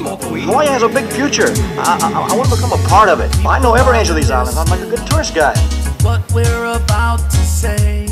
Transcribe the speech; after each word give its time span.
Hawaii 0.00 0.66
has 0.68 0.82
a 0.82 0.88
big 0.88 1.10
future. 1.10 1.48
I, 1.78 1.98
I, 2.00 2.32
I 2.32 2.36
want 2.36 2.48
to 2.48 2.54
become 2.54 2.72
a 2.72 2.88
part 2.88 3.08
of 3.08 3.20
it. 3.20 3.34
I 3.44 3.58
know 3.58 3.74
every 3.74 3.98
inch 3.98 4.08
of 4.08 4.16
these 4.16 4.30
islands. 4.30 4.56
I'm 4.56 4.66
like 4.68 4.80
a 4.80 4.88
good 4.88 5.04
tourist 5.06 5.34
guide. 5.34 5.56
what 6.02 6.22
we're 6.32 6.64
about 6.66 7.18
to 7.30 7.36
say. 7.36 8.06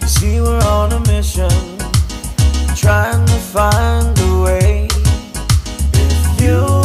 You 0.00 0.08
see, 0.08 0.40
we're 0.40 0.60
on 0.62 0.92
a 0.92 1.00
mission, 1.06 1.50
trying 2.74 3.24
to 3.26 3.38
find 3.54 4.18
a 4.18 4.42
way. 4.42 4.88
If 5.94 6.40
you 6.40 6.79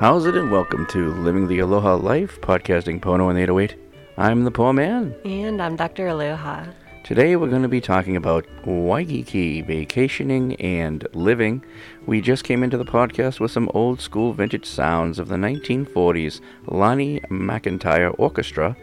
How's 0.00 0.24
it 0.24 0.34
and 0.34 0.50
welcome 0.50 0.86
to 0.86 1.12
Living 1.12 1.46
the 1.46 1.58
Aloha 1.58 1.96
Life, 1.96 2.40
podcasting 2.40 3.02
Pono 3.02 3.28
and 3.28 3.38
808. 3.38 3.76
I'm 4.16 4.44
the 4.44 4.50
poor 4.50 4.72
man. 4.72 5.14
And 5.26 5.60
I'm 5.60 5.76
Dr. 5.76 6.06
Aloha. 6.06 6.64
Today 7.04 7.36
we're 7.36 7.50
going 7.50 7.60
to 7.60 7.68
be 7.68 7.82
talking 7.82 8.16
about 8.16 8.46
Waikiki, 8.64 9.60
vacationing 9.60 10.54
and 10.54 11.06
living. 11.12 11.62
We 12.06 12.22
just 12.22 12.44
came 12.44 12.62
into 12.62 12.78
the 12.78 12.84
podcast 12.86 13.40
with 13.40 13.50
some 13.50 13.70
old 13.74 14.00
school 14.00 14.32
vintage 14.32 14.64
sounds 14.64 15.18
of 15.18 15.28
the 15.28 15.36
1940s 15.36 16.40
Lani 16.64 17.20
McIntire 17.28 18.14
Orchestra, 18.16 18.78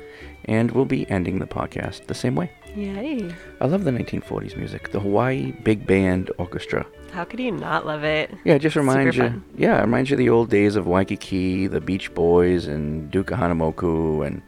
and 0.45 0.69
we'll 0.69 0.85
be 0.85 1.09
ending 1.09 1.39
the 1.39 1.47
podcast 1.47 2.05
the 2.05 2.13
same 2.13 2.35
way. 2.35 2.51
Yay. 2.75 3.33
I 3.59 3.65
love 3.65 3.83
the 3.83 3.91
1940s 3.91 4.55
music, 4.55 4.91
the 4.91 4.99
Hawaii 4.99 5.51
Big 5.63 5.87
Band 5.87 6.31
Orchestra. 6.37 6.85
How 7.11 7.23
could 7.23 7.39
you 7.39 7.51
not 7.51 7.85
love 7.85 8.03
it? 8.03 8.31
Yeah, 8.43 8.55
it 8.55 8.59
just 8.59 8.75
reminds 8.75 9.15
Super 9.15 9.25
you. 9.25 9.31
fun. 9.31 9.43
Yeah, 9.55 9.77
it 9.79 9.81
reminds 9.81 10.09
you 10.09 10.15
of 10.15 10.19
the 10.19 10.29
old 10.29 10.49
days 10.49 10.75
of 10.75 10.85
Waikiki, 10.85 11.67
the 11.67 11.81
Beach 11.81 12.13
Boys, 12.13 12.67
and 12.67 13.09
Duke 13.09 13.27
Kahanamoku, 13.27 14.25
and 14.25 14.41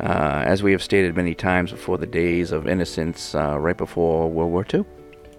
uh, 0.00 0.42
as 0.46 0.62
we 0.62 0.72
have 0.72 0.82
stated 0.82 1.16
many 1.16 1.34
times 1.34 1.72
before, 1.72 1.98
the 1.98 2.06
days 2.06 2.52
of 2.52 2.68
innocence 2.68 3.34
uh, 3.34 3.58
right 3.58 3.76
before 3.76 4.30
World 4.30 4.52
War 4.52 4.66
II. 4.72 4.84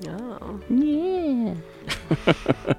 Oh. 0.07 0.59
Yeah. 0.69 1.53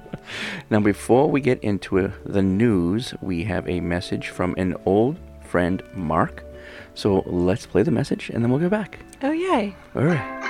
now, 0.69 0.79
before 0.79 1.29
we 1.29 1.41
get 1.41 1.63
into 1.63 1.99
uh, 1.99 2.11
the 2.25 2.41
news, 2.41 3.13
we 3.21 3.43
have 3.45 3.67
a 3.67 3.79
message 3.79 4.29
from 4.29 4.53
an 4.57 4.75
old 4.85 5.17
friend, 5.41 5.81
Mark. 5.95 6.43
So 6.93 7.23
let's 7.25 7.65
play 7.65 7.83
the 7.83 7.91
message, 7.91 8.29
and 8.29 8.43
then 8.43 8.51
we'll 8.51 8.59
go 8.59 8.69
back. 8.69 8.99
Oh, 9.21 9.31
yay. 9.31 9.75
All 9.95 10.03
right. 10.03 10.41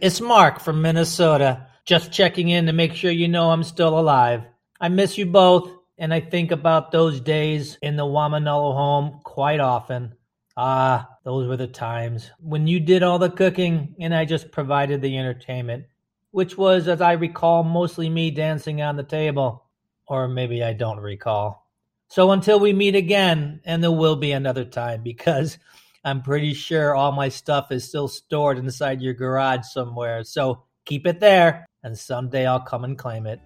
It's 0.00 0.20
Mark 0.20 0.60
from 0.60 0.82
Minnesota. 0.82 1.66
Just 1.84 2.12
checking 2.12 2.48
in 2.48 2.66
to 2.66 2.72
make 2.72 2.94
sure 2.94 3.10
you 3.10 3.28
know 3.28 3.50
I'm 3.50 3.64
still 3.64 3.98
alive. 3.98 4.42
I 4.80 4.88
miss 4.88 5.16
you 5.16 5.26
both, 5.26 5.70
and 5.98 6.12
I 6.12 6.20
think 6.20 6.50
about 6.50 6.90
those 6.90 7.20
days 7.20 7.78
in 7.80 7.96
the 7.96 8.04
Waimanalo 8.04 8.74
home 8.74 9.20
quite 9.24 9.60
often. 9.60 10.14
Ah, 10.56 11.08
those 11.24 11.46
were 11.46 11.56
the 11.56 11.66
times 11.66 12.30
when 12.40 12.66
you 12.66 12.80
did 12.80 13.02
all 13.02 13.18
the 13.18 13.28
cooking 13.30 13.94
and 14.00 14.14
I 14.14 14.24
just 14.24 14.50
provided 14.50 15.02
the 15.02 15.18
entertainment, 15.18 15.84
which 16.30 16.56
was, 16.56 16.88
as 16.88 17.02
I 17.02 17.12
recall, 17.12 17.62
mostly 17.62 18.08
me 18.08 18.30
dancing 18.30 18.80
on 18.80 18.96
the 18.96 19.02
table. 19.02 19.64
Or 20.08 20.28
maybe 20.28 20.62
I 20.62 20.72
don't 20.72 21.00
recall. 21.00 21.65
So 22.08 22.30
until 22.30 22.60
we 22.60 22.72
meet 22.72 22.94
again, 22.94 23.60
and 23.64 23.82
there 23.82 23.92
will 23.92 24.16
be 24.16 24.32
another 24.32 24.64
time 24.64 25.02
because 25.02 25.58
I'm 26.04 26.22
pretty 26.22 26.54
sure 26.54 26.94
all 26.94 27.12
my 27.12 27.28
stuff 27.28 27.72
is 27.72 27.84
still 27.84 28.08
stored 28.08 28.58
inside 28.58 29.02
your 29.02 29.14
garage 29.14 29.66
somewhere. 29.66 30.22
So 30.22 30.62
keep 30.84 31.06
it 31.06 31.18
there, 31.18 31.66
and 31.82 31.98
someday 31.98 32.46
I'll 32.46 32.60
come 32.60 32.84
and 32.84 32.96
claim 32.96 33.26
it. 33.26 33.40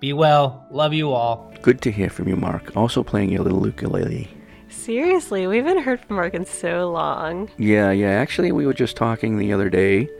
Be 0.00 0.12
well. 0.12 0.66
Love 0.70 0.92
you 0.92 1.12
all. 1.12 1.50
Good 1.62 1.80
to 1.80 1.90
hear 1.90 2.10
from 2.10 2.28
you, 2.28 2.36
Mark. 2.36 2.76
Also 2.76 3.02
playing 3.02 3.30
your 3.30 3.42
little 3.42 3.64
ukulele. 3.66 4.28
Seriously, 4.68 5.46
we 5.46 5.56
haven't 5.56 5.82
heard 5.82 6.00
from 6.00 6.16
Mark 6.16 6.34
in 6.34 6.44
so 6.44 6.90
long. 6.90 7.48
Yeah, 7.56 7.90
yeah. 7.90 8.10
Actually, 8.10 8.52
we 8.52 8.66
were 8.66 8.74
just 8.74 8.96
talking 8.96 9.38
the 9.38 9.52
other 9.52 9.70
day 9.70 10.10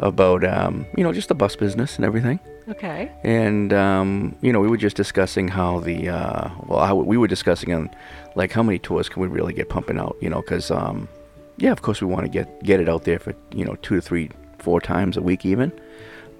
about, 0.00 0.44
um, 0.44 0.86
you 0.96 1.04
know, 1.04 1.12
just 1.12 1.28
the 1.28 1.34
bus 1.34 1.56
business 1.56 1.96
and 1.96 2.04
everything. 2.04 2.40
Okay. 2.68 3.10
And 3.24 3.72
um, 3.72 4.36
you 4.42 4.52
know, 4.52 4.60
we 4.60 4.68
were 4.68 4.76
just 4.76 4.96
discussing 4.96 5.48
how 5.48 5.80
the 5.80 6.08
uh, 6.08 6.50
well, 6.66 6.84
how 6.84 6.96
we 6.96 7.16
were 7.16 7.26
discussing 7.26 7.72
on 7.72 7.90
like 8.36 8.52
how 8.52 8.62
many 8.62 8.78
tours 8.78 9.08
can 9.08 9.22
we 9.22 9.28
really 9.28 9.52
get 9.52 9.68
pumping 9.68 9.98
out? 9.98 10.16
You 10.20 10.30
know, 10.30 10.40
because 10.40 10.70
um, 10.70 11.08
yeah, 11.56 11.72
of 11.72 11.82
course 11.82 12.00
we 12.00 12.06
want 12.06 12.26
to 12.26 12.30
get 12.30 12.62
get 12.62 12.80
it 12.80 12.88
out 12.88 13.04
there 13.04 13.18
for 13.18 13.34
you 13.54 13.64
know 13.64 13.76
two 13.76 13.96
to 13.96 14.00
three, 14.00 14.30
four 14.58 14.80
times 14.80 15.16
a 15.16 15.22
week 15.22 15.44
even, 15.44 15.72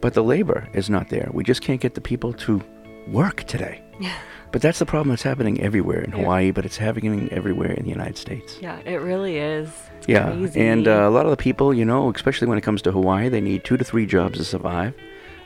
but 0.00 0.14
the 0.14 0.22
labor 0.22 0.68
is 0.72 0.88
not 0.88 1.08
there. 1.08 1.28
We 1.32 1.42
just 1.42 1.62
can't 1.62 1.80
get 1.80 1.94
the 1.94 2.00
people 2.00 2.32
to 2.34 2.62
work 3.08 3.44
today. 3.44 3.82
But 4.52 4.62
that's 4.62 4.78
the 4.80 4.86
problem 4.86 5.10
that's 5.10 5.22
happening 5.22 5.60
everywhere 5.60 6.00
in. 6.00 6.10
Hawaii, 6.12 6.50
but 6.50 6.64
it's 6.66 6.76
happening 6.76 7.28
everywhere 7.30 7.70
in 7.72 7.84
the 7.84 7.90
United 7.90 8.16
States. 8.16 8.58
Yeah, 8.60 8.78
it 8.84 8.96
really 8.96 9.36
is. 9.38 9.70
It's 9.98 10.08
Yeah, 10.08 10.32
crazy. 10.32 10.60
and 10.60 10.88
uh, 10.88 11.06
a 11.08 11.10
lot 11.10 11.24
of 11.24 11.30
the 11.30 11.36
people, 11.36 11.72
you 11.72 11.84
know, 11.84 12.10
especially 12.12 12.48
when 12.48 12.58
it 12.58 12.62
comes 12.62 12.82
to 12.82 12.92
Hawaii, 12.92 13.28
they 13.28 13.40
need 13.40 13.62
two 13.64 13.76
to 13.76 13.84
three 13.84 14.06
jobs 14.06 14.38
to 14.38 14.44
survive. 14.44 14.94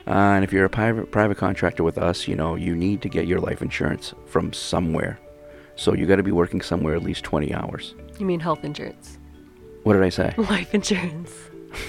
Uh, 0.07 0.11
and 0.11 0.43
if 0.43 0.51
you're 0.53 0.65
a 0.65 0.69
private 0.69 1.11
private 1.11 1.37
contractor 1.37 1.83
with 1.83 1.97
us, 1.97 2.27
you 2.27 2.35
know, 2.35 2.55
you 2.55 2.75
need 2.75 3.01
to 3.03 3.09
get 3.09 3.27
your 3.27 3.39
life 3.39 3.61
insurance 3.61 4.13
from 4.25 4.53
somewhere. 4.53 5.19
So 5.75 5.93
you 5.93 6.05
got 6.05 6.15
to 6.17 6.23
be 6.23 6.31
working 6.31 6.61
somewhere 6.61 6.95
at 6.95 7.03
least 7.03 7.23
20 7.25 7.53
hours. 7.53 7.95
You 8.17 8.25
mean 8.25 8.39
health 8.39 8.63
insurance? 8.63 9.17
What 9.83 9.93
did 9.93 10.03
I 10.03 10.09
say? 10.09 10.33
Life 10.37 10.73
insurance. 10.73 11.31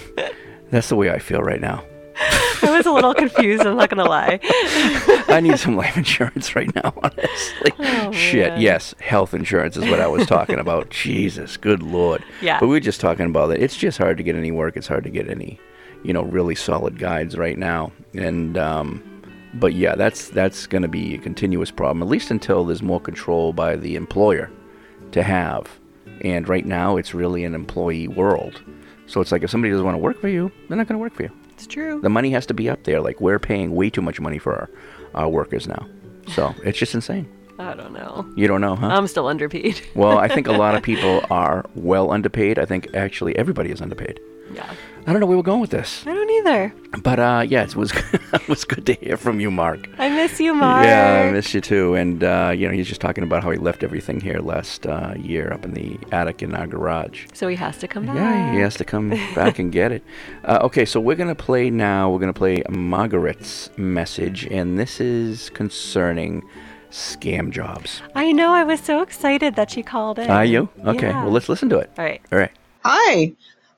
That's 0.71 0.89
the 0.89 0.97
way 0.97 1.11
I 1.11 1.19
feel 1.19 1.41
right 1.41 1.61
now. 1.61 1.85
I 2.63 2.77
was 2.77 2.87
a 2.87 2.93
little 2.93 3.15
confused, 3.15 3.67
I'm 3.67 3.77
not 3.77 3.91
gonna 3.91 4.09
lie. 4.09 4.41
I 5.29 5.41
need 5.41 5.59
some 5.59 5.77
life 5.77 5.97
insurance 5.97 6.55
right 6.57 6.73
now, 6.75 6.93
honestly. 7.03 7.73
Oh, 7.79 8.13
Shit, 8.13 8.53
man. 8.53 8.61
yes, 8.61 8.95
health 9.01 9.35
insurance 9.35 9.77
is 9.77 9.85
what 9.91 10.01
I 10.01 10.07
was 10.07 10.27
talking 10.27 10.59
about. 10.59 10.91
Jesus, 10.91 11.57
good 11.57 11.83
lord. 11.83 12.23
Yeah. 12.41 12.61
But 12.61 12.67
we 12.67 12.73
were 12.75 12.81
just 12.81 13.01
talking 13.01 13.27
about 13.27 13.51
it. 13.51 13.63
It's 13.63 13.77
just 13.77 13.99
hard 13.99 14.17
to 14.19 14.23
get 14.23 14.37
any 14.37 14.51
work. 14.53 14.77
It's 14.77 14.87
hard 14.87 15.05
to 15.05 15.11
get 15.11 15.29
any, 15.29 15.59
you 16.03 16.13
know, 16.13 16.23
really 16.23 16.55
solid 16.55 16.99
guides 16.99 17.37
right 17.37 17.59
now. 17.59 17.93
And 18.15 18.57
um, 18.57 19.03
but 19.55 19.75
yeah, 19.75 19.95
that's 19.95 20.29
that's 20.29 20.67
going 20.67 20.83
to 20.83 20.89
be 20.89 21.15
a 21.15 21.19
continuous 21.19 21.71
problem 21.71 22.03
at 22.03 22.09
least 22.09 22.31
until 22.31 22.65
there's 22.65 22.83
more 22.83 23.01
control 23.01 23.53
by 23.53 23.77
the 23.77 23.97
employer 23.97 24.51
to 25.13 25.23
have. 25.23 25.69
And 26.23 26.49
right 26.49 26.65
now, 26.65 26.97
it's 26.97 27.13
really 27.15 27.45
an 27.45 27.55
employee 27.55 28.09
world. 28.09 28.63
So 29.07 29.21
it's 29.21 29.31
like 29.33 29.43
if 29.43 29.51
somebody 29.51 29.71
doesn't 29.71 29.85
want 29.85 29.95
to 29.97 30.03
work 30.03 30.21
for 30.21 30.29
you, 30.29 30.51
they're 30.69 30.77
not 30.77 30.89
going 30.89 30.97
to 30.99 31.01
work 31.03 31.15
for 31.15 31.23
you. 31.25 31.31
It's 31.57 31.67
true. 31.67 32.01
The 32.03 32.11
money 32.11 32.31
has 32.31 32.45
to 32.47 32.55
be 32.55 32.69
up 32.69 32.83
there. 32.85 33.01
Like 33.01 33.21
we're 33.21 33.39
paying 33.39 33.75
way 33.75 33.89
too 33.91 34.03
much 34.03 34.21
money 34.21 34.39
for 34.39 34.55
our, 34.55 34.71
our 35.15 35.29
workers 35.29 35.67
now. 35.67 35.87
So 36.29 36.55
it's 36.63 36.79
just 36.79 36.95
insane. 36.95 37.27
I 37.59 37.73
don't 37.73 37.95
know. 37.95 38.31
You 38.37 38.47
don't 38.47 38.61
know, 38.61 38.77
huh? 38.77 38.89
I'm 38.89 39.07
still 39.07 39.27
underpaid. 39.27 39.81
well, 39.95 40.19
I 40.19 40.29
think 40.29 40.47
a 40.47 40.53
lot 40.53 40.75
of 40.75 40.83
people 40.91 41.25
are 41.31 41.65
well 41.75 42.11
underpaid. 42.11 42.59
I 42.59 42.67
think 42.67 42.95
actually 42.95 43.35
everybody 43.37 43.71
is 43.71 43.81
underpaid. 43.81 44.21
Yeah. 44.53 44.71
I 45.09 45.13
don't 45.13 45.21
know 45.21 45.27
where 45.27 45.37
we're 45.37 45.43
going 45.45 45.61
with 45.61 45.71
this, 45.71 46.05
I 46.05 46.13
don't 46.15 46.31
either. 46.31 46.75
but 47.03 47.21
uh, 47.21 47.45
yeah, 47.47 47.63
it 47.63 47.77
was 47.77 47.93
it 48.33 48.49
was 48.49 48.65
good 48.65 48.85
to 48.87 48.95
hear 48.95 49.17
from 49.17 49.39
you, 49.39 49.53
Mark. 49.53 49.89
I 49.99 50.09
miss 50.09 50.41
you, 50.41 50.53
Mark. 50.53 50.85
Yeah, 50.85 51.27
I 51.29 51.31
miss 51.31 51.55
you 51.55 51.61
too. 51.61 51.95
And 51.95 52.25
uh, 52.25 52.53
you 52.57 52.67
know, 52.67 52.75
he's 52.75 52.89
just 52.89 53.01
talking 53.01 53.23
about 53.23 53.45
how 53.45 53.53
he 53.53 53.59
left 53.59 53.85
everything 53.85 54.21
here 54.21 54.41
last 54.41 54.85
uh, 54.85 55.15
year 55.17 55.53
up 55.53 55.65
in 55.65 55.75
the 55.75 55.97
attic 56.11 56.43
in 56.43 56.57
our 56.57 56.67
garage. 56.67 57.27
So 57.35 57.47
he 57.47 57.55
has 57.55 57.79
to 57.79 57.87
come 57.89 58.07
back. 58.07 58.17
Yeah, 58.17 58.53
he 58.53 58.59
has 58.59 58.75
to 58.77 58.85
come 58.85 59.11
back 59.35 59.59
and 59.61 59.71
get 59.71 59.93
it. 59.93 60.03
Uh, 60.45 60.61
okay, 60.63 60.85
so 60.85 61.01
we're 61.01 61.17
gonna 61.17 61.35
play 61.35 61.71
now. 61.71 62.09
We're 62.11 62.21
gonna 62.21 62.33
play 62.33 62.63
Margaret's 62.69 63.69
message, 63.77 64.45
and 64.47 64.79
this 64.79 65.01
is 65.01 65.51
concerning 65.51 66.43
scam 66.91 67.51
jobs. 67.51 68.01
I 68.15 68.31
know. 68.33 68.53
I 68.53 68.63
was 68.63 68.79
so 68.81 69.03
excited 69.03 69.57
that 69.57 69.71
she 69.73 69.83
called 69.83 70.19
in. 70.21 70.31
Are 70.31 70.45
you? 70.45 70.69
Okay. 70.85 71.09
Yeah. 71.09 71.25
Well, 71.25 71.33
let's 71.33 71.49
listen 71.49 71.69
to 71.71 71.79
it. 71.79 71.91
All 71.99 72.05
right. 72.05 72.21
All 72.33 72.39
right. 72.39 72.53
Hi, 72.85 73.33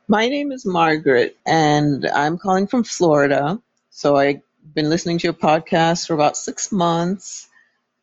my 0.08 0.26
name 0.28 0.52
is 0.52 0.64
Margaret, 0.64 1.36
and 1.46 2.06
I'm 2.06 2.38
calling 2.38 2.66
from 2.66 2.82
Florida. 2.82 3.60
So 3.90 4.16
I've 4.16 4.40
been 4.74 4.88
listening 4.88 5.18
to 5.18 5.26
your 5.26 5.34
podcast 5.34 6.06
for 6.06 6.14
about 6.14 6.36
six 6.36 6.72
months. 6.72 7.48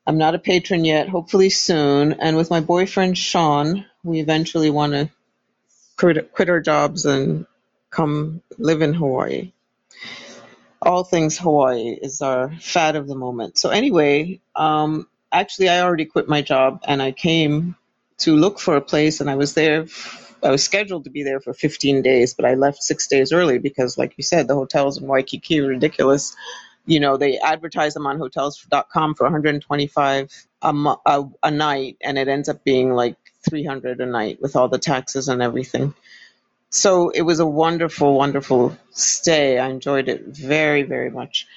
I'm 0.05 0.19
not 0.19 0.35
a 0.35 0.39
patron 0.39 0.85
yet, 0.85 1.09
hopefully 1.09 1.49
soon. 1.49 2.13
And 2.13 2.37
with 2.37 2.51
my 2.51 2.59
boyfriend 2.59 3.17
Sean, 3.17 3.85
we 4.03 4.19
eventually 4.19 4.69
want 4.69 4.93
to 4.93 5.09
quit, 5.97 6.31
quit 6.31 6.49
our 6.49 6.61
jobs 6.61 7.07
and 7.07 7.47
come 7.89 8.41
live 8.59 8.83
in 8.83 8.93
Hawaii. 8.93 9.51
All 10.83 11.03
things 11.03 11.39
Hawaii 11.39 11.97
is 11.99 12.21
our 12.21 12.55
fad 12.59 12.95
of 12.95 13.07
the 13.07 13.15
moment. 13.15 13.57
So, 13.57 13.69
anyway, 13.69 14.41
um, 14.55 15.07
actually, 15.31 15.69
I 15.69 15.81
already 15.81 16.05
quit 16.05 16.29
my 16.29 16.43
job 16.43 16.83
and 16.87 17.01
I 17.01 17.11
came 17.11 17.75
to 18.19 18.35
look 18.35 18.59
for 18.59 18.75
a 18.75 18.81
place, 18.81 19.21
and 19.21 19.29
I 19.29 19.35
was 19.35 19.55
there. 19.55 19.87
I 20.45 20.51
was 20.51 20.63
scheduled 20.63 21.05
to 21.05 21.09
be 21.09 21.23
there 21.23 21.39
for 21.39 21.53
15 21.53 22.03
days, 22.03 22.33
but 22.35 22.45
I 22.45 22.53
left 22.53 22.83
six 22.83 23.07
days 23.07 23.33
early 23.33 23.57
because, 23.57 23.97
like 23.97 24.13
you 24.17 24.23
said, 24.23 24.47
the 24.47 24.55
hotels 24.55 25.01
in 25.01 25.07
Waikiki 25.07 25.59
are 25.59 25.67
ridiculous. 25.67 26.35
You 26.85 26.99
know, 26.99 27.17
they 27.17 27.39
advertise 27.39 27.95
them 27.95 28.05
on 28.05 28.19
hotels.com 28.19 29.15
for 29.15 29.23
125 29.23 30.47
a, 30.61 30.73
mo- 30.73 31.01
a, 31.05 31.23
a 31.43 31.51
night, 31.51 31.97
and 32.03 32.19
it 32.19 32.27
ends 32.27 32.47
up 32.47 32.63
being 32.63 32.93
like 32.93 33.17
300 33.49 33.99
a 34.01 34.05
night 34.05 34.39
with 34.39 34.55
all 34.55 34.69
the 34.69 34.77
taxes 34.77 35.27
and 35.27 35.41
everything. 35.41 35.95
So 36.69 37.09
it 37.09 37.23
was 37.23 37.39
a 37.39 37.45
wonderful, 37.45 38.13
wonderful 38.13 38.77
stay. 38.91 39.57
I 39.57 39.69
enjoyed 39.69 40.09
it 40.09 40.25
very, 40.27 40.83
very 40.83 41.09
much. 41.09 41.47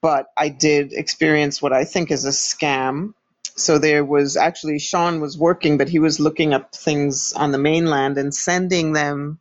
But 0.00 0.28
I 0.36 0.48
did 0.48 0.94
experience 0.94 1.60
what 1.60 1.72
I 1.74 1.84
think 1.84 2.10
is 2.10 2.24
a 2.24 2.30
scam 2.30 3.12
so 3.56 3.78
there 3.78 4.04
was 4.04 4.36
actually 4.36 4.78
Sean 4.78 5.20
was 5.20 5.38
working, 5.38 5.78
but 5.78 5.88
he 5.88 5.98
was 5.98 6.20
looking 6.20 6.52
up 6.52 6.74
things 6.74 7.32
on 7.32 7.52
the 7.52 7.58
mainland 7.58 8.18
and 8.18 8.34
sending 8.34 8.92
them 8.92 9.40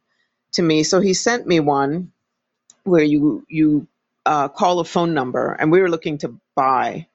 to 0.54 0.62
me. 0.62 0.84
So 0.84 1.02
he 1.02 1.14
sent 1.14 1.46
me 1.46 1.60
one 1.60 2.14
where 2.84 3.04
you 3.04 3.46
you 3.50 3.88
uh, 4.26 4.48
call 4.48 4.80
a 4.80 4.86
phone 4.86 5.14
number, 5.14 5.52
and 5.52 5.72
we 5.72 5.82
were 5.82 5.90
looking 5.90 6.20
to 6.20 6.40
buy. 6.56 7.08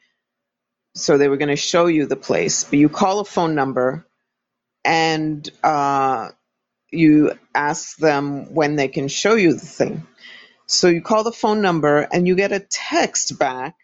So 0.94 1.16
they 1.16 1.28
were 1.28 1.38
going 1.38 1.48
to 1.48 1.56
show 1.56 1.86
you 1.86 2.06
the 2.06 2.16
place, 2.16 2.64
but 2.64 2.78
you 2.78 2.88
call 2.88 3.20
a 3.20 3.24
phone 3.24 3.54
number, 3.54 4.06
and 4.84 5.48
uh, 5.62 6.30
you 6.90 7.32
ask 7.54 7.96
them 7.96 8.54
when 8.54 8.76
they 8.76 8.88
can 8.88 9.08
show 9.08 9.34
you 9.36 9.54
the 9.54 9.66
thing. 9.66 10.06
So 10.66 10.88
you 10.88 11.00
call 11.02 11.24
the 11.24 11.32
phone 11.32 11.62
number, 11.62 12.00
and 12.00 12.28
you 12.28 12.34
get 12.34 12.52
a 12.52 12.60
text 12.60 13.38
back 13.38 13.76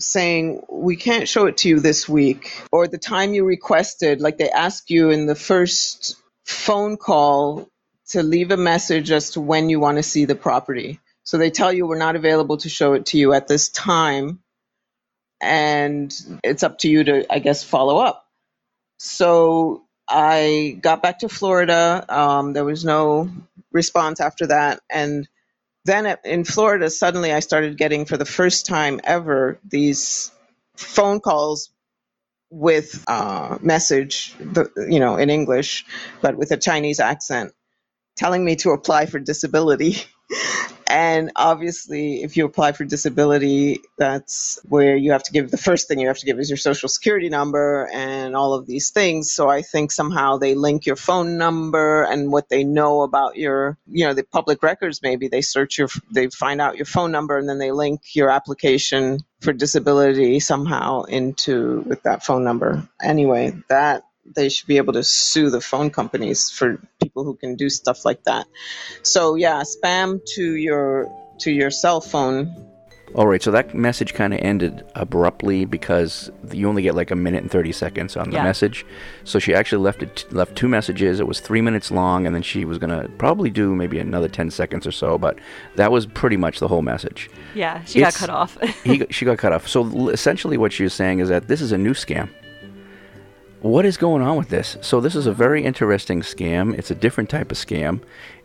saying 0.00 0.62
we 0.70 0.96
can't 0.96 1.28
show 1.28 1.46
it 1.46 1.58
to 1.58 1.68
you 1.70 1.80
this 1.80 2.08
week 2.08 2.62
or 2.72 2.88
the 2.88 2.98
time 2.98 3.34
you 3.34 3.44
requested 3.44 4.20
like 4.20 4.38
they 4.38 4.50
ask 4.50 4.90
you 4.90 5.10
in 5.10 5.26
the 5.26 5.34
first 5.36 6.16
phone 6.46 6.96
call 6.96 7.68
to 8.08 8.22
leave 8.22 8.52
a 8.52 8.58
message 8.58 9.10
as 9.12 9.32
to 9.32 9.40
when 9.40 9.70
you 9.70 9.80
want 9.80 9.98
to 9.98 10.04
see 10.04 10.26
the 10.26 10.36
property. 10.36 11.00
So 11.24 11.38
they 11.38 11.50
tell 11.50 11.72
you 11.72 11.86
we're 11.86 11.98
not 11.98 12.16
available 12.16 12.58
to 12.58 12.68
show 12.68 12.94
it 12.94 13.06
to 13.06 13.18
you 13.18 13.34
at 13.34 13.48
this 13.48 13.70
time 13.70 14.40
and 15.42 16.14
it's 16.44 16.64
up 16.64 16.78
to 16.80 16.88
you 16.90 17.04
to 17.04 17.32
i 17.34 17.40
guess 17.40 17.64
follow 17.64 17.98
up. 17.98 18.26
So 18.98 19.84
i 20.08 20.78
got 20.82 21.02
back 21.02 21.20
to 21.20 21.28
florida 21.30 22.04
um, 22.08 22.54
there 22.54 22.64
was 22.64 22.84
no 22.84 23.30
response 23.72 24.20
after 24.20 24.48
that 24.48 24.80
and 24.90 25.28
then 25.88 26.18
in 26.24 26.44
Florida, 26.44 26.90
suddenly 26.90 27.32
I 27.32 27.40
started 27.40 27.78
getting 27.78 28.06
for 28.06 28.18
the 28.18 28.26
first 28.26 28.66
time 28.66 29.00
ever 29.04 29.60
these 29.68 30.32
phone 30.76 31.20
calls 31.20 31.70
with 32.50 33.04
uh, 33.08 33.58
message, 33.62 34.34
you 34.76 35.00
know, 35.00 35.16
in 35.16 35.30
English, 35.30 35.86
but 36.22 36.36
with 36.36 36.52
a 36.52 36.58
Chinese 36.58 37.00
accent, 37.00 37.52
telling 38.16 38.44
me 38.44 38.56
to 38.56 38.70
apply 38.72 39.06
for 39.06 39.18
disability. 39.18 39.96
And 40.88 41.32
obviously, 41.36 42.22
if 42.22 42.36
you 42.36 42.46
apply 42.46 42.72
for 42.72 42.84
disability, 42.84 43.80
that's 43.98 44.58
where 44.64 44.96
you 44.96 45.12
have 45.12 45.22
to 45.24 45.32
give 45.32 45.50
the 45.50 45.58
first 45.58 45.86
thing 45.86 46.00
you 46.00 46.08
have 46.08 46.18
to 46.18 46.26
give 46.26 46.38
is 46.38 46.48
your 46.48 46.56
social 46.56 46.88
security 46.88 47.28
number 47.28 47.88
and 47.92 48.34
all 48.34 48.54
of 48.54 48.66
these 48.66 48.90
things. 48.90 49.30
So 49.30 49.50
I 49.50 49.60
think 49.60 49.92
somehow 49.92 50.38
they 50.38 50.54
link 50.54 50.86
your 50.86 50.96
phone 50.96 51.36
number 51.36 52.04
and 52.04 52.32
what 52.32 52.48
they 52.48 52.64
know 52.64 53.02
about 53.02 53.36
your, 53.36 53.76
you 53.86 54.06
know, 54.06 54.14
the 54.14 54.24
public 54.24 54.62
records. 54.62 55.02
Maybe 55.02 55.28
they 55.28 55.42
search 55.42 55.76
your, 55.76 55.88
they 56.10 56.28
find 56.28 56.58
out 56.58 56.76
your 56.76 56.86
phone 56.86 57.12
number 57.12 57.36
and 57.36 57.46
then 57.46 57.58
they 57.58 57.70
link 57.70 58.00
your 58.14 58.30
application 58.30 59.18
for 59.40 59.52
disability 59.52 60.40
somehow 60.40 61.02
into 61.02 61.80
with 61.86 62.02
that 62.04 62.24
phone 62.24 62.44
number. 62.44 62.88
Anyway, 63.02 63.54
that 63.68 64.04
they 64.34 64.48
should 64.48 64.66
be 64.66 64.76
able 64.76 64.92
to 64.94 65.02
sue 65.04 65.50
the 65.50 65.60
phone 65.60 65.90
companies 65.90 66.50
for 66.50 66.80
people 67.02 67.24
who 67.24 67.34
can 67.34 67.56
do 67.56 67.68
stuff 67.68 68.04
like 68.04 68.24
that. 68.24 68.46
So 69.02 69.34
yeah, 69.34 69.62
spam 69.62 70.20
to 70.34 70.54
your 70.54 71.08
to 71.40 71.50
your 71.52 71.70
cell 71.70 72.00
phone. 72.00 72.64
All 73.14 73.26
right, 73.26 73.42
so 73.42 73.50
that 73.52 73.74
message 73.74 74.12
kind 74.12 74.34
of 74.34 74.40
ended 74.42 74.84
abruptly 74.94 75.64
because 75.64 76.30
you 76.52 76.68
only 76.68 76.82
get 76.82 76.94
like 76.94 77.10
a 77.10 77.16
minute 77.16 77.40
and 77.42 77.50
30 77.50 77.72
seconds 77.72 78.18
on 78.18 78.28
the 78.28 78.36
Yeah. 78.36 78.42
message. 78.42 78.84
So 79.24 79.38
she 79.38 79.54
actually 79.54 79.82
left 79.82 80.02
it 80.02 80.26
left 80.30 80.56
two 80.56 80.68
messages. 80.68 81.18
It 81.18 81.26
was 81.26 81.40
3 81.40 81.62
minutes 81.62 81.90
long 81.90 82.26
and 82.26 82.34
then 82.34 82.42
she 82.42 82.66
was 82.66 82.76
going 82.76 82.90
to 82.90 83.08
probably 83.16 83.48
do 83.48 83.74
maybe 83.74 83.98
another 83.98 84.28
10 84.28 84.50
seconds 84.50 84.86
or 84.86 84.92
so, 84.92 85.16
but 85.16 85.38
that 85.76 85.90
was 85.90 86.04
pretty 86.04 86.36
much 86.36 86.58
the 86.60 86.68
whole 86.68 86.82
message. 86.82 87.30
Yeah, 87.54 87.82
she 87.84 88.00
got 88.00 88.12
cut 88.14 88.28
off. 88.28 88.58
he, 88.84 89.06
she 89.10 89.24
got 89.24 89.38
cut 89.38 89.54
off. 89.54 89.66
So 89.66 89.84
l- 89.84 90.10
essentially, 90.10 90.58
what 90.58 90.74
she 90.74 90.82
was 90.82 90.92
saying 90.92 91.20
is 91.20 91.30
that 91.30 91.48
this 91.48 91.62
is 91.62 91.72
a 91.72 91.78
new 91.78 91.94
scam. 91.94 92.28
What 93.60 93.84
is 93.84 93.96
going 93.96 94.22
on 94.22 94.36
with 94.36 94.50
this? 94.50 94.76
So 94.82 95.00
this 95.00 95.16
is 95.16 95.26
a 95.26 95.32
very 95.32 95.64
interesting 95.64 96.20
scam. 96.20 96.78
It's 96.78 96.92
a 96.92 96.94
different 96.94 97.28
type 97.28 97.50
of 97.50 97.58
scam, 97.58 98.00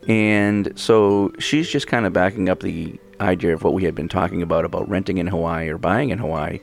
and 0.08 0.78
so 0.78 1.32
she's 1.38 1.70
just 1.70 1.86
kind 1.86 2.08
of 2.08 2.14
backing 2.14 2.50
up 2.50 2.62
the 2.62 3.00
idea 3.20 3.54
of 3.54 3.64
what 3.64 3.74
we 3.74 3.84
had 3.84 3.94
been 3.94 4.10
talking 4.10 4.42
about 4.42 4.66
about 4.66 4.90
renting 4.90 5.20
in 5.20 5.28
Hawaii 5.28 5.70
or 5.70 5.78
buying 5.78 6.10
in 6.10 6.18
Hawaii. 6.18 6.60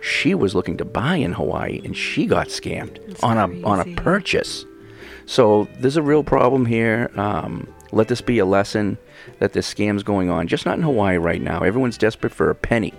She 0.00 0.34
was 0.34 0.54
looking 0.54 0.78
to 0.78 0.86
buy 0.86 1.16
in 1.16 1.32
Hawaii, 1.32 1.82
and 1.84 1.94
she 1.94 2.26
got 2.26 2.48
scammed 2.48 3.22
on 3.22 3.36
a 3.36 3.62
on 3.66 3.80
a 3.80 3.94
purchase. 3.94 4.64
So 5.26 5.68
there's 5.78 5.96
a 5.96 6.02
real 6.02 6.24
problem 6.24 6.64
here. 6.64 7.10
Um, 7.16 7.72
let 7.92 8.08
this 8.08 8.22
be 8.22 8.38
a 8.38 8.46
lesson 8.46 8.96
that 9.38 9.52
this 9.52 9.72
scam's 9.72 10.02
going 10.02 10.30
on, 10.30 10.48
just 10.48 10.64
not 10.64 10.76
in 10.78 10.82
Hawaii 10.82 11.18
right 11.18 11.42
now. 11.42 11.60
Everyone's 11.60 11.98
desperate 11.98 12.32
for 12.32 12.48
a 12.48 12.54
penny. 12.54 12.94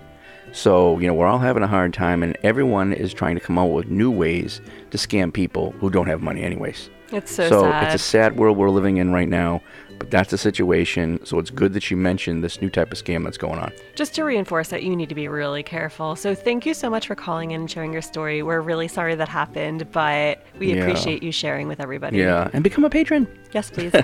So, 0.53 0.99
you 0.99 1.07
know, 1.07 1.15
we're 1.15 1.25
all 1.25 1.39
having 1.39 1.63
a 1.63 1.67
hard 1.67 1.93
time, 1.93 2.21
and 2.21 2.37
everyone 2.43 2.93
is 2.93 3.11
trying 3.11 3.33
to 3.35 3.41
come 3.41 3.57
up 3.57 3.69
with 3.71 3.87
new 3.87 4.11
ways 4.11 4.61
to 4.91 4.97
scam 4.97 5.33
people 5.33 5.71
who 5.79 5.89
don't 5.89 6.05
have 6.07 6.21
money, 6.21 6.43
anyways. 6.43 6.91
It's 7.11 7.31
so 7.31 7.43
it's 7.43 7.51
sad. 7.51 7.95
a 7.95 7.97
sad 7.97 8.37
world 8.37 8.57
we're 8.57 8.69
living 8.69 8.97
in 8.97 9.11
right 9.13 9.27
now, 9.29 9.61
but 9.99 10.09
that's 10.09 10.29
the 10.31 10.37
situation. 10.37 11.23
So 11.25 11.37
it's 11.39 11.49
good 11.51 11.73
that 11.73 11.91
you 11.91 11.97
mentioned 11.97 12.43
this 12.43 12.59
new 12.61 12.69
type 12.69 12.91
of 12.91 12.97
scam 13.03 13.23
that's 13.23 13.37
going 13.37 13.59
on. 13.59 13.71
Just 13.95 14.15
to 14.15 14.23
reinforce 14.23 14.69
that 14.69 14.81
you 14.83 14.95
need 14.95 15.09
to 15.09 15.15
be 15.15 15.27
really 15.27 15.61
careful. 15.63 16.15
So 16.15 16.33
thank 16.33 16.65
you 16.65 16.73
so 16.73 16.89
much 16.89 17.05
for 17.07 17.13
calling 17.15 17.51
in 17.51 17.61
and 17.61 17.69
sharing 17.69 17.93
your 17.93 18.01
story. 18.01 18.41
We're 18.41 18.61
really 18.61 18.87
sorry 18.87 19.13
that 19.15 19.29
happened, 19.29 19.91
but 19.91 20.43
we 20.57 20.73
Yeah. 20.73 20.81
appreciate 20.81 21.21
you 21.21 21.31
sharing 21.31 21.67
with 21.67 21.79
everybody. 21.79 22.17
Yeah, 22.17 22.49
and 22.53 22.63
become 22.63 22.83
a 22.83 22.89
patron. 22.89 23.27
Yes, 23.53 23.69
please. 23.69 23.93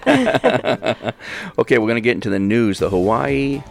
okay, 1.59 1.77
we're 1.79 1.87
going 1.87 1.95
to 1.95 2.01
get 2.01 2.13
into 2.15 2.29
the 2.29 2.39
news. 2.39 2.77
The 2.79 2.89
Hawaii 2.89 3.63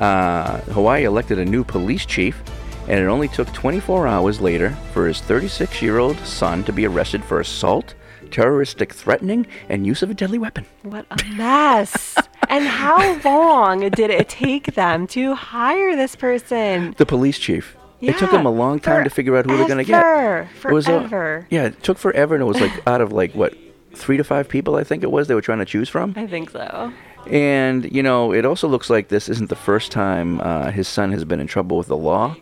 uh, 0.00 0.58
Hawaii 0.72 1.04
elected 1.04 1.38
a 1.38 1.44
new 1.44 1.64
police 1.64 2.06
chief, 2.06 2.40
and 2.88 2.98
it 3.00 3.06
only 3.06 3.28
took 3.28 3.52
24 3.52 4.06
hours 4.06 4.40
later 4.40 4.70
for 4.92 5.06
his 5.06 5.20
36-year-old 5.20 6.18
son 6.20 6.64
to 6.64 6.72
be 6.72 6.86
arrested 6.86 7.24
for 7.24 7.40
assault, 7.40 7.94
terroristic 8.30 8.92
threatening, 8.92 9.46
and 9.68 9.86
use 9.86 10.02
of 10.02 10.10
a 10.10 10.14
deadly 10.14 10.38
weapon. 10.38 10.66
What 10.82 11.06
a 11.10 11.16
mess. 11.34 12.16
and 12.48 12.64
how 12.66 13.20
long 13.24 13.80
did 13.90 14.10
it 14.10 14.28
take 14.28 14.74
them 14.74 15.06
to 15.08 15.34
hire 15.34 15.96
this 15.96 16.16
person? 16.16 16.94
The 16.98 17.06
police 17.06 17.38
chief. 17.38 17.76
it 18.00 18.16
took 18.18 18.30
them 18.30 18.46
a 18.46 18.50
long 18.50 18.78
time 18.80 19.04
to 19.04 19.10
figure 19.10 19.36
out 19.36 19.44
who 19.46 19.56
they're 19.56 19.66
going 19.66 19.78
to 19.78 19.84
get. 19.84 20.00
Forever. 20.02 20.48
It 20.68 20.72
was 20.72 20.88
a- 20.88 21.46
yeah, 21.50 21.64
it 21.66 21.82
took 21.82 21.98
forever, 21.98 22.34
and 22.34 22.42
it 22.42 22.46
was 22.46 22.60
like 22.60 22.86
out 22.86 23.00
of 23.00 23.12
like 23.12 23.34
what 23.34 23.54
three 23.94 24.16
to 24.16 24.24
five 24.24 24.48
people, 24.48 24.76
I 24.76 24.84
think 24.84 25.02
it 25.02 25.10
was, 25.10 25.26
they 25.26 25.34
were 25.34 25.40
trying 25.40 25.58
to 25.58 25.64
choose 25.64 25.88
from. 25.88 26.12
I 26.16 26.26
think 26.26 26.50
so. 26.50 26.92
And, 27.30 27.90
you 27.92 28.02
know, 28.02 28.32
it 28.32 28.44
also 28.44 28.68
looks 28.68 28.88
like 28.88 29.08
this 29.08 29.28
isn't 29.28 29.50
the 29.50 29.56
first 29.56 29.92
time 29.92 30.40
uh, 30.40 30.70
his 30.70 30.88
son 30.88 31.12
has 31.12 31.24
been 31.24 31.40
in 31.40 31.46
trouble 31.46 31.76
with 31.76 31.88
the 31.88 31.96
law. 31.96 32.36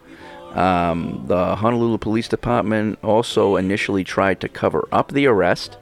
Um, 0.55 1.25
the 1.27 1.57
Honolulu 1.57 1.99
Police 1.99 2.29
Department 2.29 2.99
also 3.03 3.57
initially 3.57 4.05
tried 4.05 4.41
to 4.41 4.49
cover 4.49 4.89
up 4.93 5.13
the 5.13 5.27
arrest, 5.27 5.77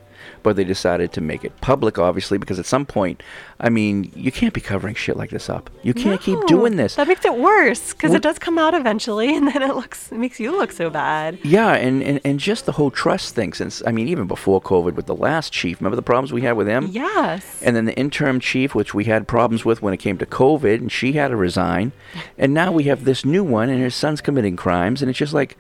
but 0.45 0.55
they 0.55 0.63
decided 0.63 1.13
to 1.15 1.21
make 1.21 1.45
it 1.45 1.61
public, 1.61 1.99
obviously, 1.99 2.39
because 2.39 2.61
at 2.61 2.67
some 2.67 2.87
point, 2.87 3.21
I 3.59 3.71
mean, 3.71 4.13
you 4.15 4.31
can't 4.31 4.55
be 4.55 4.61
covering 4.61 4.95
shit 4.95 5.17
like 5.17 5.31
this 5.31 5.51
up. 5.51 5.71
You 5.83 5.93
can't 5.95 6.21
keep 6.21 6.39
doing 6.47 6.77
this. 6.77 6.95
That 6.95 7.09
makes 7.09 7.25
it 7.25 7.35
worse 7.35 7.93
because 7.93 8.15
it 8.15 8.23
does 8.23 8.39
come 8.39 8.59
out 8.59 8.75
eventually, 8.75 9.35
and 9.37 9.49
then 9.49 9.63
it 9.63 9.75
looks 9.75 10.13
it 10.13 10.19
makes 10.19 10.39
you 10.39 10.53
look 10.53 10.71
so 10.71 10.89
bad. 10.91 11.39
Yeah, 11.43 11.73
and, 11.73 12.03
and, 12.03 12.21
and 12.25 12.39
just 12.39 12.67
the 12.67 12.73
whole 12.73 12.93
trust 12.93 13.35
thing, 13.35 13.53
since, 13.55 13.83
I 13.85 13.91
mean, 13.91 14.07
even 14.07 14.29
before 14.29 14.63
COVID 14.63 14.95
with 14.95 15.07
the 15.07 15.15
last 15.17 15.53
chief, 15.53 15.81
remember 15.81 15.97
the 15.97 16.03
problems 16.03 16.33
we 16.33 16.43
had 16.43 16.53
with 16.53 16.69
him? 16.69 16.89
Yes. 16.93 17.61
And 17.63 17.75
then 17.75 17.87
the 17.87 17.95
interim 17.97 18.39
chief, 18.39 18.75
which 18.75 18.95
we 18.95 19.05
had 19.05 19.27
problems 19.27 19.65
with 19.65 19.83
when 19.83 19.95
it 19.95 19.99
came 19.99 20.19
to 20.19 20.27
COVID, 20.27 20.75
and 20.77 20.93
she 20.93 21.15
had 21.15 21.29
to 21.29 21.37
resign. 21.37 21.93
And 22.39 22.55
now 22.55 22.71
we 22.71 22.85
have 22.85 23.05
this 23.05 23.25
new 23.25 23.43
one, 23.43 23.71
and 23.71 23.81
his 23.81 23.95
son's 23.95 24.21
committing 24.21 24.57
crimes, 24.57 25.01
and 25.01 25.09
it's 25.09 25.19
just 25.19 25.35
like, 25.35 25.57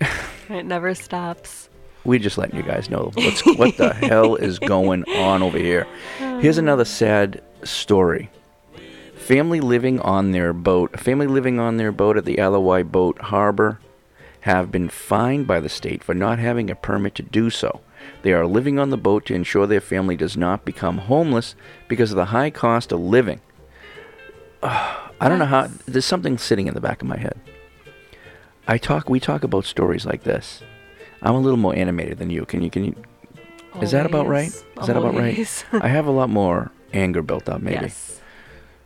It 0.48 0.64
never 0.64 0.94
stops. 0.94 1.67
We're 2.08 2.18
just 2.18 2.38
letting 2.38 2.56
you 2.56 2.62
guys 2.62 2.88
know 2.88 3.10
what's, 3.12 3.44
what 3.44 3.76
the 3.76 3.92
hell 4.02 4.34
is 4.34 4.58
going 4.58 5.04
on 5.10 5.42
over 5.42 5.58
here. 5.58 5.86
Here's 6.16 6.56
another 6.56 6.86
sad 6.86 7.42
story. 7.64 8.30
Family 9.14 9.60
living 9.60 10.00
on 10.00 10.32
their 10.32 10.54
boat, 10.54 10.90
a 10.94 10.96
family 10.96 11.26
living 11.26 11.60
on 11.60 11.76
their 11.76 11.92
boat 11.92 12.16
at 12.16 12.24
the 12.24 12.40
Ala 12.40 12.60
Wai 12.60 12.82
Boat 12.82 13.20
Harbor 13.20 13.78
have 14.40 14.72
been 14.72 14.88
fined 14.88 15.46
by 15.46 15.60
the 15.60 15.68
state 15.68 16.02
for 16.02 16.14
not 16.14 16.38
having 16.38 16.70
a 16.70 16.74
permit 16.74 17.14
to 17.16 17.22
do 17.22 17.50
so. 17.50 17.82
They 18.22 18.32
are 18.32 18.46
living 18.46 18.78
on 18.78 18.88
the 18.88 18.96
boat 18.96 19.26
to 19.26 19.34
ensure 19.34 19.66
their 19.66 19.78
family 19.78 20.16
does 20.16 20.34
not 20.34 20.64
become 20.64 20.96
homeless 20.96 21.54
because 21.88 22.10
of 22.10 22.16
the 22.16 22.24
high 22.24 22.48
cost 22.48 22.90
of 22.90 23.00
living. 23.00 23.42
Ah, 24.62 25.12
I 25.20 25.28
don't 25.28 25.38
know 25.38 25.44
how. 25.44 25.68
There's 25.84 26.06
something 26.06 26.38
sitting 26.38 26.68
in 26.68 26.74
the 26.74 26.80
back 26.80 27.02
of 27.02 27.08
my 27.08 27.18
head. 27.18 27.38
I 28.66 28.78
talk. 28.78 29.10
We 29.10 29.20
talk 29.20 29.44
about 29.44 29.66
stories 29.66 30.06
like 30.06 30.22
this. 30.22 30.62
I'm 31.22 31.34
a 31.34 31.40
little 31.40 31.58
more 31.58 31.74
animated 31.74 32.18
than 32.18 32.30
you. 32.30 32.44
Can 32.44 32.62
you? 32.62 32.70
Can 32.70 32.84
you? 32.84 32.94
Is 33.80 33.92
that 33.92 34.06
about 34.06 34.26
right? 34.26 34.48
Is 34.48 34.64
Always. 34.76 34.86
that 34.86 34.96
about 34.96 35.14
right? 35.14 35.64
I 35.84 35.88
have 35.88 36.06
a 36.06 36.10
lot 36.10 36.30
more 36.30 36.70
anger 36.92 37.22
built 37.22 37.48
up, 37.48 37.60
maybe. 37.60 37.86
Yes. 37.86 38.20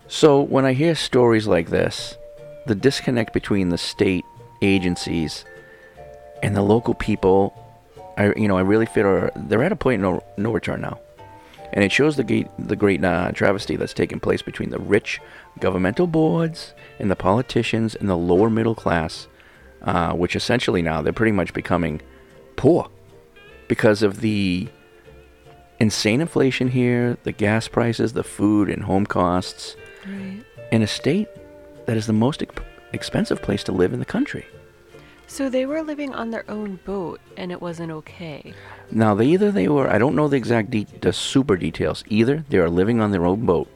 So 0.08 0.40
when 0.40 0.64
I 0.64 0.72
hear 0.72 0.94
stories 0.94 1.46
like 1.46 1.70
this, 1.70 2.16
the 2.66 2.74
disconnect 2.74 3.32
between 3.32 3.70
the 3.70 3.78
state 3.78 4.24
agencies 4.60 5.44
and 6.42 6.56
the 6.56 6.62
local 6.62 6.94
people, 6.94 7.54
I 8.16 8.32
you 8.34 8.48
know 8.48 8.58
I 8.58 8.62
really 8.62 8.86
feel 8.86 9.06
are, 9.06 9.32
they're 9.34 9.62
at 9.62 9.72
a 9.72 9.76
point 9.76 10.02
no 10.02 10.22
no 10.36 10.52
return 10.52 10.80
now, 10.80 11.00
and 11.72 11.84
it 11.84 11.92
shows 11.92 12.16
the 12.16 12.24
great 12.24 12.48
the 12.58 12.76
great 12.76 13.02
uh, 13.04 13.32
travesty 13.32 13.76
that's 13.76 13.94
taken 13.94 14.20
place 14.20 14.42
between 14.42 14.70
the 14.70 14.78
rich 14.78 15.20
governmental 15.60 16.06
boards 16.06 16.74
and 16.98 17.10
the 17.10 17.16
politicians 17.16 17.94
and 17.94 18.08
the 18.08 18.16
lower 18.16 18.50
middle 18.50 18.74
class, 18.74 19.28
uh, 19.82 20.12
which 20.12 20.36
essentially 20.36 20.82
now 20.82 21.00
they're 21.00 21.12
pretty 21.12 21.32
much 21.32 21.54
becoming 21.54 22.00
poor 22.56 22.88
because 23.68 24.02
of 24.02 24.20
the 24.20 24.68
insane 25.78 26.20
inflation 26.20 26.68
here, 26.68 27.16
the 27.24 27.32
gas 27.32 27.68
prices, 27.68 28.12
the 28.12 28.22
food 28.24 28.68
and 28.68 28.84
home 28.84 29.06
costs, 29.06 29.76
Right. 30.06 30.42
in 30.70 30.82
a 30.82 30.86
state 30.86 31.28
that 31.86 31.96
is 31.96 32.06
the 32.06 32.12
most 32.12 32.42
ex- 32.42 32.54
expensive 32.92 33.42
place 33.42 33.64
to 33.64 33.72
live 33.72 33.92
in 33.92 33.98
the 33.98 34.04
country. 34.04 34.46
So 35.26 35.48
they 35.48 35.64
were 35.66 35.82
living 35.82 36.12
on 36.14 36.30
their 36.30 36.44
own 36.50 36.78
boat, 36.84 37.18
and 37.38 37.50
it 37.50 37.60
wasn't 37.62 37.90
okay. 37.90 38.52
Now, 38.90 39.14
they 39.14 39.26
either 39.28 39.50
they 39.50 39.66
were, 39.66 39.88
I 39.88 39.96
don't 39.98 40.14
know 40.14 40.28
the 40.28 40.36
exact, 40.36 40.70
de- 40.70 40.86
the 41.00 41.12
super 41.12 41.56
details. 41.56 42.04
Either 42.08 42.44
they 42.50 42.58
are 42.58 42.68
living 42.68 43.00
on 43.00 43.12
their 43.12 43.24
own 43.24 43.46
boat, 43.46 43.66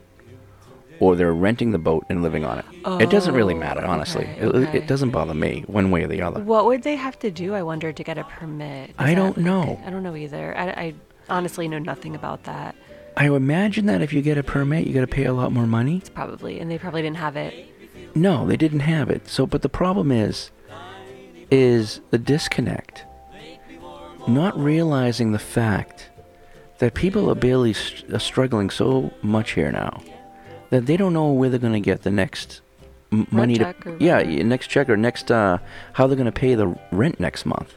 or 1.00 1.17
they're 1.17 1.33
renting 1.35 1.73
the 1.73 1.79
boat 1.79 2.05
and 2.09 2.23
living 2.23 2.45
on 2.45 2.59
it. 2.59 2.65
it 3.03 3.11
doesn't 3.11 3.35
really 3.35 3.55
Oh, 3.55 3.59
matter, 3.59 3.85
honestly. 3.85 4.25
okay, 4.41 4.59
It- 4.69 4.75
It, 4.75 4.87
doesn't 4.87 5.11
bother 5.11 5.35
me 5.35 5.65
one 5.67 5.91
way 5.91 6.05
or 6.05 6.09
the 6.09 6.23
other. 6.23 6.41
What 6.43 6.65
would 6.67 6.83
they 6.83 6.97
have 6.97 7.19
to 7.21 7.31
do? 7.31 7.55
I 7.55 7.62
wonder 7.62 7.93
to 7.93 8.05
get 8.05 8.19
a 8.19 8.25
permit. 8.25 8.91
Is 8.91 8.95
I 8.99 9.15
don't 9.15 9.37
know. 9.38 9.81
I 9.87 9.91
don't 9.91 10.03
know 10.03 10.17
either. 10.17 10.57
I, 10.57 10.67
I 10.69 10.95
honestly 11.29 11.69
know 11.69 11.79
nothing 11.79 12.15
about 12.15 12.45
that. 12.45 12.75
I 13.17 13.26
imagine 13.26 13.87
that 13.87 14.03
if 14.03 14.12
you 14.12 14.21
get 14.23 14.37
a 14.38 14.43
permit, 14.43 14.87
you 14.87 14.93
got 14.95 15.00
to 15.00 15.07
pay 15.07 15.25
a 15.25 15.33
lot 15.33 15.50
more 15.53 15.67
money. 15.67 15.97
It's 15.99 16.11
Probably, 16.11 16.61
and 16.61 16.71
they 16.71 16.79
probably 16.79 17.03
didn't 17.03 17.17
have 17.17 17.37
it. 17.37 17.55
No, 18.15 18.47
they 18.47 18.57
didn't 18.57 18.81
have 18.81 19.11
it. 19.11 19.26
So, 19.29 19.47
but 19.47 19.62
the 19.62 19.69
problem 19.69 20.11
is, 20.12 20.50
is 21.50 22.00
the 22.11 22.19
disconnect. 22.19 23.05
Not 24.29 24.59
realizing 24.59 25.33
the 25.33 25.38
fact 25.38 26.11
that 26.79 26.95
people 26.95 27.31
are 27.31 27.35
barely 27.35 27.73
st- 27.73 28.12
are 28.12 28.19
struggling 28.19 28.71
so 28.71 29.12
much 29.23 29.53
here 29.53 29.71
now 29.71 30.03
that 30.71 30.87
they 30.87 30.97
don't 30.97 31.13
know 31.13 31.31
where 31.33 31.49
they're 31.49 31.59
going 31.59 31.73
to 31.73 31.81
get 31.81 32.03
the 32.03 32.11
next 32.11 32.61
m- 33.13 33.27
money 33.31 33.57
to 33.59 33.75
yeah 34.01 34.23
next 34.43 34.69
check 34.69 34.89
or 34.89 34.97
next 34.97 35.31
uh, 35.31 35.59
how 35.95 36.07
they're 36.07 36.17
going 36.17 36.27
to 36.27 36.33
pay 36.33 36.55
the 36.55 36.77
rent 36.93 37.21
next 37.21 37.47
month. 37.47 37.75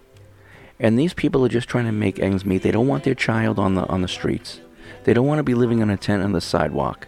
And 0.80 0.98
these 0.98 1.14
people 1.14 1.44
are 1.46 1.50
just 1.50 1.68
trying 1.68 1.86
to 1.86 1.92
make 1.92 2.20
ends 2.20 2.46
meet. 2.46 2.62
They 2.62 2.72
don't 2.72 2.88
want 2.88 3.04
their 3.04 3.16
child 3.16 3.60
on 3.60 3.76
the 3.76 3.86
on 3.88 4.02
the 4.02 4.08
streets. 4.08 4.62
They 5.04 5.14
don't 5.14 5.28
want 5.28 5.40
to 5.40 5.44
be 5.44 5.54
living 5.54 5.80
in 5.80 5.90
a 5.90 5.98
tent 5.98 6.24
on 6.24 6.32
the 6.32 6.42
sidewalk. 6.42 7.08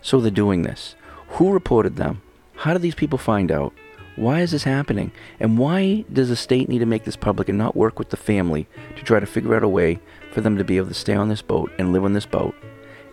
So 0.00 0.20
they're 0.20 0.30
doing 0.30 0.62
this. 0.62 0.94
Who 1.28 1.52
reported 1.52 1.96
them? 1.96 2.22
How 2.56 2.72
do 2.72 2.78
these 2.78 2.94
people 2.94 3.18
find 3.18 3.50
out? 3.50 3.72
Why 4.16 4.40
is 4.40 4.50
this 4.50 4.64
happening? 4.64 5.10
And 5.40 5.56
why 5.56 6.04
does 6.12 6.28
the 6.28 6.36
state 6.36 6.68
need 6.68 6.80
to 6.80 6.86
make 6.86 7.04
this 7.04 7.16
public 7.16 7.48
and 7.48 7.56
not 7.56 7.74
work 7.76 7.98
with 7.98 8.10
the 8.10 8.16
family 8.16 8.66
to 8.96 9.02
try 9.02 9.18
to 9.20 9.26
figure 9.26 9.54
out 9.54 9.62
a 9.62 9.68
way 9.68 10.00
for 10.32 10.42
them 10.42 10.58
to 10.58 10.64
be 10.64 10.76
able 10.76 10.88
to 10.88 10.94
stay 10.94 11.14
on 11.14 11.28
this 11.28 11.40
boat 11.40 11.72
and 11.78 11.92
live 11.92 12.04
on 12.04 12.12
this 12.12 12.26
boat? 12.26 12.54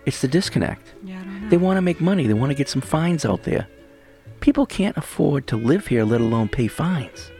It's 0.05 0.21
the 0.21 0.27
disconnect. 0.27 0.93
Yeah, 1.03 1.15
I 1.15 1.17
don't 1.18 1.18
know. 1.18 1.18
They 1.49 1.57
want 1.57 1.77
to 1.77 1.81
make 1.81 1.99
money. 1.99 2.27
They 2.27 2.33
want 2.33 2.51
to 2.51 2.55
get 2.55 2.69
some 2.69 2.81
fines 2.81 3.25
out 3.25 3.43
there. 3.43 3.67
People 4.39 4.65
can't 4.65 4.95
afford 4.97 5.47
to 5.47 5.57
live 5.57 5.87
here, 5.87 6.03
let 6.03 6.21
alone 6.21 6.47
pay 6.47 6.67
fines. 6.67 7.31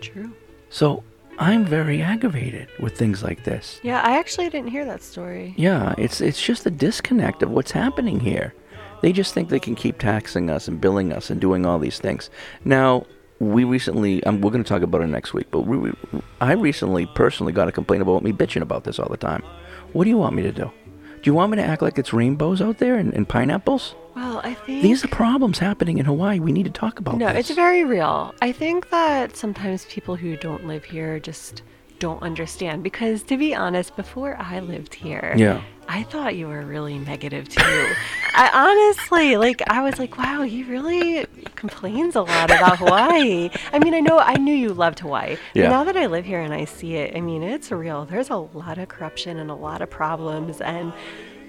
True. 0.00 0.32
So 0.70 1.04
I'm 1.38 1.64
very 1.64 2.02
aggravated 2.02 2.68
with 2.80 2.98
things 2.98 3.22
like 3.22 3.44
this. 3.44 3.80
Yeah, 3.82 4.02
I 4.02 4.18
actually 4.18 4.50
didn't 4.50 4.70
hear 4.70 4.84
that 4.84 5.02
story. 5.02 5.54
Yeah, 5.56 5.94
it's 5.96 6.20
it's 6.20 6.42
just 6.42 6.66
a 6.66 6.70
disconnect 6.70 7.42
of 7.42 7.50
what's 7.50 7.70
happening 7.70 8.20
here. 8.20 8.54
They 9.00 9.12
just 9.12 9.32
think 9.32 9.48
they 9.48 9.60
can 9.60 9.76
keep 9.76 9.98
taxing 9.98 10.50
us 10.50 10.66
and 10.66 10.80
billing 10.80 11.12
us 11.12 11.30
and 11.30 11.40
doing 11.40 11.64
all 11.64 11.78
these 11.78 12.00
things. 12.00 12.30
Now, 12.64 13.06
we 13.38 13.62
recently, 13.62 14.24
um, 14.24 14.40
we're 14.40 14.50
going 14.50 14.64
to 14.64 14.68
talk 14.68 14.82
about 14.82 15.02
it 15.02 15.06
next 15.06 15.32
week, 15.32 15.46
but 15.52 15.60
we, 15.60 15.78
we, 15.78 15.92
I 16.40 16.52
recently 16.54 17.06
personally 17.06 17.52
got 17.52 17.68
a 17.68 17.72
complaint 17.72 18.02
about 18.02 18.24
me 18.24 18.32
bitching 18.32 18.62
about 18.62 18.82
this 18.82 18.98
all 18.98 19.08
the 19.08 19.16
time. 19.16 19.44
What 19.92 20.02
do 20.04 20.10
you 20.10 20.18
want 20.18 20.34
me 20.34 20.42
to 20.42 20.50
do? 20.50 20.72
Do 21.22 21.28
you 21.30 21.34
want 21.34 21.50
me 21.50 21.56
to 21.56 21.62
act 21.64 21.82
like 21.82 21.98
it's 21.98 22.12
rainbows 22.12 22.60
out 22.62 22.78
there 22.78 22.94
and, 22.96 23.12
and 23.14 23.28
pineapples? 23.28 23.94
Well, 24.14 24.40
I 24.42 24.54
think 24.54 24.82
These 24.82 25.04
are 25.04 25.08
problems 25.08 25.58
happening 25.58 25.98
in 25.98 26.04
Hawaii. 26.06 26.38
We 26.40 26.52
need 26.52 26.64
to 26.64 26.70
talk 26.70 26.98
about 26.98 27.18
No, 27.18 27.32
this. 27.32 27.50
it's 27.50 27.56
very 27.56 27.84
real. 27.84 28.34
I 28.42 28.52
think 28.52 28.90
that 28.90 29.36
sometimes 29.36 29.84
people 29.86 30.16
who 30.16 30.36
don't 30.36 30.66
live 30.66 30.84
here 30.84 31.18
just 31.20 31.62
don't 31.98 32.22
understand 32.22 32.82
because 32.82 33.22
to 33.24 33.36
be 33.36 33.54
honest, 33.54 33.96
before 33.96 34.36
I 34.38 34.60
lived 34.60 34.94
here, 34.94 35.34
Yeah. 35.36 35.60
I 35.90 36.02
thought 36.02 36.36
you 36.36 36.48
were 36.48 36.60
really 36.66 36.98
negative 36.98 37.48
too. 37.48 37.86
I 38.34 38.50
honestly, 38.52 39.36
like, 39.38 39.62
I 39.68 39.82
was 39.82 39.98
like, 39.98 40.18
wow, 40.18 40.42
he 40.42 40.62
really 40.62 41.24
complains 41.54 42.14
a 42.14 42.20
lot 42.20 42.50
about 42.50 42.78
Hawaii. 42.78 43.48
I 43.72 43.78
mean, 43.78 43.94
I 43.94 44.00
know, 44.00 44.18
I 44.18 44.34
knew 44.34 44.54
you 44.54 44.74
loved 44.74 44.98
Hawaii. 45.00 45.36
But 45.54 45.60
Yeah. 45.62 45.68
now 45.70 45.84
that 45.84 45.96
I 45.96 46.06
live 46.06 46.24
here 46.26 46.40
and 46.40 46.52
I 46.52 46.66
see 46.66 46.96
it, 46.96 47.16
I 47.16 47.20
mean, 47.20 47.42
it's 47.42 47.72
real. 47.72 48.04
There's 48.04 48.28
a 48.30 48.36
lot 48.36 48.76
of 48.78 48.88
corruption 48.88 49.38
and 49.38 49.50
a 49.50 49.54
lot 49.54 49.80
of 49.80 49.88
problems, 49.90 50.60
and 50.60 50.92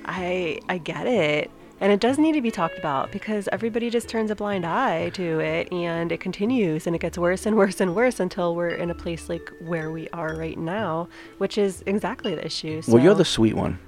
I, 0.06 0.60
I 0.70 0.78
get 0.78 1.06
it. 1.06 1.52
And 1.82 1.94
it 1.94 2.00
does 2.02 2.18
need 2.18 2.34
to 2.34 2.42
be 2.42 2.52
talked 2.52 2.78
about 2.78 3.10
because 3.12 3.48
everybody 3.54 3.90
just 3.90 4.10
turns 4.10 4.32
a 4.32 4.36
blind 4.36 4.66
eye 4.66 5.12
to 5.12 5.40
it 5.40 5.72
and 5.72 6.12
it 6.12 6.20
continues 6.20 6.86
and 6.88 6.94
it 6.94 7.00
gets 7.00 7.18
worse 7.18 7.46
and 7.46 7.56
worse 7.56 7.80
and 7.80 7.96
worse 7.96 8.20
until 8.20 8.54
we're 8.54 8.68
in 8.70 8.90
a 8.90 8.94
place 8.96 9.30
like 9.30 9.50
where 9.62 9.90
we 9.90 10.10
are 10.10 10.36
right 10.36 10.58
now, 10.58 11.08
which 11.38 11.58
is 11.58 11.82
exactly 11.86 12.36
the 12.36 12.46
issue. 12.46 12.82
Well, 12.86 13.02
you're 13.02 13.14
the 13.16 13.24
sweet 13.24 13.54
one, 13.54 13.80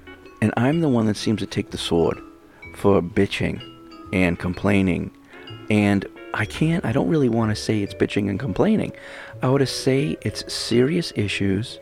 and 0.42 0.52
I'm 0.56 0.80
the 0.80 0.88
one 0.88 1.06
that 1.06 1.16
seems 1.16 1.38
to 1.40 1.46
take 1.46 1.70
the 1.70 1.78
sword 1.78 2.18
for 2.74 3.00
bitching 3.00 3.62
and 4.12 4.36
complaining. 4.38 5.10
And 5.70 6.04
I 6.34 6.44
can't, 6.44 6.84
I 6.84 6.90
don't 6.92 7.08
really 7.08 7.28
want 7.28 7.50
to 7.50 7.56
say 7.56 7.80
it's 7.82 7.94
bitching 7.94 8.28
and 8.28 8.40
complaining. 8.40 8.92
I 9.42 9.48
would 9.48 9.66
say 9.68 10.16
it's 10.22 10.52
serious 10.52 11.12
issues 11.14 11.78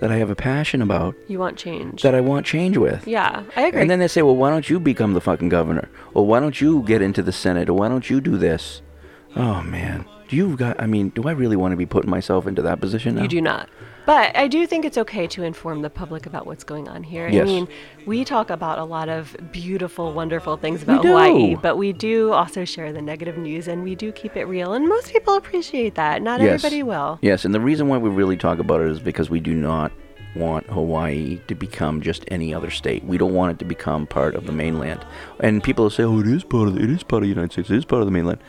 that 0.00 0.12
I 0.12 0.16
have 0.16 0.30
a 0.30 0.36
passion 0.36 0.80
about 0.80 1.14
You 1.28 1.38
want 1.40 1.56
change. 1.56 2.02
that 2.02 2.14
I 2.14 2.20
want 2.20 2.46
change 2.46 2.76
with. 2.76 3.06
yeah, 3.06 3.42
I 3.56 3.62
agree. 3.66 3.80
And 3.80 3.90
then 3.90 3.98
they 3.98 4.08
say, 4.08 4.22
well, 4.22 4.36
why 4.36 4.50
don't 4.50 4.68
you 4.70 4.78
become 4.78 5.14
the 5.14 5.20
fucking 5.20 5.48
governor? 5.48 5.88
Or 6.14 6.24
why 6.26 6.38
don't 6.40 6.60
you 6.60 6.82
get 6.82 7.02
into 7.02 7.22
the 7.22 7.32
Senate? 7.32 7.68
Or 7.68 7.74
why 7.74 7.88
don't 7.88 8.08
you 8.08 8.20
do 8.20 8.36
this? 8.36 8.80
Oh, 9.36 9.60
man. 9.62 10.04
Do 10.28 10.36
you 10.36 10.56
got, 10.56 10.80
I 10.80 10.86
mean, 10.86 11.10
do 11.10 11.24
I 11.28 11.32
really 11.32 11.56
want 11.56 11.72
to 11.72 11.76
be 11.76 11.86
putting 11.86 12.10
myself 12.10 12.46
into 12.46 12.62
that 12.62 12.80
position 12.80 13.16
now? 13.16 13.22
You 13.22 13.28
do 13.28 13.40
not. 13.40 13.68
But 14.06 14.36
I 14.36 14.48
do 14.48 14.66
think 14.66 14.84
it's 14.84 14.98
okay 14.98 15.26
to 15.28 15.42
inform 15.42 15.80
the 15.80 15.88
public 15.88 16.26
about 16.26 16.46
what's 16.46 16.64
going 16.64 16.88
on 16.88 17.02
here. 17.02 17.26
Yes. 17.28 17.42
I 17.42 17.44
mean, 17.46 17.68
we 18.04 18.24
talk 18.24 18.50
about 18.50 18.78
a 18.78 18.84
lot 18.84 19.08
of 19.08 19.34
beautiful, 19.50 20.12
wonderful 20.12 20.56
things 20.58 20.82
about 20.82 21.04
Hawaii, 21.04 21.54
but 21.56 21.78
we 21.78 21.92
do 21.94 22.32
also 22.32 22.66
share 22.66 22.92
the 22.92 23.00
negative 23.00 23.38
news 23.38 23.66
and 23.66 23.82
we 23.82 23.94
do 23.94 24.12
keep 24.12 24.36
it 24.36 24.44
real. 24.44 24.74
And 24.74 24.86
most 24.88 25.10
people 25.10 25.36
appreciate 25.36 25.94
that. 25.94 26.20
Not 26.20 26.40
Yes. 26.40 26.62
everybody 26.64 26.82
will. 26.82 27.18
Yes, 27.22 27.44
and 27.46 27.54
the 27.54 27.60
reason 27.60 27.88
why 27.88 27.96
we 27.96 28.10
really 28.10 28.36
talk 28.36 28.58
about 28.58 28.82
it 28.82 28.88
is 28.88 29.00
because 29.00 29.30
we 29.30 29.40
do 29.40 29.54
not 29.54 29.90
want 30.36 30.66
Hawaii 30.66 31.38
to 31.46 31.54
become 31.54 32.02
just 32.02 32.24
any 32.28 32.52
other 32.52 32.70
state. 32.70 33.04
We 33.04 33.16
don't 33.16 33.32
want 33.34 33.52
it 33.52 33.58
to 33.60 33.64
become 33.64 34.06
part 34.06 34.34
of 34.34 34.46
the 34.46 34.52
mainland. 34.52 35.00
And 35.40 35.62
people 35.62 35.84
will 35.84 35.90
say, 35.90 36.02
"Oh, 36.02 36.18
it 36.18 36.26
is 36.26 36.44
part 36.44 36.68
of 36.68 36.74
the, 36.74 36.82
it 36.82 36.90
is 36.90 37.02
part 37.04 37.22
of 37.22 37.28
the 37.28 37.34
United 37.34 37.52
States. 37.52 37.70
It 37.70 37.76
is 37.76 37.84
part 37.84 38.02
of 38.02 38.06
the 38.06 38.12
mainland." 38.12 38.40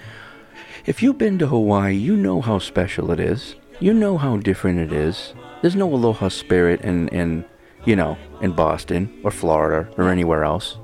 If 0.85 1.01
you've 1.01 1.17
been 1.17 1.39
to 1.39 1.47
Hawaii, 1.47 1.95
you 1.95 2.15
know 2.15 2.41
how 2.41 2.59
special 2.59 3.09
it 3.09 3.19
is. 3.19 3.55
You 3.79 3.91
know 3.91 4.19
how 4.19 4.37
different 4.37 4.77
it 4.77 4.93
is. 4.93 5.33
There's 5.63 5.75
no 5.75 5.91
aloha 5.91 6.27
spirit 6.27 6.81
in 6.81 7.07
in 7.07 7.43
you 7.85 7.95
know 7.95 8.19
in 8.39 8.51
Boston 8.51 9.11
or 9.23 9.31
Florida 9.31 9.89
or 9.97 10.09
anywhere 10.09 10.43
else. 10.43 10.77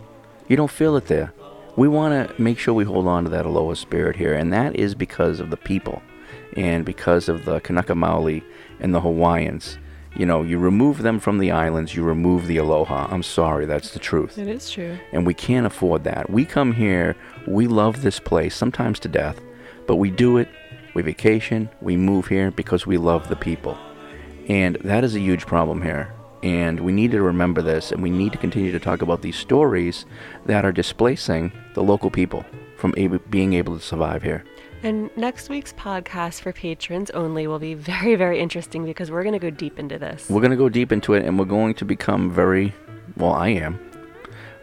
You 0.48 0.58
don't 0.58 0.72
feel 0.72 0.96
it 0.96 1.06
there. 1.06 1.34
We 1.76 1.88
want 1.88 2.14
to 2.14 2.42
make 2.42 2.58
sure 2.58 2.74
we 2.74 2.84
hold 2.84 3.06
on 3.06 3.26
to 3.26 3.30
that 3.30 3.46
aloha 3.46 3.76
spirit 3.76 4.16
here, 4.16 4.34
and 4.34 4.52
that 4.52 4.76
is 4.76 4.96
because 4.96 5.40
of 5.40 5.52
the 5.52 5.58
people 5.58 6.02
and 6.58 6.84
because 6.84 7.30
of 7.30 7.46
the 7.46 7.60
Kanaka 7.60 7.94
Maoli 7.94 8.44
and 8.80 8.96
the 8.96 9.02
Hawaiians. 9.02 9.78
You 10.16 10.26
know, 10.26 10.42
you 10.42 10.58
remove 10.58 11.04
them 11.04 11.20
from 11.20 11.38
the 11.38 11.52
islands, 11.52 11.96
you 11.96 12.02
remove 12.02 12.48
the 12.48 12.58
aloha. 12.58 13.08
I'm 13.12 13.24
sorry, 13.24 13.68
that's 13.68 13.92
the 13.92 14.00
truth. 14.00 14.40
It 14.40 14.48
is 14.48 14.72
true. 14.72 14.98
And 15.14 15.28
we 15.28 15.36
can't 15.36 15.68
afford 15.68 16.04
that. 16.06 16.28
We 16.28 16.44
come 16.44 16.74
here, 16.74 17.16
we 17.46 17.68
love 17.68 18.02
this 18.02 18.20
place, 18.20 18.56
sometimes 18.56 19.00
to 19.02 19.08
death, 19.08 19.40
but 19.92 19.98
we 19.98 20.10
do 20.10 20.38
it, 20.38 20.48
we 20.94 21.02
vacation, 21.02 21.70
we 21.82 21.98
move 21.98 22.28
here 22.28 22.50
because 22.50 22.88
we 22.88 22.96
love 22.96 23.28
the 23.28 23.36
people. 23.36 23.78
And 24.48 24.78
that 24.86 25.04
is 25.04 25.16
a 25.16 25.20
huge 25.20 25.46
problem 25.46 25.82
here. 25.82 26.14
And 26.44 26.80
we 26.80 26.94
need 26.94 27.12
to 27.12 27.22
remember 27.22 27.62
this, 27.62 27.92
and 27.92 28.02
we 28.02 28.10
need 28.10 28.32
to 28.32 28.38
continue 28.38 28.72
to 28.72 28.80
talk 28.80 29.02
about 29.02 29.22
these 29.22 29.36
stories 29.36 30.06
that 30.46 30.64
are 30.64 30.72
displacing 30.72 31.52
the 31.74 31.84
local 31.84 32.10
people 32.10 32.46
from 32.78 32.94
able, 32.96 33.20
being 33.30 33.52
able 33.52 33.78
to 33.78 33.84
survive 33.84 34.24
here. 34.24 34.46
And 34.82 35.10
next 35.18 35.50
week's 35.50 35.74
podcast 35.74 36.40
for 36.40 36.54
patrons 36.54 37.10
only 37.10 37.46
will 37.46 37.60
be 37.60 37.74
very, 37.74 38.16
very 38.16 38.40
interesting 38.40 38.86
because 38.86 39.12
we're 39.12 39.24
going 39.24 39.34
to 39.34 39.40
go 39.40 39.50
deep 39.50 39.78
into 39.78 40.00
this. 40.00 40.30
We're 40.30 40.40
going 40.40 40.52
to 40.52 40.58
go 40.58 40.70
deep 40.70 40.94
into 40.94 41.16
it, 41.16 41.26
and 41.26 41.38
we're 41.38 41.44
going 41.44 41.74
to 41.74 41.84
become 41.84 42.32
very, 42.32 42.74
well, 43.18 43.34
I 43.34 43.50
am, 43.50 43.78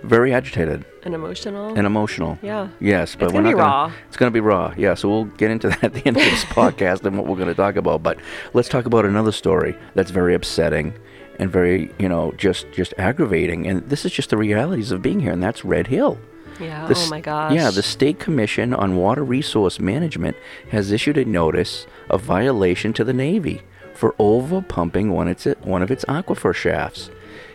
very 0.02 0.32
agitated 0.32 0.84
And 1.02 1.14
emotional. 1.14 1.74
and 1.74 1.86
emotional. 1.86 2.38
Yeah. 2.42 2.68
Yes, 2.80 3.14
but 3.16 3.24
It's 3.26 3.32
we're 3.34 3.42
gonna 3.42 3.50
not 3.50 3.56
be 3.56 3.58
gonna, 3.60 3.70
raw. 3.70 3.92
It's 4.08 4.16
to 4.16 4.30
be 4.30 4.40
raw. 4.40 4.74
Yeah, 4.76 4.94
so 4.94 5.08
we'll 5.08 5.24
get 5.24 5.50
into 5.50 5.68
that 5.68 5.84
at 5.84 5.94
the 5.94 6.06
end 6.06 6.16
of 6.16 6.22
this 6.22 6.44
podcast 6.60 7.04
and 7.04 7.16
what 7.16 7.26
we're 7.26 7.36
to 7.48 7.54
talk 7.54 7.76
about. 7.76 8.02
But 8.02 8.18
let's 8.54 8.68
talk 8.68 8.86
about 8.86 9.04
another 9.04 9.32
story 9.32 9.76
that's 9.94 10.10
very 10.10 10.34
upsetting 10.34 10.94
and 11.38 11.50
very, 11.50 11.90
you 11.98 12.08
know, 12.08 12.32
just 12.36 12.70
just 12.72 12.94
aggravating. 12.98 13.66
And 13.66 13.88
this 13.88 14.04
is 14.04 14.12
just 14.12 14.30
the 14.30 14.36
realities 14.36 14.90
of 14.92 15.02
being 15.02 15.20
here, 15.20 15.32
and 15.32 15.42
that's 15.42 15.64
Red 15.64 15.86
Hill. 15.88 16.18
Yeah, 16.60 16.86
The 16.88 16.94
oh 16.96 17.08
my 17.08 17.20
gosh. 17.20 17.52
Yeah, 17.52 17.70
the 17.70 17.84
State 17.84 18.18
Commission 18.18 18.74
on 18.74 18.96
Water 18.96 19.22
Resource 19.22 19.78
Management 19.78 20.36
has 20.70 20.90
issued 20.90 21.16
a 21.16 21.24
notice 21.24 21.86
of 22.10 22.22
violation 22.22 22.92
to 22.94 23.04
the 23.04 23.12
Navy 23.12 23.62
for 23.94 24.14
over 24.18 24.60
pumping 24.60 25.12
one, 25.12 25.28
its, 25.28 25.44
one 25.62 25.82
of 25.82 25.90
its 25.92 26.04
aquifer 26.06 26.52
shafts 26.54 27.10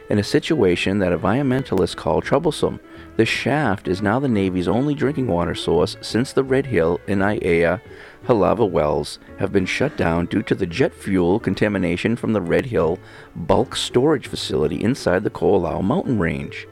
in 0.09 0.19
a 0.19 0.23
situation 0.23 0.99
that 0.99 1.11
environmentalists 1.11 1.95
call 1.95 2.21
troublesome. 2.21 2.79
The 3.15 3.25
shaft 3.25 3.87
is 3.87 4.01
now 4.01 4.19
the 4.19 4.27
Navy's 4.27 4.67
only 4.67 4.95
drinking 4.95 5.27
water 5.27 5.55
source 5.55 5.97
since 6.01 6.33
the 6.33 6.43
Red 6.43 6.65
Hill 6.65 6.99
and 7.07 7.21
Aiea 7.21 7.79
Halawa 8.25 8.69
wells 8.69 9.19
have 9.37 9.51
been 9.51 9.65
shut 9.65 9.97
down 9.97 10.25
due 10.27 10.41
to 10.43 10.55
the 10.55 10.65
jet 10.65 10.93
fuel 10.93 11.39
contamination 11.39 12.15
from 12.15 12.33
the 12.33 12.41
Red 12.41 12.65
Hill 12.65 12.99
bulk 13.35 13.75
storage 13.75 14.27
facility 14.27 14.81
inside 14.81 15.23
the 15.23 15.29
Ko'olau 15.29 15.83
mountain 15.83 16.19
range. 16.19 16.67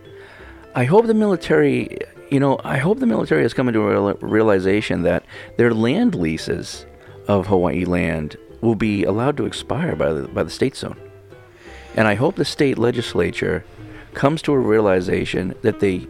I 0.74 0.86
hope 0.86 1.08
the 1.08 1.14
military, 1.14 1.98
you 2.30 2.40
know, 2.40 2.60
I 2.64 2.78
hope 2.78 3.00
the 3.00 3.06
military 3.06 3.42
has 3.44 3.54
come 3.54 3.68
into 3.68 3.82
a 3.82 3.90
real- 3.90 4.18
realization 4.22 5.04
that 5.04 5.26
their 5.58 5.74
land 5.74 6.16
leases 6.16 6.86
of 7.28 7.48
Hawaii 7.48 7.86
land 7.86 8.38
will 8.62 8.76
be 8.76 9.04
allowed 9.04 9.38
to 9.38 9.46
expire 9.46 9.96
by 9.96 10.14
the, 10.14 10.28
by 10.30 10.44
the 10.44 10.50
state 10.50 10.76
soon. 10.76 10.96
And 11.96 12.08
I 12.08 12.16
hope 12.16 12.36
the 12.36 12.46
state 12.46 12.78
legislature 12.78 13.64
comes 14.14 14.42
to 14.44 14.54
a 14.54 14.60
realization 14.60 15.56
that 15.62 15.80
they 15.80 16.08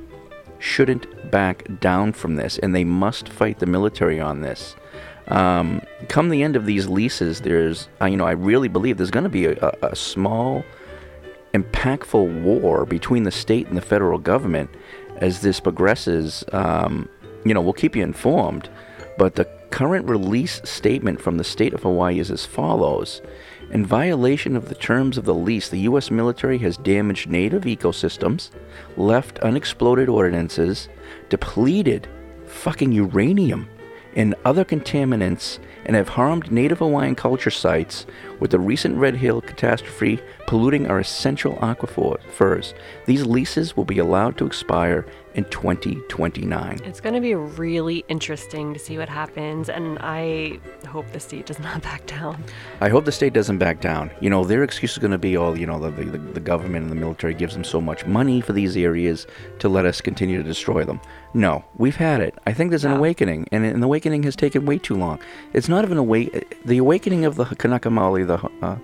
shouldn't 0.60 1.32
back 1.32 1.66
down 1.80 2.14
from 2.14 2.36
this 2.36 2.60
and 2.60 2.76
they 2.76 2.84
must 2.84 3.30
fight 3.30 3.60
the 3.60 3.66
military 3.66 4.20
on 4.20 4.42
this. 4.42 4.76
Um, 5.28 5.82
come 6.10 6.30
the 6.30 6.44
end 6.44 6.56
of 6.56 6.66
these 6.66 6.88
leases, 6.88 7.42
there's, 7.42 7.88
uh, 8.02 8.06
you 8.06 8.18
know, 8.18 8.26
I 8.26 8.32
really 8.32 8.68
believe 8.68 8.98
there's 8.98 9.12
going 9.12 9.24
to 9.24 9.30
be 9.30 9.46
a, 9.46 9.74
a, 9.82 9.96
small 9.96 10.64
impactful 11.54 12.42
war 12.42 12.86
between 12.86 13.24
the 13.24 13.32
state 13.32 13.68
and 13.68 13.78
the 13.78 13.82
federal 13.82 14.20
government 14.20 14.70
as 15.18 15.42
this 15.42 15.60
progresses. 15.60 16.44
Um, 16.52 17.08
you 17.46 17.54
know, 17.54 17.62
we'll 17.62 17.74
keep 17.74 17.96
you 17.96 18.04
informed, 18.04 18.70
but 19.18 19.36
the 19.36 19.46
current 19.70 20.08
release 20.08 20.60
statement 20.64 21.22
from 21.22 21.38
the 21.38 21.44
state 21.44 21.74
of 21.74 21.84
Hawaii 21.84 22.20
is 22.20 22.30
as 22.30 22.46
follows. 22.46 23.22
In 23.72 23.86
violation 23.86 24.58
of 24.58 24.68
the 24.68 24.76
terms 24.76 25.18
of 25.18 25.24
the 25.24 25.34
lease, 25.34 25.70
the 25.70 25.80
U.S. 25.82 26.12
military 26.12 26.58
has 26.58 26.76
damaged 26.76 27.30
native 27.30 27.64
ecosystems, 27.64 28.50
left 28.98 29.40
unexploded 29.40 30.10
ordinances, 30.10 30.90
depleted 31.30 32.10
fucking 32.46 32.92
uranium 32.92 33.70
and 34.14 34.36
other 34.44 34.66
contaminants, 34.66 35.58
and 35.86 35.96
have 35.96 36.10
harmed 36.10 36.52
native 36.52 36.80
Hawaiian 36.80 37.16
culture 37.16 37.50
sites 37.50 38.06
with 38.42 38.52
the 38.52 38.60
recent 38.60 38.98
Red 38.98 39.16
Hill 39.16 39.40
catastrophe 39.40 40.20
polluting 40.48 40.88
our 40.88 41.00
essential 41.00 41.56
aquifers. 41.56 42.74
These 43.06 43.26
leases 43.26 43.78
will 43.78 43.86
be 43.86 44.00
allowed 44.00 44.38
to 44.38 44.46
expire 44.46 45.06
in 45.36 45.46
2029. 45.46 46.80
It's 46.84 47.00
going 47.00 47.16
to 47.16 47.22
be 47.22 47.36
really 47.36 48.04
interesting 48.08 48.74
to 48.74 48.80
see 48.80 48.98
what 48.98 49.10
happens, 49.10 49.70
and 49.70 49.98
I 50.00 50.60
hope 50.88 51.10
the 51.12 51.20
state 51.20 51.46
does 51.46 51.60
not 51.68 51.82
back 51.82 52.06
down. 52.06 52.44
I 52.82 52.90
hope 52.90 53.06
the 53.06 53.12
state 53.12 53.34
doesn't 53.34 53.58
back 53.58 53.82
down. 53.82 54.12
You 54.20 54.30
know, 54.30 54.44
their 54.44 54.64
excuse 54.64 54.94
is 54.94 54.98
going 54.98 55.12
to 55.12 55.18
be 55.18 55.38
all, 55.38 55.58
you 55.58 55.66
know, 55.66 55.80
the, 55.80 55.92
the, 55.92 56.18
the 56.18 56.40
government 56.40 56.84
and 56.84 56.92
the 56.92 56.96
military 56.96 57.34
gives 57.34 57.54
them 57.54 57.64
so 57.64 57.80
much 57.80 58.06
money 58.06 58.42
for 58.42 58.54
these 58.54 58.76
areas 58.76 59.28
to 59.60 59.70
let 59.70 59.86
us 59.86 60.02
continue 60.02 60.38
to 60.38 60.44
destroy 60.44 60.84
them. 60.84 61.00
No, 61.34 61.64
we've 61.78 61.96
had 61.96 62.22
it. 62.22 62.36
I 62.46 62.54
think 62.54 62.72
there's 62.72 62.86
an 62.86 62.92
awakening, 62.92 63.48
and 63.52 63.64
an 63.66 63.82
awakening 63.82 64.24
has 64.24 64.36
taken 64.36 64.66
way 64.66 64.78
too 64.78 64.96
long. 64.96 65.20
It's 65.54 65.70
not 65.70 65.86
even 65.86 65.98
a 65.98 66.02
awake. 66.02 66.58
The 66.66 66.78
awakening 66.78 67.26
of 67.26 67.36
the 67.36 67.46
Kanaka 67.46 67.90
Maoli, 67.90 68.28
the 68.28 68.66
uh, 68.66 68.78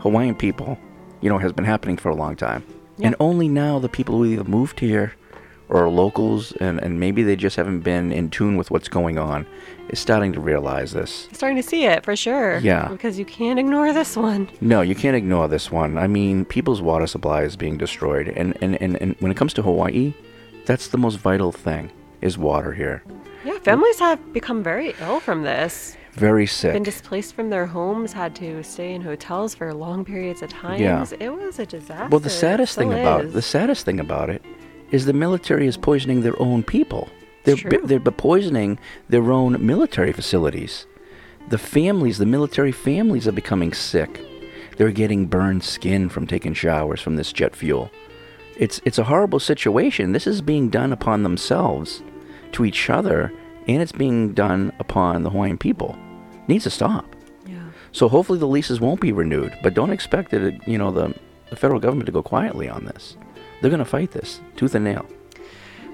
Hawaiian 0.00 0.34
people, 0.34 0.78
you 1.20 1.30
know, 1.30 1.38
has 1.38 1.52
been 1.52 1.64
happening 1.64 1.96
for 1.96 2.10
a 2.10 2.14
long 2.14 2.36
time. 2.36 2.64
Yeah. 2.98 3.08
And 3.08 3.16
only 3.18 3.48
now 3.48 3.78
the 3.78 3.88
people 3.88 4.16
who 4.16 4.24
either 4.26 4.44
moved 4.44 4.78
here 4.78 5.14
or 5.74 5.90
locals 5.90 6.52
and, 6.52 6.78
and 6.80 7.00
maybe 7.00 7.24
they 7.24 7.34
just 7.34 7.56
haven't 7.56 7.80
been 7.80 8.12
in 8.12 8.30
tune 8.30 8.56
with 8.56 8.70
what's 8.70 8.88
going 8.88 9.18
on 9.18 9.44
is 9.88 9.98
starting 9.98 10.32
to 10.32 10.40
realize 10.40 10.92
this. 10.92 11.28
Starting 11.32 11.56
to 11.56 11.62
see 11.62 11.84
it 11.84 12.04
for 12.04 12.14
sure. 12.14 12.58
Yeah. 12.58 12.88
Because 12.88 13.18
you 13.18 13.24
can't 13.24 13.58
ignore 13.58 13.92
this 13.92 14.16
one. 14.16 14.48
No, 14.60 14.82
you 14.82 14.94
can't 14.94 15.16
ignore 15.16 15.48
this 15.48 15.72
one. 15.72 15.98
I 15.98 16.06
mean, 16.06 16.44
people's 16.44 16.80
water 16.80 17.08
supply 17.08 17.42
is 17.42 17.56
being 17.56 17.76
destroyed. 17.76 18.28
And, 18.28 18.56
and, 18.62 18.80
and, 18.80 18.96
and 19.02 19.16
when 19.18 19.32
it 19.32 19.36
comes 19.36 19.52
to 19.54 19.62
Hawaii, 19.62 20.14
that's 20.64 20.88
the 20.88 20.98
most 20.98 21.16
vital 21.16 21.50
thing 21.50 21.90
is 22.20 22.38
water 22.38 22.72
here. 22.72 23.02
Yeah, 23.44 23.58
families 23.58 23.98
have 23.98 24.32
become 24.32 24.62
very 24.62 24.94
ill 25.00 25.18
from 25.18 25.42
this. 25.42 25.96
Very 26.12 26.46
sick. 26.46 26.72
Been 26.72 26.84
displaced 26.84 27.34
from 27.34 27.50
their 27.50 27.66
homes, 27.66 28.12
had 28.12 28.36
to 28.36 28.62
stay 28.62 28.94
in 28.94 29.02
hotels 29.02 29.56
for 29.56 29.74
long 29.74 30.04
periods 30.04 30.40
of 30.40 30.50
time. 30.50 30.80
Yeah. 30.80 31.04
It 31.18 31.30
was 31.30 31.58
a 31.58 31.66
disaster. 31.66 32.08
Well, 32.10 32.20
the 32.20 32.30
saddest 32.30 32.76
thing 32.76 32.90
still 32.90 33.00
about 33.00 33.32
the 33.32 33.42
saddest 33.42 33.84
thing 33.84 33.98
about 33.98 34.30
it 34.30 34.42
is 34.90 35.04
the 35.04 35.12
military 35.12 35.66
is 35.66 35.76
poisoning 35.76 36.22
their 36.22 36.40
own 36.40 36.62
people. 36.62 37.08
They're 37.44 37.56
they're 37.84 38.00
poisoning 38.00 38.78
their 39.08 39.30
own 39.30 39.64
military 39.64 40.12
facilities. 40.12 40.86
The 41.48 41.58
families, 41.58 42.18
the 42.18 42.26
military 42.26 42.72
families, 42.72 43.28
are 43.28 43.32
becoming 43.32 43.74
sick. 43.74 44.20
They're 44.76 44.90
getting 44.90 45.26
burned 45.26 45.62
skin 45.62 46.08
from 46.08 46.26
taking 46.26 46.54
showers 46.54 47.00
from 47.00 47.16
this 47.16 47.32
jet 47.32 47.54
fuel. 47.54 47.90
It's 48.56 48.80
it's 48.84 48.98
a 48.98 49.04
horrible 49.04 49.40
situation. 49.40 50.12
This 50.12 50.26
is 50.26 50.40
being 50.40 50.70
done 50.70 50.92
upon 50.92 51.22
themselves, 51.22 52.02
to 52.52 52.64
each 52.64 52.88
other, 52.88 53.32
and 53.68 53.82
it's 53.82 53.92
being 53.92 54.32
done 54.32 54.72
upon 54.78 55.22
the 55.22 55.30
Hawaiian 55.30 55.58
people. 55.58 55.96
It 56.32 56.48
needs 56.48 56.64
to 56.64 56.70
stop. 56.70 57.14
Yeah. 57.46 57.70
So 57.92 58.08
hopefully 58.08 58.38
the 58.38 58.46
leases 58.46 58.80
won't 58.80 59.00
be 59.00 59.12
renewed, 59.12 59.54
but 59.62 59.74
don't 59.74 59.90
expect 59.90 60.32
it, 60.32 60.66
you 60.66 60.78
know, 60.78 60.90
the, 60.90 61.14
the 61.50 61.56
federal 61.56 61.80
government 61.80 62.06
to 62.06 62.12
go 62.12 62.22
quietly 62.22 62.68
on 62.68 62.84
this. 62.86 63.16
They're 63.60 63.70
going 63.70 63.78
to 63.78 63.84
fight 63.84 64.12
this 64.12 64.40
tooth 64.56 64.74
and 64.74 64.84
nail. 64.84 65.06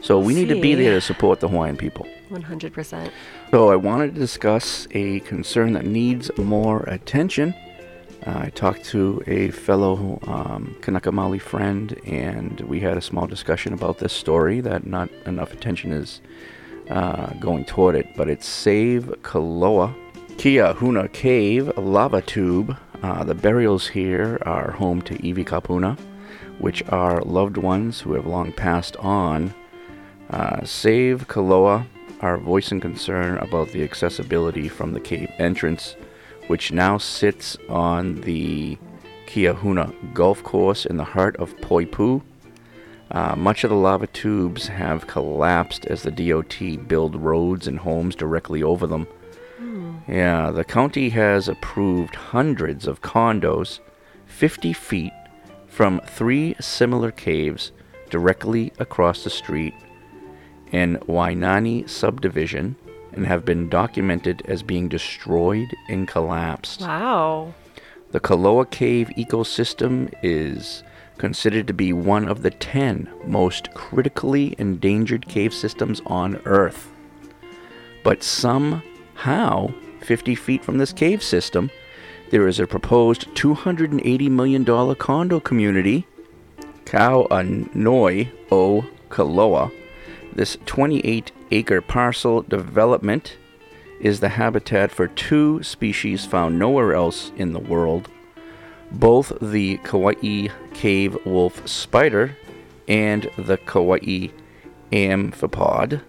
So 0.03 0.19
we 0.19 0.35
need 0.35 0.49
to 0.49 0.61
be 0.61 0.75
there 0.75 0.95
to 0.95 1.01
support 1.01 1.41
the 1.41 1.49
Hawaiian 1.49 1.77
people. 1.77 2.07
100%. 2.31 3.11
So 3.51 3.71
I 3.71 3.77
wanted 3.77 4.15
to 4.15 4.21
discuss 4.21 4.89
a 4.93 5.21
concern 5.21 5.75
that 5.75 5.85
needs 5.85 6.31
more 6.39 6.83
attention. 6.85 7.55
Uh, 8.27 8.43
I 8.45 8.51
talked 8.51 8.85
to 8.87 9.23
a 9.27 9.51
fellow 9.51 10.19
um, 10.27 10.77
Kanaka 10.81 11.11
Maoli 11.11 11.41
friend, 11.41 11.99
and 12.07 12.61
we 12.61 12.81
had 12.81 12.97
a 12.97 13.01
small 13.01 13.27
discussion 13.27 13.73
about 13.73 13.99
this 13.99 14.13
story 14.13 14.61
that 14.61 14.87
not 14.87 15.11
enough 15.27 15.53
attention 15.53 15.93
is 15.93 16.21
uh, 16.89 17.33
going 17.35 17.65
toward 17.65 17.95
it. 17.95 18.07
But 18.17 18.29
it's 18.29 18.47
Save 18.47 19.05
Kaloa 19.23 19.95
Kia 20.39 20.73
Huna 20.75 21.13
Cave 21.13 21.77
Lava 21.77 22.23
Tube. 22.23 22.77
Uh, 23.03 23.25
the 23.25 23.35
burials 23.35 23.89
here 23.89 24.39
are 24.43 24.71
home 24.71 25.03
to 25.03 25.15
Iwi 25.15 25.45
Kupuna, 25.45 25.99
which 26.61 26.83
are 26.89 27.23
loved 27.23 27.57
ones 27.57 28.01
who 28.01 28.13
have 28.13 28.27
long 28.27 28.53
passed 28.53 28.97
on. 28.99 29.55
Uh, 30.29 30.65
Save 30.65 31.27
Koloa 31.27 31.87
are 32.21 32.39
voicing 32.39 32.81
concern 32.81 33.39
about 33.39 33.71
the 33.71 33.83
accessibility 33.83 34.69
from 34.69 34.93
the 34.93 35.01
cave 35.01 35.31
entrance, 35.39 35.97
which 36.47 36.71
now 36.71 36.99
sits 36.99 37.57
on 37.69 38.21
the 38.21 38.79
Kiahuna 39.27 40.15
Golf 40.15 40.43
Course 40.43 40.85
in 40.85 40.97
the 40.97 41.05
heart 41.05 41.37
of 41.37 41.57
Poipu. 41.57 42.23
Uh, 43.11 43.35
much 43.37 43.65
of 43.65 43.71
the 43.71 43.77
lava 43.77 44.07
tubes 44.07 44.69
have 44.69 45.07
collapsed 45.07 45.87
as 45.87 46.03
the 46.03 46.11
DOT 46.11 46.87
build 46.87 47.17
roads 47.17 47.67
and 47.67 47.79
homes 47.79 48.15
directly 48.15 48.63
over 48.63 48.87
them. 48.87 49.07
Yeah, 50.09 50.51
the 50.51 50.65
county 50.65 51.11
has 51.11 51.49
approved 51.49 52.15
hundreds 52.15 52.87
of 52.87 53.01
condos 53.01 53.79
50 54.27 54.73
feet 54.73 55.13
from 55.81 55.99
three 56.05 56.55
similar 56.61 57.11
caves 57.11 57.73
directly 58.11 58.71
across 58.79 59.25
the 59.25 59.31
street 59.31 59.73
in 60.73 60.99
Wainani 61.09 61.89
subdivision 61.89 62.77
and 63.15 63.27
have 63.27 63.47
been 63.47 63.71
documented 63.71 64.43
as 64.45 64.63
being 64.63 64.89
destroyed 64.91 65.75
and 65.89 66.07
collapsed. 66.07 66.83
Wow. 66.83 67.55
The 68.11 68.21
Koloa 68.21 68.71
Cave 68.71 69.09
ecosystem 69.17 70.13
is 70.23 70.83
considered 71.17 71.67
to 71.69 71.73
be 71.73 71.95
one 71.95 72.29
of 72.29 72.43
the 72.43 72.51
10 72.51 73.09
most 73.25 73.73
critically 73.73 74.55
endangered 74.59 75.29
cave 75.29 75.55
systems 75.55 76.03
on 76.05 76.43
Earth. 76.45 76.93
But 78.05 78.23
somehow, 78.23 79.73
50 80.03 80.35
feet 80.35 80.63
from 80.63 80.77
this 80.77 80.93
cave 80.93 81.23
system, 81.23 81.71
there 82.31 82.49
is 82.49 82.59
a 82.59 82.67
proposed 82.67 83.29
$280 83.35 84.31
million 84.31 84.65
condo 84.97 85.41
community, 85.41 86.07
Kauanoe 86.85 88.31
o 88.51 88.87
Koloa. 89.09 89.73
This 90.33 90.57
28 90.67 91.33
acre 91.51 91.81
parcel 91.81 92.43
development 92.43 93.37
is 94.01 94.21
the 94.21 94.31
habitat 94.31 94.91
for 94.91 95.09
two 95.09 95.63
species 95.63 96.25
found 96.25 96.59
nowhere 96.59 96.95
else 96.95 97.33
in 97.37 97.53
the 97.53 97.61
world 97.61 98.09
both 98.91 99.33
the 99.41 99.77
Kauai 99.79 100.49
cave 100.75 101.17
wolf 101.25 101.67
spider 101.69 102.37
and 102.89 103.31
the 103.39 103.57
Kauai 103.57 104.29
amphipod. 104.93 106.03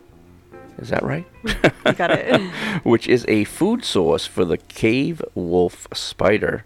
Is 0.82 0.90
that 0.90 1.04
right? 1.04 1.26
You 1.86 1.94
got 1.94 2.12
it. 2.12 2.40
Which 2.84 3.08
is 3.08 3.26
a 3.28 3.44
food 3.46 3.84
source 3.84 4.26
for 4.28 4.46
the 4.46 4.58
cave 4.58 5.22
wolf 5.34 5.88
spider 5.94 6.64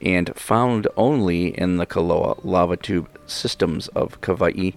and 0.00 0.34
found 0.34 0.88
only 0.96 1.56
in 1.58 1.76
the 1.76 1.86
Koloa 1.86 2.40
lava 2.42 2.76
tube 2.76 3.08
systems 3.26 3.88
of 3.88 4.20
Kauai. 4.20 4.72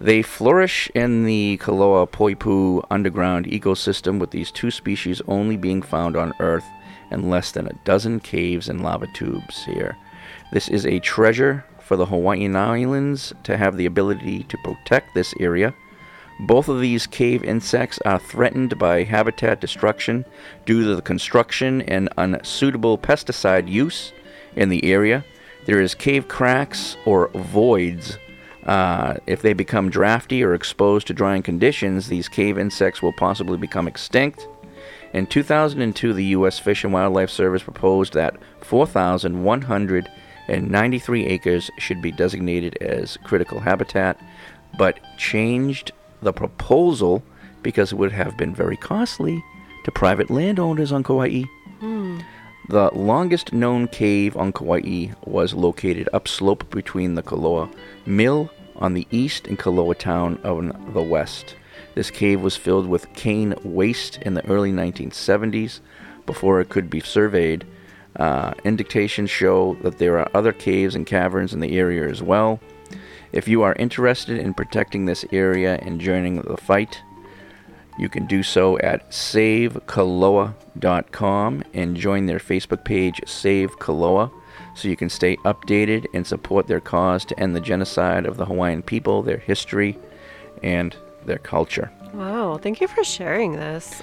They 0.00 0.22
flourish 0.22 0.90
in 0.94 1.24
the 1.24 1.58
Koloa 1.62 2.08
Poipu 2.08 2.84
underground 2.90 3.46
ecosystem 3.46 4.18
with 4.18 4.30
these 4.30 4.52
two 4.52 4.70
species 4.70 5.22
only 5.26 5.56
being 5.56 5.82
found 5.82 6.16
on 6.16 6.32
Earth 6.38 6.66
and 7.10 7.30
less 7.30 7.52
than 7.52 7.66
a 7.66 7.78
dozen 7.84 8.20
caves 8.20 8.68
and 8.68 8.82
lava 8.82 9.06
tubes 9.14 9.64
here. 9.64 9.96
This 10.52 10.68
is 10.68 10.84
a 10.86 10.98
treasure 11.00 11.64
for 11.80 11.96
the 11.96 12.06
Hawaiian 12.06 12.56
Islands 12.56 13.32
to 13.44 13.56
have 13.56 13.76
the 13.76 13.86
ability 13.86 14.44
to 14.44 14.58
protect 14.58 15.14
this 15.14 15.32
area. 15.40 15.74
Both 16.38 16.68
of 16.68 16.80
these 16.80 17.06
cave 17.06 17.42
insects 17.44 17.98
are 18.04 18.18
threatened 18.18 18.78
by 18.78 19.04
habitat 19.04 19.58
destruction 19.60 20.26
due 20.66 20.84
to 20.84 20.94
the 20.94 21.00
construction 21.02 21.80
and 21.82 22.08
unsuitable 22.18 22.98
pesticide 22.98 23.68
use 23.68 24.12
in 24.54 24.68
the 24.68 24.84
area. 24.84 25.24
There 25.64 25.80
is 25.80 25.94
cave 25.94 26.28
cracks 26.28 26.98
or 27.06 27.28
voids. 27.28 28.18
Uh, 28.64 29.14
if 29.26 29.40
they 29.42 29.54
become 29.54 29.90
drafty 29.90 30.44
or 30.44 30.52
exposed 30.52 31.06
to 31.06 31.14
drying 31.14 31.42
conditions, 31.42 32.08
these 32.08 32.28
cave 32.28 32.58
insects 32.58 33.00
will 33.00 33.14
possibly 33.14 33.56
become 33.56 33.88
extinct. 33.88 34.46
In 35.12 35.26
2002, 35.26 36.12
the 36.12 36.24
U.S. 36.24 36.58
Fish 36.58 36.82
and 36.84 36.92
Wildlife 36.92 37.30
Service 37.30 37.62
proposed 37.62 38.12
that 38.12 38.36
4,193 38.60 41.26
acres 41.26 41.70
should 41.78 42.02
be 42.02 42.12
designated 42.12 42.76
as 42.82 43.16
critical 43.24 43.60
habitat, 43.60 44.20
but 44.76 44.98
changed 45.16 45.92
the 46.22 46.32
proposal 46.32 47.22
because 47.62 47.92
it 47.92 47.96
would 47.96 48.12
have 48.12 48.36
been 48.36 48.54
very 48.54 48.76
costly 48.76 49.42
to 49.84 49.90
private 49.90 50.30
landowners 50.30 50.92
on 50.92 51.02
Kauai. 51.02 51.44
The 52.68 52.90
longest 52.94 53.52
known 53.52 53.86
cave 53.86 54.36
on 54.36 54.52
Kauai 54.52 55.14
was 55.24 55.54
located 55.54 56.08
upslope 56.12 56.68
between 56.70 57.14
the 57.14 57.22
Koloa 57.22 57.72
Mill 58.06 58.50
on 58.76 58.94
the 58.94 59.06
east 59.10 59.46
and 59.46 59.58
Koloa 59.58 59.96
Town 59.96 60.40
on 60.44 60.90
the 60.92 61.02
west. 61.02 61.54
This 61.94 62.10
cave 62.10 62.40
was 62.40 62.56
filled 62.56 62.88
with 62.88 63.12
cane 63.14 63.54
waste 63.62 64.18
in 64.22 64.34
the 64.34 64.46
early 64.48 64.72
1970s 64.72 65.80
before 66.26 66.60
it 66.60 66.68
could 66.68 66.90
be 66.90 67.00
surveyed. 67.00 67.64
Uh, 68.16 68.52
indications 68.64 69.30
show 69.30 69.76
that 69.82 69.98
there 69.98 70.18
are 70.18 70.28
other 70.34 70.52
caves 70.52 70.94
and 70.94 71.06
caverns 71.06 71.54
in 71.54 71.60
the 71.60 71.78
area 71.78 72.08
as 72.08 72.22
well. 72.22 72.60
If 73.32 73.48
you 73.48 73.62
are 73.62 73.74
interested 73.74 74.38
in 74.38 74.54
protecting 74.54 75.04
this 75.04 75.24
area 75.32 75.78
and 75.82 76.00
joining 76.00 76.42
the 76.42 76.56
fight, 76.56 77.02
you 77.98 78.08
can 78.08 78.26
do 78.26 78.42
so 78.42 78.78
at 78.78 79.10
savekoloa.com 79.10 81.64
and 81.72 81.96
join 81.96 82.26
their 82.26 82.38
Facebook 82.38 82.84
page, 82.84 83.20
Save 83.26 83.78
Koloa, 83.78 84.30
so 84.74 84.88
you 84.88 84.96
can 84.96 85.08
stay 85.08 85.36
updated 85.38 86.06
and 86.12 86.26
support 86.26 86.66
their 86.66 86.80
cause 86.80 87.24
to 87.24 87.40
end 87.40 87.56
the 87.56 87.60
genocide 87.60 88.26
of 88.26 88.36
the 88.36 88.44
Hawaiian 88.44 88.82
people, 88.82 89.22
their 89.22 89.38
history, 89.38 89.98
and 90.62 90.94
their 91.24 91.38
culture. 91.38 91.90
Wow. 92.12 92.58
Thank 92.58 92.80
you 92.80 92.88
for 92.88 93.02
sharing 93.02 93.52
this. 93.52 94.02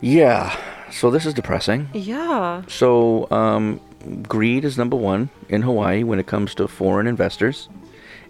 Yeah, 0.00 0.56
so 0.90 1.10
this 1.10 1.24
is 1.24 1.34
depressing. 1.34 1.88
Yeah. 1.94 2.62
So, 2.68 3.30
um, 3.30 3.80
greed 4.28 4.64
is 4.64 4.76
number 4.76 4.96
one 4.96 5.30
in 5.48 5.62
Hawaii 5.62 6.02
when 6.02 6.18
it 6.18 6.26
comes 6.26 6.54
to 6.56 6.68
foreign 6.68 7.06
investors. 7.06 7.68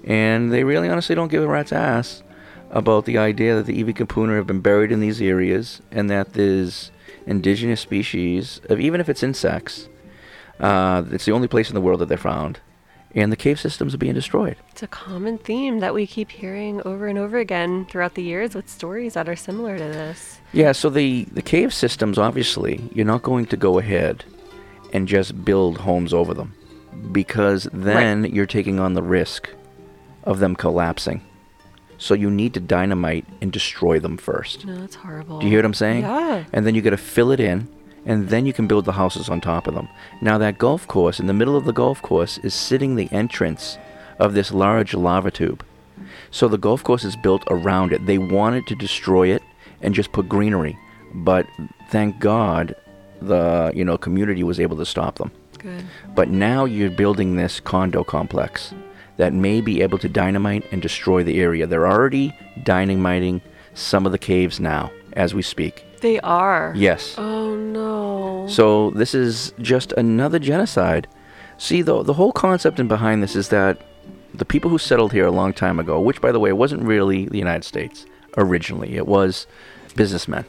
And 0.07 0.53
they 0.53 0.65
really 0.65 0.89
honestly 0.89 1.15
don't 1.15 1.31
give 1.31 1.43
a 1.43 1.47
rat's 1.49 1.73
ass 1.73 2.23
about 2.71 3.05
the 3.05 3.19
idea 3.19 3.55
that 3.57 3.67
the 3.67 3.83
Iwi 3.83 3.95
Kupuna 3.97 4.37
have 4.37 4.47
been 4.47 4.61
buried 4.61 4.93
in 4.93 5.01
these 5.01 5.23
areas 5.23 5.81
and 5.91 6.11
that 6.11 6.35
there's 6.35 6.91
indigenous 7.27 7.81
species, 7.81 8.61
of 8.69 8.81
even 8.81 9.01
if 9.01 9.09
it's 9.09 9.23
insects, 9.23 9.89
Uh, 10.61 11.03
it's 11.11 11.25
the 11.25 11.33
only 11.33 11.49
place 11.49 11.69
in 11.69 11.75
the 11.75 11.81
world 11.81 12.01
that 12.01 12.09
they're 12.09 12.17
found, 12.17 12.61
and 13.13 13.33
the 13.33 13.37
cave 13.37 13.59
systems 13.59 13.93
are 13.93 13.99
being 13.99 14.15
destroyed. 14.15 14.57
It's 14.71 14.85
a 14.85 14.87
common 14.87 15.37
theme 15.39 15.81
that 15.81 15.93
we 15.93 16.07
keep 16.07 16.31
hearing 16.31 16.81
over 16.85 17.09
and 17.09 17.19
over 17.19 17.39
again 17.39 17.87
throughout 17.87 18.15
the 18.15 18.23
years 18.23 18.55
with 18.55 18.69
stories 18.69 19.15
that 19.15 19.29
are 19.29 19.35
similar 19.35 19.77
to 19.77 19.85
this. 19.85 20.39
Yeah, 20.53 20.71
so 20.73 20.91
the, 20.91 21.25
the 21.33 21.43
cave 21.43 21.75
systems, 21.75 22.19
obviously, 22.19 22.89
you're 22.95 23.05
not 23.05 23.23
going 23.23 23.47
to 23.47 23.57
go 23.57 23.79
ahead 23.81 24.25
and 24.93 25.09
just 25.09 25.45
build 25.45 25.79
homes 25.79 26.13
over 26.13 26.35
them 26.35 26.55
because 27.11 27.69
then 27.73 28.25
you're 28.25 28.47
taking 28.47 28.79
on 28.79 28.95
the 28.95 29.03
risk 29.03 29.51
of 30.25 30.41
them 30.41 30.57
collapsing. 30.57 31.23
So 31.97 32.15
you 32.15 32.31
need 32.31 32.55
to 32.55 32.61
dynamite 32.61 33.25
and 33.41 33.53
destroy 33.53 33.99
them 34.01 34.17
first. 34.17 34.67
No, 34.67 34.77
that's 34.77 34.97
horrible. 34.97 35.39
Do 35.39 35.47
you 35.47 35.51
hear 35.51 35.61
what 35.61 35.67
I'm 35.67 35.75
saying? 35.75 36.03
Yeah. 36.03 36.45
And 36.53 36.67
then 36.67 36.75
you 36.75 36.83
got 36.83 36.91
to 36.91 36.97
fill 36.97 37.31
it 37.31 37.41
in, 37.41 37.69
and 38.05 38.29
then 38.29 38.47
you 38.47 38.53
can 38.53 38.67
build 38.67 38.85
the 38.85 38.93
houses 38.93 39.29
on 39.29 39.41
top 39.41 39.67
of 39.67 39.75
them. 39.75 39.89
Now, 40.21 40.37
that 40.39 40.59
golf 40.59 40.87
course, 40.89 41.21
in 41.21 41.27
the 41.27 41.33
middle 41.33 41.57
of 41.57 41.65
the 41.65 41.73
golf 41.73 42.03
course, 42.03 42.39
is 42.39 42.53
sitting 42.53 42.97
the 42.97 43.09
entrance 43.13 43.79
of 44.19 44.35
this 44.35 44.53
large 44.53 44.93
lava 44.95 45.31
tube. 45.31 45.65
So 46.31 46.49
the 46.49 46.59
golf 46.59 46.83
course 46.83 47.05
is 47.05 47.17
built 47.17 47.45
around 47.49 47.93
it. 47.93 48.07
They 48.07 48.19
wanted 48.19 48.67
to 48.67 48.75
destroy 48.75 49.29
it 49.29 49.43
and 49.81 49.95
just 49.95 50.13
put 50.13 50.29
greenery, 50.29 50.77
but 51.15 51.47
thank 51.91 52.19
God, 52.19 52.75
the 53.21 53.73
you 53.75 53.85
know 53.85 53.97
community 53.97 54.43
was 54.43 54.59
able 54.59 54.77
to 54.79 54.87
stop 54.87 55.19
them. 55.19 55.31
Good. 55.59 55.85
But 56.15 56.29
now 56.29 56.65
you're 56.65 56.91
building 56.91 57.37
this 57.37 57.61
condo 57.61 58.03
complex 58.05 58.75
that 59.17 59.33
may 59.33 59.61
be 59.61 59.83
able 59.83 59.99
to 59.99 60.09
dynamite 60.09 60.65
and 60.73 60.83
destroy 60.83 61.23
the 61.23 61.41
area. 61.41 61.67
They're 61.67 61.87
already 61.87 62.37
dynamiting 62.63 63.41
some 63.75 64.07
of 64.07 64.13
the 64.13 64.19
caves 64.19 64.61
now 64.61 64.91
as 65.15 65.35
we 65.35 65.43
speak. 65.43 65.85
They 66.01 66.21
are. 66.21 66.73
Yes. 66.77 67.15
Oh 67.17 67.55
no. 67.57 68.47
So 68.49 68.91
this 68.91 69.15
is 69.15 69.55
just 69.61 69.93
another 69.93 70.39
genocide. 70.39 71.09
See, 71.59 71.83
the 71.83 72.03
the 72.03 72.15
whole 72.15 72.33
concept 72.33 72.79
and 72.79 72.89
behind 72.89 73.23
this 73.23 73.37
is 73.37 73.49
that 73.49 73.81
the 74.35 74.45
people 74.45 74.69
who 74.71 74.79
settled 74.79 75.13
here 75.13 75.27
a 75.27 75.31
long 75.31 75.53
time 75.53 75.79
ago, 75.79 76.01
which 76.01 76.21
by 76.21 76.33
the 76.33 76.41
way 76.41 76.53
wasn't 76.53 76.83
really 76.83 77.27
the 77.27 77.39
United 77.39 77.65
States 77.65 78.07
originally, 78.37 78.97
it 78.97 79.07
was 79.07 79.47
businessmen. 79.95 80.45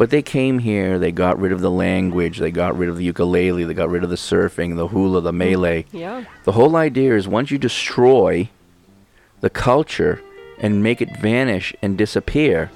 But 0.00 0.08
they 0.08 0.22
came 0.22 0.60
here, 0.60 0.98
they 0.98 1.12
got 1.12 1.38
rid 1.38 1.52
of 1.52 1.60
the 1.60 1.70
language, 1.70 2.38
they 2.38 2.50
got 2.50 2.74
rid 2.74 2.88
of 2.88 2.96
the 2.96 3.04
ukulele, 3.04 3.64
they 3.64 3.74
got 3.74 3.90
rid 3.90 4.02
of 4.02 4.08
the 4.08 4.16
surfing, 4.16 4.76
the 4.76 4.88
hula, 4.88 5.20
the 5.20 5.30
mele. 5.30 5.82
Yeah. 5.92 6.24
The 6.44 6.52
whole 6.52 6.74
idea 6.74 7.14
is 7.14 7.28
once 7.28 7.50
you 7.50 7.58
destroy 7.58 8.48
the 9.42 9.50
culture 9.50 10.22
and 10.58 10.82
make 10.82 11.02
it 11.02 11.18
vanish 11.18 11.74
and 11.82 11.98
disappear, 11.98 12.70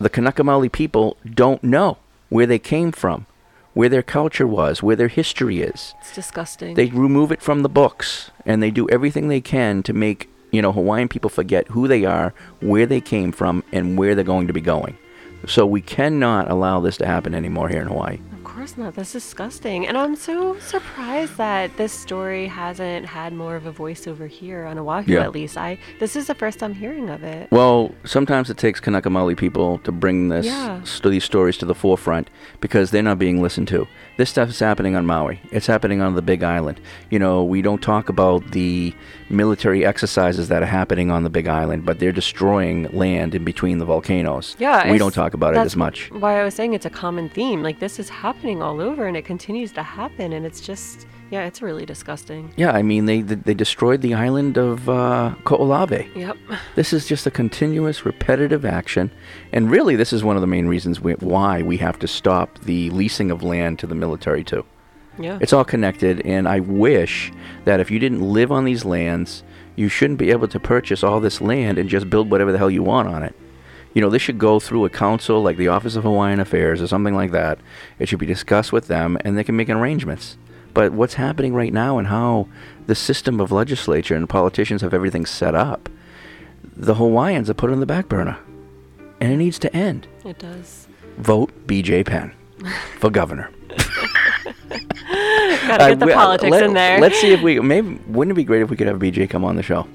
the 0.00 0.08
Kanaka 0.08 0.42
Maoli 0.42 0.72
people 0.72 1.18
don't 1.22 1.62
know 1.62 1.98
where 2.30 2.46
they 2.46 2.58
came 2.58 2.92
from, 2.92 3.26
where 3.74 3.90
their 3.90 4.02
culture 4.02 4.46
was, 4.46 4.82
where 4.82 4.96
their 4.96 5.08
history 5.08 5.60
is. 5.60 5.92
It's 6.00 6.14
disgusting. 6.14 6.76
They 6.76 6.86
remove 6.86 7.30
it 7.30 7.42
from 7.42 7.60
the 7.60 7.68
books 7.68 8.30
and 8.46 8.62
they 8.62 8.70
do 8.70 8.88
everything 8.88 9.28
they 9.28 9.42
can 9.42 9.82
to 9.82 9.92
make, 9.92 10.30
you 10.50 10.62
know, 10.62 10.72
Hawaiian 10.72 11.08
people 11.08 11.28
forget 11.28 11.68
who 11.68 11.86
they 11.86 12.06
are, 12.06 12.32
where 12.60 12.86
they 12.86 13.02
came 13.02 13.32
from, 13.32 13.64
and 13.70 13.98
where 13.98 14.14
they're 14.14 14.24
going 14.24 14.46
to 14.46 14.54
be 14.54 14.62
going. 14.62 14.96
So 15.46 15.66
we 15.66 15.80
cannot 15.80 16.50
allow 16.50 16.80
this 16.80 16.96
to 16.98 17.06
happen 17.06 17.34
anymore 17.34 17.68
here 17.68 17.80
in 17.80 17.88
Hawaii. 17.88 18.18
Course 18.58 18.76
not. 18.76 18.94
That's 18.96 19.12
disgusting. 19.12 19.86
And 19.86 19.96
I'm 19.96 20.16
so 20.16 20.58
surprised 20.58 21.36
that 21.36 21.76
this 21.76 21.92
story 21.92 22.48
hasn't 22.48 23.06
had 23.06 23.32
more 23.32 23.54
of 23.54 23.66
a 23.66 23.70
voice 23.70 24.08
over 24.08 24.26
here 24.26 24.64
on 24.64 24.76
Oahu 24.80 25.12
Yeah. 25.12 25.20
at 25.22 25.30
least. 25.32 25.56
I 25.56 25.78
this 26.00 26.16
is 26.16 26.26
the 26.26 26.34
first 26.34 26.60
I'm 26.60 26.74
hearing 26.74 27.08
of 27.08 27.22
it. 27.22 27.46
Well, 27.52 27.94
sometimes 28.04 28.50
it 28.50 28.56
takes 28.56 28.80
Kanaka 28.80 29.10
Kanakamali 29.10 29.36
people 29.36 29.78
to 29.84 29.92
bring 29.92 30.28
this 30.28 30.46
Yeah. 30.46 30.82
st- 30.82 31.08
these 31.12 31.22
stories 31.22 31.56
to 31.58 31.66
the 31.66 31.74
forefront 31.74 32.30
because 32.60 32.90
they're 32.90 33.00
not 33.00 33.20
being 33.20 33.40
listened 33.40 33.68
to. 33.68 33.86
This 34.16 34.28
stuff 34.28 34.48
is 34.48 34.58
happening 34.58 34.96
on 34.96 35.06
Maui. 35.06 35.40
It's 35.52 35.68
happening 35.68 36.00
on 36.02 36.16
the 36.16 36.22
Big 36.22 36.42
Island. 36.42 36.80
You 37.10 37.20
know, 37.20 37.44
we 37.44 37.62
don't 37.62 37.80
talk 37.80 38.08
about 38.08 38.50
the 38.50 38.92
military 39.30 39.86
exercises 39.86 40.48
that 40.48 40.64
are 40.64 40.66
happening 40.66 41.12
on 41.12 41.22
the 41.22 41.30
Big 41.30 41.46
Island, 41.46 41.84
but 41.84 42.00
they're 42.00 42.10
destroying 42.10 42.88
land 42.92 43.36
in 43.36 43.44
between 43.44 43.78
the 43.78 43.84
volcanoes. 43.84 44.56
Yeah, 44.58 44.90
we 44.90 44.98
don't 44.98 45.14
talk 45.14 45.32
about 45.34 45.54
it 45.54 45.58
as 45.58 45.76
much. 45.76 46.10
Why 46.10 46.40
I 46.40 46.42
was 46.44 46.54
saying 46.54 46.74
it's 46.74 46.86
a 46.86 46.90
common 46.90 47.28
theme. 47.28 47.62
Like 47.62 47.78
this 47.78 48.00
is 48.00 48.08
happening 48.08 48.57
all 48.62 48.80
over, 48.80 49.06
and 49.06 49.16
it 49.16 49.24
continues 49.24 49.72
to 49.72 49.82
happen, 49.82 50.32
and 50.32 50.44
it's 50.44 50.60
just 50.60 51.06
yeah, 51.30 51.44
it's 51.44 51.60
really 51.60 51.84
disgusting. 51.84 52.52
Yeah, 52.56 52.72
I 52.72 52.82
mean 52.82 53.04
they 53.04 53.20
they 53.20 53.54
destroyed 53.54 54.00
the 54.00 54.14
island 54.14 54.56
of 54.56 54.88
uh, 54.88 55.34
Kaho'olawe. 55.44 56.14
Yep. 56.16 56.36
This 56.74 56.92
is 56.92 57.06
just 57.06 57.26
a 57.26 57.30
continuous, 57.30 58.06
repetitive 58.06 58.64
action, 58.64 59.10
and 59.52 59.70
really, 59.70 59.96
this 59.96 60.12
is 60.12 60.24
one 60.24 60.36
of 60.36 60.40
the 60.40 60.46
main 60.46 60.66
reasons 60.66 61.00
we, 61.00 61.12
why 61.14 61.62
we 61.62 61.76
have 61.78 61.98
to 61.98 62.08
stop 62.08 62.58
the 62.60 62.90
leasing 62.90 63.30
of 63.30 63.42
land 63.42 63.78
to 63.80 63.86
the 63.86 63.94
military 63.94 64.42
too. 64.42 64.64
Yeah. 65.18 65.38
It's 65.40 65.52
all 65.52 65.64
connected, 65.64 66.24
and 66.24 66.48
I 66.48 66.60
wish 66.60 67.32
that 67.64 67.80
if 67.80 67.90
you 67.90 67.98
didn't 67.98 68.22
live 68.22 68.52
on 68.52 68.64
these 68.64 68.84
lands, 68.84 69.42
you 69.76 69.88
shouldn't 69.88 70.18
be 70.18 70.30
able 70.30 70.48
to 70.48 70.60
purchase 70.60 71.02
all 71.02 71.20
this 71.20 71.40
land 71.40 71.76
and 71.78 71.88
just 71.88 72.08
build 72.08 72.30
whatever 72.30 72.52
the 72.52 72.58
hell 72.58 72.70
you 72.70 72.82
want 72.82 73.08
on 73.08 73.22
it. 73.22 73.34
You 73.94 74.02
know, 74.02 74.10
this 74.10 74.22
should 74.22 74.38
go 74.38 74.60
through 74.60 74.84
a 74.84 74.90
council 74.90 75.42
like 75.42 75.56
the 75.56 75.68
Office 75.68 75.96
of 75.96 76.04
Hawaiian 76.04 76.40
Affairs 76.40 76.80
or 76.80 76.86
something 76.86 77.14
like 77.14 77.30
that. 77.32 77.58
It 77.98 78.08
should 78.08 78.18
be 78.18 78.26
discussed 78.26 78.72
with 78.72 78.86
them, 78.86 79.16
and 79.24 79.36
they 79.36 79.44
can 79.44 79.56
make 79.56 79.68
arrangements. 79.70 80.36
But 80.74 80.92
what's 80.92 81.14
happening 81.14 81.54
right 81.54 81.72
now 81.72 81.98
and 81.98 82.08
how 82.08 82.46
the 82.86 82.94
system 82.94 83.40
of 83.40 83.50
legislature 83.50 84.14
and 84.14 84.28
politicians 84.28 84.82
have 84.82 84.94
everything 84.94 85.26
set 85.26 85.54
up, 85.54 85.88
the 86.76 86.94
Hawaiians 86.94 87.48
are 87.50 87.54
put 87.54 87.70
on 87.70 87.80
the 87.80 87.86
back 87.86 88.08
burner. 88.08 88.38
And 89.20 89.32
it 89.32 89.36
needs 89.38 89.58
to 89.60 89.74
end. 89.74 90.06
It 90.24 90.38
does. 90.38 90.86
Vote 91.16 91.50
BJ 91.66 92.06
Penn 92.06 92.32
for 93.00 93.10
governor. 93.10 93.50
Gotta 95.66 95.84
Uh, 95.84 95.88
get 95.88 95.98
the 95.98 96.06
we- 96.06 96.12
uh, 96.12 96.16
politics 96.16 96.50
let- 96.50 96.62
in 96.62 96.74
there. 96.74 97.00
Let's 97.00 97.18
see 97.20 97.32
if 97.32 97.42
we 97.42 97.58
maybe 97.60 97.98
wouldn't 98.06 98.32
it 98.32 98.36
be 98.36 98.44
great 98.44 98.62
if 98.62 98.70
we 98.70 98.76
could 98.76 98.86
have 98.86 98.98
BJ 98.98 99.28
come 99.28 99.44
on 99.44 99.56
the 99.56 99.62
show? 99.62 99.88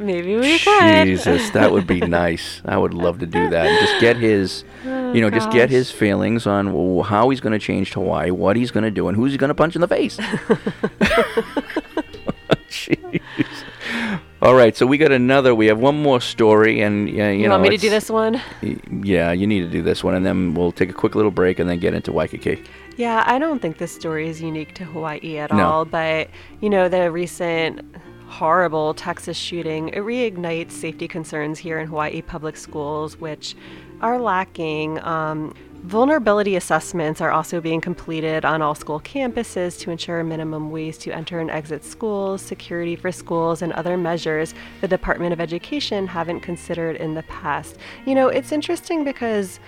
Maybe 0.00 0.34
we 0.36 0.58
could. 0.58 1.04
Jesus, 1.04 1.50
that 1.50 1.70
would 1.72 1.86
be 1.86 2.00
nice. 2.24 2.62
I 2.64 2.76
would 2.78 2.94
love 2.94 3.18
to 3.20 3.26
do 3.26 3.50
that. 3.50 3.66
And 3.66 3.78
just 3.86 4.00
get 4.00 4.16
his, 4.16 4.64
Oh, 4.86 5.12
you 5.12 5.20
know, 5.20 5.28
just 5.30 5.50
get 5.50 5.68
his 5.68 5.90
feelings 5.90 6.46
on 6.46 6.68
how 7.04 7.28
he's 7.28 7.40
going 7.40 7.52
to 7.52 7.58
change 7.58 7.92
Hawaii, 7.92 8.30
what 8.30 8.56
he's 8.56 8.70
going 8.70 8.84
to 8.84 8.90
do, 8.90 9.08
and 9.08 9.16
who's 9.16 9.32
he 9.32 9.38
going 9.38 9.48
to 9.48 9.54
punch 9.54 9.74
in 9.74 9.80
the 9.82 9.88
face. 9.88 10.16
Jeez. 12.70 13.20
All 14.42 14.54
right, 14.54 14.74
so 14.74 14.86
we 14.86 14.96
got 14.96 15.12
another. 15.12 15.54
We 15.54 15.66
have 15.66 15.78
one 15.78 16.00
more 16.02 16.20
story, 16.20 16.80
and 16.80 17.10
yeah, 17.10 17.30
you, 17.30 17.40
You 17.42 17.48
know, 17.48 17.58
want 17.58 17.64
me 17.64 17.70
to 17.70 17.76
do 17.76 17.90
this 17.90 18.08
one? 18.08 18.40
Yeah, 19.02 19.32
you 19.32 19.46
need 19.46 19.60
to 19.60 19.68
do 19.68 19.82
this 19.82 20.02
one, 20.02 20.14
and 20.14 20.24
then 20.24 20.54
we'll 20.54 20.72
take 20.72 20.88
a 20.88 20.94
quick 20.94 21.14
little 21.14 21.30
break, 21.30 21.58
and 21.58 21.68
then 21.68 21.78
get 21.78 21.92
into 21.92 22.10
Waikiki. 22.10 22.62
Yeah, 22.96 23.22
I 23.26 23.38
don't 23.38 23.60
think 23.60 23.76
this 23.78 23.92
story 23.94 24.28
is 24.28 24.40
unique 24.40 24.74
to 24.76 24.84
Hawaii 24.84 25.36
at 25.38 25.52
No. 25.52 25.66
all, 25.66 25.84
but 25.84 26.30
you 26.62 26.70
know, 26.70 26.88
the 26.88 27.10
recent 27.10 27.82
horrible 28.30 28.94
Texas 28.94 29.36
shooting, 29.36 29.88
it 29.88 29.98
reignites 29.98 30.70
safety 30.70 31.08
concerns 31.08 31.58
here 31.58 31.80
in 31.80 31.88
Hawaii 31.88 32.22
public 32.22 32.56
schools, 32.56 33.18
which 33.18 33.56
are 34.00 34.18
lacking. 34.18 35.02
Um, 35.02 35.52
vulnerability 35.82 36.56
assessments 36.56 37.20
are 37.20 37.32
also 37.32 37.60
being 37.60 37.80
completed 37.80 38.44
on 38.44 38.62
all 38.62 38.74
school 38.74 39.00
campuses 39.00 39.78
to 39.80 39.90
ensure 39.90 40.22
minimum 40.22 40.70
ways 40.70 40.96
to 40.98 41.10
enter 41.10 41.40
and 41.40 41.50
exit 41.50 41.84
schools, 41.84 42.40
security 42.40 42.94
for 42.94 43.10
schools, 43.10 43.62
and 43.62 43.72
other 43.72 43.96
measures 43.96 44.54
the 44.80 44.88
Department 44.88 45.32
of 45.32 45.40
Education 45.40 46.06
haven't 46.06 46.40
considered 46.40 46.96
in 46.96 47.14
the 47.14 47.24
past. 47.24 47.78
You 48.06 48.14
know, 48.14 48.28
it's 48.28 48.52
interesting 48.52 49.04
because 49.04 49.58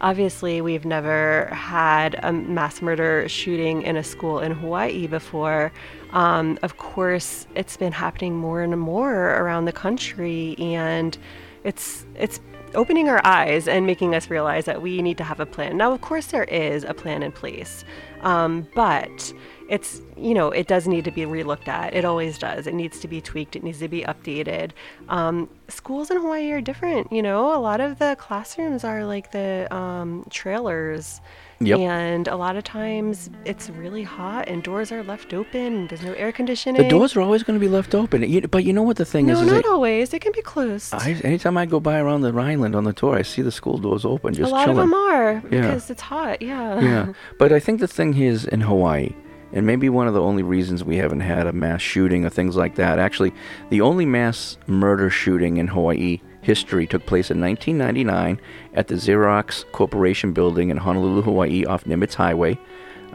Obviously, 0.00 0.60
we've 0.60 0.84
never 0.84 1.46
had 1.52 2.18
a 2.22 2.32
mass 2.32 2.82
murder 2.82 3.28
shooting 3.28 3.82
in 3.82 3.96
a 3.96 4.04
school 4.04 4.40
in 4.40 4.52
Hawaii 4.52 5.06
before. 5.06 5.72
Um, 6.12 6.58
of 6.62 6.76
course, 6.76 7.46
it's 7.54 7.76
been 7.76 7.92
happening 7.92 8.36
more 8.36 8.62
and 8.62 8.78
more 8.78 9.36
around 9.36 9.64
the 9.64 9.72
country, 9.72 10.56
and 10.58 11.16
it's 11.62 12.04
it's 12.16 12.40
opening 12.74 13.08
our 13.08 13.20
eyes 13.24 13.68
and 13.68 13.86
making 13.86 14.14
us 14.14 14.28
realize 14.30 14.64
that 14.64 14.82
we 14.82 15.00
need 15.00 15.16
to 15.18 15.24
have 15.24 15.40
a 15.40 15.46
plan. 15.46 15.76
Now, 15.76 15.92
of 15.92 16.00
course, 16.00 16.26
there 16.26 16.44
is 16.44 16.84
a 16.84 16.92
plan 16.92 17.22
in 17.22 17.32
place, 17.32 17.84
um, 18.22 18.66
but 18.74 19.32
it's 19.68 20.02
you 20.16 20.34
know 20.34 20.50
it 20.50 20.66
does 20.66 20.86
need 20.88 21.04
to 21.04 21.10
be 21.10 21.22
relooked 21.22 21.68
at. 21.68 21.94
It 21.94 22.04
always 22.04 22.38
does. 22.38 22.66
It 22.66 22.74
needs 22.74 23.00
to 23.00 23.08
be 23.08 23.20
tweaked. 23.20 23.56
It 23.56 23.62
needs 23.62 23.78
to 23.80 23.88
be 23.88 24.02
updated. 24.02 24.70
Um, 25.08 25.48
schools 25.68 26.10
in 26.10 26.18
Hawaii 26.18 26.50
are 26.52 26.60
different. 26.60 27.12
You 27.12 27.22
know, 27.22 27.54
a 27.56 27.60
lot 27.60 27.80
of 27.80 27.98
the 27.98 28.16
classrooms 28.18 28.84
are 28.84 29.04
like 29.04 29.32
the 29.32 29.66
um, 29.74 30.24
trailers. 30.30 31.20
Yep. 31.60 31.78
And 31.78 32.28
a 32.28 32.36
lot 32.36 32.56
of 32.56 32.64
times 32.64 33.30
it's 33.44 33.70
really 33.70 34.02
hot 34.02 34.48
and 34.48 34.62
doors 34.62 34.90
are 34.90 35.04
left 35.04 35.32
open. 35.32 35.86
There's 35.86 36.02
no 36.02 36.12
air 36.14 36.32
conditioning. 36.32 36.82
The 36.82 36.88
doors 36.88 37.14
are 37.16 37.20
always 37.20 37.44
going 37.44 37.58
to 37.58 37.60
be 37.64 37.68
left 37.70 37.94
open. 37.94 38.20
But 38.50 38.64
you 38.64 38.72
know 38.72 38.82
what 38.82 38.96
the 38.96 39.04
thing 39.04 39.26
No, 39.26 39.34
is? 39.34 39.40
is 39.40 39.46
not 39.46 39.62
that 39.62 39.66
always. 39.66 40.10
They 40.10 40.18
can 40.18 40.32
be 40.32 40.42
closed. 40.42 40.92
I, 40.92 41.12
anytime 41.22 41.56
I 41.56 41.64
go 41.64 41.78
by 41.78 41.98
around 42.00 42.22
the 42.22 42.32
Rhineland 42.32 42.74
on 42.74 42.82
the 42.84 42.92
tour, 42.92 43.14
I 43.16 43.22
see 43.22 43.40
the 43.40 43.52
school 43.52 43.78
doors 43.78 44.04
open, 44.04 44.34
just 44.34 44.50
a 44.50 44.52
lot 44.54 44.64
chilling. 44.64 44.78
of 44.78 44.82
them 44.90 44.94
are 44.94 45.32
Yeah. 45.50 45.60
because 45.62 45.88
it's 45.90 46.02
hot. 46.02 46.42
Yeah. 46.42 46.80
yeah, 46.80 47.12
but 47.38 47.52
I 47.52 47.60
think 47.60 47.78
the 47.80 47.88
thing 47.88 48.16
is 48.20 48.44
in 48.46 48.60
Hawaii, 48.62 49.14
and 49.54 49.66
maybe 49.66 49.88
one 49.88 50.06
of 50.06 50.12
the 50.12 50.20
only 50.20 50.42
reasons 50.42 50.84
we 50.84 50.96
haven't 50.98 51.20
had 51.20 51.46
a 51.46 51.52
mass 51.52 51.80
shooting 51.80 52.26
or 52.26 52.30
things 52.30 52.56
like 52.56 52.74
that. 52.74 52.98
Actually, 52.98 53.32
the 53.70 53.80
only 53.80 54.04
mass 54.04 54.58
murder 54.66 55.08
shooting 55.08 55.56
in 55.56 55.68
Hawaii 55.68 56.20
history 56.42 56.86
took 56.86 57.06
place 57.06 57.30
in 57.30 57.40
1999 57.40 58.38
at 58.74 58.88
the 58.88 58.96
Xerox 58.96 59.64
Corporation 59.72 60.34
building 60.34 60.68
in 60.68 60.76
Honolulu, 60.76 61.22
Hawaii, 61.22 61.64
off 61.64 61.84
Nimitz 61.84 62.14
Highway. 62.14 62.58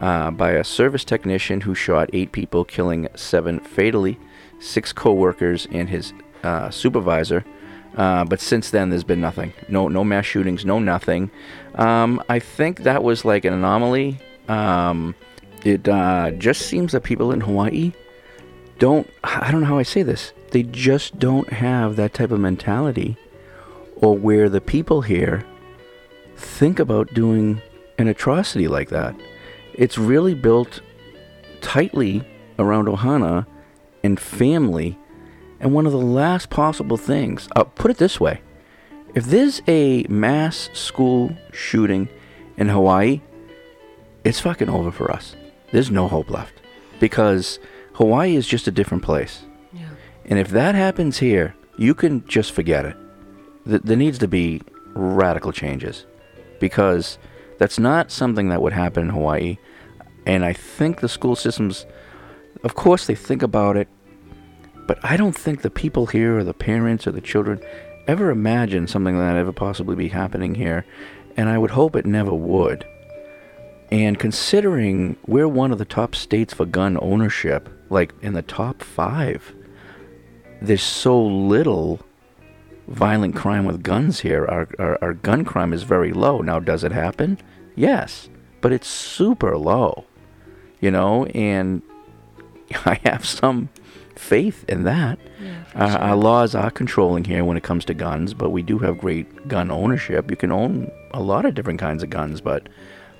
uh, 0.00 0.30
by 0.30 0.52
a 0.52 0.64
service 0.64 1.04
technician 1.04 1.60
who 1.60 1.74
shot 1.74 2.08
eight 2.14 2.32
people, 2.32 2.64
killing 2.64 3.06
seven 3.14 3.60
fatally, 3.60 4.18
six 4.58 4.92
co-workers, 4.94 5.68
and 5.70 5.88
his 5.90 6.12
uh, 6.42 6.70
supervisor. 6.70 7.44
Uh, 7.96 8.24
but 8.24 8.40
since 8.40 8.70
then, 8.70 8.88
there's 8.88 9.04
been 9.04 9.20
nothing. 9.20 9.52
No, 9.68 9.88
no 9.88 10.02
mass 10.02 10.24
shootings. 10.24 10.64
No 10.64 10.78
nothing. 10.78 11.30
Um, 11.74 12.22
I 12.30 12.38
think 12.38 12.80
that 12.84 13.02
was 13.04 13.24
like 13.26 13.44
an 13.44 13.52
anomaly. 13.52 14.18
Um, 14.48 15.14
it 15.64 15.88
uh, 15.88 16.30
just 16.32 16.62
seems 16.62 16.92
that 16.92 17.02
people 17.02 17.32
in 17.32 17.40
Hawaii 17.40 17.92
don't. 18.78 19.08
I 19.24 19.50
don't 19.50 19.60
know 19.60 19.66
how 19.66 19.78
I 19.78 19.82
say 19.82 20.02
this. 20.02 20.32
They 20.50 20.62
just 20.62 21.18
don't 21.18 21.52
have 21.52 21.96
that 21.96 22.14
type 22.14 22.30
of 22.30 22.40
mentality, 22.40 23.16
or 23.96 24.16
where 24.16 24.48
the 24.48 24.60
people 24.60 25.02
here 25.02 25.44
think 26.36 26.78
about 26.78 27.12
doing 27.14 27.60
an 27.98 28.08
atrocity 28.08 28.68
like 28.68 28.88
that. 28.90 29.14
It's 29.74 29.98
really 29.98 30.34
built 30.34 30.80
tightly 31.60 32.26
around 32.58 32.86
Ohana 32.86 33.46
and 34.02 34.18
family. 34.18 34.98
And 35.60 35.74
one 35.74 35.84
of 35.84 35.92
the 35.92 35.98
last 35.98 36.48
possible 36.48 36.96
things, 36.96 37.48
uh, 37.54 37.64
put 37.64 37.90
it 37.90 37.98
this 37.98 38.18
way 38.18 38.40
if 39.14 39.24
there's 39.24 39.60
a 39.66 40.04
mass 40.08 40.70
school 40.72 41.36
shooting 41.52 42.08
in 42.56 42.68
Hawaii, 42.68 43.20
it's 44.24 44.40
fucking 44.40 44.68
over 44.68 44.90
for 44.90 45.10
us. 45.10 45.34
There's 45.72 45.90
no 45.90 46.08
hope 46.08 46.30
left. 46.30 46.54
Because 46.98 47.58
Hawaii 47.94 48.36
is 48.36 48.46
just 48.46 48.68
a 48.68 48.70
different 48.70 49.02
place. 49.02 49.42
Yeah. 49.72 49.88
And 50.26 50.38
if 50.38 50.48
that 50.48 50.74
happens 50.74 51.18
here, 51.18 51.54
you 51.76 51.94
can 51.94 52.26
just 52.26 52.52
forget 52.52 52.84
it. 52.84 52.96
Th- 53.66 53.82
there 53.82 53.96
needs 53.96 54.18
to 54.18 54.28
be 54.28 54.62
radical 54.94 55.52
changes. 55.52 56.06
Because 56.58 57.18
that's 57.58 57.78
not 57.78 58.10
something 58.10 58.48
that 58.48 58.62
would 58.62 58.72
happen 58.72 59.04
in 59.04 59.08
Hawaii. 59.10 59.58
And 60.26 60.44
I 60.44 60.52
think 60.52 61.00
the 61.00 61.08
school 61.08 61.36
systems, 61.36 61.86
of 62.62 62.74
course, 62.74 63.06
they 63.06 63.14
think 63.14 63.42
about 63.42 63.76
it. 63.76 63.88
But 64.86 64.98
I 65.02 65.16
don't 65.16 65.36
think 65.36 65.62
the 65.62 65.70
people 65.70 66.06
here, 66.06 66.38
or 66.38 66.44
the 66.44 66.54
parents, 66.54 67.06
or 67.06 67.12
the 67.12 67.20
children, 67.20 67.60
ever 68.06 68.30
imagine 68.30 68.86
something 68.86 69.16
like 69.16 69.26
that 69.26 69.36
ever 69.36 69.52
possibly 69.52 69.94
be 69.94 70.08
happening 70.08 70.54
here. 70.54 70.84
And 71.36 71.48
I 71.48 71.58
would 71.58 71.70
hope 71.70 71.96
it 71.96 72.06
never 72.06 72.34
would. 72.34 72.84
And 73.90 74.18
considering 74.18 75.16
we're 75.26 75.48
one 75.48 75.72
of 75.72 75.78
the 75.78 75.84
top 75.84 76.14
states 76.14 76.54
for 76.54 76.64
gun 76.64 76.96
ownership, 77.02 77.68
like 77.90 78.14
in 78.22 78.34
the 78.34 78.42
top 78.42 78.82
five, 78.82 79.52
there's 80.62 80.82
so 80.82 81.20
little 81.20 82.00
violent 82.86 83.34
crime 83.34 83.64
with 83.64 83.82
guns 83.82 84.20
here. 84.20 84.46
Our, 84.46 84.68
our, 84.78 84.98
our 85.02 85.14
gun 85.14 85.44
crime 85.44 85.72
is 85.72 85.82
very 85.82 86.12
low. 86.12 86.40
Now, 86.40 86.60
does 86.60 86.84
it 86.84 86.92
happen? 86.92 87.38
Yes, 87.74 88.28
but 88.60 88.72
it's 88.72 88.88
super 88.88 89.56
low, 89.56 90.04
you 90.80 90.90
know, 90.90 91.24
and 91.26 91.82
I 92.84 93.00
have 93.04 93.24
some 93.24 93.70
faith 94.14 94.64
in 94.68 94.84
that. 94.84 95.18
our, 95.74 95.98
our 95.98 96.16
laws 96.16 96.54
are 96.54 96.70
controlling 96.70 97.24
here 97.24 97.44
when 97.44 97.56
it 97.56 97.62
comes 97.62 97.84
to 97.86 97.94
guns, 97.94 98.34
but 98.34 98.50
we 98.50 98.62
do 98.62 98.78
have 98.78 98.98
great 98.98 99.48
gun 99.48 99.70
ownership. 99.70 100.30
You 100.30 100.36
can 100.36 100.52
own 100.52 100.90
a 101.12 101.22
lot 101.22 101.44
of 101.44 101.54
different 101.54 101.80
kinds 101.80 102.02
of 102.02 102.10
guns, 102.10 102.40
but 102.40 102.68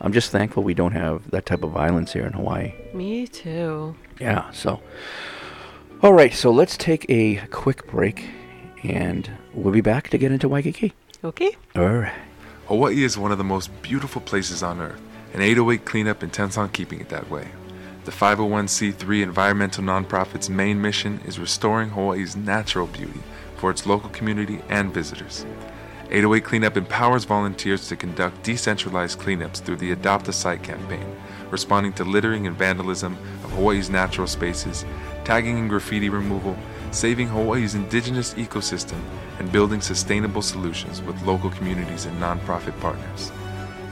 I'm 0.00 0.12
just 0.12 0.30
thankful 0.30 0.62
we 0.62 0.74
don't 0.74 0.92
have 0.92 1.30
that 1.30 1.46
type 1.46 1.62
of 1.62 1.70
violence 1.70 2.12
here 2.12 2.26
in 2.26 2.32
Hawaii. 2.32 2.72
Me 2.94 3.26
too. 3.26 3.94
Yeah, 4.18 4.50
so. 4.50 4.80
All 6.02 6.14
right, 6.14 6.32
so 6.32 6.50
let's 6.50 6.76
take 6.76 7.04
a 7.10 7.36
quick 7.50 7.86
break 7.86 8.30
and 8.82 9.30
we'll 9.52 9.72
be 9.72 9.82
back 9.82 10.08
to 10.10 10.18
get 10.18 10.32
into 10.32 10.48
Waikiki. 10.48 10.94
Okay. 11.22 11.56
All 11.76 11.88
right. 11.88 12.14
Hawaii 12.66 13.02
is 13.02 13.18
one 13.18 13.32
of 13.32 13.38
the 13.38 13.44
most 13.44 13.70
beautiful 13.82 14.22
places 14.22 14.62
on 14.62 14.80
earth, 14.80 15.00
and 15.34 15.42
808 15.42 15.84
Cleanup 15.84 16.22
intends 16.22 16.56
on 16.56 16.70
keeping 16.70 17.00
it 17.00 17.08
that 17.10 17.28
way. 17.28 17.48
The 18.04 18.12
501c3 18.12 19.22
environmental 19.22 19.84
nonprofit's 19.84 20.48
main 20.48 20.80
mission 20.80 21.20
is 21.26 21.38
restoring 21.38 21.90
Hawaii's 21.90 22.36
natural 22.36 22.86
beauty 22.86 23.20
for 23.56 23.70
its 23.70 23.86
local 23.86 24.08
community 24.10 24.62
and 24.70 24.94
visitors. 24.94 25.44
808 26.12 26.44
Cleanup 26.44 26.76
empowers 26.76 27.22
volunteers 27.22 27.86
to 27.86 27.94
conduct 27.94 28.42
decentralized 28.42 29.20
cleanups 29.20 29.62
through 29.62 29.76
the 29.76 29.92
Adopt 29.92 30.26
a 30.26 30.32
Site 30.32 30.60
campaign, 30.60 31.06
responding 31.52 31.92
to 31.92 32.04
littering 32.04 32.48
and 32.48 32.56
vandalism 32.56 33.16
of 33.44 33.52
Hawaii's 33.52 33.90
natural 33.90 34.26
spaces, 34.26 34.84
tagging 35.22 35.56
and 35.56 35.70
graffiti 35.70 36.08
removal, 36.08 36.56
saving 36.90 37.28
Hawaii's 37.28 37.76
indigenous 37.76 38.34
ecosystem, 38.34 39.00
and 39.38 39.52
building 39.52 39.80
sustainable 39.80 40.42
solutions 40.42 41.00
with 41.00 41.22
local 41.22 41.50
communities 41.50 42.06
and 42.06 42.20
nonprofit 42.20 42.78
partners. 42.80 43.30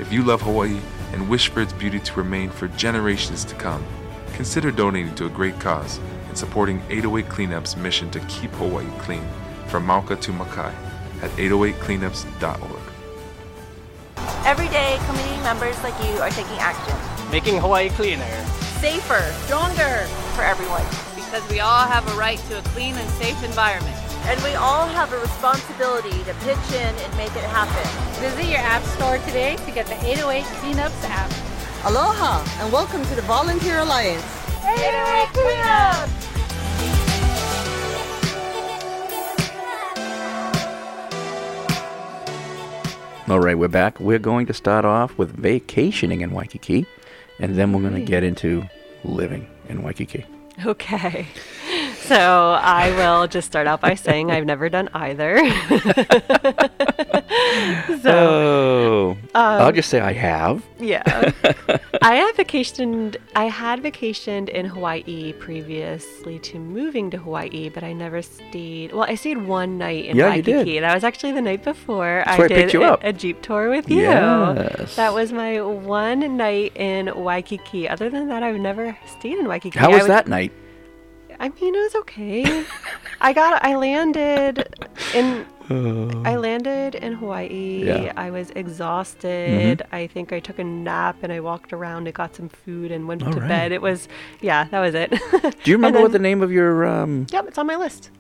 If 0.01 0.13
you 0.13 0.25
love 0.25 0.43
Hawaii 0.43 0.81
and 1.13 1.29
wish 1.29 1.51
for 1.51 1.61
its 1.61 1.73
beauty 1.73 2.01
to 2.01 2.15
remain 2.15 2.51
for 2.51 2.67
generations 2.67 3.45
to 3.45 3.55
come, 3.55 3.85
consider 4.33 4.73
donating 4.73 5.15
to 5.15 5.27
a 5.27 5.31
great 5.31 5.61
cause 5.61 6.01
and 6.27 6.37
supporting 6.37 6.83
808 6.91 7.29
Cleanup's 7.29 7.77
mission 7.77 8.11
to 8.11 8.19
keep 8.27 8.51
Hawaii 8.55 8.91
clean 8.99 9.25
from 9.69 9.87
Mauka 9.87 10.21
to 10.21 10.33
Makai 10.33 10.75
at 11.23 11.31
808cleanups.org. 11.33 12.83
Every 14.45 14.69
day, 14.69 14.99
community 15.07 15.43
members 15.43 15.81
like 15.83 15.95
you 16.05 16.19
are 16.21 16.31
taking 16.31 16.59
action. 16.59 16.97
Making 17.31 17.61
Hawaii 17.61 17.91
cleaner. 17.91 18.25
Safer, 18.81 19.21
stronger 19.45 20.07
for 20.35 20.43
everyone. 20.43 20.85
Because 21.15 21.47
we 21.51 21.61
all 21.61 21.87
have 21.87 22.07
a 22.09 22.17
right 22.17 22.39
to 22.49 22.59
a 22.59 22.63
clean 22.73 22.95
and 22.95 23.11
safe 23.11 23.43
environment. 23.45 23.97
And 24.27 24.43
we 24.43 24.55
all 24.55 24.87
have 24.87 25.13
a 25.13 25.19
responsibility 25.19 26.25
to 26.25 26.35
pitch 26.45 26.67
in 26.73 26.95
and 26.95 27.17
make 27.17 27.35
it 27.37 27.45
happen. 27.51 27.85
Visit 28.21 28.47
your 28.47 28.61
app 28.61 28.83
store 28.85 29.19
today 29.19 29.57
to 29.57 29.71
get 29.71 29.87
the 29.87 29.99
808 30.05 30.45
Cleanups 30.61 31.05
app. 31.09 31.31
Aloha 31.85 32.45
and 32.63 32.73
welcome 32.73 33.05
to 33.05 33.15
the 33.15 33.23
Volunteer 33.23 33.79
Alliance. 33.79 34.25
808 34.65 35.29
Cleanups! 35.33 36.28
All 43.31 43.41
right, 43.41 43.59
we're 43.59 43.69
back. 43.69 44.01
We're 44.01 44.19
going 44.19 44.47
to 44.47 44.55
start 44.55 44.87
off 44.87 45.19
with 45.19 45.37
vacationing 45.37 46.23
in 46.23 46.31
Waikiki, 46.31 46.87
and 47.39 47.57
then 47.57 47.75
we're 47.75 47.83
going 47.83 47.93
to 47.93 48.01
get 48.01 48.25
into 48.25 48.65
living 49.05 49.47
in 49.69 49.83
Waikiki. 49.83 50.25
Okay. 50.65 51.27
So 52.09 52.59
I 52.61 52.91
will 52.97 53.27
just 53.29 53.47
start 53.47 53.67
out 53.67 53.81
by 53.81 53.95
saying 53.95 54.31
I've 54.31 54.47
never 54.47 54.69
done 54.69 54.89
either. 54.95 55.39
So 58.03 58.11
oh, 58.11 59.17
I'll 59.35 59.69
um, 59.69 59.75
just 59.75 59.89
say 59.89 60.01
I 60.01 60.13
have. 60.13 60.65
Yeah. 60.79 61.03
I 62.03 62.15
have 62.17 62.37
vacationed 62.37 63.17
I 63.35 63.45
had 63.45 63.83
vacationed 63.83 64.49
in 64.49 64.67
Hawaii 64.67 65.33
previously 65.35 66.39
to 66.41 66.59
moving 66.59 67.11
to 67.11 67.19
Hawaii, 67.19 67.69
but 67.69 67.83
I 67.83 67.93
never 67.93 68.23
stayed 68.23 68.93
well, 68.93 69.05
I 69.05 69.15
stayed 69.15 69.39
one 69.39 69.79
night 69.79 70.07
in 70.07 70.17
Yeah, 70.17 70.35
you 70.35 70.43
Waikiki. 70.43 70.73
did. 70.73 70.83
That 70.83 70.95
was 70.95 71.05
actually 71.05 71.33
the 71.33 71.43
night 71.43 71.65
before 71.65 72.23
That's 72.27 72.41
I 72.41 72.49
did 72.49 72.75
a, 72.75 73.13
Jeep 73.13 73.43
tour 73.43 73.71
with 73.71 73.91
you. 73.91 74.03
Yes. 74.03 74.97
That 74.97 75.13
was 75.13 75.33
my 75.33 75.61
one 75.61 76.37
night 76.37 76.77
in 76.77 77.13
Waikiki. 77.15 77.89
Other 77.89 78.09
than 78.11 78.29
that, 78.29 78.43
I've 78.43 78.61
never 78.61 78.97
stayed 79.07 79.39
in 79.39 79.49
Waikiki. 79.49 79.79
How 79.79 79.91
I 79.91 79.97
was 79.97 80.07
that 80.07 80.29
night? 80.29 80.53
I 81.41 81.49
mean, 81.51 81.75
it 81.75 81.79
was 81.79 81.95
okay. 81.97 82.65
I 83.21 83.33
got 83.33 83.65
I 83.65 83.77
landed 83.77 84.69
in 85.15 85.47
I 85.71 86.37
landed 86.37 86.95
in 86.95 87.13
Hawaii. 87.15 87.85
Yeah. 87.85 88.13
I 88.17 88.31
was 88.31 88.51
exhausted. 88.57 89.79
Mhm. 89.81 89.87
I 89.93 90.07
think 90.07 90.33
I 90.33 90.41
took 90.41 90.59
a 90.59 90.65
nap 90.65 91.17
and 91.23 91.31
I 91.33 91.41
walked 91.41 91.73
around 91.73 92.07
and 92.07 92.15
got 92.15 92.35
some 92.35 92.49
food 92.49 92.91
and 92.91 93.07
went 93.07 93.23
All 93.23 93.33
to 93.33 93.41
right. 93.41 93.49
bed. 93.49 93.73
It 93.73 93.83
was 93.83 94.09
yeah, 94.41 94.65
that 94.71 94.81
was 94.81 94.95
it. 94.95 95.11
Do 95.65 95.71
you 95.71 95.77
remember 95.77 96.01
what 96.01 96.13
the 96.13 96.19
name 96.19 96.43
of 96.43 96.51
your? 96.51 96.87
Um... 96.87 97.27
Yep, 97.31 97.49
it's 97.49 97.59
on 97.59 97.67
my 97.67 97.77
list. 97.77 98.11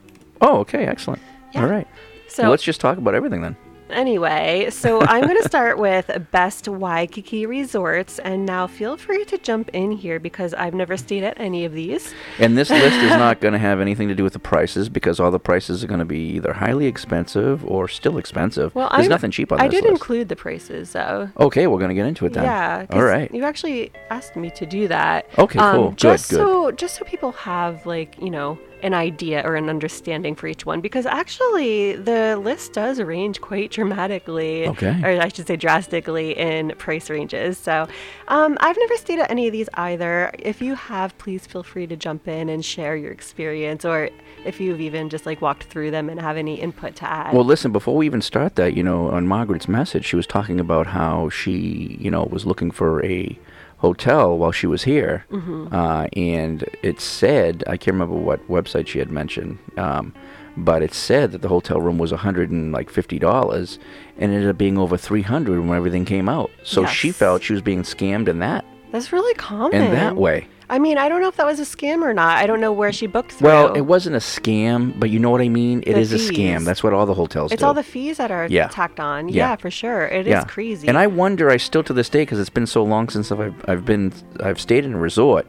Oh, 0.40 0.58
okay, 0.58 0.84
excellent. 0.86 1.22
Yeah. 1.54 1.62
All 1.62 1.68
right. 1.68 1.88
So- 2.28 2.42
Well, 2.44 2.50
let's 2.50 2.62
just 2.62 2.80
talk 2.80 2.98
about 2.98 3.14
everything 3.14 3.40
then. 3.42 3.56
Anyway, 3.90 4.68
so 4.70 5.00
I'm 5.02 5.24
going 5.24 5.36
to 5.42 5.48
start 5.48 5.78
with 5.78 6.10
best 6.30 6.68
Waikiki 6.68 7.46
resorts 7.46 8.18
and 8.18 8.44
now 8.46 8.66
feel 8.66 8.96
free 8.96 9.24
to 9.26 9.38
jump 9.38 9.70
in 9.72 9.92
here 9.92 10.18
because 10.20 10.54
I've 10.54 10.74
never 10.74 10.96
stayed 10.96 11.24
at 11.24 11.38
any 11.40 11.64
of 11.64 11.72
these. 11.72 12.14
And 12.38 12.56
this 12.56 12.70
list 12.70 12.96
is 12.96 13.10
not 13.10 13.40
going 13.40 13.52
to 13.52 13.58
have 13.58 13.80
anything 13.80 14.08
to 14.08 14.14
do 14.14 14.24
with 14.24 14.32
the 14.34 14.38
prices 14.38 14.88
because 14.88 15.20
all 15.20 15.30
the 15.30 15.40
prices 15.40 15.82
are 15.82 15.86
going 15.86 16.00
to 16.00 16.04
be 16.04 16.20
either 16.36 16.52
highly 16.52 16.86
expensive 16.86 17.64
or 17.64 17.88
still 17.88 18.18
expensive. 18.18 18.74
Well, 18.74 18.90
There's 18.92 19.06
I 19.06 19.08
nothing 19.08 19.30
cheap 19.30 19.52
on 19.52 19.58
this. 19.58 19.64
List. 19.64 19.66
I 19.66 19.68
this 19.76 19.80
did 19.82 19.90
list. 19.90 20.02
include 20.02 20.28
the 20.28 20.36
prices 20.36 20.92
though. 20.92 21.30
Okay, 21.38 21.66
we're 21.66 21.78
going 21.78 21.88
to 21.90 21.94
get 21.94 22.06
into 22.06 22.26
it 22.26 22.32
then. 22.32 22.44
Yeah. 22.44 22.86
All 22.90 23.02
right. 23.02 23.32
You 23.34 23.44
actually 23.44 23.92
asked 24.10 24.36
me 24.36 24.50
to 24.50 24.66
do 24.66 24.88
that. 24.88 25.26
Okay, 25.38 25.58
cool. 25.58 25.68
Um, 25.68 25.88
good, 25.90 25.96
Just 25.98 26.30
good. 26.30 26.36
so 26.36 26.70
just 26.72 26.96
so 26.96 27.04
people 27.04 27.32
have 27.32 27.84
like 27.86 28.20
you 28.20 28.30
know 28.30 28.58
an 28.82 28.94
idea 28.94 29.42
or 29.44 29.56
an 29.56 29.68
understanding 29.68 30.34
for 30.34 30.46
each 30.46 30.64
one, 30.64 30.80
because 30.80 31.06
actually 31.06 31.96
the 31.96 32.36
list 32.36 32.72
does 32.72 33.00
range 33.00 33.40
quite 33.40 33.70
dramatically. 33.70 34.66
Okay. 34.68 35.00
Or 35.02 35.20
I 35.20 35.28
should 35.28 35.46
say 35.46 35.56
drastically 35.56 36.36
in 36.38 36.72
price 36.78 37.10
ranges. 37.10 37.58
So 37.58 37.88
um, 38.28 38.56
I've 38.60 38.76
never 38.78 38.96
stayed 38.96 39.18
at 39.18 39.30
any 39.30 39.46
of 39.46 39.52
these 39.52 39.68
either. 39.74 40.30
If 40.38 40.62
you 40.62 40.74
have, 40.74 41.16
please 41.18 41.46
feel 41.46 41.62
free 41.62 41.86
to 41.86 41.96
jump 41.96 42.28
in 42.28 42.48
and 42.48 42.64
share 42.64 42.96
your 42.96 43.12
experience, 43.12 43.84
or 43.84 44.10
if 44.44 44.60
you've 44.60 44.80
even 44.80 45.08
just 45.08 45.26
like 45.26 45.40
walked 45.42 45.64
through 45.64 45.90
them 45.90 46.08
and 46.08 46.20
have 46.20 46.36
any 46.36 46.54
input 46.60 46.94
to 46.96 47.10
add. 47.10 47.34
Well, 47.34 47.44
listen, 47.44 47.72
before 47.72 47.96
we 47.96 48.06
even 48.06 48.22
start 48.22 48.56
that, 48.56 48.74
you 48.74 48.82
know, 48.82 49.10
on 49.10 49.26
Margaret's 49.26 49.68
message, 49.68 50.04
she 50.04 50.16
was 50.16 50.26
talking 50.26 50.60
about 50.60 50.86
how 50.86 51.28
she, 51.28 51.96
you 52.00 52.10
know, 52.10 52.24
was 52.24 52.46
looking 52.46 52.70
for 52.70 53.04
a 53.04 53.38
hotel 53.78 54.36
while 54.36 54.52
she 54.52 54.66
was 54.66 54.84
here, 54.84 55.24
Mhm. 55.30 55.72
uh, 55.72 56.06
and 56.16 56.64
it 56.82 57.00
said 57.00 57.62
I 57.66 57.76
can't 57.76 57.94
remember 57.94 58.16
what 58.16 58.46
website 58.48 58.86
she 58.86 58.98
had 58.98 59.10
mentioned, 59.10 59.58
um, 59.76 60.12
but 60.56 60.82
it 60.82 60.92
said 60.92 61.32
that 61.32 61.42
the 61.42 61.48
hotel 61.48 61.80
room 61.80 61.98
was 61.98 62.10
a 62.12 62.16
hundred 62.18 62.50
and 62.50 62.72
like 62.72 62.90
fifty 62.90 63.18
dollars, 63.18 63.78
and 64.18 64.32
it 64.32 64.36
ended 64.36 64.50
up 64.50 64.58
being 64.58 64.78
over 64.78 64.96
three 64.96 65.22
hundred 65.22 65.60
when 65.60 65.76
everything 65.76 66.04
came 66.04 66.28
out. 66.28 66.50
So 66.64 66.84
she 66.86 67.10
felt 67.12 67.42
she 67.42 67.52
was 67.52 67.62
being 67.62 67.82
scammed 67.82 68.28
in 68.28 68.40
that 68.40 68.64
That's 68.92 69.12
really 69.12 69.34
common. 69.34 69.82
in 69.82 69.92
that 69.92 70.16
way. 70.16 70.46
I 70.70 70.78
mean, 70.78 70.98
I 70.98 71.08
don't 71.08 71.22
know 71.22 71.28
if 71.28 71.36
that 71.36 71.46
was 71.46 71.58
a 71.60 71.62
scam 71.62 72.02
or 72.02 72.12
not. 72.12 72.36
I 72.36 72.46
don't 72.46 72.60
know 72.60 72.72
where 72.72 72.92
she 72.92 73.06
booked 73.06 73.32
through. 73.32 73.46
Well, 73.48 73.72
it 73.74 73.82
wasn't 73.82 74.16
a 74.16 74.18
scam, 74.18 74.98
but 75.00 75.08
you 75.08 75.18
know 75.18 75.30
what 75.30 75.40
I 75.40 75.48
mean. 75.48 75.82
It 75.86 75.94
The 75.94 76.00
is 76.00 76.12
a 76.12 76.16
scam. 76.18 76.64
That's 76.66 76.82
what 76.82 76.92
all 76.92 77.06
the 77.06 77.14
hotels 77.14 77.50
do. 77.50 77.54
It's 77.54 77.62
do. 77.62 77.66
all 77.66 77.72
the 77.74 77.82
fees 77.82 78.18
that 78.18 78.30
are 78.30 78.46
Yeah. 78.50 78.68
tacked 78.68 79.00
on. 79.00 79.28
Yeah. 79.30 79.34
Yeah, 79.50 79.56
for 79.56 79.70
sure. 79.70 80.04
It 80.06 80.26
is 80.26 80.30
yeah. 80.30 80.44
crazy. 80.44 80.86
And 80.86 80.98
I 80.98 81.06
wonder, 81.06 81.48
I 81.48 81.56
still 81.56 81.82
to 81.84 81.94
this 81.94 82.10
day, 82.10 82.22
because 82.22 82.38
it's 82.38 82.50
been 82.50 82.66
so 82.66 82.82
long 82.84 83.08
since 83.08 83.32
I've 83.32 83.54
I've 83.66 83.84
been 83.86 84.12
I've 84.40 84.60
stayed 84.60 84.84
in 84.84 84.92
a 84.94 84.98
resort. 84.98 85.46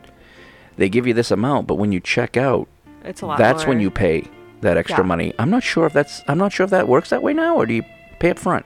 They 0.77 0.87
give 0.87 1.05
you 1.05 1.13
this 1.13 1.31
amount, 1.31 1.67
but 1.67 1.75
when 1.75 1.91
you 1.91 1.99
check 1.99 2.37
out, 2.37 2.69
It's 3.03 3.21
a 3.21 3.25
lot 3.25 3.37
That's 3.39 3.65
when 3.67 3.81
you 3.81 3.91
pay 3.91 4.23
that 4.61 4.77
extra 4.77 5.03
money. 5.03 5.33
I'm 5.37 5.49
not 5.49 5.63
sure 5.63 5.85
if 5.85 5.91
that's 5.91 6.21
I'm 6.29 6.37
not 6.37 6.53
sure 6.53 6.63
if 6.63 6.69
that 6.69 6.87
works 6.87 7.09
that 7.09 7.21
way 7.21 7.33
now, 7.33 7.57
or 7.57 7.65
do 7.65 7.73
you 7.73 7.83
pay 8.19 8.29
up 8.29 8.39
front? 8.39 8.65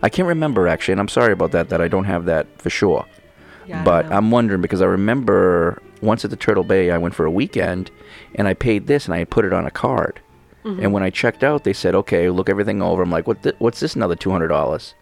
I 0.00 0.08
can't 0.08 0.28
remember 0.28 0.68
actually, 0.68 0.92
and 0.92 1.00
I'm 1.00 1.08
sorry 1.08 1.32
about 1.32 1.50
that. 1.52 1.70
That 1.70 1.80
I 1.80 1.88
don't 1.88 2.04
have 2.04 2.24
that 2.26 2.46
for 2.62 2.70
sure. 2.70 3.04
Yeah, 3.72 3.84
but. 3.84 4.06
I'm 4.12 4.30
wondering 4.30 4.60
because 4.60 4.82
I 4.82 4.86
remember 4.86 5.80
once 6.00 6.24
at 6.24 6.30
the 6.30 6.36
Turtle 6.36 6.64
Bay, 6.64 6.90
I 6.90 6.98
went 6.98 7.14
for 7.14 7.24
a 7.24 7.30
weekend, 7.30 7.90
and 8.34 8.46
I 8.48 8.54
paid 8.54 8.86
this, 8.86 9.06
and 9.06 9.14
I 9.14 9.24
put 9.24 9.44
it 9.44 9.52
on 9.52 9.66
a 9.66 9.70
card. 9.70 10.20
Mhm. 10.64 10.82
And 10.82 10.92
when 10.92 11.02
I 11.02 11.10
checked 11.10 11.42
out, 11.42 11.64
they 11.64 11.72
said, 11.72 11.94
"Okay, 11.94 12.28
look 12.30 12.48
everything 12.48 12.82
over." 12.82 13.02
I'm 13.02 13.10
like, 13.10 13.26
"What? 13.26 13.42
Th- 13.42 13.56
what's 13.58 13.80
this? 13.80 13.96
Another 13.96 14.14
two 14.14 14.30
hundred 14.30 14.48
dollars?" 14.48 14.94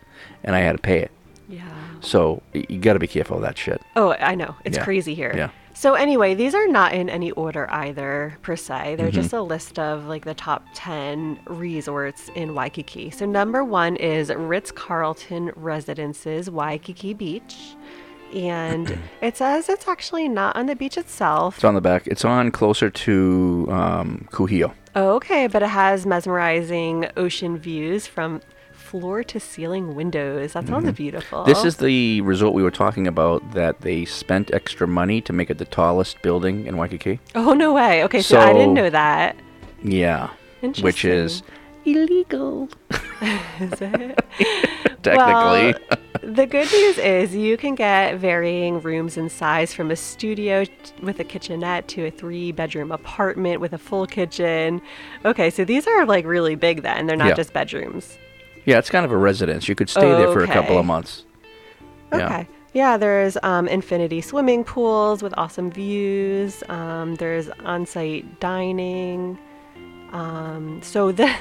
And 0.45 0.55
I 0.57 0.61
had 0.61 0.73
to 0.77 0.79
pay 0.83 0.99
it. 1.01 1.11
Yeah. 1.49 1.63
So 2.01 2.41
you 2.55 2.79
got 2.79 2.95
to 2.95 2.99
be 2.99 3.07
careful 3.07 3.37
of 3.37 3.43
that 3.43 3.59
shit. 3.59 3.83
Oh, 3.97 4.13
I 4.13 4.35
know. 4.35 4.55
It's 4.65 4.79
Yeah. 4.79 4.85
crazy 4.85 5.15
here. 5.15 5.35
Yeah. 5.37 5.49
So 5.75 5.95
anyway, 5.95 6.35
these 6.35 6.55
are 6.55 6.67
not 6.67 6.93
in 6.93 7.09
any 7.11 7.31
order 7.33 7.67
either 7.71 8.35
per 8.43 8.55
se. 8.57 8.97
They're 8.97 9.09
Mhm. 9.09 9.13
just 9.13 9.33
a 9.33 9.41
list 9.43 9.79
of 9.79 10.07
like 10.07 10.25
the 10.25 10.35
top 10.35 10.65
10 10.75 11.39
resorts 11.47 12.31
in 12.35 12.55
Waikiki. 12.55 13.11
So 13.11 13.25
number 13.27 13.63
1 13.65 13.97
is 13.97 14.31
Ritz-Carlton 14.35 15.53
Residences 15.57 16.51
Waikiki 16.51 17.13
Beach. 17.15 17.77
And 18.35 18.99
it 19.21 19.37
says 19.37 19.69
it's 19.69 19.89
actually 19.89 20.29
not 20.29 20.57
on 20.57 20.67
the 20.67 20.77
beach 20.77 20.97
itself. 20.97 21.57
It's 21.57 21.65
on 21.65 21.75
the 21.75 21.81
back. 21.81 22.07
It's 22.07 22.25
on 22.25 22.51
closer 22.51 22.91
to 22.91 23.69
um, 23.71 24.29
Kuhio. 24.31 24.73
Oh, 24.97 25.15
okay, 25.17 25.47
but 25.47 25.63
it 25.63 25.69
has 25.69 26.05
mesmerizing 26.05 27.09
ocean 27.17 27.59
views 27.59 28.07
from 28.07 28.41
floor 28.73 29.23
to 29.23 29.39
ceiling 29.39 29.95
windows. 29.95 30.55
That 30.55 30.67
sounds 30.67 30.91
beautiful. 30.93 31.41
Mm-hmm. 31.41 31.49
This 31.49 31.65
is 31.65 31.77
the 31.77 32.21
resort 32.23 32.55
we 32.55 32.63
were 32.63 32.73
talking 32.73 33.07
about 33.07 33.53
that 33.53 33.83
they 33.83 34.05
spent 34.05 34.53
extra 34.53 34.89
money 34.89 35.21
to 35.23 35.33
make 35.33 35.49
it 35.49 35.59
the 35.59 35.65
tallest 35.65 36.21
building 36.23 36.67
in 36.67 36.77
Waikiki. 36.77 37.21
Oh 37.37 37.53
no 37.53 37.73
way. 37.73 38.03
Okay, 38.05 38.21
so, 38.21 38.41
I 38.41 38.53
didn't 38.53 38.75
know 38.75 38.91
that. 38.91 39.37
Yeah. 39.83 40.31
Which 40.61 41.05
is 41.05 41.43
illegal. 41.85 42.69
Is 43.61 43.81
it? 43.81 44.19
Technically. 45.03 45.75
Well, 46.23 46.35
the 46.35 46.47
good 46.47 46.71
news 46.71 46.99
is 46.99 47.35
you 47.35 47.57
can 47.57 47.75
get 47.75 48.17
varying 48.19 48.81
rooms 48.83 49.17
in 49.17 49.29
size 49.31 49.73
from 49.73 49.91
a 49.91 49.97
studio 49.97 50.65
t- 50.65 50.73
with 51.03 51.19
a 51.21 51.25
kitchenette 51.25 51.89
to 51.89 52.07
a 52.07 52.11
three 52.11 52.53
bedroom 52.53 52.93
apartment 52.93 53.61
with 53.61 53.73
a 53.73 53.79
full 53.79 54.07
kitchen. 54.07 54.83
Okay, 55.25 55.49
so 55.51 55.65
these 55.65 55.87
are 55.87 56.05
like 56.05 56.27
really 56.27 56.55
big 56.55 56.83
then. 56.83 57.07
They're 57.07 57.17
not 57.17 57.29
Yeah. 57.29 57.35
just 57.35 57.53
bedrooms. 57.53 58.19
yeah, 58.67 58.79
it's 58.79 58.91
kind 58.91 59.07
of 59.07 59.13
a 59.13 59.17
residence. 59.17 59.69
You 59.69 59.75
could 59.75 59.89
stay 59.89 60.03
there 60.03 60.31
for 60.33 60.45
a 60.45 60.47
couple 60.47 60.77
of 60.79 60.85
months. 60.85 61.25
Okay. 62.13 62.47
Yeah, 62.73 62.97
there's 62.99 63.37
um, 63.43 63.67
infinity 63.67 64.21
swimming 64.21 64.63
pools 64.65 65.23
with 65.23 65.35
awesome 65.37 65.71
views. 65.73 66.63
Um, 66.69 67.15
there's 67.17 67.49
on 67.65 67.85
site 67.87 68.39
dining. 68.41 69.39
Um, 70.13 70.81
so 70.83 71.11
the. 71.13 71.35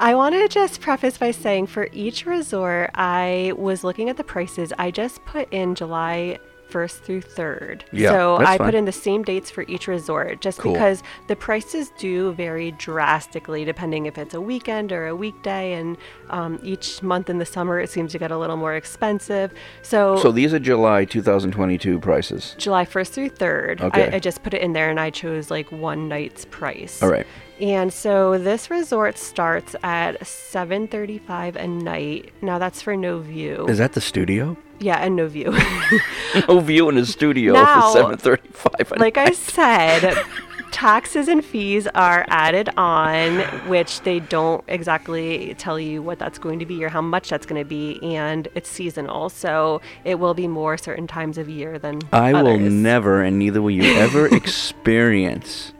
I 0.00 0.14
want 0.14 0.34
to 0.34 0.48
just 0.48 0.80
preface 0.80 1.18
by 1.18 1.30
saying 1.30 1.66
for 1.66 1.88
each 1.92 2.24
resort, 2.24 2.90
I 2.94 3.52
was 3.56 3.84
looking 3.84 4.08
at 4.08 4.16
the 4.16 4.24
prices. 4.24 4.72
I 4.78 4.90
just 4.90 5.22
put 5.26 5.52
in 5.52 5.74
July 5.74 6.38
1st 6.70 7.00
through 7.00 7.20
3rd. 7.20 7.82
Yeah, 7.92 8.10
so 8.10 8.36
I 8.36 8.56
fine. 8.56 8.58
put 8.68 8.74
in 8.74 8.84
the 8.86 8.92
same 8.92 9.22
dates 9.24 9.50
for 9.50 9.62
each 9.68 9.88
resort 9.88 10.40
just 10.40 10.58
Cool. 10.60 10.72
because 10.72 11.02
the 11.26 11.36
prices 11.36 11.92
do 11.98 12.32
vary 12.32 12.70
drastically 12.70 13.64
depending 13.66 14.06
if 14.06 14.16
it's 14.16 14.32
a 14.32 14.40
weekend 14.40 14.90
or 14.90 15.06
a 15.08 15.14
weekday. 15.14 15.74
And 15.74 15.98
um, 16.30 16.58
each 16.62 17.02
month 17.02 17.28
in 17.28 17.36
the 17.36 17.44
summer, 17.44 17.78
it 17.78 17.90
seems 17.90 18.12
to 18.12 18.18
get 18.18 18.30
a 18.30 18.38
little 18.38 18.56
more 18.56 18.74
expensive. 18.76 19.52
So, 19.82 20.16
So 20.16 20.32
these 20.32 20.54
are 20.54 20.58
July 20.60 21.04
2022 21.04 21.98
prices. 21.98 22.54
July 22.56 22.86
1st 22.86 23.08
through 23.08 23.30
3rd, 23.30 23.80
Okay. 23.82 24.12
I, 24.12 24.16
I 24.16 24.18
just 24.18 24.42
put 24.42 24.54
it 24.54 24.62
in 24.62 24.72
there 24.72 24.88
and 24.88 24.98
I 24.98 25.10
chose 25.10 25.50
like 25.50 25.70
one 25.70 26.08
night's 26.08 26.46
price. 26.46 27.02
All 27.02 27.10
right. 27.10 27.26
And 27.60 27.92
so 27.92 28.38
this 28.38 28.70
resort 28.70 29.18
starts 29.18 29.76
at 29.82 30.20
7:35 30.20 31.56
a 31.56 31.66
night. 31.66 32.32
Now 32.40 32.58
that's 32.58 32.80
for 32.80 32.96
no 32.96 33.18
view. 33.18 33.66
Is 33.68 33.78
that 33.78 33.92
the 33.92 34.00
studio? 34.00 34.56
Yeah, 34.78 34.96
and 34.96 35.14
no 35.14 35.28
view. 35.28 35.54
no 36.48 36.60
view 36.60 36.88
in 36.88 36.96
a 36.96 37.04
studio 37.04 37.52
Now, 37.52 37.92
for 37.92 37.98
735. 37.98 38.98
like 38.98 39.18
I 39.18 39.32
said, 39.32 40.24
taxes 40.70 41.28
and 41.28 41.44
fees 41.44 41.86
are 41.88 42.24
added 42.28 42.70
on, 42.78 43.40
which 43.68 44.00
they 44.02 44.20
don't 44.20 44.64
exactly 44.68 45.54
tell 45.58 45.78
you 45.78 46.00
what 46.00 46.18
that's 46.18 46.38
going 46.38 46.58
to 46.60 46.64
be 46.64 46.82
or 46.82 46.88
how 46.88 47.02
much 47.02 47.28
that's 47.28 47.44
going 47.44 47.60
to 47.60 47.68
be, 47.68 48.00
and 48.02 48.48
it's 48.54 48.70
seasonal, 48.70 49.28
so 49.28 49.82
it 50.04 50.18
will 50.18 50.32
be 50.32 50.48
more 50.48 50.78
certain 50.78 51.06
times 51.06 51.36
of 51.36 51.46
year 51.46 51.78
than 51.78 52.00
I 52.10 52.42
will 52.42 52.58
never, 52.58 53.22
and 53.22 53.38
neither 53.38 53.60
will 53.60 53.72
you 53.72 53.84
ever 53.98 54.26
experience 54.34 55.74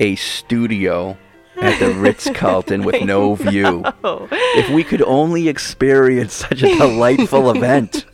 a 0.00 0.16
studio 0.16 1.16
at 1.56 1.78
the 1.80 1.90
Ritz 1.94 2.28
Carlton 2.34 2.84
with 2.84 3.02
no 3.02 3.34
view. 3.34 3.82
If 4.04 4.70
we 4.70 4.84
could 4.84 5.02
only 5.02 5.48
experience 5.48 6.32
such 6.34 6.62
a 6.62 6.76
delightful 6.76 7.50
event. 7.56 8.04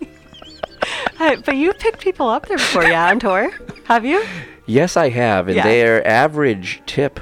But 1.19 1.57
you've 1.57 1.79
picked 1.79 2.01
people 2.01 2.29
up 2.29 2.47
there 2.47 2.57
before, 2.59 2.85
yeah, 2.85 3.09
on 3.11 3.19
tour, 3.21 3.51
have 3.85 4.05
you? 4.05 4.25
Yes, 4.67 4.97
I 4.97 5.09
have, 5.11 5.49
and 5.49 5.57
Yeah. 5.57 5.65
their 5.65 6.07
average 6.07 6.83
tip. 6.87 7.21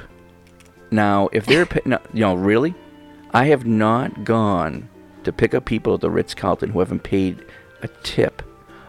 Now, 0.91 1.29
if 1.31 1.45
they're, 1.45 1.65
pi- 1.65 1.81
no, 1.85 1.99
you 2.13 2.21
know, 2.21 2.35
really, 2.35 2.73
I 3.33 3.45
have 3.45 3.65
not 3.65 4.23
gone 4.23 4.89
to 5.23 5.31
pick 5.31 5.53
up 5.53 5.65
people 5.65 5.93
at 5.95 6.01
the 6.01 6.09
Ritz 6.09 6.33
Carlton 6.33 6.69
who 6.69 6.79
haven't 6.79 7.03
paid 7.03 7.43
a 7.81 7.87
tip 8.03 8.41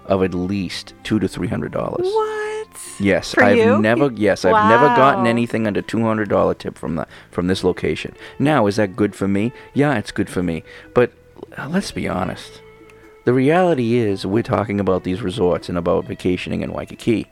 of 0.07 0.23
at 0.23 0.35
least 0.35 0.95
two 1.03 1.19
to 1.19 1.27
three 1.29 1.49
hundred 1.49 1.73
dollars. 1.73 2.05
What? 2.07 2.44
Yes, 2.99 3.35
For 3.35 3.43
I've 3.45 3.57
you? 3.57 3.79
never. 3.79 4.11
Yes, 4.13 4.45
I've 4.45 4.69
never 4.69 4.87
gotten 4.97 5.27
anything 5.27 5.67
under 5.67 5.83
two 5.83 6.03
hundred 6.03 6.29
dollar 6.29 6.55
tip 6.55 6.79
from 6.79 6.95
the 6.97 7.07
from 7.31 7.47
this 7.49 7.65
location. 7.65 8.15
Now, 8.39 8.67
is 8.67 8.77
that 8.77 8.97
good 8.97 9.15
for 9.15 9.27
me? 9.29 9.53
Yeah, 9.73 9.99
it's 9.99 10.13
good 10.13 10.29
for 10.31 10.43
me. 10.43 10.63
But 10.95 11.13
uh, 11.59 11.69
let's 11.69 11.91
be 11.93 12.09
honest. 12.09 12.61
The 13.25 13.33
reality 13.33 13.95
is, 13.97 14.27
we're 14.27 14.43
talking 14.43 14.79
about 14.81 15.05
these 15.05 15.23
resorts 15.23 15.69
and 15.69 15.79
about 15.79 16.05
vacationing 16.05 16.61
in 16.61 16.73
Waikiki. 16.73 17.27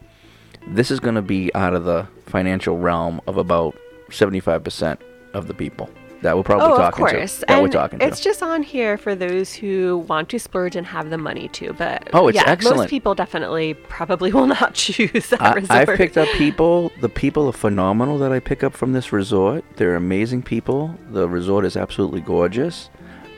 This 0.67 0.91
is 0.91 1.01
going 1.01 1.17
to 1.17 1.23
be 1.23 1.55
out 1.55 1.75
of 1.75 1.85
the 1.85 2.07
financial 2.27 2.79
realm 2.79 3.21
of 3.27 3.37
about 3.37 3.77
seventy-five 4.11 4.65
percent 4.65 5.01
of 5.35 5.49
the 5.49 5.55
people 5.55 5.91
that 6.23 6.37
we're 6.37 6.43
probably 6.43 6.67
oh, 6.67 6.73
of 6.73 6.79
talking 6.79 7.07
course. 7.07 7.41
to. 7.41 7.47
That 7.47 7.59
we're 7.59 7.65
and 7.65 7.73
talking 7.73 7.99
to. 7.99 8.07
it's 8.07 8.21
just 8.21 8.43
on 8.43 8.63
here 8.63 8.97
for 8.97 9.15
those 9.15 9.53
who 9.53 10.05
want 10.09 10.29
to 10.31 10.39
splurge 10.39 10.77
and 10.77 10.87
have 10.87 11.11
the 11.11 11.19
money 11.19 11.49
to. 11.49 11.73
But 11.75 12.09
Oh, 12.13 12.29
it's 12.29 12.37
yeah, 12.37 12.45
excellent. 12.47 12.79
most 12.79 12.91
people 12.91 13.15
definitely 13.15 13.75
probably 13.75 14.33
will 14.37 14.47
not 14.47 14.75
choose 14.75 15.29
that 15.31 15.43
I, 15.43 15.55
resort. 15.55 15.71
I've 15.89 15.97
picked 15.97 16.17
up 16.17 16.29
people. 16.35 16.93
The 17.01 17.09
people 17.09 17.49
are 17.49 17.53
phenomenal 17.53 18.19
that 18.19 18.33
I 18.33 18.41
pick 18.41 18.63
up 18.65 18.73
from 18.75 18.93
this 18.93 19.13
resort. 19.13 19.65
They're 19.77 19.97
amazing 19.97 20.43
people. 20.43 20.97
The 21.11 21.29
resort 21.29 21.65
is 21.65 21.77
absolutely 21.77 22.21
gorgeous. 22.21 22.89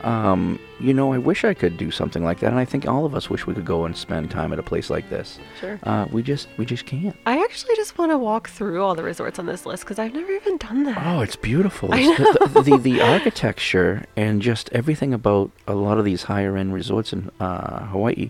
Um, 0.05 0.59
you 0.79 0.93
know, 0.93 1.13
I 1.13 1.17
wish 1.17 1.43
I 1.43 1.55
could 1.55 1.77
do 1.77 1.89
something 1.89 2.23
like 2.23 2.39
that, 2.41 2.51
and 2.51 2.59
I 2.59 2.65
think 2.65 2.87
all 2.87 3.05
of 3.05 3.15
us 3.15 3.27
wish 3.27 3.47
we 3.47 3.55
could 3.55 3.65
go 3.65 3.85
and 3.85 3.97
spend 3.97 4.29
time 4.29 4.53
at 4.53 4.59
a 4.59 4.63
place 4.63 4.91
like 4.91 5.09
this. 5.09 5.39
Sure. 5.59 5.79
Uh, 5.81 6.05
we 6.11 6.21
just, 6.21 6.47
we 6.57 6.65
just 6.65 6.85
can't. 6.85 7.15
I 7.25 7.43
actually 7.43 7.75
just 7.75 7.97
want 7.97 8.11
to 8.11 8.17
walk 8.17 8.49
through 8.49 8.83
all 8.83 8.93
the 8.93 9.01
resorts 9.01 9.39
on 9.39 9.47
this 9.47 9.65
list 9.65 9.83
because 9.83 9.97
I've 9.97 10.13
never 10.13 10.31
even 10.31 10.57
done 10.57 10.83
that. 10.83 11.01
Oh, 11.03 11.21
it's 11.21 11.35
beautiful. 11.35 11.89
I 11.93 12.01
It's 12.01 12.17
the, 12.17 12.47
the, 12.47 12.61
the 12.61 12.77
the 12.77 13.01
architecture 13.01 14.05
and 14.15 14.43
just 14.43 14.69
everything 14.71 15.11
about 15.11 15.49
a 15.67 15.73
lot 15.73 15.97
of 15.97 16.05
these 16.05 16.23
higher 16.23 16.55
end 16.55 16.73
resorts 16.73 17.11
in 17.11 17.31
uh, 17.39 17.87
Hawaii. 17.87 18.29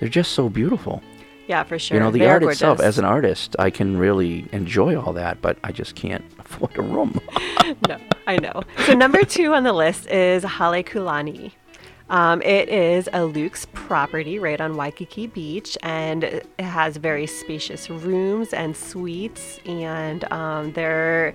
They're 0.00 0.08
just 0.08 0.32
so 0.32 0.48
beautiful. 0.48 1.02
Yeah, 1.46 1.64
for 1.64 1.78
sure. 1.78 1.96
You 1.96 2.02
know, 2.02 2.10
the 2.10 2.26
art 2.26 2.42
itself, 2.44 2.80
as 2.80 2.98
an 2.98 3.04
artist, 3.04 3.56
I 3.58 3.70
can 3.70 3.98
really 3.98 4.46
enjoy 4.52 4.98
all 4.98 5.12
that, 5.14 5.42
but 5.42 5.58
I 5.64 5.72
just 5.72 5.96
can't 5.96 6.24
afford 6.50 6.76
a 6.78 6.82
room. 6.82 7.20
no, 7.88 7.96
I 8.26 8.36
know. 8.36 8.62
So 8.86 8.94
number 8.94 9.24
two 9.24 9.54
on 9.54 9.62
the 9.62 9.72
list 9.72 10.06
is 10.08 10.44
Halekulani. 10.44 11.52
Um, 12.08 12.42
it 12.42 12.68
is 12.68 13.08
a 13.12 13.24
luxe 13.24 13.66
property 13.72 14.40
right 14.40 14.60
on 14.60 14.76
Waikiki 14.76 15.28
Beach, 15.28 15.78
and 15.82 16.24
it 16.24 16.48
has 16.58 16.96
very 16.96 17.26
spacious 17.26 17.88
rooms 17.88 18.52
and 18.52 18.76
suites, 18.76 19.60
and 19.64 20.30
um, 20.32 20.72
they're 20.72 21.34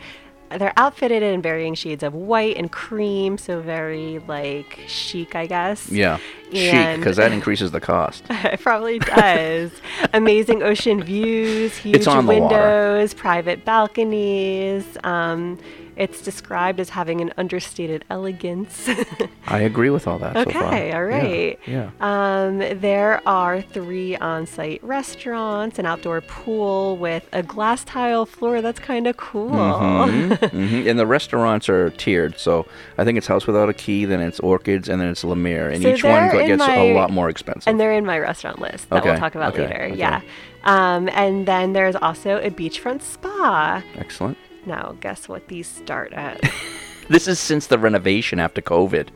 they're 0.57 0.73
outfitted 0.77 1.23
in 1.23 1.41
varying 1.41 1.75
shades 1.75 2.03
of 2.03 2.13
white 2.13 2.57
and 2.57 2.71
cream, 2.71 3.37
so 3.37 3.61
very 3.61 4.19
like 4.27 4.79
chic, 4.87 5.35
I 5.35 5.45
guess. 5.45 5.89
Yeah. 5.89 6.17
Chic, 6.51 6.97
because 6.97 7.17
that 7.17 7.31
increases 7.31 7.71
the 7.71 7.81
cost. 7.81 8.23
it 8.29 8.59
probably 8.61 8.99
does. 8.99 9.71
Amazing 10.13 10.63
ocean 10.63 11.03
views, 11.03 11.75
huge 11.77 12.03
the 12.05 12.09
water. 12.09 12.27
windows, 12.27 13.13
private 13.13 13.65
balconies. 13.65 14.97
Um, 15.03 15.59
it's 15.95 16.21
described 16.21 16.79
as 16.79 16.89
having 16.89 17.21
an 17.21 17.33
understated 17.37 18.03
elegance. 18.09 18.89
I 19.47 19.59
agree 19.59 19.89
with 19.89 20.07
all 20.07 20.19
that 20.19 20.33
so 20.33 20.41
okay, 20.41 20.91
all 20.91 21.07
Yeah. 21.07 21.55
Yeah. 21.65 21.89
Um, 22.01 22.59
there 22.79 23.21
are 23.27 23.61
three 23.61 24.15
on-site 24.17 24.83
restaurants, 24.83 25.79
an 25.79 25.85
outdoor 25.85 26.21
pool 26.21 26.97
with 26.97 27.27
a 27.31 27.43
glass 27.43 27.83
tile 27.83 28.25
floor. 28.25 28.61
That's 28.61 28.79
kind 28.79 29.07
of 29.07 29.17
cool. 29.17 29.49
Mhm, 29.51 30.29
mhm. 30.37 30.89
And 30.89 30.99
the 30.99 31.07
restaurants 31.07 31.69
are 31.69 31.89
tiered, 31.91 32.37
so 32.39 32.65
I 32.97 33.03
think 33.03 33.17
it's 33.17 33.27
House 33.27 33.47
Without 33.47 33.69
a 33.69 33.73
Key, 33.73 34.05
then 34.05 34.21
it's 34.21 34.39
Orchids, 34.39 34.89
and 34.89 34.99
then 35.01 35.09
it's 35.09 35.23
La 35.23 35.35
Mer, 35.35 35.69
and 35.69 35.81
So 35.81 35.89
each 35.89 36.03
one 36.03 36.13
they're 36.13 36.31
go- 36.31 36.39
in 36.39 36.47
gets 36.47 36.59
my- 36.59 36.75
a 36.75 36.93
lot 36.93 37.11
more 37.11 37.29
expensive. 37.29 37.67
And 37.67 37.79
they're 37.79 37.93
in 37.93 38.05
my 38.05 38.19
restaurant 38.19 38.59
list 38.59 38.89
that 38.89 39.03
we'll 39.03 39.17
talk 39.17 39.35
about 39.35 39.53
okay, 39.53 39.67
later. 39.67 39.83
okay. 39.91 39.95
Yeah. 39.95 40.21
Um, 40.63 41.09
and 41.09 41.45
then 41.45 41.73
there's 41.73 41.95
also 41.95 42.37
a 42.41 42.49
beachfront 42.49 43.01
spa. 43.03 43.83
Excellent. 43.97 44.37
Now, 44.65 44.95
guess 44.99 45.27
what 45.29 45.47
these 45.47 45.67
start 45.67 46.13
at? 46.13 46.41
This 47.07 47.27
is 47.27 47.37
since 47.39 47.67
the 47.67 47.77
renovation 47.77 48.39
after 48.39 48.61
COVID, 48.63 49.09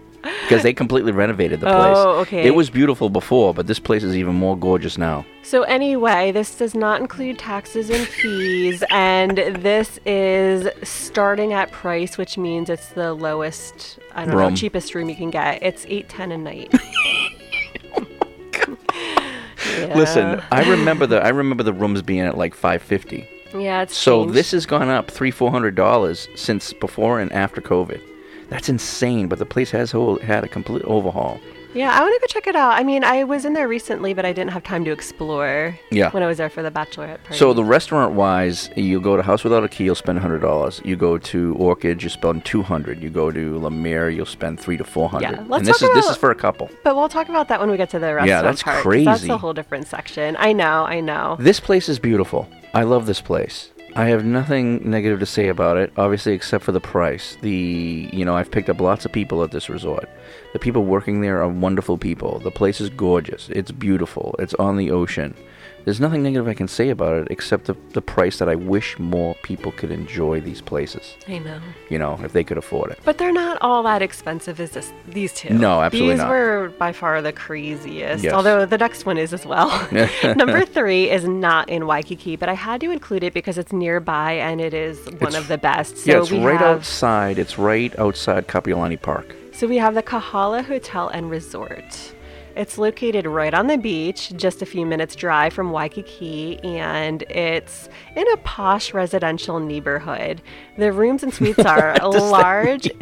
because 0.43 0.61
they 0.61 0.73
completely 0.73 1.11
renovated 1.11 1.59
the 1.59 1.69
oh, 1.69 1.71
place. 1.81 1.97
Oh, 1.97 2.09
okay. 2.19 2.45
It 2.45 2.53
was 2.53 2.69
beautiful 2.69 3.09
before, 3.09 3.51
but 3.51 3.65
this 3.65 3.79
place 3.79 4.03
is 4.03 4.15
even 4.15 4.35
more 4.35 4.55
gorgeous 4.55 4.95
now. 4.95 5.25
So 5.41 5.63
anyway, 5.63 6.31
this 6.31 6.55
does 6.55 6.75
not 6.75 7.01
include 7.01 7.39
taxes 7.39 7.89
and 7.89 8.05
fees, 8.07 8.83
and 8.91 9.39
this 9.39 9.99
is 10.05 10.67
starting 10.87 11.51
at 11.53 11.71
price, 11.71 12.15
which 12.19 12.37
means 12.37 12.69
it's 12.69 12.89
the 12.89 13.11
lowest, 13.15 13.97
I 14.13 14.25
don't 14.25 14.35
Room. 14.35 14.51
know, 14.53 14.55
cheapest 14.55 14.93
room 14.93 15.09
you 15.09 15.15
can 15.15 15.31
get. 15.31 15.63
It's 15.63 15.87
eight 15.89 16.09
ten 16.09 16.31
a 16.31 16.37
night. 16.37 16.71
Listen, 19.95 20.37
Yeah. 20.37 20.45
I 20.51 20.69
remember 20.69 21.07
the 21.07 21.23
I 21.23 21.29
remember 21.29 21.63
the 21.63 21.73
rooms 21.73 22.01
being 22.03 22.21
at 22.21 22.37
like 22.37 22.53
five 22.53 22.81
fifty. 22.83 23.27
Yeah, 23.57 23.81
it's 23.83 23.95
So 23.97 24.21
changed. 24.23 24.35
this 24.35 24.51
has 24.51 24.65
gone 24.65 24.89
up 24.89 25.09
three 25.11 25.31
four 25.31 25.51
hundred 25.51 25.75
dollars 25.75 26.27
since 26.35 26.73
before 26.73 27.19
and 27.19 27.31
after 27.31 27.61
COVID. 27.61 28.01
That's 28.49 28.69
insane, 28.69 29.27
but 29.27 29.37
the 29.39 29.45
place 29.45 29.71
has 29.71 29.91
whole, 29.91 30.17
had 30.19 30.43
a 30.43 30.47
complete 30.47 30.83
overhaul. 30.85 31.39
Yeah, 31.75 31.91
I 31.95 32.01
want 32.01 32.15
to 32.15 32.19
go 32.19 32.25
check 32.33 32.47
it 32.47 32.55
out. 32.55 32.71
I 32.71 32.83
mean, 32.83 33.03
I 33.03 33.23
was 33.25 33.45
in 33.45 33.53
there 33.53 33.67
recently, 33.67 34.15
but 34.15 34.25
I 34.25 34.33
didn't 34.33 34.49
have 34.53 34.63
time 34.63 34.83
to 34.85 34.91
explore. 34.91 35.77
Yeah. 35.91 36.09
When 36.09 36.23
I 36.23 36.25
was 36.25 36.39
there 36.39 36.49
for 36.49 36.63
the 36.63 36.71
bachelorette 36.71 37.21
party. 37.23 37.35
So 37.37 37.53
the 37.53 37.63
restaurant 37.63 38.15
wise, 38.15 38.71
you 38.75 38.99
go 38.99 39.15
to 39.15 39.21
House 39.21 39.43
Without 39.43 39.63
a 39.63 39.67
Key, 39.67 39.83
you'll 39.83 39.93
spend 39.93 40.17
hundred 40.17 40.39
dollars. 40.39 40.81
You 40.83 40.95
go 40.95 41.19
to 41.19 41.53
Orchid, 41.59 42.01
you 42.01 42.09
spend 42.09 42.43
two 42.43 42.63
hundred. 42.63 43.03
You 43.03 43.11
go 43.11 43.29
to 43.29 43.59
La 43.59 43.69
Mer, 43.69 44.09
you'll 44.09 44.25
spend 44.25 44.59
three 44.59 44.77
to 44.77 44.83
four 44.83 45.09
hundred. 45.09 45.29
Yeah, 45.31 45.43
let's 45.47 45.59
and 45.59 45.67
this 45.67 45.79
talk 45.79 45.89
is 45.89 45.95
this 45.95 46.09
is 46.09 46.17
for 46.17 46.31
a 46.31 46.35
couple. 46.35 46.71
But 46.83 46.95
we'll 46.95 47.07
talk 47.07 47.29
about 47.29 47.49
that 47.49 47.59
when 47.59 47.69
we 47.69 47.77
get 47.77 47.91
to 47.91 47.99
the 47.99 48.15
restaurant 48.15 48.43
that's 48.45 48.63
part. 48.63 48.83
'cause 48.83 49.05
That's 49.05 49.19
crazy. 49.21 49.31
a 49.31 49.37
whole 49.37 49.53
different 49.53 49.85
section. 49.87 50.37
I 50.39 50.53
know, 50.53 50.85
I 50.85 51.01
know. 51.01 51.37
This 51.39 51.59
place 51.59 51.87
is 51.87 51.99
beautiful. 51.99 52.49
I 52.73 52.83
love 52.83 53.05
this 53.05 53.21
place. 53.21 53.71
I 53.95 54.05
have 54.05 54.23
nothing 54.23 54.87
negative 54.89 55.19
to 55.19 55.25
say 55.25 55.47
about 55.47 55.77
it, 55.77 55.91
obviously, 55.97 56.33
except 56.33 56.63
for 56.63 56.71
the 56.71 56.79
price. 56.79 57.35
The 57.41 58.09
you 58.13 58.23
know 58.23 58.35
I've 58.35 58.51
picked 58.51 58.69
up 58.69 58.79
lots 58.79 59.05
of 59.05 59.11
people 59.11 59.43
at 59.43 59.51
this 59.51 59.69
resort. 59.69 60.07
The 60.53 60.59
people 60.59 60.85
working 60.85 61.21
there 61.21 61.41
are 61.41 61.49
wonderful 61.49 61.97
people. 61.97 62.39
The 62.39 62.51
place 62.51 62.79
is 62.79 62.89
gorgeous. 62.91 63.49
It's 63.49 63.71
beautiful. 63.71 64.35
It's 64.37 64.53
on 64.55 64.77
the 64.77 64.91
ocean. 64.91 65.35
There's 65.85 65.99
nothing 65.99 66.21
negative 66.23 66.47
I 66.47 66.53
can 66.53 66.67
say 66.67 66.89
about 66.89 67.15
it 67.23 67.27
except 67.31 67.65
the, 67.65 67.75
the 67.93 68.01
price 68.01 68.37
that 68.39 68.49
I 68.49 68.55
wish 68.55 68.99
more 68.99 69.35
people 69.43 69.71
could 69.71 69.91
enjoy 69.91 70.39
these 70.41 70.61
places. 70.61 71.15
I 71.27 71.39
know. 71.39 71.59
You 71.89 71.97
know, 71.99 72.19
if 72.23 72.33
they 72.33 72.43
could 72.43 72.57
afford 72.57 72.91
it. 72.91 72.99
But 73.03 73.17
they're 73.17 73.31
not 73.31 73.57
all 73.61 73.83
that 73.83 74.01
expensive 74.01 74.59
as 74.59 74.71
this, 74.71 74.93
these 75.07 75.33
two. 75.33 75.53
No, 75.53 75.81
absolutely 75.81 76.13
These 76.13 76.19
not. 76.19 76.29
were 76.29 76.73
by 76.77 76.91
far 76.91 77.21
the 77.21 77.31
craziest. 77.31 78.23
Yes. 78.23 78.33
Although 78.33 78.65
the 78.65 78.77
next 78.77 79.05
one 79.05 79.17
is 79.17 79.33
as 79.33 79.45
well. 79.45 79.69
Number 80.35 80.65
three 80.65 81.09
is 81.09 81.27
not 81.27 81.69
in 81.69 81.87
Waikiki, 81.87 82.35
but 82.35 82.49
I 82.49 82.53
had 82.53 82.81
to 82.81 82.91
include 82.91 83.23
it 83.23 83.33
because 83.33 83.57
it's 83.57 83.73
nearby 83.73 84.33
and 84.33 84.61
it 84.61 84.73
is 84.73 84.99
one 85.05 85.15
It's- 85.15 85.35
of 85.35 85.47
the 85.47 85.57
best. 85.57 85.97
So 85.97 86.11
yeah, 86.11 86.19
it's 86.21 86.31
right 86.31 86.59
have, 86.59 86.77
outside. 86.79 87.39
It's 87.39 87.57
right 87.57 87.97
outside 87.97 88.47
Kapiolani 88.47 89.01
Park. 89.01 89.35
So 89.53 89.67
we 89.67 89.77
have 89.77 89.93
the 89.95 90.03
Kahala 90.03 90.63
Hotel 90.63 91.09
and 91.09 91.29
Resort. 91.29 92.13
It's 92.55 92.77
located 92.77 93.25
right 93.25 93.53
on 93.53 93.67
the 93.67 93.77
beach, 93.77 94.33
just 94.35 94.61
a 94.61 94.65
few 94.65 94.85
minutes 94.85 95.15
drive 95.15 95.53
from 95.53 95.71
Waikiki, 95.71 96.59
and 96.59 97.23
it's 97.23 97.89
in 98.15 98.25
a 98.33 98.37
posh 98.37 98.93
residential 98.93 99.59
neighborhood. 99.59 100.41
The 100.77 100.91
rooms 100.91 101.23
and 101.23 101.33
suites 101.33 101.59
are 101.65 101.95
large. 102.09 102.89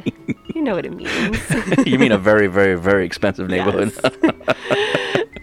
You 0.56 0.64
know 0.64 0.74
what 0.76 0.88
it 0.88 0.94
means. 0.94 1.38
you 1.86 2.00
mean 2.00 2.12
a 2.12 2.18
very, 2.18 2.48
very, 2.48 2.80
very 2.80 3.06
expensive 3.06 3.48
neighborhood? 3.48 3.94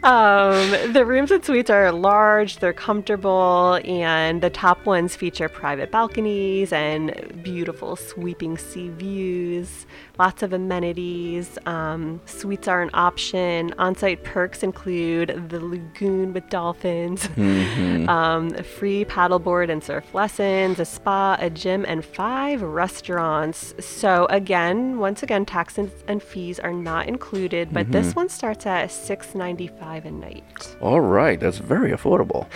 Um, 0.04 0.92
the 0.92 1.02
rooms 1.06 1.30
and 1.30 1.42
suites 1.42 1.70
are 1.70 1.90
large, 1.90 2.58
they're 2.58 2.74
comfortable, 2.74 3.80
and 3.86 4.42
the 4.42 4.50
top 4.50 4.84
ones 4.84 5.16
feature 5.16 5.48
private 5.48 5.90
balconies 5.90 6.74
and 6.74 7.40
beautiful 7.42 7.96
sweeping 7.96 8.58
sea 8.58 8.90
views, 8.90 9.86
lots 10.18 10.42
of 10.42 10.52
amenities. 10.52 11.56
Um, 11.64 12.20
suites 12.26 12.68
are 12.68 12.82
an 12.82 12.90
option. 12.92 13.72
On 13.78 13.94
site 13.94 14.22
perks 14.24 14.62
include 14.62 15.48
the 15.48 15.58
lagoon 15.64 16.34
with 16.34 16.50
dolphins, 16.50 17.26
Mhm. 17.36 18.06
um, 18.06 18.50
free 18.50 19.06
paddleboard 19.06 19.70
and 19.70 19.82
surf 19.82 20.04
lessons, 20.14 20.78
a 20.80 20.84
spa, 20.84 21.38
a 21.40 21.48
gym, 21.48 21.86
and 21.88 22.04
five 22.04 22.60
restaurants. 22.60 23.72
So, 23.80 24.26
again, 24.28 24.98
once 24.98 25.22
again, 25.22 25.46
taxes 25.46 25.90
and 26.06 26.22
fees 26.22 26.60
are 26.60 26.74
not 26.74 27.06
included, 27.08 27.72
but 27.72 27.90
this 27.90 28.12
Mhm. 28.12 28.16
one 28.16 28.28
starts 28.28 28.66
at 28.66 28.90
$6.95 28.90 29.93
a 30.04 30.10
night. 30.10 30.76
All 30.80 31.00
right, 31.00 31.38
that's 31.38 31.58
very 31.58 31.92
affordable. 31.92 32.46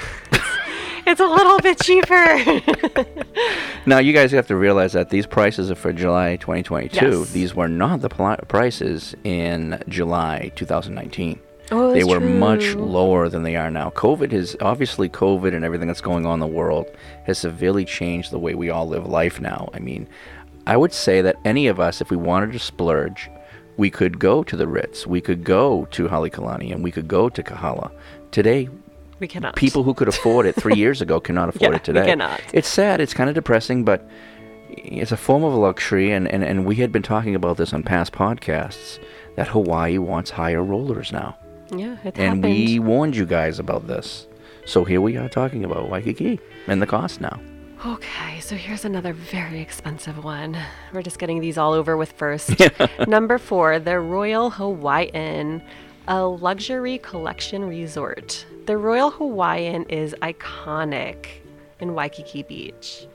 It's 1.06 1.20
a 1.20 1.26
little 1.26 1.58
bit 1.60 1.80
cheaper. 1.80 2.60
Now, 3.86 3.98
you 4.00 4.12
guys 4.12 4.32
have 4.32 4.46
to 4.48 4.56
realize 4.56 4.92
that 4.92 5.08
these 5.08 5.24
prices 5.24 5.70
are 5.70 5.74
for 5.74 5.94
July 5.94 6.36
2022. 6.36 7.20
Yes. 7.20 7.30
These 7.30 7.54
were 7.54 7.68
not 7.68 8.02
the 8.02 8.10
pli- 8.10 8.36
prices 8.46 9.14
in 9.24 9.82
July 9.88 10.52
2019. 10.56 11.40
Oh, 11.70 11.94
they 11.94 12.04
were 12.04 12.20
much 12.20 12.74
lower 12.74 13.30
than 13.30 13.44
they 13.44 13.56
are 13.56 13.70
now. 13.70 13.88
COVID 13.90 14.30
has 14.32 14.56
obviously 14.60 15.08
COVID 15.08 15.54
and 15.54 15.64
everything 15.64 15.86
that's 15.86 16.02
going 16.02 16.26
on 16.26 16.34
in 16.34 16.40
the 16.40 16.46
world 16.46 16.86
has 17.24 17.38
severely 17.38 17.86
changed 17.86 18.30
the 18.30 18.38
way 18.38 18.54
we 18.54 18.68
all 18.68 18.86
live 18.86 19.06
life 19.06 19.40
now. 19.40 19.70
I 19.72 19.78
mean, 19.78 20.06
I 20.66 20.76
would 20.76 20.92
say 20.92 21.22
that 21.22 21.36
any 21.46 21.66
of 21.66 21.80
us, 21.80 22.02
if 22.02 22.10
we 22.10 22.16
wanted 22.18 22.52
to 22.52 22.58
splurge, 22.58 23.30
we 23.78 23.88
could 23.90 24.18
go 24.18 24.42
to 24.42 24.56
the 24.56 24.66
Ritz, 24.68 25.06
we 25.06 25.20
could 25.22 25.42
go 25.44 25.86
to 25.92 26.08
Halekulani, 26.08 26.72
and 26.72 26.84
we 26.84 26.90
could 26.90 27.08
go 27.08 27.28
to 27.30 27.42
Kahala. 27.42 27.90
Today, 28.32 28.68
we 29.20 29.26
cannot. 29.26 29.56
people 29.56 29.82
who 29.84 29.94
could 29.94 30.08
afford 30.08 30.44
it 30.46 30.54
three 30.54 30.74
years 30.74 31.00
ago 31.00 31.18
cannot 31.20 31.48
afford 31.54 31.72
Yeah, 31.72 31.76
it 31.76 31.84
today. 31.84 32.00
we 32.02 32.06
cannot. 32.08 32.40
It's 32.52 32.68
sad. 32.68 33.00
It's 33.00 33.14
kind 33.14 33.28
of 33.30 33.34
depressing, 33.34 33.84
but 33.84 34.06
it's 34.70 35.12
a 35.12 35.16
form 35.16 35.42
of 35.44 35.54
luxury, 35.54 36.12
and, 36.12 36.28
and, 36.28 36.44
and 36.44 36.66
we 36.66 36.76
had 36.76 36.92
been 36.92 37.02
talking 37.02 37.34
about 37.34 37.56
this 37.56 37.72
on 37.72 37.82
past 37.82 38.12
podcasts 38.12 38.98
that 39.36 39.48
Hawaii 39.48 39.96
wants 39.98 40.30
higher 40.30 40.62
rollers 40.62 41.10
now. 41.12 41.36
Yeah, 41.70 41.96
it 42.04 42.18
and 42.18 42.36
happened. 42.36 42.44
we 42.44 42.78
warned 42.78 43.16
you 43.16 43.26
guys 43.26 43.58
about 43.58 43.86
this. 43.86 44.26
So 44.66 44.84
here 44.84 45.00
we 45.00 45.16
are 45.16 45.28
talking 45.28 45.64
about 45.64 45.88
Waikiki 45.88 46.38
and 46.66 46.82
the 46.82 46.86
cost 46.86 47.20
now. 47.20 47.40
Okay, 47.86 48.40
so 48.40 48.56
here's 48.56 48.84
another 48.84 49.12
very 49.12 49.60
expensive 49.60 50.24
one. 50.24 50.58
We're 50.92 51.02
just 51.02 51.20
getting 51.20 51.40
these 51.40 51.56
all 51.56 51.72
over 51.72 51.96
with 51.96 52.10
first. 52.10 52.56
Number 53.06 53.38
four, 53.38 53.78
the 53.78 54.00
Royal 54.00 54.50
Hawaiian, 54.50 55.62
a 56.08 56.26
luxury 56.26 56.98
collection 56.98 57.64
resort. 57.64 58.44
The 58.66 58.76
Royal 58.76 59.12
Hawaiian 59.12 59.84
is 59.84 60.12
iconic 60.22 61.26
in 61.78 61.94
Waikiki 61.94 62.42
Beach. 62.42 63.06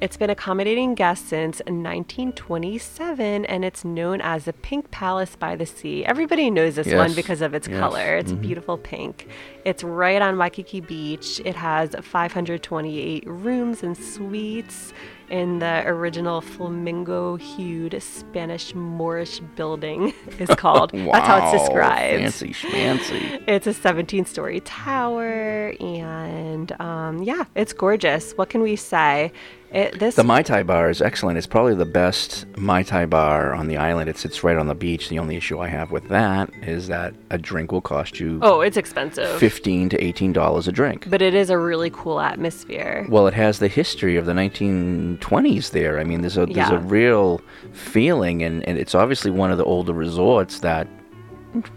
It's 0.00 0.16
been 0.16 0.28
accommodating 0.28 0.94
guests 0.94 1.28
since 1.28 1.60
1927 1.60 3.46
and 3.46 3.64
it's 3.64 3.84
known 3.84 4.20
as 4.20 4.44
the 4.44 4.52
Pink 4.52 4.90
Palace 4.90 5.36
by 5.36 5.56
the 5.56 5.64
Sea. 5.64 6.04
Everybody 6.04 6.50
knows 6.50 6.76
this 6.76 6.92
one 6.92 7.14
because 7.14 7.40
of 7.40 7.54
its 7.54 7.66
yes, 7.66 7.80
color. 7.80 8.16
It's 8.16 8.32
mhm. 8.32 8.42
beautiful 8.42 8.76
pink. 8.76 9.26
It's 9.64 9.82
right 9.82 10.20
on 10.20 10.36
Waikiki 10.36 10.80
Beach. 10.80 11.40
It 11.44 11.56
has 11.56 11.94
528 12.00 13.24
rooms 13.26 13.82
and 13.82 13.96
suites 13.96 14.92
in 15.30 15.58
the 15.58 15.82
original 15.86 16.40
flamingo 16.40 17.36
hued 17.36 18.00
Spanish 18.00 18.74
Moorish 18.74 19.40
building 19.56 20.12
is 20.38 20.48
called. 20.56 20.92
That's 20.92 21.26
how 21.26 21.36
it's 21.38 21.52
Wow, 21.52 21.58
described. 21.58 22.22
Fancy 22.22 22.48
schmancy. 22.50 23.42
It's 23.48 23.66
a 23.66 23.72
17 23.72 24.24
story 24.24 24.60
tower, 24.60 25.74
and 25.80 26.72
um, 26.80 27.22
yeah, 27.22 27.44
it's 27.54 27.72
gorgeous. 27.72 28.32
What 28.32 28.50
can 28.50 28.62
we 28.62 28.76
say? 28.76 29.32
It, 29.72 29.98
this 29.98 30.14
The 30.14 30.24
Mai 30.24 30.42
Tai 30.42 30.62
bar 30.62 30.88
is 30.88 31.02
excellent. 31.02 31.38
It's 31.38 31.46
probably 31.46 31.74
the 31.74 31.84
best 31.84 32.46
Mai 32.56 32.82
Tai 32.82 33.06
bar 33.06 33.52
on 33.52 33.66
the 33.68 33.76
island. 33.76 34.08
It 34.08 34.16
sits 34.16 34.44
right 34.44 34.56
on 34.56 34.68
the 34.68 34.74
beach. 34.74 35.08
The 35.08 35.18
only 35.18 35.36
issue 35.36 35.58
I 35.58 35.68
have 35.68 35.90
with 35.90 36.08
that 36.08 36.50
is 36.62 36.88
that 36.88 37.14
a 37.30 37.38
drink 37.38 37.72
will 37.72 37.80
cost 37.80 38.20
you 38.20 38.38
oh, 38.42 38.60
it's 38.60 38.76
expensive. 38.76 39.38
fifteen 39.38 39.88
to 39.88 40.02
eighteen 40.02 40.32
dollars 40.32 40.68
a 40.68 40.72
drink. 40.72 41.08
But 41.10 41.20
it 41.20 41.34
is 41.34 41.50
a 41.50 41.58
really 41.58 41.90
cool 41.90 42.20
atmosphere. 42.20 43.06
Well, 43.08 43.26
it 43.26 43.34
has 43.34 43.58
the 43.58 43.68
history 43.68 44.16
of 44.16 44.26
the 44.26 44.32
1920s 44.32 45.70
there. 45.70 45.98
I 45.98 46.04
mean, 46.04 46.20
there's 46.20 46.36
a 46.38 46.46
there's 46.46 46.70
a 46.70 46.78
real 46.78 47.40
feeling, 47.72 48.42
and, 48.42 48.66
and 48.68 48.78
it's 48.78 48.94
obviously 48.94 49.30
one 49.30 49.50
of 49.50 49.58
the 49.58 49.64
older 49.64 49.92
resorts 49.92 50.60
that, 50.60 50.88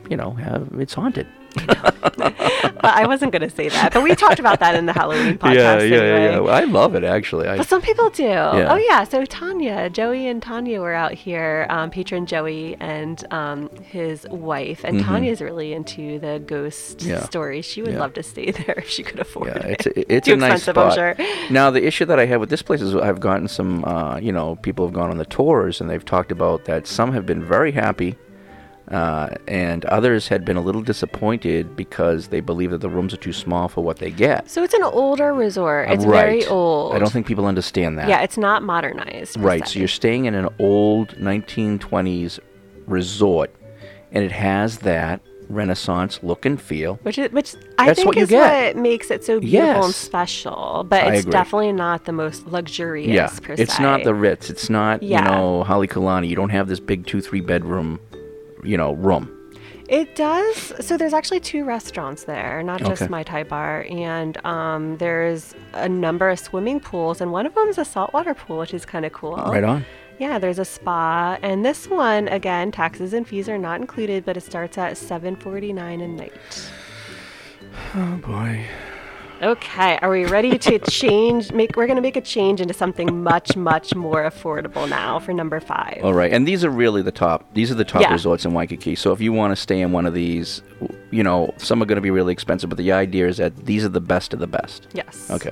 you 0.09 0.17
know, 0.17 0.31
have 0.31 0.69
it's 0.77 0.93
haunted. 0.93 1.27
But 1.55 2.85
I 2.85 3.05
wasn't 3.07 3.31
going 3.31 3.41
to 3.41 3.49
say 3.49 3.69
that. 3.69 3.93
But 3.93 4.03
we 4.03 4.15
talked 4.15 4.39
about 4.39 4.59
that 4.59 4.75
in 4.75 4.85
the 4.85 4.93
Halloween 4.93 5.37
podcast. 5.37 5.55
yeah, 5.55 5.95
yeah, 5.97 6.01
anyway. 6.01 6.45
yeah. 6.47 6.51
I 6.53 6.63
love 6.65 6.95
it 6.95 7.03
actually. 7.03 7.47
I, 7.47 7.57
But 7.57 7.67
some 7.67 7.81
people 7.81 8.09
do. 8.09 8.23
Yeah. 8.23 8.67
Oh 8.73 8.75
yeah. 8.77 9.03
So 9.03 9.25
Tanya, 9.25 9.89
Joey, 9.89 10.27
and 10.27 10.41
Tanya 10.41 10.81
were 10.81 10.93
out 10.93 11.13
here. 11.13 11.65
Um, 11.69 11.89
patron 11.89 12.25
Joey 12.25 12.77
and 12.79 13.23
um, 13.33 13.69
his 13.83 14.25
wife, 14.29 14.83
and 14.83 14.99
Mhm. 14.99 15.05
Tanya's 15.05 15.41
really 15.41 15.73
into 15.73 16.19
the 16.19 16.39
ghost 16.45 17.01
Yeah. 17.01 17.21
stories. 17.23 17.65
She 17.65 17.81
would 17.81 17.93
Yeah. 17.93 17.99
love 17.99 18.13
to 18.13 18.23
stay 18.23 18.51
there 18.51 18.75
if 18.77 18.89
she 18.89 19.03
could 19.03 19.19
afford 19.19 19.47
yeah, 19.47 19.57
it. 19.67 19.71
it's 19.71 19.85
a, 19.87 20.13
it's 20.15 20.27
Too 20.27 20.33
a 20.33 20.37
nice 20.37 20.63
spot. 20.63 20.77
I'm 20.77 20.93
sure. 21.15 21.15
Now 21.49 21.69
the 21.71 21.85
issue 21.85 22.05
that 22.05 22.19
I 22.19 22.25
have 22.25 22.39
with 22.39 22.49
this 22.49 22.61
place 22.61 22.81
is 22.81 22.95
I've 22.95 23.19
gotten 23.19 23.47
some, 23.47 23.83
uh, 23.85 24.17
you 24.17 24.31
know, 24.31 24.55
people 24.57 24.85
have 24.85 24.93
gone 24.93 25.09
on 25.09 25.17
the 25.17 25.25
tours 25.25 25.81
and 25.81 25.89
they've 25.89 26.05
talked 26.05 26.31
about 26.31 26.65
that 26.65 26.87
some 26.87 27.11
have 27.13 27.25
been 27.25 27.43
very 27.43 27.71
happy. 27.71 28.17
Uh, 28.89 29.29
and 29.47 29.85
others 29.85 30.27
had 30.27 30.43
been 30.43 30.57
a 30.57 30.61
little 30.61 30.81
disappointed 30.81 31.75
because 31.75 32.29
they 32.29 32.39
believe 32.39 32.71
that 32.71 32.79
the 32.79 32.89
rooms 32.89 33.13
are 33.13 33.17
too 33.17 33.31
small 33.33 33.67
for 33.67 33.83
what 33.83 33.97
they 33.97 34.09
get. 34.09 34.49
So 34.49 34.63
it's 34.63 34.73
an 34.73 34.81
older 34.81 35.31
resort. 35.31 35.91
It's 35.91 36.03
very 36.05 36.43
old. 36.47 36.95
I 36.95 36.99
don't 36.99 37.11
think 37.11 37.27
people 37.27 37.45
understand 37.45 37.99
that. 37.99 38.09
Yeah, 38.09 38.21
it's 38.21 38.37
not 38.37 38.63
modernized. 38.63 39.39
Right. 39.39 39.67
So 39.67 39.77
you're 39.77 39.87
staying 39.87 40.25
in 40.25 40.33
an 40.33 40.49
old 40.57 41.09
1920s 41.17 42.39
resort, 42.87 43.53
and 44.11 44.23
it 44.23 44.31
has 44.31 44.79
that 44.79 45.21
Renaissance 45.49 46.19
look 46.21 46.45
and 46.45 46.61
feel. 46.61 46.95
Which 47.03 47.17
is, 47.17 47.31
which 47.31 47.55
I 47.79 47.87
That's 47.87 47.99
think 47.99 48.07
what 48.07 48.17
is 48.17 48.31
what 48.31 48.75
makes 48.75 49.09
it 49.09 49.23
so 49.23 49.39
beautiful 49.39 49.85
and 49.85 49.93
special. 49.93 50.85
But 50.87 51.03
I 51.05 51.11
it's 51.13 51.21
agree. 51.21 51.31
definitely 51.31 51.73
not 51.73 52.05
the 52.05 52.11
most 52.11 52.47
luxurious. 52.47 53.09
yeah. 53.09 53.53
It's 53.55 53.77
se. 53.77 53.83
not 53.83 54.03
the 54.03 54.13
Ritz. 54.13 54.49
It's 54.49 54.69
not 54.69 55.01
Yeah. 55.01 55.19
you 55.23 55.25
know 55.31 55.63
Halekulani. 55.67 56.27
You 56.27 56.35
don't 56.35 56.49
have 56.49 56.67
this 56.67 56.79
big 56.79 57.07
two 57.07 57.19
three 57.21 57.41
bedroom, 57.41 57.99
you 58.63 58.77
know, 58.77 58.93
room. 58.93 59.35
It 59.87 60.15
does. 60.15 60.71
So 60.85 60.97
there's 60.97 61.13
actually 61.13 61.39
two 61.39 61.65
restaurants 61.65 62.25
there, 62.25 62.61
not 62.61 62.79
just 62.79 63.01
Okay. 63.01 63.09
Mai 63.09 63.23
Tai 63.23 63.43
bar, 63.43 63.87
and 63.89 64.37
um, 64.45 64.97
there's 64.97 65.55
a 65.73 65.89
number 65.89 66.29
of 66.29 66.37
swimming 66.39 66.79
pools, 66.79 67.21
and 67.21 67.31
one 67.31 67.47
of 67.47 67.55
them 67.55 67.67
is 67.69 67.79
a 67.79 67.85
saltwater 67.85 68.35
pool, 68.35 68.59
which 68.59 68.73
is 68.73 68.85
kind 68.85 69.03
of 69.03 69.13
cool. 69.13 69.35
Right 69.35 69.63
on. 69.63 69.83
Yeah, 70.19 70.37
there's 70.37 70.59
a 70.59 70.65
spa, 70.65 71.39
and 71.41 71.65
this 71.65 71.87
one 71.87 72.27
again, 72.27 72.71
taxes 72.71 73.13
and 73.13 73.27
fees 73.27 73.49
are 73.49 73.57
not 73.57 73.79
included, 73.81 74.25
but 74.25 74.37
it 74.37 74.41
starts 74.43 74.77
at 74.77 74.93
7.49 74.93 76.03
a 76.03 76.07
night. 76.07 76.71
Oh 77.95 78.17
boy. 78.17 78.65
Okay, 79.41 79.97
are 80.01 80.09
we 80.09 80.25
ready 80.25 80.57
to 80.57 80.79
change? 80.79 81.53
Make 81.53 81.77
we're 81.77 81.87
gonna 81.87 82.01
make 82.01 82.17
a 82.17 82.21
change 82.21 82.59
into 82.59 82.73
something 82.73 83.23
much, 83.23 83.55
much 83.55 83.95
more 83.95 84.23
affordable 84.29 84.89
now 84.89 85.17
for 85.17 85.31
number 85.31 85.61
five. 85.61 86.01
All 86.03 86.13
right, 86.13 86.33
and 86.33 86.45
these 86.45 86.65
are 86.65 86.69
really 86.69 87.01
the 87.01 87.11
top. 87.13 87.45
These 87.53 87.71
are 87.71 87.75
the 87.75 87.85
top 87.85 88.01
Yeah. 88.01 88.11
resorts 88.11 88.43
in 88.43 88.53
Waikiki. 88.53 88.95
So 88.95 89.13
if 89.13 89.21
you 89.21 89.31
want 89.31 89.51
to 89.51 89.55
stay 89.55 89.79
in 89.79 89.93
one 89.93 90.05
of 90.05 90.13
these, 90.13 90.61
you 91.11 91.23
know, 91.23 91.53
some 91.55 91.81
are 91.81 91.85
going 91.85 91.95
to 91.95 92.01
be 92.01 92.11
really 92.11 92.33
expensive, 92.33 92.69
but 92.69 92.77
the 92.77 92.91
idea 92.91 93.27
is 93.29 93.37
that 93.37 93.65
these 93.65 93.85
are 93.85 93.89
the 93.89 94.01
best 94.01 94.33
of 94.33 94.39
the 94.41 94.47
best. 94.47 94.87
Yes. 94.93 95.31
Okay. 95.31 95.51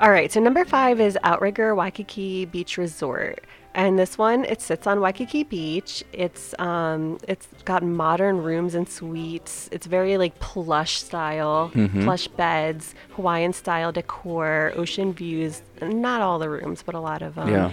All 0.00 0.10
right, 0.10 0.32
so 0.32 0.40
number 0.40 0.64
five 0.64 0.98
is 1.02 1.18
Outrigger 1.22 1.74
Waikiki 1.74 2.46
Beach 2.46 2.78
Resort. 2.78 3.44
And 3.74 3.98
this 3.98 4.18
one, 4.18 4.44
it 4.46 4.60
sits 4.60 4.86
on 4.88 5.00
Waikiki 5.00 5.44
Beach. 5.44 6.02
It's 6.12 6.54
um, 6.58 7.18
it's 7.28 7.46
got 7.64 7.82
modern 7.84 8.42
rooms 8.42 8.74
and 8.74 8.88
suites. 8.88 9.68
It's 9.70 9.86
very 9.86 10.18
like 10.18 10.38
plush 10.40 11.00
style, 11.00 11.70
Mhm. 11.74 12.02
plush 12.02 12.26
beds, 12.28 12.94
Hawaiian 13.12 13.52
style 13.52 13.92
decor, 13.92 14.72
ocean 14.76 15.12
views. 15.12 15.62
Not 15.80 16.20
all 16.20 16.38
the 16.40 16.50
rooms, 16.50 16.82
but 16.82 16.94
a 16.96 17.00
lot 17.00 17.22
of 17.22 17.36
them. 17.36 17.48
Yeah. 17.48 17.70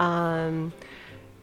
Um, 0.00 0.72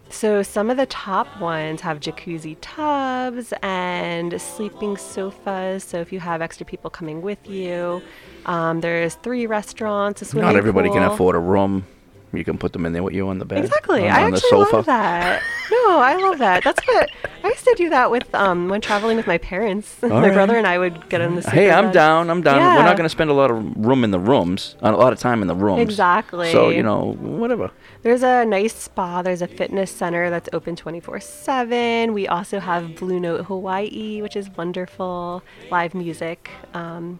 so 0.09 0.43
some 0.43 0.69
of 0.69 0.75
the 0.77 0.85
top 0.85 1.39
ones 1.39 1.79
have 1.81 1.99
jacuzzi 2.01 2.57
tubs 2.59 3.53
and 3.63 4.39
sleeping 4.39 4.97
sofas. 4.97 5.83
So 5.83 5.97
if 5.99 6.11
you 6.11 6.19
have 6.19 6.41
extra 6.41 6.65
people 6.65 6.89
coming 6.89 7.21
with 7.21 7.49
you, 7.49 8.01
um, 8.45 8.81
there's 8.81 9.15
three 9.15 9.47
restaurants, 9.47 10.21
a 10.21 10.25
swimming 10.25 10.45
Not 10.49 10.55
everybody 10.57 10.89
can 10.89 11.03
afford 11.03 11.35
a 11.35 11.39
room. 11.39 11.85
You 12.33 12.43
can 12.43 12.57
put 12.57 12.73
them 12.73 12.85
in 12.85 12.93
there 12.93 13.03
with 13.03 13.13
you 13.13 13.27
on 13.29 13.37
the 13.37 13.45
bed. 13.45 13.63
Exactly. 13.63 14.03
On, 14.03 14.09
I 14.09 14.23
on 14.23 14.31
the 14.31 14.37
actually 14.37 14.59
love 14.71 14.85
that. 14.87 15.43
No, 15.71 15.99
I 15.99 16.15
love 16.15 16.39
that. 16.39 16.63
That's 16.63 16.85
what 16.87 17.09
I 17.43 17.49
used 17.49 17.63
to 17.63 17.75
do 17.77 17.89
that 17.89 18.09
with 18.09 18.33
um 18.33 18.69
when 18.69 18.81
traveling 18.81 19.17
with 19.17 19.27
my 19.27 19.37
parents. 19.37 19.97
my 20.01 20.09
right. 20.09 20.33
brother 20.33 20.57
and 20.57 20.65
I 20.65 20.77
would 20.79 21.09
get 21.09 21.21
in 21.21 21.35
the 21.35 21.49
Hey, 21.49 21.69
I'm 21.71 21.85
bed. 21.85 21.93
down. 21.93 22.29
I'm 22.29 22.41
down. 22.41 22.57
We're 22.57 22.83
not 22.83 22.97
going 22.97 23.05
to 23.05 23.09
spend 23.09 23.29
a 23.29 23.33
lot 23.33 23.51
of 23.51 23.57
room 23.77 24.03
in 24.03 24.11
the 24.11 24.19
rooms, 24.19 24.75
a 24.81 24.91
lot 24.91 25.13
of 25.13 25.19
time 25.19 25.41
in 25.41 25.47
the 25.47 25.55
rooms. 25.55 25.81
Exactly. 25.81 26.51
So 26.51 26.69
you 26.69 26.83
know, 26.83 27.13
whatever. 27.13 27.71
There's 28.01 28.23
a 28.23 28.45
nice 28.45 28.75
spa. 28.75 29.21
There's 29.21 29.41
a 29.41 29.47
fitness 29.47 29.91
center 29.91 30.29
that's 30.29 30.49
open 30.53 30.75
24 30.75 31.19
7. 31.19 32.13
We 32.13 32.27
also 32.27 32.59
have 32.59 32.95
Blue 32.95 33.19
Note 33.19 33.45
Hawaii, 33.45 34.21
which 34.21 34.35
is 34.35 34.49
wonderful. 34.51 35.43
Live 35.71 35.93
music. 35.93 36.49
Um, 36.73 37.19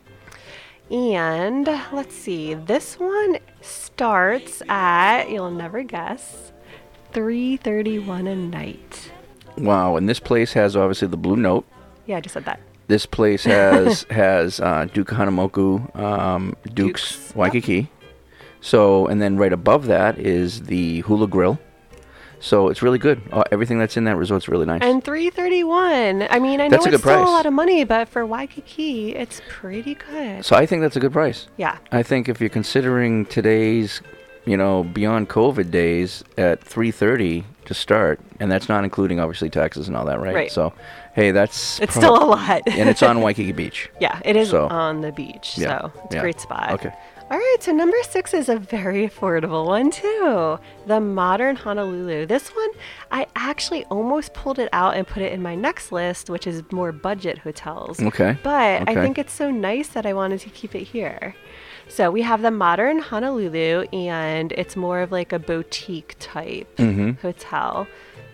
and 0.92 1.66
let's 1.92 2.16
see, 2.16 2.54
this 2.54 3.00
one 3.00 3.38
starts 3.62 4.62
at, 4.68 5.30
you'll 5.30 5.52
never 5.52 5.84
guess, 5.84 6.52
331 7.14 8.28
a 8.28 8.36
night. 8.36 9.12
Wow. 9.58 9.96
And 9.96 10.10
this 10.10 10.20
place 10.20 10.54
has 10.54 10.76
obviously 10.76 11.08
the 11.08 11.18
Blue 11.18 11.38
Note. 11.38 11.66
Yeah, 12.06 12.18
I 12.18 12.22
just 12.22 12.34
said 12.34 12.46
that. 12.46 12.60
This 12.88 13.06
place 13.06 13.44
has 13.46 14.04
has 14.10 14.60
uh, 14.60 14.88
Duke 14.94 15.08
Kahanamoku, 15.08 15.96
um, 15.96 16.56
Duke's, 16.74 17.34
Waikiki. 17.36 17.90
So, 18.62 19.08
and 19.08 19.22
then 19.22 19.38
right 19.38 19.54
above 19.54 19.86
that 19.88 20.18
is 20.18 20.64
the 20.64 21.02
Hula 21.02 21.28
Grill. 21.28 21.60
So 22.44 22.68
it's 22.68 22.82
really 22.82 22.98
good. 23.00 23.22
Uh, 23.32 23.44
everything 23.54 23.80
that's 23.80 23.96
in 23.96 24.04
that 24.04 24.18
resort's 24.18 24.50
really 24.50 24.66
nice. 24.66 24.82
And 24.82 25.02
331. 25.02 26.24
I 26.30 26.40
mean, 26.40 26.60
I 26.60 26.68
know 26.68 26.72
That's 26.72 26.86
a 26.86 26.90
it's 26.90 27.02
still 27.02 27.16
price. 27.16 27.26
a 27.28 27.32
lot 27.32 27.46
of 27.46 27.54
money, 27.54 27.86
but 27.86 28.10
for 28.10 28.26
Waikiki, 28.26 29.16
it's 29.16 29.42
pretty 29.48 29.96
good. 29.96 30.44
So 30.44 30.56
I 30.58 30.66
think 30.66 30.82
that's 30.82 30.98
a 30.98 31.00
good 31.00 31.14
price. 31.14 31.48
Yeah. 31.56 31.78
I 31.94 32.04
think 32.04 32.28
if 32.28 32.42
you're 32.42 32.50
considering 32.50 33.26
today's, 33.28 34.02
you 34.46 34.58
know, 34.58 34.84
beyond 34.84 35.30
COVID 35.30 35.72
days 35.72 36.24
at 36.38 36.60
3:30 36.62 37.46
to 37.64 37.74
start, 37.74 38.20
and 38.42 38.52
that's 38.52 38.68
not 38.68 38.84
including 38.84 39.22
obviously 39.22 39.50
taxes 39.50 39.88
and 39.88 39.96
all 39.96 40.04
that, 40.06 40.20
right? 40.20 40.36
Right. 40.36 40.52
So, 40.52 40.74
hey, 41.16 41.32
that's 41.32 41.80
It's 41.80 41.96
still 41.96 42.22
a 42.22 42.26
lot. 42.28 42.64
and 42.68 42.90
it's 42.90 43.02
on 43.02 43.22
Waikiki 43.26 43.54
Beach. 43.54 43.90
Yeah, 44.02 44.20
it 44.26 44.36
is 44.36 44.50
So- 44.50 44.68
on 44.68 45.00
the 45.00 45.14
beach, 45.14 45.54
Yeah, 45.58 45.80
so 45.80 45.92
it's 46.04 46.14
yeah. 46.16 46.20
a 46.20 46.22
great 46.22 46.42
spot. 46.42 46.72
Okay. 46.74 46.92
All 47.32 47.40
right, 47.40 47.58
so 47.62 47.72
number 47.72 47.98
six 48.08 48.34
is 48.34 48.48
a 48.48 48.58
very 48.60 49.08
affordable 49.08 49.66
one 49.66 49.90
too. 49.90 50.60
The 50.86 51.00
Modern 51.00 51.56
Honolulu. 51.56 52.28
This 52.28 52.50
one, 52.50 52.70
I 53.12 53.26
actually 53.36 53.86
almost 53.86 54.34
pulled 54.36 54.60
it 54.60 54.70
out 54.72 54.96
and 54.96 55.08
put 55.08 55.24
it 55.24 55.32
in 55.34 55.42
my 55.42 55.56
next 55.56 55.92
list, 55.92 56.30
which 56.30 56.46
is 56.46 56.62
more 56.72 56.92
budget 56.92 57.40
hotels. 57.40 58.00
Okay, 58.00 58.38
But 58.44 58.88
I 58.88 58.94
think 58.94 59.18
it's 59.18 59.34
so 59.34 59.50
nice 59.50 59.88
that 59.90 60.06
I 60.06 60.14
wanted 60.14 60.42
to 60.42 60.50
keep 60.52 60.76
it 60.76 60.84
here. 60.84 61.34
So 61.88 62.12
we 62.12 62.22
have 62.22 62.42
the 62.44 62.52
Modern 62.52 63.00
Honolulu, 63.00 63.88
and 63.92 64.52
it's 64.52 64.76
more 64.76 65.00
of 65.02 65.12
like 65.12 65.34
a 65.34 65.40
boutique 65.40 66.16
type 66.20 66.76
Mhm. 66.78 67.20
hotel. 67.20 67.88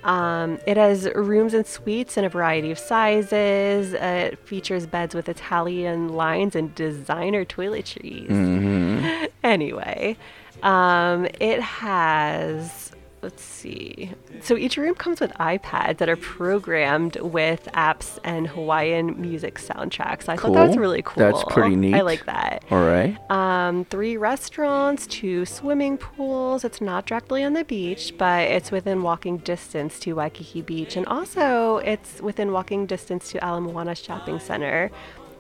Um, 0.04 0.60
it 0.66 0.78
has 0.78 1.10
rooms 1.14 1.54
and 1.54 1.66
suites 1.68 2.18
in 2.18 2.24
a 2.24 2.30
variety 2.30 2.72
of 2.72 2.80
sizes. 2.80 3.94
Uh, 3.94 4.30
it 4.32 4.40
features 4.40 4.86
beds 4.86 5.14
with 5.14 5.28
Italian 5.30 6.10
lines 6.10 6.56
and 6.56 6.74
designer 6.76 7.44
toiletries. 7.46 8.28
Mhm. 8.30 9.30
anyway, 9.44 10.16
um, 10.64 11.26
it 11.40 11.62
has. 11.62 12.89
Let's 13.22 13.44
see. 13.44 14.12
So 14.42 14.56
each 14.56 14.78
room 14.78 14.96
comes 14.96 15.20
with 15.20 15.34
iPads 15.34 15.98
that 15.98 16.08
are 16.08 16.16
programmed 16.16 17.18
with 17.18 17.68
apps 17.74 18.18
and 18.24 18.48
Hawaiian 18.48 19.20
music 19.20 19.60
soundtracks. 19.60 20.30
I 20.30 20.38
thought 20.38 20.54
that 20.54 20.68
was 20.68 20.78
really 20.78 21.02
cool. 21.02 21.22
That's 21.22 21.44
pretty 21.50 21.76
neat. 21.76 21.96
I 21.96 22.02
like 22.02 22.26
that. 22.28 22.64
All 22.72 22.86
right. 22.86 23.18
Um, 23.30 23.84
three 23.86 24.16
restaurants, 24.16 25.06
two 25.06 25.46
swimming 25.46 25.98
pools. 25.98 26.64
It's 26.64 26.80
not 26.80 27.08
directly 27.08 27.44
on 27.44 27.54
the 27.54 27.66
beach, 27.66 28.14
but 28.18 28.44
it's 28.44 28.72
within 28.72 29.04
walking 29.04 29.40
distance 29.40 30.00
to 30.00 30.14
Waikiki 30.14 30.62
Beach, 30.62 30.96
and 30.96 31.06
also 31.08 31.78
it's 31.78 32.22
within 32.22 32.54
walking 32.54 32.86
distance 32.86 33.30
to 33.32 33.46
Ala 33.46 33.60
Moana 33.60 33.96
Shopping 33.96 34.40
Center. 34.40 34.92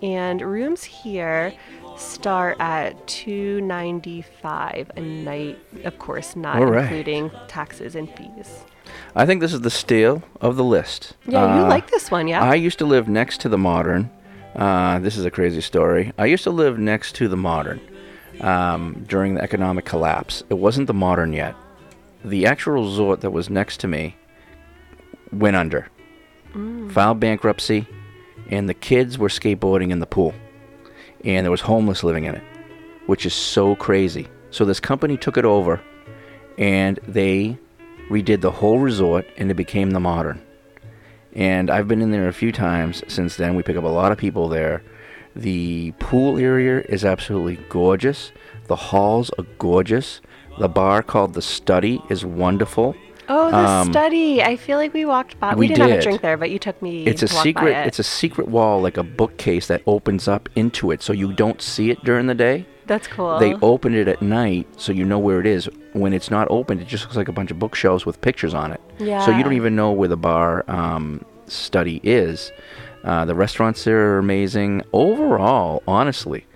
And 0.01 0.41
rooms 0.41 0.83
here 0.83 1.53
start 1.99 2.57
at 2.59 3.07
two 3.07 3.61
ninety 3.61 4.21
five 4.41 4.91
a 4.95 5.01
night, 5.01 5.59
of 5.83 5.97
course, 5.99 6.35
not 6.35 6.57
right. 6.61 6.83
including 6.83 7.31
taxes 7.47 7.95
and 7.95 8.09
fees. 8.15 8.63
I 9.15 9.25
think 9.25 9.41
this 9.41 9.53
is 9.53 9.61
the 9.61 9.69
steal 9.69 10.23
of 10.41 10.55
the 10.55 10.63
list. 10.63 11.13
Yeah, 11.27 11.57
you 11.57 11.65
Uh, 11.65 11.67
like 11.69 11.91
this 11.91 12.09
one, 12.09 12.27
yeah? 12.27 12.41
I 12.43 12.55
used 12.55 12.79
to 12.79 12.85
live 12.85 13.07
next 13.07 13.39
to 13.41 13.49
the 13.49 13.57
Modern. 13.57 14.09
Uh, 14.55 14.97
this 14.99 15.15
is 15.15 15.25
a 15.25 15.31
crazy 15.31 15.61
story. 15.61 16.11
I 16.17 16.25
used 16.25 16.43
to 16.45 16.51
live 16.51 16.79
next 16.79 17.13
to 17.15 17.27
the 17.27 17.37
Modern. 17.37 17.79
um, 18.41 19.03
during 19.09 19.33
the 19.35 19.41
economic 19.41 19.83
collapse. 19.83 20.43
It 20.49 20.53
wasn't 20.53 20.87
the 20.87 20.93
modern 20.93 21.33
yet. 21.33 21.55
The 22.23 22.45
actual 22.45 22.73
resort 22.85 23.19
that 23.19 23.31
was 23.31 23.49
next 23.49 23.81
to 23.81 23.87
me 23.89 24.15
went 25.33 25.57
under, 25.57 25.87
Mm. 26.55 26.89
filed 26.89 27.19
bankruptcy, 27.19 27.85
and 28.49 28.69
the 28.69 28.73
kids 28.73 29.17
were 29.17 29.27
skateboarding 29.27 29.91
in 29.91 29.99
the 29.99 30.05
pool, 30.05 30.33
and 31.23 31.45
there 31.45 31.51
was 31.51 31.61
homeless 31.61 32.03
living 32.03 32.25
in 32.25 32.35
it, 32.35 32.43
which 33.05 33.25
is 33.25 33.33
so 33.33 33.75
crazy. 33.75 34.27
So 34.51 34.65
this 34.65 34.79
company 34.79 35.17
took 35.17 35.37
it 35.37 35.45
over, 35.45 35.81
and 36.57 36.99
they 37.07 37.57
redid 38.09 38.41
the 38.41 38.51
whole 38.51 38.79
resort, 38.79 39.25
and 39.37 39.51
it 39.51 39.55
became 39.55 39.91
the 39.91 39.99
modern. 39.99 40.41
And 41.33 41.69
I've 41.69 41.87
been 41.87 42.01
in 42.01 42.11
there 42.11 42.27
a 42.27 42.33
few 42.33 42.51
times 42.51 43.03
since 43.07 43.35
then. 43.35 43.55
We 43.55 43.63
pick 43.63 43.77
up 43.77 43.83
a 43.83 43.87
lot 43.87 44.11
of 44.11 44.17
people 44.17 44.47
there. 44.49 44.81
The 45.35 45.91
pool 45.99 46.39
area 46.39 46.81
is 46.89 47.05
absolutely 47.05 47.63
gorgeous. 47.69 48.31
The 48.65 48.75
halls 48.75 49.29
are 49.37 49.45
gorgeous. 49.59 50.21
The 50.57 50.67
bar 50.67 51.03
called 51.03 51.35
the 51.35 51.41
Study 51.41 52.01
is 52.09 52.25
wonderful. 52.25 52.95
Oh, 53.29 53.51
the 53.51 53.57
Um, 53.57 53.91
study. 53.91 54.41
I 54.41 54.55
feel 54.55 54.77
like 54.77 54.93
we 54.93 55.05
walked 55.05 55.39
by. 55.39 55.53
We, 55.53 55.61
we 55.61 55.67
didn't 55.67 55.89
have 55.89 55.99
a 55.99 56.01
drink 56.01 56.21
there, 56.21 56.35
but 56.35 56.49
you 56.49 56.57
took 56.59 56.81
me. 56.81 57.05
It's 57.05 57.21
a 57.23 57.27
to 57.27 57.33
walk 57.35 57.43
by 57.43 57.49
secret. 57.49 57.71
it. 57.77 57.87
It's 57.87 57.99
a 57.99 58.03
secret 58.03 58.47
wall, 58.47 58.81
like 58.81 58.97
a 58.97 59.03
bookcase 59.03 59.67
that 59.67 59.81
opens 59.85 60.27
up 60.27 60.49
into 60.55 60.91
it, 60.91 61.01
so 61.03 61.13
you 61.13 61.31
don't 61.33 61.61
see 61.61 61.91
it 61.91 62.03
during 62.03 62.25
the 62.27 62.35
day. 62.35 62.65
That's 62.87 63.07
cool. 63.07 63.37
They 63.37 63.53
open 63.61 63.93
it 63.93 64.07
at 64.07 64.19
night, 64.23 64.67
so 64.77 64.91
you 64.91 65.05
know 65.05 65.19
where 65.19 65.39
it 65.39 65.45
is. 65.45 65.69
When 65.93 66.11
it's 66.11 66.31
not 66.31 66.47
opened, 66.49 66.81
it 66.81 66.87
just 66.87 67.03
looks 67.03 67.15
like 67.15 67.27
a 67.27 67.31
bunch 67.31 67.51
of 67.51 67.59
bookshelves 67.59 68.03
with 68.03 68.19
pictures 68.19 68.55
on 68.55 68.71
it. 68.71 68.81
Yeah. 68.97 69.23
So 69.23 69.31
you 69.31 69.43
don't 69.43 69.53
even 69.53 69.75
know 69.75 69.91
where 69.91 70.07
the 70.07 70.17
bar 70.17 70.65
um, 70.67 71.23
study 71.45 72.01
is. 72.03 72.51
Uh, 73.03 73.25
the 73.25 73.35
restaurants 73.35 73.83
there 73.83 74.15
are 74.15 74.17
amazing. 74.17 74.81
Overall, 74.91 75.83
honestly, 75.87 76.47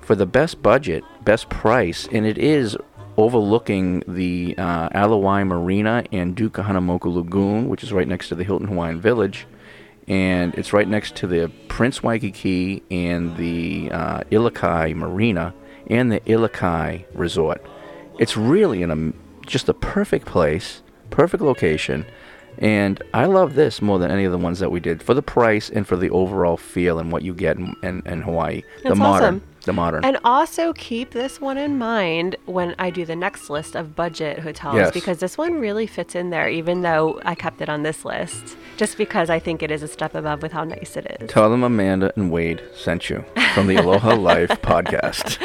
for 0.00 0.14
the 0.14 0.24
best 0.26 0.62
budget, 0.62 1.04
best 1.24 1.50
price, 1.50 2.08
and 2.12 2.24
it 2.24 2.38
is 2.38 2.74
overlooking 3.18 4.04
the 4.06 4.54
uh, 4.56 4.88
Ala 4.94 5.18
Wai 5.18 5.42
Marina 5.42 6.04
and 6.12 6.36
Duke 6.36 6.54
Kahanamoku 6.54 7.12
Lagoon, 7.12 7.68
which 7.68 7.82
is 7.82 7.92
right 7.92 8.06
next 8.06 8.28
to 8.28 8.36
the 8.36 8.44
Hilton 8.44 8.68
Hawaiian 8.68 9.00
Village. 9.00 9.46
And 10.06 10.54
it's 10.54 10.72
right 10.72 10.88
next 10.88 11.16
to 11.16 11.26
the 11.26 11.50
Prince 11.66 12.02
Waikiki 12.02 12.82
and 12.90 13.36
the 13.36 13.90
uh, 13.92 14.20
Ilikai 14.30 14.94
Marina 14.94 15.52
and 15.88 16.10
the 16.10 16.20
Ilikai 16.20 17.04
Resort. 17.12 17.60
It's 18.18 18.36
really 18.36 18.82
in 18.82 18.90
a 18.90 19.46
just 19.46 19.68
a 19.68 19.74
perfect 19.74 20.26
place, 20.26 20.82
perfect 21.10 21.42
location, 21.42 22.06
and 22.58 23.02
I 23.14 23.26
love 23.26 23.54
this 23.54 23.80
more 23.80 23.98
than 23.98 24.10
any 24.10 24.24
of 24.24 24.32
the 24.32 24.38
ones 24.38 24.58
that 24.58 24.70
we 24.70 24.80
did 24.80 25.02
for 25.02 25.14
the 25.14 25.22
price 25.22 25.70
and 25.70 25.86
for 25.86 25.96
the 25.96 26.10
overall 26.10 26.56
feel 26.56 26.98
and 26.98 27.12
what 27.12 27.22
you 27.22 27.32
get 27.34 27.56
in, 27.56 27.74
in, 27.82 28.02
in 28.04 28.22
Hawaii. 28.22 28.62
the 28.82 28.94
modern, 28.94 29.36
awesome. 29.36 29.47
The 29.68 29.72
modern. 29.72 30.04
And 30.04 30.18
also 30.24 30.72
keep 30.72 31.10
this 31.12 31.40
one 31.40 31.56
in 31.58 31.78
mind 31.78 32.34
when 32.46 32.74
I 32.80 32.90
do 32.90 33.04
the 33.04 33.14
next 33.14 33.48
list 33.48 33.76
of 33.76 33.94
budget 33.94 34.40
hotels 34.40 34.74
Yes. 34.74 34.92
because 34.92 35.18
this 35.18 35.38
one 35.38 35.60
really 35.60 35.86
fits 35.86 36.16
in 36.16 36.30
there, 36.30 36.48
even 36.48 36.82
though 36.82 37.20
I 37.24 37.36
kept 37.36 37.60
it 37.60 37.68
on 37.68 37.84
this 37.84 38.04
list, 38.04 38.56
just 38.76 38.96
because 38.98 39.30
I 39.30 39.38
think 39.38 39.62
it 39.62 39.70
is 39.70 39.82
a 39.84 39.88
step 39.88 40.14
above 40.16 40.42
with 40.42 40.50
how 40.52 40.64
nice 40.64 40.96
it 40.96 41.18
is. 41.20 41.30
Tell 41.30 41.48
them 41.50 41.62
Amanda 41.62 42.12
and 42.16 42.30
Wade 42.32 42.60
sent 42.74 43.08
you 43.10 43.24
from 43.54 43.66
the 43.68 43.76
Aloha 43.76 44.14
Life 44.16 44.50
podcast. 44.62 45.38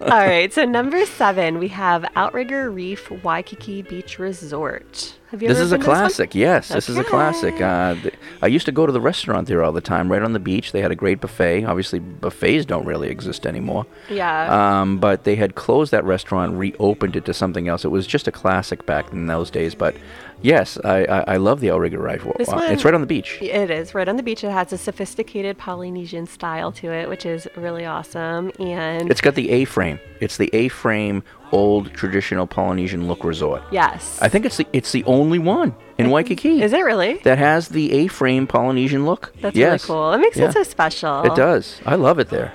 All 0.02 0.08
right, 0.26 0.52
so 0.52 0.64
number 0.64 1.04
seven, 1.06 1.58
we 1.58 1.68
have 1.68 2.04
Outrigger 2.14 2.70
Reef 2.70 3.10
Waikiki 3.24 3.82
Beach 3.82 4.18
Resort. 4.18 5.14
Have 5.30 5.42
you 5.42 5.48
This 5.48 5.58
is 5.58 5.72
a 5.72 5.76
been 5.76 5.84
to 5.84 5.88
one? 5.90 5.96
classic. 5.98 6.34
Yes, 6.34 6.68
this 6.68 6.88
is 6.88 6.96
a 6.96 7.04
classic. 7.04 7.60
Uh, 7.60 7.94
th- 7.96 8.14
I 8.40 8.46
used 8.46 8.64
to 8.64 8.72
go 8.72 8.86
to 8.86 8.92
the 8.92 9.00
restaurant 9.00 9.46
there 9.46 9.62
all 9.62 9.72
the 9.72 9.82
time, 9.82 10.10
right 10.10 10.22
on 10.22 10.32
the 10.32 10.38
beach. 10.38 10.72
They 10.72 10.80
had 10.80 10.90
a 10.90 10.94
great 10.94 11.20
buffet. 11.20 11.64
Obviously, 11.64 11.98
buffets 11.98 12.64
don't 12.64 12.86
really 12.86 13.10
exist 13.10 13.46
anymore. 13.46 13.84
Yeah. 14.08 14.80
Um, 14.80 14.96
but 14.98 15.24
they 15.24 15.36
had 15.36 15.54
closed 15.54 15.90
that 15.92 16.04
restaurant, 16.04 16.54
reopened 16.56 17.14
it 17.14 17.26
to 17.26 17.34
something 17.34 17.68
else. 17.68 17.84
It 17.84 17.88
was 17.88 18.06
just 18.06 18.26
a 18.26 18.32
classic 18.32 18.86
back 18.86 19.12
in 19.12 19.26
those 19.26 19.50
days. 19.50 19.74
But 19.74 19.96
yes, 20.42 20.78
I, 20.84 21.04
I, 21.04 21.20
I 21.34 21.36
love 21.36 21.60
the 21.60 21.70
Outrigger 21.70 21.98
Rifle. 21.98 22.34
This 22.38 22.48
Uh, 22.48 22.56
one- 22.56 22.72
it's 22.72 22.84
right 22.84 22.94
on 22.94 23.00
the 23.00 23.06
beach. 23.06 23.38
It 23.40 23.70
is 23.70 23.94
right 23.94 24.08
on 24.08 24.16
the 24.16 24.22
beach. 24.22 24.44
It 24.44 24.50
has 24.50 24.72
a 24.72 24.78
sophisticated 24.78 25.58
Polynesian 25.58 26.26
style 26.26 26.72
to 26.72 26.90
it, 26.92 27.08
which 27.08 27.24
is 27.26 27.48
really 27.56 27.84
awesome. 27.86 28.52
And 28.58 29.10
It's 29.10 29.20
got 29.20 29.34
the 29.34 29.50
A-frame. 29.50 29.98
It's 30.20 30.36
the 30.36 30.50
A-frame, 30.52 31.22
old 31.52 31.92
traditional 31.94 32.46
Polynesian 32.46 33.08
look 33.08 33.24
resort. 33.24 33.62
yes, 33.70 34.18
I 34.20 34.28
think 34.28 34.44
it's 34.44 34.56
the 34.58 34.66
it's 34.72 34.92
the 34.92 35.04
only 35.04 35.38
one 35.38 35.74
in 35.96 36.10
Waikiki. 36.10 36.62
Is 36.62 36.72
it 36.72 36.84
really? 36.84 37.14
That 37.24 37.38
has 37.38 37.68
the 37.68 37.92
A-frame 37.92 38.46
Polynesian 38.46 39.06
look. 39.06 39.32
That's 39.40 39.56
yes. 39.56 39.88
really 39.88 39.98
cool. 39.98 40.12
It 40.12 40.18
makes 40.18 40.36
Yeah. 40.36 40.48
it 40.48 40.52
so 40.52 40.62
special. 40.62 41.22
It 41.22 41.34
does. 41.34 41.80
I 41.86 41.94
love 41.94 42.18
it 42.18 42.28
there. 42.28 42.52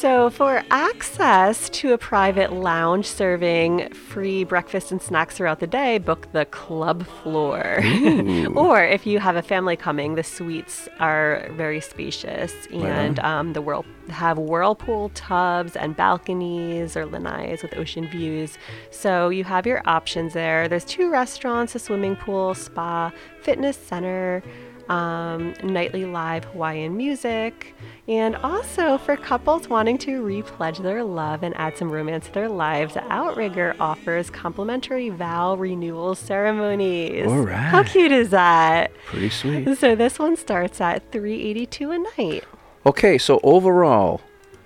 So, 0.00 0.30
for 0.30 0.62
access 0.70 1.68
to 1.68 1.92
a 1.92 1.98
private 1.98 2.54
lounge 2.54 3.04
serving 3.04 3.92
free 3.92 4.44
breakfast 4.44 4.90
and 4.92 5.02
snacks 5.02 5.36
throughout 5.36 5.60
the 5.60 5.66
day, 5.66 5.98
book 5.98 6.32
the 6.32 6.46
club 6.46 7.06
floor. 7.06 7.82
Or 8.56 8.82
if 8.82 9.06
you 9.06 9.18
have 9.18 9.36
a 9.36 9.42
family 9.42 9.76
coming, 9.76 10.14
the 10.14 10.22
suites 10.22 10.88
are 11.00 11.50
very 11.52 11.82
spacious 11.82 12.54
and 12.72 13.18
on. 13.20 13.24
um, 13.40 13.52
the 13.52 13.60
whirl- 13.60 13.84
have 14.08 14.38
whirlpool 14.38 15.10
tubs 15.10 15.76
and 15.76 15.94
balconies 15.94 16.96
or 16.96 17.04
lanais 17.04 17.60
with 17.62 17.76
ocean 17.76 18.08
views. 18.08 18.56
So, 18.90 19.28
you 19.28 19.44
have 19.44 19.66
your 19.66 19.82
options 19.84 20.32
there. 20.32 20.66
There's 20.66 20.86
two 20.86 21.10
restaurants, 21.10 21.74
a 21.74 21.78
swimming 21.78 22.16
pool, 22.16 22.54
spa, 22.54 23.12
fitness 23.42 23.76
center 23.76 24.42
um, 24.90 25.54
nightly 25.62 26.04
live 26.04 26.44
Hawaiian 26.46 26.96
music, 26.96 27.74
and 28.08 28.34
also 28.36 28.98
for 28.98 29.16
couples 29.16 29.68
wanting 29.68 29.96
to 29.98 30.22
repledge 30.22 30.82
their 30.82 31.04
love 31.04 31.44
and 31.44 31.56
add 31.56 31.78
some 31.78 31.90
romance 31.90 32.26
to 32.26 32.32
their 32.32 32.48
lives, 32.48 32.96
Outrigger 33.08 33.76
offers 33.78 34.30
complimentary 34.30 35.08
vow 35.08 35.54
renewal 35.54 36.16
ceremonies. 36.16 37.28
All 37.28 37.46
How 37.46 37.84
cute 37.84 38.10
is 38.10 38.30
that? 38.30 38.92
Pretty 39.06 39.30
sweet. 39.30 39.78
So 39.78 39.94
this 39.94 40.18
one 40.18 40.36
starts 40.36 40.80
at 40.80 41.12
382 41.12 41.90
a 41.92 41.98
night. 41.98 42.44
Okay, 42.84 43.16
so 43.16 43.38
overall, 43.44 44.20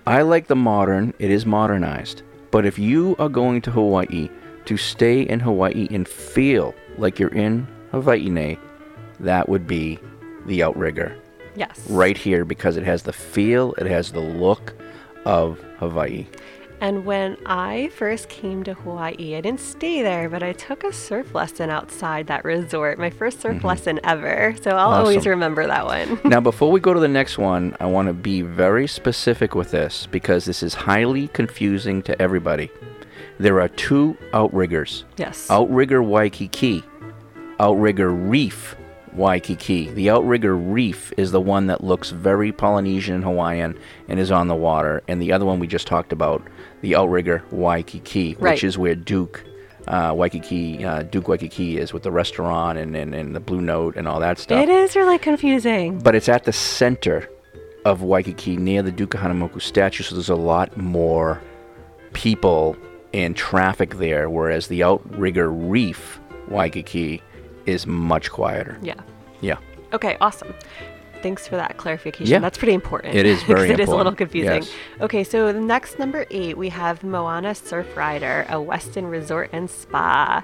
I 0.06 0.22
like 0.22 0.46
the 0.46 0.56
modern. 0.56 1.12
It 1.18 1.30
is 1.30 1.44
modernized. 1.44 2.22
But 2.50 2.64
if 2.64 2.78
you 2.78 3.14
are 3.18 3.28
going 3.28 3.60
to 3.62 3.70
Hawaii 3.70 4.30
to 4.64 4.76
stay 4.78 5.22
in 5.22 5.40
Hawaii 5.40 5.86
and 5.90 6.08
feel 6.08 6.74
like 6.96 7.18
you're 7.18 7.34
in 7.34 7.66
Hawaii, 7.90 8.56
that 9.20 9.48
would 9.48 9.66
be 9.66 9.98
the 10.46 10.62
Outrigger. 10.62 11.16
Yes. 11.56 11.88
Right 11.88 12.16
here 12.16 12.44
because 12.44 12.76
it 12.76 12.84
has 12.84 13.02
the 13.04 13.12
feel, 13.12 13.74
it 13.78 13.86
has 13.86 14.12
the 14.12 14.20
look 14.20 14.74
of 15.24 15.60
Hawaii. 15.78 16.26
And 16.80 17.06
when 17.06 17.38
I 17.46 17.88
first 17.96 18.28
came 18.28 18.62
to 18.64 18.74
Hawaii, 18.74 19.36
I 19.36 19.40
didn't 19.40 19.60
stay 19.60 20.02
there, 20.02 20.28
but 20.28 20.42
I 20.42 20.52
took 20.52 20.84
a 20.84 20.92
surf 20.92 21.34
lesson 21.34 21.70
outside 21.70 22.26
that 22.26 22.44
resort. 22.44 22.98
My 22.98 23.08
first 23.08 23.40
surf 23.40 23.58
Mhm. 23.58 23.64
lesson 23.64 24.00
ever. 24.04 24.54
So 24.60 24.72
I'll 24.72 24.90
always 24.90 25.26
remember 25.26 25.66
that 25.66 25.86
one. 25.86 26.18
now, 26.28 26.40
before 26.40 26.70
we 26.72 26.80
go 26.80 26.92
to 26.92 27.00
the 27.00 27.08
next 27.08 27.38
one, 27.38 27.74
I 27.80 27.86
want 27.86 28.08
to 28.08 28.12
be 28.12 28.42
very 28.42 28.86
specific 28.86 29.54
with 29.54 29.70
this 29.70 30.06
because 30.10 30.44
this 30.44 30.62
is 30.62 30.74
highly 30.74 31.28
confusing 31.28 32.02
to 32.02 32.20
everybody. 32.20 32.70
There 33.38 33.60
are 33.60 33.68
two 33.68 34.16
outriggers. 34.34 35.04
Yes. 35.16 35.48
Outrigger 35.50 36.02
Waikiki, 36.02 36.82
Outrigger 37.60 38.10
Reef 38.10 38.76
Waikiki. 39.14 39.90
The 39.90 40.10
Outrigger 40.10 40.56
Reef 40.56 41.12
is 41.16 41.30
the 41.32 41.40
one 41.40 41.66
that 41.68 41.84
looks 41.84 42.10
very 42.10 42.52
Polynesian 42.52 43.14
and 43.16 43.24
Hawaiian 43.24 43.78
and 44.08 44.18
is 44.18 44.30
on 44.30 44.48
the 44.48 44.54
water, 44.54 45.02
and 45.08 45.20
the 45.22 45.32
other 45.32 45.44
one 45.44 45.58
we 45.60 45.66
just 45.66 45.86
talked 45.86 46.12
about, 46.12 46.42
the 46.80 46.96
Outrigger 46.96 47.42
Waikiki, 47.50 48.36
Right. 48.38 48.52
which 48.52 48.64
is 48.64 48.76
where 48.78 48.94
Duke. 48.94 49.44
Uh, 49.86 50.14
Waikiki, 50.16 50.82
uh, 50.82 51.02
Duke 51.02 51.28
Waikiki 51.28 51.76
is 51.76 51.92
with 51.92 52.04
the 52.04 52.10
restaurant 52.10 52.78
and, 52.78 52.96
and, 52.96 53.14
and 53.14 53.36
the 53.36 53.40
Blue 53.40 53.60
Note 53.60 53.96
and 53.96 54.08
all 54.08 54.18
that 54.20 54.38
stuff. 54.38 54.62
It 54.62 54.70
is 54.70 54.96
really 54.96 55.18
confusing. 55.18 55.98
But 55.98 56.14
it's 56.14 56.26
at 56.30 56.44
the 56.44 56.54
center 56.54 57.28
of 57.84 58.00
Waikiki 58.00 58.56
near 58.56 58.80
the 58.82 58.90
Duke 58.90 59.10
Kahanamoku 59.10 59.60
statue, 59.60 60.02
so 60.02 60.14
there's 60.14 60.30
a 60.30 60.34
lot 60.36 60.74
more 60.78 61.38
people 62.14 62.76
and 63.12 63.36
traffic 63.36 63.96
there, 63.96 64.30
whereas 64.30 64.68
the 64.68 64.82
Outrigger 64.82 65.50
Reef 65.50 66.18
Waikiki 66.48 67.22
is 67.66 67.86
much 67.86 68.30
quieter. 68.30 68.78
Yeah. 68.82 68.94
Yeah. 69.40 69.56
Okay, 69.92 70.16
awesome. 70.20 70.54
Thanks 71.22 71.48
for 71.48 71.56
that 71.56 71.78
clarification. 71.78 72.26
Yeah. 72.26 72.38
That's 72.40 72.58
pretty 72.58 72.74
important. 72.74 73.14
It 73.14 73.24
is 73.24 73.42
very 73.44 73.60
'cause 73.68 73.70
It 73.70 73.80
is 73.80 73.88
a 73.88 73.96
little 73.96 74.14
confusing. 74.14 74.62
Yes. 74.62 74.70
Okay, 75.00 75.24
so 75.24 75.52
the 75.52 75.60
next 75.60 75.98
number 75.98 76.26
eight, 76.30 76.58
we 76.58 76.68
have 76.68 77.02
Moana 77.02 77.54
Surf 77.54 77.96
Rider, 77.96 78.44
a 78.50 78.54
Westin 78.56 79.10
resort 79.10 79.48
and 79.52 79.70
spa, 79.70 80.42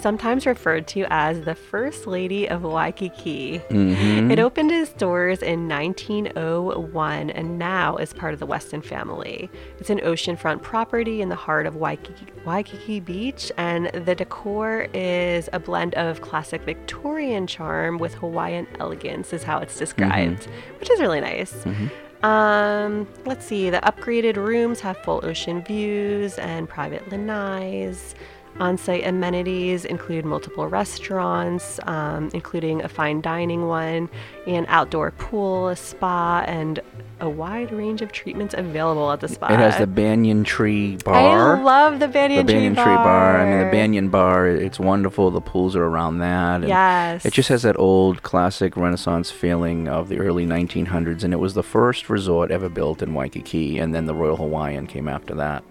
sometimes 0.00 0.46
referred 0.46 0.86
to 0.88 1.04
as 1.10 1.42
the 1.42 1.54
First 1.54 2.06
Lady 2.06 2.48
of 2.48 2.62
Waikiki. 2.62 3.60
Mhm. 3.70 4.30
It 4.30 4.38
opened 4.38 4.70
its 4.70 4.92
doors 4.92 5.42
in 5.42 5.66
1901 5.68 7.30
and 7.30 7.58
now 7.58 7.96
is 7.96 8.12
part 8.12 8.32
of 8.34 8.40
the 8.40 8.46
Westin 8.46 8.84
family. 8.84 9.50
It's 9.78 9.90
an 9.90 9.98
oceanfront 10.00 10.62
property 10.62 11.20
in 11.20 11.28
the 11.28 11.34
heart 11.36 11.66
of 11.66 11.76
Waikiki, 11.76 12.26
Waikiki 12.44 13.00
Beach, 13.00 13.50
and 13.56 13.86
the 13.88 14.14
decor 14.14 14.86
is 14.94 15.48
a 15.52 15.58
blend 15.58 15.94
of 15.94 16.20
classic 16.20 16.62
Victorian 16.62 17.46
charm 17.46 17.98
with 17.98 18.14
Hawaiian 18.14 18.66
elegance, 18.80 19.32
is 19.32 19.42
how 19.42 19.58
it's 19.58 19.78
described, 19.78 20.46
which 20.80 20.90
is 20.90 21.00
really 21.00 21.20
nice. 21.20 21.52
Mhm. 21.64 21.90
Um, 22.24 23.06
let's 23.26 23.44
see. 23.46 23.70
The 23.70 23.78
upgraded 23.78 24.36
rooms 24.36 24.80
have 24.80 24.96
full 24.98 25.20
ocean 25.22 25.62
views 25.62 26.36
and 26.38 26.68
private 26.68 27.08
lanais. 27.10 28.14
On-site 28.60 29.06
amenities 29.06 29.84
include 29.84 30.24
multiple 30.24 30.66
restaurants, 30.66 31.78
um, 31.84 32.30
including 32.34 32.82
a 32.82 32.88
fine 32.88 33.20
dining 33.20 33.68
one, 33.68 34.08
an 34.46 34.66
outdoor 34.68 35.12
pool, 35.12 35.68
a 35.68 35.76
spa, 35.76 36.44
and 36.46 36.80
a 37.20 37.28
wide 37.28 37.72
range 37.72 38.00
of 38.02 38.12
treatments 38.12 38.54
available 38.56 39.10
at 39.10 39.20
the 39.20 39.28
spa. 39.28 39.46
It 39.52 39.58
has 39.58 39.78
the 39.78 39.86
banyan 39.86 40.44
tree 40.44 40.96
bar. 40.96 41.56
I 41.56 41.62
love 41.62 42.00
the 42.00 42.08
banyan, 42.08 42.46
the 42.46 42.52
banyan 42.52 42.74
tree, 42.74 42.84
tree 42.84 42.94
bar. 42.94 43.40
I 43.40 43.44
mean, 43.48 43.58
the 43.58 43.70
banyan 43.70 44.08
bar. 44.08 44.46
It's 44.46 44.78
wonderful. 44.78 45.30
The 45.30 45.40
pools 45.40 45.74
are 45.76 45.84
around 45.84 46.18
that. 46.18 46.56
and 46.56 46.68
Yes. 46.68 47.24
It 47.26 47.32
just 47.32 47.48
has 47.48 47.62
that 47.62 47.78
old 47.78 48.22
classic 48.22 48.76
Renaissance 48.76 49.30
feeling 49.30 49.88
of 49.88 50.08
the 50.08 50.18
early 50.18 50.46
1900s, 50.46 51.24
and 51.24 51.32
it 51.32 51.38
was 51.38 51.54
the 51.54 51.62
first 51.62 52.08
resort 52.08 52.50
ever 52.50 52.68
built 52.68 53.02
in 53.02 53.14
Waikiki, 53.14 53.78
and 53.78 53.94
then 53.94 54.06
the 54.06 54.14
Royal 54.14 54.36
Hawaiian 54.36 54.86
came 54.86 55.08
after 55.08 55.34
that. 55.36 55.64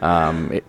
Um, 0.00 0.52
it, 0.52 0.64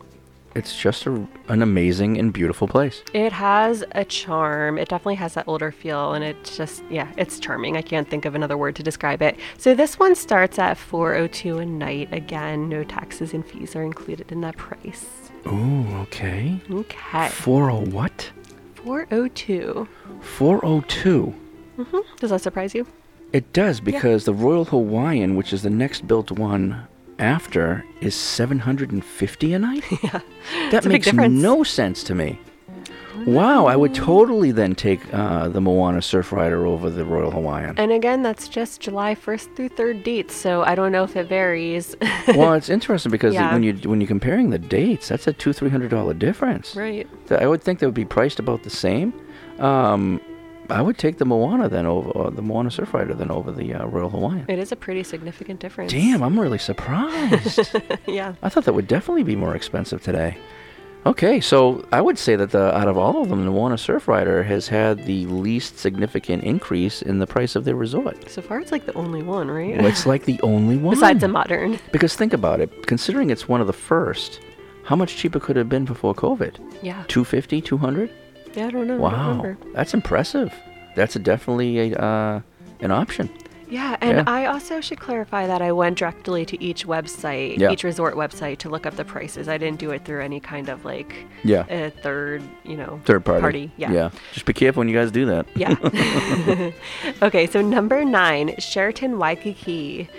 it's 0.59 0.77
just 0.77 1.07
a, 1.07 1.27
an 1.47 1.61
amazing 1.63 2.19
and 2.19 2.31
beautiful 2.31 2.67
place. 2.67 3.01
It 3.13 3.31
has 3.31 3.83
a 3.93 4.05
charm. 4.05 4.77
It 4.77 4.89
definitely 4.89 5.15
has 5.15 5.33
that 5.33 5.47
older 5.47 5.71
feel, 5.71 6.13
and 6.13 6.23
it's 6.23 6.55
just 6.57 6.83
yeah, 6.91 7.11
it's 7.17 7.39
charming. 7.39 7.77
I 7.77 7.81
can't 7.81 8.07
think 8.07 8.25
of 8.25 8.35
another 8.35 8.57
word 8.57 8.75
to 8.75 8.83
describe 8.83 9.21
it. 9.21 9.39
So 9.57 9.73
this 9.73 9.97
one 9.97 10.13
starts 10.13 10.59
at 10.59 10.77
402 10.77 11.57
a 11.57 11.65
night. 11.65 12.13
Again, 12.13 12.69
no 12.69 12.83
taxes 12.83 13.33
and 13.33 13.43
fees 13.43 13.75
are 13.75 13.83
included 13.83 14.31
in 14.31 14.41
that 14.41 14.57
price. 14.57 15.07
Ooh, 15.47 15.87
okay. 16.01 16.59
Okay. 16.69 17.29
Four 17.29 17.71
oh 17.71 17.85
what? 17.85 18.31
402. 18.75 19.87
Four 20.21 20.59
oh 20.63 20.81
two. 20.81 21.33
hmm 21.77 21.99
Does 22.19 22.29
that 22.31 22.41
surprise 22.41 22.75
you? 22.75 22.85
It 23.31 23.53
does 23.53 23.79
because 23.79 24.25
the 24.25 24.33
Royal 24.33 24.65
Hawaiian, 24.65 25.35
which 25.35 25.53
is 25.53 25.61
the 25.63 25.69
next 25.69 26.07
built 26.07 26.31
one 26.31 26.87
after, 27.19 27.85
is 28.01 28.15
750 28.15 29.53
a 29.53 29.59
night. 29.59 29.83
yeah, 30.03 30.21
That 30.71 30.73
It's 30.73 30.85
a 30.85 30.89
big 30.89 31.13
makes 31.13 31.31
no 31.31 31.63
sense 31.63 32.03
to 32.05 32.15
me. 32.15 32.39
Wow, 33.25 33.65
I 33.65 33.75
would 33.75 33.93
totally 33.93 34.51
then 34.51 34.75
take 34.75 35.01
uh, 35.13 35.49
the 35.49 35.59
Moana 35.59 36.01
Surf 36.01 36.31
Rider 36.31 36.65
over 36.65 36.89
the 36.89 37.03
Royal 37.03 37.31
Hawaiian. 37.31 37.77
And 37.77 37.91
again, 37.91 38.23
that's 38.23 38.47
just 38.47 38.79
July 38.79 39.13
1st 39.13 39.55
through 39.55 39.69
3rd 39.69 40.03
dates, 40.03 40.33
so 40.33 40.63
I 40.63 40.73
don't 40.73 40.91
know 40.93 41.03
if 41.03 41.15
it 41.17 41.27
varies. 41.27 41.95
well, 42.29 42.53
it's 42.53 42.69
interesting 42.69 43.11
because 43.11 43.33
Yeah. 43.33 43.51
when 43.51 43.63
you 43.63 43.73
when 43.89 43.99
you're 43.99 44.07
comparing 44.07 44.51
the 44.51 44.59
dates, 44.59 45.09
that's 45.09 45.27
a 45.27 45.33
two 45.33 45.51
three 45.51 45.69
hundred 45.69 45.91
dollar 45.91 46.13
difference. 46.13 46.75
Right. 46.75 47.07
I 47.29 47.45
would 47.45 47.61
think 47.61 47.79
they 47.79 47.85
would 47.85 47.93
be 47.93 48.05
priced 48.05 48.39
about 48.39 48.63
the 48.63 48.69
same. 48.69 49.13
Um, 49.59 50.21
I 50.71 50.81
would 50.81 50.97
take 50.97 51.17
the 51.17 51.25
Moana 51.25 51.69
then 51.69 51.85
over 51.85 52.09
or 52.11 52.31
the 52.31 52.41
Moana 52.41 52.71
Surf 52.71 52.93
Rider 52.93 53.13
then 53.13 53.31
over 53.31 53.51
the 53.51 53.73
uh, 53.73 53.85
Royal 53.87 54.09
Hawaiian. 54.09 54.45
It 54.47 54.59
is 54.59 54.71
a 54.71 54.75
pretty 54.75 55.03
significant 55.03 55.59
difference. 55.59 55.91
Damn, 55.91 56.21
I'm 56.23 56.39
really 56.39 56.57
surprised. 56.57 57.59
yeah. 58.07 58.35
I 58.41 58.49
thought 58.49 58.65
that 58.65 58.73
would 58.73 58.87
definitely 58.87 59.23
be 59.23 59.35
more 59.35 59.55
expensive 59.55 60.03
today. 60.03 60.37
Okay, 61.05 61.39
so 61.39 61.85
I 61.93 62.01
would 62.01 62.17
say 62.17 62.35
that 62.35 62.51
the 62.51 62.77
out 62.77 62.89
of 62.89 62.97
all 62.97 63.21
of 63.21 63.29
them, 63.29 63.45
the 63.45 63.51
Moana 63.51 63.77
Surf 63.77 64.07
Rider 64.07 64.43
has 64.43 64.67
had 64.67 65.05
the 65.05 65.25
least 65.27 65.79
significant 65.79 66.43
increase 66.43 67.01
in 67.01 67.19
the 67.19 67.27
price 67.27 67.55
of 67.55 67.63
their 67.63 67.75
resort. 67.75 68.29
So 68.29 68.41
far, 68.41 68.59
it's 68.59 68.71
like 68.71 68.85
the 68.85 68.93
only 68.95 69.23
one, 69.23 69.49
right? 69.49 69.77
Well, 69.77 69.85
it's 69.85 70.05
like 70.05 70.25
the 70.25 70.39
only 70.43 70.75
one. 70.75 70.93
Besides 70.93 71.21
the 71.21 71.29
modern. 71.29 71.79
Because 71.93 72.15
think 72.15 72.33
about 72.33 72.59
it, 72.59 72.85
considering 72.85 73.29
it's 73.29 73.47
one 73.47 73.61
of 73.61 73.67
the 73.67 73.73
first, 73.73 74.41
how 74.83 74.95
much 74.97 75.15
cheaper 75.15 75.39
could 75.39 75.55
it 75.55 75.61
have 75.61 75.69
been 75.69 75.85
before 75.85 76.13
COVID? 76.13 76.59
Yeah. 76.83 77.05
250, 77.07 77.61
200? 77.61 78.11
Yeah, 78.55 78.67
I 78.67 78.69
don't 78.71 78.87
know. 78.87 79.03
I 79.05 79.11
don't 79.11 79.37
Wow, 79.37 79.55
that's 79.73 79.93
impressive. 79.93 80.53
That's 80.95 81.15
a 81.15 81.19
definitely 81.19 81.91
a, 81.91 81.97
uh, 81.97 82.41
an 82.81 82.91
option. 82.91 83.29
Yeah, 83.71 83.97
and 84.01 84.17
Yeah. 84.17 84.23
I 84.25 84.47
also 84.47 84.81
should 84.81 84.99
clarify 84.99 85.45
that 85.45 85.61
I 85.61 85.71
went 85.71 85.99
directly 85.99 86.43
to 86.47 86.61
each 86.61 86.87
website, 86.87 87.59
Yeah. 87.59 87.69
each 87.71 87.83
resort 87.83 88.15
website, 88.15 88.57
to 88.59 88.69
look 88.69 88.87
up 88.87 88.95
the 88.95 89.05
prices. 89.05 89.47
I 89.47 89.59
didn't 89.59 89.77
do 89.79 89.91
it 89.91 90.05
through 90.05 90.21
any 90.23 90.39
kind 90.39 90.69
of 90.69 90.85
like 90.85 91.13
Yeah. 91.43 91.65
a 91.69 91.91
third, 91.91 92.41
you 92.63 92.75
know, 92.75 92.99
Third 93.05 93.23
party. 93.23 93.71
Yeah. 93.77 93.91
Yeah. 93.91 94.09
Just 94.33 94.47
be 94.47 94.53
careful 94.53 94.81
when 94.81 94.89
you 94.89 94.95
guys 94.95 95.11
do 95.11 95.27
that. 95.27 95.45
Yeah. 95.55 95.75
okay, 97.21 97.45
so 97.45 97.61
number 97.61 98.03
nine, 98.03 98.55
Sheraton 98.57 99.19
Waikiki. 99.19 100.09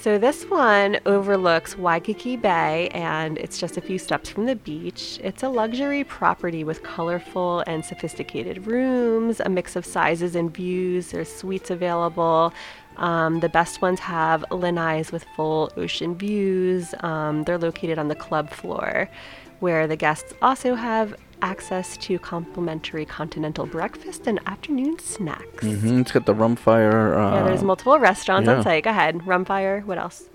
So 0.00 0.16
this 0.16 0.44
one 0.44 0.98
overlooks 1.04 1.76
Waikiki 1.76 2.36
Bay 2.36 2.88
and 2.94 3.36
it's 3.36 3.58
just 3.58 3.76
a 3.76 3.82
few 3.82 3.98
steps 3.98 4.30
from 4.30 4.46
the 4.46 4.56
beach. 4.56 5.20
It's 5.22 5.42
a 5.42 5.48
luxury 5.50 6.04
property 6.04 6.64
with 6.64 6.82
colorful 6.82 7.62
and 7.66 7.84
sophisticated 7.84 8.66
rooms, 8.66 9.40
a 9.40 9.50
mix 9.50 9.76
of 9.76 9.84
sizes 9.84 10.34
and 10.34 10.54
views. 10.54 11.10
There's 11.10 11.30
suites 11.30 11.70
available. 11.70 12.54
Um, 12.96 13.40
the 13.40 13.50
best 13.50 13.82
ones 13.82 14.00
have 14.00 14.42
lanais 14.50 15.12
with 15.12 15.24
full 15.36 15.70
ocean 15.76 16.16
views. 16.16 16.94
Um, 17.00 17.44
they're 17.44 17.58
located 17.58 17.98
on 17.98 18.08
the 18.08 18.14
club 18.14 18.48
floor, 18.48 19.10
where 19.58 19.86
the 19.86 19.96
guests 19.96 20.32
also 20.40 20.76
have 20.76 21.14
access 21.42 21.96
to 21.98 22.18
complimentary 22.18 23.04
continental 23.04 23.66
breakfast 23.66 24.26
and 24.26 24.40
afternoon 24.46 24.98
snacks. 24.98 25.64
hmm 25.64 26.00
It's 26.00 26.12
got 26.12 26.26
the 26.26 26.34
Rumfire. 26.34 27.16
Uh, 27.16 27.34
yeah, 27.36 27.42
there's 27.44 27.62
multiple 27.62 27.98
restaurants 27.98 28.46
yeah. 28.46 28.56
on 28.56 28.62
site. 28.62 28.84
Go 28.84 28.90
ahead. 28.90 29.18
Rumfire. 29.20 29.84
What 29.84 29.98
else? 29.98 30.28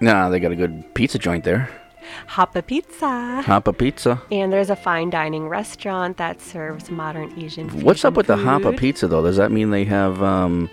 Nah, 0.00 0.28
they 0.28 0.40
got 0.40 0.52
a 0.52 0.56
good 0.56 0.94
pizza 0.94 1.18
joint 1.18 1.44
there. 1.44 1.68
Hapa 2.28 2.64
Pizza. 2.64 3.42
Hapa 3.44 3.76
Pizza. 3.76 4.22
And 4.30 4.52
there's 4.52 4.70
a 4.70 4.76
fine 4.76 5.10
dining 5.10 5.48
restaurant 5.48 6.16
that 6.18 6.40
serves 6.40 6.90
modern 6.90 7.32
Asian 7.38 7.68
food. 7.68 7.82
What's 7.82 8.04
up 8.04 8.14
with 8.14 8.26
the 8.28 8.36
Hapa 8.36 8.76
Pizza 8.78 9.08
though? 9.08 9.22
Does 9.22 9.36
that 9.36 9.50
mean 9.50 9.70
they 9.70 9.84
have 9.84 10.22
um, 10.22 10.70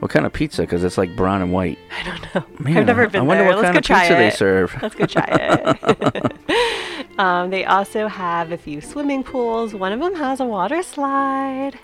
what 0.00 0.10
kind 0.10 0.24
of 0.26 0.32
pizza? 0.32 0.62
Because 0.62 0.84
it's 0.84 0.96
like 0.98 1.14
brown 1.16 1.42
and 1.42 1.52
white. 1.52 1.78
I 1.98 2.04
don't 2.04 2.34
know. 2.34 2.64
Man, 2.64 2.78
I've 2.78 2.86
never 2.86 3.02
I 3.04 3.06
been 3.06 3.26
wonder 3.26 3.44
there. 3.44 3.52
what 3.54 3.62
Let's 3.62 3.66
kind 3.66 3.74
go 3.74 3.78
of 3.78 3.84
try 3.84 4.00
pizza 4.02 4.14
it. 4.14 4.18
they 4.18 4.30
serve. 4.30 4.78
Let's 4.82 4.94
go 4.94 5.06
try 5.06 5.26
it. 6.48 6.99
um, 7.18 7.50
they 7.50 7.64
also 7.64 8.08
have 8.08 8.52
a 8.52 8.56
few 8.56 8.80
swimming 8.80 9.22
pools. 9.22 9.74
One 9.74 9.92
of 9.92 10.00
them 10.00 10.14
has 10.14 10.40
a 10.40 10.44
water 10.44 10.82
slide. 10.82 11.78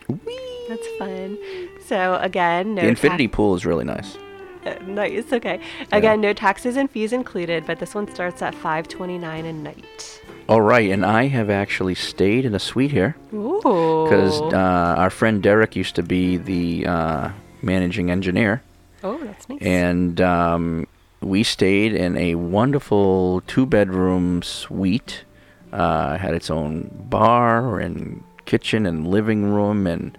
That's 0.68 0.87
fun. 0.99 1.39
So 1.85 2.18
again, 2.20 2.74
no 2.74 2.83
the 2.83 2.89
infinity 2.89 3.27
tax- 3.29 3.37
pool 3.37 3.55
is 3.55 3.64
really 3.66 3.85
nice. 3.85 4.16
Uh, 4.64 4.74
nice. 4.87 5.33
Okay. 5.33 5.61
Again, 5.93 6.20
no 6.20 6.33
taxes 6.33 6.77
and 6.77 6.91
fees 6.91 7.12
included, 7.12 7.64
but 7.66 7.79
this 7.79 7.95
one 7.95 8.12
starts 8.12 8.43
at 8.43 8.55
five 8.55 8.89
twenty 8.89 9.18
nine 9.18 9.45
a 9.45 9.53
night. 9.53 10.20
All 10.49 10.61
right, 10.61 10.91
and 10.91 11.05
I 11.05 11.27
have 11.27 11.51
actually 11.51 11.97
stayed 11.97 12.45
in 12.45 12.55
a 12.55 12.59
suite 12.61 12.93
here 12.93 13.16
Ooh. 13.35 13.59
because 14.05 14.41
uh, 14.41 14.95
our 14.97 15.11
friend 15.11 15.43
Derek 15.43 15.74
used 15.74 15.97
to 15.97 16.05
be 16.05 16.37
the 16.37 16.87
uh, 16.87 17.31
managing 17.62 18.11
engineer. 18.12 18.62
oh, 19.03 19.18
that's 19.24 19.49
nice. 19.49 19.59
and 19.61 20.20
um, 20.20 20.87
we 21.21 21.43
stayed 21.43 21.95
in 21.95 22.17
a 22.17 22.35
wonderful 22.35 23.43
two-bedroom 23.47 24.43
suite. 24.43 25.25
Uh, 25.73 26.17
had 26.17 26.35
its 26.35 26.51
own 26.51 26.91
bar 27.09 27.81
and 27.81 28.23
kitchen 28.47 28.87
and 28.87 29.07
living 29.07 29.45
room, 29.53 29.87
and 29.87 30.17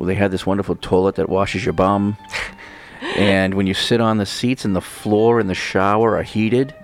they 0.00 0.14
had 0.14 0.30
this 0.30 0.46
wonderful 0.46 0.76
toilet 0.76 1.16
that 1.16 1.28
washes 1.28 1.64
your 1.64 1.72
bum. 1.72 2.16
and 3.16 3.54
when 3.54 3.66
you 3.66 3.74
sit 3.74 4.00
on 4.00 4.18
the 4.18 4.26
seats 4.26 4.64
and 4.64 4.76
the 4.76 4.80
floor 4.80 5.40
and 5.40 5.48
the 5.48 5.54
shower 5.54 6.16
are 6.16 6.22
heated, 6.22 6.74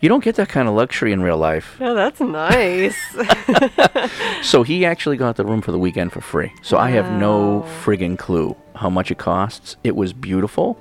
you 0.00 0.08
don't 0.08 0.24
get 0.24 0.36
that 0.36 0.48
kind 0.48 0.68
of 0.68 0.74
luxury 0.74 1.12
in 1.12 1.22
real 1.22 1.38
life. 1.38 1.76
Oh, 1.80 1.94
that's 1.94 2.20
nice. 2.20 2.96
So 4.42 4.62
he 4.62 4.84
actually 4.84 5.16
got 5.16 5.34
the 5.34 5.44
room 5.44 5.60
for 5.60 5.72
the 5.72 5.78
weekend 5.78 6.12
for 6.12 6.20
free. 6.20 6.52
So 6.62 6.76
I 6.76 6.90
have 6.90 7.10
no 7.10 7.66
friggin' 7.82 8.16
clue 8.16 8.54
how 8.76 8.88
much 8.88 9.10
it 9.10 9.18
costs. 9.18 9.76
It 9.82 9.96
was 9.96 10.12
beautiful. 10.12 10.78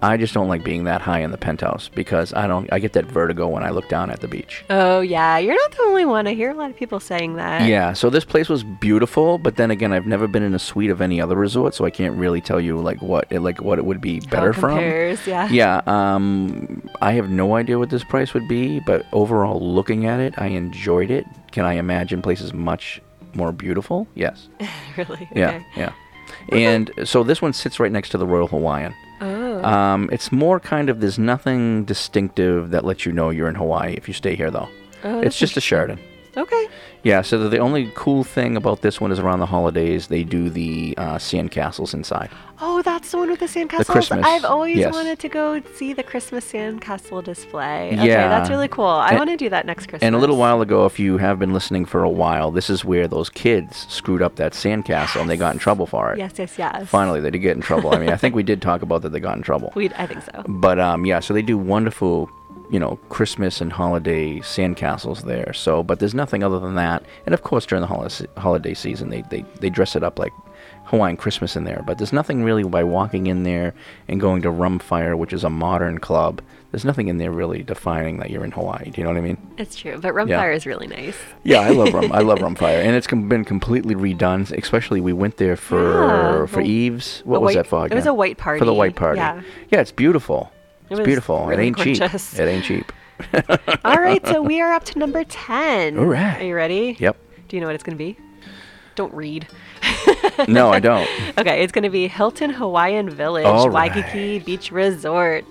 I 0.00 0.16
just 0.16 0.32
don't 0.32 0.46
like 0.46 0.62
being 0.62 0.84
that 0.84 1.00
high 1.00 1.20
in 1.20 1.32
the 1.32 1.38
penthouse 1.38 1.88
because 1.88 2.32
I 2.32 2.46
don't. 2.46 2.72
I 2.72 2.78
get 2.78 2.92
that 2.92 3.06
vertigo 3.06 3.48
when 3.48 3.64
I 3.64 3.70
look 3.70 3.88
down 3.88 4.10
at 4.10 4.20
the 4.20 4.28
beach. 4.28 4.64
oh 4.70 5.00
yeah, 5.00 5.38
you're 5.38 5.56
not 5.56 5.72
the 5.72 5.82
only 5.82 6.04
one. 6.04 6.26
I 6.28 6.34
hear 6.34 6.50
a 6.50 6.54
lot 6.54 6.70
of 6.70 6.76
people 6.76 7.00
saying 7.00 7.34
that. 7.34 7.68
Yeah. 7.68 7.92
So 7.94 8.08
this 8.08 8.24
place 8.24 8.48
was 8.48 8.62
beautiful, 8.62 9.38
but 9.38 9.56
then 9.56 9.72
again, 9.72 9.92
I've 9.92 10.06
never 10.06 10.28
been 10.28 10.44
in 10.44 10.54
a 10.54 10.58
suite 10.58 10.90
of 10.90 11.00
any 11.00 11.20
other 11.20 11.34
resort, 11.34 11.74
so 11.74 11.84
I 11.84 11.90
can't 11.90 12.16
really 12.16 12.40
tell 12.40 12.60
you 12.60 12.78
like 12.80 13.02
what 13.02 13.26
it 13.30 13.40
like 13.40 13.60
what 13.60 13.78
it 13.80 13.84
would 13.84 14.00
be 14.00 14.20
How 14.20 14.30
better 14.30 14.52
from. 14.52 14.70
compares, 14.76 15.26
yeah. 15.26 15.48
Yeah. 15.48 15.82
Um, 15.86 16.88
I 17.02 17.12
have 17.12 17.28
no 17.28 17.56
idea 17.56 17.78
what 17.78 17.90
this 17.90 18.04
price 18.04 18.34
would 18.34 18.46
be, 18.46 18.78
but 18.80 19.04
overall, 19.12 19.60
looking 19.60 20.06
at 20.06 20.20
it, 20.20 20.34
I 20.38 20.46
enjoyed 20.46 21.10
it. 21.10 21.26
Can 21.50 21.64
I 21.64 21.72
imagine 21.72 22.22
places 22.22 22.54
much 22.54 23.02
more 23.34 23.50
beautiful? 23.50 24.06
Yes. 24.14 24.48
really? 24.96 25.28
Yeah, 25.34 25.48
Okay. 25.48 25.64
yeah. 25.76 25.92
And 26.52 26.90
so 27.04 27.24
this 27.24 27.42
one 27.42 27.52
sits 27.52 27.80
right 27.80 27.90
next 27.90 28.10
to 28.10 28.18
the 28.18 28.26
Royal 28.26 28.46
Hawaiian. 28.46 28.94
Um, 29.64 30.08
it's 30.12 30.30
more 30.32 30.60
kind 30.60 30.88
of 30.88 31.00
there's 31.00 31.18
nothing 31.18 31.84
distinctive 31.84 32.70
that 32.70 32.84
lets 32.84 33.06
you 33.06 33.12
know 33.12 33.30
you're 33.30 33.48
in 33.48 33.54
Hawaii 33.54 33.94
if 33.94 34.08
you 34.08 34.14
stay 34.14 34.34
here 34.34 34.50
though. 34.50 34.68
Oh, 35.04 35.20
it's 35.20 35.38
just 35.38 35.52
a 35.52 35.60
interesting. 35.60 35.98
Okay. 36.38 36.68
Yeah, 37.02 37.22
so 37.22 37.38
the, 37.38 37.48
the 37.48 37.58
only 37.58 37.90
cool 37.94 38.24
thing 38.24 38.56
about 38.56 38.80
this 38.82 39.00
one 39.00 39.12
is 39.12 39.18
around 39.18 39.40
the 39.40 39.46
holidays, 39.46 40.06
they 40.06 40.24
do 40.24 40.48
the 40.50 40.94
uh, 40.96 41.16
sandcastles 41.16 41.94
inside. 41.94 42.30
Oh, 42.60 42.82
that's 42.82 43.10
the 43.12 43.18
one 43.18 43.30
with 43.30 43.40
the 43.40 43.46
sandcastles. 43.46 43.86
Christmas, 43.86 44.24
I've 44.26 44.44
always 44.44 44.78
yes. 44.78 44.92
wanted 44.92 45.18
to 45.20 45.28
go 45.28 45.62
see 45.74 45.92
the 45.92 46.02
Christmas 46.02 46.50
sandcastle 46.50 47.22
display. 47.22 47.88
Okay, 47.92 48.08
Yeah. 48.08 48.28
that's 48.28 48.50
really 48.50 48.68
cool. 48.68 48.84
I 48.84 49.14
want 49.14 49.30
to 49.30 49.36
do 49.36 49.48
that 49.50 49.64
next 49.66 49.86
Christmas. 49.86 50.02
And 50.02 50.14
a 50.14 50.18
little 50.18 50.36
while 50.36 50.60
ago, 50.60 50.84
if 50.86 50.98
you 50.98 51.18
have 51.18 51.38
been 51.38 51.52
listening 51.52 51.84
for 51.84 52.02
a 52.02 52.10
while, 52.10 52.50
this 52.50 52.68
is 52.68 52.84
where 52.84 53.06
those 53.06 53.30
kids 53.30 53.86
screwed 53.88 54.22
up 54.22 54.36
that 54.36 54.52
sandcastle 54.52 55.20
and 55.20 55.30
they 55.30 55.36
got 55.36 55.52
in 55.54 55.58
trouble 55.60 55.86
for 55.86 56.12
it. 56.12 56.18
Yes, 56.18 56.32
yes, 56.38 56.58
yes. 56.58 56.88
Finally, 56.88 57.20
they 57.20 57.30
did 57.30 57.38
get 57.38 57.56
in 57.56 57.62
trouble. 57.62 57.94
I 57.94 57.98
mean, 57.98 58.10
I 58.10 58.16
think 58.16 58.34
we 58.34 58.42
did 58.52 58.60
talk 58.60 58.82
about 58.82 59.02
that 59.02 59.10
they 59.10 59.20
got 59.20 59.36
in 59.36 59.42
trouble. 59.42 59.72
We, 59.74 59.88
I 59.90 60.06
think 60.06 60.22
so. 60.24 60.42
But 60.48 60.80
um, 60.80 61.06
yeah, 61.06 61.20
so 61.20 61.34
they 61.34 61.42
do 61.42 61.56
wonderful, 61.58 62.28
you 62.70 62.78
know, 62.78 62.96
Christmas 63.08 63.60
and 63.60 63.72
holiday 63.72 64.38
sandcastles 64.40 65.22
there. 65.22 65.52
So, 65.52 65.82
but 65.82 65.98
there's 66.00 66.14
nothing 66.14 66.42
other 66.42 66.58
than 66.58 66.74
that. 66.74 67.02
And 67.26 67.34
of 67.34 67.42
course, 67.42 67.64
during 67.66 67.80
the 67.80 67.86
holiday 67.86 68.26
holiday 68.36 68.74
season, 68.74 69.10
they, 69.10 69.22
they 69.30 69.44
they 69.60 69.70
dress 69.70 69.96
it 69.96 70.02
up 70.02 70.18
like 70.18 70.32
Hawaiian 70.84 71.16
Christmas 71.16 71.56
in 71.56 71.64
there. 71.64 71.82
But 71.86 71.98
there's 71.98 72.12
nothing 72.12 72.44
really 72.44 72.62
by 72.64 72.84
walking 72.84 73.26
in 73.26 73.42
there 73.42 73.74
and 74.08 74.20
going 74.20 74.42
to 74.42 74.48
Rumfire, 74.50 75.16
which 75.16 75.32
is 75.32 75.44
a 75.44 75.50
modern 75.50 75.98
club. 75.98 76.42
There's 76.70 76.84
nothing 76.84 77.08
in 77.08 77.16
there 77.16 77.30
really 77.32 77.62
defining 77.62 78.18
that 78.18 78.28
you're 78.30 78.44
in 78.44 78.50
Hawaii. 78.52 78.90
Do 78.90 79.00
you 79.00 79.04
know 79.04 79.10
what 79.10 79.16
I 79.16 79.22
mean? 79.22 79.38
It's 79.56 79.74
true, 79.74 79.98
but 79.98 80.12
Rumfire 80.12 80.28
Yeah. 80.28 80.50
is 80.52 80.66
really 80.66 80.86
nice. 80.86 81.16
Yeah, 81.42 81.60
I 81.60 81.70
love 81.70 81.94
Rum. 81.94 82.12
I 82.12 82.18
love 82.20 82.38
Rumfire, 82.46 82.84
and 82.84 82.94
it's 82.94 83.06
com- 83.06 83.26
been 83.26 83.46
completely 83.46 83.94
redone. 83.94 84.50
Especially 84.52 85.00
we 85.00 85.14
went 85.14 85.38
there 85.38 85.56
for 85.56 85.80
Yeah, 86.04 86.44
for 86.46 86.62
the- 86.62 86.68
Eves. 86.68 87.22
What 87.24 87.40
was 87.40 87.54
white- 87.54 87.56
that 87.56 87.66
for? 87.66 87.86
Again? 87.86 87.96
it 87.96 88.00
was 88.00 88.06
a 88.06 88.12
white 88.12 88.36
party. 88.36 88.58
For 88.58 88.66
the 88.66 88.74
white 88.74 88.96
party. 88.96 89.16
yeah. 89.18 89.40
Yeah, 89.70 89.80
it's 89.80 89.92
beautiful. 89.92 90.52
It 90.90 90.98
It's 90.98 91.06
beautiful. 91.06 91.46
really 91.46 91.62
it 91.62 91.66
ain't 91.66 91.76
gorgeous. 91.76 92.30
cheap. 92.32 92.40
It 92.40 92.48
ain't 92.48 92.64
cheap. 92.64 92.92
All 93.84 93.96
right, 93.96 94.24
so 94.26 94.40
we 94.40 94.60
are 94.60 94.72
up 94.72 94.84
to 94.84 94.98
number 94.98 95.24
10. 95.24 95.98
All 95.98 96.04
right. 96.06 96.40
Are 96.40 96.44
you 96.44 96.54
ready? 96.54 96.96
Yep. 96.98 97.16
Do 97.48 97.56
you 97.56 97.60
know 97.60 97.66
what 97.66 97.74
it's 97.74 97.82
going 97.84 97.96
to 97.96 98.02
be? 98.02 98.16
Don't 98.94 99.12
read. 99.12 99.46
No, 100.46 100.70
I 100.70 100.78
don't. 100.78 101.08
Okay, 101.36 101.64
it's 101.64 101.72
going 101.72 101.82
to 101.82 101.90
be 101.90 102.06
Hilton 102.06 102.50
Hawaiian 102.50 103.10
Village, 103.10 103.44
All 103.44 103.68
Waikiki 103.70 104.38
Beach 104.38 104.70
Resort. 104.70 105.48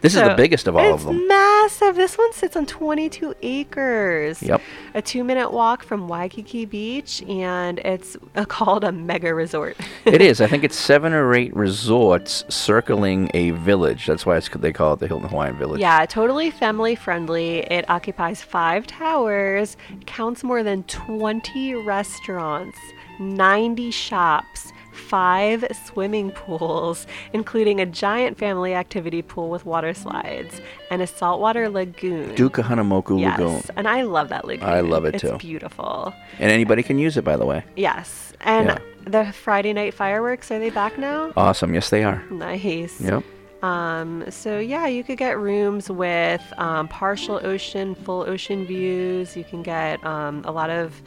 This 0.00 0.14
is 0.14 0.22
the 0.22 0.34
biggest 0.34 0.66
of 0.66 0.74
all 0.74 0.94
of 0.94 1.00
it's 1.00 1.04
them. 1.04 1.28
massive. 1.28 1.96
This 1.96 2.16
one 2.16 2.32
sits 2.32 2.56
on 2.56 2.64
22 2.64 3.34
acres. 3.42 4.42
Yep. 4.42 4.62
A 4.94 5.02
two 5.02 5.22
minute 5.22 5.52
walk 5.52 5.84
from 5.84 6.08
Waikiki 6.08 6.64
Beach, 6.64 7.22
and 7.28 7.78
it's 7.80 8.16
uh, 8.34 8.44
called 8.48 8.84
a 8.84 8.90
mega 8.92 9.34
resort. 9.34 9.76
it 10.06 10.22
is. 10.22 10.40
I 10.40 10.46
think 10.48 10.64
it's 10.64 10.76
seven 10.76 11.12
or 11.12 11.34
eight 11.34 11.54
resorts 11.54 12.44
circling 12.48 13.30
a 13.34 13.50
village. 13.50 14.06
That's 14.06 14.24
why 14.24 14.38
it's, 14.38 14.48
they 14.48 14.72
call 14.72 14.94
it 14.94 15.00
the 15.00 15.08
Hilton 15.08 15.28
Hawaiian 15.28 15.58
Village. 15.58 15.80
Yeah, 15.80 16.06
totally 16.06 16.50
family 16.50 16.94
friendly. 16.94 17.58
It 17.70 17.88
occupies 17.90 18.40
five 18.42 18.86
towers, 18.86 19.76
counts 20.06 20.42
more 20.42 20.62
than 20.62 20.84
20 20.84 21.74
restaurants, 21.74 22.78
90 23.18 23.90
shops, 23.90 24.72
five 24.92 25.64
swimming 25.86 26.30
pools, 26.32 27.06
including 27.32 27.80
a 27.80 27.86
giant 27.86 28.38
family 28.38 28.74
activity 28.74 29.22
pool 29.22 29.50
with 29.50 29.64
water 29.64 29.94
slides, 29.94 30.60
and 30.90 31.02
a 31.02 31.06
saltwater 31.06 31.68
lagoon. 31.68 32.34
Duke 32.34 32.54
Kahanamoku 32.54 33.20
yes, 33.20 33.38
Lagoon. 33.38 33.62
and 33.76 33.88
I 33.88 34.02
love 34.02 34.28
that 34.28 34.44
lagoon. 34.44 34.68
I 34.68 34.80
love 34.80 35.04
it 35.04 35.14
it's 35.14 35.22
too. 35.22 35.34
It's 35.34 35.42
beautiful. 35.44 36.12
And 36.38 36.50
anybody 36.50 36.82
can 36.82 36.98
use 36.98 37.16
it, 37.16 37.24
by 37.24 37.36
the 37.36 37.46
way. 37.46 37.64
Yes, 37.76 38.32
and 38.42 38.68
Yeah. 38.68 38.78
the 39.04 39.32
Friday 39.32 39.72
night 39.72 39.94
fireworks 39.94 40.50
are 40.50 40.58
they 40.58 40.70
back 40.70 40.98
now? 40.98 41.32
Awesome. 41.36 41.74
Yes, 41.74 41.90
they 41.90 42.04
are. 42.04 42.22
Nice. 42.30 43.00
Yep. 43.00 43.22
Um, 43.62 44.24
so 44.28 44.58
yeah, 44.58 44.88
you 44.88 45.04
could 45.04 45.18
get 45.18 45.38
rooms 45.38 45.88
with 45.88 46.42
um, 46.58 46.88
partial 46.88 47.40
ocean, 47.46 47.94
full 47.94 48.22
ocean 48.28 48.66
views. 48.66 49.36
You 49.36 49.44
can 49.44 49.62
get 49.62 50.04
um, 50.04 50.42
a 50.44 50.50
lot 50.50 50.68
of 50.68 51.00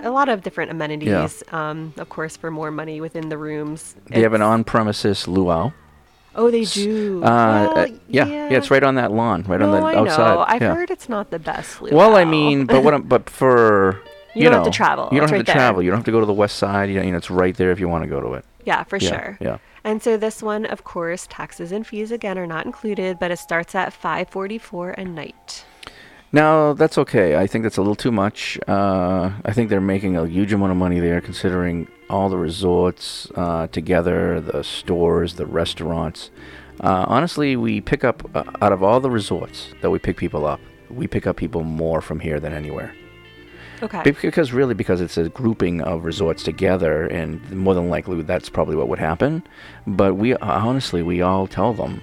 a 0.00 0.10
lot 0.10 0.28
of 0.28 0.42
different 0.42 0.70
amenities. 0.70 1.42
Um, 1.52 1.92
of 1.98 2.08
course, 2.08 2.36
for 2.36 2.50
more 2.50 2.70
money 2.70 3.00
within 3.00 3.28
the 3.28 3.38
rooms. 3.38 3.94
They 4.06 4.22
have 4.22 4.32
an 4.34 4.42
on-premises 4.42 5.28
luau. 5.28 5.72
Oh, 6.34 6.50
they 6.50 6.64
do. 6.64 7.22
Uh, 7.22 7.26
Well, 7.74 7.78
uh, 7.78 7.86
yeah, 8.08 8.24
yeah, 8.26 8.48
it's 8.56 8.70
right 8.70 8.82
on 8.82 8.94
that 8.94 9.12
lawn, 9.12 9.42
right 9.42 9.60
no, 9.60 9.70
on 9.70 9.80
the 9.80 9.86
I 9.86 9.94
outside. 10.00 10.34
know. 10.34 10.44
I've 10.48 10.62
yeah. 10.62 10.74
heard 10.74 10.90
it's 10.90 11.08
not 11.08 11.30
the 11.30 11.38
best. 11.38 11.82
Luau. 11.82 11.94
Well, 11.96 12.16
I 12.16 12.24
mean, 12.24 12.64
but 12.64 12.82
what? 12.82 12.94
I'm, 12.94 13.02
but 13.02 13.28
for 13.28 14.00
You 14.34 14.40
you, 14.40 14.42
don't 14.44 14.52
know, 14.52 14.58
have 14.64 14.72
to 14.72 14.76
travel. 14.76 15.08
You 15.12 15.18
don't 15.20 15.24
It's 15.24 15.30
have 15.32 15.38
right 15.38 15.38
to 15.40 15.44
there. 15.44 15.54
travel. 15.56 15.82
You 15.82 15.90
don't 15.90 15.98
have 15.98 16.06
to 16.06 16.10
go 16.10 16.20
to 16.20 16.24
the 16.26 16.32
west 16.32 16.56
side. 16.56 16.88
You 16.88 16.96
know, 16.96 17.02
you 17.02 17.10
know, 17.12 17.18
it's 17.18 17.30
right 17.30 17.54
there 17.54 17.70
if 17.70 17.78
you 17.78 17.86
want 17.86 18.04
to 18.04 18.08
go 18.08 18.18
to 18.22 18.32
it. 18.32 18.46
Yeah, 18.64 18.82
for 18.84 18.96
Yeah, 18.96 19.08
sure. 19.10 19.38
yeah. 19.42 19.58
And 19.84 20.02
so 20.02 20.16
this 20.16 20.42
one, 20.42 20.64
of 20.64 20.84
course, 20.84 21.26
taxes 21.28 21.70
and 21.70 21.86
fees 21.86 22.10
again 22.10 22.38
are 22.38 22.46
not 22.46 22.64
included, 22.64 23.18
but 23.18 23.30
it 23.30 23.38
starts 23.38 23.74
at 23.74 23.92
five 23.92 24.30
forty 24.30 24.56
four 24.56 24.92
a 24.92 25.04
night. 25.04 25.66
Now 26.32 26.72
that's 26.72 26.96
okay. 26.98 27.36
I 27.36 27.46
think 27.46 27.62
that's 27.62 27.76
a 27.76 27.80
little 27.82 27.94
too 27.94 28.12
much. 28.12 28.58
Uh, 28.66 29.32
I 29.44 29.52
think 29.52 29.68
they're 29.68 29.80
making 29.80 30.16
a 30.16 30.26
huge 30.26 30.52
amount 30.52 30.72
of 30.72 30.78
money 30.78 30.98
there, 30.98 31.20
considering 31.20 31.88
all 32.08 32.28
the 32.28 32.38
resorts 32.38 33.30
uh, 33.34 33.66
together, 33.68 34.40
the 34.40 34.64
stores, 34.64 35.34
the 35.34 35.46
restaurants. 35.46 36.30
Uh, 36.80 37.04
honestly, 37.06 37.54
we 37.56 37.80
pick 37.80 38.02
up 38.02 38.28
uh, 38.34 38.44
out 38.62 38.72
of 38.72 38.82
all 38.82 38.98
the 38.98 39.10
resorts 39.10 39.68
that 39.82 39.90
we 39.90 39.98
pick 39.98 40.16
people 40.16 40.46
up, 40.46 40.60
we 40.88 41.06
pick 41.06 41.26
up 41.26 41.36
people 41.36 41.62
more 41.64 42.00
from 42.00 42.18
here 42.18 42.40
than 42.40 42.52
anywhere. 42.52 42.94
Okay. 43.82 44.02
Because 44.04 44.52
really, 44.52 44.74
because 44.74 45.00
it's 45.00 45.18
a 45.18 45.28
grouping 45.28 45.80
of 45.80 46.04
resorts 46.04 46.44
together, 46.44 47.06
and 47.06 47.50
more 47.50 47.74
than 47.74 47.88
likely 47.88 48.22
that's 48.22 48.48
probably 48.48 48.76
what 48.76 48.88
would 48.88 49.00
happen. 49.00 49.42
But 49.86 50.14
we 50.14 50.36
honestly, 50.36 51.02
we 51.02 51.20
all 51.20 51.48
tell 51.48 51.74
them 51.74 52.00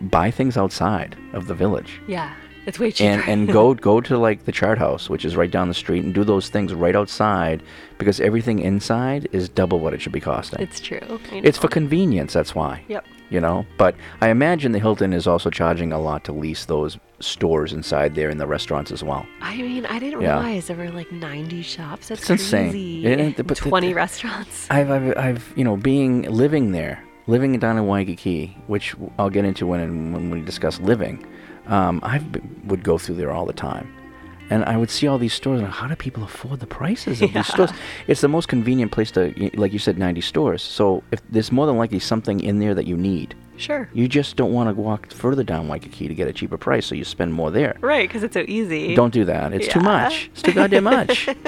buy 0.00 0.30
things 0.30 0.56
outside 0.56 1.16
of 1.32 1.46
the 1.46 1.54
village 1.54 2.00
Yeah, 2.08 2.34
it's 2.66 2.78
way 2.78 2.90
cheaper. 2.92 3.10
and 3.10 3.22
and 3.28 3.52
go 3.52 3.74
go 3.90 4.00
to 4.00 4.18
like 4.18 4.44
the 4.44 4.52
chart 4.52 4.78
house 4.78 5.08
which 5.08 5.24
is 5.24 5.36
right 5.36 5.50
down 5.50 5.68
the 5.68 5.74
street 5.74 6.04
and 6.04 6.12
do 6.14 6.24
those 6.24 6.48
things 6.48 6.74
right 6.74 6.96
outside 6.96 7.62
because 7.98 8.20
everything 8.20 8.58
inside 8.58 9.28
is 9.32 9.48
double 9.48 9.78
what 9.80 9.94
it 9.94 10.00
should 10.02 10.12
be 10.12 10.20
costing 10.20 10.60
It's 10.60 10.80
true. 10.80 11.20
It's 11.32 11.58
for 11.58 11.68
convenience 11.68 12.32
that's 12.32 12.54
why 12.54 12.82
Yep. 12.88 13.04
you 13.30 13.40
know 13.40 13.64
but 13.78 13.94
i 14.20 14.28
imagine 14.28 14.72
the 14.72 14.78
hilton 14.78 15.12
is 15.12 15.26
also 15.26 15.48
charging 15.50 15.92
a 15.92 15.98
lot 15.98 16.24
to 16.24 16.32
lease 16.32 16.64
those 16.66 16.98
stores 17.20 17.72
inside 17.72 18.14
there 18.14 18.28
in 18.30 18.38
the 18.38 18.46
restaurants 18.46 18.90
as 18.92 19.02
well 19.02 19.26
I 19.40 19.56
mean, 19.56 19.86
I 19.86 19.98
didn't 19.98 20.20
Yeah. 20.20 20.34
realize 20.40 20.66
there 20.66 20.76
were 20.76 20.90
like 20.90 21.10
90 21.12 21.62
shops. 21.62 22.08
That's 22.08 22.20
It's 22.22 22.30
insane. 22.52 23.06
It 23.06 23.36
but 23.36 23.56
the- 23.56 23.70
20 23.70 23.94
restaurants. 23.94 24.66
I've, 24.76 24.90
I've, 24.90 25.16
I've, 25.16 25.52
you 25.56 25.64
know, 25.64 25.76
being 25.78 26.22
living 26.22 26.72
there, 26.72 27.02
living 27.26 27.58
down 27.58 27.78
in 27.78 27.86
Waikiki, 27.86 28.54
which 28.66 28.94
I'll 29.18 29.30
get 29.30 29.44
into 29.46 29.66
when 29.66 30.12
when 30.12 30.28
we 30.30 30.40
discuss 30.42 30.78
living. 30.80 31.24
Um, 31.66 32.00
I 32.02 32.22
would 32.64 32.82
go 32.82 32.98
through 32.98 33.16
there 33.16 33.30
all 33.32 33.46
the 33.46 33.52
time, 33.52 33.92
and 34.50 34.64
I 34.64 34.76
would 34.76 34.90
see 34.90 35.06
all 35.06 35.18
these 35.18 35.34
stores. 35.34 35.60
And 35.60 35.70
how 35.70 35.88
do 35.88 35.96
people 35.96 36.22
afford 36.24 36.60
the 36.60 36.66
prices 36.66 37.22
of 37.22 37.32
these 37.32 37.46
stores? 37.46 37.70
It's 38.06 38.20
the 38.20 38.28
most 38.28 38.48
convenient 38.48 38.92
place 38.92 39.10
to, 39.12 39.32
like 39.54 39.72
you 39.72 39.78
said, 39.78 39.98
90 39.98 40.20
stores. 40.20 40.62
So 40.62 41.02
if 41.10 41.20
there's 41.30 41.50
more 41.50 41.66
than 41.66 41.76
likely 41.76 41.98
something 41.98 42.40
in 42.40 42.58
there 42.58 42.74
that 42.74 42.86
you 42.86 42.96
need. 42.96 43.34
Sure. 43.56 43.88
You 43.94 44.06
just 44.06 44.36
don't 44.36 44.52
want 44.52 44.68
to 44.68 44.80
walk 44.80 45.10
further 45.10 45.42
down 45.42 45.66
Waikiki 45.66 46.08
to 46.08 46.14
get 46.14 46.28
a 46.28 46.32
cheaper 46.32 46.58
price, 46.58 46.84
so 46.86 46.94
you 46.94 47.04
spend 47.04 47.32
more 47.32 47.50
there. 47.50 47.76
Right, 47.80 48.08
because 48.08 48.22
it's 48.22 48.34
so 48.34 48.44
easy. 48.46 48.94
Don't 48.94 49.14
do 49.14 49.24
that. 49.24 49.54
It's 49.54 49.68
too 49.68 49.80
much. 49.80 50.28
It's 50.32 50.42
too 50.42 50.52
goddamn 50.52 50.84
much. 50.84 51.28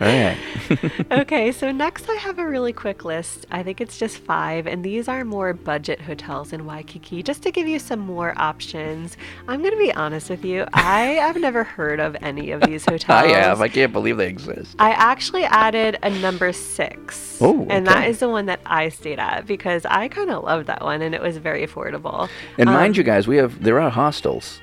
all 0.00 0.06
right. 0.06 0.38
okay, 1.10 1.50
so 1.50 1.72
next 1.72 2.08
I 2.08 2.14
have 2.14 2.38
a 2.38 2.46
really 2.46 2.72
quick 2.72 3.04
list. 3.04 3.46
I 3.50 3.62
think 3.62 3.80
it's 3.80 3.98
just 3.98 4.18
five, 4.18 4.66
and 4.66 4.84
these 4.84 5.08
are 5.08 5.24
more 5.24 5.52
budget 5.52 6.00
hotels 6.00 6.52
in 6.52 6.66
Waikiki, 6.66 7.22
just 7.22 7.42
to 7.42 7.50
give 7.50 7.66
you 7.66 7.78
some 7.78 7.98
more 8.00 8.32
options. 8.36 9.16
I'm 9.48 9.60
going 9.60 9.72
to 9.72 9.78
be 9.78 9.92
honest 9.92 10.30
with 10.30 10.44
you. 10.44 10.66
I 10.72 11.00
have 11.20 11.36
never 11.36 11.64
heard 11.64 11.98
of 12.00 12.16
any 12.22 12.50
of 12.52 12.60
these 12.62 12.84
hotels. 12.84 13.08
I 13.24 13.28
have. 13.28 13.60
I 13.60 13.68
can't 13.68 13.92
believe 13.92 14.16
they 14.18 14.28
exist. 14.28 14.76
I 14.78 14.90
actually 14.90 15.44
added 15.44 15.98
a 16.02 16.10
number 16.10 16.52
six. 16.52 17.38
Oh, 17.40 17.66
And 17.70 17.86
that 17.86 18.08
is 18.08 18.18
the 18.20 18.28
one 18.28 18.46
that 18.46 18.60
I 18.66 18.88
stayed 18.90 19.18
at 19.18 19.46
because 19.46 19.84
I 19.86 20.08
kind 20.08 20.30
of 20.30 20.44
loved 20.44 20.66
that 20.66 20.82
one 20.82 21.02
and 21.02 21.14
it 21.14 21.22
was 21.22 21.36
very 21.38 21.66
affordable. 21.66 22.28
And 22.58 22.66
mind 22.66 22.94
Um, 22.94 22.98
you, 22.98 23.02
guys, 23.04 23.26
we 23.28 23.36
have 23.36 23.62
there 23.62 23.80
are 23.80 23.90
hostels. 23.90 24.60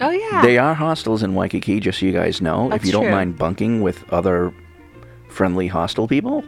Oh, 0.00 0.10
yeah. 0.10 0.40
They 0.42 0.56
are 0.56 0.72
hostels 0.74 1.22
in 1.22 1.34
Waikiki, 1.34 1.78
just 1.80 1.98
so 2.00 2.06
you 2.06 2.12
guys 2.12 2.40
know. 2.40 2.66
if 2.66 2.70
That's 2.70 2.86
you 2.86 2.92
don't 2.92 3.02
true. 3.04 3.10
mind 3.10 3.36
bunking 3.36 3.82
with 3.82 4.10
other 4.12 4.52
friendly 5.30 5.66
hostel 5.68 6.06
people, 6.08 6.44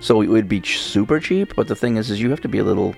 so 0.00 0.20
it 0.20 0.28
would 0.28 0.48
be 0.48 0.60
ch- 0.60 0.78
super 0.78 1.20
cheap. 1.20 1.54
But 1.56 1.68
the 1.68 1.76
thing 1.76 1.96
is, 1.96 2.10
is 2.10 2.20
you 2.20 2.30
have 2.30 2.40
to 2.42 2.48
be 2.48 2.58
a 2.58 2.64
little, 2.64 2.94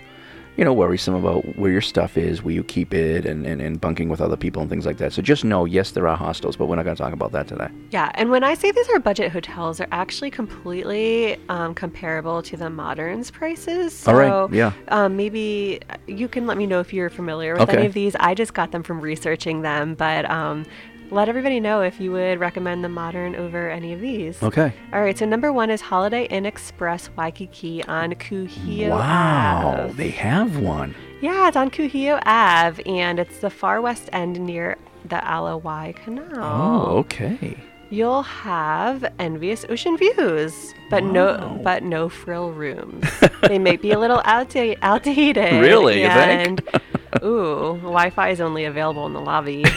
you 0.56 0.64
know, 0.64 0.72
worrisome 0.72 1.14
about 1.14 1.44
where 1.58 1.70
your 1.70 1.82
stuff 1.82 2.16
is, 2.16 2.42
where 2.42 2.54
you 2.54 2.64
keep 2.64 2.94
it, 2.94 3.26
and, 3.26 3.46
and, 3.46 3.60
and 3.60 3.78
bunking 3.80 4.08
with 4.08 4.22
other 4.22 4.36
people 4.36 4.62
and 4.62 4.70
things 4.70 4.86
like 4.86 4.96
that. 4.96 5.12
So 5.12 5.20
just 5.20 5.44
know, 5.44 5.66
yes, 5.66 5.90
there 5.90 6.08
are 6.08 6.16
hostels, 6.16 6.56
but 6.56 6.66
we're 6.66 6.76
not 6.76 6.84
going 6.84 6.96
to 6.96 7.02
talk 7.02 7.12
about 7.12 7.32
that 7.32 7.46
today. 7.46 7.68
Yeah, 7.90 8.10
and 8.14 8.30
when 8.30 8.42
I 8.42 8.54
say 8.54 8.70
these 8.70 8.88
are 8.88 8.98
budget 8.98 9.30
hotels, 9.32 9.78
they're 9.78 9.88
actually 9.92 10.30
completely 10.30 11.36
um, 11.50 11.74
comparable 11.74 12.42
to 12.42 12.56
the 12.56 12.70
Moderns 12.70 13.30
prices. 13.30 13.92
So, 13.94 14.12
All 14.12 14.18
right, 14.18 14.52
yeah. 14.54 14.72
Um, 14.88 15.16
maybe 15.16 15.80
you 16.06 16.26
can 16.26 16.46
let 16.46 16.56
me 16.56 16.66
know 16.66 16.80
if 16.80 16.92
you're 16.92 17.10
familiar 17.10 17.52
with 17.54 17.68
Okay. 17.68 17.76
any 17.76 17.86
of 17.86 17.92
these. 17.92 18.16
I 18.16 18.34
just 18.34 18.54
got 18.54 18.72
them 18.72 18.82
from 18.82 19.00
researching 19.02 19.60
them, 19.62 19.94
but 19.94 20.24
um, 20.30 20.64
let 21.10 21.28
everybody 21.28 21.60
know 21.60 21.82
if 21.82 22.00
you 22.00 22.12
would 22.12 22.40
recommend 22.40 22.82
the 22.84 22.88
Modern 22.88 23.36
over 23.36 23.70
any 23.70 23.92
of 23.92 24.00
these. 24.00 24.42
Okay. 24.42 24.72
All 24.92 25.00
right, 25.00 25.16
so 25.16 25.24
number 25.26 25.52
one 25.52 25.70
is 25.70 25.80
Holiday 25.80 26.24
Inn 26.26 26.46
Express 26.46 27.10
Waikiki 27.16 27.84
on 27.84 28.14
Kuhio 28.14 28.90
Wow, 28.90 29.76
Ave. 29.84 29.92
they 29.94 30.10
have 30.10 30.58
one. 30.58 30.94
Yeah, 31.20 31.48
it's 31.48 31.56
on 31.56 31.70
Kuhio 31.70 32.20
Ave, 32.26 32.82
and 32.84 33.18
it's 33.18 33.38
the 33.38 33.50
far 33.50 33.80
west 33.80 34.08
end 34.12 34.38
near 34.40 34.76
the 35.04 35.16
Ala 35.24 35.56
Wai 35.58 35.94
Canal. 36.04 36.28
Oh, 36.34 36.96
okay. 36.98 37.56
you'll 37.90 38.22
have 38.24 39.04
envious 39.18 39.64
ocean 39.68 39.96
views, 39.96 40.74
but 40.90 41.04
no, 41.04 41.60
but 41.62 41.82
no 41.84 42.08
frill 42.08 42.50
rooms. 42.52 43.04
they 43.48 43.58
may 43.58 43.76
be 43.76 43.92
a 43.92 43.98
little 43.98 44.20
outda- 44.24 44.76
outdated. 44.82 45.60
Really? 45.60 46.02
You 46.02 46.08
think? 46.08 46.48
and, 46.72 47.22
ooh, 47.24 47.78
Wi-Fi 47.82 48.30
is 48.30 48.40
only 48.40 48.64
available 48.64 49.06
in 49.06 49.12
the 49.12 49.20
lobby. 49.20 49.64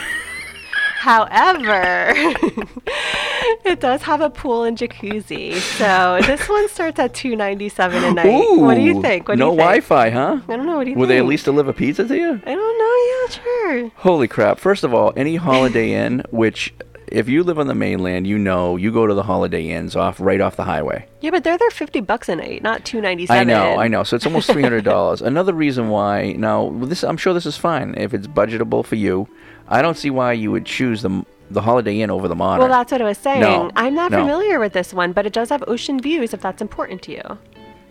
However, 0.99 2.11
it 3.63 3.79
does 3.79 4.01
have 4.01 4.19
a 4.19 4.29
pool 4.29 4.65
and 4.65 4.77
jacuzzi. 4.77 5.55
So 5.55 6.19
this 6.27 6.49
one 6.49 6.67
starts 6.67 6.99
at 6.99 7.13
two 7.13 7.37
ninety 7.37 7.69
seven 7.69 8.03
a 8.03 8.11
night. 8.11 8.59
what 8.59 8.75
do 8.75 8.81
you 8.81 9.01
think? 9.01 9.29
What 9.29 9.37
no? 9.37 9.51
Wi-Fi, 9.51 10.09
huh? 10.09 10.41
I 10.45 10.57
don't 10.57 10.65
know. 10.65 10.75
What 10.75 10.83
do 10.83 10.89
you 10.89 10.95
think. 10.95 10.97
Will 10.97 11.03
think? 11.03 11.07
they 11.07 11.17
at 11.19 11.25
least 11.25 11.45
deliver 11.45 11.71
pizza 11.71 12.05
to 12.05 12.17
you? 12.17 12.41
I 12.45 12.53
don't 12.53 12.77
know. 12.77 12.95
Yeah, 13.09 13.29
sure. 13.29 13.91
Holy 13.95 14.27
crap! 14.27 14.59
First 14.59 14.83
of 14.83 14.93
all, 14.93 15.13
any 15.15 15.37
Holiday 15.37 15.93
Inn, 15.93 16.21
which 16.31 16.73
if 17.07 17.29
you 17.29 17.43
live 17.43 17.59
on 17.59 17.67
the 17.67 17.75
mainland, 17.75 18.27
you 18.27 18.37
know 18.37 18.75
you 18.75 18.91
go 18.91 19.07
to 19.07 19.13
the 19.13 19.23
Holiday 19.23 19.69
Inns 19.69 19.95
off 19.95 20.19
right 20.19 20.41
off 20.41 20.57
the 20.57 20.65
highway. 20.65 21.07
Yeah, 21.21 21.31
but 21.31 21.45
they're 21.45 21.57
there 21.57 21.71
fifty 21.71 22.01
bucks 22.01 22.27
a 22.27 22.35
night, 22.35 22.61
not 22.61 22.83
two 22.83 22.99
ninety 22.99 23.25
seven. 23.25 23.49
I 23.49 23.53
know, 23.53 23.79
I 23.79 23.87
know. 23.87 24.03
So 24.03 24.17
it's 24.17 24.25
almost 24.25 24.51
three 24.51 24.63
hundred 24.63 24.83
dollars. 24.83 25.21
Another 25.21 25.53
reason 25.53 25.87
why 25.87 26.33
now 26.33 26.71
this, 26.83 27.05
I'm 27.05 27.15
sure 27.15 27.33
this 27.33 27.45
is 27.45 27.55
fine 27.55 27.95
if 27.95 28.13
it's 28.13 28.27
budgetable 28.27 28.83
for 28.83 28.95
you. 28.95 29.29
I 29.69 29.81
don't 29.81 29.97
see 29.97 30.09
why 30.09 30.33
you 30.33 30.51
would 30.51 30.65
choose 30.65 31.01
the 31.01 31.25
the 31.51 31.61
Holiday 31.61 32.01
Inn 32.01 32.11
over 32.11 32.27
the 32.27 32.35
Modern. 32.35 32.59
Well, 32.59 32.69
that's 32.69 32.91
what 32.91 33.01
I 33.01 33.05
was 33.05 33.17
saying. 33.17 33.41
No, 33.41 33.71
I'm 33.75 33.95
not 33.95 34.11
no. 34.11 34.19
familiar 34.19 34.59
with 34.59 34.73
this 34.73 34.93
one, 34.93 35.13
but 35.13 35.25
it 35.25 35.33
does 35.33 35.49
have 35.49 35.63
ocean 35.67 35.99
views 35.99 36.33
if 36.33 36.41
that's 36.41 36.61
important 36.61 37.01
to 37.03 37.11
you. 37.11 37.23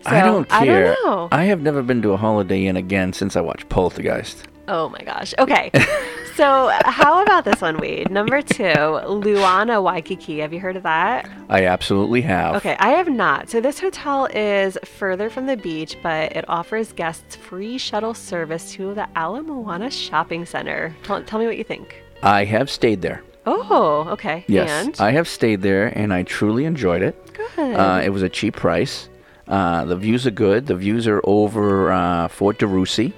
So, 0.01 0.11
I 0.11 0.21
don't 0.21 0.47
care. 0.47 0.91
I 0.91 0.95
don't 0.95 1.05
know. 1.05 1.27
I 1.31 1.43
have 1.45 1.61
never 1.61 1.81
been 1.81 2.01
to 2.03 2.13
a 2.13 2.17
Holiday 2.17 2.67
Inn 2.67 2.77
again 2.77 3.11
since 3.11 3.35
I 3.35 3.41
watched 3.41 3.67
Poltergeist. 3.67 4.47
Oh 4.69 4.87
my 4.89 5.01
gosh. 5.01 5.33
Okay. 5.39 5.71
so, 6.39 6.71
how 6.85 7.21
about 7.21 7.43
this 7.43 7.59
one, 7.59 7.79
Wade? 7.79 8.09
Number 8.09 8.41
two, 8.41 8.63
Luana 8.63 9.83
Waikiki. 9.83 10.39
Have 10.39 10.53
you 10.53 10.61
heard 10.61 10.77
of 10.77 10.83
that? 10.83 11.29
I 11.49 11.65
absolutely 11.65 12.21
have. 12.21 12.55
Okay, 12.55 12.77
I 12.79 12.91
have 12.91 13.09
not. 13.09 13.49
So, 13.49 13.59
this 13.59 13.77
hotel 13.77 14.25
is 14.27 14.77
further 14.85 15.29
from 15.29 15.47
the 15.47 15.57
beach, 15.57 15.97
but 16.01 16.33
it 16.37 16.45
offers 16.47 16.93
guests 16.93 17.35
free 17.35 17.77
shuttle 17.77 18.13
service 18.13 18.71
to 18.71 18.93
the 18.93 19.05
Ala 19.17 19.43
Moana 19.43 19.91
Shopping 19.91 20.45
Center. 20.45 20.95
Tell, 21.03 21.21
tell 21.23 21.39
me 21.39 21.45
what 21.45 21.57
you 21.57 21.65
think. 21.65 22.01
I 22.23 22.45
have 22.45 22.69
stayed 22.69 23.01
there. 23.01 23.21
Oh, 23.45 24.07
okay. 24.11 24.45
Yes, 24.47 24.69
And? 24.69 24.95
I 24.97 25.11
have 25.11 25.27
stayed 25.27 25.61
there, 25.61 25.87
and 25.87 26.13
I 26.13 26.23
truly 26.23 26.63
enjoyed 26.63 27.01
it. 27.01 27.33
Good. 27.33 27.75
Uh, 27.75 27.99
it 28.01 28.11
was 28.11 28.21
a 28.21 28.29
cheap 28.29 28.55
price. 28.55 29.09
Uh, 29.45 29.83
the 29.83 29.97
views 29.97 30.25
are 30.25 30.31
good. 30.31 30.67
The 30.67 30.75
views 30.75 31.05
are 31.05 31.19
over 31.25 31.91
uh, 31.91 32.29
Fort 32.29 32.59
DeRussy, 32.59 33.11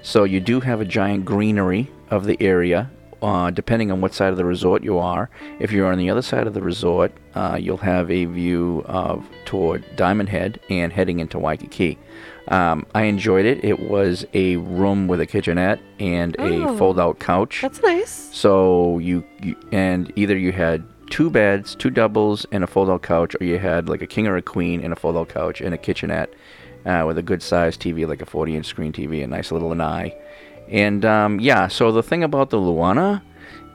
so 0.00 0.24
you 0.24 0.40
do 0.40 0.60
have 0.60 0.80
a 0.80 0.86
giant 0.86 1.26
greenery 1.26 1.90
of 2.12 2.24
the 2.26 2.36
area. 2.40 2.90
Uh, 3.20 3.52
depending 3.52 3.92
on 3.92 4.00
what 4.00 4.12
side 4.12 4.30
of 4.30 4.36
the 4.36 4.44
resort 4.44 4.82
you 4.82 4.98
are, 4.98 5.30
if 5.60 5.70
you're 5.70 5.86
on 5.92 5.96
the 5.96 6.10
other 6.10 6.22
side 6.22 6.48
of 6.48 6.54
the 6.54 6.60
resort, 6.60 7.12
uh, 7.36 7.56
you'll 7.60 7.76
have 7.76 8.10
a 8.10 8.24
view 8.24 8.82
of 8.86 9.24
toward 9.44 9.84
Diamond 9.94 10.28
Head 10.28 10.58
and 10.68 10.92
heading 10.92 11.20
into 11.20 11.38
Waikiki. 11.38 11.98
Um, 12.48 12.84
I 12.96 13.04
enjoyed 13.04 13.46
it. 13.46 13.64
It 13.64 13.78
was 13.88 14.26
a 14.34 14.56
room 14.56 15.06
with 15.06 15.20
a 15.20 15.26
kitchenette 15.26 15.78
and 16.00 16.34
Oh. 16.40 16.74
a 16.74 16.76
fold-out 16.76 17.20
couch. 17.20 17.60
That's 17.62 17.80
nice. 17.80 18.10
So 18.32 18.98
you, 18.98 19.22
you 19.40 19.54
and 19.70 20.12
either 20.16 20.36
you 20.36 20.50
had 20.50 20.82
two 21.08 21.30
beds, 21.30 21.76
two 21.76 21.90
doubles, 21.90 22.44
and 22.50 22.64
a 22.64 22.66
fold-out 22.66 23.02
couch, 23.02 23.36
or 23.40 23.44
you 23.44 23.60
had 23.60 23.88
like 23.88 24.02
a 24.02 24.06
king 24.08 24.26
or 24.26 24.36
a 24.36 24.42
queen 24.42 24.80
and 24.82 24.92
a 24.92 24.96
fold-out 24.96 25.28
couch 25.28 25.60
and 25.60 25.72
a 25.72 25.78
kitchenette 25.78 26.34
uh, 26.86 27.04
with 27.06 27.18
a 27.18 27.22
good-sized 27.22 27.80
TV, 27.80 28.04
like 28.08 28.20
a 28.20 28.26
40-inch 28.26 28.66
screen 28.66 28.92
TV, 28.92 29.22
a 29.22 29.28
nice 29.28 29.52
little 29.52 29.68
lanai. 29.68 30.12
And 30.68 31.04
um, 31.04 31.40
yeah, 31.40 31.68
so 31.68 31.92
the 31.92 32.02
thing 32.02 32.22
about 32.22 32.50
the 32.50 32.58
Luana 32.58 33.22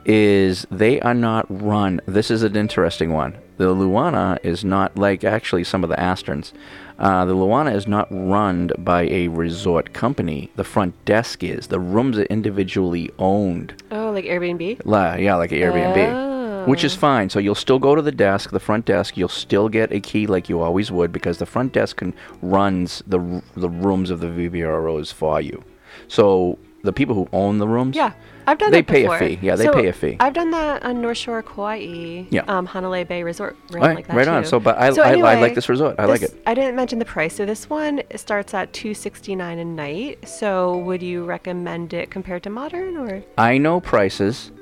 is 0.04 0.66
they 0.70 1.00
are 1.00 1.14
not 1.14 1.46
run. 1.48 2.00
This 2.06 2.30
is 2.30 2.42
an 2.42 2.56
interesting 2.56 3.12
one. 3.12 3.36
The 3.58 3.74
Luana 3.74 4.38
is 4.42 4.64
not 4.64 4.96
like 4.96 5.24
actually 5.24 5.64
some 5.64 5.82
of 5.84 5.90
the 5.90 5.96
Astons. 5.96 6.52
Uh, 6.98 7.24
the 7.24 7.34
Luana 7.34 7.74
is 7.74 7.86
not 7.86 8.08
run 8.10 8.70
by 8.78 9.02
a 9.02 9.28
resort 9.28 9.92
company. 9.92 10.50
The 10.56 10.64
front 10.64 10.94
desk 11.04 11.44
is. 11.44 11.66
The 11.66 11.78
rooms 11.78 12.18
are 12.18 12.24
individually 12.24 13.10
owned. 13.18 13.80
Oh, 13.90 14.10
like 14.10 14.24
Airbnb? 14.24 14.80
La, 14.84 15.14
yeah, 15.14 15.36
like 15.36 15.50
Airbnb, 15.50 16.66
which 16.66 16.84
is 16.84 16.94
fine. 16.94 17.30
So 17.30 17.38
you'll 17.38 17.54
still 17.54 17.78
go 17.78 17.94
to 17.94 18.02
the 18.02 18.12
desk, 18.12 18.50
the 18.50 18.60
front 18.60 18.86
desk. 18.86 19.16
You'll 19.16 19.28
still 19.28 19.68
get 19.68 19.92
a 19.92 20.00
key 20.00 20.26
like 20.26 20.48
you 20.48 20.60
always 20.60 20.90
would 20.90 21.12
because 21.12 21.38
the 21.38 21.46
front 21.46 21.72
desk 21.72 21.98
can, 21.98 22.14
runs 22.42 23.02
the 23.06 23.42
the 23.56 23.68
rooms 23.68 24.10
of 24.10 24.20
the 24.20 24.26
VBROs 24.26 25.12
for 25.12 25.40
you. 25.40 25.62
So 26.08 26.58
the 26.82 26.92
people 26.92 27.14
who 27.14 27.28
own 27.32 27.58
the 27.58 27.66
rooms, 27.66 27.96
Yeah, 27.96 28.12
I've 28.46 28.58
done 28.58 28.70
that 28.70 28.76
they 28.76 28.80
that 28.82 28.86
pay 28.92 29.02
before. 29.02 29.16
a 29.16 29.18
fee. 29.18 29.38
Yeah, 29.42 29.56
they 29.56 29.64
So, 29.64 29.72
pay 29.72 29.88
a 29.88 29.92
fee. 29.92 30.16
I've 30.20 30.32
done 30.32 30.50
that 30.52 30.84
on 30.84 31.00
North 31.02 31.18
Shore 31.18 31.42
Kauai. 31.42 32.24
Yeah. 32.30 32.42
Um, 32.46 32.66
Hanalei 32.68 33.06
Bay 33.06 33.22
Resort. 33.24 33.56
Right, 33.72 33.96
like 33.96 34.06
that 34.06 34.16
right 34.16 34.28
on. 34.28 34.44
So, 34.44 34.60
but 34.60 34.78
I- 34.78 34.90
So 34.92 35.02
I- 35.02 35.18
I 35.18 35.40
like 35.40 35.54
this 35.54 35.68
resort. 35.68 35.96
I 35.98 36.04
like 36.06 36.22
it. 36.22 36.40
I 36.46 36.54
didn't 36.54 36.76
mention 36.76 36.98
the 37.00 37.04
price. 37.04 37.34
So 37.34 37.44
this 37.44 37.68
one 37.68 38.02
starts 38.16 38.54
at 38.54 38.72
two 38.72 38.94
sixty 38.94 39.34
nine 39.34 39.58
a 39.58 39.64
night. 39.64 40.28
So 40.28 40.78
would 40.78 41.02
you 41.02 41.24
recommend 41.24 41.92
it 41.92 42.10
compared 42.10 42.42
to 42.44 42.50
modern 42.50 42.96
or 42.96 43.22
I 43.36 43.58
know 43.58 43.80
prices 43.80 44.52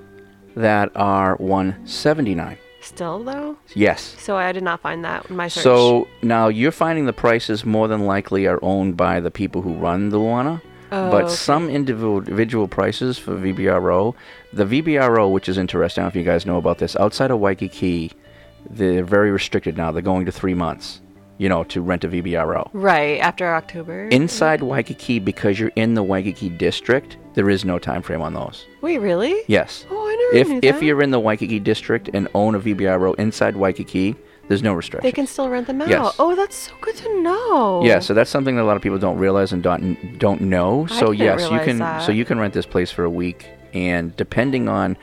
that 0.57 0.91
are 0.97 1.37
one 1.37 1.77
seventy 1.85 2.35
nine. 2.35 2.57
still 2.81 3.23
though? 3.25 3.57
Yes. 3.75 4.15
So 4.19 4.37
I 4.37 4.53
did 4.53 4.63
not 4.63 4.81
find 4.81 5.05
that 5.05 5.29
in 5.29 5.37
my 5.37 5.49
search. 5.49 5.65
So 5.65 6.07
now 6.23 6.49
you're 6.49 6.71
finding 6.73 7.05
the 7.07 7.13
prices 7.13 7.65
more 7.65 7.89
than 7.89 8.07
likely 8.07 8.47
are 8.47 8.59
owned 8.63 8.97
by 8.97 9.19
the 9.21 9.31
people 9.31 9.61
who 9.63 9.75
run 9.75 10.09
the 10.11 10.19
Luana. 10.19 10.63
Oh, 10.93 11.11
but 11.11 11.25
okay. 11.25 11.35
some 11.35 11.69
individual 11.69 12.69
prices 12.69 13.19
for 13.19 13.35
VBRO, 13.37 14.15
the 14.53 14.65
VBRO, 14.65 15.31
which 15.33 15.49
is 15.49 15.59
interesting, 15.59 16.03
I 16.03 16.07
don't 16.07 16.15
know 16.15 16.21
if 16.21 16.25
you 16.27 16.31
guys 16.31 16.47
know 16.47 16.59
about 16.59 16.79
this, 16.79 16.95
outside 16.97 17.31
of 17.31 17.41
Waikiki, 17.41 18.13
they're 18.71 19.05
very 19.05 19.31
restricted 19.31 19.77
now. 19.77 19.93
They're 19.93 20.03
going 20.03 20.27
to 20.27 20.33
three 20.33 20.55
months, 20.55 21.01
you 21.39 21.49
know, 21.49 21.65
to 21.65 21.81
rent 21.81 22.05
a 22.05 22.09
VBRO. 22.09 22.69
right 22.73 23.19
after 23.21 23.55
October. 23.55 24.09
Inside 24.09 24.63
Waikiki, 24.63 25.19
because 25.19 25.59
you're 25.59 25.73
in 25.77 25.95
the 25.95 26.03
Waikiki 26.03 26.49
district, 26.49 27.17
there 27.35 27.51
is 27.51 27.65
no 27.65 27.79
time 27.79 28.03
frame 28.03 28.23
on 28.23 28.35
those. 28.35 28.67
Wait, 28.81 28.99
really? 28.99 29.35
Yes. 29.47 29.85
Oh, 29.91 30.07
I 30.09 30.15
never 30.33 30.37
If 30.37 30.49
knew 30.49 30.61
if 30.63 30.77
that. 30.81 30.85
you're 30.85 31.03
in 31.03 31.11
the 31.11 31.21
Waikiki 31.21 31.59
district 31.61 32.11
and 32.15 32.29
own 32.35 32.55
a 32.55 32.61
VBRO 32.61 33.15
inside 33.19 33.57
Waikiki, 33.57 34.17
there's 34.49 34.63
no 34.63 34.73
restriction. 34.75 35.07
They 35.07 35.13
can 35.13 35.27
still 35.27 35.49
rent 35.49 35.67
them 35.67 35.81
out. 35.83 35.89
Yes. 35.89 36.15
Oh, 36.19 36.35
that's 36.35 36.55
so 36.57 36.73
good 36.81 36.97
to 36.97 37.23
know. 37.23 37.83
Yeah, 37.85 37.99
so 37.99 38.15
that's 38.15 38.31
something 38.31 38.57
that 38.57 38.63
a 38.63 38.65
lot 38.65 38.77
of 38.77 38.83
people 38.83 38.99
don't 38.99 39.19
realize 39.19 39.53
and 39.53 39.63
don't 39.63 40.19
don't 40.19 40.41
know. 40.43 40.87
I 40.91 40.99
So 41.01 41.07
didn't 41.13 41.19
yes, 41.19 41.41
you 41.43 41.49
realize 41.51 41.65
can 41.67 41.79
that. 41.79 42.03
so 42.03 42.13
you 42.13 42.25
can 42.25 42.39
rent 42.39 42.55
this 42.55 42.67
place 42.67 42.91
for 42.93 43.05
a 43.05 43.11
week, 43.11 43.49
and 43.75 44.15
depending 44.17 44.69
on 44.69 44.97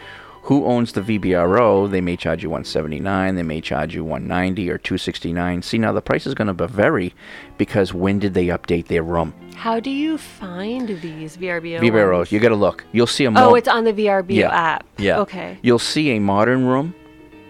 who 0.43 0.65
owns 0.65 0.91
the 0.91 0.99
VBRO, 1.01 1.89
they 1.89 2.01
may 2.01 2.17
charge 2.17 2.43
you 2.43 2.49
179, 2.49 3.35
they 3.35 3.43
may 3.43 3.61
charge 3.61 3.95
you 3.95 4.03
190 4.03 4.69
or 4.69 4.77
269. 4.77 5.61
See, 5.61 5.77
now 5.77 5.93
the 5.93 6.01
price 6.01 6.27
is 6.27 6.33
going 6.33 6.53
to 6.53 6.67
vary 6.67 7.13
because 7.57 7.93
when 7.93 8.19
did 8.19 8.33
they 8.33 8.47
update 8.47 8.87
their 8.87 9.03
room? 9.03 9.33
How 9.55 9.79
do 9.79 9.89
you 9.89 10.17
find 10.17 10.89
these 11.01 11.37
VRBO? 11.37 11.79
VBRO, 11.79 12.17
ones? 12.17 12.31
you 12.33 12.41
got 12.41 12.49
to 12.49 12.55
look. 12.55 12.83
You'll 12.91 13.07
see 13.07 13.23
a 13.23 13.29
Oh, 13.29 13.31
mo- 13.31 13.55
it's 13.55 13.69
on 13.69 13.85
the 13.85 13.93
VRBO 13.93 14.31
yeah. 14.35 14.49
app. 14.53 14.85
Yeah. 14.97 15.19
Okay. 15.19 15.57
You'll 15.61 15.79
see 15.79 16.11
a 16.11 16.19
modern 16.19 16.65
room, 16.65 16.93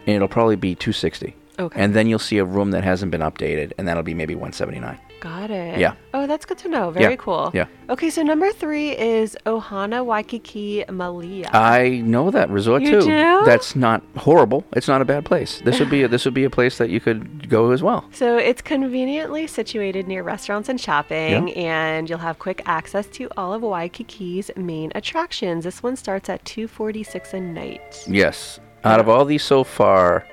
and 0.06 0.16
it'll 0.16 0.28
probably 0.28 0.56
be 0.56 0.76
260. 0.76 1.36
Okay. 1.60 1.80
And 1.80 1.93
then 1.93 2.08
you'll 2.08 2.20
see 2.20 2.39
a 2.39 2.45
room 2.45 2.72
that 2.72 2.84
hasn't 2.84 3.12
been 3.12 3.22
updated, 3.22 3.74
and 3.78 3.88
that'll 3.88 4.04
be 4.04 4.14
maybe 4.14 4.34
179. 4.36 4.97
Got 5.20 5.51
it. 5.51 5.80
Yeah. 5.80 5.93
Oh, 6.14 6.28
that's 6.28 6.45
good 6.45 6.58
to 6.60 6.68
know. 6.68 6.91
Very 6.91 7.12
Yeah, 7.14 7.16
cool. 7.16 7.51
yeah. 7.54 7.68
Okay, 7.89 8.10
so 8.10 8.24
number 8.24 8.51
three 8.51 8.89
is 8.97 9.38
Ohana 9.45 10.04
Waikiki 10.04 10.84
Malia. 10.91 11.49
I 11.54 12.01
know 12.04 12.30
that 12.32 12.49
resort 12.49 12.82
You 12.82 12.99
too. 12.99 13.08
do? 13.08 13.41
That's 13.45 13.74
not 13.76 14.04
horrible. 14.18 14.66
It's 14.74 14.88
not 14.89 15.01
a 15.01 15.06
bad 15.06 15.24
place. 15.24 15.62
This 15.64 15.80
would 15.80 15.89
be 15.89 16.04
a, 16.04 16.08
this 16.10 16.26
would 16.26 16.34
be 16.34 16.43
a 16.43 16.49
place 16.49 16.78
that 16.78 16.89
you 16.89 16.99
could 16.99 17.47
go 17.49 17.72
as 17.72 17.82
well. 17.82 18.04
so 18.12 18.36
it's 18.38 18.62
conveniently 18.62 19.47
situated 19.47 20.08
near 20.08 20.24
restaurants 20.24 20.68
and 20.68 20.82
shopping, 20.82 21.54
and 21.54 22.10
you'll 22.10 22.20
have 22.20 22.39
quick 22.39 22.62
access 22.66 23.08
to 23.08 23.30
all 23.38 23.54
of 23.54 23.62
Waikiki's 23.62 24.51
main 24.58 24.91
attractions. 24.95 25.64
This 25.64 25.82
one 25.82 25.95
starts 25.95 26.28
at 26.30 26.43
two 26.43 26.68
forty 26.68 27.04
six 27.04 27.34
a 27.34 27.39
night. 27.39 28.04
Yes. 28.10 28.60
Out 28.84 28.99
of 28.99 29.08
all 29.08 29.24
these 29.24 29.43
so 29.43 29.64
far, 29.64 30.26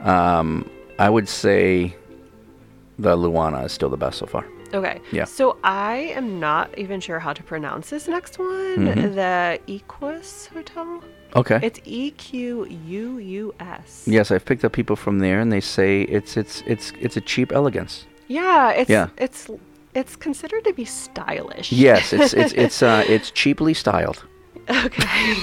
um, 0.00 0.68
I 0.98 1.08
would 1.10 1.28
say 1.28 1.94
the 2.98 3.16
Luana 3.16 3.64
is 3.64 3.72
still 3.72 3.88
the 3.90 3.96
best 3.96 4.18
so 4.18 4.26
far. 4.26 4.44
Okay. 4.74 5.00
Yeah. 5.12 5.24
So 5.24 5.56
I 5.64 6.12
am 6.14 6.38
not 6.40 6.76
even 6.78 7.00
sure 7.00 7.18
how 7.18 7.32
to 7.32 7.42
pronounce 7.42 7.88
this 7.90 8.06
next 8.08 8.38
one. 8.38 8.76
Mhm. 8.78 9.14
The 9.14 9.58
Equus 9.66 10.46
Hotel. 10.52 11.02
Okay. 11.36 11.58
It's 11.62 11.80
E 11.84 12.10
Q 12.12 12.66
U 12.66 13.18
U 13.18 13.54
S. 13.60 14.04
Yes, 14.06 14.30
I've 14.30 14.44
picked 14.44 14.64
up 14.64 14.72
people 14.72 14.96
from 14.96 15.20
there, 15.20 15.40
and 15.40 15.50
they 15.52 15.60
say 15.60 16.02
it's 16.02 16.36
it's 16.36 16.62
it's 16.66 16.92
it's 17.00 17.16
a 17.16 17.20
cheap 17.20 17.52
elegance. 17.52 18.06
Yeah, 18.28 18.70
it's 18.72 18.90
Yeah. 18.90 19.08
it's 19.16 19.48
it's 19.94 20.16
considered 20.16 20.64
to 20.64 20.72
be 20.74 20.84
stylish. 20.84 21.72
Yes, 21.72 22.12
it's 22.12 22.34
it's 22.34 22.52
it's 22.64 22.82
uh 22.82 23.04
it's 23.08 23.30
cheaply 23.30 23.72
styled. 23.74 24.24
Okay. 24.70 25.34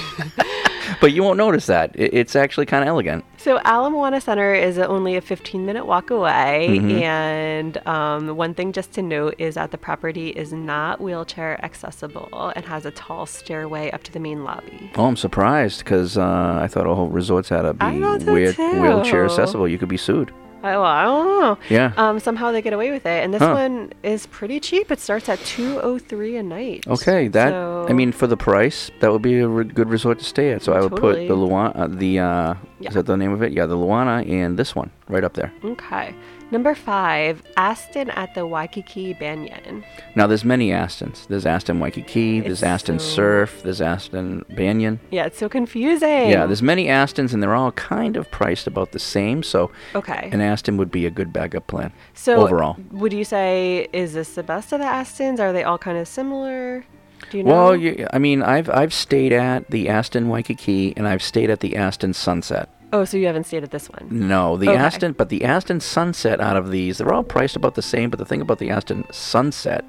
but 1.00 1.12
you 1.12 1.22
won't 1.22 1.36
notice 1.38 1.66
that. 1.66 1.90
It's 1.94 2.36
actually 2.36 2.66
kind 2.66 2.82
of 2.82 2.88
elegant. 2.88 3.24
So 3.38 3.58
Ala 3.66 3.90
Moana 3.90 4.20
Center 4.20 4.54
is 4.54 4.78
only 4.78 5.16
a 5.16 5.20
15 5.20 5.64
minute 5.64 5.86
walk 5.86 6.10
away, 6.10 6.68
Mhm. 6.70 7.00
and 7.02 7.86
um, 7.86 8.36
one 8.36 8.54
thing 8.54 8.72
just 8.72 8.92
to 8.92 9.02
note 9.02 9.34
is 9.38 9.54
that 9.54 9.70
the 9.70 9.78
property 9.78 10.30
is 10.30 10.52
not 10.52 11.00
wheelchair 11.00 11.62
accessible 11.64 12.52
and 12.56 12.64
has 12.64 12.84
a 12.86 12.90
tall 12.90 13.26
stairway 13.26 13.90
up 13.92 14.02
to 14.04 14.12
the 14.12 14.18
main 14.20 14.42
lobby. 14.44 14.90
Oh, 14.96 15.04
I'm 15.06 15.16
surprised 15.16 15.80
because 15.80 16.16
uh, 16.18 16.58
I 16.62 16.66
thought 16.66 16.86
all 16.86 17.08
resorts 17.08 17.48
had 17.48 17.62
to 17.62 17.74
be 17.74 17.84
I 17.84 18.00
thought 18.00 18.22
so 18.22 18.32
wheel- 18.32 18.52
too. 18.52 18.80
wheelchair 18.80 19.24
accessible. 19.24 19.68
You 19.68 19.78
could 19.78 19.88
be 19.88 19.96
sued. 19.96 20.32
I, 20.62 20.70
well, 20.70 20.82
I 20.84 21.04
don't 21.04 21.40
know. 21.40 21.58
Yeah. 21.68 21.92
Um, 21.96 22.18
somehow 22.18 22.50
they 22.50 22.60
get 22.62 22.72
away 22.72 22.90
with 22.90 23.06
it, 23.06 23.22
and 23.24 23.32
this 23.32 23.40
Huh. 23.42 23.52
one 23.54 23.92
is 24.02 24.26
pretty 24.26 24.58
cheap. 24.58 24.90
It 24.90 24.98
starts 25.00 25.28
at 25.28 25.38
203 25.40 26.36
a 26.36 26.42
night. 26.42 26.84
Okay, 26.88 27.28
that 27.28 27.50
So- 27.50 27.86
I 27.88 27.92
mean, 27.92 28.10
for 28.10 28.26
the 28.26 28.36
price, 28.36 28.90
that 29.00 29.12
would 29.12 29.22
be 29.22 29.38
a 29.40 29.46
re- 29.48 29.64
good 29.64 29.88
resort 29.88 30.18
to 30.18 30.24
stay 30.24 30.52
at. 30.52 30.62
So 30.62 30.72
I 30.72 30.80
would 30.80 30.96
put 30.96 31.16
the 31.16 31.36
Luana, 31.36 31.72
uh, 31.78 31.86
the 31.88 32.18
uh, 32.18 32.54
Yeah. 32.80 32.88
is 32.88 32.94
that 32.94 33.06
the 33.06 33.16
name 33.16 33.32
of 33.32 33.42
it? 33.42 33.52
Yeah, 33.52 33.66
the 33.66 33.76
Luana 33.76 34.28
and 34.28 34.58
this 34.58 34.74
one 34.74 34.90
right 35.08 35.22
up 35.24 35.34
there. 35.34 35.52
Okay. 35.64 36.14
Number 36.52 36.76
five, 36.76 37.42
Aston 37.56 38.08
at 38.10 38.34
the 38.34 38.46
Waikiki 38.46 39.14
Banyan. 39.14 39.84
Now 40.14 40.28
there's 40.28 40.44
many 40.44 40.70
Astons. 40.70 41.26
There's 41.26 41.44
Aston 41.44 41.80
Waikiki. 41.80 42.38
There's 42.40 42.52
It's 42.52 42.62
Aston 42.62 43.00
so- 43.00 43.04
Surf. 43.16 43.62
There's 43.64 43.80
Aston 43.80 44.44
Banyan. 44.50 45.00
Yeah, 45.10 45.24
it's 45.26 45.38
so 45.38 45.48
confusing. 45.48 46.30
Yeah, 46.30 46.46
there's 46.46 46.62
many 46.62 46.86
Astons, 46.86 47.34
and 47.34 47.42
they're 47.42 47.54
all 47.56 47.72
kind 47.72 48.16
of 48.16 48.30
priced 48.30 48.68
about 48.68 48.92
the 48.92 49.00
same. 49.00 49.42
So 49.42 49.72
Okay. 49.96 50.28
an 50.32 50.40
Aston 50.40 50.76
would 50.76 50.90
be 50.92 51.04
a 51.04 51.10
good 51.10 51.32
backup 51.32 51.66
plan. 51.66 51.92
So 52.14 52.36
overall. 52.36 52.76
would 52.92 53.12
you 53.12 53.24
say 53.24 53.88
is 53.92 54.14
this 54.14 54.34
the 54.36 54.44
best 54.44 54.72
of 54.72 54.78
the 54.78 54.86
Astons? 54.86 55.40
Are 55.40 55.52
they 55.52 55.64
all 55.64 55.78
kind 55.78 55.98
of 55.98 56.06
similar? 56.06 56.84
Do 57.30 57.38
you 57.38 57.42
know? 57.44 57.50
Well, 57.50 57.76
you, 57.76 58.06
I 58.12 58.18
mean, 58.18 58.42
I've 58.42 58.70
I've 58.70 58.94
stayed 58.94 59.32
at 59.32 59.68
the 59.70 59.88
Aston 59.88 60.28
Waikiki, 60.28 60.94
and 60.96 61.08
I've 61.08 61.22
stayed 61.22 61.50
at 61.50 61.58
the 61.60 61.74
Aston 61.74 62.12
Sunset. 62.12 62.68
Oh, 63.00 63.04
so 63.04 63.16
you 63.16 63.26
haven't 63.26 63.44
stayed 63.44 63.62
at 63.62 63.70
this 63.70 63.88
one? 63.88 64.08
No, 64.10 64.56
the 64.56 64.68
Okay. 64.68 64.76
Aston, 64.78 65.12
but 65.12 65.28
the 65.28 65.44
Aston 65.44 65.80
Sunset 65.80 66.40
out 66.40 66.56
of 66.56 66.70
these, 66.70 66.98
they're 66.98 67.12
all 67.12 67.22
priced 67.24 67.56
about 67.56 67.74
the 67.74 67.82
same. 67.82 68.10
But 68.10 68.18
the 68.18 68.24
thing 68.24 68.40
about 68.40 68.58
the 68.58 68.70
Aston 68.70 69.04
Sunset 69.12 69.84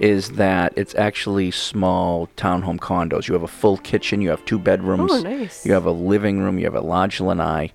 is 0.00 0.30
that 0.32 0.72
it's 0.76 0.94
actually 0.96 1.50
small 1.50 2.26
townhome 2.36 2.78
condos. 2.78 3.28
You 3.28 3.34
have 3.34 3.42
a 3.42 3.48
full 3.48 3.76
kitchen, 3.78 4.20
you 4.20 4.30
have 4.30 4.44
two 4.44 4.58
bedrooms, 4.58 5.12
Oh, 5.12 5.20
nice. 5.20 5.64
you 5.64 5.72
have 5.72 5.86
a 5.86 5.92
living 5.92 6.40
room, 6.40 6.58
you 6.58 6.64
have 6.64 6.74
a 6.74 6.80
large 6.80 7.20
lanai, 7.20 7.68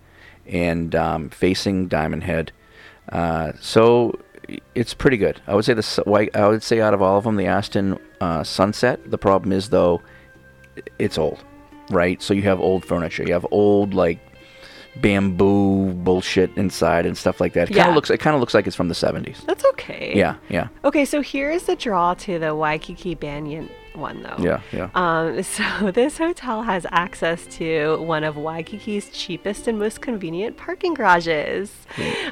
and 0.48 0.94
um, 0.96 1.30
facing 1.30 1.88
Diamond 1.88 2.24
Head. 2.24 2.52
Uh, 3.10 3.54
so 3.62 4.20
it's 4.76 4.94
pretty 4.94 5.18
good. 5.18 5.40
I 5.48 5.56
would 5.56 5.64
say 5.66 5.74
the 5.74 6.30
I 6.34 6.48
would 6.48 6.64
say 6.64 6.82
out 6.82 6.94
of 6.94 7.02
all 7.02 7.18
of 7.18 7.24
them, 7.24 7.36
the 7.38 7.46
Aston 7.46 7.98
uh, 8.20 8.44
Sunset. 8.44 9.10
The 9.10 9.18
problem 9.18 9.52
is 9.54 9.70
though, 9.70 10.02
it's 11.00 11.18
old, 11.18 11.40
right? 11.90 12.22
So 12.22 12.34
you 12.34 12.42
have 12.44 12.60
old 12.60 12.84
furniture. 12.84 13.24
You 13.24 13.34
have 13.34 13.46
old 13.52 13.94
like 13.94 14.20
bamboo 15.02 15.94
bullshit 15.94 16.50
inside 16.58 17.06
and 17.06 17.18
stuff 17.18 17.40
like 17.42 17.54
that. 17.54 17.64
It 17.70 17.74
kind 17.74 17.78
Yeah. 17.78 17.90
of 17.90 17.96
looks. 17.96 18.10
It 18.10 18.20
kind 18.20 18.34
of 18.36 18.40
looks 18.40 18.54
like 18.54 18.68
it's 18.68 18.76
from 18.76 18.88
the 18.90 18.96
seventies. 18.96 19.42
That's 19.46 19.66
okay. 19.66 20.14
Yeah, 20.16 20.36
yeah. 20.50 20.68
Okay, 20.84 21.06
so 21.06 21.22
here's 21.22 21.64
the 21.64 21.76
draw 21.76 22.14
to 22.16 22.40
the 22.40 22.56
Waikiki 22.56 23.16
Banyan 23.16 23.70
one, 23.98 24.24
though. 24.24 24.36
Yeah, 24.40 24.62
yeah. 24.72 24.90
Um, 24.96 25.42
so 25.58 25.92
this 25.92 26.18
hotel 26.18 26.64
has 26.64 26.86
access 26.92 27.46
to 27.58 27.98
one 28.02 28.24
of 28.24 28.36
Waikiki's 28.36 29.10
cheapest 29.10 29.68
and 29.68 29.78
most 29.80 30.02
convenient 30.02 30.58
parking 30.58 30.94
garages. 30.94 31.72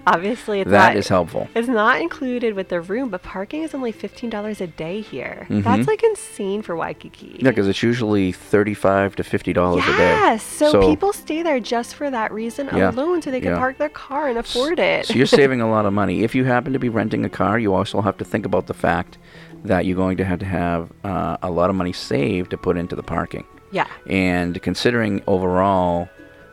Obviously, 0.08 0.62
it's 0.62 0.70
That 0.72 0.90
not, 0.94 0.98
is 0.98 1.08
helpful. 1.08 1.48
It's 1.56 1.68
not 1.68 2.02
included 2.02 2.54
with 2.56 2.70
the 2.70 2.82
room, 2.82 3.10
but 3.10 3.24
parking 3.24 3.64
is 3.64 3.74
only 3.74 3.92
fifteen 3.92 4.30
dollars 4.30 4.62
a 4.62 4.68
day 4.68 5.02
here. 5.02 5.48
Mhm. 5.50 5.64
That's 5.64 5.88
like 5.88 6.04
insane 6.04 6.62
for 6.62 6.76
Waikiki. 6.76 7.38
Yeah, 7.40 7.50
because 7.50 7.68
it's 7.68 7.82
usually 7.84 8.32
thirty-five 8.32 9.16
to 9.16 9.24
fifty 9.24 9.54
dollars 9.54 9.84
a 9.86 9.98
day. 9.98 10.16
Yes, 10.16 10.44
so, 10.44 10.88
people 10.88 11.14
stay 11.14 11.42
there 11.44 11.60
just 11.60 11.96
for 11.96 12.10
that 12.12 12.32
reason 12.32 12.70
Yeah, 12.74 12.92
alone, 12.92 13.22
so 13.22 13.32
they 13.32 13.42
can 13.42 13.52
yeah. 13.52 13.58
park 13.58 13.78
their 13.78 13.90
car 13.90 14.28
and 14.30 14.38
afford 14.38 14.80
it. 14.80 15.08
So 15.08 15.14
you're 15.14 15.26
saving 15.42 15.62
a 15.62 15.70
lot 15.70 15.86
of 15.86 15.94
money. 15.94 16.24
If 16.24 16.36
you 16.36 16.46
happen 16.46 16.74
to 16.74 16.80
be 16.80 16.90
renting 16.90 17.26
a 17.26 17.30
car, 17.30 17.58
you 17.60 17.74
also 17.74 18.02
have 18.02 18.18
to 18.18 18.26
think 18.26 18.46
about 18.46 18.68
the 18.68 18.74
fact 18.74 19.18
that 19.68 19.86
you're 19.86 19.96
going 19.96 20.18
to 20.18 20.26
have 20.26 20.40
to 20.40 20.46
have 20.46 20.92
uh, 21.04 21.38
a 21.42 21.50
lot 21.50 21.70
of 21.70 21.76
money 21.76 21.94
saved 21.94 22.52
to 22.52 22.58
put 22.58 22.78
into 22.78 22.96
the 22.96 23.04
parking. 23.04 23.46
Yeah. 23.72 23.88
And 24.08 24.62
considering 24.62 25.22
overall, 25.28 26.10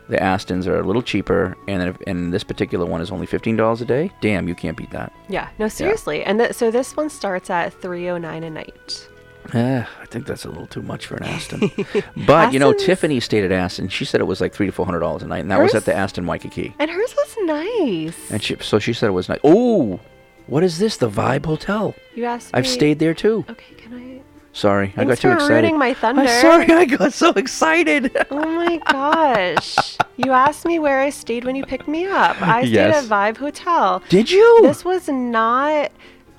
the 0.08 0.16
Astons 0.16 0.66
are 0.66 0.78
a 0.78 0.82
little 0.82 1.02
cheaper, 1.02 1.56
and 1.68 1.82
if, 1.82 1.96
and 2.06 2.32
this 2.32 2.44
particular 2.44 2.84
one 2.84 3.00
is 3.00 3.10
only 3.10 3.26
fifteen 3.26 3.56
dollars 3.56 3.80
a 3.80 3.84
day. 3.84 4.10
Damn, 4.20 4.48
you 4.48 4.54
can't 4.54 4.76
beat 4.76 4.90
that. 4.90 5.12
Yeah, 5.28 5.48
no, 5.58 5.68
seriously. 5.68 6.24
And 6.24 6.38
th- 6.38 6.52
so 6.52 6.70
this 6.70 6.96
one 6.96 7.08
starts 7.08 7.48
at 7.50 7.72
309 7.80 8.44
a 8.44 8.50
night. 8.50 9.08
Eh, 9.54 9.84
I 10.00 10.06
think 10.06 10.26
that's 10.26 10.44
a 10.44 10.48
little 10.48 10.66
too 10.66 10.82
much 10.82 11.06
for 11.06 11.16
an 11.16 11.24
Aston. 11.24 11.70
but 12.26 12.52
you 12.52 12.58
know, 12.58 12.72
Tiffany 12.72 13.20
stayed 13.20 13.44
at 13.44 13.52
Aston. 13.52 13.88
She 13.88 14.04
said 14.04 14.20
it 14.20 14.24
was 14.24 14.40
like 14.40 14.54
three 14.54 14.66
to 14.66 14.72
four 14.72 14.86
hundred 14.86 15.00
dollars 15.00 15.22
a 15.22 15.26
night, 15.26 15.40
and 15.40 15.50
that 15.50 15.60
was 15.60 15.74
at 15.74 15.84
the 15.84 15.94
Aston 15.94 16.26
Waikiki. 16.26 16.74
And 16.78 16.90
hers 16.90 17.14
was 17.16 17.36
nice. 17.42 18.30
And 18.30 18.42
she, 18.42 18.56
so 18.60 18.78
she 18.78 18.92
said 18.92 19.08
it 19.08 19.12
was 19.12 19.28
nice. 19.28 19.40
Oh, 19.44 20.00
what 20.46 20.62
is 20.64 20.78
this? 20.78 20.96
The 20.96 21.08
Vibe 21.10 21.46
Hotel. 21.46 21.94
You 22.14 22.24
asked 22.24 22.52
Me... 22.52 22.58
I've 22.58 22.66
stayed 22.66 22.98
there 22.98 23.14
too. 23.14 23.44
Okay, 23.48 23.74
can 23.76 23.94
I? 23.94 24.20
Sorry, 24.54 24.88
I 24.88 25.04
Thanks 25.04 25.08
got 25.10 25.18
too 25.18 25.28
for 25.28 25.34
excited. 25.36 25.52
ruining 25.54 25.78
my 25.78 25.94
thunder. 25.94 26.22
I'm 26.22 26.28
sorry, 26.42 26.70
I 26.70 26.84
got 26.84 27.12
so 27.14 27.30
excited. 27.30 28.14
Oh 28.30 28.44
my 28.44 28.76
gosh. 28.90 29.96
you 30.16 30.30
asked 30.32 30.66
me 30.66 30.78
where 30.78 31.00
I 31.00 31.08
stayed 31.10 31.44
when 31.44 31.56
you 31.56 31.64
picked 31.64 31.88
me 31.88 32.06
up. 32.06 32.40
I 32.42 32.60
stayed 32.62 32.72
Yes. 32.72 33.04
at 33.04 33.10
Vibe 33.10 33.38
Hotel. 33.38 34.02
Did 34.10 34.30
you? 34.30 34.60
This 34.62 34.84
was 34.84 35.08
not 35.08 35.90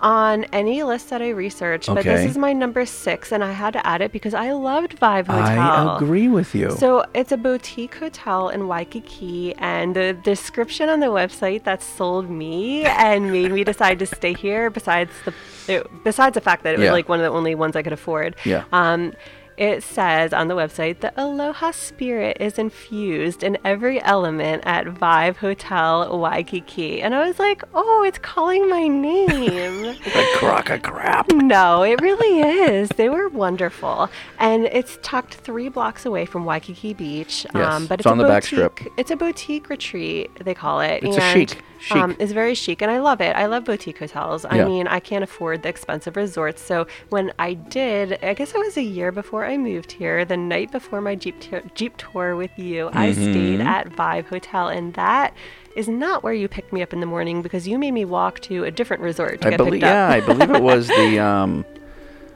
on 0.03 0.43
any 0.51 0.83
list 0.83 1.09
that 1.09 1.21
I 1.21 1.29
researched, 1.29 1.87
but 1.87 2.03
this 2.03 2.29
is 2.29 2.37
my 2.37 2.51
number 2.53 2.85
six, 2.85 3.31
and 3.31 3.43
I 3.43 3.51
had 3.53 3.71
to 3.73 3.87
add 3.87 4.01
it 4.01 4.11
because 4.11 4.33
I 4.33 4.51
loved 4.51 4.99
Vibe 4.99 5.27
Hotel. 5.27 5.89
I 5.89 5.95
agree 5.95 6.27
with 6.27 6.53
you. 6.53 6.71
So 6.71 7.05
it's 7.15 7.31
a 7.31 7.37
boutique 7.37 7.95
hotel 7.95 8.49
in 8.49 8.67
Waikiki, 8.67 9.55
and 9.55 9.95
the 9.95 10.13
description 10.13 10.89
on 10.89 10.99
the 10.99 11.07
website 11.07 11.63
that 11.63 11.81
sold 11.81 12.29
me 12.29 12.83
and 12.83 13.31
made 13.31 13.51
me 13.51 13.63
decide 13.63 13.97
to 13.99 14.05
stay 14.05 14.33
here. 14.33 14.69
Besides 14.69 15.11
the, 15.25 15.33
it, 15.73 15.87
besides 16.03 16.33
the 16.35 16.41
fact 16.41 16.63
that 16.63 16.73
it 16.73 16.79
was 16.79 16.85
Yeah. 16.85 16.91
like 16.91 17.07
one 17.07 17.19
of 17.19 17.23
the 17.23 17.31
only 17.35 17.55
ones 17.55 17.75
I 17.77 17.81
could 17.81 17.93
afford. 17.93 18.35
Yeah. 18.43 18.65
Um, 18.73 19.13
it 19.57 19.83
says 19.83 20.33
on 20.33 20.47
the 20.47 20.55
website 20.55 20.99
the 20.99 21.13
Aloha 21.15 21.71
spirit 21.71 22.37
is 22.39 22.57
infused 22.57 23.43
in 23.43 23.57
every 23.63 24.01
element 24.03 24.63
at 24.65 24.85
Vibe 24.85 25.37
Hotel 25.37 26.17
Waikiki, 26.17 27.01
and 27.01 27.13
I 27.13 27.27
was 27.27 27.39
like, 27.39 27.63
oh, 27.73 28.03
it's 28.03 28.17
calling 28.19 28.69
my 28.69 28.87
name. 28.87 29.85
a 30.05 30.37
crock 30.37 30.69
of 30.69 30.81
crap. 30.81 31.29
No, 31.31 31.83
it 31.83 32.01
really 32.01 32.41
is. 32.41 32.89
They 32.89 33.09
were 33.09 33.29
wonderful, 33.29 34.09
and 34.39 34.65
it's 34.65 34.97
tucked 35.01 35.35
three 35.35 35.69
blocks 35.69 36.05
away 36.05 36.25
from 36.25 36.45
Waikiki 36.45 36.93
Beach. 36.93 37.45
Yes, 37.53 37.73
um, 37.73 37.87
but 37.87 37.99
it's 37.99 38.05
it's, 38.05 38.11
on 38.11 38.19
a 38.19 38.23
the 38.23 38.29
back 38.29 38.43
boutique. 38.43 38.79
strip. 38.79 38.93
It's 38.97 39.11
a 39.11 39.15
boutique 39.15 39.69
retreat. 39.69 40.31
They 40.43 40.53
call 40.53 40.81
it. 40.81 41.03
It's 41.03 41.17
and, 41.17 41.39
chic- 41.39 41.49
chic. 41.49 41.63
Um, 41.91 42.15
it's 42.19 42.31
very 42.31 42.55
chic, 42.55 42.81
and 42.81 42.89
I 42.89 42.99
love 42.99 43.19
it. 43.21 43.35
I 43.35 43.45
love 43.47 43.65
boutique 43.65 43.97
hotels. 43.99 44.45
I 44.45 44.57
Yeah. 44.57 44.65
mean, 44.65 44.87
I 44.87 44.99
can't 44.99 45.23
afford 45.23 45.63
the 45.63 45.69
expensive 45.69 46.15
resorts, 46.15 46.61
so 46.61 46.87
when 47.09 47.33
I 47.39 47.53
did, 47.55 48.23
I 48.23 48.33
guess 48.33 48.51
it 48.53 48.57
was 48.59 48.77
a 48.77 48.81
year 48.81 49.11
before 49.11 49.45
I 49.45 49.57
moved 49.57 49.91
here. 49.93 50.23
The 50.25 50.37
night 50.37 50.71
before 50.71 51.01
my 51.01 51.15
jeep 51.15 51.39
tour, 51.39 51.61
jeep 51.75 51.97
tour 51.97 52.35
with 52.35 52.57
you, 52.57 52.89
I 52.93 53.11
stayed 53.11 53.61
at 53.61 53.89
Vibe 53.89 54.25
Hotel, 54.27 54.67
and 54.69 54.93
that. 54.93 55.33
Is 55.75 55.87
not 55.87 56.21
where 56.21 56.33
you 56.33 56.47
picked 56.47 56.71
me 56.71 56.83
up 56.83 56.93
in 56.93 56.99
the 56.99 57.07
morning 57.07 57.41
because 57.41 57.67
you 57.67 57.79
made 57.79 57.93
me 57.93 58.05
walk 58.05 58.39
to 58.41 58.63
a 58.63 58.69
different 58.69 59.01
resort 59.01 59.41
to 59.41 59.47
I 59.47 59.49
get 59.49 59.57
believe. 59.57 59.73
picked 59.81 59.85
up. 59.85 59.89
Yeah, 59.89 60.07
I 60.15 60.19
believe 60.21 60.51
it 60.51 60.61
was 60.61 60.87
the. 60.87 61.17
Um, 61.19 61.65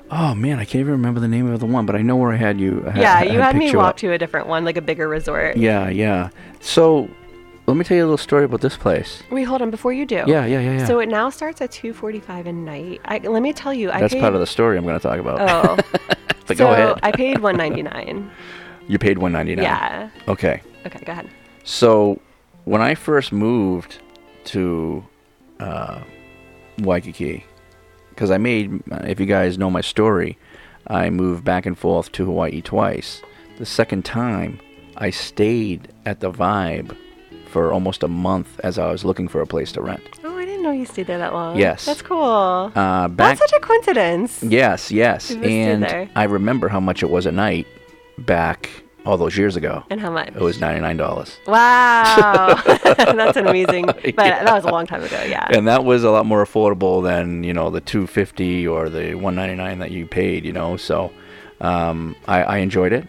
oh 0.09 0.33
man, 0.33 0.57
I 0.57 0.65
can't 0.65 0.79
even 0.81 0.93
remember 0.93 1.19
the 1.19 1.27
name 1.27 1.45
of 1.51 1.59
the 1.59 1.67
one, 1.67 1.85
but 1.85 1.95
I 1.95 2.01
know 2.01 2.15
where 2.15 2.31
I 2.31 2.35
had 2.37 2.59
you. 2.59 2.83
I 2.91 2.99
yeah, 2.99 3.21
you 3.23 3.39
had 3.39 3.55
me 3.55 3.65
picked 3.65 3.73
you 3.73 3.77
walk 3.77 3.89
up. 3.89 3.97
to 3.97 4.11
a 4.11 4.17
different 4.17 4.47
one, 4.47 4.65
like 4.65 4.75
a 4.77 4.81
bigger 4.81 5.07
resort. 5.07 5.55
Yeah, 5.57 5.87
yeah. 5.89 6.29
So, 6.61 7.09
let 7.67 7.75
me 7.75 7.83
tell 7.83 7.97
you 7.97 8.03
a 8.03 8.05
little 8.05 8.17
story 8.17 8.45
about 8.45 8.61
this 8.61 8.77
place. 8.77 9.21
Wait, 9.29 9.43
hold 9.43 9.61
on 9.61 9.69
before 9.69 9.91
you 9.91 10.05
do. 10.05 10.15
Yeah, 10.15 10.45
yeah, 10.45 10.59
yeah, 10.59 10.77
yeah. 10.77 10.85
So 10.85 10.99
it 10.99 11.09
now 11.09 11.29
starts 11.29 11.59
at 11.61 11.71
two 11.71 11.93
forty-five 11.93 12.47
a 12.47 12.53
night. 12.53 13.01
I, 13.05 13.17
let 13.19 13.41
me 13.41 13.51
tell 13.51 13.73
you, 13.73 13.91
I 13.91 13.99
That's 13.99 14.13
paid, 14.13 14.21
part 14.21 14.33
of 14.33 14.39
the 14.39 14.47
story 14.47 14.77
I'm 14.77 14.83
going 14.83 14.97
to 14.97 15.03
talk 15.03 15.19
about. 15.19 15.41
Oh, 15.41 15.75
but 16.47 16.57
so 16.57 16.65
go 16.65 16.71
ahead. 16.71 16.99
I 17.03 17.11
paid 17.11 17.39
one 17.39 17.57
ninety-nine. 17.57 18.31
you 18.87 18.97
paid 18.97 19.17
199. 19.17 19.63
Yeah. 19.63 20.09
Okay. 20.27 20.61
Okay, 20.85 20.99
go 21.05 21.11
ahead. 21.11 21.29
So, 21.63 22.21
when 22.63 22.81
I 22.81 22.95
first 22.95 23.33
moved 23.33 23.99
to 24.45 25.05
uh, 25.59 26.01
Waikiki, 26.79 27.45
because 28.09 28.31
I 28.31 28.37
made, 28.37 28.81
if 29.03 29.19
you 29.19 29.25
guys 29.25 29.57
know 29.57 29.69
my 29.69 29.81
story, 29.81 30.37
I 30.87 31.09
moved 31.09 31.43
back 31.43 31.65
and 31.65 31.77
forth 31.77 32.11
to 32.13 32.25
Hawaii 32.25 32.61
twice. 32.61 33.21
The 33.57 33.65
second 33.65 34.05
time, 34.05 34.59
I 34.95 35.09
stayed 35.09 35.91
at 36.05 36.21
the 36.21 36.31
Vibe 36.31 36.95
for 37.47 37.71
almost 37.73 38.03
a 38.03 38.07
month 38.07 38.59
as 38.63 38.77
I 38.77 38.91
was 38.91 39.03
looking 39.05 39.27
for 39.27 39.41
a 39.41 39.47
place 39.47 39.71
to 39.73 39.81
rent. 39.81 40.01
Oh, 40.23 40.37
I 40.37 40.45
didn't 40.45 40.63
know 40.63 40.71
you 40.71 40.85
stayed 40.85 41.07
there 41.07 41.17
that 41.17 41.33
long. 41.33 41.57
Yes. 41.57 41.85
That's 41.85 42.01
cool. 42.01 42.71
Uh, 42.75 43.07
back, 43.07 43.37
That's 43.37 43.51
such 43.51 43.53
a 43.57 43.59
coincidence. 43.65 44.43
yes, 44.43 44.91
yes, 44.91 45.29
You 45.31 45.37
must 45.37 45.45
stay 45.47 45.61
and. 45.61 46.09
I 46.15 46.23
remember 46.25 46.67
how 46.69 46.79
much 46.79 47.03
it 47.03 47.09
was 47.09 47.25
a 47.25 47.31
night 47.31 47.67
back 48.17 48.69
all 49.05 49.15
those 49.17 49.37
years 49.37 49.55
ago. 49.55 49.83
And 49.89 50.01
how 50.01 50.11
much? 50.11 50.27
It 50.29 50.41
was 50.41 50.59
ninety 50.59 50.81
nine 50.81 50.97
dollars. 50.97 51.37
Wow, 51.47 52.61
that's 52.65 53.37
amazing. 53.37 53.85
But 54.03 54.15
that 54.17 54.53
was 54.53 54.65
a 54.65 54.69
long 54.69 54.85
time 54.85 55.01
ago. 55.03 55.23
Yeah. 55.23 55.47
and 55.49 55.67
that 55.67 55.85
was 55.85 56.03
a 56.03 56.09
lot 56.11 56.25
more 56.25 56.43
affordable 56.45 57.01
than 57.03 57.43
you 57.43 57.53
know 57.53 57.69
the 57.69 57.79
250 57.81 58.67
or 58.67 58.89
the 58.89 59.13
199 59.15 59.79
that 59.79 59.91
you 59.91 60.05
paid 60.07 60.43
you 60.45 60.51
know 60.51 60.75
so 60.77 61.11
um, 61.61 62.15
I, 62.27 62.43
I 62.43 62.57
enjoyed 62.57 62.91
it 62.93 63.07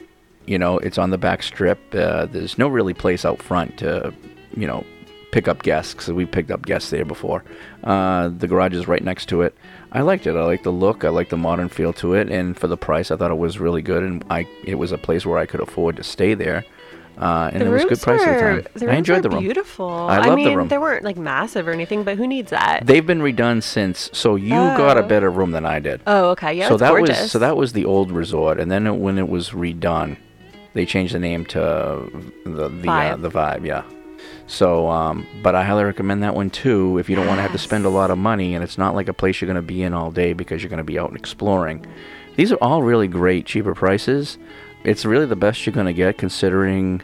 You 0.49 0.59
know, 0.59 0.79
it's 0.79 0.97
on 0.99 1.11
the 1.11 1.19
back 1.19 1.43
strip. 1.43 1.79
Uh, 1.95 2.27
there's 2.27 2.57
no 2.59 2.69
really 2.69 2.95
place 2.95 3.25
out 3.25 3.43
front 3.43 3.77
to, 3.79 4.15
you 4.57 4.67
know, 4.67 4.85
pick 5.31 5.47
up 5.47 5.63
guests 5.63 5.93
because 5.93 6.11
we 6.11 6.25
picked 6.25 6.51
up 6.51 6.65
guests 6.65 6.89
there 6.89 7.05
before. 7.05 7.45
Uh, 7.85 8.29
the 8.29 8.49
garage 8.49 8.73
is 8.75 8.89
right 8.89 9.05
next 9.05 9.27
to 9.29 9.43
it. 9.43 9.55
I 9.93 10.01
liked 10.01 10.27
it. 10.27 10.35
I 10.37 10.43
like 10.45 10.63
the 10.63 10.73
look. 10.73 11.05
I 11.05 11.11
like 11.11 11.29
the 11.29 11.37
modern 11.37 11.69
feel 11.69 11.93
to 11.95 12.15
it, 12.15 12.31
and 12.31 12.59
for 12.59 12.67
the 12.67 12.77
price, 12.79 13.11
I 13.11 13.17
thought 13.17 13.31
it 13.31 13.37
was 13.39 13.59
really 13.59 13.83
good. 13.83 14.03
And 14.03 14.25
I, 14.31 14.47
it 14.65 14.77
was 14.77 14.91
a 14.91 14.99
place 14.99 15.27
where 15.27 15.39
I 15.39 15.45
could 15.47 15.61
afford 15.61 15.97
to 15.97 16.03
stay 16.03 16.33
there. 16.35 16.65
Uh, 17.19 17.51
and 17.53 17.63
the 17.63 17.67
it 17.67 17.71
was 17.71 17.85
good 17.85 18.01
price 18.01 18.23
at 18.23 18.35
the 18.35 18.63
time. 18.63 18.67
The 18.75 18.91
I 18.93 18.95
enjoyed 18.95 19.23
the 19.25 19.29
room. 19.31 19.43
Beautiful. 19.43 19.89
I 19.91 20.19
love 20.21 20.37
mean, 20.37 20.49
the 20.51 20.57
room. 20.57 20.69
they 20.69 20.79
weren't 20.79 21.05
like 21.05 21.17
massive 21.17 21.67
or 21.67 21.73
anything, 21.73 22.05
but 22.05 22.17
who 22.17 22.27
needs 22.29 22.51
that? 22.51 22.87
They've 22.87 23.05
been 23.05 23.21
redone 23.21 23.61
since. 23.63 24.09
So 24.13 24.37
you 24.37 24.51
got 24.51 24.97
a 24.97 25.05
Oh. 25.05 25.09
better 25.09 25.29
room 25.31 25.51
than 25.51 25.67
I 25.67 25.81
did. 25.81 26.01
Oh, 26.07 26.31
okay. 26.31 26.55
Yeah, 26.55 26.69
so 26.69 26.77
that 26.77 26.93
was 26.95 27.31
so 27.31 27.39
that 27.41 27.57
was 27.57 27.73
the 27.73 27.85
old 27.85 28.13
resort, 28.13 28.61
and 28.61 28.71
then 28.71 28.87
it, 28.87 28.95
when 28.97 29.19
it 29.19 29.29
was 29.29 29.51
redone, 29.51 30.17
they 30.75 30.87
changed 30.87 31.15
the 31.15 31.19
name 31.19 31.45
to 31.47 31.59
the 32.45 32.69
the 32.69 32.89
Uh, 32.89 33.17
Vibe. 33.17 33.23
the 33.23 33.31
vibe. 33.31 33.65
Yeah. 33.67 33.83
So, 34.47 34.89
um, 34.91 35.27
but 35.43 35.55
I 35.55 35.63
highly 35.65 35.85
recommend 35.85 36.23
that 36.23 36.35
one 36.35 36.51
too 36.51 36.99
if 36.99 37.09
you 37.09 37.17
don't 37.17 37.27
want 37.27 37.39
to 37.39 37.43
have 37.43 37.53
to 37.53 37.59
spend 37.59 37.85
a 37.85 37.89
lot 37.91 38.11
of 38.11 38.19
money, 38.19 38.55
and 38.55 38.65
it's 38.65 38.79
not 38.79 38.95
like 38.95 39.09
a 39.09 39.13
place 39.13 39.41
you're 39.41 39.47
going 39.47 39.57
to 39.57 39.63
be 39.63 39.83
in 39.83 39.95
all 39.95 40.11
day 40.11 40.33
because 40.33 40.63
you're 40.63 40.71
going 40.71 40.79
to 40.79 40.85
be 40.85 40.99
out 40.99 41.09
and 41.11 41.19
exploring. 41.19 41.85
These 42.37 42.53
are 42.53 42.57
all 42.63 42.83
really 42.83 43.09
great, 43.09 43.47
cheaper 43.47 43.75
prices. 43.75 44.39
It's 44.85 45.05
really 45.05 45.27
the 45.27 45.37
best 45.37 45.67
you're 45.67 45.75
going 45.75 45.87
to 45.87 45.93
get 45.93 46.19
considering 46.19 47.03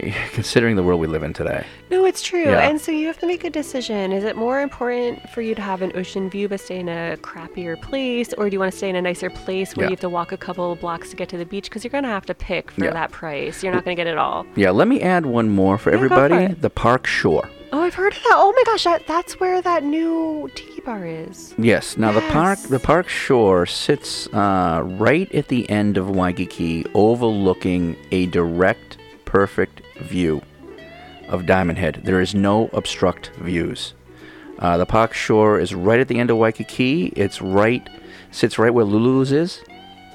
considering 0.32 0.76
the 0.76 0.82
world 0.82 1.00
we 1.00 1.06
live 1.06 1.22
in 1.22 1.32
today. 1.32 1.64
No, 1.90 2.04
it's 2.04 2.22
true. 2.22 2.42
Yeah. 2.44 2.68
And 2.68 2.80
so 2.80 2.92
you 2.92 3.06
have 3.06 3.18
to 3.18 3.26
make 3.26 3.44
a 3.44 3.50
decision. 3.50 4.12
Is 4.12 4.24
it 4.24 4.36
more 4.36 4.60
important 4.60 5.28
for 5.30 5.42
you 5.42 5.54
to 5.54 5.62
have 5.62 5.82
an 5.82 5.92
ocean 5.96 6.30
view 6.30 6.48
but 6.48 6.60
stay 6.60 6.78
in 6.78 6.88
a 6.88 7.16
crappier 7.20 7.80
place, 7.80 8.32
or 8.34 8.48
do 8.48 8.54
you 8.54 8.60
want 8.60 8.72
to 8.72 8.78
stay 8.78 8.88
in 8.88 8.96
a 8.96 9.02
nicer 9.02 9.30
place 9.30 9.76
where 9.76 9.84
Yeah. 9.84 9.90
you 9.90 9.92
have 9.94 10.00
to 10.00 10.08
walk 10.08 10.32
a 10.32 10.36
couple 10.36 10.72
of 10.72 10.80
blocks 10.80 11.10
to 11.10 11.16
get 11.16 11.28
to 11.30 11.36
the 11.36 11.44
beach? 11.46 11.64
Because 11.68 11.84
you're 11.84 11.90
going 11.90 12.04
to 12.04 12.10
have 12.10 12.26
to 12.26 12.34
pick 12.34 12.70
for 12.70 12.84
Yeah. 12.84 12.92
that 12.92 13.10
price. 13.12 13.62
You're 13.62 13.72
not 13.72 13.84
going 13.84 13.96
to 13.96 14.00
get 14.00 14.06
it 14.10 14.18
all. 14.18 14.46
Yeah, 14.56 14.70
let 14.70 14.88
me 14.88 15.00
add 15.00 15.26
one 15.26 15.48
more 15.50 15.78
for 15.78 15.90
go 15.90 15.98
for 15.98 16.04
everybody. 16.04 16.54
The 16.54 16.70
Park 16.70 17.06
Shore. 17.06 17.48
Oh, 17.72 17.82
I've 17.82 17.94
heard 17.94 18.12
of 18.14 18.18
that. 18.24 18.34
Oh 18.34 18.52
my 18.56 18.62
gosh, 18.66 18.82
that, 18.82 19.06
that's 19.06 19.38
where 19.38 19.62
that 19.62 19.84
new 19.84 20.50
tiki 20.56 20.80
bar 20.80 21.06
is. 21.06 21.54
Yes. 21.56 21.96
Now 21.96 22.10
the 22.10 22.20
park, 22.22 22.58
the 22.62 22.80
park 22.80 23.08
shore 23.08 23.64
sits 23.64 24.26
uh, 24.28 24.82
right 24.84 25.32
at 25.32 25.46
the 25.48 25.70
end 25.70 25.96
of 25.96 26.10
Waikiki, 26.10 26.84
overlooking 26.94 27.96
a 28.10 28.26
direct, 28.26 28.98
perfect 29.24 29.79
view 30.00 30.42
of 31.28 31.46
Diamond 31.46 31.78
Head. 31.78 32.00
There 32.04 32.20
is 32.20 32.34
no 32.34 32.68
obstruct 32.72 33.30
views. 33.40 33.94
Uh, 34.58 34.76
the 34.76 34.86
park 34.86 35.14
shore 35.14 35.58
is 35.58 35.74
right 35.74 36.00
at 36.00 36.08
the 36.08 36.18
end 36.18 36.30
of 36.30 36.36
Waikiki. 36.36 37.06
It's 37.16 37.40
right, 37.40 37.88
sits 38.30 38.58
right 38.58 38.72
where 38.74 38.84
Lulu's 38.84 39.32
is. 39.32 39.60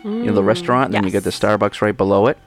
you 0.04 0.12
know 0.26 0.34
the 0.34 0.42
Mm, 0.44 0.46
restaurant, 0.46 0.86
and 0.86 0.94
then 0.94 1.04
you 1.04 1.10
get 1.10 1.24
the 1.24 1.32
Starbucks 1.32 1.82
right 1.82 1.98
below 1.98 2.28
it. 2.28 2.38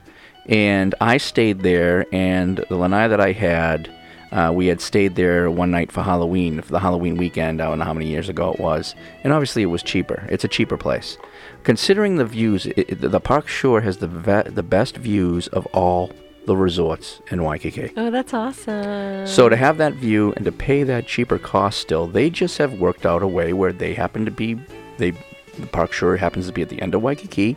And 0.47 0.95
I 1.01 1.17
stayed 1.17 1.61
there, 1.63 2.07
and 2.13 2.65
the 2.69 2.77
lanai 2.77 3.09
that 3.09 3.21
I 3.21 3.33
had, 3.33 3.91
uh, 4.31 4.53
we 4.55 4.69
had 4.69 4.81
stayed 4.81 5.17
there 5.17 5.51
one 5.51 5.71
night 5.73 5.91
for 5.91 6.03
Halloween, 6.03 6.63
for 6.63 6.71
the 6.71 6.79
Halloween 6.79 7.17
weekend. 7.17 7.61
I 7.61 7.67
don't 7.69 7.81
know 7.81 7.85
how 7.85 7.93
many 7.95 8.07
years 8.07 8.29
ago 8.29 8.53
it 8.53 8.61
was, 8.61 8.95
and 9.25 9.33
obviously 9.33 9.63
it 9.63 9.67
was 9.67 9.83
cheaper. 9.83 10.25
It's 10.31 10.45
a 10.45 10.49
cheaper 10.49 10.77
place, 10.77 11.19
considering 11.65 12.15
the 12.17 12.25
views. 12.27 12.67
It, 12.67 12.79
it- 12.79 13.01
the 13.11 13.21
Park 13.21 13.49
Shore 13.49 13.81
has 13.81 13.97
the 13.97 14.07
ve- 14.07 14.49
the 14.51 14.63
best 14.63 14.97
views 14.97 15.49
of 15.49 15.67
all 15.75 16.13
the 16.49 16.57
resorts 16.57 17.21
in 17.31 17.45
Waikiki. 17.45 17.93
Oh, 17.97 18.11
that's 18.11 18.33
awesome. 18.33 19.27
So 19.27 19.51
to 19.51 19.55
have 19.55 19.77
that 19.77 19.93
view 19.93 20.33
and 20.35 20.47
to 20.47 20.51
pay 20.51 20.83
that 20.83 21.07
cheaper 21.07 21.39
cost 21.39 21.79
still, 21.79 22.07
they 22.07 22.31
just 22.31 22.57
have 22.57 22.81
worked 22.81 23.05
out 23.05 23.23
a 23.23 23.29
way 23.29 23.53
where 23.53 23.73
they 23.73 23.93
happen 23.93 24.25
to 24.25 24.31
be 24.31 24.59
they 24.97 25.13
the 25.59 25.67
park 25.67 25.93
shore 25.93 26.17
happens 26.17 26.47
to 26.47 26.53
be 26.53 26.63
at 26.63 26.71
the 26.71 26.81
end 26.81 26.95
of 26.95 27.03
Waikiki, 27.03 27.57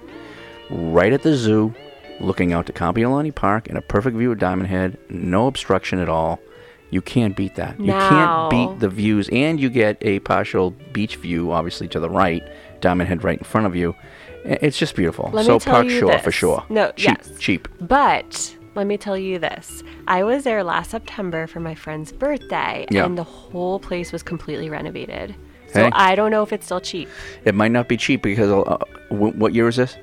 right 0.69 1.13
at 1.13 1.21
the 1.23 1.35
zoo, 1.35 1.73
looking 2.19 2.51
out 2.51 2.65
to 2.65 2.73
Kapiolani 2.73 3.33
Park 3.33 3.67
in 3.67 3.77
a 3.77 3.81
perfect 3.81 4.17
view 4.17 4.31
of 4.31 4.39
Diamond 4.39 4.67
Head, 4.67 4.97
no 5.09 5.47
obstruction 5.47 5.99
at 5.99 6.09
all. 6.09 6.39
You 6.89 7.01
can't 7.01 7.35
beat 7.37 7.55
that. 7.55 7.79
You 7.79 7.93
can't 7.93 8.49
beat 8.49 8.79
the 8.79 8.89
views 8.89 9.29
and 9.31 9.59
you 9.59 9.69
get 9.69 9.97
a 10.01 10.19
partial 10.19 10.71
beach 10.91 11.15
view 11.15 11.53
obviously 11.53 11.87
to 11.89 11.99
the 12.01 12.09
right, 12.09 12.43
Diamond 12.81 13.07
Head 13.07 13.23
right 13.23 13.37
in 13.37 13.45
front 13.45 13.67
of 13.67 13.75
you. 13.75 13.95
It's 14.43 14.77
just 14.77 14.95
beautiful. 14.95 15.29
Let 15.31 15.45
so 15.45 15.59
park 15.59 15.87
shore 15.87 16.17
for 16.19 16.31
sure. 16.31 16.65
No, 16.67 16.91
cheap, 16.97 17.17
yes. 17.19 17.39
cheap. 17.39 17.67
But 17.79 18.57
let 18.75 18.87
me 18.87 18.97
tell 18.97 19.17
you 19.17 19.37
this. 19.39 19.83
I 20.07 20.23
was 20.23 20.43
there 20.43 20.63
last 20.63 20.91
September 20.91 21.47
for 21.47 21.59
my 21.59 21.75
friend's 21.75 22.11
birthday, 22.11 22.85
Yeah. 22.89 23.05
and 23.05 23.17
the 23.17 23.23
whole 23.23 23.79
place 23.79 24.11
was 24.11 24.23
completely 24.23 24.69
renovated. 24.69 25.35
So 25.73 25.83
Hey. 25.85 25.89
I 25.93 26.15
don't 26.15 26.31
know 26.31 26.43
if 26.43 26.51
it's 26.53 26.65
still 26.65 26.81
cheap. 26.81 27.07
It 27.45 27.55
might 27.55 27.71
not 27.71 27.87
be 27.87 27.95
cheap 27.97 28.21
because 28.23 28.49
uh, 28.51 28.77
wh- 29.09 29.35
what 29.37 29.53
year 29.53 29.67
is 29.67 29.77
this? 29.77 29.97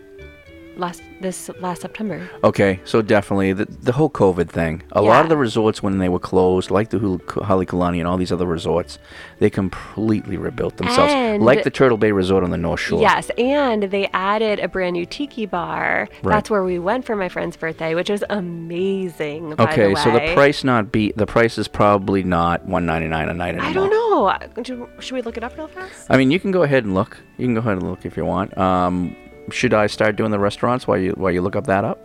Last 0.78 1.02
this 1.20 1.50
last 1.60 1.82
September. 1.82 2.30
Okay, 2.44 2.78
so 2.84 3.02
definitely 3.02 3.52
the, 3.52 3.64
the 3.64 3.90
whole 3.92 4.08
COVID 4.08 4.48
thing. 4.48 4.82
A 4.92 5.02
lot 5.02 5.22
of 5.24 5.28
the 5.28 5.36
resorts 5.36 5.82
when 5.82 5.98
they 5.98 6.08
were 6.08 6.20
closed, 6.20 6.70
like 6.70 6.90
the 6.90 6.98
Hulu- 6.98 7.18
Halekulani 7.48 7.98
and 7.98 8.06
all 8.06 8.16
these 8.16 8.30
other 8.30 8.46
resorts, 8.46 9.00
they 9.40 9.50
completely 9.50 10.36
rebuilt 10.36 10.76
themselves, 10.76 11.12
And- 11.12 11.42
like 11.42 11.64
the 11.64 11.70
Turtle 11.70 11.98
Bay 11.98 12.12
Resort 12.12 12.44
on 12.44 12.50
the 12.50 12.56
North 12.56 12.78
Shore. 12.78 13.00
Yes, 13.00 13.28
and 13.36 13.82
they 13.84 14.06
added 14.12 14.60
a 14.60 14.68
brand 14.68 14.94
new 14.94 15.04
tiki 15.04 15.46
bar. 15.46 16.08
Right. 16.22 16.32
That's 16.32 16.48
where 16.48 16.62
we 16.62 16.78
went 16.78 17.04
for 17.04 17.16
my 17.16 17.28
friend's 17.28 17.56
birthday, 17.56 17.96
which 17.96 18.08
was 18.08 18.22
amazing. 18.30 19.56
By 19.56 19.64
Okay, 19.72 19.92
the 19.92 20.00
so 20.00 20.12
the 20.12 20.32
price 20.34 20.62
not 20.62 20.92
be 20.92 21.12
the 21.16 21.26
price 21.26 21.58
is 21.58 21.66
probably 21.66 22.22
not 22.22 22.64
one 22.66 22.86
ninety 22.86 23.08
nine 23.08 23.28
a 23.28 23.34
night 23.34 23.56
anymore. 23.56 23.68
I 23.68 23.72
don't 23.72 23.90
know. 23.90 24.88
Should 25.00 25.14
we 25.14 25.22
look 25.22 25.36
it 25.36 25.42
up 25.42 25.56
real 25.56 25.66
fast? 25.68 26.06
I 26.08 26.16
mean, 26.16 26.30
you 26.30 26.38
can 26.38 26.50
go 26.52 26.62
ahead 26.62 26.84
and 26.84 26.94
look. 26.94 27.18
You 27.36 27.46
can 27.46 27.54
go 27.54 27.60
ahead 27.60 27.72
and 27.78 27.82
look 27.88 28.04
if 28.06 28.16
you 28.16 28.24
want. 28.24 28.56
Um, 28.56 29.16
should 29.50 29.74
I 29.74 29.86
start 29.86 30.16
doing 30.16 30.30
the 30.30 30.38
restaurants 30.38 30.86
while 30.86 30.98
you 30.98 31.12
while 31.12 31.32
you 31.32 31.40
look 31.40 31.56
up 31.56 31.66
that 31.66 31.84
up? 31.84 31.98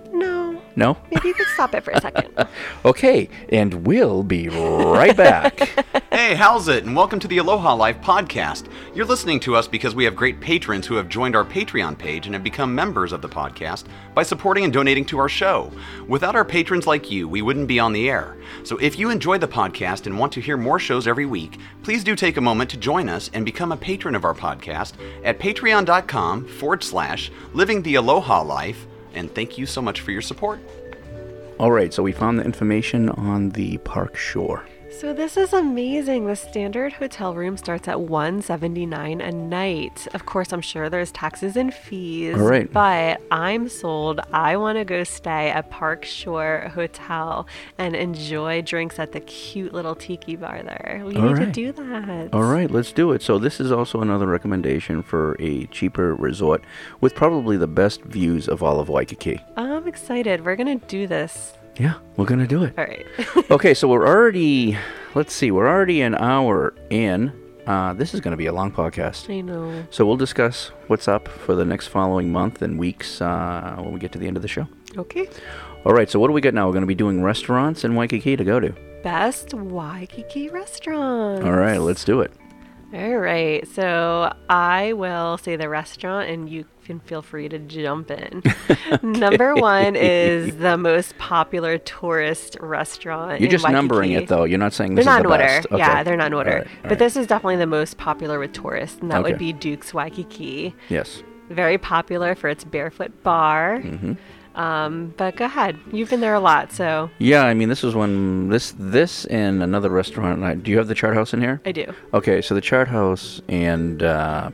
No. 0.75 0.93
No. 0.93 0.97
Maybe 1.11 1.27
you 1.29 1.33
could 1.33 1.47
stop 1.53 1.73
it 1.75 1.83
for 1.83 1.91
a 1.91 2.01
second. 2.01 2.29
Okay, 2.85 3.29
and 3.49 3.85
we'll 3.87 4.23
be 4.23 4.49
right 4.49 5.15
back. 5.15 5.69
Hey, 6.13 6.35
how's 6.35 6.67
it? 6.67 6.83
And 6.83 6.95
welcome 6.95 7.19
to 7.19 7.27
the 7.27 7.39
Aloha 7.39 7.73
Life 7.73 7.99
podcast. 8.01 8.67
You're 8.93 9.05
listening 9.07 9.39
to 9.41 9.55
us 9.55 9.67
because 9.67 9.95
we 9.95 10.03
have 10.03 10.15
great 10.15 10.39
patrons 10.39 10.85
who 10.85 10.93
have 10.95 11.09
joined 11.09 11.35
our 11.35 11.43
Patreon 11.43 11.97
page 11.97 12.27
and 12.27 12.35
have 12.35 12.43
become 12.43 12.75
members 12.75 13.11
of 13.11 13.23
the 13.23 13.27
podcast 13.27 13.85
by 14.13 14.21
supporting 14.21 14.63
and 14.63 14.71
donating 14.71 15.05
to 15.05 15.17
our 15.17 15.27
show. 15.27 15.71
Without 16.07 16.35
our 16.35 16.45
patrons 16.45 16.85
like 16.85 17.09
you, 17.09 17.27
we 17.27 17.41
wouldn't 17.41 17.67
be 17.67 17.79
on 17.79 17.93
the 17.93 18.11
air. 18.11 18.37
So 18.63 18.77
if 18.77 18.99
you 18.99 19.09
enjoy 19.09 19.39
the 19.39 19.47
podcast 19.47 20.05
and 20.05 20.19
want 20.19 20.31
to 20.33 20.39
hear 20.41 20.55
more 20.55 20.77
shows 20.77 21.07
every 21.07 21.25
week, 21.25 21.57
please 21.81 22.03
do 22.03 22.15
take 22.15 22.37
a 22.37 22.41
moment 22.41 22.69
to 22.69 22.77
join 22.77 23.09
us 23.09 23.31
and 23.33 23.43
become 23.43 23.71
a 23.71 23.77
patron 23.77 24.13
of 24.13 24.23
our 24.23 24.35
podcast 24.35 24.93
at 25.25 25.39
patreon.com 25.39 26.45
forward 26.47 26.83
slash 26.83 27.31
living 27.53 27.81
the 27.81 27.95
Aloha 27.95 28.43
Life. 28.43 28.85
And 29.13 29.33
thank 29.33 29.57
you 29.57 29.65
so 29.65 29.81
much 29.81 30.01
for 30.01 30.11
your 30.11 30.21
support. 30.21 30.59
All 31.59 31.71
right, 31.71 31.93
so 31.93 32.03
we 32.03 32.11
found 32.11 32.39
the 32.39 32.43
information 32.43 33.09
on 33.09 33.49
the 33.51 33.77
park 33.79 34.17
shore. 34.17 34.65
So 34.99 35.11
this 35.11 35.37
is 35.37 35.53
amazing. 35.53 36.27
The 36.27 36.35
standard 36.35 36.93
hotel 36.93 37.33
room 37.33 37.57
starts 37.57 37.87
at 37.87 37.99
179 37.99 39.21
a 39.21 39.31
night. 39.31 40.07
Of 40.13 40.25
course, 40.25 40.53
I'm 40.53 40.61
sure 40.61 40.87
there's 40.87 41.11
taxes 41.11 41.57
and 41.57 41.73
fees. 41.73 42.35
All 42.35 42.47
right. 42.47 42.71
But 42.71 43.19
I'm 43.31 43.67
sold. 43.67 44.21
I 44.31 44.55
want 44.55 44.77
to 44.77 44.85
go 44.85 45.03
stay 45.03 45.49
at 45.49 45.69
Park 45.69 46.05
Shore 46.05 46.71
Hotel 46.73 47.47
and 47.77 47.95
enjoy 47.95 48.61
drinks 48.61 48.97
at 48.99 49.11
the 49.11 49.19
cute 49.19 49.73
little 49.73 49.95
tiki 49.95 50.35
bar 50.35 50.63
there. 50.63 51.03
We 51.05 51.15
All 51.15 51.33
need 51.33 51.37
to 51.37 51.51
do 51.51 51.71
that. 51.73 52.29
All 52.31 52.43
right, 52.43 52.69
let's 52.71 52.91
do 52.91 53.11
it. 53.11 53.21
So 53.21 53.39
this 53.39 53.59
is 53.59 53.71
also 53.71 53.99
another 53.99 54.27
recommendation 54.27 55.03
for 55.03 55.35
a 55.39 55.65
cheaper 55.65 56.15
resort 56.15 56.63
with 57.01 57.15
probably 57.15 57.57
the 57.57 57.67
best 57.67 58.03
views 58.03 58.47
of 58.47 58.61
all 58.63 58.79
of 58.79 58.87
Waikiki. 58.89 59.41
I'm 59.57 59.87
excited. 59.87 60.45
We're 60.45 60.55
going 60.55 60.79
to 60.79 60.85
do 60.87 61.07
this. 61.07 61.57
Yeah, 61.77 61.95
we're 62.17 62.25
gonna 62.25 62.47
do 62.47 62.63
it. 62.63 62.73
All 62.77 62.85
right. 62.85 63.05
okay, 63.51 63.73
so 63.73 63.87
we're 63.87 64.07
already, 64.07 64.77
let's 65.15 65.33
see, 65.33 65.51
we're 65.51 65.67
already 65.67 66.01
an 66.01 66.15
hour 66.15 66.73
in. 66.89 67.31
Uh, 67.65 67.93
this 67.93 68.13
is 68.13 68.19
going 68.19 68.33
to 68.33 68.37
be 68.37 68.47
a 68.47 68.51
long 68.51 68.69
podcast. 68.69 69.33
I 69.33 69.39
know. 69.39 69.85
So 69.89 70.05
we'll 70.05 70.17
discuss 70.17 70.71
what's 70.87 71.07
up 71.07 71.29
for 71.29 71.55
the 71.55 71.63
next 71.63 71.87
following 71.87 72.29
month 72.29 72.61
and 72.61 72.77
weeks 72.77 73.21
uh, 73.21 73.75
when 73.79 73.93
we 73.93 74.01
get 74.01 74.11
to 74.11 74.19
the 74.19 74.27
end 74.27 74.35
of 74.35 74.41
the 74.41 74.49
show. 74.49 74.67
Okay. 74.97 75.29
All 75.85 75.93
right, 75.93 76.09
so 76.09 76.19
what 76.19 76.27
do 76.27 76.33
we 76.33 76.41
got 76.41 76.53
now? 76.53 76.65
We're 76.65 76.73
going 76.73 76.81
to 76.81 76.87
be 76.87 76.93
doing 76.95 77.23
restaurants 77.23 77.85
in 77.85 77.95
Waikiki 77.95 78.35
to 78.35 78.43
go 78.43 78.59
to. 78.59 78.75
Best 79.01 79.53
Waikiki 79.53 80.49
restaurant. 80.49 81.43
All 81.45 81.53
right, 81.53 81.77
let's 81.77 82.03
do 82.03 82.19
it. 82.19 82.31
All 82.93 83.17
right. 83.17 83.67
So 83.67 84.31
I 84.49 84.93
will 84.93 85.37
say 85.39 85.55
the 85.55 85.67
restaurant 85.67 86.29
and 86.29 86.47
you 86.47 86.65
can 86.85 86.99
feel 86.99 87.21
free 87.23 87.49
to 87.49 87.57
jump 87.57 88.11
in. 88.11 88.43
Number 89.01 89.55
one 89.55 89.95
is 89.95 90.57
the 90.57 90.77
most 90.77 91.17
popular 91.17 91.77
tourist 91.79 92.57
restaurant. 92.59 93.41
You're 93.41 93.49
just 93.49 93.67
numbering 93.67 94.11
it 94.11 94.27
though. 94.27 94.43
You're 94.43 94.59
not 94.59 94.73
saying 94.73 94.93
They're 94.95 95.05
not 95.05 95.21
in 95.21 95.23
the 95.27 95.31
order. 95.31 95.43
best. 95.43 95.67
Yeah, 95.71 96.03
they're 96.03 96.17
not 96.17 96.27
in 96.27 96.33
order. 96.33 96.51
All 96.51 96.57
right, 96.59 96.67
all 96.67 96.73
but 96.83 96.89
right. 96.91 96.99
this 96.99 97.15
is 97.15 97.25
definitely 97.25 97.55
the 97.55 97.65
most 97.67 97.97
popular 97.97 98.37
with 98.37 98.53
tourists, 98.53 98.99
and 99.01 99.09
that 99.11 99.21
Okay. 99.21 99.31
would 99.31 99.39
be 99.39 99.53
Duke's 99.53 99.93
Waikiki. 99.93 100.75
Yes. 100.89 101.23
Very 101.49 101.77
popular 101.77 102.35
for 102.35 102.47
its 102.49 102.63
barefoot 102.63 103.23
bar. 103.23 103.79
hmm 103.79 104.13
Um, 104.55 105.13
but 105.17 105.35
go 105.35 105.45
ahead. 105.45 105.79
You've 105.91 106.09
been 106.09 106.21
there 106.21 106.35
a 106.35 106.39
lot, 106.39 106.71
so 106.71 107.09
Yeah, 107.17 107.43
I 107.43 107.53
mean, 107.53 107.69
this 107.69 107.81
was 107.81 107.95
when 107.95 108.49
This 108.49 108.73
this 108.77 109.25
and 109.25 109.63
another 109.63 109.89
restaurant. 109.89 110.43
I, 110.43 110.55
do 110.55 110.71
you 110.71 110.77
have 110.77 110.87
the 110.87 110.95
Chart 110.95 111.15
House 111.15 111.33
in 111.33 111.41
here? 111.41 111.61
I 111.65 111.71
do. 111.71 111.91
Okay, 112.13 112.41
so 112.41 112.53
the 112.53 112.61
Chart 112.61 112.87
House 112.87 113.41
and 113.47 114.03
uh, 114.03 114.51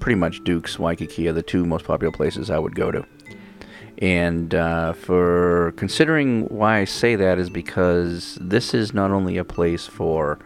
pretty 0.00 0.16
much 0.16 0.44
Duke's 0.44 0.78
Waikiki 0.78 1.28
are 1.28 1.32
the 1.32 1.42
two 1.42 1.64
most 1.64 1.84
popular 1.86 2.12
places 2.12 2.50
I 2.50 2.58
would 2.58 2.74
go 2.74 2.90
to. 2.90 3.06
And 3.98 4.54
uh, 4.54 4.94
for 4.94 5.72
considering 5.76 6.46
why 6.46 6.78
I 6.78 6.84
say 6.84 7.14
that 7.14 7.38
is 7.38 7.48
because 7.48 8.36
this 8.40 8.74
is 8.74 8.92
not 8.92 9.12
only 9.12 9.38
a 9.38 9.44
place 9.44 9.86
for 9.86 10.40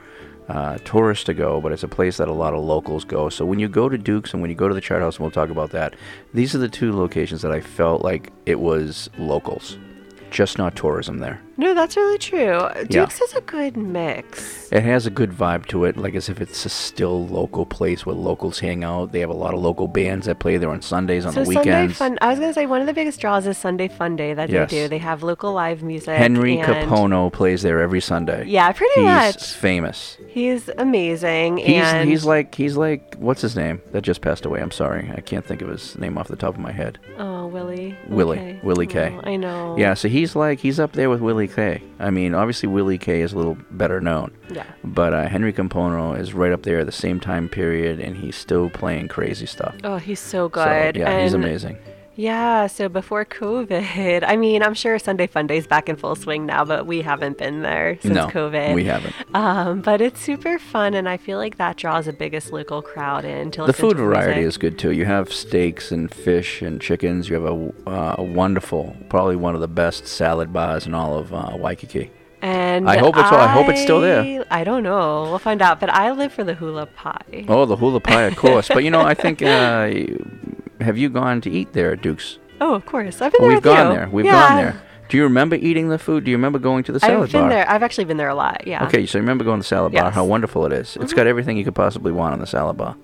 uh, 0.48 0.78
tourists 0.84 1.24
to 1.24 1.34
go, 1.34 1.60
but 1.60 1.72
it's 1.72 1.82
a 1.82 1.88
place 1.88 2.16
that 2.18 2.28
a 2.28 2.32
lot 2.32 2.54
of 2.54 2.62
locals 2.62 3.04
go. 3.04 3.28
So 3.28 3.44
when 3.44 3.58
you 3.58 3.68
go 3.68 3.88
to 3.88 3.98
Duke's 3.98 4.32
and 4.32 4.40
when 4.40 4.50
you 4.50 4.56
go 4.56 4.68
to 4.68 4.74
the 4.74 4.80
Chart 4.80 5.02
House, 5.02 5.16
and 5.16 5.22
we'll 5.22 5.30
talk 5.30 5.50
about 5.50 5.70
that, 5.70 5.94
these 6.32 6.54
are 6.54 6.58
the 6.58 6.68
two 6.68 6.96
locations 6.96 7.42
that 7.42 7.52
I 7.52 7.60
felt 7.60 8.02
like 8.02 8.32
it 8.46 8.60
was 8.60 9.10
locals, 9.18 9.78
just 10.30 10.58
not 10.58 10.76
tourism 10.76 11.18
there. 11.18 11.40
No, 11.58 11.74
that's 11.74 11.96
really 11.96 12.18
true. 12.18 12.38
Yeah. 12.60 12.84
Duke's 12.84 13.20
is 13.20 13.32
a 13.34 13.40
good 13.40 13.76
mix. 13.76 14.70
It 14.72 14.82
has 14.82 15.06
a 15.06 15.10
good 15.10 15.30
vibe 15.30 15.66
to 15.66 15.84
it, 15.84 15.96
like 15.96 16.14
as 16.14 16.28
if 16.28 16.40
it's 16.40 16.66
a 16.66 16.68
still 16.68 17.26
local 17.28 17.64
place 17.64 18.04
where 18.04 18.14
locals 18.16 18.58
hang 18.58 18.84
out. 18.84 19.12
They 19.12 19.20
have 19.20 19.30
a 19.30 19.34
lot 19.34 19.54
of 19.54 19.60
local 19.60 19.86
bands 19.88 20.26
that 20.26 20.38
play 20.38 20.56
there 20.58 20.68
on 20.70 20.82
Sundays, 20.82 21.24
on 21.24 21.32
so 21.32 21.44
the 21.44 21.52
Sunday 21.52 21.88
fun. 21.88 22.18
I 22.20 22.28
was 22.30 22.38
gonna 22.40 22.52
say 22.52 22.66
one 22.66 22.80
of 22.80 22.86
the 22.86 22.92
biggest 22.92 23.20
draws 23.20 23.46
is 23.46 23.56
Sunday 23.56 23.88
Fun 23.88 24.16
Day 24.16 24.34
that 24.34 24.50
Yes. 24.50 24.70
they 24.70 24.82
do. 24.82 24.88
They 24.88 24.98
have 24.98 25.22
local 25.22 25.52
live 25.52 25.82
music. 25.82 26.16
Henry 26.16 26.56
Kapono 26.58 27.32
plays 27.32 27.62
there 27.62 27.80
every 27.80 28.00
Sunday. 28.00 28.44
Yeah, 28.46 28.70
pretty 28.72 28.92
he's 29.00 29.04
much. 29.04 29.34
He's 29.36 29.54
famous. 29.54 30.18
He's 30.28 30.68
amazing. 30.76 31.58
He's 31.58 31.82
and 31.82 32.08
he's 32.08 32.24
like 32.24 32.54
he's 32.54 32.76
like 32.76 33.14
what's 33.18 33.40
his 33.40 33.54
name 33.56 33.80
that 33.92 34.02
just 34.02 34.20
passed 34.20 34.44
away? 34.44 34.60
I'm 34.60 34.70
sorry, 34.72 35.10
I 35.16 35.20
can't 35.20 35.44
think 35.46 35.62
of 35.62 35.68
his 35.68 35.96
name 35.96 36.18
off 36.18 36.28
the 36.28 36.36
top 36.36 36.54
of 36.54 36.60
my 36.60 36.72
head. 36.72 36.98
oh 37.18 37.46
Willie. 37.46 37.96
Willie, 38.08 38.38
Okay. 38.38 38.60
Willie 38.64 38.86
K. 38.88 39.14
Oh, 39.16 39.20
I 39.30 39.36
know. 39.36 39.76
Yeah, 39.78 39.94
so 39.94 40.08
he's 40.08 40.34
like 40.34 40.58
he's 40.58 40.80
up 40.80 40.92
there 40.92 41.08
with 41.08 41.20
Willie 41.20 41.45
K. 41.48 41.82
I 41.98 42.10
mean, 42.10 42.34
obviously 42.34 42.68
Willie 42.68 42.98
K 42.98 43.20
is 43.22 43.32
a 43.32 43.36
little 43.36 43.56
better 43.70 44.00
known. 44.00 44.32
Yeah. 44.50 44.64
But 44.84 45.12
uh, 45.12 45.26
Henry 45.28 45.52
Kapono 45.52 46.18
is 46.18 46.34
right 46.34 46.52
up 46.52 46.62
there 46.62 46.80
at 46.80 46.86
the 46.86 46.92
same 46.92 47.20
time 47.20 47.48
period, 47.48 48.00
and 48.00 48.16
he's 48.16 48.36
still 48.36 48.70
playing 48.70 49.08
crazy 49.08 49.46
stuff. 49.46 49.74
Oh, 49.84 49.96
he's 49.96 50.20
so 50.20 50.46
So, 50.46 50.48
good. 50.48 50.96
yeah, 50.96 51.22
he's 51.22 51.34
amazing. 51.34 51.78
Yeah, 52.18 52.66
so 52.66 52.88
before 52.88 53.26
COVID, 53.26 54.24
I 54.26 54.36
mean, 54.36 54.62
I'm 54.62 54.72
sure 54.72 54.98
Sunday 54.98 55.26
Fun 55.26 55.46
Day's 55.46 55.66
back 55.66 55.90
in 55.90 55.96
full 55.96 56.14
swing 56.14 56.46
now, 56.46 56.64
but 56.64 56.86
we 56.86 57.02
haven't 57.02 57.36
been 57.36 57.60
there 57.60 57.98
since 58.00 58.14
No, 58.14 58.26
COVID. 58.28 58.74
we 58.74 58.84
haven't. 58.84 59.14
Um, 59.34 59.82
but 59.82 60.00
it's 60.00 60.18
super 60.18 60.58
fun, 60.58 60.94
and 60.94 61.06
I 61.10 61.18
feel 61.18 61.36
like 61.36 61.58
that 61.58 61.76
draws 61.76 62.06
the 62.06 62.14
biggest 62.14 62.52
local 62.52 62.80
crowd 62.80 63.26
in 63.26 63.50
to 63.50 63.64
The 63.66 63.74
food 63.74 63.98
variety 63.98 64.40
music. 64.40 64.48
is 64.48 64.56
good 64.56 64.78
too. 64.78 64.92
You 64.92 65.04
have 65.04 65.30
steaks 65.30 65.92
and 65.92 66.12
fish 66.12 66.62
and 66.62 66.80
chickens. 66.80 67.28
You 67.28 67.34
have 67.34 67.44
a, 67.44 67.72
uh, 67.90 68.14
a 68.18 68.22
wonderful, 68.22 68.96
probably 69.10 69.36
one 69.36 69.54
of 69.54 69.60
the 69.60 69.68
best 69.68 70.06
salad 70.06 70.54
bars 70.54 70.86
in 70.86 70.94
all 70.94 71.18
of 71.18 71.34
uh, 71.34 71.50
Waikiki. 71.58 72.10
And 72.40 72.88
I 72.88 72.96
hope 72.98 73.16
it's 73.16 73.30
I 73.30 73.46
hope 73.48 73.68
it's 73.68 73.82
still 73.82 74.00
there. 74.00 74.44
I 74.50 74.62
don't 74.64 74.82
know. 74.82 75.22
We'll 75.24 75.38
find 75.38 75.60
out. 75.60 75.80
But 75.80 75.90
I 75.90 76.12
live 76.12 76.32
for 76.32 76.44
the 76.44 76.54
hula 76.54 76.86
pie. 76.86 77.44
Oh, 77.48 77.64
the 77.66 77.76
hula 77.76 78.00
pie, 78.00 78.22
of 78.22 78.36
course. 78.36 78.68
but 78.68 78.84
you 78.84 78.90
know, 78.90 79.00
I 79.00 79.14
think 79.14 79.42
uh, 79.42 79.90
have 80.80 80.96
you 80.98 81.08
gone 81.08 81.40
to 81.42 81.50
eat 81.50 81.72
there 81.72 81.92
at 81.92 82.02
Duke's? 82.02 82.38
Oh, 82.60 82.74
of 82.74 82.86
course. 82.86 83.20
I've 83.20 83.32
been 83.32 83.42
Well, 83.42 83.48
there 83.50 83.56
we've 83.56 83.62
gone 83.62 83.86
you. 83.92 83.96
there. 83.98 84.08
We've 84.08 84.24
yeah. 84.26 84.48
gone 84.48 84.56
there. 84.56 84.82
Do 85.08 85.16
you 85.16 85.22
remember 85.22 85.54
eating 85.56 85.88
the 85.88 85.98
food? 85.98 86.24
Do 86.24 86.30
you 86.30 86.36
remember 86.36 86.58
going 86.58 86.82
to 86.84 86.92
the 86.92 86.98
salad 86.98 87.24
I've 87.28 87.32
been 87.32 87.42
bar? 87.42 87.50
there. 87.50 87.70
I've 87.70 87.82
actually 87.84 88.06
been 88.06 88.16
there 88.16 88.28
a 88.28 88.34
lot. 88.34 88.66
Yeah. 88.66 88.84
Okay, 88.86 89.06
so 89.06 89.18
you 89.18 89.22
remember 89.22 89.44
going 89.44 89.58
to 89.60 89.62
the 89.62 89.68
salad 89.68 89.92
bar? 89.92 90.10
How 90.10 90.24
wonderful 90.24 90.66
it 90.66 90.72
is. 90.72 90.96
It's 91.00 91.12
Mhm. 91.12 91.16
got 91.16 91.26
everything 91.28 91.56
you 91.56 91.64
could 91.64 91.74
possibly 91.76 92.10
want 92.12 92.32
on 92.32 92.40
the 92.40 92.46
salad 92.46 92.76
bar. 92.76 92.96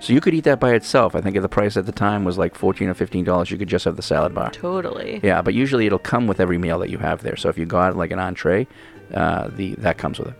So 0.00 0.12
you 0.12 0.20
could 0.20 0.34
eat 0.34 0.44
that 0.44 0.60
by 0.60 0.72
itself. 0.74 1.14
I 1.14 1.20
think 1.20 1.36
if 1.36 1.42
the 1.42 1.48
price 1.48 1.76
at 1.76 1.86
the 1.86 1.92
time 1.92 2.24
was 2.24 2.36
like 2.38 2.54
fourteen 2.54 2.88
or 2.88 2.94
fifteen 2.94 3.24
dollars, 3.24 3.50
you 3.50 3.56
could 3.58 3.68
just 3.68 3.84
have 3.86 3.96
the 3.96 4.02
salad 4.02 4.34
bar. 4.34 4.50
Totally. 4.50 5.20
Yeah, 5.22 5.40
but 5.42 5.52
usually 5.54 5.86
it'll 5.86 5.98
come 5.98 6.26
with 6.26 6.38
every 6.40 6.58
meal 6.58 6.78
that 6.80 6.90
you 6.90 6.98
have 6.98 7.22
there. 7.22 7.36
So 7.36 7.48
if 7.48 7.56
you 7.58 7.64
got 7.66 7.96
like 7.96 8.10
an 8.12 8.18
entree, 8.18 8.66
uh, 9.14 9.48
the 9.56 9.74
that 9.76 9.96
comes 9.98 10.18
with 10.18 10.28
it. 10.28 10.34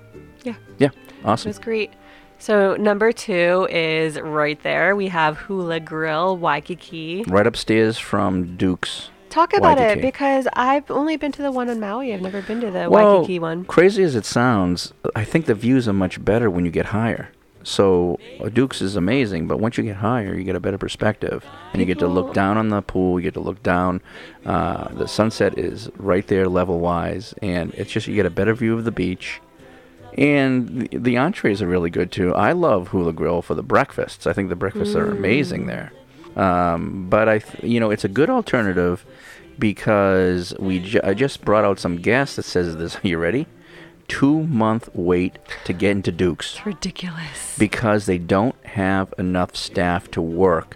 Yeah. 0.44 0.54
Yeah, 0.78 0.88
Awesome. 1.24 1.48
It 1.48 1.50
was 1.50 1.58
great. 1.58 1.90
So 2.38 2.76
number 2.76 3.12
two 3.12 3.66
is 3.70 4.20
right 4.20 4.62
there. 4.62 4.94
We 4.94 5.08
have 5.08 5.36
Hula 5.36 5.80
Grill 5.80 6.36
Waikiki. 6.36 7.24
Right 7.26 7.46
upstairs 7.46 7.98
from 7.98 8.56
Duke's. 8.56 9.10
Talk 9.30 9.52
about 9.52 9.78
it 9.78 10.00
because 10.00 10.48
I've 10.54 10.90
only 10.90 11.16
been 11.16 11.32
to 11.32 11.42
the 11.42 11.50
one 11.50 11.68
in 11.68 11.78
Maui. 11.78 12.14
I've 12.14 12.22
never 12.22 12.40
been 12.42 12.60
to 12.60 12.70
the 12.70 12.88
well, 12.88 13.18
Waikiki 13.18 13.38
one. 13.38 13.64
crazy 13.64 14.02
as 14.02 14.14
it 14.14 14.24
sounds, 14.24 14.94
I 15.14 15.24
think 15.24 15.44
the 15.46 15.54
views 15.54 15.86
are 15.88 15.92
much 15.92 16.24
better 16.24 16.48
when 16.48 16.64
you 16.64 16.70
get 16.70 16.86
higher. 16.86 17.28
So 17.62 18.18
uh, 18.40 18.48
Duke's 18.48 18.80
is 18.80 18.94
amazing, 18.94 19.48
but 19.48 19.58
once 19.58 19.76
you 19.76 19.82
get 19.82 19.96
higher, 19.96 20.34
you 20.34 20.44
get 20.44 20.54
a 20.54 20.60
better 20.60 20.78
perspective, 20.78 21.44
and 21.72 21.80
you 21.80 21.86
get 21.86 21.98
to 21.98 22.06
look 22.06 22.32
down 22.32 22.56
on 22.56 22.68
the 22.68 22.80
pool. 22.80 23.18
You 23.18 23.24
get 23.24 23.34
to 23.34 23.40
look 23.40 23.60
down. 23.64 24.00
Uh, 24.44 24.88
the 24.94 25.08
sunset 25.08 25.58
is 25.58 25.90
right 25.96 26.24
there, 26.28 26.48
level 26.48 26.78
wise, 26.78 27.34
and 27.42 27.74
it's 27.74 27.90
just 27.90 28.06
you 28.06 28.14
get 28.14 28.24
a 28.24 28.30
better 28.30 28.54
view 28.54 28.72
of 28.74 28.84
the 28.84 28.92
beach. 28.92 29.40
And 30.16 30.68
the, 30.88 30.96
the 30.98 31.16
entrees 31.18 31.60
are 31.60 31.66
really 31.66 31.90
good 31.90 32.10
too. 32.10 32.34
I 32.34 32.52
love 32.52 32.88
Hula 32.88 33.12
Grill 33.12 33.42
for 33.42 33.54
the 33.54 33.62
breakfasts. 33.62 34.26
I 34.26 34.32
think 34.32 34.48
the 34.48 34.56
breakfasts 34.56 34.94
are 34.94 35.10
amazing 35.10 35.66
there. 35.66 35.92
Um, 36.36 37.08
but 37.08 37.28
I, 37.28 37.38
th- 37.40 37.64
you 37.64 37.80
know, 37.80 37.90
it's 37.90 38.04
a 38.04 38.08
good 38.08 38.30
alternative 38.30 39.04
because 39.58 40.54
we 40.58 40.80
ju- 40.80 41.00
I 41.02 41.14
just 41.14 41.44
brought 41.44 41.64
out 41.64 41.78
some 41.78 41.96
gas 41.96 42.36
that 42.36 42.44
says 42.44 42.76
this. 42.76 42.96
Are 42.96 43.00
you 43.08 43.18
ready? 43.18 43.46
Two 44.08 44.44
month 44.44 44.88
wait 44.94 45.38
to 45.64 45.72
get 45.72 45.90
into 45.90 46.12
Duke's 46.12 46.54
It's 46.56 46.66
ridiculous. 46.66 47.56
because 47.58 48.06
they 48.06 48.18
don't 48.18 48.54
have 48.64 49.12
enough 49.18 49.56
staff 49.56 50.08
to 50.12 50.22
work 50.22 50.75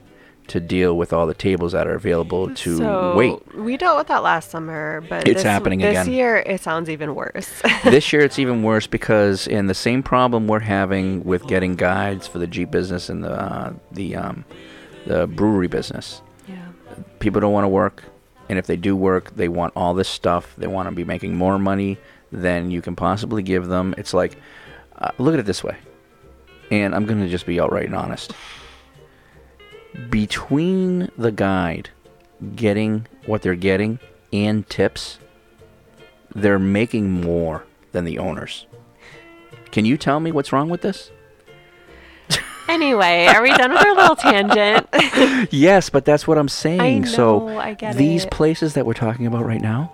to 0.50 0.60
deal 0.60 0.96
with 0.96 1.12
all 1.12 1.26
the 1.26 1.34
tables 1.34 1.72
that 1.72 1.86
are 1.86 1.94
available 1.94 2.52
to 2.54 2.76
so 2.78 3.14
wait. 3.16 3.54
we 3.54 3.76
dealt 3.76 3.96
with 3.98 4.08
that 4.08 4.22
last 4.22 4.50
summer, 4.50 5.00
but 5.08 5.26
It's 5.26 5.36
this, 5.36 5.42
happening 5.44 5.78
this 5.78 5.90
again. 5.98 6.12
year 6.12 6.36
it 6.38 6.60
sounds 6.60 6.90
even 6.90 7.14
worse. 7.14 7.62
this 7.84 8.12
year 8.12 8.22
it's 8.22 8.38
even 8.38 8.62
worse 8.62 8.86
because 8.88 9.46
in 9.46 9.66
the 9.68 9.74
same 9.74 10.02
problem 10.02 10.48
we're 10.48 10.58
having 10.60 11.24
with 11.24 11.46
getting 11.46 11.76
guides 11.76 12.26
for 12.26 12.38
the 12.38 12.46
Jeep 12.48 12.70
business 12.70 13.08
and 13.08 13.22
the 13.24 13.32
uh, 13.32 13.72
the 13.92 14.16
um, 14.16 14.44
the 15.06 15.26
brewery 15.28 15.68
business. 15.68 16.20
Yeah. 16.48 16.66
People 17.20 17.40
don't 17.40 17.52
want 17.52 17.64
to 17.64 17.68
work, 17.68 18.02
and 18.48 18.58
if 18.58 18.66
they 18.66 18.76
do 18.76 18.96
work, 18.96 19.34
they 19.36 19.48
want 19.48 19.72
all 19.76 19.94
this 19.94 20.08
stuff. 20.08 20.52
They 20.58 20.66
want 20.66 20.88
to 20.88 20.94
be 20.94 21.04
making 21.04 21.36
more 21.36 21.58
money 21.58 21.96
than 22.32 22.70
you 22.70 22.82
can 22.82 22.96
possibly 22.96 23.42
give 23.42 23.68
them. 23.68 23.94
It's 23.96 24.12
like, 24.12 24.36
uh, 24.98 25.10
look 25.18 25.34
at 25.34 25.40
it 25.40 25.46
this 25.46 25.62
way, 25.62 25.76
and 26.72 26.94
I'm 26.94 27.06
gonna 27.06 27.28
just 27.28 27.46
be 27.46 27.60
outright 27.60 27.86
and 27.86 27.94
honest. 27.94 28.32
Between 30.08 31.10
the 31.18 31.32
guide 31.32 31.90
getting 32.54 33.06
what 33.26 33.42
they're 33.42 33.54
getting 33.54 33.98
and 34.32 34.68
tips, 34.68 35.18
they're 36.34 36.58
making 36.58 37.10
more 37.10 37.64
than 37.92 38.04
the 38.04 38.18
owners. 38.18 38.66
Can 39.72 39.84
you 39.84 39.96
tell 39.96 40.20
me 40.20 40.32
what's 40.32 40.52
wrong 40.52 40.68
with 40.68 40.82
this? 40.82 41.10
anyway, 42.68 43.26
are 43.26 43.42
we 43.42 43.52
done 43.56 43.72
with 43.72 43.84
our 43.84 43.94
little 43.94 44.16
tangent? 44.16 44.88
yes, 45.52 45.90
but 45.90 46.04
that's 46.04 46.26
what 46.26 46.38
I'm 46.38 46.48
saying. 46.48 47.06
so 47.06 47.48
know, 47.48 47.58
I 47.58 47.74
get 47.74 47.96
these 47.96 48.24
it. 48.24 48.30
places 48.30 48.74
that 48.74 48.86
we're 48.86 48.94
talking 48.94 49.26
about 49.26 49.44
right 49.44 49.60
now, 49.60 49.92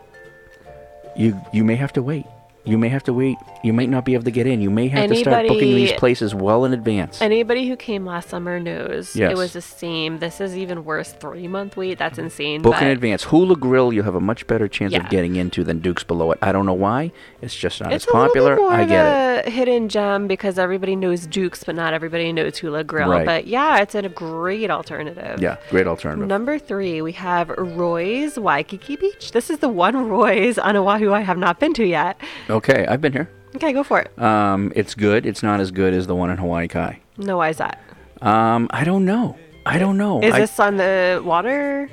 you 1.16 1.40
you 1.52 1.64
may 1.64 1.76
have 1.76 1.92
to 1.94 2.02
wait. 2.02 2.26
You 2.66 2.76
may 2.78 2.88
have 2.88 3.04
to 3.04 3.12
wait. 3.12 3.36
You 3.62 3.72
might 3.72 3.88
not 3.88 4.04
be 4.04 4.14
able 4.14 4.24
to 4.24 4.30
get 4.30 4.46
in. 4.46 4.60
You 4.60 4.70
may 4.70 4.88
have 4.88 5.08
to 5.08 5.16
start 5.16 5.46
booking 5.48 5.74
these 5.74 5.92
places 5.92 6.34
well 6.34 6.64
in 6.64 6.72
advance. 6.72 7.22
Anybody 7.22 7.68
who 7.68 7.76
came 7.76 8.04
last 8.04 8.28
summer 8.28 8.58
knows 8.60 9.14
Yes. 9.16 9.30
it 9.32 9.36
was 9.36 9.52
the 9.52 9.60
same. 9.62 10.18
This 10.18 10.40
is 10.40 10.56
even 10.56 10.84
worse. 10.84 11.12
Three 11.12 11.46
month 11.48 11.76
wait. 11.76 11.98
That's 11.98 12.18
insane. 12.18 12.62
Book 12.62 12.80
in 12.82 12.88
advance. 12.88 13.24
Hula 13.24 13.56
Grill, 13.56 13.92
you 13.92 14.02
have 14.02 14.14
a 14.14 14.20
much 14.20 14.46
better 14.46 14.66
chance 14.68 14.92
Yeah. 14.92 15.04
of 15.04 15.08
getting 15.10 15.36
into 15.36 15.62
than 15.64 15.78
Duke's 15.78 16.04
below 16.04 16.32
it. 16.32 16.38
I 16.42 16.52
don't 16.52 16.66
know 16.66 16.74
why. 16.74 17.12
It's 17.40 17.54
just 17.54 17.80
not 17.80 17.92
It's 17.92 18.06
as 18.06 18.12
popular. 18.12 18.54
a 18.54 18.56
little 18.56 18.64
bit 18.64 18.70
more 18.70 18.80
I 18.80 18.82
of 18.82 18.88
get 18.88 19.06
it. 19.06 19.46
a 19.46 19.50
hidden 19.50 19.88
gem 19.88 20.26
because 20.26 20.58
everybody 20.58 20.96
knows 20.96 21.26
Duke's, 21.26 21.62
but 21.64 21.74
not 21.76 21.94
everybody 21.94 22.32
knows 22.32 22.58
Hula 22.58 22.82
Grill. 22.84 23.08
Right. 23.08 23.24
But 23.26 23.46
yeah, 23.46 23.78
it's 23.80 23.94
a 23.94 24.02
great 24.08 24.70
alternative. 24.70 25.40
Yeah, 25.40 25.56
great 25.70 25.86
alternative. 25.86 26.26
Number 26.26 26.58
three, 26.58 27.00
we 27.02 27.12
have 27.12 27.48
Roy's 27.50 28.38
Waikiki 28.38 28.96
Beach. 28.96 29.32
This 29.32 29.50
is 29.50 29.58
the 29.58 29.68
one 29.68 30.08
Roy's 30.08 30.58
on 30.58 30.76
Oahu 30.76 31.12
I 31.12 31.20
have 31.20 31.38
not 31.38 31.60
been 31.60 31.72
to 31.74 31.84
yet. 31.86 32.20
Oh, 32.48 32.55
Okay, 32.56 32.86
I've 32.86 33.00
been 33.02 33.12
here. 33.12 33.28
Okay, 33.56 33.72
go 33.74 33.82
for 33.82 34.00
it. 34.00 34.18
Um, 34.18 34.72
it's 34.74 34.94
good. 34.94 35.26
It's 35.26 35.42
not 35.42 35.60
as 35.60 35.70
good 35.70 35.92
as 35.92 36.06
the 36.06 36.14
one 36.14 36.30
in 36.30 36.38
Hawaii 36.38 36.68
Kai. 36.68 37.00
No, 37.18 37.36
why 37.36 37.50
is 37.50 37.58
that? 37.58 37.82
Um, 38.22 38.68
I 38.70 38.82
don't 38.84 39.04
know. 39.04 39.36
I 39.66 39.78
don't 39.78 39.98
know. 39.98 40.22
Is 40.22 40.32
I- 40.34 40.40
this 40.40 40.58
on 40.58 40.76
the 40.78 41.22
water? 41.24 41.90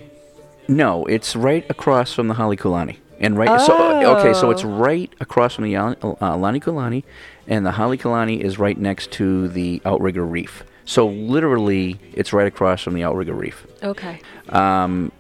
No, 0.70 1.06
it's 1.06 1.36
right 1.36 1.66
across 1.70 2.14
from 2.14 2.30
the 2.30 2.36
Halekulani. 2.36 2.98
And 3.20 3.38
right, 3.38 3.60
so 3.62 4.18
okay, 4.18 4.34
so 4.34 4.52
it's 4.52 4.64
Oh. 4.64 4.70
right 4.70 5.12
across 5.20 5.56
from 5.56 5.66
the 5.66 5.76
uh, 5.76 5.94
Lanikulani, 6.38 7.04
and 7.48 7.66
the 7.66 7.72
Halekulani 7.72 8.40
is 8.40 8.58
right 8.58 8.78
next 8.78 9.12
to 9.14 9.48
the 9.50 9.82
Outrigger 9.86 10.26
Reef. 10.26 10.64
So 10.86 11.08
literally, 11.08 12.00
it's 12.14 12.34
right 12.34 12.48
across 12.48 12.82
from 12.82 12.94
the 12.96 13.04
Outrigger 13.04 13.34
Reef. 13.34 13.66
Okay. 13.84 14.20
Um, 14.50 15.12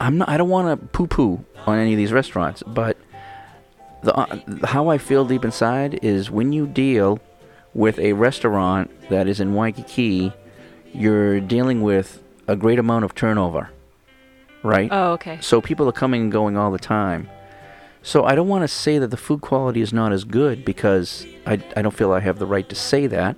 I'm 0.00 0.18
not. 0.18 0.28
I 0.28 0.36
don't 0.36 0.50
want 0.50 0.68
to 0.80 0.86
poo-poo 0.88 1.44
on 1.66 1.78
any 1.78 1.92
of 1.94 1.96
these 1.98 2.12
restaurants, 2.12 2.62
but 2.66 2.96
the 4.02 4.14
uh, 4.14 4.66
how 4.66 4.88
I 4.88 4.98
feel 4.98 5.24
deep 5.24 5.44
inside 5.44 5.98
is 6.02 6.30
when 6.30 6.52
you 6.52 6.66
deal 6.66 7.20
with 7.74 7.98
a 7.98 8.12
restaurant 8.12 8.90
that 9.08 9.28
is 9.28 9.40
in 9.40 9.54
Waikiki, 9.54 10.32
you're 10.92 11.40
dealing 11.40 11.82
with 11.82 12.22
a 12.46 12.56
great 12.56 12.78
amount 12.78 13.04
of 13.04 13.14
turnover, 13.14 13.70
right? 14.62 14.88
Oh, 14.90 15.12
okay. 15.12 15.38
So 15.40 15.60
people 15.60 15.88
are 15.88 15.92
coming 15.92 16.22
and 16.22 16.32
going 16.32 16.56
all 16.56 16.70
the 16.70 16.78
time. 16.78 17.28
So 18.02 18.24
I 18.24 18.34
don't 18.34 18.48
want 18.48 18.62
to 18.62 18.68
say 18.68 18.98
that 18.98 19.08
the 19.08 19.16
food 19.16 19.40
quality 19.40 19.80
is 19.80 19.92
not 19.92 20.12
as 20.12 20.24
good 20.24 20.64
because 20.64 21.26
I, 21.46 21.62
I 21.76 21.82
don't 21.82 21.94
feel 21.94 22.12
I 22.12 22.20
have 22.20 22.38
the 22.38 22.46
right 22.46 22.68
to 22.68 22.74
say 22.74 23.06
that. 23.08 23.36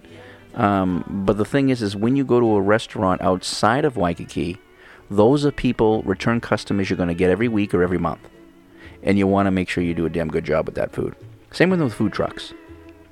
Um, 0.54 1.04
but 1.24 1.38
the 1.38 1.44
thing 1.44 1.70
is, 1.70 1.82
is 1.82 1.96
when 1.96 2.16
you 2.16 2.24
go 2.24 2.40
to 2.40 2.56
a 2.56 2.60
restaurant 2.60 3.20
outside 3.22 3.84
of 3.84 3.96
Waikiki, 3.96 4.58
those 5.10 5.44
are 5.44 5.50
people, 5.50 6.02
return 6.02 6.40
customers 6.40 6.88
you're 6.88 6.96
going 6.96 7.08
to 7.08 7.14
get 7.14 7.30
every 7.30 7.48
week 7.48 7.74
or 7.74 7.82
every 7.82 7.98
month. 7.98 8.20
And 9.02 9.18
you 9.18 9.26
want 9.26 9.46
to 9.46 9.50
make 9.50 9.68
sure 9.68 9.82
you 9.82 9.94
do 9.94 10.06
a 10.06 10.10
damn 10.10 10.28
good 10.28 10.44
job 10.44 10.66
with 10.66 10.74
that 10.74 10.92
food. 10.92 11.14
Same 11.52 11.70
with 11.70 11.80
with 11.80 11.94
food 11.94 12.12
trucks. 12.12 12.52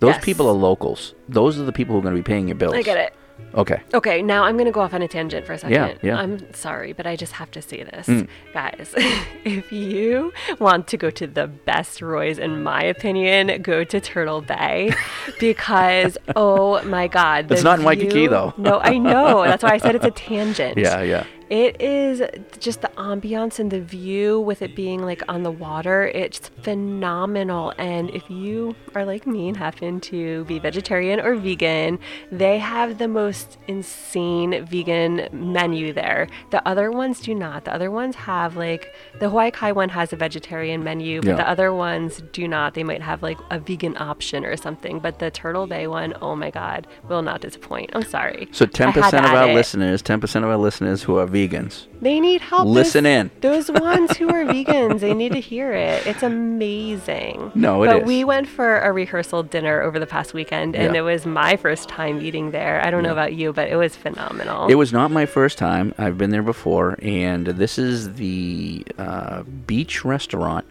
Those 0.01 0.15
Yes. 0.15 0.25
people 0.25 0.49
are 0.49 0.53
locals. 0.53 1.15
Those 1.29 1.59
are 1.59 1.65
the 1.65 1.73
people 1.73 1.95
who 1.95 1.99
are 1.99 2.03
going 2.03 2.15
to 2.15 2.23
be 2.23 2.27
paying 2.27 2.47
your 2.49 2.57
bills. 2.57 2.75
I 2.75 2.83
get 2.83 2.99
it. 2.99 3.15
Okay. 3.55 3.81
Okay, 3.95 4.21
now 4.21 4.45
I'm 4.45 4.57
going 4.57 4.67
to 4.67 4.73
go 4.73 4.81
off 4.81 4.93
on 4.93 5.01
a 5.01 5.09
tangent 5.09 5.47
for 5.47 5.53
a 5.55 5.59
second. 5.59 5.73
Yeah, 5.73 5.95
yeah. 6.03 6.19
I'm 6.19 6.53
sorry, 6.53 6.93
but 6.93 7.07
I 7.07 7.17
just 7.17 7.33
have 7.33 7.51
to 7.53 7.63
say 7.63 7.83
this. 7.85 8.07
Mm. 8.07 8.29
Guys, 8.53 8.93
if 9.45 9.73
you 9.73 10.33
want 10.59 10.87
to 10.89 10.97
go 10.97 11.09
to 11.11 11.27
the 11.27 11.47
best 11.47 12.03
Roy's, 12.03 12.39
in 12.39 12.63
my 12.63 12.83
opinion, 12.83 13.63
go 13.63 13.85
to 13.85 14.01
Turtle 14.01 14.43
Bay 14.43 14.93
because, 15.41 16.19
oh 16.37 16.83
my 16.85 17.07
God. 17.09 17.51
It's 17.51 17.63
the 17.63 17.69
not 17.69 17.79
in 17.79 17.85
Waikiki, 17.85 18.27
though. 18.27 18.55
No, 18.57 18.81
I 18.81 18.99
know. 18.99 19.45
That's 19.45 19.63
why 19.63 19.71
I 19.71 19.79
said 19.79 19.95
it's 19.95 20.05
a 20.05 20.11
tangent. 20.29 20.77
Yeah, 20.77 21.03
yeah. 21.03 21.25
It 21.51 21.81
is 21.81 22.23
just 22.61 22.83
the 22.83 22.89
ambiance 22.99 23.59
and 23.59 23.71
the 23.71 23.81
view 23.81 24.39
with 24.41 24.61
it 24.61 24.77
being 24.77 25.03
like 25.03 25.23
on 25.29 25.43
the 25.45 25.51
water. 25.51 26.09
It's 26.09 26.51
phenomenal. 26.63 27.73
And 27.79 28.11
if 28.11 28.29
you 28.29 28.75
are 28.95 29.05
like 29.05 29.27
me 29.27 29.49
and 29.49 29.57
happen 29.57 30.01
to 30.01 30.45
be 30.45 30.59
vegetarian 30.59 31.21
or 31.21 31.35
vegan, 31.37 31.99
they 32.31 32.59
have 32.59 32.99
the 32.99 33.09
most 33.09 33.57
insane 33.67 34.65
vegan 34.67 35.29
menu 35.33 35.93
there. 35.93 36.29
The 36.51 36.67
other 36.69 36.91
ones 36.91 37.21
do 37.21 37.35
not. 37.35 37.65
The 37.65 37.73
other 37.73 37.91
ones 37.91 38.15
have 38.17 38.57
like 38.57 38.95
the 39.19 39.29
Hawaii 39.31 39.51
Kai 39.51 39.73
one 39.73 39.89
has 39.91 40.13
a 40.13 40.17
vegetarian 40.17 40.85
menu, 40.85 41.21
but 41.21 41.29
Yeah. 41.31 41.37
the 41.37 41.49
other 41.49 41.73
ones 41.73 42.23
do 42.33 42.47
not. 42.47 42.75
They 42.75 42.85
might 42.85 43.03
have 43.03 43.23
like 43.23 43.39
a 43.51 43.59
vegan 43.59 43.97
option 43.99 44.45
or 44.45 44.57
something. 44.57 44.99
But 44.99 45.19
the 45.19 45.31
Turtle 45.31 45.67
Bay 45.67 45.87
one, 45.87 46.15
oh 46.21 46.37
my 46.37 46.51
God, 46.51 46.87
will 47.09 47.23
not 47.23 47.41
disappoint. 47.41 47.91
I'm 47.95 48.03
sorry. 48.05 48.49
So 48.53 48.67
10% 48.67 48.97
of 49.25 49.33
our 49.33 49.49
it. 49.49 49.55
listeners, 49.55 50.03
10% 50.03 50.37
of 50.45 50.51
our 50.51 50.57
listeners 50.57 51.03
who 51.03 51.17
are 51.19 51.27
vegans, 51.39 51.87
They 52.01 52.19
need 52.21 52.41
help. 52.41 52.67
Listen 52.67 53.05
Those- 53.05 53.13
in. 53.13 53.31
Those 53.41 53.71
ones 53.71 54.17
who 54.17 54.29
are 54.31 54.45
vegans, 54.45 55.01
they 55.01 55.15
need 55.15 55.33
to 55.33 55.41
hear 55.41 55.73
it. 55.73 56.07
It's 56.07 56.23
amazing. 56.23 57.53
No, 57.55 57.83
it 57.83 57.87
but 57.89 58.03
is. 58.03 58.07
we 58.07 58.25
went 58.25 58.49
for 58.49 58.79
a 58.81 58.93
rehearsal 58.93 59.43
dinner 59.43 59.81
over 59.83 59.99
the 59.99 60.07
past 60.07 60.35
weekend, 60.35 60.75
and 60.77 60.95
Yeah. 60.95 61.01
it 61.01 61.03
was 61.03 61.27
my 61.27 61.57
first 61.57 61.89
time 61.89 62.21
eating 62.21 62.51
there. 62.51 62.81
I 62.85 62.91
don't 62.91 63.03
know 63.03 63.13
about 63.13 63.35
you, 63.35 63.53
but 63.53 63.69
it 63.69 63.77
was 63.77 63.97
phenomenal. 63.97 64.69
It 64.69 64.75
was 64.77 64.93
not 64.93 65.11
my 65.11 65.27
first 65.27 65.59
time. 65.59 65.95
I've 65.99 66.19
been 66.19 66.31
there 66.31 66.43
before, 66.43 66.97
and 67.03 67.47
this 67.47 67.79
is 67.79 68.15
the 68.15 68.85
uh, 68.99 69.43
beach 69.43 70.05
restaurant 70.05 70.67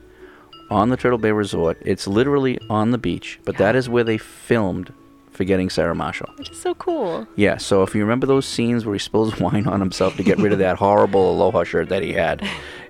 on 0.69 0.89
the 0.89 0.97
Turtle 0.97 1.17
Bay 1.17 1.31
Resort. 1.31 1.77
It's 1.85 2.07
literally 2.07 2.59
on 2.69 2.91
the 2.91 2.97
beach, 2.97 3.39
but 3.45 3.57
that 3.57 3.75
is 3.75 3.87
where 3.87 4.03
they 4.03 4.17
filmed 4.17 4.91
Forgetting 5.37 5.69
Sarah 5.69 5.93
Marshall. 5.93 6.31
Which 6.37 6.49
is 6.49 6.59
so 6.59 6.73
cool. 6.73 7.27
Yeah, 7.35 7.57
so 7.57 7.83
if 7.83 7.93
you 7.93 8.01
remember 8.01 8.25
those 8.25 8.47
scenes 8.47 8.85
where 8.87 8.95
he 8.95 8.99
spills 8.99 9.39
wine 9.39 9.67
on 9.67 9.79
himself 9.79 10.17
to 10.17 10.23
get 10.23 10.39
rid 10.39 10.51
of 10.51 10.57
that 10.57 10.77
horrible 10.79 11.31
Aloha 11.31 11.63
shirt 11.63 11.89
that 11.89 12.01
he 12.01 12.13
had, 12.13 12.43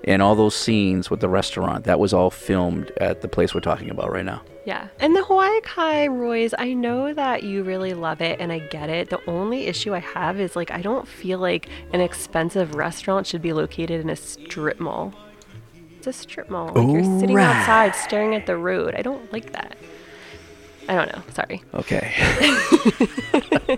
and 0.05 0.21
all 0.21 0.33
those 0.33 0.55
scenes 0.55 1.09
with 1.09 1.19
the 1.19 1.27
restaurant, 1.27 1.83
that 1.83 1.99
was 1.99 2.13
all 2.13 2.29
filmed 2.31 2.91
at 3.01 3.21
the 3.21 3.27
place 3.27 3.53
we're 3.53 3.59
talking 3.59 3.89
about 3.89 4.13
right 4.13 4.23
now. 4.23 4.41
Yeah. 4.63 4.87
And 5.01 5.13
the 5.13 5.25
Hawaii 5.25 5.59
Kai 5.59 6.07
Roy's, 6.07 6.53
I 6.57 6.71
know 6.71 7.13
that 7.13 7.43
you 7.43 7.63
really 7.63 7.93
love 7.93 8.21
it 8.21 8.39
and 8.39 8.49
I 8.49 8.59
get 8.59 8.89
it. 8.89 9.09
The 9.09 9.19
only 9.29 9.67
issue 9.67 9.93
I 9.93 9.99
have 9.99 10.39
is 10.39 10.55
like 10.55 10.71
I 10.71 10.81
don't 10.81 11.05
feel 11.05 11.39
like 11.39 11.67
an 11.91 11.99
expensive 11.99 12.75
restaurant 12.75 13.27
should 13.27 13.41
be 13.41 13.51
located 13.51 13.99
in 13.99 14.09
a 14.09 14.15
strip 14.15 14.79
mall. 14.79 15.13
It's 15.97 16.07
a 16.07 16.13
strip 16.13 16.49
mall. 16.49 16.67
Like 16.67 16.87
you're 16.87 17.19
sitting 17.19 17.37
Alright. 17.37 17.57
outside 17.57 17.95
staring 17.95 18.35
at 18.35 18.45
the 18.45 18.55
road. 18.55 18.95
I 18.95 19.01
don't 19.01 19.31
like 19.33 19.51
that. 19.51 19.77
I 20.87 20.95
don't 20.95 21.11
know. 21.15 21.21
Sorry. 21.33 21.61
Okay. 21.73 22.13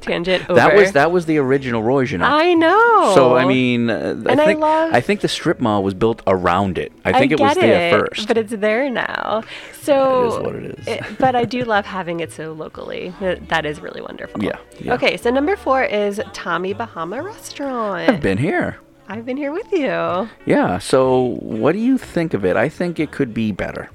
Tangent 0.00 0.44
over. 0.48 0.54
That 0.54 0.74
was 0.74 0.92
that 0.92 1.12
was 1.12 1.26
the 1.26 1.36
original 1.38 1.82
know. 1.82 2.22
I 2.22 2.54
know. 2.54 3.12
So 3.14 3.36
I 3.36 3.44
mean, 3.46 3.90
uh, 3.90 3.94
I 4.26 4.32
And 4.32 4.40
I 4.40 4.46
think 4.46 4.60
love- 4.60 4.92
I 4.94 5.00
think 5.00 5.20
the 5.20 5.28
strip 5.28 5.60
mall 5.60 5.82
was 5.82 5.92
built 5.94 6.22
around 6.26 6.78
it. 6.78 6.92
I 7.04 7.12
think 7.18 7.32
it 7.32 7.40
was 7.40 7.54
there 7.56 7.88
it, 7.88 7.98
first. 7.98 8.26
but 8.28 8.38
it's 8.38 8.52
there 8.52 8.88
now. 8.90 9.42
So 9.82 10.24
It 10.24 10.26
is 10.28 10.38
what 10.38 10.54
it 10.56 10.88
is. 10.88 11.16
but 11.18 11.36
I 11.36 11.44
do 11.44 11.64
love 11.64 11.84
having 11.86 12.20
it 12.20 12.32
so 12.32 12.52
locally. 12.52 13.12
That- 13.20 13.48
That 13.48 13.66
is 13.66 13.80
really 13.80 14.00
wonderful. 14.00 14.42
Yeah, 14.42 14.56
yeah. 14.78 14.94
Okay, 14.94 15.16
so 15.16 15.30
number 15.30 15.56
four 15.56 15.84
is 15.84 16.20
Tommy 16.32 16.72
Bahama 16.72 17.22
Restaurant. 17.22 18.08
I've 18.08 18.22
been 18.22 18.38
here. 18.38 18.78
I've 19.08 19.26
been 19.26 19.36
here 19.36 19.52
with 19.52 19.70
you. 19.72 20.28
Yeah. 20.46 20.78
So 20.78 21.36
what 21.40 21.72
do 21.72 21.78
you 21.78 21.98
think 21.98 22.32
of 22.32 22.44
it? 22.44 22.56
I 22.56 22.68
think 22.68 22.98
it 23.00 23.10
could 23.10 23.34
be 23.34 23.52
better. 23.52 23.90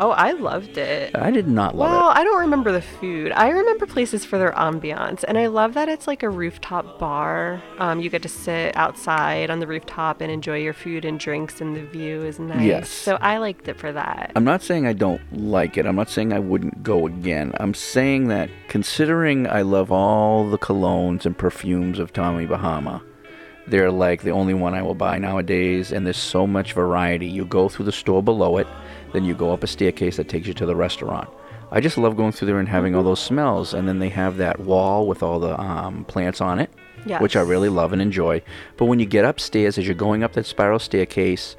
Oh, 0.00 0.12
I 0.12 0.32
loved 0.32 0.78
it. 0.78 1.14
I 1.14 1.30
did 1.30 1.46
not 1.46 1.76
love 1.76 1.92
it. 1.92 1.94
Well, 1.94 2.08
I 2.08 2.24
don't 2.24 2.40
remember 2.40 2.72
the 2.72 2.80
food. 2.80 3.32
I 3.32 3.50
remember 3.50 3.84
places 3.84 4.24
for 4.24 4.38
their 4.38 4.52
ambiance, 4.52 5.24
and 5.28 5.36
I 5.36 5.48
love 5.48 5.74
that 5.74 5.90
it's 5.90 6.06
like 6.06 6.22
a 6.22 6.30
rooftop 6.30 6.98
bar. 6.98 7.62
Um, 7.78 8.00
you 8.00 8.08
get 8.08 8.22
to 8.22 8.28
sit 8.28 8.74
outside 8.78 9.50
on 9.50 9.60
the 9.60 9.66
rooftop 9.66 10.22
and 10.22 10.32
enjoy 10.32 10.56
your 10.56 10.72
food 10.72 11.04
and 11.04 11.20
drinks, 11.20 11.60
and 11.60 11.76
the 11.76 11.82
view 11.82 12.22
is 12.22 12.38
nice. 12.38 12.62
Yes. 12.62 12.88
So 12.88 13.18
I 13.20 13.36
liked 13.36 13.68
it 13.68 13.76
for 13.76 13.92
that. 13.92 14.32
I'm 14.34 14.44
not 14.44 14.62
saying 14.62 14.86
I 14.86 14.94
don't 14.94 15.20
like 15.32 15.76
it. 15.76 15.84
I'm 15.84 15.96
not 15.96 16.08
saying 16.08 16.32
I 16.32 16.38
wouldn't 16.38 16.82
go 16.82 17.06
again. 17.06 17.52
I'm 17.60 17.74
saying 17.74 18.28
that 18.28 18.48
considering 18.68 19.46
I 19.46 19.60
love 19.60 19.92
all 19.92 20.48
the 20.48 20.58
colognes 20.58 21.26
and 21.26 21.36
perfumes 21.36 21.98
of 21.98 22.14
Tommy 22.14 22.46
Bahama, 22.46 23.02
they're 23.66 23.92
like 23.92 24.22
the 24.22 24.30
only 24.30 24.54
one 24.54 24.72
I 24.74 24.80
will 24.80 24.94
buy 24.94 25.18
nowadays, 25.18 25.92
and 25.92 26.06
there's 26.06 26.16
so 26.16 26.46
much 26.46 26.72
variety. 26.72 27.26
You 27.26 27.44
go 27.44 27.68
through 27.68 27.84
the 27.84 27.92
store 27.92 28.22
below 28.22 28.56
it, 28.56 28.66
then 29.12 29.24
you 29.24 29.34
go 29.34 29.52
up 29.52 29.62
a 29.62 29.66
staircase 29.66 30.16
that 30.16 30.28
takes 30.28 30.46
you 30.46 30.54
to 30.54 30.66
the 30.66 30.76
restaurant. 30.76 31.28
I 31.72 31.80
just 31.80 31.98
love 31.98 32.16
going 32.16 32.32
through 32.32 32.46
there 32.46 32.58
and 32.58 32.68
having 32.68 32.94
all 32.96 33.02
those 33.04 33.20
smells, 33.20 33.74
and 33.74 33.86
then 33.86 33.98
they 34.00 34.08
have 34.08 34.36
that 34.38 34.60
wall 34.60 35.06
with 35.06 35.22
all 35.22 35.38
the 35.38 35.58
um, 35.60 36.04
plants 36.06 36.40
on 36.40 36.58
it, 36.58 36.70
which 37.20 37.36
I 37.36 37.42
really 37.42 37.68
love 37.68 37.92
and 37.92 38.02
enjoy. 38.02 38.42
But 38.76 38.86
when 38.86 38.98
you 38.98 39.06
get 39.06 39.24
upstairs, 39.24 39.78
as 39.78 39.86
you're 39.86 39.94
going 39.94 40.24
up 40.24 40.32
that 40.32 40.46
spiral 40.46 40.78
staircase 40.80 41.54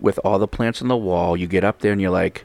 with 0.00 0.20
all 0.24 0.38
the 0.38 0.46
plants 0.48 0.82
on 0.82 0.88
the 0.88 0.96
wall, 0.96 1.36
you 1.36 1.46
get 1.48 1.64
up 1.64 1.80
there 1.80 1.90
and 1.92 2.00
you're 2.00 2.10
like, 2.10 2.44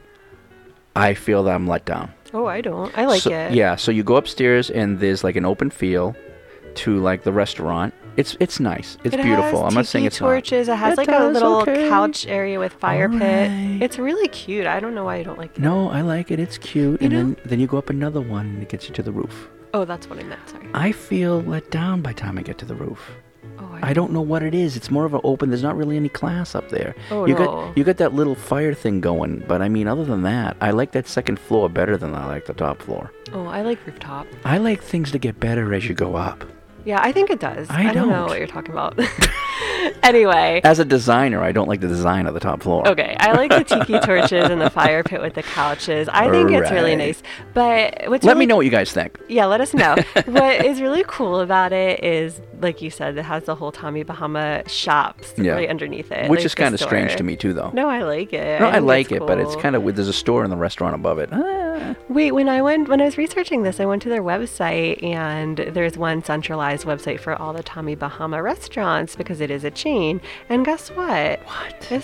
I 0.96 1.14
feel 1.14 1.44
that 1.44 1.54
I'm 1.54 1.66
let 1.68 1.84
down. 1.84 2.12
Oh, 2.34 2.46
I 2.46 2.60
don't. 2.60 2.96
I 2.98 3.04
like 3.06 3.22
So- 3.22 3.30
it. 3.30 3.52
Yeah, 3.52 3.76
so 3.76 3.90
you 3.92 4.02
go 4.02 4.16
upstairs 4.16 4.68
and 4.70 4.98
there's 5.00 5.22
like 5.22 5.36
an 5.36 5.44
open 5.44 5.70
feel 5.70 6.16
to 6.76 6.98
like 6.98 7.22
the 7.22 7.32
restaurant. 7.32 7.94
It's 8.16 8.36
it's 8.40 8.60
nice. 8.60 8.98
It's 9.04 9.14
It 9.14 9.22
beautiful. 9.22 9.64
I'm 9.64 9.74
not 9.74 9.86
saying 9.86 10.04
it's 10.04 10.20
not. 10.20 10.26
torches. 10.26 10.68
It 10.68 10.76
has 10.76 10.92
It 10.94 10.98
like 10.98 11.08
a 11.08 11.26
little 11.28 11.62
okay. 11.62 11.88
couch 11.88 12.26
area 12.26 12.58
with 12.58 12.72
fire 12.74 13.08
pit. 13.08 13.50
It's 13.82 13.98
really 13.98 14.28
cute. 14.28 14.66
I 14.66 14.80
don't 14.80 14.94
know 14.94 15.04
why 15.04 15.16
you 15.16 15.24
don't 15.24 15.38
like 15.38 15.56
it. 15.56 15.60
No, 15.62 15.88
I 15.88 16.02
like 16.02 16.30
it. 16.30 16.38
It's 16.38 16.58
cute. 16.58 17.00
You 17.00 17.06
and 17.06 17.12
know- 17.12 17.18
then 17.34 17.36
then 17.46 17.60
you 17.60 17.66
go 17.66 17.78
up 17.78 17.88
another 17.90 18.20
one 18.20 18.46
and 18.46 18.62
it 18.62 18.68
gets 18.68 18.88
you 18.88 18.94
to 18.94 19.02
the 19.02 19.12
roof. 19.12 19.48
Oh, 19.74 19.86
that's 19.86 20.08
what 20.10 20.18
I 20.18 20.24
meant. 20.24 20.46
Sorry. 20.48 20.68
I 20.74 20.92
feel 20.92 21.40
let 21.42 21.70
down 21.70 22.02
by 22.02 22.12
the 22.12 22.20
time 22.20 22.36
I 22.38 22.42
get 22.42 22.58
to 22.58 22.66
the 22.66 22.74
roof. 22.74 23.00
Oh, 23.58 23.78
I 23.82 23.92
don't 23.94 24.12
know 24.12 24.20
what 24.20 24.42
it 24.42 24.54
is. 24.54 24.76
It's 24.76 24.90
more 24.90 25.06
of 25.06 25.14
an 25.14 25.20
open. 25.24 25.48
There's 25.48 25.62
not 25.62 25.76
really 25.76 25.96
any 25.96 26.08
class 26.10 26.54
up 26.54 26.68
there. 26.68 26.94
Oh, 27.10 27.24
you 27.24 27.34
no. 27.34 27.44
got 27.46 27.76
you 27.78 27.82
got 27.84 27.96
that 27.96 28.12
little 28.12 28.34
fire 28.34 28.74
thing 28.74 29.00
going, 29.00 29.42
but 29.48 29.62
I 29.62 29.68
mean, 29.70 29.88
other 29.88 30.04
than 30.04 30.22
that, 30.22 30.56
I 30.60 30.70
like 30.72 30.92
that 30.92 31.08
second 31.08 31.38
floor 31.38 31.70
better 31.70 31.96
than 31.96 32.14
I 32.14 32.26
like 32.26 32.44
the 32.44 32.52
top 32.54 32.82
floor. 32.82 33.10
Oh, 33.32 33.46
I 33.46 33.62
like 33.62 33.78
rooftop. 33.86 34.26
I 34.44 34.58
like 34.58 34.82
things 34.82 35.10
to 35.12 35.18
get 35.18 35.40
better 35.40 35.72
as 35.72 35.88
you 35.88 35.94
go 35.94 36.16
up. 36.16 36.44
Yeah, 36.84 37.00
I 37.02 37.12
think 37.12 37.30
it 37.30 37.40
does. 37.40 37.68
I 37.70 37.92
don't 37.92 38.08
know 38.08 38.26
what 38.26 38.38
you're 38.38 38.46
talking 38.46 38.72
about. 38.72 38.98
anyway. 40.02 40.60
As 40.64 40.78
a 40.78 40.84
designer, 40.84 41.42
I 41.42 41.52
don't 41.52 41.68
like 41.68 41.80
the 41.80 41.88
design 41.88 42.26
of 42.26 42.34
the 42.34 42.40
top 42.40 42.62
floor. 42.62 42.86
Okay, 42.88 43.16
I 43.18 43.32
like 43.32 43.50
the 43.50 43.64
tiki 43.64 43.98
torches 44.04 44.50
and 44.50 44.60
the 44.60 44.70
fire 44.70 45.02
pit 45.02 45.20
with 45.20 45.34
the 45.34 45.42
couches. 45.42 46.08
I 46.08 46.30
think 46.30 46.50
it's 46.50 46.70
really 46.70 46.96
nice. 46.96 47.22
But 47.54 48.04
what's 48.08 48.24
Let 48.24 48.32
really 48.32 48.40
me 48.40 48.46
know 48.46 48.56
what 48.56 48.64
you 48.64 48.70
guys 48.70 48.92
think. 48.92 49.18
Yeah, 49.28 49.46
let 49.46 49.60
us 49.60 49.74
know. 49.74 49.96
what 50.26 50.64
is 50.64 50.80
really 50.80 51.04
cool 51.06 51.40
about 51.40 51.72
it 51.72 52.02
is, 52.02 52.40
like 52.60 52.82
you 52.82 52.90
said, 52.90 53.16
it 53.16 53.24
has 53.24 53.44
the 53.44 53.54
whole 53.54 53.72
Tommy 53.72 54.02
Bahama 54.02 54.62
shops 54.68 55.34
Yeah. 55.36 55.52
right 55.52 55.68
underneath 55.68 56.10
it. 56.12 56.28
Which 56.30 56.40
like 56.40 56.46
is 56.46 56.54
kind 56.54 56.74
of 56.74 56.80
strange 56.80 57.16
to 57.16 57.22
me 57.22 57.36
too, 57.36 57.52
though. 57.52 57.70
No, 57.70 57.88
I 57.88 58.02
like 58.02 58.32
it. 58.32 58.60
No, 58.60 58.68
I, 58.68 58.72
think 58.74 58.86
like 58.86 59.12
it, 59.12 59.20
but 59.20 59.38
it's 59.38 59.56
kind 59.56 59.76
of 59.76 59.82
there's 59.94 60.08
a 60.08 60.12
store 60.12 60.44
in 60.44 60.50
the 60.50 60.56
restaurant 60.56 60.94
above 60.94 61.18
it. 61.18 61.30
Ah. 61.32 61.94
Wait, 62.08 62.32
when 62.32 62.48
I 62.48 62.62
went 62.62 62.88
when 62.88 63.00
I 63.00 63.04
was 63.04 63.18
researching 63.18 63.62
this, 63.62 63.80
I 63.80 63.86
went 63.86 64.02
to 64.02 64.08
their 64.08 64.22
website 64.22 65.02
and 65.02 65.56
there's 65.56 65.96
one 65.96 66.22
centralized 66.22 66.86
website 66.86 67.20
for 67.20 67.34
all 67.34 67.52
the 67.52 67.62
Tommy 67.62 67.94
Bahama 67.94 68.42
restaurants 68.42 69.16
because 69.16 69.40
it 69.40 69.50
is 69.52 69.64
a 69.64 69.70
chain. 69.70 70.20
And 70.48 70.64
guess 70.64 70.88
what? 70.90 71.40
What? 71.44 72.02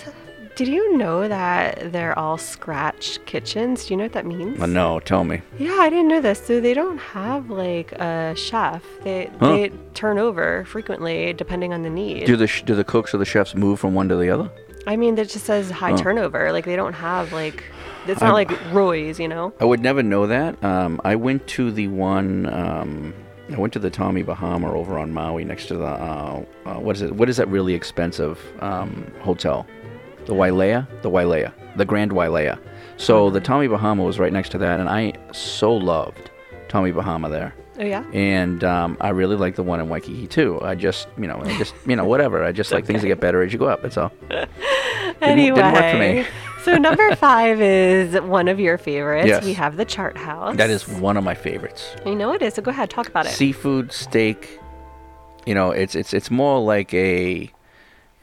did 0.56 0.66
you 0.66 0.96
know 0.96 1.28
that 1.28 1.92
they're 1.92 2.18
all 2.18 2.36
scratch 2.36 3.24
kitchens? 3.26 3.86
Do 3.86 3.94
you 3.94 3.98
know 3.98 4.04
what 4.04 4.12
that 4.14 4.26
means? 4.26 4.60
Uh, 4.60 4.66
no, 4.66 4.98
tell 4.98 5.22
me. 5.22 5.40
Yeah, 5.56 5.76
I 5.78 5.88
didn't 5.88 6.08
know 6.08 6.20
this. 6.20 6.44
So 6.44 6.60
they 6.60 6.74
don't 6.74 6.98
have 6.98 7.48
like 7.50 7.92
a 7.92 8.34
chef. 8.36 8.82
They 9.04 9.30
Huh. 9.38 9.52
they 9.52 9.68
turn 9.94 10.18
over 10.18 10.64
frequently 10.64 11.32
depending 11.32 11.72
on 11.72 11.82
the 11.82 11.90
need. 11.90 12.26
Do 12.26 12.36
the 12.36 12.48
sh- 12.48 12.62
do 12.62 12.74
the 12.74 12.84
cooks 12.84 13.14
or 13.14 13.18
the 13.18 13.24
chefs 13.24 13.54
move 13.54 13.78
from 13.78 13.94
one 13.94 14.08
to 14.08 14.16
the 14.16 14.30
other? 14.30 14.50
I 14.86 14.96
mean, 14.96 15.16
it 15.18 15.28
just 15.28 15.44
says 15.46 15.70
high 15.70 15.92
Oh. 15.92 15.96
turnover. 15.96 16.50
Like 16.50 16.64
they 16.64 16.76
don't 16.76 16.94
have 16.94 17.32
like 17.32 17.62
it's 18.08 18.20
not 18.22 18.32
like 18.32 18.50
Roy's, 18.72 19.20
you 19.20 19.28
know. 19.28 19.52
I 19.60 19.64
would 19.66 19.80
never 19.80 20.02
know 20.02 20.26
that. 20.26 20.62
Um, 20.64 21.00
I 21.04 21.14
went 21.14 21.46
to 21.48 21.70
the 21.70 21.86
one. 21.88 22.46
Um, 22.52 23.14
I 23.50 23.56
went 23.56 23.72
to 23.72 23.78
the 23.78 23.90
Tommy 23.90 24.22
Bahama 24.22 24.72
over 24.74 24.98
on 24.98 25.12
Maui, 25.12 25.44
next 25.44 25.66
to 25.68 25.76
the 25.76 25.86
uh, 25.86 26.44
uh, 26.66 26.74
what 26.74 26.96
is 26.96 27.02
it? 27.02 27.14
What 27.14 27.28
is 27.28 27.38
that 27.38 27.48
really 27.48 27.74
expensive 27.74 28.38
um, 28.60 29.10
hotel? 29.20 29.66
The 30.26 30.34
Wailea, 30.34 30.86
the 31.02 31.10
Wailea, 31.10 31.52
the 31.76 31.86
Grand 31.86 32.12
Wailea. 32.12 32.58
So 32.98 33.30
the 33.30 33.40
Tommy 33.40 33.66
Bahama 33.66 34.02
was 34.02 34.18
right 34.18 34.32
next 34.32 34.50
to 34.50 34.58
that, 34.58 34.80
and 34.80 34.88
I 34.88 35.14
so 35.32 35.72
loved 35.74 36.30
Tommy 36.68 36.92
Bahama 36.92 37.30
there. 37.30 37.54
Oh, 37.80 37.84
yeah? 37.84 38.05
And 38.12 38.64
um, 38.64 38.96
I 39.00 39.10
really 39.10 39.36
like 39.36 39.55
the 39.55 39.62
one 39.62 39.78
in 39.80 39.88
Waikiki 39.88 40.26
too. 40.26 40.60
I 40.62 40.74
just, 40.74 41.06
you 41.16 41.26
know, 41.28 41.40
I 41.42 41.56
just, 41.59 41.74
you 41.86 41.94
know, 41.96 42.05
whatever. 42.05 42.42
I 42.44 42.50
just 42.52 42.72
like 42.72 42.84
things 42.86 43.02
to 43.02 43.06
get 43.06 43.20
better 43.20 43.40
as 43.42 43.52
you 43.52 43.59
go 43.59 43.66
up. 43.66 43.82
That's 43.82 43.96
all. 43.96 44.12
Didn't- 44.28 44.48
anyway, 45.22 45.56
didn't 45.60 45.72
work 45.72 45.90
for 45.92 45.98
me. 45.98 46.26
so 46.64 46.76
number 46.76 47.14
five 47.16 47.60
is 47.60 48.20
one 48.22 48.48
of 48.48 48.59
your 48.60 48.78
favorites. 48.78 49.28
Yes. 49.28 49.44
We 49.44 49.52
have 49.55 49.76
the 49.76 49.84
Chart 49.84 50.16
House. 50.16 50.56
That 50.56 50.70
is 50.70 50.86
one 50.88 51.16
of 51.16 51.24
my 51.24 51.34
favorites. 51.34 51.94
I 52.05 52.14
know 52.14 52.32
it 52.34 52.42
is. 52.42 52.55
So 52.55 52.62
go 52.62 52.70
ahead, 52.70 52.90
talk 52.90 53.06
about 53.09 53.26
it. 53.26 53.30
Seafood, 53.30 53.92
steak. 53.92 54.59
You 55.46 55.55
know, 55.55 55.70
it's 55.70 55.94
it's 55.94 56.12
it's 56.12 56.30
more 56.30 56.60
like 56.60 56.92
a, 56.94 57.50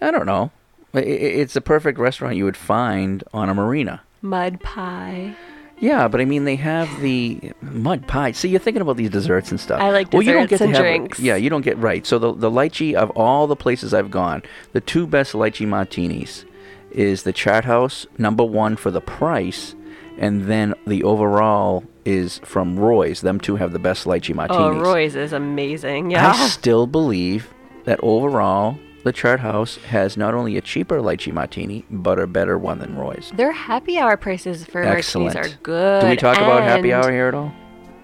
I 0.02 0.12
don't 0.12 0.26
know. 0.26 0.52
It's 0.94 1.56
a 1.56 1.62
perfect 1.62 1.98
restaurant 1.98 2.36
you 2.36 2.46
would 2.46 2.56
find 2.58 3.24
on 3.34 3.50
a 3.50 3.54
marina. 3.54 4.02
Mud 4.22 4.62
pie. 4.62 5.36
Yeah, 5.80 6.08
but 6.08 6.22
I 6.22 6.26
mean, 6.26 6.46
they 6.46 6.56
have 6.56 7.02
the 7.02 7.52
mud 7.62 8.08
pie. 8.08 8.32
See, 8.32 8.50
you're 8.50 8.60
thinking 8.60 8.82
about 8.82 8.98
these 8.98 9.10
desserts 9.10 9.52
and 9.52 9.60
stuff. 9.60 9.82
I 9.82 9.92
like 9.92 10.12
well, 10.14 10.22
you 10.22 10.34
don't 10.34 10.50
get 10.50 10.60
desserts 10.60 10.60
to 10.60 10.66
and 10.66 10.76
have, 10.76 10.84
drinks. 10.84 11.20
Yeah, 11.20 11.36
you 11.36 11.50
don't 11.50 11.64
get 11.64 11.78
right. 11.78 12.06
So 12.06 12.18
the 12.18 12.34
the 12.34 12.50
lychee 12.50 12.94
of 12.94 13.10
all 13.12 13.48
the 13.48 13.56
places 13.56 13.94
I've 13.94 14.12
gone, 14.12 14.44
the 14.74 14.82
two 14.82 15.06
best 15.06 15.34
lychee 15.34 15.68
martinis 15.68 16.46
is 16.92 17.24
the 17.24 17.34
Chart 17.34 17.66
House, 17.66 18.06
number 18.18 18.44
one 18.44 18.78
for 18.78 18.90
the 18.90 19.02
price, 19.02 19.76
and 20.18 20.46
then 20.46 20.74
the 20.88 21.04
overall 21.04 21.84
is 22.06 22.40
from 22.40 22.80
Roy's. 22.80 23.22
Them 23.22 23.40
two 23.40 23.58
have 23.58 23.74
the 23.74 23.80
best 23.80 24.06
lychee 24.06 24.32
oh, 24.32 24.36
martinis. 24.36 24.82
Oh, 24.88 24.92
Roy's 24.92 25.16
is 25.16 25.34
amazing. 25.34 26.12
Yeah. 26.12 26.32
I 26.32 26.48
still 26.48 26.88
believe 26.88 27.54
that 27.84 28.00
overall, 28.02 28.80
the 29.06 29.14
Chart 29.14 29.40
House 29.40 29.78
has 29.90 30.18
not 30.18 30.34
only 30.34 30.58
a 30.58 30.62
cheaper 30.62 31.00
lychee 31.00 31.32
martini, 31.32 31.86
but 31.92 32.18
a 32.20 32.26
better 32.26 32.58
one 32.58 32.80
than 32.80 32.96
Roy's. 32.98 33.32
Their 33.36 33.52
happy 33.52 34.00
hour 34.00 34.18
prices 34.18 34.66
for 34.66 34.82
Excellent. 34.84 35.36
martinis 35.36 35.54
are 35.56 35.60
good. 35.62 36.02
Do 36.02 36.08
we 36.10 36.16
talk 36.16 36.38
about 36.38 36.64
happy 36.64 36.90
and- 36.90 37.04
hour 37.04 37.12
here 37.12 37.28
at 37.28 37.36
all? 37.36 37.54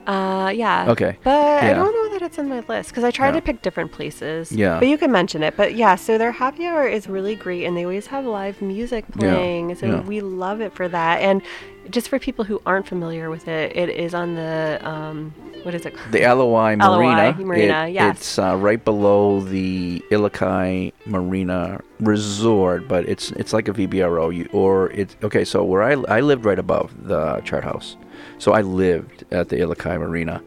Uh, 0.07 0.49
yeah. 0.53 0.89
Okay. 0.89 1.17
But 1.23 1.63
I 1.63 1.73
don't 1.73 1.93
know 1.93 2.09
that 2.13 2.21
it's 2.23 2.37
in 2.37 2.49
my 2.49 2.61
list 2.67 2.89
because 2.89 3.03
I 3.03 3.11
tried 3.11 3.29
Yeah. 3.35 3.39
to 3.39 3.41
pick 3.41 3.61
different 3.61 3.91
places. 3.91 4.51
Yeah. 4.51 4.79
But 4.79 4.87
you 4.87 4.97
can 4.97 5.11
mention 5.11 5.43
it. 5.43 5.55
But 5.55 5.75
yeah, 5.75 5.95
so 5.95 6.17
their 6.17 6.31
happy 6.31 6.65
hour 6.65 6.87
is 6.87 7.07
really 7.07 7.35
great 7.35 7.65
and 7.65 7.77
they 7.77 7.83
always 7.83 8.07
have 8.07 8.25
live 8.25 8.61
music 8.61 9.05
Yeah, 9.19 9.33
playing. 9.35 9.75
So 9.75 9.85
yeah. 9.85 10.01
we 10.01 10.21
love 10.21 10.59
it 10.61 10.73
for 10.73 10.87
that. 10.87 11.21
And 11.21 11.41
just 11.89 12.09
for 12.09 12.17
people 12.19 12.45
who 12.45 12.61
aren't 12.65 12.87
familiar 12.87 13.29
with 13.29 13.47
it, 13.47 13.75
it 13.75 13.89
is 13.89 14.13
on 14.13 14.35
the, 14.35 14.79
um, 14.83 15.33
what 15.63 15.75
is 15.75 15.85
it 15.85 15.95
called? 15.95 16.11
The 16.11 16.21
LOI 16.21 16.75
Marina. 16.77 17.33
LOI 17.37 17.43
Marina, 17.45 17.85
it- 17.87 17.91
yes. 17.93 18.17
It's 18.17 18.39
uh, 18.39 18.55
right 18.57 18.83
below 18.83 19.41
the 19.41 20.03
Ilikai 20.09 20.93
Marina 21.05 21.79
Resort, 21.99 22.87
but 22.87 23.07
it's 23.07 23.31
it's 23.33 23.53
like 23.53 23.67
a 23.67 23.73
VBRO. 23.73 24.35
You, 24.35 24.49
or 24.53 24.89
it's 24.91 25.15
okay. 25.23 25.43
So 25.45 25.63
where 25.63 25.83
I 25.83 25.91
I 26.17 26.21
lived 26.21 26.45
right 26.45 26.57
above 26.57 26.91
the 27.07 27.41
Chart 27.43 27.63
House, 27.63 27.95
so 28.41 28.53
I 28.53 28.61
lived 28.61 29.23
at 29.29 29.49
the 29.49 29.57
Ilikai 29.57 29.99
Marina, 29.99 30.41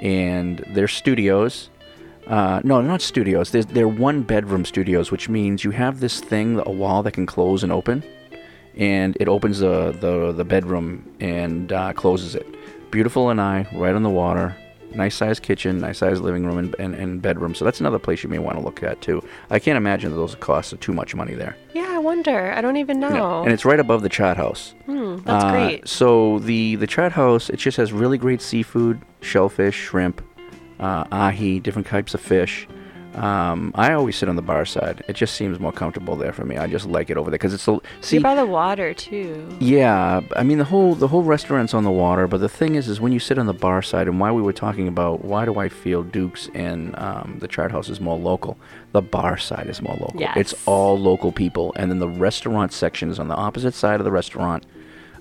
and 0.00 0.58
their 0.70 0.88
studios. 0.88 1.70
Uh, 2.26 2.60
no, 2.64 2.80
not 2.80 3.00
studios. 3.00 3.52
They're, 3.52 3.62
they're 3.62 3.88
one 3.88 4.22
bedroom 4.22 4.64
studios, 4.64 5.12
which 5.12 5.28
means 5.28 5.62
you 5.62 5.70
have 5.70 6.00
this 6.00 6.20
thing, 6.20 6.60
a 6.66 6.70
wall 6.70 7.04
that 7.04 7.12
can 7.12 7.26
close 7.26 7.62
and 7.62 7.70
open, 7.70 8.02
and 8.76 9.16
it 9.20 9.28
opens 9.28 9.60
the 9.60 9.92
the, 9.92 10.32
the 10.32 10.44
bedroom 10.44 11.08
and 11.20 11.72
uh, 11.72 11.92
closes 11.92 12.34
it. 12.34 12.46
Beautiful 12.90 13.30
and 13.30 13.40
I, 13.40 13.68
right 13.72 13.94
on 13.94 14.02
the 14.02 14.10
water. 14.10 14.56
Nice 14.94 15.14
sized 15.16 15.42
kitchen, 15.42 15.78
nice 15.78 15.98
sized 15.98 16.22
living 16.22 16.44
room 16.46 16.58
and, 16.58 16.74
and, 16.78 16.94
and 16.94 17.20
bedroom. 17.22 17.54
So 17.54 17.64
that's 17.64 17.80
another 17.80 17.98
place 17.98 18.22
you 18.22 18.28
may 18.30 18.38
want 18.38 18.56
to 18.58 18.64
look 18.64 18.82
at 18.82 19.00
too. 19.00 19.22
I 19.50 19.58
can't 19.58 19.76
imagine 19.76 20.10
that 20.10 20.16
those 20.16 20.34
costs 20.36 20.72
too 20.80 20.92
much 20.92 21.14
money 21.14 21.34
there. 21.34 21.56
Yeah, 21.74 21.88
I 21.90 21.98
wonder. 21.98 22.52
I 22.52 22.60
don't 22.60 22.76
even 22.78 22.98
know. 22.98 23.42
And 23.42 23.52
it's 23.52 23.64
right 23.64 23.78
above 23.80 24.02
the 24.02 24.08
Chart 24.08 24.36
House. 24.36 24.74
Hmm, 24.86 25.16
that's 25.18 25.44
Uh, 25.44 25.50
great. 25.52 25.88
So 25.88 26.38
the 26.40 26.76
the 26.76 26.86
Chart 26.86 27.12
House, 27.12 27.50
it 27.50 27.56
just 27.56 27.76
has 27.76 27.92
really 27.92 28.18
great 28.18 28.40
seafood, 28.40 29.00
shellfish, 29.20 29.74
shrimp, 29.76 30.22
uh, 30.80 31.04
ahi, 31.12 31.60
different 31.60 31.86
types 31.86 32.14
of 32.14 32.20
fish. 32.20 32.66
Um, 33.18 33.72
I 33.74 33.92
always 33.92 34.16
sit 34.16 34.28
on 34.28 34.36
the 34.36 34.42
bar 34.42 34.64
side. 34.64 35.02
It 35.08 35.14
just 35.14 35.34
seems 35.34 35.58
more 35.58 35.72
comfortable 35.72 36.14
there 36.16 36.32
for 36.32 36.44
me. 36.44 36.56
I 36.56 36.66
just 36.66 36.86
like 36.86 37.10
it 37.10 37.16
over 37.16 37.30
there 37.30 37.38
because 37.38 37.52
it's 37.52 37.66
a 37.66 37.80
see. 38.00 38.16
You're 38.16 38.22
by 38.22 38.34
the 38.36 38.46
water 38.46 38.94
too. 38.94 39.56
Yeah, 39.60 40.20
I 40.36 40.42
mean 40.44 40.58
the 40.58 40.64
whole 40.64 40.94
the 40.94 41.08
whole 41.08 41.22
restaurant's 41.22 41.74
on 41.74 41.84
the 41.84 41.90
water, 41.90 42.26
but 42.28 42.38
the 42.38 42.48
thing 42.48 42.76
is, 42.76 42.88
is 42.88 43.00
when 43.00 43.12
you 43.12 43.18
sit 43.18 43.38
on 43.38 43.46
the 43.46 43.52
bar 43.52 43.82
side, 43.82 44.06
and 44.06 44.20
why 44.20 44.30
we 44.30 44.40
were 44.42 44.52
talking 44.52 44.86
about 44.86 45.24
why 45.24 45.44
do 45.44 45.58
I 45.58 45.68
feel 45.68 46.02
Dukes 46.02 46.48
and 46.54 46.96
um, 46.98 47.38
the 47.40 47.48
Chart 47.48 47.72
House 47.72 47.88
is 47.88 48.00
more 48.00 48.18
local, 48.18 48.56
the 48.92 49.02
bar 49.02 49.36
side 49.36 49.66
is 49.66 49.82
more 49.82 49.96
local. 49.96 50.20
It's 50.36 50.54
all 50.66 50.98
local 50.98 51.32
people, 51.32 51.72
and 51.76 51.90
then 51.90 51.98
the 51.98 52.08
restaurant 52.08 52.72
section 52.72 53.10
is 53.10 53.18
on 53.18 53.28
the 53.28 53.34
opposite 53.36 53.74
side 53.74 54.00
of 54.00 54.04
the 54.04 54.12
restaurant, 54.12 54.64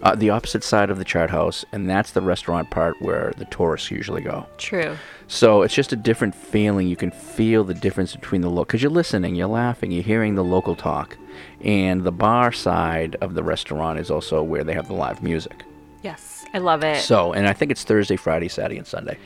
uh, 0.02 0.15
the 0.15 0.30
opposite 0.30 0.64
side 0.64 0.90
of 0.90 0.98
the 0.98 1.06
Chart 1.06 1.30
House, 1.32 1.65
and 1.72 1.90
that's 1.90 2.11
the 2.11 2.22
restaurant 2.22 2.69
part 2.69 3.02
where 3.02 3.34
the 3.38 3.45
tourists 3.45 3.90
usually 3.90 4.22
go. 4.22 4.45
True. 4.57 4.95
So 5.28 5.62
it's 5.62 5.74
just 5.74 5.91
a 5.91 5.98
different 5.98 6.34
feeling. 6.34 6.88
You 6.88 6.95
can 6.95 7.12
feel 7.12 7.64
the 7.64 7.74
difference 7.74 8.16
between 8.16 8.41
the 8.41 8.49
look 8.49 8.70
because 8.70 8.82
you're 8.82 8.91
listening, 8.91 9.36
you're 9.36 9.48
laughing, 9.48 9.91
you're 9.91 10.04
hearing 10.04 10.36
the 10.36 10.44
local 10.44 10.76
talk, 10.76 11.18
and 11.62 12.04
the 12.04 12.12
bar 12.12 12.52
side 12.52 13.18
of 13.22 13.34
the 13.34 13.44
restaurant 13.44 13.99
is 13.99 14.10
also 14.10 14.41
where 14.41 14.64
they 14.64 14.74
have 14.74 14.88
the 14.88 14.94
live 14.94 15.22
music. 15.22 15.64
Yes, 16.02 16.45
I 16.54 16.60
love 16.60 16.84
it. 16.84 17.02
So, 17.02 17.34
and 17.34 17.48
I 17.48 17.54
think 17.54 17.72
it's 17.72 17.84
Thursday, 17.84 18.16
Friday, 18.16 18.48
Saturday, 18.48 18.78
and 18.78 18.88
Sunday. 18.88 19.18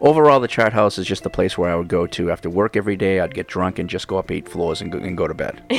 Overall, 0.00 0.40
the 0.40 0.48
Chart 0.48 0.72
House 0.72 0.98
is 0.98 1.06
just 1.06 1.22
the 1.22 1.30
place 1.30 1.56
where 1.56 1.70
I 1.70 1.76
would 1.76 1.88
go 1.88 2.06
to 2.08 2.30
after 2.30 2.50
work 2.50 2.76
every 2.76 2.96
day. 2.96 3.20
I'd 3.20 3.32
get 3.32 3.46
drunk 3.46 3.78
and 3.78 3.88
just 3.88 4.08
go 4.08 4.18
up 4.18 4.30
eight 4.30 4.46
floors 4.46 4.82
and 4.82 4.92
go, 4.92 4.98
and 4.98 5.16
go 5.16 5.26
to 5.26 5.32
bed. 5.32 5.62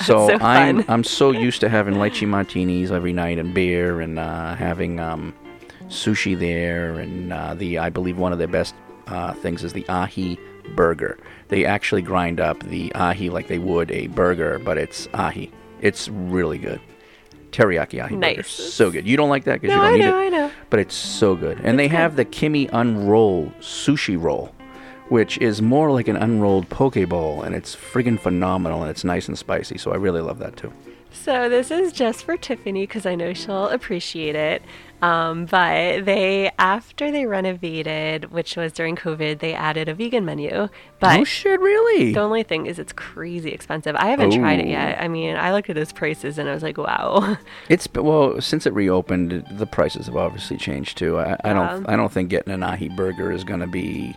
so, 0.00 0.28
so 0.28 0.38
I'm. 0.40 0.84
I'm 0.88 1.04
so 1.04 1.32
used 1.32 1.60
to 1.60 1.68
having 1.68 1.94
lychee 1.94 2.28
martinis 2.28 2.90
every 2.90 3.12
night 3.12 3.38
and 3.38 3.52
beer 3.52 4.00
and 4.00 4.18
uh, 4.18 4.54
having 4.54 5.00
um, 5.00 5.34
sushi 5.88 6.38
there 6.38 6.98
and 6.98 7.32
uh, 7.32 7.54
the 7.54 7.78
I 7.78 7.90
believe 7.90 8.18
one 8.18 8.32
of 8.32 8.38
their 8.38 8.48
best 8.48 8.74
uh, 9.12 9.34
things 9.34 9.62
is 9.62 9.72
the 9.72 9.86
ahi 9.88 10.38
burger. 10.74 11.18
They 11.48 11.64
actually 11.64 12.02
grind 12.02 12.40
up 12.40 12.60
the 12.60 12.92
ahi 12.94 13.28
like 13.28 13.48
they 13.48 13.58
would 13.58 13.90
a 13.90 14.06
burger, 14.08 14.58
but 14.58 14.78
it's 14.78 15.08
ahi. 15.12 15.50
It's 15.80 16.08
really 16.08 16.58
good. 16.58 16.80
Teriyaki 17.50 18.02
ahi 18.02 18.14
burger. 18.14 18.16
Nice. 18.16 18.48
So 18.48 18.90
good. 18.90 19.06
You 19.06 19.16
don't 19.16 19.28
like 19.28 19.44
that 19.44 19.60
because 19.60 19.76
No, 19.76 19.90
you 19.90 20.02
don't 20.02 20.08
I 20.08 20.10
know, 20.10 20.20
it. 20.20 20.26
I 20.26 20.28
know. 20.30 20.50
But 20.70 20.80
it's 20.80 20.94
so 20.94 21.36
good. 21.36 21.60
And 21.62 21.78
they 21.78 21.88
have 21.88 22.16
the 22.16 22.24
Kimmy 22.24 22.70
Unroll 22.72 23.52
sushi 23.60 24.20
roll, 24.20 24.54
which 25.10 25.36
is 25.38 25.60
more 25.60 25.90
like 25.92 26.08
an 26.08 26.16
unrolled 26.16 26.68
poke 26.70 27.06
bowl, 27.08 27.42
and 27.42 27.54
it's 27.54 27.76
friggin' 27.76 28.18
phenomenal 28.18 28.80
and 28.80 28.90
it's 28.90 29.04
nice 29.04 29.28
and 29.28 29.36
spicy. 29.36 29.76
So 29.76 29.92
I 29.92 29.96
really 29.96 30.22
love 30.22 30.38
that 30.38 30.56
too. 30.56 30.72
So 31.12 31.50
this 31.50 31.70
is 31.70 31.92
just 31.92 32.24
for 32.24 32.38
Tiffany 32.38 32.84
because 32.84 33.04
I 33.04 33.14
know 33.14 33.34
she'll 33.34 33.68
appreciate 33.68 34.34
it. 34.34 34.62
Um, 35.02 35.46
but 35.46 36.04
they, 36.04 36.50
after 36.58 37.10
they 37.10 37.26
renovated, 37.26 38.30
which 38.30 38.56
was 38.56 38.72
during 38.72 38.94
COVID, 38.94 39.40
they 39.40 39.52
added 39.52 39.88
a 39.88 39.94
vegan 39.94 40.24
menu. 40.24 40.68
But 41.00 41.20
oh 41.20 41.24
shit, 41.24 41.58
really? 41.60 42.12
The 42.12 42.20
only 42.20 42.44
thing 42.44 42.66
is, 42.66 42.78
it's 42.78 42.92
crazy 42.92 43.50
expensive. 43.50 43.96
I 43.96 44.06
haven't 44.06 44.30
tried 44.30 44.60
it 44.60 44.68
yet. 44.68 45.02
I 45.02 45.08
mean, 45.08 45.34
I 45.34 45.52
looked 45.52 45.68
at 45.68 45.74
those 45.74 45.92
prices 45.92 46.38
and 46.38 46.48
I 46.48 46.54
was 46.54 46.62
like, 46.62 46.78
wow. 46.78 47.36
It's 47.68 47.88
well 47.92 48.40
since 48.40 48.66
it 48.66 48.72
reopened, 48.74 49.44
the 49.50 49.66
prices 49.66 50.06
have 50.06 50.16
obviously 50.16 50.56
changed 50.56 50.96
too. 50.98 51.18
I, 51.18 51.36
I 51.42 51.52
don't 51.52 51.88
I 51.88 51.96
don't 51.96 52.12
think 52.12 52.30
getting 52.30 52.52
an 52.52 52.62
ahi 52.62 52.88
burger 52.88 53.32
is 53.32 53.42
gonna 53.42 53.66
be, 53.66 54.16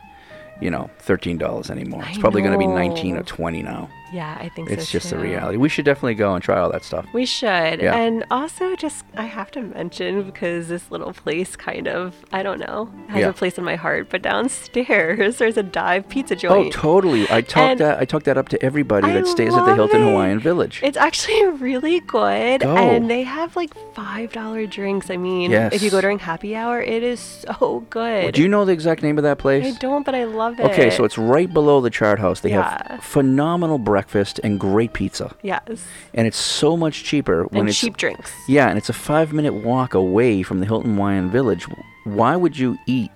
you 0.62 0.70
know, 0.70 0.90
thirteen 1.00 1.38
dollars 1.38 1.72
anymore. 1.72 2.04
It's 2.08 2.18
I 2.18 2.22
probably 2.22 2.44
gonna 2.44 2.60
be 2.60 2.68
nineteen 2.68 3.18
or 3.18 3.24
twenty 3.24 3.64
now. 3.64 3.90
Yeah, 4.14 4.38
I 4.40 4.50
think 4.50 4.70
so. 4.70 4.74
It's 4.74 4.88
so 4.88 4.92
just 4.92 5.10
the 5.10 5.16
too. 5.18 5.22
reality. 5.22 5.58
We 5.58 5.70
should 5.70 5.86
definitely 5.86 6.16
go 6.16 6.34
and 6.34 6.44
try 6.44 6.60
all 6.60 6.72
that 6.72 6.84
stuff. 6.84 7.06
We 7.14 7.26
should. 7.26 7.82
Yeah. 7.82 7.96
And 7.96 8.26
also, 8.32 8.76
just, 8.76 9.04
I 9.16 9.24
have 9.26 9.52
to 9.52 9.62
mention 9.62 10.24
because 10.24 10.68
this 10.68 10.92
little 10.92 11.14
place 11.14 11.56
kind 11.56 11.88
of, 11.88 12.16
I 12.32 12.44
don't 12.44 12.60
know, 12.60 12.90
has 13.10 13.22
Yeah. 13.22 13.30
a 13.30 13.34
place 13.34 13.58
in 13.58 13.64
my 13.64 13.76
heart. 13.76 14.10
But 14.10 14.22
downstairs, 14.22 15.38
there's 15.40 15.58
a 15.58 15.64
dive 15.64 16.08
pizza 16.10 16.36
oh, 16.36 16.38
joint. 16.38 16.76
Oh, 16.78 16.82
totally. 16.82 17.24
I 17.30 17.42
talked 17.42 17.58
And 17.58 17.80
that 17.82 18.00
I 18.00 18.06
talk 18.06 18.24
that 18.24 18.38
up 18.38 18.50
to 18.50 18.64
everybody 18.64 19.08
I 19.08 19.14
that 19.14 19.28
stays 19.28 19.54
at 19.54 19.66
the 19.66 19.76
Hilton 19.76 20.02
it. 20.02 20.06
Hawaiian 20.10 20.40
Village. 20.40 20.82
It's 20.84 20.98
actually 20.98 21.46
really 21.58 22.00
good. 22.02 22.62
Go. 22.62 22.76
And 22.78 23.10
they 23.10 23.24
have 23.24 23.56
like 23.56 23.74
$5 23.96 24.70
drinks. 24.70 25.10
I 25.10 25.18
mean, 25.18 25.52
yes. 25.52 25.74
if 25.74 25.82
you 25.82 25.90
go 25.90 26.02
during 26.02 26.20
happy 26.20 26.56
hour, 26.56 26.82
it 26.82 27.04
is 27.04 27.20
so 27.20 27.86
good. 27.90 28.34
Do 28.34 28.42
you 28.42 28.48
know 28.48 28.66
the 28.66 28.72
exact 28.74 29.02
name 29.04 29.18
of 29.18 29.24
that 29.24 29.38
place? 29.40 29.76
I 29.76 29.78
don't, 29.80 30.06
but 30.06 30.16
I 30.16 30.24
love 30.26 30.60
it. 30.60 30.66
Okay, 30.68 30.90
so 30.90 31.04
it's 31.04 31.18
right 31.18 31.52
below 31.52 31.82
the 31.82 31.90
Chart 31.90 32.20
House. 32.20 32.40
They 32.42 32.50
Yeah. 32.52 32.84
have 32.92 33.04
phenomenal 33.04 33.78
breakfast 33.78 34.05
and 34.44 34.60
great 34.60 34.94
pizza. 34.94 35.36
Yes. 35.42 35.86
And 36.14 36.28
it's 36.28 36.38
so 36.38 36.78
much 36.78 37.04
cheaper 37.04 37.46
when 37.46 37.62
And 37.62 37.70
it's 37.70 37.80
cheap 37.80 37.98
drinks. 37.98 38.32
Yeah, 38.48 38.70
and 38.70 38.78
it's 38.78 38.90
a 38.90 38.94
five 38.94 39.34
minute 39.34 39.54
walk 39.54 39.94
away 39.94 40.44
from 40.44 40.60
the 40.60 40.66
Hilton 40.66 40.96
Hawaiian 40.96 41.30
Village. 41.30 41.68
Why 42.04 42.36
would 42.36 42.58
you 42.58 42.78
eat 42.88 43.12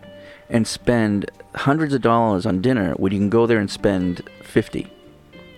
and 0.49 0.67
spend 0.67 1.29
hundreds 1.55 1.93
of 1.93 2.01
dollars 2.01 2.45
on 2.45 2.61
dinner 2.61 2.93
when 2.93 3.11
you 3.11 3.19
can 3.19 3.29
go 3.29 3.45
there 3.45 3.59
and 3.59 3.69
spend 3.69 4.21
fifty? 4.43 4.87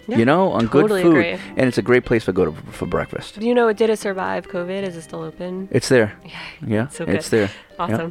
Yeah, 0.07 0.17
you 0.17 0.25
know, 0.25 0.51
on 0.51 0.67
totally 0.67 1.03
good 1.03 1.11
food, 1.11 1.17
agree. 1.17 1.53
and 1.55 1.67
it's 1.67 1.77
a 1.77 1.81
great 1.81 2.05
place 2.05 2.25
to 2.25 2.33
go 2.33 2.45
to 2.45 2.51
for 2.71 2.85
breakfast. 2.85 3.39
Do 3.39 3.47
you 3.47 3.53
know, 3.53 3.71
did 3.71 3.89
it 3.89 3.99
survive 3.99 4.47
COVID? 4.49 4.83
Is 4.83 4.97
it 4.97 5.03
still 5.03 5.21
open? 5.21 5.69
It's 5.71 5.87
there. 5.89 6.13
Yeah, 6.65 6.87
so 6.89 7.05
it's 7.05 7.29
there. 7.29 7.49
Yeah. 7.79 8.09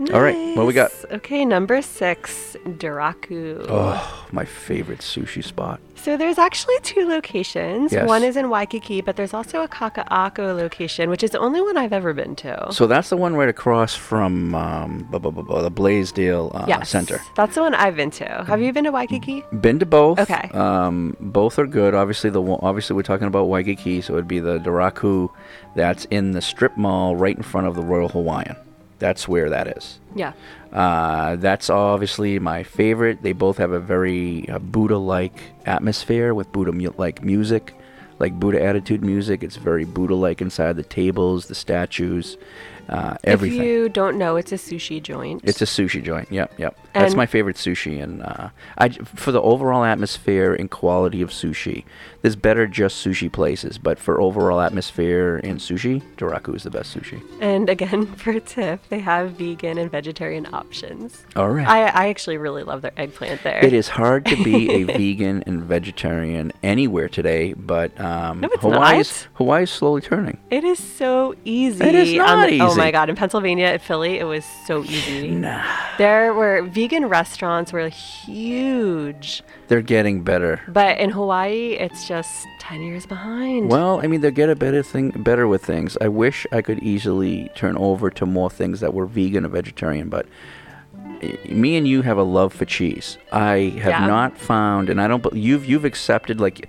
Awesome. 0.00 0.14
All 0.14 0.22
right, 0.22 0.56
what 0.56 0.66
we 0.66 0.72
got? 0.72 0.90
Okay, 1.12 1.44
number 1.44 1.80
six, 1.80 2.56
Doraku. 2.66 3.64
Oh, 3.68 4.26
my 4.32 4.44
favorite 4.44 4.98
sushi 5.00 5.42
spot. 5.42 5.80
So 5.94 6.16
there's 6.16 6.36
actually 6.36 6.74
two 6.82 7.08
locations. 7.08 7.92
Yes. 7.92 8.06
One 8.06 8.24
is 8.24 8.36
in 8.36 8.50
Waikiki, 8.50 9.00
but 9.00 9.16
there's 9.16 9.32
also 9.32 9.62
a 9.62 9.68
Kaka'ako 9.68 10.54
location, 10.56 11.08
which 11.08 11.22
is 11.22 11.30
the 11.30 11.38
only 11.38 11.62
one 11.62 11.76
I've 11.76 11.92
ever 11.92 12.12
been 12.12 12.36
to. 12.36 12.66
So 12.72 12.86
that's 12.86 13.08
the 13.08 13.16
one 13.16 13.36
right 13.36 13.48
across 13.48 13.94
from 13.94 14.54
um, 14.54 15.08
the 15.10 15.70
Blaisdell 15.70 16.50
uh, 16.54 16.66
yes, 16.68 16.90
Center. 16.90 17.20
That's 17.36 17.54
the 17.54 17.62
one 17.62 17.74
I've 17.74 17.96
been 17.96 18.10
to. 18.12 18.44
Have 18.46 18.60
you 18.60 18.72
been 18.72 18.84
to 18.84 18.92
Waikiki? 18.92 19.44
Been 19.60 19.78
to 19.78 19.86
both. 19.86 20.18
Okay. 20.18 20.50
Um, 20.52 21.16
both 21.20 21.58
are 21.58 21.66
good. 21.66 21.94
Obviously, 21.94 22.30
the 22.30 22.42
one- 22.42 22.60
obviously 22.62 22.96
we're 22.96 23.02
talking 23.02 23.26
about 23.28 23.44
Waikiki, 23.44 24.00
so 24.02 24.14
it'd 24.14 24.28
be 24.28 24.40
the 24.40 24.58
Doraku 24.58 25.30
that's 25.74 26.04
in 26.06 26.32
the 26.32 26.42
strip 26.42 26.76
mall 26.76 27.16
right 27.16 27.36
in 27.36 27.42
front 27.42 27.66
of 27.66 27.76
the 27.76 27.82
Royal 27.82 28.08
Hawaiian. 28.08 28.56
That's 28.98 29.26
where 29.28 29.50
that 29.50 29.76
is. 29.76 29.98
Yeah. 30.14 30.32
Uh, 30.72 31.36
that's 31.36 31.70
obviously 31.70 32.38
my 32.38 32.62
favorite. 32.62 33.22
They 33.22 33.32
both 33.32 33.58
have 33.58 33.72
a 33.72 33.80
very 33.80 34.48
uh, 34.48 34.58
Buddha-like 34.58 35.36
atmosphere 35.66 36.34
with 36.34 36.50
Buddha-like 36.52 37.22
music, 37.22 37.74
like 38.18 38.32
Buddha 38.34 38.62
attitude 38.62 39.04
music. 39.04 39.42
It's 39.42 39.56
very 39.56 39.84
Buddha-like 39.84 40.40
inside 40.40 40.76
the 40.76 40.82
tables, 40.82 41.46
the 41.46 41.54
statues, 41.54 42.36
uh, 42.88 43.16
everything. 43.24 43.60
If 43.60 43.66
you 43.66 43.88
don't 43.88 44.18
know, 44.18 44.36
it's 44.36 44.52
a 44.52 44.56
sushi 44.56 45.02
joint. 45.02 45.42
It's 45.44 45.62
a 45.62 45.66
sushi 45.66 46.02
joint. 46.02 46.30
Yep, 46.30 46.58
yep. 46.58 46.78
That's 47.02 47.14
my 47.14 47.26
favorite 47.26 47.56
sushi, 47.56 48.02
and 48.02 48.22
uh, 48.22 48.48
I 48.78 48.88
for 48.90 49.32
the 49.32 49.42
overall 49.42 49.84
atmosphere 49.84 50.54
and 50.54 50.70
quality 50.70 51.22
of 51.22 51.30
sushi. 51.30 51.84
There's 52.22 52.36
better 52.36 52.66
just 52.66 53.04
sushi 53.04 53.30
places, 53.30 53.76
but 53.76 53.98
for 53.98 54.18
overall 54.18 54.60
atmosphere 54.60 55.36
and 55.44 55.58
sushi, 55.58 56.00
Doraku 56.16 56.56
is 56.56 56.62
the 56.62 56.70
best 56.70 56.96
sushi. 56.96 57.20
And 57.40 57.68
again, 57.68 58.06
for 58.16 58.30
a 58.30 58.40
tip, 58.40 58.80
they 58.88 59.00
have 59.00 59.32
vegan 59.32 59.76
and 59.76 59.90
vegetarian 59.90 60.46
options. 60.54 61.22
All 61.36 61.50
right. 61.50 61.66
I, 61.68 61.80
I 61.82 62.08
actually 62.08 62.38
really 62.38 62.62
love 62.62 62.80
their 62.80 62.92
eggplant 62.96 63.42
there. 63.42 63.62
It 63.62 63.74
is 63.74 63.88
hard 63.88 64.24
to 64.26 64.42
be 64.42 64.70
a 64.70 64.84
vegan 64.98 65.42
and 65.46 65.64
vegetarian 65.64 66.50
anywhere 66.62 67.10
today, 67.10 67.52
but 67.52 67.98
um, 68.00 68.40
No, 68.40 68.48
it's 68.50 68.62
Hawaii's 68.62 69.24
not. 69.24 69.28
Hawaii's 69.34 69.70
slowly 69.70 70.00
turning. 70.00 70.38
It 70.50 70.64
is 70.64 70.78
so 70.78 71.34
easy. 71.44 71.84
It 71.84 71.94
is 71.94 72.14
not 72.14 72.48
the- 72.48 72.60
Oh 72.62 72.74
my 72.74 72.90
god, 72.90 73.10
in 73.10 73.16
Pennsylvania, 73.16 73.66
at 73.66 73.82
Philly, 73.82 74.18
it 74.18 74.24
was 74.24 74.46
so 74.66 74.82
easy. 74.84 75.28
Nah. 75.30 75.62
There 75.98 76.32
were 76.32 76.62
vegan 76.62 76.83
restaurants 76.92 77.72
were 77.72 77.88
huge, 77.88 79.42
They're 79.68 79.82
getting 79.82 80.22
better. 80.22 80.60
but 80.68 80.98
in 80.98 81.10
Hawaii, 81.10 81.72
it's 81.78 82.06
just 82.06 82.46
ten 82.58 82.82
years 82.82 83.06
behind. 83.06 83.70
Well, 83.70 84.00
I 84.02 84.06
mean, 84.06 84.20
they 84.20 84.30
get 84.30 84.48
a 84.50 84.56
better 84.56 84.82
thing, 84.82 85.10
better 85.10 85.46
with 85.48 85.64
things. 85.64 85.96
I 86.00 86.08
wish 86.08 86.46
I 86.52 86.62
could 86.62 86.82
easily 86.82 87.50
turn 87.54 87.76
over 87.76 88.10
to 88.10 88.26
more 88.26 88.50
things 88.50 88.80
that 88.80 88.92
were 88.94 89.06
vegan 89.06 89.44
or 89.44 89.48
vegetarian, 89.48 90.08
but 90.08 90.26
eh, 91.22 91.36
me 91.48 91.76
and 91.76 91.86
you 91.88 92.02
have 92.02 92.18
a 92.18 92.22
love 92.22 92.52
for 92.52 92.64
cheese. 92.64 93.18
I 93.32 93.72
have 93.82 93.92
Yeah. 94.00 94.06
not 94.06 94.36
found, 94.38 94.88
and 94.90 95.00
I 95.00 95.08
don't. 95.08 95.24
You've 95.34 95.64
you've 95.66 95.84
accepted 95.84 96.40
like, 96.40 96.68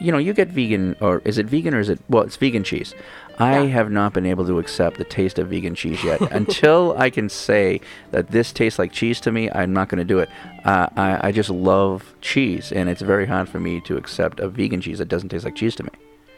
you 0.00 0.12
know, 0.12 0.18
you 0.18 0.32
get 0.32 0.48
vegan 0.48 0.96
or 1.00 1.22
is 1.24 1.38
it 1.38 1.46
vegan 1.46 1.74
or 1.74 1.80
is 1.80 1.88
it 1.88 1.98
well, 2.08 2.22
it's 2.22 2.36
vegan 2.36 2.62
cheese. 2.64 2.94
I 3.38 3.66
have 3.66 3.90
not 3.90 4.12
been 4.12 4.26
able 4.26 4.46
to 4.46 4.58
accept 4.58 4.98
the 4.98 5.04
taste 5.04 5.38
of 5.38 5.48
vegan 5.48 5.74
cheese 5.74 6.02
yet. 6.02 6.20
Until 6.32 6.94
I 6.98 7.10
can 7.10 7.28
say 7.28 7.80
that 8.10 8.30
this 8.30 8.52
tastes 8.52 8.78
like 8.78 8.92
cheese 8.92 9.20
to 9.22 9.32
me, 9.32 9.50
I'm 9.50 9.72
not 9.72 9.88
going 9.88 9.98
to 9.98 10.04
do 10.04 10.18
it. 10.18 10.28
Uh, 10.64 10.88
I, 10.96 11.28
I 11.28 11.32
just 11.32 11.50
love 11.50 12.14
cheese, 12.20 12.72
and 12.72 12.88
it's 12.88 13.02
very 13.02 13.26
hard 13.26 13.48
for 13.48 13.60
me 13.60 13.80
to 13.82 13.96
accept 13.96 14.40
a 14.40 14.48
vegan 14.48 14.80
cheese 14.80 14.98
that 14.98 15.08
doesn't 15.08 15.28
taste 15.28 15.44
like 15.44 15.56
cheese 15.56 15.74
to 15.76 15.84
me. 15.84 15.90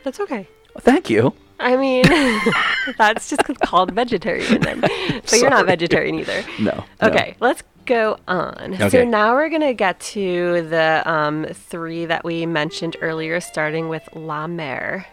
That's 0.04 0.20
okay. 0.20 0.48
Thank 0.80 1.10
you. 1.10 1.34
I 1.60 1.76
mean, 1.76 2.04
that's 2.98 3.30
just 3.30 3.42
called 3.60 3.92
vegetarian 3.92 4.60
then. 4.60 4.80
But 4.80 5.32
you're 5.32 5.50
not 5.50 5.66
vegetarian 5.66 6.14
either. 6.16 6.44
No. 6.60 6.84
no. 7.02 7.08
Okay, 7.08 7.36
let's 7.40 7.62
go 7.86 8.18
on. 8.28 8.76
So 8.90 9.04
now 9.04 9.34
we're 9.34 9.48
going 9.48 9.62
to 9.62 9.74
get 9.74 9.98
to 10.00 10.62
the 10.68 11.02
um, 11.10 11.46
three 11.52 12.04
that 12.06 12.24
we 12.24 12.46
mentioned 12.46 12.96
earlier, 13.00 13.40
starting 13.40 13.88
with 13.88 14.08
La 14.14 14.46
Mer. 14.46 15.06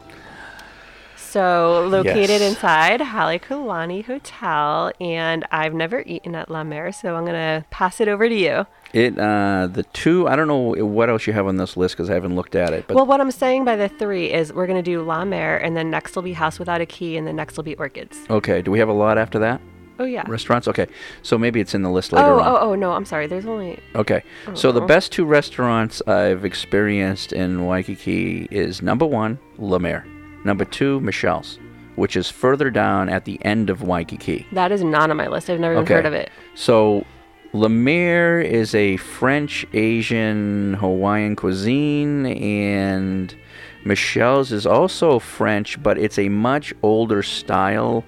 So, 1.35 1.85
located 1.89 2.29
Yes. 2.39 2.41
inside 2.53 3.01
Halekulani 3.01 4.05
Hotel, 4.05 4.89
and 5.01 5.43
I've 5.51 5.73
never 5.73 6.01
eaten 6.05 6.33
at 6.33 6.49
La 6.49 6.63
Mer, 6.63 6.93
so 6.93 7.13
I'm 7.17 7.25
going 7.25 7.33
to 7.33 7.65
pass 7.71 7.99
it 7.99 8.07
over 8.07 8.29
to 8.29 8.33
you. 8.33 8.65
It 8.93 9.19
uh 9.19 9.67
the 9.69 9.83
two 9.91 10.25
I 10.29 10.37
don't 10.37 10.47
know 10.47 10.73
what 10.85 11.09
else 11.09 11.27
you 11.27 11.33
have 11.33 11.45
on 11.47 11.57
this 11.57 11.75
list 11.75 11.95
because 11.97 12.09
I 12.09 12.13
haven't 12.13 12.37
looked 12.37 12.55
at 12.55 12.71
it. 12.71 12.87
But 12.87 12.95
well, 12.95 13.05
what 13.05 13.19
I'm 13.19 13.31
saying 13.31 13.65
by 13.65 13.75
the 13.75 13.89
three 13.89 14.31
is 14.31 14.53
we're 14.53 14.65
going 14.67 14.81
to 14.81 14.89
do 14.91 15.01
La 15.01 15.25
Mer, 15.25 15.57
and 15.57 15.75
then 15.75 15.89
next 15.91 16.15
will 16.15 16.23
be 16.23 16.31
House 16.31 16.57
Without 16.57 16.79
a 16.79 16.85
Key, 16.85 17.17
and 17.17 17.27
then 17.27 17.35
next 17.35 17.57
will 17.57 17.65
be 17.65 17.75
Orchids. 17.75 18.17
okay, 18.29 18.61
do 18.61 18.71
we 18.71 18.79
have 18.79 18.87
a 18.87 18.93
lot 18.93 19.17
after 19.17 19.37
that? 19.39 19.59
Oh, 19.99 20.05
yeah. 20.05 20.23
Restaurants. 20.29 20.69
Okay, 20.69 20.87
so 21.21 21.37
maybe 21.37 21.59
it's 21.59 21.73
in 21.75 21.81
the 21.81 21.89
list 21.89 22.13
later 22.13 22.29
Oh, 22.29 22.39
on. 22.39 22.47
oh, 22.47 22.57
oh, 22.61 22.75
no, 22.75 22.93
I'm 22.93 23.03
sorry. 23.05 23.27
There's 23.27 23.45
only. 23.45 23.77
Okay, 23.95 24.23
so 24.53 24.71
the 24.71 24.81
Oh. 24.81 24.87
best 24.87 25.11
two 25.11 25.25
restaurants 25.25 26.01
I've 26.07 26.45
experienced 26.45 27.33
in 27.33 27.65
Waikiki 27.65 28.47
is 28.51 28.81
number 28.81 29.05
one, 29.05 29.37
La 29.57 29.79
Mer. 29.79 30.05
Number 30.45 30.63
two, 30.63 30.99
Michelle's, 31.01 31.59
which 31.95 32.15
is 32.15 32.29
further 32.29 32.69
down 32.69 33.09
at 33.09 33.25
the 33.25 33.43
end 33.43 33.71
of 33.71 33.81
Waikiki. 33.81 34.47
That 34.51 34.71
is 34.71 34.83
not 34.83 35.09
on 35.09 35.17
my 35.17 35.27
list. 35.27 35.49
I've 35.49 35.59
never 35.59 35.73
even 35.73 35.87
heard 35.87 36.05
of 36.05 36.13
it. 36.13 36.29
So, 36.53 37.03
La 37.51 37.67
Mer 37.67 38.39
is 38.41 38.75
a 38.75 38.97
French, 38.97 39.65
Asian, 39.73 40.75
Hawaiian 40.75 41.35
cuisine, 41.35 42.27
and 42.27 43.35
Michelle's 43.83 44.51
is 44.51 44.67
also 44.67 45.17
French, 45.17 45.81
but 45.81 45.97
it's 45.97 46.19
a 46.19 46.29
much 46.29 46.73
older 46.83 47.23
style. 47.23 48.05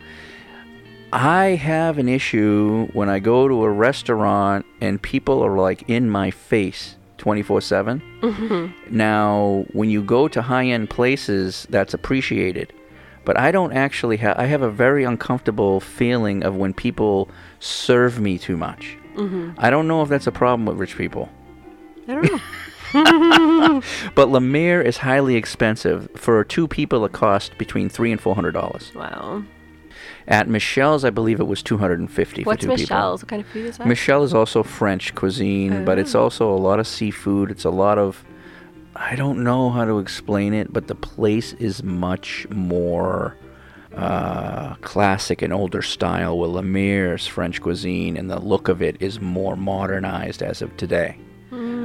I 1.11 1.55
have 1.55 1.97
an 1.97 2.07
issue 2.07 2.87
when 2.93 3.09
I 3.09 3.19
go 3.19 3.47
to 3.47 3.63
a 3.63 3.69
restaurant 3.71 4.65
and 4.79 5.01
people 5.01 5.41
are 5.41 5.57
like 5.57 5.89
in 5.89 6.09
my 6.09 6.29
face 6.29 6.96
24 7.27 7.59
7. 7.59 8.01
Mhm. 8.21 8.71
Now, 8.89 9.65
when 9.73 9.89
you 9.89 10.01
go 10.01 10.29
to 10.29 10.41
high 10.41 10.67
end 10.67 10.89
places, 10.89 11.67
that's 11.69 11.93
appreciated. 11.93 12.71
But 13.25 13.37
I 13.37 13.51
don't 13.51 13.73
actually 13.73 14.15
have, 14.17 14.37
I 14.39 14.45
have 14.45 14.61
a 14.61 14.69
very 14.71 15.03
uncomfortable 15.03 15.81
feeling 15.81 16.41
of 16.45 16.55
when 16.55 16.73
people 16.73 17.27
serve 17.59 18.21
me 18.21 18.37
too 18.37 18.55
much. 18.55 18.95
Mhm. 19.17 19.55
I 19.57 19.69
don't 19.69 19.89
know 19.89 20.01
if 20.03 20.07
that's 20.07 20.25
a 20.27 20.31
problem 20.31 20.65
with 20.67 20.77
rich 20.77 20.95
people. 20.97 21.27
I 22.07 22.13
don't 22.13 22.31
know. 22.31 22.39
But 24.15 24.29
La 24.29 24.39
Mer 24.39 24.79
is 24.81 24.99
highly 24.99 25.35
expensive. 25.35 26.07
For 26.15 26.41
two 26.45 26.65
people, 26.69 27.03
it 27.03 27.11
cost 27.11 27.57
between 27.57 27.89
three 27.89 28.13
and 28.13 28.21
four 28.21 28.35
hundred 28.35 28.53
dollars. 28.53 28.93
wow. 28.95 29.43
At 30.29 30.49
Michelle's, 30.49 31.05
I 31.05 31.09
believe 31.09 31.39
it 31.39 31.47
was 31.47 31.63
two 31.63 31.77
hundred 31.77 31.99
and 31.99 32.11
fifty 32.11 32.43
for 32.43 32.49
What's 32.49 32.61
two 32.63 32.67
Michelle's? 32.67 33.21
What 33.23 33.29
kind 33.29 33.41
of 33.41 33.47
food 33.47 33.65
is 33.65 33.71
people. 33.75 33.85
that? 33.85 33.89
Michelle 33.89 34.23
is 34.23 34.33
also 34.33 34.61
French 34.63 35.15
cuisine, 35.15 35.85
but 35.85 35.97
it's 35.97 36.15
Oh. 36.15 36.23
also 36.23 36.49
a 36.53 36.57
lot 36.57 36.79
of 36.79 36.87
seafood. 36.87 37.49
It's 37.51 37.63
a 37.65 37.69
lot 37.69 37.97
of 37.97 38.23
I 38.95 39.15
don't 39.15 39.43
know 39.43 39.69
how 39.69 39.85
to 39.85 39.99
explain 39.99 40.53
it, 40.53 40.73
but 40.73 40.87
the 40.87 40.95
place 40.95 41.53
is 41.53 41.83
much 41.83 42.47
more 42.49 43.37
uh, 43.95 44.73
classic 44.81 45.41
and 45.41 45.53
older 45.53 45.81
style. 45.81 46.37
Where 46.37 46.49
La 46.49 46.61
Mer's 46.61 47.25
French 47.25 47.61
cuisine 47.61 48.17
and 48.17 48.29
the 48.29 48.39
look 48.39 48.67
of 48.67 48.81
it 48.81 48.97
is 48.99 49.21
more 49.21 49.55
modernized 49.55 50.41
as 50.43 50.61
of 50.61 50.75
today. 50.77 51.17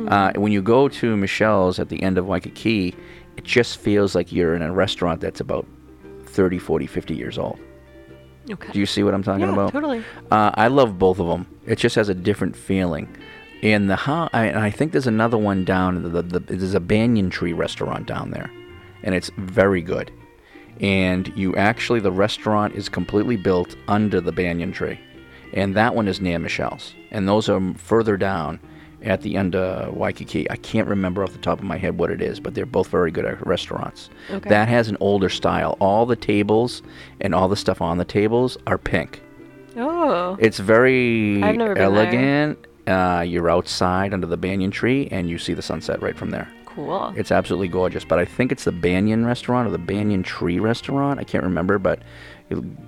Uh, 0.08 0.32
when 0.34 0.50
you 0.52 0.60
go 0.60 0.88
to 0.88 1.16
Michelle's 1.16 1.78
at 1.78 1.88
the 1.90 2.02
end 2.02 2.18
of 2.18 2.26
Waikiki, 2.26 2.94
it 3.36 3.44
just 3.44 3.76
feels 3.78 4.14
like 4.16 4.32
you're 4.32 4.54
in 4.56 4.60
a 4.62 4.72
restaurant 4.72 5.20
that's 5.20 5.38
about 5.40 5.64
30, 6.24 6.58
40, 6.58 6.86
50 6.86 7.14
years 7.14 7.38
old. 7.38 7.58
Okay. 8.50 8.72
Do 8.72 8.78
you 8.78 8.86
see 8.86 9.02
what 9.02 9.14
I'm 9.14 9.22
talking 9.22 9.46
Yeah, 9.46 9.52
about? 9.52 9.72
totally. 9.72 10.02
Uh, 10.30 10.50
I 10.54 10.68
love 10.68 10.98
both 10.98 11.18
of 11.20 11.26
them. 11.28 11.46
It 11.66 11.76
just 11.78 11.94
has 11.96 12.08
a 12.08 12.14
different 12.14 12.56
feeling. 12.56 13.08
And 13.62 13.88
the 13.88 13.94
how 13.96 14.28
I, 14.32 14.46
and 14.46 14.58
I 14.58 14.70
think 14.70 14.90
there's 14.92 15.06
another 15.06 15.38
one 15.38 15.64
down. 15.64 16.02
The, 16.02 16.22
the, 16.22 16.40
the, 16.40 16.56
there's 16.56 16.74
a 16.74 16.80
banyan 16.80 17.30
tree 17.30 17.52
restaurant 17.52 18.06
down 18.06 18.32
there, 18.32 18.50
and 19.04 19.14
it's 19.14 19.30
very 19.36 19.80
good. 19.82 20.10
And 20.80 21.32
you 21.36 21.54
actually 21.54 22.00
the 22.00 22.10
restaurant 22.10 22.74
is 22.74 22.88
completely 22.88 23.36
built 23.36 23.76
under 23.86 24.20
the 24.20 24.32
banyan 24.32 24.72
tree, 24.72 24.98
and 25.52 25.76
that 25.76 25.94
one 25.94 26.08
is 26.08 26.20
near 26.20 26.40
Michelle's. 26.40 26.94
And 27.12 27.28
those 27.28 27.48
are 27.48 27.60
further 27.74 28.16
down 28.16 28.58
at 29.02 29.22
the 29.22 29.36
end 29.36 29.54
of 29.54 29.94
Waikiki. 29.94 30.50
I 30.50 30.56
can't 30.56 30.88
remember 30.88 31.22
off 31.22 31.32
the 31.32 31.38
top 31.38 31.58
of 31.58 31.64
my 31.64 31.76
head 31.76 31.98
what 31.98 32.10
it 32.10 32.22
is, 32.22 32.40
but 32.40 32.54
they're 32.54 32.66
both 32.66 32.88
very 32.88 33.10
good 33.10 33.24
restaurants. 33.46 34.10
Okay. 34.30 34.48
That 34.48 34.68
has 34.68 34.88
an 34.88 34.96
older 35.00 35.28
style. 35.28 35.76
All 35.80 36.06
the 36.06 36.16
tables 36.16 36.82
and 37.20 37.34
all 37.34 37.48
the 37.48 37.56
stuff 37.56 37.80
on 37.80 37.98
the 37.98 38.04
tables 38.04 38.56
are 38.66 38.78
pink. 38.78 39.22
Oh. 39.76 40.36
It's 40.38 40.58
very 40.58 41.42
I've 41.42 41.56
never 41.56 41.76
elegant. 41.78 42.66
Uh, 42.86 43.24
you're 43.26 43.48
outside 43.48 44.12
under 44.12 44.26
the 44.26 44.36
banyan 44.36 44.70
tree 44.70 45.08
and 45.10 45.30
you 45.30 45.38
see 45.38 45.54
the 45.54 45.62
sunset 45.62 46.02
right 46.02 46.16
from 46.16 46.30
there. 46.30 46.48
Cool. 46.74 47.12
It's 47.16 47.30
absolutely 47.30 47.68
gorgeous. 47.68 48.04
But 48.04 48.18
I 48.18 48.24
think 48.24 48.50
it's 48.50 48.64
the 48.64 48.72
Banyan 48.72 49.26
restaurant 49.26 49.68
or 49.68 49.70
the 49.70 49.78
Banyan 49.78 50.22
Tree 50.22 50.58
restaurant. 50.58 51.20
I 51.20 51.24
can't 51.24 51.44
remember, 51.44 51.78
but 51.78 52.00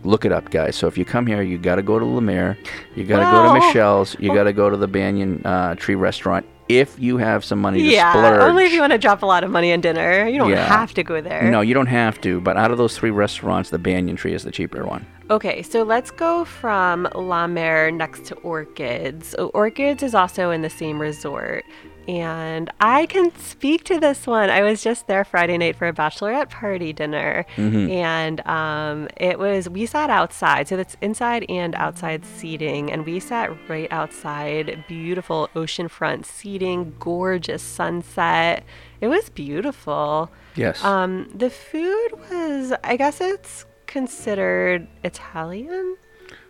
look 0.03 0.25
it 0.25 0.33
up, 0.33 0.51
guys. 0.51 0.77
So 0.77 0.87
if 0.87 0.97
you 0.99 1.05
come 1.05 1.27
here, 1.27 1.43
you 1.43 1.59
got 1.59 1.77
to 1.77 1.83
go 1.83 1.99
to 1.99 2.05
La 2.05 2.21
Mer. 2.21 2.57
You 2.95 3.05
got 3.05 3.19
to 3.19 3.31
go 3.31 3.55
to 3.55 3.67
Michelle's. 3.67 4.17
You 4.19 4.35
got 4.35 4.45
to 4.45 4.53
go 4.53 4.71
to 4.71 4.77
the 4.77 4.89
Banyan 4.89 5.45
uh, 5.45 5.75
Tree 5.77 5.95
restaurant. 5.95 6.47
if 6.69 6.99
you 6.99 7.19
have 7.19 7.45
some 7.45 7.61
money 7.61 7.83
to 7.83 7.85
yeah, 7.89 8.11
splurge. 8.13 8.41
only 8.41 8.65
if 8.65 8.73
you 8.73 8.81
want 8.81 8.93
to 8.93 8.99
drop 8.99 9.23
a 9.23 9.27
lot 9.27 9.45
of 9.45 9.51
money 9.51 9.71
on 9.73 9.81
dinner. 9.83 10.27
You 10.27 10.39
don't 10.39 10.49
Yeah. 10.51 10.65
have 10.67 10.95
to 10.95 11.03
go 11.03 11.21
there. 11.21 11.51
No, 11.51 11.61
you 11.61 11.75
don't 11.75 11.87
have 11.89 12.21
to. 12.23 12.41
But 12.41 12.57
out 12.57 12.71
of 12.71 12.79
those 12.79 12.97
three 12.97 13.11
restaurants, 13.11 13.69
the 13.71 13.79
Banyan 13.79 14.17
Tree 14.17 14.33
is 14.33 14.45
the 14.45 14.51
cheaper 14.51 14.85
one. 14.87 15.05
Okay, 15.31 15.63
so 15.63 15.83
let's 15.83 16.11
go 16.11 16.45
from 16.45 17.07
La 17.15 17.47
Mer 17.47 17.91
next 17.91 18.25
to 18.27 18.35
Orchids. 18.37 19.35
Orchids 19.53 20.03
is 20.03 20.15
also 20.15 20.51
in 20.51 20.63
the 20.63 20.71
same 20.71 20.99
resort. 20.99 21.65
And 22.09 22.71
I 22.81 23.07
can 23.07 23.35
speak 23.37 23.85
to 23.85 23.99
this 23.99 24.27
one. 24.27 24.51
I 24.51 24.63
was 24.63 24.83
just 24.83 25.07
there 25.07 25.25
Friday 25.25 25.57
night 25.59 25.77
for 25.77 25.89
a 25.89 25.93
bachelorette 25.93 26.51
party 26.51 26.93
dinner. 26.93 27.47
Mhm. 27.57 27.91
And 27.91 28.47
um, 28.47 29.09
it 29.17 29.39
was, 29.39 29.69
we 29.69 29.87
sat 29.87 30.11
outside. 30.11 30.69
So 30.69 30.77
that's 30.77 30.97
inside 31.01 31.47
and 31.49 31.75
outside 31.75 32.25
seating. 32.25 32.93
And 32.93 33.07
we 33.07 33.21
sat 33.21 33.51
right 33.69 33.89
outside. 33.91 34.85
Beautiful 34.89 35.49
oceanfront 35.55 36.25
seating, 36.27 36.95
gorgeous 36.99 37.63
sunset. 37.63 38.65
It 39.01 39.09
was 39.09 39.29
beautiful. 39.31 40.31
Yes. 40.57 40.85
Um, 40.85 41.31
the 41.35 41.51
food 41.51 42.09
was, 42.31 42.73
I 42.85 42.97
guess 42.97 43.21
it's 43.21 43.65
considered 43.87 44.87
Italian. 45.03 45.97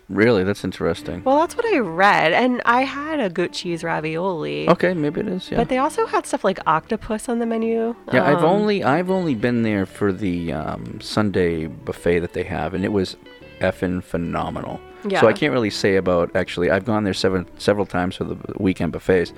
Really, 0.08 0.44
that's 0.44 0.64
interesting. 0.64 1.22
Well, 1.24 1.38
that's 1.38 1.56
what 1.56 1.64
I 1.64 1.78
read, 1.78 2.32
and 2.32 2.60
I 2.66 2.82
had 2.82 3.20
a 3.20 3.30
goat 3.30 3.52
cheese 3.52 3.82
ravioli. 3.82 4.68
Okay, 4.68 4.92
maybe 4.92 5.20
it 5.20 5.28
is. 5.28 5.50
Yeah. 5.50 5.56
But 5.56 5.70
they 5.70 5.78
also 5.78 6.04
had 6.06 6.26
stuff 6.26 6.44
like 6.44 6.58
octopus 6.66 7.28
on 7.28 7.38
the 7.38 7.46
menu. 7.46 7.94
Yeah, 8.12 8.24
I've 8.28 8.38
Um, 8.38 8.44
only 8.44 8.84
I've 8.84 9.10
only 9.10 9.34
been 9.34 9.62
there 9.62 9.86
for 9.86 10.12
the 10.12 10.52
um, 10.52 11.00
Sunday 11.00 11.66
buffet 11.66 12.18
that 12.20 12.34
they 12.34 12.42
have, 12.44 12.74
and 12.74 12.84
it 12.84 12.92
was 12.92 13.16
effing 13.60 14.02
phenomenal. 14.02 14.78
Yeah. 15.08 15.20
So 15.20 15.28
I 15.28 15.32
can't 15.32 15.52
really 15.52 15.70
say 15.70 15.96
about 15.96 16.34
actually. 16.36 16.70
I've 16.70 16.84
gone 16.84 17.04
there 17.04 17.14
seven 17.14 17.46
several 17.58 17.86
times 17.86 18.16
for 18.16 18.24
the 18.24 18.36
weekend 18.58 18.92
buffets, 18.92 19.32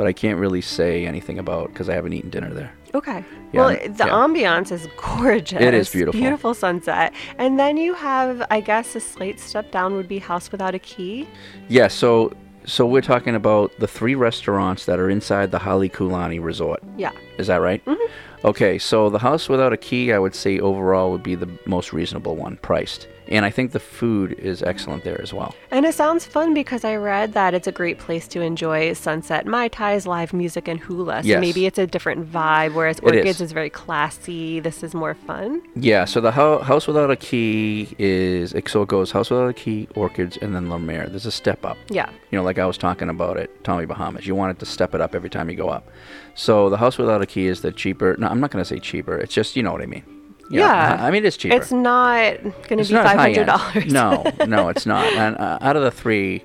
but 0.00 0.06
I 0.06 0.14
can't 0.14 0.38
really 0.38 0.62
say 0.62 1.04
anything 1.04 1.38
about 1.38 1.68
because 1.68 1.90
I 1.90 1.94
haven't 1.94 2.14
eaten 2.14 2.30
dinner 2.30 2.54
there. 2.54 2.72
Okay. 2.94 3.22
Yeah, 3.52 3.60
well, 3.60 3.68
the 3.68 4.06
yeah. 4.06 4.24
ambiance 4.24 4.72
is 4.72 4.88
gorgeous. 4.96 5.60
It 5.60 5.74
is 5.74 5.90
beautiful. 5.90 6.18
Beautiful 6.18 6.54
sunset. 6.54 7.12
And 7.36 7.58
then 7.58 7.76
you 7.76 7.92
have, 7.92 8.42
I 8.50 8.62
guess, 8.62 8.96
a 8.96 9.00
slight 9.00 9.38
step 9.38 9.70
down 9.70 9.96
would 9.96 10.08
be 10.08 10.18
House 10.18 10.50
Without 10.50 10.74
a 10.74 10.78
Key. 10.78 11.28
Yeah, 11.68 11.88
so 11.88 12.32
so 12.64 12.86
we're 12.86 13.02
talking 13.02 13.34
about 13.34 13.78
the 13.78 13.86
three 13.86 14.14
restaurants 14.14 14.86
that 14.86 14.98
are 14.98 15.10
inside 15.10 15.50
the 15.50 15.58
Halekulani 15.58 16.42
Resort. 16.42 16.82
Yeah. 16.96 17.12
Is 17.36 17.48
that 17.48 17.60
right? 17.60 17.84
Mhm. 17.84 17.98
Okay, 18.42 18.78
so 18.78 19.10
the 19.10 19.18
house 19.18 19.50
without 19.50 19.74
a 19.74 19.76
key, 19.76 20.14
I 20.14 20.18
would 20.18 20.34
say 20.34 20.58
overall 20.60 21.10
would 21.10 21.22
be 21.22 21.34
the 21.34 21.50
most 21.66 21.92
reasonable 21.92 22.36
one 22.36 22.56
priced. 22.62 23.06
And 23.30 23.44
I 23.44 23.50
think 23.50 23.70
the 23.72 23.78
food 23.80 24.32
is 24.32 24.62
excellent 24.62 25.04
there 25.04 25.20
as 25.22 25.32
well. 25.32 25.54
And 25.70 25.86
it 25.86 25.94
sounds 25.94 26.26
fun 26.26 26.52
because 26.52 26.84
I 26.84 26.96
read 26.96 27.32
that 27.34 27.54
it's 27.54 27.68
a 27.68 27.72
great 27.72 27.98
place 27.98 28.26
to 28.28 28.40
enjoy 28.40 28.92
sunset 28.94 29.46
mai 29.46 29.68
tais, 29.68 30.04
live 30.06 30.32
music, 30.32 30.66
and 30.66 30.80
hula. 30.80 31.22
So 31.22 31.28
Yes. 31.28 31.40
maybe 31.40 31.64
it's 31.66 31.78
a 31.78 31.86
different 31.86 32.30
vibe, 32.30 32.74
whereas 32.74 32.98
Orchids 33.00 33.40
is 33.40 33.52
very 33.52 33.70
classy. 33.70 34.58
This 34.60 34.82
is 34.82 34.94
more 34.94 35.14
fun. 35.14 35.62
Yeah, 35.76 36.04
so 36.06 36.20
the 36.20 36.32
ho- 36.32 36.58
house 36.58 36.86
without 36.88 37.10
a 37.10 37.16
key 37.16 37.88
is 37.98 38.52
it 38.52 38.68
so 38.68 38.82
it 38.82 38.88
goes 38.88 39.12
house 39.12 39.30
without 39.30 39.48
a 39.48 39.52
key, 39.54 39.86
orchids, 39.94 40.36
and 40.42 40.54
then 40.54 40.68
La 40.68 40.78
Mer. 40.78 41.06
There's 41.08 41.26
a 41.26 41.30
step 41.30 41.64
up. 41.64 41.76
Yeah. 41.88 42.10
You 42.30 42.38
know, 42.38 42.42
like 42.44 42.58
I 42.58 42.66
was 42.66 42.76
talking 42.78 43.08
about 43.08 43.36
at 43.36 43.62
Tommy 43.64 43.86
Bahamas. 43.86 44.26
You 44.26 44.34
want 44.34 44.50
it 44.56 44.58
to 44.60 44.66
step 44.66 44.94
it 44.94 45.00
up 45.00 45.14
every 45.14 45.30
time 45.30 45.48
you 45.50 45.56
go 45.56 45.68
up. 45.68 45.88
So 46.34 46.68
the 46.68 46.76
house 46.78 46.98
without 46.98 47.22
a 47.22 47.26
key 47.26 47.46
is 47.46 47.60
the 47.60 47.70
cheaper. 47.72 48.16
No, 48.18 48.26
I'm 48.28 48.40
not 48.40 48.50
going 48.50 48.62
to 48.64 48.68
say 48.68 48.78
cheaper. 48.80 49.16
It's 49.16 49.32
just 49.34 49.54
you 49.56 49.62
know 49.62 49.72
what 49.72 49.82
I 49.82 49.86
mean. 49.86 50.04
Know, 50.50 50.60
Yeah. 50.60 50.96
I 51.00 51.10
mean 51.10 51.24
it's 51.24 51.36
cheaper. 51.36 51.56
It's 51.56 51.72
not 51.72 52.42
going 52.68 52.82
to 52.82 52.88
be 52.88 52.94
five 52.94 53.18
hundred 53.18 53.46
dollars. 53.46 53.92
No, 53.92 54.24
no, 54.46 54.68
it's 54.72 54.84
not. 54.86 55.06
And 55.12 55.36
uh, 55.36 55.58
out 55.60 55.76
of 55.76 55.82
the 55.82 55.90
three, 55.90 56.42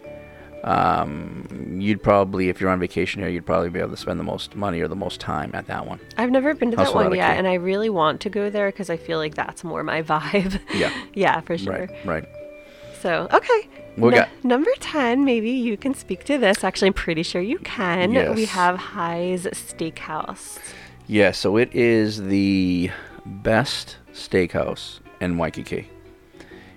um, 0.64 1.78
you'd 1.80 2.02
probably, 2.02 2.50
if 2.50 2.60
you're 2.60 2.70
on 2.72 2.80
vacation 2.80 3.22
here, 3.22 3.30
you'd 3.30 3.46
probably 3.46 3.70
be 3.70 3.80
able 3.80 3.92
to 3.92 3.98
spend 3.98 4.20
the 4.20 4.24
most 4.24 4.56
money 4.56 4.82
or 4.82 4.88
the 4.88 4.96
most 4.96 5.20
time 5.20 5.52
at 5.54 5.68
that 5.68 5.86
one. 5.86 6.00
I've 6.18 6.32
never 6.32 6.54
been 6.56 6.72
to 6.72 6.78
that 6.78 6.94
one 6.94 7.14
yet, 7.14 7.34
key. 7.34 7.38
and 7.38 7.48
I 7.48 7.54
really 7.56 7.90
want 7.90 8.22
to 8.22 8.30
go 8.30 8.50
there 8.50 8.70
because 8.70 8.90
I 8.90 8.98
feel 8.98 9.20
like 9.20 9.36
that's 9.36 9.64
more 9.64 9.84
my 9.84 10.02
vibe. 10.14 10.60
Yeah. 10.74 10.92
yeah, 11.14 11.42
for 11.42 11.58
sure. 11.58 11.88
Right. 12.06 12.06
Right. 12.06 12.30
So, 13.02 13.28
okay. 13.32 13.68
We 13.98 14.12
got? 14.12 14.30
Number 14.44 14.72
10, 14.80 15.24
maybe 15.24 15.52
you 15.52 15.78
can 15.78 15.94
speak 15.94 16.24
to 16.26 16.38
this. 16.40 16.64
Actually, 16.64 16.88
I'm 16.88 16.94
pretty 16.94 17.24
sure 17.24 17.42
you 17.42 17.60
can. 17.60 18.12
Yes. 18.12 18.36
We 18.36 18.46
have 18.46 18.78
Hy's 18.78 19.46
Steakhouse. 19.46 20.58
Yeah. 21.08 21.32
So 21.32 21.58
it 21.58 21.74
is 21.76 22.24
the 22.24 22.90
best 23.26 23.98
steakhouse 24.14 25.00
in 25.22 25.38
Waikiki. 25.38 25.90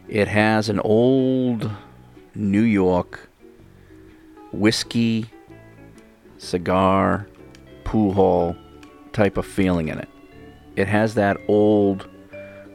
It 0.08 0.28
has 0.28 0.68
an 0.68 0.80
old 0.80 1.70
New 2.34 2.62
York 2.62 3.28
whiskey, 4.52 5.26
cigar, 6.38 7.26
pool 7.84 8.12
hall 8.14 8.56
type 9.12 9.36
of 9.36 9.46
feeling 9.46 9.88
in 9.88 9.98
it. 9.98 10.08
It 10.76 10.88
has 10.88 11.14
that 11.14 11.36
old 11.48 12.08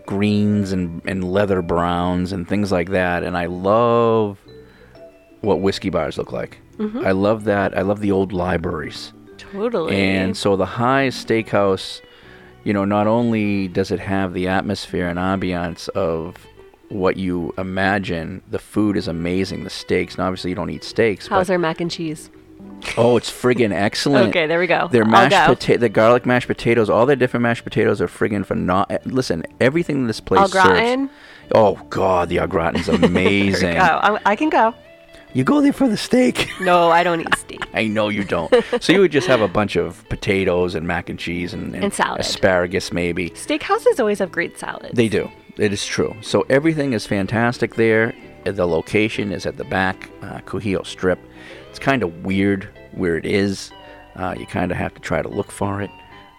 greens 0.05 0.71
and, 0.71 1.01
and 1.05 1.23
leather 1.23 1.61
browns 1.61 2.31
and 2.33 2.47
things 2.47 2.71
like 2.71 2.89
that. 2.89 3.23
And 3.23 3.37
I 3.37 3.45
love 3.45 4.37
what 5.41 5.61
whiskey 5.61 5.89
bars 5.89 6.17
look 6.17 6.31
like. 6.31 6.59
Mhm. 6.77 7.05
I 7.05 7.11
love 7.11 7.45
that. 7.45 7.77
I 7.77 7.81
love 7.81 7.99
the 8.01 8.11
old 8.11 8.33
libraries. 8.33 9.13
Totally. 9.37 9.95
And 9.95 10.35
so 10.35 10.55
the 10.55 10.65
High 10.65 11.07
Steakhouse, 11.07 12.01
you 12.63 12.73
know, 12.73 12.85
not 12.85 13.07
only 13.07 13.67
does 13.67 13.91
it 13.91 13.99
have 13.99 14.33
the 14.33 14.47
atmosphere 14.47 15.07
and 15.07 15.19
ambiance 15.19 15.89
of 15.89 16.37
what 16.89 17.17
you 17.17 17.53
imagine, 17.57 18.41
the 18.49 18.59
food 18.59 18.97
is 18.97 19.07
amazing. 19.07 19.63
The 19.63 19.69
steaks, 19.69 20.15
and 20.15 20.23
obviously 20.23 20.51
you 20.51 20.55
don't 20.55 20.69
eat 20.69 20.83
steaks. 20.83 21.27
How's 21.27 21.49
our 21.49 21.57
mac 21.57 21.81
and 21.81 21.91
cheese? 21.91 22.29
oh, 22.97 23.17
it's 23.17 23.31
friggin' 23.31 23.71
excellent. 23.73 24.29
Okay, 24.29 24.47
there 24.47 24.59
we 24.59 24.67
go. 24.67 24.87
Their 24.89 25.05
mashed 25.05 25.47
potato, 25.47 25.79
the 25.79 25.89
garlic 25.89 26.25
mashed 26.25 26.47
potatoes, 26.47 26.89
all 26.89 27.05
their 27.05 27.15
different 27.15 27.43
mashed 27.43 27.63
potatoes 27.63 28.01
are 28.01 28.07
friggin' 28.07 28.45
phenomenal. 28.45 29.01
Listen, 29.05 29.43
everything 29.59 29.97
in 29.97 30.07
this 30.07 30.19
place 30.19 30.41
Au 30.41 30.47
serves. 30.47 31.09
Oh 31.53 31.75
God, 31.89 32.29
the 32.29 32.39
au 32.39 32.47
gratin's 32.47 32.87
we 32.87 32.95
amazing. 32.95 33.77
I 33.77 34.35
can 34.35 34.49
go. 34.49 34.73
You 35.33 35.43
go 35.43 35.61
there 35.61 35.73
for 35.73 35.87
the 35.87 35.97
steak. 35.97 36.49
No, 36.61 36.89
I 36.91 37.03
don't 37.03 37.21
eat 37.21 37.35
steak. 37.37 37.65
I 37.73 37.87
know 37.87 38.09
you 38.09 38.23
don't. 38.23 38.53
so 38.79 38.93
you 38.93 38.99
would 38.99 39.11
just 39.11 39.27
have 39.27 39.41
a 39.41 39.47
bunch 39.47 39.75
of 39.75 40.07
potatoes 40.09 40.75
and 40.75 40.87
mac 40.87 41.09
and 41.09 41.17
cheese 41.19 41.53
and, 41.53 41.75
And 41.75 41.93
salad. 41.93 42.19
asparagus 42.21 42.93
maybe. 42.93 43.31
Steakhouses 43.31 43.99
always 43.99 44.19
have 44.19 44.31
great 44.31 44.57
salads. 44.59 44.93
They 44.95 45.09
do. 45.09 45.29
It 45.57 45.73
is 45.73 45.85
true. 45.85 46.15
So 46.21 46.45
everything 46.49 46.93
is 46.93 47.05
fantastic 47.07 47.75
there. 47.75 48.13
The 48.45 48.65
location 48.67 49.31
is 49.31 49.45
at 49.45 49.57
the 49.57 49.63
back, 49.65 50.09
uh, 50.21 50.39
Kuhio 50.39 50.85
Strip. 50.85 51.19
It's 51.69 51.79
kind 51.79 52.03
of 52.03 52.23
weird 52.25 52.69
where 52.91 53.17
it 53.17 53.25
is. 53.25 53.71
Uh, 54.15 54.35
you 54.37 54.45
kind 54.45 54.71
of 54.71 54.77
have 54.77 54.93
to 54.93 55.01
try 55.01 55.21
to 55.21 55.29
look 55.29 55.51
for 55.51 55.81
it. 55.81 55.89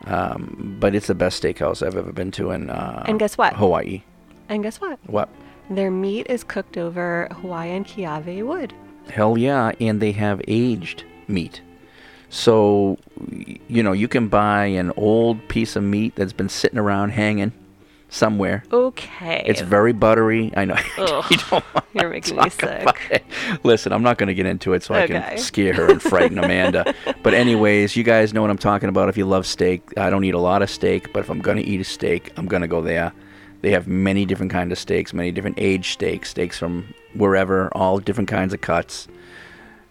Um, 0.06 0.76
but 0.78 0.94
it's 0.94 1.06
the 1.06 1.14
best 1.14 1.42
steakhouse 1.42 1.84
I've 1.84 1.96
ever 1.96 2.12
been 2.12 2.30
to 2.32 2.50
in 2.50 2.70
uh, 2.70 3.04
And 3.06 3.18
guess 3.18 3.36
what? 3.38 3.54
Hawaii. 3.54 4.02
And 4.48 4.62
guess 4.62 4.80
what? 4.80 4.98
What? 5.06 5.28
Their 5.70 5.90
meat 5.90 6.26
is 6.28 6.44
cooked 6.44 6.76
over 6.76 7.28
Hawaiian 7.40 7.84
kiawe 7.84 8.44
wood. 8.44 8.74
Hell 9.10 9.38
yeah, 9.38 9.72
and 9.80 10.00
they 10.00 10.12
have 10.12 10.40
aged 10.48 11.04
meat. 11.28 11.60
So, 12.28 12.98
you 13.68 13.82
know, 13.82 13.92
you 13.92 14.08
can 14.08 14.28
buy 14.28 14.66
an 14.66 14.92
old 14.96 15.46
piece 15.48 15.76
of 15.76 15.84
meat 15.84 16.16
that's 16.16 16.32
been 16.32 16.48
sitting 16.48 16.78
around 16.78 17.10
hanging 17.10 17.52
somewhere. 18.08 18.64
Okay. 18.72 19.44
It's 19.46 19.60
very 19.60 19.92
buttery. 19.92 20.52
I 20.56 20.64
know. 20.64 20.76
You 21.30 21.36
don't 21.50 21.64
want 21.74 21.84
you're 21.94 22.08
making 22.10 22.36
me 22.36 22.50
sick. 22.50 23.24
Listen, 23.62 23.92
I'm 23.92 24.02
not 24.02 24.18
going 24.18 24.26
to 24.26 24.34
get 24.34 24.46
into 24.46 24.72
it 24.72 24.82
so 24.82 24.94
I 24.94 25.06
can 25.06 25.38
scare 25.38 25.74
her 25.74 25.90
and 25.90 26.02
frighten 26.02 26.38
Amanda. 26.38 26.92
But 27.22 27.34
anyways, 27.34 27.96
you 27.96 28.02
guys 28.02 28.34
know 28.34 28.42
what 28.42 28.50
I'm 28.50 28.58
talking 28.58 28.88
about 28.88 29.08
if 29.08 29.16
you 29.16 29.24
love 29.24 29.46
steak. 29.46 29.82
I 29.96 30.10
don't 30.10 30.24
eat 30.24 30.34
a 30.34 30.38
lot 30.38 30.60
of 30.60 30.68
steak, 30.68 31.12
but 31.12 31.20
if 31.20 31.30
I'm 31.30 31.40
going 31.40 31.56
to 31.56 31.62
eat 31.62 31.80
a 31.80 31.84
steak, 31.84 32.32
I'm 32.36 32.46
going 32.46 32.62
to 32.62 32.68
go 32.68 32.82
there. 32.82 33.12
They 33.64 33.70
have 33.70 33.88
many 33.88 34.26
different 34.26 34.52
kinds 34.52 34.72
of 34.72 34.78
steaks, 34.78 35.14
many 35.14 35.32
different 35.32 35.58
age 35.58 35.94
steaks, 35.94 36.28
steaks 36.28 36.58
from 36.58 36.92
wherever, 37.14 37.70
all 37.72 37.98
different 37.98 38.28
kinds 38.28 38.52
of 38.52 38.60
cuts. 38.60 39.08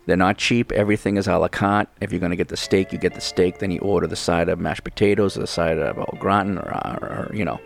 They're 0.06 0.16
not 0.16 0.38
cheap. 0.38 0.72
Everything 0.72 1.18
is 1.18 1.26
a 1.28 1.36
la 1.40 1.48
carte. 1.48 1.90
If 2.00 2.12
you're 2.12 2.20
going 2.20 2.30
to 2.30 2.36
get 2.36 2.50
the 2.50 2.56
steak, 2.56 2.94
you 2.94 3.00
get 3.00 3.16
the 3.16 3.22
steak. 3.22 3.58
Then 3.58 3.72
you 3.72 3.80
order 3.80 4.06
the 4.06 4.16
side 4.16 4.48
of 4.48 4.60
mashed 4.60 4.84
potatoes, 4.84 5.36
or 5.36 5.40
the 5.40 5.48
side 5.48 5.80
of 5.80 5.98
au 5.98 6.16
gratin, 6.20 6.60
or, 6.60 6.70
or, 7.02 7.30
or 7.32 7.32
you 7.34 7.44
know, 7.44 7.60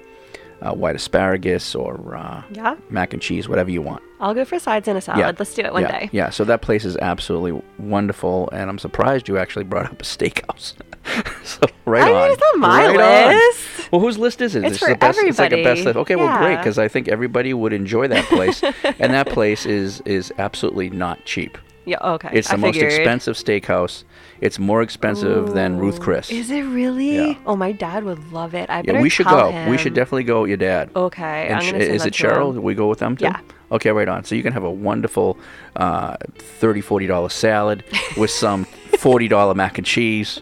uh, 0.61 0.73
white 0.73 0.95
asparagus, 0.95 1.75
or 1.75 2.15
uh, 2.15 2.41
Yeah. 2.51 2.75
mac 2.89 3.13
and 3.13 3.21
cheese, 3.21 3.47
whatever 3.47 3.69
you 3.71 3.81
want. 3.81 4.01
I'll 4.19 4.33
go 4.33 4.45
for 4.45 4.57
sides 4.57 4.87
and 4.87 4.97
a 4.97 5.01
salad. 5.01 5.37
Let's 5.37 5.53
do 5.53 5.61
it 5.61 5.71
one 5.73 5.83
yeah, 5.83 5.99
day. 5.99 6.09
Yeah, 6.11 6.29
so 6.31 6.43
that 6.45 6.61
place 6.61 6.85
is 6.85 6.97
absolutely 6.97 7.61
wonderful, 7.77 8.49
and 8.51 8.69
I'm 8.69 8.79
surprised 8.79 9.27
you 9.27 9.37
actually 9.37 9.65
brought 9.65 9.85
up 9.85 10.01
a 10.01 10.03
steakhouse. 10.03 10.73
so 11.43 11.61
right 11.85 12.01
I 12.03 12.05
mean, 12.07 12.15
on. 12.15 12.31
it's 12.31 12.41
on 12.53 12.59
my 12.59 12.87
right 12.87 12.99
on. 12.99 13.33
list. 13.35 13.91
Well, 13.91 14.01
whose 14.01 14.17
list 14.17 14.41
is 14.41 14.55
it? 14.55 14.63
It's 14.63 14.71
This 14.73 14.79
for 14.79 14.85
is 14.87 14.93
the 14.93 14.97
best, 14.97 15.19
It's 15.21 15.39
like 15.39 15.53
a 15.53 15.63
best 15.63 15.85
list. 15.85 15.97
Okay, 15.97 16.15
well, 16.15 16.35
great, 16.39 16.57
because 16.57 16.79
I 16.79 16.87
think 16.87 17.07
everybody 17.07 17.53
would 17.53 17.73
enjoy 17.73 18.07
that 18.07 18.25
place, 18.25 18.63
and 18.63 19.13
that 19.13 19.29
place 19.37 19.65
is 19.65 20.01
is 20.01 20.33
absolutely 20.39 20.89
not 20.89 21.23
cheap. 21.25 21.57
Yeah, 21.87 21.97
okay, 22.15 22.29
It's 22.33 22.49
the 22.49 22.55
I 22.55 22.57
most 22.57 22.73
figured. 22.73 22.91
expensive 22.91 23.35
steakhouse. 23.37 24.03
It's 24.41 24.59
more 24.59 24.81
expensive 24.81 25.53
than 25.53 25.79
Ruth 25.79 25.99
Chris. 26.01 26.29
Is 26.29 26.51
it 26.51 26.61
really? 26.63 27.15
Yeah. 27.15 27.33
Oh, 27.45 27.55
my 27.55 27.71
dad 27.71 28.03
would 28.03 28.31
love 28.33 28.53
it. 28.53 28.69
I 28.69 28.77
yeah, 28.79 28.81
better 28.83 29.01
we 29.01 29.09
should 29.09 29.25
tell 29.25 29.51
go. 29.51 29.69
We 29.71 29.77
should 29.77 29.93
definitely 29.93 30.25
go 30.25 30.41
with 30.41 30.49
your 30.49 30.57
dad. 30.57 30.91
Okay, 30.95 31.47
And 31.47 31.63
Sh- 31.63 31.71
is 31.73 32.05
it 32.05 32.13
Cheryl? 32.13 32.55
him. 32.55 32.61
We 32.61 32.75
go 32.75 32.87
with 32.87 32.99
them 32.99 33.15
too? 33.17 33.25
Yeah. 33.25 33.39
Okay, 33.71 33.91
right 33.91 34.07
on. 34.07 34.23
So 34.25 34.35
you 34.35 34.43
can 34.43 34.53
have 34.53 34.63
a 34.63 34.71
wonderful 34.71 35.37
uh, 35.77 36.17
$30, 36.59 36.83
$40 36.83 37.31
salad 37.31 37.83
with 38.17 38.31
some 38.31 38.65
$40 38.91 39.55
mac 39.55 39.77
and 39.77 39.87
cheese 39.87 40.41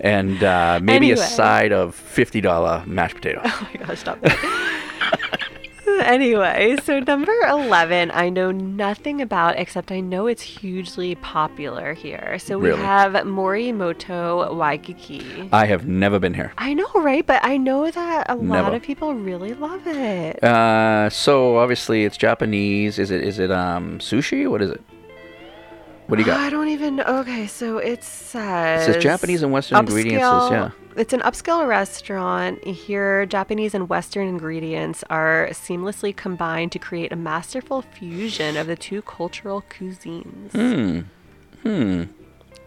and 0.00 0.42
uh, 0.44 0.78
maybe 0.82 1.10
Anyway. 1.10 1.12
a 1.12 1.26
side 1.26 1.72
of 1.72 1.94
$50 1.96 2.86
mashed 2.86 3.16
potatoes. 3.16 3.42
Oh 3.46 3.68
my 3.80 3.86
gosh, 3.86 3.98
stop 4.00 4.20
that. 4.22 4.38
anyway, 6.04 6.76
so 6.84 7.00
number 7.00 7.32
11, 7.48 8.10
I 8.12 8.28
know 8.28 8.50
nothing 8.50 9.20
about 9.22 9.56
except 9.58 9.90
I 9.90 10.00
know 10.00 10.26
it's 10.26 10.42
hugely 10.42 11.14
popular 11.16 11.94
here. 11.94 12.38
So 12.38 12.58
we 12.58 12.68
Really? 12.68 12.82
have 12.82 13.12
Morimoto 13.12 14.54
Waikiki. 14.54 15.48
I 15.52 15.66
have 15.66 15.86
never 15.86 16.18
been 16.18 16.34
here. 16.34 16.52
I 16.58 16.74
know, 16.74 16.88
right? 16.96 17.26
But 17.26 17.40
I 17.44 17.56
know 17.56 17.90
that 17.90 18.26
a 18.28 18.34
lot 18.36 18.74
of 18.74 18.82
people 18.82 19.14
really 19.14 19.54
love 19.54 19.86
it. 19.86 20.42
Uh, 20.42 21.10
so 21.10 21.56
obviously 21.58 22.04
it's 22.04 22.16
Japanese. 22.16 22.98
Is 22.98 23.10
it 23.10 23.22
is 23.22 23.38
it 23.38 23.50
um 23.50 23.98
sushi? 23.98 24.48
What 24.48 24.62
is 24.62 24.70
it? 24.70 24.82
What 26.06 26.16
do 26.16 26.22
you 26.22 26.26
got? 26.26 26.38
I 26.38 26.50
don't 26.50 26.68
even. 26.68 27.00
Okay, 27.00 27.46
so 27.46 27.78
it 27.78 28.04
says. 28.04 28.88
It 28.88 28.92
says 28.94 29.02
Japanese 29.02 29.42
and 29.42 29.52
Western 29.52 29.78
ingredients. 29.78 30.22
Yeah. 30.22 30.70
It's 30.96 31.12
an 31.12 31.20
upscale 31.20 31.66
restaurant. 31.66 32.64
Here, 32.64 33.26
Japanese 33.26 33.74
and 33.74 33.88
Western 33.88 34.28
ingredients 34.28 35.04
are 35.10 35.48
seamlessly 35.50 36.16
combined 36.16 36.72
to 36.72 36.78
create 36.78 37.12
a 37.12 37.16
masterful 37.16 37.82
fusion 37.82 38.56
of 38.56 38.66
the 38.66 38.76
two 38.76 39.02
cultural 39.02 39.62
cuisines. 39.68 40.52
Hmm. 40.52 41.00
Hmm. 41.62 42.04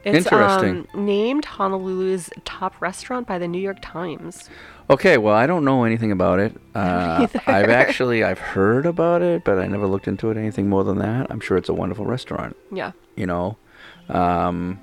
It's 0.04 0.26
Interesting. 0.26 0.88
Um, 0.94 1.06
named 1.06 1.46
Honolulu's 1.46 2.30
top 2.46 2.80
restaurant 2.82 3.28
by 3.28 3.38
the 3.38 3.48
New 3.48 3.60
York 3.62 3.80
Times. 3.82 4.50
Okay, 4.90 5.18
well, 5.20 5.36
I 5.36 5.46
don't 5.46 5.64
know 5.64 5.84
anything 5.84 6.12
about 6.12 6.40
it. 6.40 6.56
Uh. 6.80 7.28
I've 7.46 7.70
actually 7.70 8.24
I've 8.24 8.40
heard 8.40 8.86
about 8.86 9.22
it, 9.22 9.44
but 9.44 9.60
I 9.60 9.68
never 9.68 9.86
looked 9.86 10.08
into 10.08 10.30
it 10.32 10.38
anything 10.38 10.70
more 10.70 10.86
than 10.86 11.00
that. 11.00 11.28
I'm 11.30 11.42
sure 11.42 11.58
it's 11.58 11.68
a 11.68 11.74
wonderful 11.74 12.06
restaurant. 12.06 12.56
Yeah. 12.72 12.94
You 13.18 13.26
know, 13.26 13.58
um, 14.08 14.80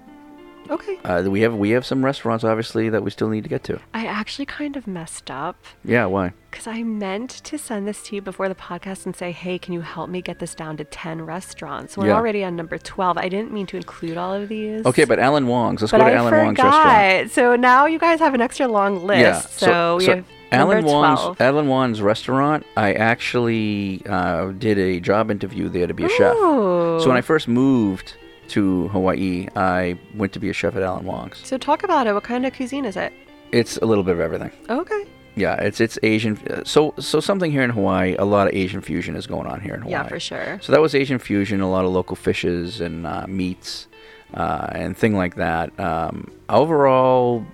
Okay. 0.70 0.98
uh, 1.04 1.22
we 1.28 1.40
have 1.42 1.54
we 1.54 1.70
have 1.70 1.84
some 1.86 2.04
restaurants 2.04 2.44
obviously 2.44 2.88
that 2.88 3.02
we 3.02 3.10
still 3.10 3.28
need 3.28 3.42
to 3.44 3.48
get 3.50 3.62
to. 3.64 3.80
I 3.94 4.06
actually 4.06 4.46
kind 4.46 4.76
of 4.76 4.86
messed 4.86 5.30
up 5.30 5.56
Yeah, 5.84 6.06
why? 6.06 6.32
because 6.50 6.66
I 6.66 6.82
meant 6.82 7.30
to 7.30 7.58
send 7.58 7.86
this 7.86 8.02
to 8.04 8.14
you 8.16 8.22
before 8.22 8.48
the 8.48 8.54
podcast 8.54 9.04
and 9.04 9.14
say, 9.14 9.30
hey, 9.30 9.58
can 9.58 9.74
you 9.74 9.82
help 9.82 10.08
me 10.08 10.22
get 10.22 10.38
this 10.38 10.54
down 10.54 10.76
to 10.78 10.84
10 10.84 11.22
restaurants? 11.26 11.96
We're 11.98 12.06
Yeah. 12.06 12.14
already 12.16 12.42
on 12.44 12.56
number 12.56 12.78
12. 12.78 13.18
I 13.18 13.28
didn't 13.28 13.52
mean 13.52 13.66
to 13.66 13.76
include 13.76 14.16
all 14.16 14.32
of 14.32 14.48
these. 14.48 14.86
Okay, 14.86 15.04
but 15.04 15.18
Alan 15.18 15.46
Wong's. 15.46 15.82
Let's 15.82 15.92
but 15.92 15.98
go 15.98 16.04
to 16.04 16.10
I 16.10 16.14
Alan 16.14 16.30
forgot. 16.32 16.44
Wong's 16.44 16.58
restaurant. 16.58 17.30
So 17.32 17.56
now 17.56 17.84
you 17.86 17.98
guys 17.98 18.20
have 18.20 18.32
an 18.34 18.40
extra 18.40 18.66
long 18.68 19.04
list. 19.06 19.20
Yeah. 19.20 19.40
So, 19.40 19.96
we 19.96 20.06
have 20.06 20.24
Alan 20.52 20.84
Wong's 20.84 21.20
12. 21.20 21.40
Alan 21.42 21.68
Wong's 21.68 22.00
restaurant. 22.00 22.64
I 22.76 22.94
actually 22.94 24.02
uh, 24.08 24.52
did 24.52 24.78
a 24.78 25.00
job 25.00 25.30
interview 25.30 25.68
there 25.68 25.86
to 25.86 25.92
be 25.94 26.04
a 26.04 26.08
chef. 26.08 26.34
So 26.36 27.04
when 27.06 27.16
I 27.16 27.20
first 27.20 27.48
moved 27.48 28.14
to 28.50 28.88
Hawaii, 28.88 29.48
I 29.56 29.98
went 30.14 30.32
to 30.34 30.40
be 30.40 30.50
a 30.50 30.52
chef 30.52 30.76
at 30.76 30.82
Alan 30.82 31.04
Wong's. 31.04 31.40
So 31.44 31.58
talk 31.58 31.82
about 31.82 32.06
it. 32.06 32.14
What 32.14 32.24
kind 32.24 32.46
of 32.46 32.52
cuisine 32.54 32.84
is 32.84 32.96
it? 32.96 33.12
It's 33.52 33.76
a 33.78 33.86
little 33.86 34.04
bit 34.04 34.14
of 34.14 34.20
everything. 34.20 34.50
Okay. 34.68 35.04
Yeah, 35.36 35.56
it's 35.56 35.80
it's 35.80 35.98
Asian. 36.02 36.64
So 36.64 36.94
so 36.98 37.20
something 37.20 37.52
here 37.52 37.62
in 37.62 37.70
Hawaii. 37.70 38.16
A 38.18 38.24
lot 38.24 38.48
of 38.48 38.54
Asian 38.54 38.80
fusion 38.80 39.16
is 39.16 39.26
going 39.26 39.46
on 39.46 39.60
here 39.60 39.74
in 39.74 39.82
Hawaii. 39.82 39.92
Yeah, 39.92 40.08
for 40.08 40.18
sure. 40.18 40.58
So 40.62 40.72
that 40.72 40.80
was 40.80 40.94
Asian 40.94 41.18
fusion. 41.18 41.60
A 41.60 41.70
lot 41.70 41.84
of 41.84 41.92
local 41.92 42.16
fishes 42.16 42.80
and 42.80 43.06
uh, 43.06 43.26
meats 43.28 43.86
uh, 44.32 44.68
and 44.72 44.96
thing 44.96 45.14
like 45.14 45.34
that. 45.36 45.78
Um, 45.78 46.32
overall, 46.48 47.44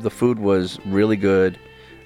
the 0.00 0.10
food 0.10 0.38
was 0.38 0.78
really 0.86 1.16
good. 1.16 1.58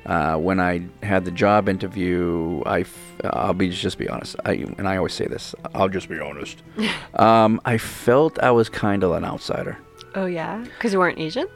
Uh, 0.06 0.36
when 0.36 0.60
I 0.60 0.82
had 1.02 1.24
the 1.24 1.30
job 1.30 1.68
interview, 1.68 2.62
I 2.66 2.80
f- 2.80 2.98
I'll 3.24 3.54
be 3.54 3.70
just 3.70 3.96
be 3.96 4.08
honest. 4.08 4.36
I 4.44 4.52
and 4.78 4.86
I 4.86 4.96
always 4.98 5.14
say 5.14 5.26
this. 5.26 5.54
I'll 5.74 5.88
just 5.88 6.08
be 6.10 6.20
honest. 6.20 6.62
um, 7.14 7.60
I 7.64 7.78
felt 7.78 8.38
I 8.40 8.50
was 8.50 8.68
kind 8.68 9.02
of 9.02 9.12
an 9.12 9.24
outsider. 9.24 9.78
Oh, 10.14 10.26
yeah? 10.26 10.58
Because 10.62 10.92
you 10.92 10.98
weren't 10.98 11.18
Asian? 11.18 11.46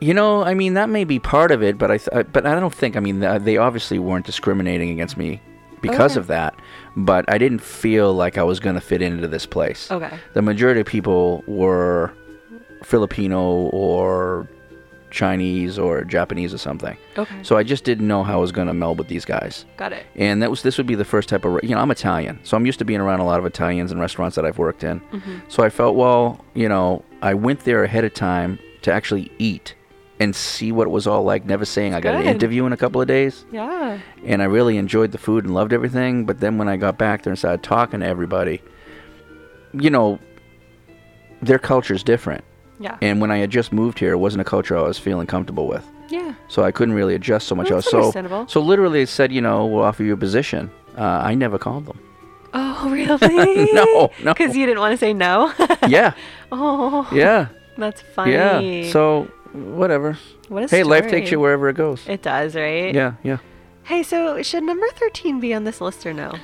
You 0.00 0.12
know, 0.12 0.42
I 0.44 0.54
mean 0.54 0.74
that 0.74 0.88
may 0.88 1.04
be 1.04 1.18
part 1.18 1.50
of 1.52 1.62
it, 1.62 1.78
but 1.78 1.90
I, 1.90 1.98
th- 1.98 2.08
I- 2.12 2.22
but 2.24 2.44
I 2.46 2.58
don't 2.58 2.74
think. 2.74 2.96
I 2.96 3.00
mean, 3.00 3.20
th- 3.20 3.42
they 3.42 3.56
obviously 3.58 3.98
weren't 3.98 4.26
discriminating 4.26 4.90
against 4.90 5.16
me 5.16 5.40
because 5.80 6.12
Okay. 6.12 6.20
of 6.20 6.26
that. 6.26 6.54
But 6.96 7.24
I 7.30 7.38
didn't 7.38 7.60
feel 7.62 8.12
like 8.12 8.36
I 8.38 8.42
was 8.42 8.58
gonna 8.60 8.80
fit 8.80 9.00
into 9.02 9.28
this 9.28 9.46
place. 9.46 9.90
Okay. 9.90 10.10
The 10.34 10.42
majority 10.42 10.80
of 10.80 10.86
people 10.86 11.44
were 11.46 12.12
Filipino 12.82 13.68
or 13.72 14.48
Chinese 15.14 15.78
or 15.78 16.02
Japanese 16.04 16.52
or 16.52 16.58
something. 16.58 16.96
Okay. 17.16 17.34
So 17.42 17.56
I 17.56 17.62
just 17.62 17.84
didn't 17.84 18.06
know 18.08 18.22
how 18.24 18.34
I 18.34 18.40
was 18.40 18.52
gonna 18.52 18.74
meld 18.74 18.98
with 18.98 19.08
these 19.08 19.24
guys. 19.24 19.64
Got 19.76 19.92
it. 19.92 20.04
And 20.16 20.42
that 20.42 20.50
was 20.50 20.62
this 20.62 20.76
would 20.76 20.86
be 20.86 20.96
the 20.96 21.04
first 21.04 21.28
type 21.28 21.44
of 21.44 21.60
you 21.62 21.70
know 21.74 21.78
I'm 21.80 21.90
Italian, 21.90 22.40
so 22.42 22.56
I'm 22.56 22.66
used 22.66 22.78
to 22.80 22.84
being 22.84 23.00
around 23.00 23.20
a 23.20 23.24
lot 23.24 23.38
of 23.38 23.46
Italians 23.46 23.92
and 23.92 24.00
restaurants 24.00 24.34
that 24.36 24.44
I've 24.44 24.58
worked 24.58 24.84
in. 24.84 25.00
Mhm. 25.12 25.40
So 25.48 25.62
I 25.62 25.70
felt 25.70 25.94
well, 25.96 26.44
you 26.54 26.68
know, 26.68 27.04
I 27.22 27.34
went 27.34 27.60
there 27.60 27.84
ahead 27.84 28.04
of 28.04 28.12
time 28.12 28.58
to 28.82 28.92
actually 28.92 29.30
eat 29.38 29.74
and 30.20 30.34
see 30.34 30.70
what 30.72 30.86
it 30.86 30.90
was 30.90 31.06
all 31.06 31.22
like. 31.24 31.44
Never 31.44 31.64
saying 31.64 31.94
I 31.94 32.00
got 32.00 32.14
an 32.14 32.22
interview 32.26 32.66
in 32.66 32.72
a 32.72 32.76
couple 32.76 33.00
of 33.00 33.08
days, 33.08 33.44
Yeah. 33.50 33.98
and 34.24 34.42
I 34.42 34.44
really 34.44 34.76
enjoyed 34.78 35.10
the 35.12 35.18
food 35.18 35.44
and 35.44 35.54
loved 35.54 35.72
everything. 35.72 36.24
But 36.24 36.38
then 36.40 36.56
when 36.58 36.68
I 36.68 36.76
got 36.76 36.98
back 36.98 37.22
there 37.22 37.30
and 37.32 37.38
started 37.38 37.62
talking 37.64 38.00
to 38.00 38.06
everybody, 38.06 38.62
you 39.72 39.90
know, 39.90 40.18
their 41.42 41.58
culture's 41.58 42.02
different. 42.02 42.44
Yeah. 42.78 42.98
And 43.00 43.20
when 43.20 43.30
I 43.30 43.38
had 43.38 43.50
just 43.50 43.72
moved 43.72 43.98
here, 43.98 44.12
it 44.12 44.18
wasn't 44.18 44.40
a 44.40 44.44
culture 44.44 44.76
I 44.76 44.82
was 44.82 44.98
feeling 44.98 45.26
comfortable 45.26 45.66
with. 45.66 45.86
Yeah. 46.08 46.34
So 46.48 46.62
I 46.62 46.72
couldn't 46.72 46.94
really 46.94 47.14
adjust 47.14 47.48
so 47.48 47.54
much. 47.54 47.68
That's 47.68 47.86
else. 47.86 47.90
so, 47.90 47.98
understandable. 47.98 48.48
so 48.48 48.60
literally, 48.60 49.02
it 49.02 49.08
said, 49.08 49.32
you 49.32 49.40
know, 49.40 49.66
we'll 49.66 49.84
offer 49.84 50.02
you 50.02 50.12
a 50.12 50.16
position. 50.16 50.70
Uh, 50.96 51.02
I 51.02 51.34
never 51.34 51.58
called 51.58 51.86
them. 51.86 51.98
Oh, 52.52 52.88
really? 52.92 53.72
No, 53.72 54.10
no. 54.22 54.34
Because 54.34 54.56
you 54.56 54.66
didn't 54.66 54.80
want 54.80 54.92
to 54.92 54.98
say 54.98 55.12
no? 55.12 55.52
yeah, 55.88 56.14
oh. 56.52 57.08
yeah, 57.12 57.48
That's 57.76 58.00
funny. 58.00 58.32
yeah. 58.32 58.92
So 58.92 59.24
whatever. 59.52 60.18
What 60.48 60.64
a 60.64 60.68
hey, 60.68 60.82
life 60.84 61.08
takes 61.08 61.30
you 61.30 61.40
wherever 61.40 61.68
it 61.68 61.76
goes. 61.76 62.06
It 62.06 62.22
does, 62.22 62.54
right? 62.54 62.94
Yeah, 62.94 63.14
yeah. 63.22 63.38
Hey, 63.84 64.02
so 64.02 64.42
should 64.42 64.62
number 64.62 64.86
13 64.94 65.40
be 65.40 65.52
on 65.52 65.64
this 65.64 65.80
list 65.80 66.06
or 66.06 66.14
no? 66.14 66.34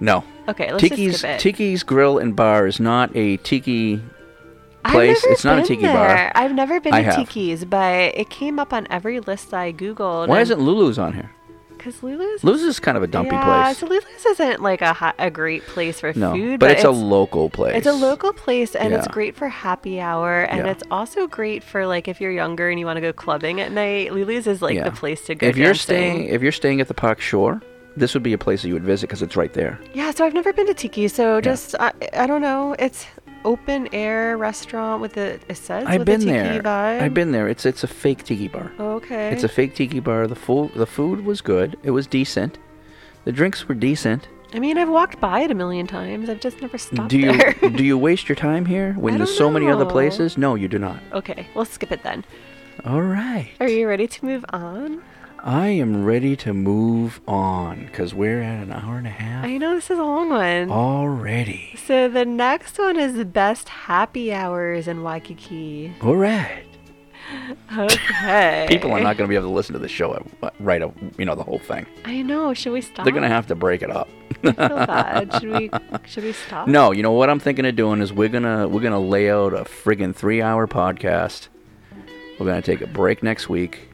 No. 0.00 0.24
Okay, 0.48 0.72
let's 0.72 0.82
just 0.82 0.94
Tiki's 0.94 1.18
skip 1.18 1.30
it. 1.30 1.40
Tiki's 1.40 1.82
Grill 1.82 2.18
and 2.18 2.34
Bar 2.34 2.66
is 2.66 2.80
not 2.80 3.14
a 3.14 3.36
tiki 3.38 4.00
place. 4.84 5.24
It's 5.24 5.44
not 5.44 5.58
a 5.58 5.62
tiki 5.62 5.82
there. 5.82 5.92
bar. 5.94 6.32
I've 6.34 6.54
never 6.54 6.80
been 6.80 6.94
I 6.94 7.02
to 7.02 7.12
have. 7.12 7.16
Tiki's, 7.16 7.64
but 7.64 8.14
it 8.16 8.30
came 8.30 8.58
up 8.58 8.72
on 8.72 8.86
every 8.90 9.20
list 9.20 9.52
I 9.54 9.72
Googled. 9.72 10.28
Why 10.28 10.40
isn't 10.40 10.60
Lulu's 10.60 10.98
on 10.98 11.12
here? 11.14 11.30
Because 11.76 12.02
Lulu's. 12.02 12.44
Lulu's 12.44 12.62
is 12.62 12.78
kind 12.78 12.98
of 12.98 13.02
a 13.02 13.06
dumpy 13.06 13.30
yeah, 13.34 13.64
place. 13.64 13.78
so 13.78 13.86
Lulu's 13.86 14.26
isn't 14.26 14.60
like 14.60 14.82
a, 14.82 14.92
ha- 14.92 15.14
a 15.18 15.30
great 15.30 15.62
place 15.64 15.98
for 16.00 16.12
No, 16.14 16.34
food, 16.34 16.60
but, 16.60 16.72
it's, 16.72 16.84
a 16.84 16.90
local 16.90 17.48
place. 17.48 17.74
It's 17.74 17.86
a 17.86 17.92
local 17.94 18.34
place, 18.34 18.74
and 18.74 18.92
it's 18.92 19.06
Yeah. 19.06 19.12
great 19.12 19.34
for 19.34 19.48
happy 19.48 19.98
hour, 19.98 20.42
and 20.42 20.66
Yeah. 20.66 20.72
it's 20.72 20.82
also 20.90 21.26
great 21.26 21.64
for 21.64 21.86
like 21.86 22.06
if 22.06 22.20
you're 22.20 22.32
younger 22.32 22.68
and 22.68 22.78
you 22.78 22.84
want 22.84 22.98
to 22.98 23.00
go 23.00 23.14
clubbing 23.14 23.62
at 23.62 23.72
night. 23.72 24.12
Lulu's 24.12 24.46
is 24.46 24.60
like 24.60 24.82
the 24.84 24.90
place 24.90 25.24
to 25.26 25.34
go. 25.34 25.46
If 25.46 25.56
you're 25.56 25.68
dancing. 25.68 25.82
staying, 25.82 26.24
if 26.24 26.42
you're 26.42 26.52
staying 26.52 26.82
at 26.82 26.88
the 26.88 26.94
Park 26.94 27.18
Shore, 27.18 27.62
this 27.96 28.12
would 28.12 28.22
be 28.22 28.34
a 28.34 28.38
place 28.38 28.60
that 28.60 28.68
you 28.68 28.74
would 28.74 28.84
visit 28.84 29.06
because 29.08 29.22
it's 29.22 29.34
right 29.36 29.52
there. 29.54 29.80
Yeah, 29.94 30.10
so 30.10 30.26
I've 30.26 30.34
never 30.34 30.52
been 30.52 30.66
to 30.66 30.74
Tiki, 30.74 31.08
so 31.08 31.40
just 31.40 31.74
I, 31.80 31.92
I 32.12 32.26
don't 32.26 32.42
know. 32.42 32.76
It's 32.78 33.06
open 33.44 33.88
air 33.92 34.36
restaurant 34.36 35.00
with 35.00 35.14
the 35.14 35.40
it 35.48 35.56
says 35.56 35.84
I've 35.86 36.00
with 36.00 36.06
been 36.06 36.26
there. 36.26 36.62
vibe. 36.62 37.00
I've 37.02 37.14
been 37.14 37.32
there. 37.32 37.48
It's 37.48 37.64
it's 37.66 37.84
a 37.84 37.88
fake 37.88 38.24
tiki 38.24 38.48
bar. 38.48 38.72
Okay. 38.78 39.30
It's 39.32 39.44
a 39.44 39.48
fake 39.48 39.74
tiki 39.74 40.00
bar. 40.00 40.26
The 40.26 40.34
food 40.36 40.72
the 40.74 40.86
food 40.86 41.24
was 41.24 41.40
good. 41.40 41.78
It 41.82 41.90
was 41.90 42.06
decent. 42.06 42.58
The 43.24 43.32
drinks 43.32 43.68
were 43.68 43.74
decent. 43.74 44.28
I 44.52 44.58
mean, 44.58 44.78
I've 44.78 44.88
walked 44.88 45.20
by 45.20 45.40
it 45.40 45.50
a 45.50 45.54
million 45.54 45.86
times. 45.86 46.28
I've 46.28 46.40
just 46.40 46.60
never 46.60 46.76
stopped 46.76 47.08
do 47.10 47.18
you 47.18 47.32
there. 47.36 47.52
do 47.70 47.84
you 47.84 47.96
waste 47.96 48.28
your 48.28 48.36
time 48.36 48.66
here 48.66 48.94
when 48.98 49.16
there's 49.16 49.36
so 49.36 49.48
many 49.50 49.68
other 49.70 49.86
places? 49.86 50.36
No, 50.36 50.54
you 50.56 50.66
do 50.68 50.78
not. 50.78 51.00
okay, 51.12 51.46
we'll 51.54 51.64
skip 51.64 51.92
it 51.92 52.02
then. 52.02 52.24
All 52.84 53.02
right. 53.02 53.50
Are 53.60 53.68
you 53.68 53.86
ready 53.86 54.06
to 54.08 54.24
move 54.24 54.44
on? 54.52 55.02
I 55.42 55.68
am 55.68 56.04
ready 56.04 56.36
to 56.36 56.52
move 56.52 57.20
on 57.26 57.86
because 57.86 58.12
we're 58.14 58.42
at 58.42 58.62
an 58.62 58.72
hour 58.72 58.98
and 58.98 59.06
a 59.06 59.10
half 59.10 59.44
I 59.44 59.56
know 59.56 59.74
this 59.74 59.90
is 59.90 59.98
a 59.98 60.02
long 60.04 60.28
one. 60.30 60.70
already. 60.70 61.74
So 61.86 62.08
the 62.08 62.24
next 62.24 62.78
one 62.78 62.98
is 62.98 63.14
the 63.14 63.24
best 63.24 63.68
happy 63.68 64.32
hours 64.32 64.86
in 64.86 65.02
Waikiki. 65.02 65.92
All 66.02 66.16
right. 66.16 66.64
Okay. 67.78 68.66
People 68.68 68.90
are 68.92 69.00
not 69.00 69.16
going 69.16 69.28
to 69.28 69.28
be 69.28 69.36
able 69.36 69.48
to 69.48 69.54
listen 69.54 69.72
to 69.74 69.78
the 69.78 69.88
show 69.88 70.26
uh, 70.42 70.50
right, 70.58 70.82
you 71.16 71.24
know, 71.24 71.34
the 71.36 71.44
whole 71.44 71.60
thing. 71.60 71.86
I 72.04 72.22
know. 72.22 72.52
Should 72.54 72.72
we 72.72 72.80
stop? 72.80 73.04
They're 73.04 73.12
going 73.12 73.22
to 73.22 73.28
have 73.28 73.46
to 73.48 73.54
break 73.54 73.82
it 73.82 73.90
up. 73.90 74.08
I 74.42 74.52
feel 74.52 74.68
bad. 74.68 75.32
Should 75.40 75.50
we? 75.52 75.70
Should 76.06 76.24
we 76.24 76.32
stop? 76.32 76.66
No, 76.66 76.90
you 76.92 77.02
know 77.02 77.12
what 77.12 77.30
I'm 77.30 77.38
thinking 77.38 77.64
of 77.66 77.76
doing 77.76 78.00
is 78.00 78.12
we're 78.12 78.28
gonna 78.30 78.66
we're 78.66 78.80
gonna 78.80 78.98
lay 78.98 79.30
out 79.30 79.52
a 79.52 79.64
friggin' 79.64 80.14
three 80.14 80.40
hour 80.40 80.66
podcast. 80.66 81.48
We're 82.38 82.46
gonna 82.46 82.62
take 82.62 82.80
a 82.80 82.86
break 82.86 83.22
next 83.22 83.50
week, 83.50 83.89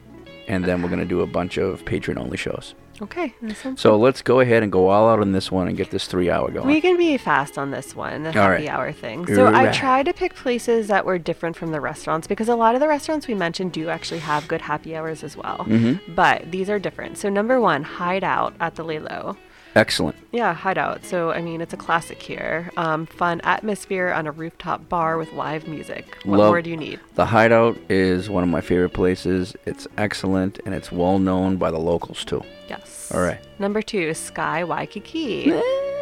and 0.47 0.63
then 0.65 0.81
we're 0.81 0.89
gonna 0.89 1.05
do 1.05 1.21
a 1.21 1.27
bunch 1.27 1.57
of 1.57 1.83
patron 1.85 2.17
only 2.17 2.37
shows. 2.37 2.73
Okay, 2.99 3.31
So 3.75 3.95
let's 3.95 4.23
go 4.23 4.39
ahead 4.39 4.63
and 4.63 4.71
go 4.71 4.87
all 4.87 5.07
out 5.07 5.19
on 5.19 5.31
this 5.31 5.51
one 5.51 5.67
and 5.67 5.77
get 5.77 5.91
this 5.91 6.07
three 6.07 6.31
hour 6.31 6.49
going. 6.49 6.65
We 6.65 6.81
can 6.81 6.97
be 6.97 7.15
fast 7.17 7.59
on 7.59 7.69
this 7.69 7.95
one, 7.95 8.23
the 8.23 8.29
All 8.29 8.33
happy 8.49 8.63
right. 8.65 8.69
hour 8.69 8.91
thing. 8.91 9.27
So 9.27 9.53
I 9.53 9.71
tried 9.71 10.07
to 10.07 10.13
pick 10.13 10.33
places 10.33 10.87
that 10.87 11.05
were 11.05 11.19
different 11.19 11.55
from 11.55 11.71
the 11.71 11.79
restaurants 11.79 12.25
because 12.25 12.49
a 12.49 12.55
lot 12.55 12.73
of 12.73 12.81
the 12.81 12.87
restaurants 12.87 13.27
we 13.27 13.35
mentioned 13.35 13.71
do 13.71 13.89
actually 13.89 14.21
have 14.21 14.47
good 14.47 14.61
happy 14.61 14.95
hours 14.95 15.23
as 15.23 15.37
well. 15.37 15.65
Mhm. 15.67 15.99
But 16.15 16.51
these 16.51 16.71
are 16.71 16.79
different. 16.79 17.19
So 17.19 17.29
number 17.29 17.61
one, 17.61 17.83
Hideout 17.83 18.55
at 18.59 18.73
the 18.75 18.83
Laylow. 18.83 19.37
Excellent. 19.77 20.15
Yeah, 20.31 20.53
Hideout. 20.55 21.05
So 21.05 21.29
I 21.31 21.41
mean, 21.41 21.61
it's 21.61 21.73
a 21.73 21.77
classic 21.77 22.19
here. 22.21 22.71
Um, 22.77 23.05
fun 23.05 23.41
atmosphere 23.43 24.09
on 24.09 24.25
a 24.25 24.31
rooftop 24.31 24.89
bar 24.89 25.17
with 25.19 25.31
live 25.33 25.67
music. 25.67 26.17
What 26.23 26.39
Love- 26.39 26.49
more 26.49 26.61
do 26.63 26.71
you 26.71 26.77
need? 26.77 26.99
The 27.13 27.27
Hideout 27.27 27.77
is 27.87 28.27
one 28.29 28.41
of 28.41 28.49
my 28.49 28.61
favorite 28.61 28.93
places. 28.93 29.55
It's 29.67 29.87
excellent 29.97 30.59
and 30.65 30.73
it's 30.73 30.91
well 30.91 31.19
known 31.19 31.57
by 31.57 31.69
the 31.69 31.77
locals 31.79 32.25
too. 32.25 32.43
Yes. 32.67 33.11
All 33.13 33.21
right. 33.21 33.39
Number 33.59 33.81
two, 33.83 34.13
Sky 34.15 34.63
Waikiki. 34.63 35.51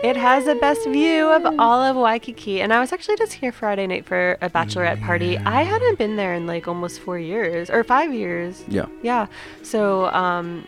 It 0.03 0.15
has 0.17 0.45
the 0.45 0.55
best 0.55 0.83
view 0.87 1.29
of 1.31 1.45
all 1.59 1.81
of 1.81 1.95
Waikiki. 1.95 2.61
And 2.61 2.71
I 2.71 2.79
was 2.79 2.93
actually 2.93 3.17
just 3.17 3.33
here 3.33 3.51
Friday 3.51 3.87
night 3.87 4.05
for 4.05 4.37
a 4.41 4.49
bachelorette 4.49 5.01
party. 5.01 5.37
I 5.37 5.63
hadn't 5.63 5.97
been 5.97 6.15
there 6.15 6.33
in 6.33 6.47
like 6.47 6.67
almost 6.67 6.99
four 7.01 7.17
years 7.19 7.69
or 7.69 7.83
five 7.83 8.13
years. 8.13 8.63
Yeah. 8.67 8.85
Yeah. 9.01 9.27
So, 9.63 10.05
um, 10.07 10.67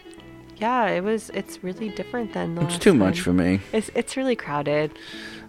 yeah, 0.58 0.88
it 0.90 1.04
was, 1.04 1.30
it's 1.34 1.64
really 1.64 1.90
different 1.90 2.34
than 2.34 2.56
the 2.56 2.62
It's 2.64 2.78
too 2.78 2.94
much 2.94 3.22
for 3.22 3.34
me. 3.34 3.60
It's, 3.74 3.90
it's 3.96 4.18
really 4.18 4.36
crowded. 4.36 4.92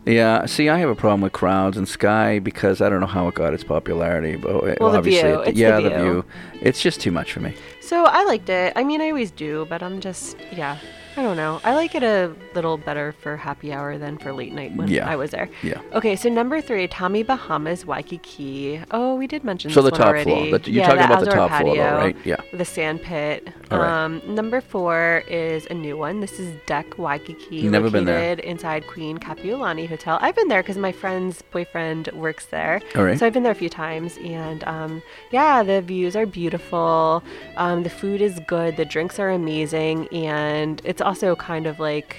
Yeah, 0.06 0.46
see, 0.46 0.68
I 0.68 0.78
have 0.78 0.88
a 0.88 0.94
problem 0.94 1.20
with 1.22 1.32
crowds 1.32 1.76
and 1.76 1.86
Sky 1.88 2.38
because 2.38 2.80
I 2.80 2.88
don't 2.88 3.00
know 3.00 3.06
how 3.06 3.28
it 3.28 3.34
got 3.34 3.52
its 3.52 3.64
popularity, 3.64 4.36
but 4.36 4.50
it- 4.64 4.80
Well, 4.80 4.92
the 4.92 4.98
obviously, 4.98 5.28
view. 5.30 5.40
it- 5.40 5.48
It's 5.48 5.58
the 5.58 5.62
yeah, 5.62 6.00
view. 6.02 6.24
It's 6.62 6.80
just 6.80 7.00
too 7.00 7.10
much 7.10 7.32
for 7.32 7.40
me. 7.40 7.54
So 7.80 8.04
I 8.04 8.24
liked 8.24 8.48
it. 8.48 8.72
I 8.76 8.84
mean, 8.84 9.00
I 9.00 9.08
always 9.08 9.30
do, 9.30 9.66
but 9.68 9.82
I'm 9.82 10.00
just, 10.00 10.36
yeah, 10.52 10.78
I 11.18 11.22
don't 11.22 11.36
know. 11.36 11.60
I 11.64 11.74
like 11.74 11.96
it 11.96 12.04
a 12.04 12.32
little 12.54 12.76
better 12.76 13.10
for 13.10 13.36
happy 13.36 13.72
hour 13.72 13.98
than 13.98 14.18
for 14.18 14.32
late 14.32 14.52
night 14.52 14.76
when 14.76 14.86
Yeah. 14.86 15.08
I 15.10 15.16
was 15.16 15.32
there. 15.32 15.48
Yeah. 15.64 15.80
Okay, 15.92 16.14
so 16.14 16.28
number 16.28 16.60
three, 16.60 16.86
Tommy 16.86 17.24
Bahamas 17.24 17.84
Waikiki. 17.84 18.80
Oh, 18.92 19.16
we 19.16 19.26
did 19.26 19.42
mention 19.42 19.72
So 19.72 19.82
the 19.82 19.90
top 19.90 19.98
floor. 19.98 20.36
already. 20.36 20.52
The- 20.52 20.70
you're 20.70 20.82
yeah, 20.84 20.86
talking 20.86 21.04
about 21.04 21.20
the 21.24 21.26
top 21.32 21.50
floor 21.60 21.74
though, 21.74 21.82
patio, 21.82 21.96
right? 21.98 22.16
Yeah. 22.24 22.36
The 22.52 22.64
sand 22.64 23.02
pit. 23.02 23.48
All 23.72 23.80
right. 23.80 24.04
Um, 24.04 24.22
number 24.28 24.60
four 24.60 25.24
is 25.26 25.66
a 25.66 25.74
new 25.74 25.96
one. 25.96 26.20
This 26.20 26.38
is 26.38 26.54
Deck 26.66 26.96
Waikiki. 26.98 27.68
Never 27.68 27.90
been 27.90 28.04
there. 28.04 28.20
located 28.20 28.38
Inside 28.44 28.86
Queen 28.86 29.18
Kapiolani 29.18 29.88
Hotel. 29.88 30.18
I've 30.22 30.36
been 30.36 30.46
there 30.46 30.62
because 30.62 30.78
my 30.78 30.92
friend's 30.92 31.42
boyfriend 31.42 32.10
works 32.14 32.46
there. 32.46 32.80
All 32.94 33.02
right. 33.02 33.18
So 33.18 33.26
I've 33.26 33.32
been 33.32 33.42
there 33.42 33.50
a 33.50 33.56
few 33.56 33.68
times, 33.68 34.16
and 34.18 34.62
um, 34.68 35.02
yeah, 35.32 35.64
the 35.64 35.82
views 35.82 36.14
are 36.14 36.26
beautiful. 36.26 37.24
Um, 37.56 37.82
the 37.82 37.90
food 37.90 38.22
is 38.22 38.38
good. 38.46 38.76
The 38.76 38.84
drinks 38.84 39.18
are 39.18 39.30
amazing, 39.30 40.06
and 40.14 40.80
it's 40.84 41.02
also 41.08 41.34
kind 41.36 41.66
of 41.66 41.80
like 41.80 42.10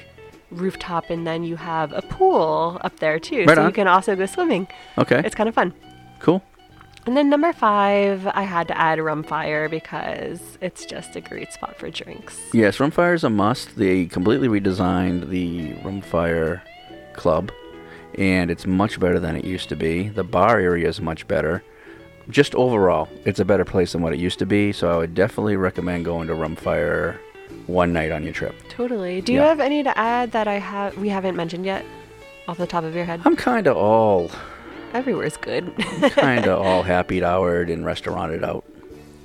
rooftop, 0.52 1.10
and 1.10 1.26
then 1.28 1.44
you 1.44 1.56
have 1.56 1.90
a 1.94 2.02
pool 2.02 2.80
up 2.84 3.00
there 3.00 3.20
too, 3.20 3.46
Right 3.46 3.56
so 3.56 3.62
on. 3.62 3.68
you 3.70 3.74
can 3.74 3.88
also 3.88 4.16
go 4.16 4.26
swimming. 4.26 4.68
Okay. 4.98 5.22
It's 5.24 5.36
kind 5.36 5.48
of 5.48 5.56
fun. 5.56 5.74
Cool. 6.20 6.42
And 7.06 7.16
then 7.16 7.30
number 7.30 7.54
five, 7.54 8.28
I 8.28 8.42
had 8.44 8.68
to 8.68 8.78
add 8.78 9.00
Rumfire 9.00 9.70
because 9.70 10.40
it's 10.62 10.86
just 10.86 11.16
a 11.16 11.22
great 11.22 11.54
spot 11.54 11.78
for 11.80 11.90
drinks. 11.90 12.40
Yes, 12.54 12.78
Rumfire 12.78 13.14
is 13.16 13.24
a 13.24 13.30
must. 13.30 13.78
They 13.78 14.06
completely 14.06 14.48
redesigned 14.48 15.30
the 15.30 15.74
Rumfire 15.86 16.62
Club, 17.14 17.52
and 18.18 18.52
it's 18.52 18.66
much 18.66 19.00
better 19.00 19.20
than 19.20 19.36
it 19.36 19.46
used 19.46 19.70
to 19.70 19.76
be. 19.76 20.10
The 20.10 20.24
bar 20.26 20.60
area 20.60 20.88
is 20.90 21.00
much 21.00 21.28
better. 21.28 21.64
Just 22.30 22.54
overall, 22.56 23.08
it's 23.26 23.40
a 23.40 23.46
better 23.46 23.66
place 23.66 23.94
than 23.94 24.02
what 24.02 24.14
it 24.14 24.20
used 24.20 24.40
to 24.40 24.46
be. 24.46 24.72
So 24.72 24.92
I 24.92 24.98
would 24.98 25.16
definitely 25.16 25.56
recommend 25.56 26.06
going 26.06 26.28
to 26.28 26.34
Rumfire 26.34 27.18
one 27.68 27.94
night 27.94 28.12
on 28.12 28.24
your 28.24 28.34
trip. 28.34 28.56
Totally. 28.70 29.22
Do 29.22 29.34
you 29.34 29.40
Yeah. 29.40 29.48
have 29.48 29.60
any 29.60 29.84
to 29.84 29.98
add 29.98 30.32
that 30.32 30.48
I 30.48 30.60
have 30.60 30.98
we 30.98 31.10
haven't 31.10 31.36
mentioned 31.36 31.66
yet, 31.66 31.86
off 32.48 32.58
the 32.58 32.68
top 32.68 32.84
of 32.84 32.96
your 32.96 33.06
head? 33.06 33.22
I'm 33.26 33.36
kind 33.36 33.68
of 33.68 33.78
all, 33.78 34.32
Everywhere's 34.94 35.38
good. 35.38 35.72
kind 36.12 36.48
of 36.48 36.60
all 36.62 36.82
happy 36.84 37.20
houred 37.20 37.70
and 37.70 37.86
restauranted 37.86 38.44
out. 38.44 38.64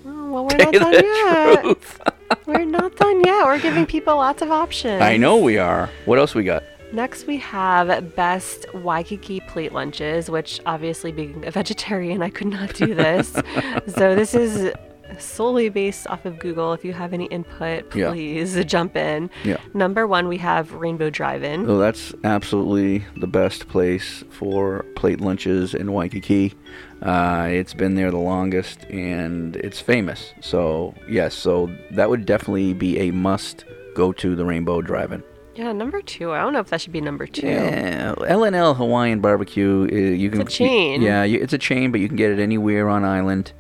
Oh, 0.07 0.31
well, 0.31 0.45
we're 0.45 0.51
Tell 0.59 0.73
not 0.73 0.93
done 0.93 1.65
yet. 1.65 1.77
we're 2.47 2.65
not 2.67 2.97
done 2.97 3.25
yet. 3.25 3.47
We're 3.47 3.59
giving 3.61 3.87
people 3.87 4.17
lots 4.17 4.43
of 4.43 4.51
options. 4.51 5.01
I 5.01 5.17
know 5.17 5.37
we 5.39 5.57
are. 5.57 5.89
What 6.05 6.19
else 6.19 6.35
we 6.35 6.45
got? 6.45 6.63
Next, 6.93 7.27
we 7.27 7.39
have 7.39 8.15
best 8.15 8.67
Waikiki 8.75 9.41
plate 9.41 9.73
lunches, 9.73 10.31
which 10.31 10.61
obviously, 10.67 11.11
being 11.11 11.45
a 11.47 11.51
vegetarian, 11.51 12.23
I 12.23 12.29
could 12.31 12.47
not 12.49 12.75
do 12.75 12.95
this. 12.95 13.29
so, 13.89 14.15
this 14.15 14.35
is 14.35 14.73
solely 15.21 15.69
based 15.69 16.07
off 16.09 16.25
of 16.25 16.39
Google. 16.39 16.73
If 16.73 16.85
you 16.85 16.93
have 16.93 17.13
any 17.13 17.27
input, 17.27 17.95
Yeah. 17.95 18.11
please 18.11 18.63
jump 18.65 18.97
in. 18.97 19.31
Yeah. 19.45 19.57
Number 19.75 20.07
one, 20.07 20.29
we 20.29 20.39
have 20.39 20.73
Rainbow 20.73 21.11
Drive 21.11 21.43
In. 21.43 21.67
So 21.67 21.79
that's 21.79 22.15
absolutely 22.25 23.05
the 23.17 23.27
best 23.27 23.69
place 23.69 24.25
for 24.31 24.85
plate 24.97 25.21
lunches 25.21 25.75
in 25.75 25.93
Waikiki. 25.93 26.55
Uh, 27.03 27.49
it's 27.51 27.75
been 27.75 27.95
there 27.97 28.11
the 28.11 28.17
longest 28.19 28.85
and 28.85 29.57
it's 29.57 29.81
famous. 29.81 30.33
So, 30.41 30.95
yes, 31.09 31.35
so 31.35 31.71
that 31.91 32.09
would 32.11 32.25
definitely 32.27 32.73
be 32.75 32.99
a 32.99 33.11
must 33.11 33.65
go 33.95 34.13
to 34.13 34.35
the 34.35 34.45
Rainbow 34.45 34.81
Drive-In. 34.81 35.23
Yeah, 35.55 35.71
number 35.73 36.03
two. 36.03 36.33
I 36.33 36.41
don't 36.41 36.53
know 36.53 36.59
if 36.59 36.71
that 36.71 36.81
should 36.81 36.93
be 36.93 37.01
number 37.01 37.29
two. 37.29 37.47
Yeah, 37.47 38.15
L&L 38.27 38.75
Hawaiian 38.75 39.21
Barbecue. 39.21 39.87
Uh, 39.93 39.95
you 39.95 40.29
can 40.29 40.41
a 40.41 40.45
chain. 40.47 41.01
yeah, 41.01 41.23
it's 41.23 41.53
a 41.53 41.59
chain, 41.59 41.93
but 41.93 42.01
you 42.01 42.09
can 42.09 42.17
get 42.17 42.33
it 42.33 42.41
anywhere 42.41 42.89
on 42.89 43.05
island. 43.05 43.53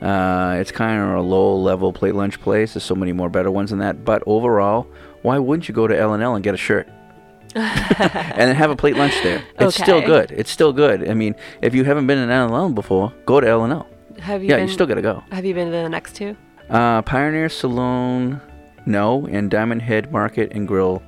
Uh, 0.00 0.56
it's 0.58 0.72
kind 0.72 1.00
of 1.02 1.18
a 1.18 1.20
low-level 1.20 1.92
plate 1.92 2.14
lunch 2.14 2.40
place. 2.40 2.74
There's 2.74 2.84
so 2.84 2.94
many 2.94 3.12
more 3.12 3.28
better 3.28 3.50
ones 3.50 3.70
than 3.70 3.78
that. 3.80 4.04
But 4.04 4.22
overall, 4.26 4.86
why 5.22 5.38
wouldn't 5.38 5.68
you 5.68 5.74
go 5.74 5.86
to 5.86 5.96
L&L 5.98 6.34
and 6.34 6.42
get 6.42 6.54
a 6.54 6.56
shirt? 6.58 6.88
and 7.54 8.38
then 8.38 8.54
have 8.54 8.70
a 8.70 8.76
plate 8.76 8.96
lunch 8.96 9.12
there. 9.22 9.42
It's 9.58 9.74
still 9.76 10.00
good. 10.00 10.30
It's 10.30 10.50
still 10.50 10.72
good. 10.72 11.08
I 11.08 11.14
mean, 11.14 11.34
if 11.62 11.74
you 11.74 11.84
haven't 11.84 12.06
been 12.06 12.18
in 12.18 12.30
L&L 12.30 12.70
before, 12.70 13.12
go 13.26 13.40
to 13.40 13.46
L&L. 13.48 13.86
Have 14.20 14.42
you 14.42 14.50
Yeah, 14.50 14.56
been, 14.56 14.68
you 14.68 14.72
still 14.72 14.86
gotta 14.86 15.02
go. 15.02 15.22
Have 15.32 15.44
you 15.44 15.54
been 15.54 15.66
to 15.66 15.72
the 15.72 15.88
next 15.88 16.14
two? 16.14 16.36
Uh, 16.68 17.02
Pioneer 17.02 17.48
Saloon, 17.48 18.40
no, 18.86 19.26
and 19.26 19.50
Diamond 19.50 19.82
Head 19.82 20.12
Market 20.12 20.52
and 20.52 20.68
Grill, 20.68 21.02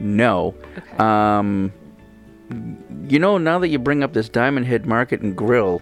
no. 0.00 0.54
Um, 0.98 1.72
you 3.08 3.18
know, 3.18 3.38
now 3.38 3.58
that 3.60 3.68
you 3.68 3.78
bring 3.78 4.02
up 4.02 4.12
this 4.12 4.28
Diamond 4.28 4.66
Head 4.66 4.86
Market 4.86 5.20
and 5.20 5.36
Grill, 5.36 5.80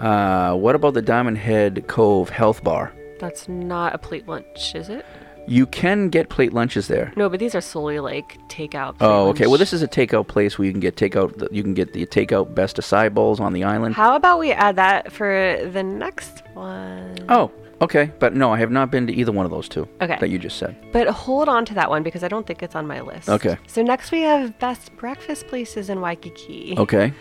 uh, 0.00 0.54
what 0.56 0.74
about 0.74 0.94
the 0.94 1.02
Diamond 1.02 1.38
Head 1.38 1.86
Cove 1.86 2.28
Health 2.30 2.64
Bar? 2.64 2.92
That's 3.18 3.48
not 3.48 3.94
a 3.94 3.98
plate 3.98 4.26
lunch, 4.26 4.74
is 4.74 4.88
it? 4.88 5.04
You 5.46 5.66
can 5.66 6.10
get 6.10 6.28
plate 6.28 6.52
lunches 6.52 6.86
there. 6.86 7.12
No, 7.16 7.28
but 7.28 7.40
these 7.40 7.54
are 7.54 7.60
solely 7.60 7.98
like 7.98 8.38
takeout. 8.48 8.94
Oh, 9.00 9.28
okay. 9.30 9.46
Well, 9.46 9.58
this 9.58 9.72
is 9.72 9.82
a 9.82 9.88
takeout 9.88 10.28
place 10.28 10.58
where 10.58 10.66
you 10.66 10.72
can 10.72 10.80
get 10.80 10.96
takeout. 10.96 11.48
You 11.50 11.62
can 11.62 11.74
get 11.74 11.92
the 11.92 12.06
takeout 12.06 12.54
best 12.54 12.76
acai 12.76 13.12
bowls 13.12 13.40
on 13.40 13.52
the 13.52 13.64
island. 13.64 13.94
How 13.94 14.14
about 14.16 14.38
we 14.38 14.52
add 14.52 14.76
that 14.76 15.10
for 15.12 15.58
the 15.72 15.82
next 15.82 16.42
one? 16.54 17.16
Oh, 17.28 17.50
okay. 17.80 18.12
But 18.20 18.34
no, 18.34 18.52
I 18.52 18.58
have 18.58 18.70
not 18.70 18.90
been 18.92 19.06
to 19.08 19.12
either 19.12 19.32
one 19.32 19.44
of 19.44 19.50
those 19.50 19.68
two 19.68 19.88
Okay. 20.00 20.16
that 20.20 20.30
you 20.30 20.38
just 20.38 20.56
said. 20.58 20.76
But 20.92 21.08
hold 21.08 21.48
on 21.48 21.64
to 21.64 21.74
that 21.74 21.90
one 21.90 22.02
because 22.04 22.22
I 22.22 22.28
don't 22.28 22.46
think 22.46 22.62
it's 22.62 22.76
on 22.76 22.86
my 22.86 23.00
list. 23.00 23.28
Okay. 23.28 23.56
So 23.66 23.82
next 23.82 24.12
we 24.12 24.20
have 24.20 24.56
best 24.60 24.94
breakfast 24.96 25.48
places 25.48 25.90
in 25.90 26.00
Waikiki. 26.00 26.74
Okay. 26.78 27.12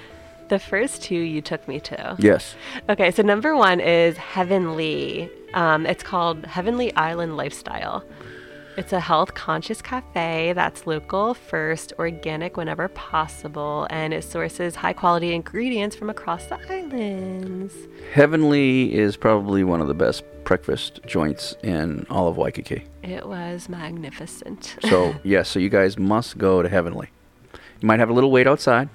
The 0.49 0.59
first 0.59 1.03
two 1.03 1.15
you 1.15 1.41
took 1.41 1.67
me 1.67 1.79
to. 1.81 2.15
Yes. 2.17 2.55
Okay, 2.89 3.11
so 3.11 3.21
number 3.21 3.55
one 3.55 3.79
is 3.79 4.17
Heavenly. 4.17 5.29
Um, 5.53 5.85
it's 5.85 6.03
called 6.03 6.45
Heavenly 6.45 6.93
Island 6.95 7.37
Lifestyle. 7.37 8.03
It's 8.75 8.93
a 8.93 8.99
health 8.99 9.33
conscious 9.33 9.81
cafe 9.81 10.53
that's 10.53 10.87
local 10.87 11.33
first, 11.33 11.93
organic 11.99 12.57
whenever 12.57 12.87
possible, 12.87 13.85
and 13.89 14.13
it 14.13 14.23
sources 14.23 14.75
high 14.75 14.93
quality 14.93 15.35
ingredients 15.35 15.95
from 15.95 16.09
across 16.09 16.45
the 16.45 16.57
islands. 16.67 17.73
Heavenly 18.13 18.93
is 18.95 19.17
probably 19.17 19.63
one 19.63 19.81
of 19.81 19.87
the 19.87 19.93
best 19.93 20.23
breakfast 20.45 21.01
joints 21.05 21.55
in 21.61 22.07
all 22.09 22.27
of 22.27 22.37
Waikiki. 22.37 22.85
It 23.03 23.27
was 23.27 23.69
magnificent. 23.69 24.77
So, 24.85 25.13
yes, 25.23 25.49
so 25.49 25.59
you 25.59 25.69
guys 25.69 25.99
must 25.99 26.37
go 26.37 26.63
to 26.63 26.69
Heavenly. 26.69 27.09
You 27.53 27.87
might 27.87 27.99
have 27.99 28.09
a 28.09 28.13
little 28.13 28.31
wait 28.31 28.47
outside. 28.47 28.89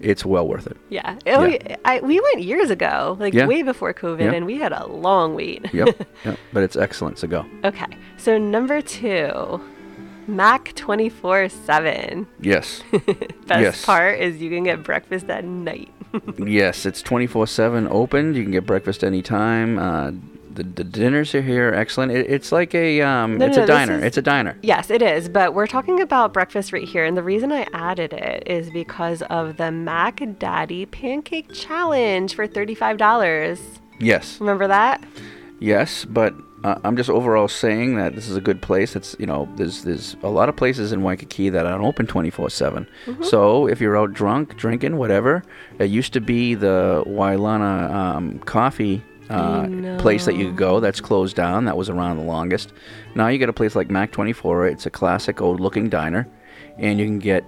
It's 0.00 0.24
well 0.24 0.48
worth 0.48 0.66
it. 0.66 0.76
yeah. 0.88 1.18
Oh, 1.26 1.44
Yeah. 1.44 1.76
I, 1.84 2.00
we 2.00 2.18
went 2.20 2.42
years 2.42 2.70
ago, 2.70 3.16
like 3.20 3.34
Yeah. 3.34 3.46
way 3.46 3.62
before 3.62 3.92
COVID, 3.92 4.20
Yeah. 4.20 4.32
and 4.32 4.46
we 4.46 4.56
had 4.56 4.72
a 4.72 4.86
long 4.86 5.34
wait. 5.34 5.72
Yep. 5.74 5.88
yep. 6.24 6.38
But 6.52 6.62
it's 6.62 6.76
excellent. 6.76 7.18
So 7.18 7.28
go. 7.28 7.44
Okay, 7.64 7.86
so 8.16 8.38
number 8.38 8.80
two, 8.80 9.60
Mac 10.26 10.74
24 10.74 11.48
7. 11.48 12.26
Yes. 12.40 12.82
Best 13.46 13.60
Yes. 13.60 13.84
part 13.84 14.18
is 14.20 14.40
you 14.40 14.48
can 14.50 14.64
get 14.64 14.82
breakfast 14.82 15.28
at 15.28 15.44
night. 15.44 15.90
yes, 16.38 16.86
it's 16.86 17.02
24 17.02 17.46
7 17.46 17.86
open. 17.88 18.34
You 18.34 18.42
can 18.42 18.52
get 18.52 18.64
breakfast 18.66 19.04
anytime. 19.04 19.78
Uh, 19.78 20.12
the, 20.54 20.62
the 20.62 20.84
dinners 20.84 21.34
are 21.34 21.42
here. 21.42 21.72
Excellent. 21.74 22.12
It, 22.12 22.26
it's 22.30 22.52
like 22.52 22.74
a 22.74 23.00
um, 23.02 23.38
No, 23.38 23.46
it's 23.46 23.56
no, 23.56 23.64
a 23.64 23.66
diner. 23.66 23.98
is- 23.98 24.04
It's 24.04 24.16
a 24.16 24.22
diner. 24.22 24.56
Yes, 24.62 24.90
it 24.90 25.02
is, 25.02 25.28
but 25.28 25.54
we're 25.54 25.66
talking 25.66 26.00
about 26.00 26.32
breakfast 26.32 26.72
right 26.72 26.86
here. 26.86 27.04
And 27.04 27.16
the 27.16 27.22
reason 27.22 27.52
I 27.52 27.66
added 27.72 28.12
it 28.12 28.42
is 28.46 28.70
because 28.70 29.22
of 29.22 29.56
the 29.56 29.70
Mac 29.70 30.20
Daddy 30.38 30.86
Pancake 30.86 31.52
Challenge 31.52 32.34
for 32.34 32.46
$35. 32.46 33.60
Yes. 33.98 34.40
Remember 34.40 34.66
that? 34.66 35.02
Yes, 35.60 36.04
but 36.06 36.34
uh, 36.64 36.78
I'm 36.84 36.96
just 36.96 37.10
overall 37.10 37.48
saying 37.48 37.96
that 37.96 38.14
this 38.14 38.28
is 38.28 38.36
a 38.36 38.40
good 38.40 38.60
place. 38.62 38.96
It's 38.96 39.14
you 39.18 39.26
know 39.26 39.48
there's 39.56 39.84
there's 39.84 40.16
a 40.22 40.28
lot 40.28 40.48
of 40.48 40.56
places 40.56 40.92
in 40.92 41.02
Waikiki 41.02 41.50
that 41.50 41.66
aren't 41.66 41.84
open 41.84 42.06
24/7. 42.06 42.86
Mhm. 43.06 43.24
So 43.24 43.66
if 43.66 43.80
you're 43.80 43.96
out 43.96 44.12
drunk, 44.14 44.56
drinking, 44.56 44.96
whatever, 44.96 45.42
it 45.78 45.90
used 45.90 46.12
to 46.14 46.20
be 46.20 46.54
the 46.54 47.02
Wailana 47.06 47.90
um, 47.92 48.38
coffee. 48.40 49.02
Uh, 49.30 49.96
place 50.00 50.24
that 50.24 50.34
you 50.34 50.46
could 50.46 50.56
go 50.56 50.80
that's 50.80 51.00
closed 51.00 51.36
down 51.36 51.64
that 51.66 51.76
was 51.76 51.88
around 51.88 52.16
the 52.16 52.24
longest. 52.24 52.72
Now 53.14 53.28
you 53.28 53.38
get 53.38 53.48
a 53.48 53.52
place 53.52 53.76
like 53.76 53.88
mac 53.88 54.10
24 54.10 54.66
it's 54.66 54.86
a 54.86 54.90
classic 54.90 55.40
old 55.40 55.60
looking 55.60 55.88
diner 55.88 56.26
and 56.78 56.98
you 56.98 57.06
can 57.06 57.20
get 57.20 57.44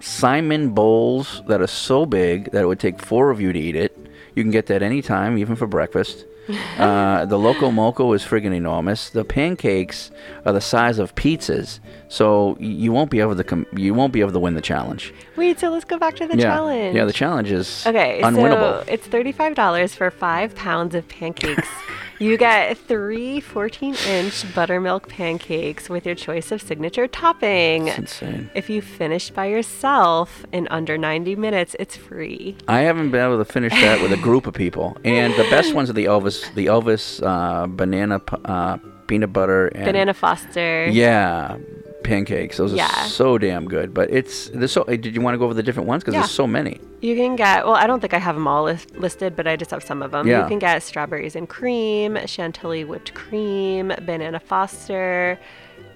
saimin 0.00 0.74
bowls 0.74 1.42
that 1.48 1.62
are 1.62 1.66
so 1.66 2.04
big 2.04 2.50
that 2.52 2.62
it 2.62 2.66
would 2.66 2.80
take 2.80 3.00
four 3.00 3.30
of 3.30 3.40
you 3.40 3.52
to 3.52 3.58
eat 3.58 3.76
it. 3.76 3.96
You 4.34 4.42
can 4.42 4.50
get 4.50 4.66
that 4.66 4.82
anytime 4.82 5.38
even 5.38 5.56
for 5.56 5.66
breakfast. 5.66 6.26
Uh, 6.78 7.24
the 7.24 7.38
loco 7.38 7.70
moco 7.70 8.12
is 8.12 8.22
friggin' 8.22 8.54
enormous. 8.54 9.08
The 9.08 9.24
pancakes 9.24 10.10
are 10.44 10.52
the 10.52 10.60
size 10.60 10.98
of 10.98 11.14
pizzas, 11.14 11.80
so 12.08 12.56
you 12.60 12.92
won't 12.92 13.10
be 13.10 13.20
able 13.20 13.36
to 13.36 13.44
com- 13.44 13.66
you 13.76 13.94
won't 13.94 14.12
be 14.12 14.20
able 14.20 14.32
to 14.32 14.38
win 14.38 14.54
the 14.54 14.60
challenge. 14.60 15.12
Wait, 15.36 15.58
so 15.58 15.70
let's 15.70 15.84
go 15.84 15.98
back 15.98 16.16
to 16.16 16.26
the 16.26 16.36
yeah, 16.36 16.44
challenge. 16.44 16.96
yeah, 16.96 17.04
the 17.04 17.12
challenge 17.12 17.50
is 17.50 17.86
Okay, 17.86 18.20
unwinnable. 18.22 18.84
so 18.84 18.84
it's 18.88 19.06
thirty-five 19.06 19.54
dollars 19.54 19.94
for 19.94 20.10
five 20.10 20.54
pounds 20.54 20.94
of 20.94 21.08
pancakes. 21.08 21.68
you 22.18 22.36
get 22.36 22.78
three 22.78 23.40
14-inch 23.40 24.54
buttermilk 24.54 25.08
pancakes 25.08 25.88
with 25.88 26.06
your 26.06 26.14
choice 26.14 26.52
of 26.52 26.62
signature 26.62 27.08
topping. 27.08 27.86
That's 27.86 27.98
insane. 27.98 28.50
If 28.54 28.70
you 28.70 28.80
finish 28.82 29.30
by 29.30 29.46
yourself 29.46 30.46
in 30.52 30.68
under 30.70 30.96
90 30.96 31.36
minutes, 31.36 31.74
it's 31.78 31.96
free. 31.96 32.56
I 32.68 32.80
haven't 32.80 33.10
been 33.10 33.24
able 33.24 33.38
to 33.38 33.44
finish 33.44 33.72
that 33.72 34.00
with 34.00 34.12
a 34.12 34.16
group 34.16 34.46
of 34.46 34.54
people, 34.54 34.96
and 35.04 35.34
the 35.34 35.44
best 35.50 35.74
ones 35.74 35.90
are 35.90 35.94
the 35.94 36.04
Elvis, 36.04 36.52
the 36.54 36.66
Elvis 36.66 37.20
uh, 37.22 37.66
banana 37.66 38.20
uh, 38.44 38.78
peanut 39.06 39.32
butter 39.32 39.68
and 39.68 39.84
Banana 39.84 40.14
Foster. 40.14 40.86
Yeah, 40.86 41.58
pancakes. 42.04 42.58
Those 42.58 42.72
Yeah. 42.72 42.86
are 42.86 43.08
so 43.08 43.36
damn 43.38 43.64
good. 43.66 43.92
But 43.92 44.10
it's 44.10 44.48
there's 44.50 44.70
so. 44.72 44.84
Did 44.84 45.14
you 45.14 45.20
want 45.20 45.34
to 45.34 45.38
go 45.38 45.44
over 45.46 45.54
the 45.54 45.62
different 45.62 45.88
ones? 45.88 46.02
Because 46.04 46.14
Yeah. 46.14 46.20
there's 46.20 46.30
so 46.30 46.46
many. 46.46 46.80
You 47.00 47.16
can 47.16 47.34
get, 47.36 47.64
well, 47.66 47.74
I 47.74 47.86
don't 47.86 48.00
think 48.00 48.14
I 48.14 48.18
have 48.18 48.34
them 48.36 48.46
all 48.46 48.62
list, 48.64 48.94
listed, 48.96 49.34
but 49.36 49.46
I 49.46 49.56
just 49.56 49.70
have 49.72 49.82
some 49.82 50.02
of 50.02 50.12
them. 50.12 50.26
Yeah. 50.26 50.42
You 50.42 50.48
can 50.48 50.58
get 50.58 50.82
strawberries 50.82 51.34
and 51.36 51.48
cream, 51.48 52.16
chantilly 52.26 52.84
whipped 52.84 53.12
cream, 53.14 53.92
banana 54.06 54.38
foster, 54.40 55.38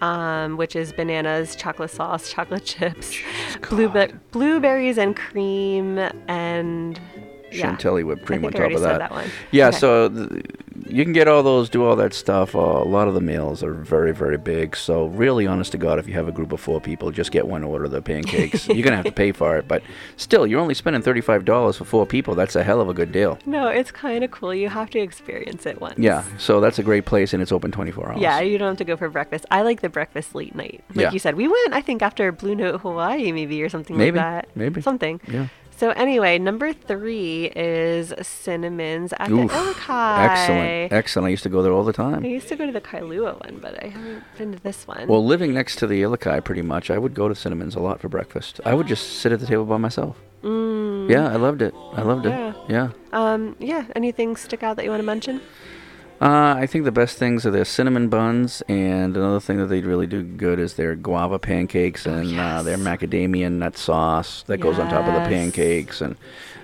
um, 0.03 0.57
which 0.57 0.75
is 0.77 0.93
bananas, 0.93 1.57
chocolate 1.57 1.91
sauce, 1.91 2.31
chocolate 2.31 2.65
chips, 2.65 3.17
bluebe- 3.63 4.19
blueberries 4.33 4.99
and 4.99 5.17
cream, 5.17 5.99
and 6.29 7.01
yeah. 7.51 7.63
Chantilly 7.63 8.05
whipped 8.05 8.27
cream 8.27 8.45
on 8.45 8.53
top 8.53 8.71
of 8.73 8.81
that. 8.83 8.99
that. 9.11 9.27
Yeah, 9.51 9.69
Okay. 9.69 9.79
so 9.79 10.09
th- 10.11 10.45
you 10.89 11.05
can 11.05 11.13
get 11.13 11.29
all 11.29 11.43
those, 11.43 11.69
do 11.69 11.85
all 11.85 11.97
that 11.97 12.15
stuff. 12.15 12.55
Uh, 12.55 12.59
a 12.59 12.85
lot 12.85 13.09
of 13.09 13.15
the 13.15 13.21
meals 13.21 13.63
are 13.63 13.73
very, 13.75 14.13
very 14.13 14.39
big. 14.39 14.77
So 14.77 15.07
really, 15.07 15.47
honest 15.47 15.73
to 15.73 15.79
God, 15.79 15.99
if 15.99 16.07
you 16.09 16.15
have 16.15 16.29
a 16.29 16.33
group 16.33 16.53
of 16.53 16.61
four 16.61 16.81
people, 16.81 17.11
just 17.11 17.31
get 17.33 17.47
one 17.47 17.63
order 17.65 17.85
of 17.85 17.91
the 17.91 18.03
pancakes. 18.03 18.67
You're 18.69 18.83
gonna 18.83 18.97
have 18.97 19.05
to 19.05 19.13
pay 19.13 19.33
for 19.33 19.57
it, 19.57 19.69
but 19.69 19.83
still, 20.17 20.47
you're 20.47 20.61
only 20.61 20.75
spending 20.75 21.03
thirty-five 21.03 21.45
dollars 21.45 21.77
for 21.77 21.85
four 21.85 22.07
people. 22.07 22.35
That's 22.35 22.57
a 22.57 22.63
hell 22.65 22.81
of 22.81 22.89
a 22.89 22.95
good 22.95 23.13
deal. 23.13 23.39
No, 23.47 23.69
it's 23.69 23.91
kind 23.91 24.25
of 24.25 24.31
cool. 24.31 24.55
You 24.55 24.69
have 24.69 24.91
to 24.91 24.99
experience 24.99 25.67
it 25.67 25.81
once. 25.81 25.99
Yeah, 25.99 26.25
so 26.39 26.61
that's 26.61 26.79
a 26.79 26.83
great 26.83 27.05
place, 27.05 27.33
and 27.33 27.43
it's 27.43 27.53
open 27.53 27.71
twenty-four 27.71 28.11
hours. 28.13 28.21
Yeah, 28.21 28.41
you 28.41 28.59
don't 28.59 28.69
have 28.69 28.79
to 28.79 28.85
go 28.85 28.97
for 28.97 29.09
breakfast. 29.09 29.47
I 29.51 29.63
like 29.63 29.81
the 29.81 29.89
breakfast 29.89 30.35
late 30.35 30.55
night. 30.55 30.83
Like 30.91 30.99
Yeah. 31.05 31.13
you 31.13 31.19
said, 31.19 31.35
we 31.37 31.49
went, 31.49 31.73
I 31.75 31.81
think, 31.81 32.03
after 32.03 32.31
Blue 32.33 32.55
Note 32.55 32.81
Hawaii, 32.81 33.33
maybe, 33.33 33.63
or 33.63 33.69
something 33.69 33.97
Maybe, 33.97 34.19
like 34.19 34.45
that. 34.45 34.57
maybe. 34.57 34.81
Something. 34.83 35.21
Yeah. 35.29 35.49
So, 35.79 35.91
anyway, 35.91 36.41
number 36.41 36.73
three 36.73 37.53
is 37.55 38.13
Cinnamons 38.21 39.13
at 39.17 39.31
Oof, 39.31 39.49
the 39.49 39.57
Ilikai. 39.57 40.19
excellent, 40.29 40.93
excellent. 40.93 41.27
I 41.27 41.31
used 41.31 41.45
to 41.45 41.49
go 41.49 41.63
there 41.63 41.73
all 41.73 41.85
the 41.85 41.93
time. 41.93 42.25
I 42.25 42.27
used 42.27 42.49
to 42.49 42.57
go 42.57 42.67
to 42.67 42.73
the 42.73 42.81
Kailua 42.81 43.41
one, 43.47 43.61
but 43.63 43.81
I 43.81 43.87
haven't 43.87 44.25
been 44.37 44.51
to 44.55 44.59
this 44.61 44.89
one. 44.89 45.07
Well, 45.07 45.25
living 45.25 45.55
next 45.55 45.77
to 45.77 45.87
the 45.87 46.03
Ilikai, 46.03 46.43
pretty 46.43 46.63
much, 46.63 46.91
I 46.91 46.99
would 46.99 47.15
go 47.15 47.29
to 47.29 47.35
Cinnamon's 47.37 47.77
a 47.77 47.81
lot 47.81 48.01
for 48.01 48.09
breakfast. 48.09 48.61
I 48.65 48.75
would 48.75 48.89
just 48.89 49.21
sit 49.21 49.31
at 49.31 49.39
the 49.39 49.47
table 49.47 49.67
by 49.67 49.77
myself. 49.77 50.17
Mm. 50.43 51.09
Yeah, 51.09 51.29
I 51.29 51.37
loved 51.37 51.63
it. 51.63 51.73
I 51.93 52.03
loved 52.03 52.27
it. 52.27 52.31
Yeah. 52.31 52.53
Yeah. 52.69 52.91
Um, 53.13 53.55
yeah. 53.61 53.87
Anything 53.95 54.35
stick 54.37 54.65
out 54.65 54.77
that 54.77 54.85
you 54.85 54.91
want 54.91 55.01
to 55.01 55.07
mention? 55.07 55.41
Uh, 56.21 56.55
I 56.59 56.67
think 56.67 56.85
the 56.85 56.91
best 56.91 57.17
things 57.17 57.47
are 57.47 57.53
their 57.53 57.65
cinnamon 57.65 58.09
buns, 58.09 58.61
and 58.63 59.17
another 59.17 59.39
thing 59.39 59.59
that 59.59 59.67
they 59.67 59.81
really 59.83 60.09
do 60.09 60.23
good 60.23 60.59
is 60.59 60.75
their 60.75 60.97
guava 60.97 61.39
pancakes 61.39 62.09
Oh, 62.09 62.13
and 62.13 62.39
uh, 62.39 62.63
their 62.65 62.77
macadamia 62.77 63.53
nut 63.53 63.77
sauce 63.77 64.43
that 64.49 64.59
goes 64.59 64.81
on 64.81 64.89
top 64.89 65.07
of 65.07 65.15
the 65.15 65.29
pancakes. 65.29 66.01
And 66.01 66.17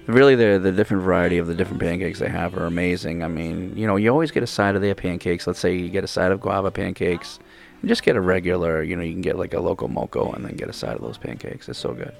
really, 0.06 0.34
the 0.34 0.58
the 0.58 0.72
different 0.72 1.04
variety 1.04 1.38
of 1.38 1.46
the 1.46 1.54
different 1.54 1.80
pancakes 1.80 2.18
they 2.18 2.28
have 2.28 2.56
are 2.56 2.66
amazing. 2.66 3.22
I 3.22 3.28
mean, 3.28 3.76
you 3.76 3.86
know, 3.86 3.94
you 3.94 4.10
always 4.10 4.32
get 4.32 4.42
a 4.42 4.46
side 4.48 4.74
of 4.74 4.82
their 4.82 4.96
pancakes. 4.96 5.46
Let's 5.46 5.60
say 5.60 5.76
you 5.76 5.88
get 5.88 6.02
a 6.02 6.08
side 6.08 6.32
of 6.32 6.40
guava 6.40 6.72
pancakes, 6.72 7.38
and 7.80 7.88
just 7.88 8.02
get 8.02 8.16
a 8.16 8.20
regular. 8.20 8.82
You 8.82 8.96
know, 8.96 9.04
you 9.04 9.12
can 9.12 9.22
get 9.22 9.38
like 9.38 9.54
a 9.54 9.60
loco 9.60 9.86
moco, 9.86 10.32
and 10.32 10.44
then 10.44 10.56
get 10.56 10.68
a 10.68 10.72
side 10.72 10.96
of 10.96 11.02
those 11.02 11.16
pancakes. 11.18 11.68
It's 11.68 11.78
so 11.78 11.92
good. 11.92 12.12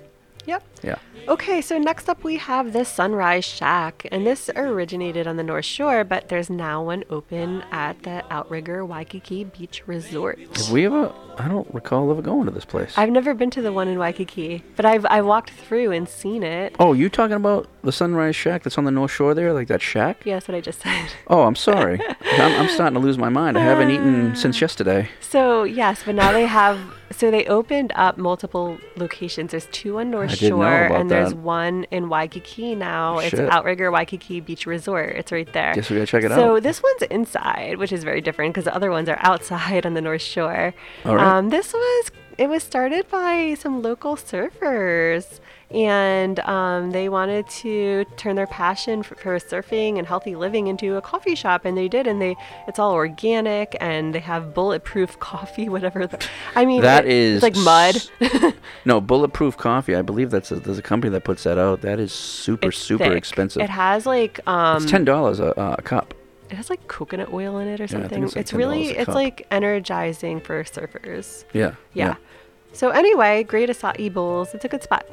Yep. 0.46 0.62
Yeah. 0.84 0.98
Okay, 1.26 1.62
so 1.62 1.78
next 1.78 2.10
up 2.10 2.22
we 2.22 2.36
have 2.36 2.74
the 2.74 2.84
Sunrise 2.84 3.46
Shack, 3.46 4.06
and 4.12 4.26
this 4.26 4.50
originated 4.54 5.26
on 5.26 5.38
the 5.38 5.42
North 5.42 5.64
Shore, 5.64 6.04
but 6.04 6.28
there's 6.28 6.50
now 6.50 6.82
one 6.82 7.02
open 7.08 7.62
at 7.72 8.02
the 8.02 8.22
Outrigger 8.30 8.84
Waikiki 8.84 9.44
Beach 9.44 9.82
Resort. 9.86 10.38
Have 10.38 10.70
we 10.70 10.84
ever? 10.84 11.14
I 11.38 11.48
don't 11.48 11.72
recall 11.74 12.10
ever 12.10 12.20
going 12.20 12.44
to 12.44 12.50
this 12.50 12.66
place. 12.66 12.92
I've 12.96 13.10
never 13.10 13.32
been 13.32 13.50
to 13.50 13.62
the 13.62 13.72
one 13.72 13.88
in 13.88 13.98
Waikiki, 13.98 14.62
but 14.76 14.84
I've 14.84 15.06
I 15.06 15.22
walked 15.22 15.50
through 15.50 15.92
and 15.92 16.06
seen 16.06 16.42
it. 16.42 16.76
Oh, 16.78 16.92
you 16.92 17.08
talking 17.08 17.36
about 17.36 17.68
the 17.82 17.90
Sunrise 17.90 18.36
Shack 18.36 18.62
that's 18.62 18.76
on 18.76 18.84
the 18.84 18.90
North 18.90 19.10
Shore 19.10 19.34
there, 19.34 19.52
like 19.54 19.68
that 19.68 19.80
shack? 19.80 20.24
Yeah, 20.26 20.34
that's 20.34 20.48
what 20.48 20.56
I 20.56 20.60
just 20.60 20.82
said. 20.82 21.08
Oh, 21.28 21.42
I'm 21.42 21.56
sorry. 21.56 22.00
I'm, 22.32 22.60
I'm 22.60 22.68
starting 22.68 22.94
to 22.94 23.00
lose 23.00 23.16
my 23.16 23.30
mind. 23.30 23.56
I 23.56 23.62
haven't 23.62 23.90
eaten 23.90 24.32
ah. 24.32 24.34
since 24.34 24.60
yesterday. 24.60 25.08
So 25.20 25.64
yes, 25.64 26.02
but 26.04 26.14
now 26.14 26.32
they 26.32 26.46
have. 26.46 26.78
So 27.10 27.30
they 27.30 27.44
opened 27.46 27.92
up 27.94 28.18
multiple 28.18 28.78
locations. 28.96 29.52
There's 29.52 29.66
two 29.66 30.00
on 30.00 30.10
North 30.10 30.32
I 30.32 30.34
didn't 30.34 30.58
know 30.58 30.64
Shore, 30.64 30.86
about 30.86 31.00
and 31.00 31.10
there's 31.14 31.30
that. 31.30 31.38
one 31.38 31.84
in 31.90 32.08
Waikiki 32.08 32.74
now. 32.74 33.18
It's 33.18 33.34
Outrigger 33.34 33.90
Waikiki 33.90 34.40
Beach 34.40 34.66
Resort. 34.66 35.16
It's 35.16 35.32
right 35.32 35.50
there. 35.52 35.74
Guess 35.74 35.90
we 35.90 35.96
gotta 35.96 36.06
check 36.06 36.24
it 36.24 36.28
so 36.28 36.34
out. 36.34 36.38
So 36.56 36.60
this 36.60 36.82
one's 36.82 37.02
inside, 37.02 37.78
which 37.78 37.92
is 37.92 38.04
very 38.04 38.20
different 38.20 38.54
because 38.54 38.64
the 38.64 38.74
other 38.74 38.90
ones 38.90 39.08
are 39.08 39.18
outside 39.20 39.86
on 39.86 39.94
the 39.94 40.00
North 40.00 40.22
Shore. 40.22 40.74
All 41.04 41.16
right. 41.16 41.36
Um, 41.38 41.50
this 41.50 41.72
was 41.72 42.10
it 42.36 42.48
was 42.48 42.62
started 42.62 43.08
by 43.08 43.54
some 43.58 43.82
local 43.82 44.16
surfers. 44.16 45.40
And 45.74 46.38
um, 46.40 46.92
they 46.92 47.08
wanted 47.08 47.48
to 47.48 48.04
turn 48.16 48.36
their 48.36 48.46
passion 48.46 49.02
for, 49.02 49.16
for 49.16 49.36
surfing 49.40 49.98
and 49.98 50.06
healthy 50.06 50.36
living 50.36 50.68
into 50.68 50.96
a 50.96 51.02
coffee 51.02 51.34
shop, 51.34 51.64
and 51.64 51.76
they 51.76 51.88
did. 51.88 52.06
And 52.06 52.22
they, 52.22 52.36
it's 52.68 52.78
all 52.78 52.92
organic, 52.92 53.76
and 53.80 54.14
they 54.14 54.20
have 54.20 54.54
bulletproof 54.54 55.18
coffee, 55.30 55.68
whatever. 55.68 56.06
The, 56.06 56.24
I 56.54 56.64
mean, 56.64 56.82
That 56.82 57.06
it- 57.06 57.10
is 57.12 57.42
it's 57.42 57.56
like 57.56 57.56
mud. 57.64 57.96
s- 58.20 58.52
no, 58.84 59.00
bulletproof 59.00 59.56
coffee. 59.56 59.96
I 59.96 60.02
believe 60.02 60.30
that's 60.30 60.52
a, 60.52 60.56
there's 60.56 60.78
a 60.78 60.82
company 60.82 61.10
that 61.10 61.24
puts 61.24 61.42
that 61.42 61.58
out. 61.58 61.80
That 61.80 61.98
is 61.98 62.12
super 62.12 62.68
It's 62.68 62.78
super 62.78 63.04
thick. 63.04 63.16
expensive. 63.18 63.60
It 63.62 63.70
has 63.70 64.06
like 64.06 64.40
um, 64.46 64.82
it's 64.82 64.90
ten 64.90 65.04
dollars 65.04 65.40
a, 65.40 65.54
a 65.78 65.82
cup. 65.82 66.14
It 66.50 66.54
has 66.56 66.70
like 66.70 66.86
coconut 66.86 67.32
oil 67.32 67.58
in 67.58 67.66
it 67.66 67.80
or 67.80 67.84
Yeah, 67.84 67.88
something. 67.88 68.22
it's 68.22 68.36
like 68.36 68.42
it's 68.42 68.52
$10 68.52 68.58
really 68.58 68.88
it's 68.90 69.06
cup. 69.06 69.14
like 69.16 69.46
energizing 69.50 70.40
for 70.40 70.62
surfers. 70.62 71.44
Yeah, 71.52 71.74
Yeah. 71.94 72.06
yeah. 72.08 72.14
So 72.74 72.90
anyway, 72.90 73.42
great 73.44 73.70
acai 73.70 74.12
bowls. 74.12 74.54
It's 74.54 74.64
a 74.64 74.68
good 74.68 74.82
spot. 74.82 75.06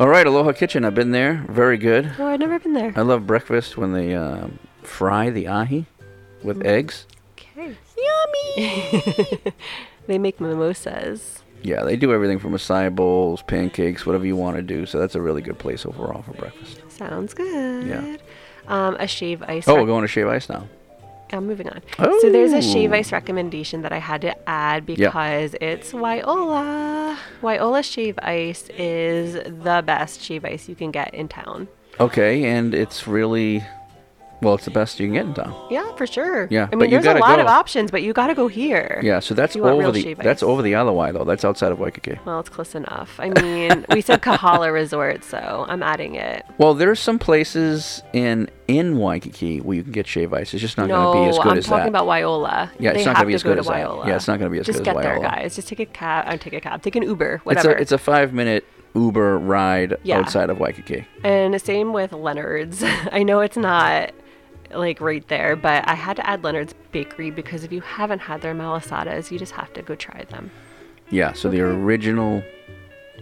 All 0.00 0.08
right, 0.08 0.26
Aloha 0.26 0.52
Kitchen. 0.52 0.84
I've 0.84 0.94
been 0.94 1.12
there. 1.12 1.44
Very 1.48 1.78
good. 1.78 2.10
Oh, 2.18 2.26
I've 2.26 2.40
never 2.40 2.58
been 2.58 2.72
there. 2.72 2.92
I 2.96 3.02
love 3.02 3.26
breakfast 3.26 3.76
when 3.76 3.92
they 3.92 4.14
uh, 4.14 4.48
fry 4.82 5.30
the 5.30 5.46
ahi 5.46 5.86
with 6.42 6.58
Mm. 6.58 6.66
eggs. 6.66 7.06
Okay. 7.38 7.76
Yummy. 8.56 9.38
they 10.06 10.18
make 10.18 10.40
mimosas. 10.40 11.42
Yeah, 11.62 11.82
they 11.84 11.96
do 11.96 12.12
everything 12.12 12.38
from 12.40 12.52
acai 12.52 12.94
bowls, 12.94 13.40
pancakes, 13.42 14.04
whatever 14.04 14.26
you 14.26 14.36
want 14.36 14.56
to 14.56 14.62
do. 14.62 14.84
So 14.84 14.98
that's 14.98 15.14
a 15.14 15.20
really 15.20 15.40
good 15.40 15.58
place 15.58 15.86
overall 15.86 16.22
for 16.22 16.32
breakfast. 16.32 16.80
Sounds 16.88 17.32
good. 17.32 17.86
Yeah. 17.86 18.16
Um, 18.66 18.96
a 18.98 19.06
shave 19.06 19.42
ice. 19.44 19.66
Oh, 19.68 19.74
we're 19.76 19.86
going 19.86 20.02
to 20.02 20.08
shave 20.08 20.26
ice 20.26 20.48
now. 20.48 20.66
I'm 21.32 21.46
moving 21.46 21.68
on. 21.68 21.80
So 22.20 22.30
there's 22.30 22.52
a 22.52 22.62
shave 22.62 22.92
Oh. 22.92 22.96
ice 22.96 23.10
recommendation 23.12 23.82
that 23.82 23.92
I 23.92 23.98
had 23.98 24.20
to 24.22 24.34
add 24.48 24.86
because 24.86 25.54
it's 25.60 25.92
Waiola. 25.92 27.16
Waiola 27.42 27.82
shave 27.84 28.18
ice 28.22 28.68
is 28.78 29.34
the 29.34 29.82
best 29.84 30.22
shave 30.22 30.44
ice 30.44 30.68
you 30.68 30.74
can 30.74 30.90
get 30.90 31.12
in 31.14 31.28
town. 31.28 31.68
Okay, 32.00 32.44
and 32.44 32.74
it's 32.74 33.06
really, 33.06 33.62
well, 34.44 34.54
it's 34.54 34.64
the 34.64 34.70
best 34.70 35.00
you 35.00 35.06
can 35.06 35.14
get 35.14 35.26
in 35.26 35.34
town. 35.34 35.54
Yeah, 35.70 35.94
for 35.96 36.06
sure. 36.06 36.46
Yeah, 36.50 36.64
I 36.64 36.66
but 36.66 36.78
mean, 36.78 36.90
you 36.90 36.96
there's 36.96 37.04
a 37.04 37.08
gotta 37.08 37.20
lot 37.20 37.36
go. 37.36 37.42
of 37.42 37.48
options, 37.48 37.90
but 37.90 38.02
you 38.02 38.12
got 38.12 38.28
to 38.28 38.34
go 38.34 38.46
here. 38.48 39.00
Yeah, 39.02 39.20
so 39.20 39.34
that's 39.34 39.52
if 39.52 39.56
you 39.56 39.62
want 39.62 39.74
over 39.74 39.82
real 39.92 39.92
the 39.92 40.14
that's 40.14 40.42
over 40.42 40.62
the 40.62 40.74
Ala 40.74 40.92
Wai 40.92 41.12
though. 41.12 41.24
That's 41.24 41.44
outside 41.44 41.72
of 41.72 41.78
Waikiki. 41.78 42.18
Well, 42.24 42.40
it's 42.40 42.48
close 42.48 42.74
enough. 42.74 43.18
I 43.18 43.30
mean, 43.30 43.84
we 43.90 44.00
said 44.00 44.22
Kahala 44.22 44.72
Resort, 44.80 45.24
so 45.24 45.64
I'm 45.68 45.82
adding 45.82 46.14
it. 46.14 46.44
Well, 46.58 46.74
there's 46.74 47.00
some 47.00 47.18
places 47.18 48.02
in 48.12 48.48
in 48.68 48.98
Waikiki 48.98 49.60
where 49.60 49.76
you 49.76 49.82
can 49.82 49.92
get 49.92 50.06
shave 50.06 50.32
ice. 50.32 50.54
It's 50.54 50.60
just 50.60 50.78
not 50.78 50.88
no, 50.88 51.12
going 51.12 51.16
to 51.16 51.24
be 51.24 51.30
as 51.30 51.42
good 51.42 51.52
I'm 51.52 51.58
as 51.58 51.66
talking 51.66 51.88
about 51.88 52.06
Waiola. 52.06 52.70
Yeah, 52.78 52.90
it's 52.90 52.98
They 53.00 53.04
not 53.04 53.16
have 53.16 53.16
gonna 53.16 53.26
be 53.26 53.32
to 53.32 53.34
as 53.36 53.42
go 53.42 53.50
good 53.50 53.54
to 53.56 53.60
as 53.60 53.66
that. 53.66 53.86
Waiola. 53.86 54.06
Yeah, 54.06 54.16
it's 54.16 54.28
not 54.28 54.38
gonna 54.38 54.50
be 54.50 54.58
as 54.58 54.66
Just 54.66 54.78
good 54.78 54.88
as 54.88 54.94
get 54.94 55.02
there, 55.02 55.18
Waiola. 55.18 55.22
guys. 55.22 55.56
Just 55.56 55.68
take 55.68 55.80
a 55.80 55.86
cab. 55.86 56.24
I 56.28 56.36
take 56.36 56.52
a 56.52 56.60
cab. 56.60 56.82
Take 56.82 56.96
an 56.96 57.02
Uber. 57.02 57.34
It's 57.36 57.44
Whatever. 57.44 57.72
a 57.74 57.80
it's 57.80 57.92
a 57.92 57.98
five 57.98 58.32
minute 58.32 58.64
Uber 58.94 59.38
ride 59.38 59.96
Yeah. 60.02 60.18
outside 60.20 60.50
of 60.50 60.58
Waikiki. 60.60 61.04
And 61.22 61.52
the 61.54 61.58
same 61.58 61.92
with 61.92 62.12
Leonard's. 62.12 62.82
I 63.12 63.22
know 63.22 63.40
it's 63.40 63.56
not 63.56 64.12
like 64.76 65.00
right 65.00 65.26
there. 65.28 65.56
But 65.56 65.88
I 65.88 65.94
had 65.94 66.16
to 66.16 66.28
add 66.28 66.44
Leonard's 66.44 66.74
Bakery 66.92 67.30
because 67.30 67.64
if 67.64 67.72
you 67.72 67.80
haven't 67.80 68.20
had 68.20 68.40
their 68.42 68.54
malasadas, 68.54 69.30
you 69.30 69.38
just 69.38 69.52
have 69.52 69.72
to 69.74 69.82
go 69.82 69.94
try 69.94 70.24
them. 70.24 70.50
Yeah, 71.10 71.32
so 71.32 71.48
the 71.50 71.60
original 71.60 72.42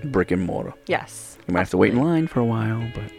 brick 0.05 0.31
and 0.31 0.43
mortar. 0.43 0.75
Yes, 0.87 1.39
You 1.47 1.55
might 1.55 1.61
have 1.61 1.71
to 1.71 1.77
wait 1.77 1.93
in 1.93 2.01
line 2.01 2.27
for 2.27 2.41
a 2.41 2.45
while, 2.45 2.91
but 2.95 3.11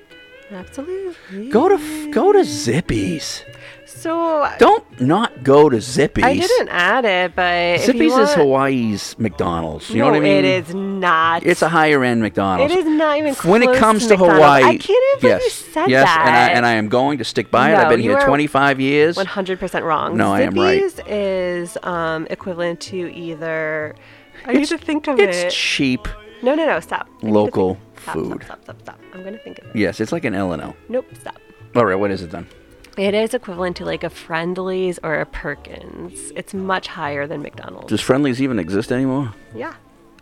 absolutely. 0.54 1.50
go 1.50 1.70
to 1.70 2.12
go 2.12 2.32
to 2.32 2.44
Zippy's. 2.44 3.44
So 3.86 4.50
Don't 4.60 5.00
not 5.00 5.44
go 5.44 5.70
to 5.70 5.80
Zippy's. 5.80 6.26
I 6.26 6.36
didn't 6.36 6.70
add 6.70 7.06
it, 7.06 7.36
but 7.36 7.80
Zippy's 7.80 8.18
is 8.18 8.34
Hawaii's 8.34 9.18
McDonald's. 9.18 9.90
You 9.90 10.00
know 10.00 10.08
what 10.08 10.16
I 10.16 10.20
mean? 10.20 10.44
it 10.44 10.46
is 10.46 10.74
not. 10.74 11.46
It's 11.46 11.62
a 11.62 11.70
higher 11.70 12.04
end 12.04 12.22
McDonald's. 12.22 12.74
It 12.74 12.80
is 12.80 12.86
not 12.86 13.18
even 13.18 13.34
when 13.50 13.64
it 13.64 13.76
comes 13.78 14.04
to 14.08 14.10
to 14.10 14.18
Hawaii. 14.18 14.64
I 14.64 14.78
can't 14.78 14.90
even 14.90 15.20
believe 15.22 15.42
yes, 15.42 15.44
you 15.44 15.50
said 15.74 15.90
yes, 15.90 16.06
that. 16.06 16.24
and 16.28 16.36
I 16.36 16.50
and 16.50 16.66
I 16.66 16.74
am 16.74 16.90
going 16.90 17.20
to 17.20 17.24
stick 17.24 17.50
by 17.52 17.72
it. 17.72 17.76
I've 17.76 17.90
been 17.90 18.00
here 18.02 18.20
25 18.20 18.82
years. 18.82 19.16
100% 19.16 19.84
wrong. 19.84 20.18
No, 20.18 20.34
I 20.34 20.42
am 20.42 20.54
right. 20.56 20.90
Zippy's 20.90 21.08
is 21.08 21.78
um, 21.84 22.28
equivalent 22.30 22.82
to 22.82 23.14
either. 23.14 23.96
I 24.46 24.54
need 24.54 24.68
to 24.68 24.78
think 24.78 25.08
of 25.08 25.20
It's 25.20 25.38
it. 25.38 25.46
It's 25.48 25.56
cheap 25.56 26.08
No, 26.42 26.56
no, 26.56 26.66
no. 26.66 26.80
Stop. 26.80 27.08
I 27.24 27.28
local. 27.28 27.78
Stop, 28.04 28.14
food. 28.16 28.44
Stop, 28.44 28.64
stop, 28.64 28.64
stop, 28.64 28.82
stop. 28.82 29.00
I'm 29.14 29.24
gonna 29.24 29.38
think 29.40 29.60
of 29.60 29.66
it. 29.68 29.76
Yes, 29.76 30.00
it's 30.00 30.12
like 30.12 30.26
an 30.26 30.36
L 30.36 30.54
and 30.54 30.62
L. 30.62 30.76
Nope. 30.90 31.08
Stop. 31.20 31.38
All 31.76 31.86
right, 31.86 31.96
what 31.96 32.12
is 32.12 32.22
it 32.22 32.30
then? 32.32 32.48
It 32.98 33.16
is 33.16 33.34
equivalent 33.34 33.76
to 33.78 33.86
like 33.86 34.04
a 34.04 34.10
Friendlies 34.10 35.00
or 35.04 35.16
a 35.20 35.26
Perkins. 35.26 36.32
It's 36.36 36.54
much 36.54 36.88
higher 36.88 37.26
than 37.26 37.42
McDonald's. 37.42 37.88
Does 37.90 38.02
Friendlies 38.02 38.40
even 38.42 38.60
exist 38.60 38.92
anymore? 38.92 39.34
yeah, 39.56 39.74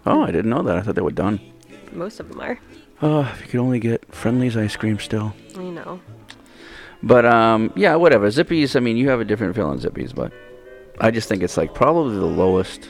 Oh, 0.06 0.24
I 0.24 0.32
didn't 0.32 0.50
know 0.50 0.64
that. 0.64 0.78
I 0.78 0.82
thought 0.82 0.96
they 0.96 1.02
were 1.02 1.12
done. 1.12 1.40
most 1.92 2.20
of 2.22 2.30
them 2.30 2.40
are. 2.40 2.58
Oh, 3.02 3.22
if 3.34 3.42
you 3.42 3.48
could 3.48 3.60
only 3.60 3.80
get 3.80 4.06
Friendlies 4.16 4.56
ice 4.56 4.76
cream 4.78 4.98
still. 5.00 5.34
I 5.58 5.64
know. 5.64 6.00
But 7.04 7.26
um, 7.26 7.74
yeah, 7.76 7.96
whatever. 7.96 8.28
Zippies. 8.28 8.76
I 8.76 8.80
mean, 8.80 8.96
you 8.96 9.10
have 9.10 9.20
a 9.20 9.26
different 9.26 9.56
feel 9.56 9.68
on 9.68 9.80
Zippies, 9.80 10.14
but 10.16 10.32
I 11.00 11.12
just 11.12 11.28
think 11.28 11.42
it's 11.44 11.58
like 11.58 11.74
probably 11.74 12.16
the 12.16 12.26
lowest 12.26 12.88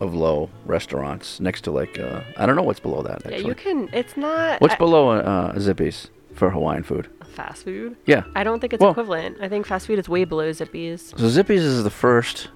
of 0.00 0.14
low 0.14 0.50
restaurants 0.66 1.40
next 1.40 1.62
to 1.62 1.70
like 1.70 1.98
uh, 1.98 2.20
I 2.36 2.46
don't 2.46 2.56
know 2.56 2.62
what's 2.62 2.80
below 2.80 3.02
that. 3.02 3.22
Yeah, 3.30 3.38
you 3.38 3.54
can. 3.54 3.88
It's 3.92 4.16
not. 4.16 4.60
What's 4.60 4.74
I- 4.74 4.78
below 4.78 5.10
uh, 5.10 5.58
Zippy's 5.58 6.08
for 6.34 6.50
Hawaiian 6.50 6.82
food? 6.82 7.08
fast 7.36 7.64
food? 7.64 7.94
Yeah. 8.06 8.22
I 8.34 8.44
don't 8.44 8.60
think 8.60 8.72
it's 8.72 8.80
Well- 8.80 8.92
equivalent. 8.92 9.36
I 9.42 9.48
think 9.50 9.66
fast 9.66 9.86
food 9.86 9.98
is 9.98 10.08
way 10.08 10.24
below 10.24 10.50
Zippy's. 10.52 11.12
So 11.16 11.28
Zippy's 11.28 11.62
is 11.62 11.84
the 11.84 11.90
first 11.90 12.48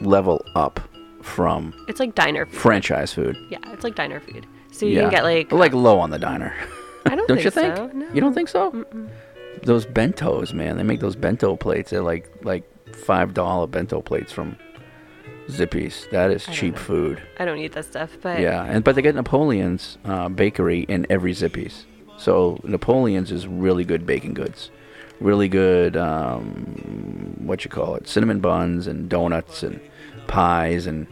level 0.00 0.44
up 0.56 0.80
from 1.22 1.72
It's 1.88 2.00
like 2.00 2.14
diner 2.16 2.46
food. 2.46 2.54
franchise 2.60 3.12
food. 3.12 3.36
Yeah, 3.48 3.58
it's 3.72 3.84
like 3.84 3.94
diner 3.94 4.18
food. 4.20 4.44
So 4.72 4.86
you 4.86 4.92
yeah. 4.96 5.02
can 5.02 5.10
get 5.10 5.22
like. 5.24 5.52
like 5.52 5.72
low 5.72 5.98
on 6.00 6.10
the 6.10 6.18
diner. 6.18 6.52
I 7.06 7.10
don't, 7.14 7.28
Don't 7.28 7.36
think 7.36 7.44
you 7.44 7.50
think? 7.50 7.76
so. 7.76 7.86
No. 7.94 8.08
You 8.12 8.20
don't 8.20 8.34
think 8.34 8.48
so? 8.48 8.84
Those 9.62 9.86
bentos, 9.86 10.52
man. 10.52 10.76
They 10.76 10.82
make 10.82 10.98
those 11.00 11.14
bento 11.14 11.54
plates. 11.56 11.90
They're 11.90 12.02
like 12.02 12.28
like 12.42 12.64
five 12.94 13.32
dollar 13.34 13.68
bento 13.68 14.00
plates 14.02 14.32
from 14.32 14.56
Zippy's. 15.50 16.06
That 16.10 16.30
is 16.30 16.44
cheap 16.46 16.76
food. 16.76 17.22
I 17.38 17.44
don't 17.44 17.58
eat 17.58 17.72
that 17.72 17.84
stuff, 17.84 18.16
but 18.22 18.40
Yeah, 18.40 18.64
and 18.64 18.82
but 18.84 18.94
they 18.94 19.02
get 19.02 19.14
Napoleon's 19.14 19.98
uh, 20.04 20.28
bakery 20.28 20.80
in 20.80 21.06
every 21.10 21.32
Zippies. 21.32 21.84
So 22.18 22.58
Napoleon's 22.64 23.30
is 23.30 23.46
really 23.46 23.84
good 23.84 24.06
baking 24.06 24.34
goods, 24.34 24.70
really 25.20 25.48
good. 25.48 25.96
Um, 25.96 27.36
what 27.40 27.64
you 27.64 27.70
call 27.70 27.94
it? 27.96 28.08
Cinnamon 28.08 28.40
buns 28.40 28.86
and 28.86 29.08
donuts 29.08 29.62
and 29.62 29.80
pies 30.26 30.86
and 30.86 31.06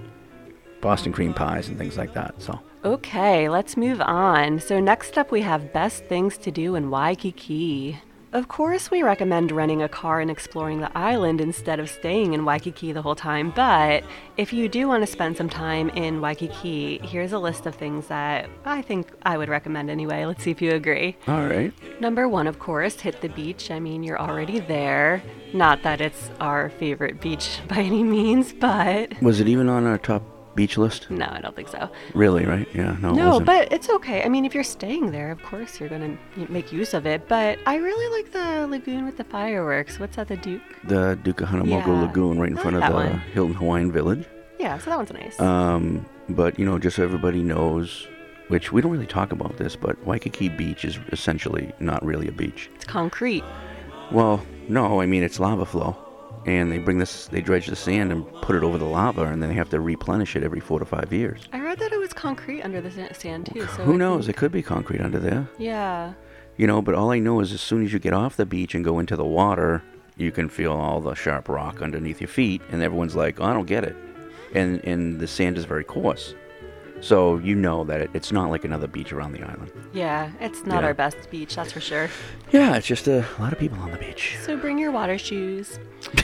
Boston 0.80 1.12
cream 1.12 1.34
pies 1.34 1.68
and 1.68 1.78
things 1.78 1.96
like 1.96 2.14
that. 2.14 2.40
So 2.40 2.60
Okay, 2.84 3.48
let's 3.48 3.78
move 3.78 4.02
on. 4.02 4.60
So, 4.60 4.78
next 4.78 5.16
up, 5.16 5.32
we 5.32 5.40
have 5.40 5.72
best 5.72 6.04
things 6.04 6.36
to 6.36 6.50
do 6.50 6.74
in 6.74 6.90
Waikiki. 6.90 7.98
Of 8.34 8.48
course, 8.48 8.90
we 8.90 9.04
recommend 9.04 9.52
renting 9.52 9.80
a 9.80 9.88
car 9.88 10.18
and 10.18 10.28
exploring 10.28 10.80
the 10.80 10.90
island 10.98 11.40
instead 11.40 11.78
of 11.78 11.88
staying 11.88 12.32
in 12.32 12.44
Waikiki 12.44 12.90
the 12.90 13.00
whole 13.00 13.14
time. 13.14 13.52
But 13.54 14.02
if 14.36 14.52
you 14.52 14.68
do 14.68 14.88
want 14.88 15.04
to 15.04 15.06
spend 15.06 15.36
some 15.36 15.48
time 15.48 15.88
in 15.90 16.20
Waikiki, 16.20 16.98
here's 17.04 17.32
a 17.32 17.38
list 17.38 17.64
of 17.64 17.76
things 17.76 18.08
that 18.08 18.50
I 18.64 18.82
think 18.82 19.12
I 19.22 19.38
would 19.38 19.48
recommend 19.48 19.88
anyway. 19.88 20.26
Let's 20.26 20.42
see 20.42 20.50
if 20.50 20.60
you 20.60 20.72
agree. 20.72 21.16
all 21.28 21.46
right. 21.46 21.72
Number 22.00 22.26
one, 22.26 22.48
of 22.48 22.58
course, 22.58 22.98
hit 22.98 23.20
the 23.20 23.28
beach. 23.28 23.70
I 23.70 23.78
mean, 23.78 24.02
you're 24.02 24.20
already 24.20 24.58
there. 24.58 25.22
Not 25.52 25.84
that 25.84 26.00
it's 26.00 26.32
our 26.40 26.70
favorite 26.70 27.20
beach 27.20 27.60
by 27.68 27.76
any 27.76 28.02
means, 28.02 28.52
but 28.52 29.22
Was 29.22 29.38
it 29.38 29.46
even 29.46 29.68
on 29.68 29.86
our 29.86 29.98
top 29.98 30.33
beach 30.54 30.76
list? 30.78 31.10
no, 31.10 31.26
I 31.30 31.40
don't 31.40 31.54
think 31.56 31.68
so. 31.68 31.90
Really? 32.14 32.44
Right? 32.46 32.68
Yeah. 32.74 32.96
No. 33.00 33.10
it 33.10 33.16
No, 33.16 33.26
wasn't. 33.28 33.46
but 33.46 33.72
it's 33.72 33.88
okay. 33.90 34.22
I 34.24 34.28
mean, 34.28 34.44
if 34.44 34.54
you're 34.54 34.64
staying 34.64 35.10
there, 35.10 35.30
of 35.30 35.42
course 35.42 35.80
you're 35.80 35.88
gonna 35.88 36.16
make 36.48 36.72
use 36.72 36.94
of 36.94 37.06
it. 37.06 37.26
But 37.28 37.58
I 37.66 37.76
really 37.76 38.08
like 38.22 38.32
the 38.32 38.66
lagoon 38.66 39.04
with 39.04 39.16
the 39.16 39.24
fireworks. 39.24 39.98
What's 39.98 40.16
that? 40.16 40.28
The 40.28 40.36
Duke? 40.36 40.62
the 40.84 41.18
Duke 41.22 41.38
Kahanamoku 41.38 41.86
Yeah, 41.86 42.00
Lagoon 42.02 42.38
right 42.38 42.50
in 42.50 42.58
I 42.58 42.62
front 42.62 42.76
like 42.76 42.84
of 42.90 42.90
the 42.90 42.96
one. 43.10 43.18
Hilton 43.32 43.54
Hawaiian 43.54 43.92
Village. 43.92 44.24
Yeah, 44.58 44.78
so 44.78 44.90
that 44.90 44.96
one's 44.96 45.12
nice. 45.12 45.40
Um, 45.40 46.06
but 46.28 46.58
you 46.58 46.64
know, 46.64 46.78
just 46.78 46.96
so 46.96 47.02
everybody 47.02 47.42
knows, 47.42 48.06
which 48.48 48.72
we 48.72 48.80
don't 48.80 48.92
really 48.92 49.06
talk 49.06 49.32
about 49.32 49.56
this, 49.56 49.74
but 49.76 50.02
Waikiki 50.06 50.48
Beach 50.48 50.84
is 50.84 50.98
essentially 51.12 51.72
not 51.80 52.04
really 52.04 52.28
a 52.28 52.32
beach. 52.32 52.70
it's 52.74 52.84
concrete. 52.84 53.44
Well, 54.12 54.44
no, 54.68 55.00
I 55.00 55.06
mean 55.06 55.22
it's 55.22 55.40
lava 55.40 55.66
flow, 55.66 55.96
and 56.46 56.70
they 56.70 56.78
bring 56.78 56.98
this, 56.98 57.26
they 57.28 57.40
dredge 57.40 57.66
the 57.66 57.76
sand 57.76 58.12
and 58.12 58.26
put 58.42 58.56
it 58.56 58.62
over 58.62 58.78
the 58.78 58.84
lava, 58.84 59.24
and 59.24 59.42
then 59.42 59.48
they 59.48 59.54
have 59.54 59.70
to 59.70 59.80
replenish 59.80 60.36
it 60.36 60.42
every 60.42 60.60
four 60.60 60.78
to 60.78 60.84
five 60.84 61.12
years. 61.12 61.48
I 61.52 61.60
read 61.60 61.78
that 61.78 61.92
it 61.92 61.98
was 61.98 62.12
concrete 62.12 62.62
under 62.62 62.80
the 62.80 62.90
sand 63.14 63.46
too. 63.52 63.66
So 63.66 63.84
Who 63.84 63.96
knows? 63.96 64.28
It 64.28 64.36
could 64.36 64.52
be 64.52 64.62
concrete 64.62 65.00
under 65.00 65.18
there. 65.18 65.48
Yeah. 65.58 66.12
You 66.56 66.66
know, 66.66 66.82
but 66.82 66.94
all 66.94 67.10
I 67.10 67.18
know 67.18 67.40
is 67.40 67.52
as 67.52 67.60
soon 67.60 67.84
as 67.84 67.92
you 67.92 67.98
get 67.98 68.12
off 68.12 68.36
the 68.36 68.46
beach 68.46 68.74
and 68.74 68.84
go 68.84 68.98
into 68.98 69.16
the 69.16 69.24
water, 69.24 69.82
you 70.16 70.30
can 70.30 70.48
feel 70.48 70.72
all 70.72 71.00
the 71.00 71.14
sharp 71.14 71.48
rock 71.48 71.82
underneath 71.82 72.20
your 72.20 72.28
feet, 72.28 72.62
and 72.70 72.82
everyone's 72.82 73.16
like, 73.16 73.40
oh, 73.40 73.44
"I 73.44 73.52
don't 73.52 73.66
get 73.66 73.82
it," 73.82 73.96
and 74.54 74.80
and 74.84 75.18
the 75.18 75.26
sand 75.26 75.58
is 75.58 75.64
very 75.64 75.82
coarse, 75.82 76.34
so 77.04 77.36
you 77.38 77.54
know 77.54 77.84
that 77.84 78.00
it, 78.00 78.10
it's 78.14 78.32
not 78.32 78.50
like 78.50 78.64
another 78.64 78.86
beach 78.86 79.12
around 79.12 79.32
the 79.32 79.42
island. 79.42 79.70
Yeah, 79.92 80.30
it's 80.40 80.64
not 80.64 80.80
Yeah. 80.82 80.88
our 80.88 80.94
best 80.94 81.30
beach, 81.30 81.54
that's 81.56 81.72
for 81.72 81.80
sure. 81.80 82.08
Yeah, 82.50 82.76
it's 82.76 82.86
just 82.86 83.06
a 83.08 83.24
lot 83.38 83.52
of 83.52 83.58
people 83.58 83.78
on 83.78 83.90
the 83.90 83.98
beach. 83.98 84.36
So 84.44 84.56
bring 84.56 84.78
your 84.78 84.90
water 84.90 85.18
shoes. 85.18 85.78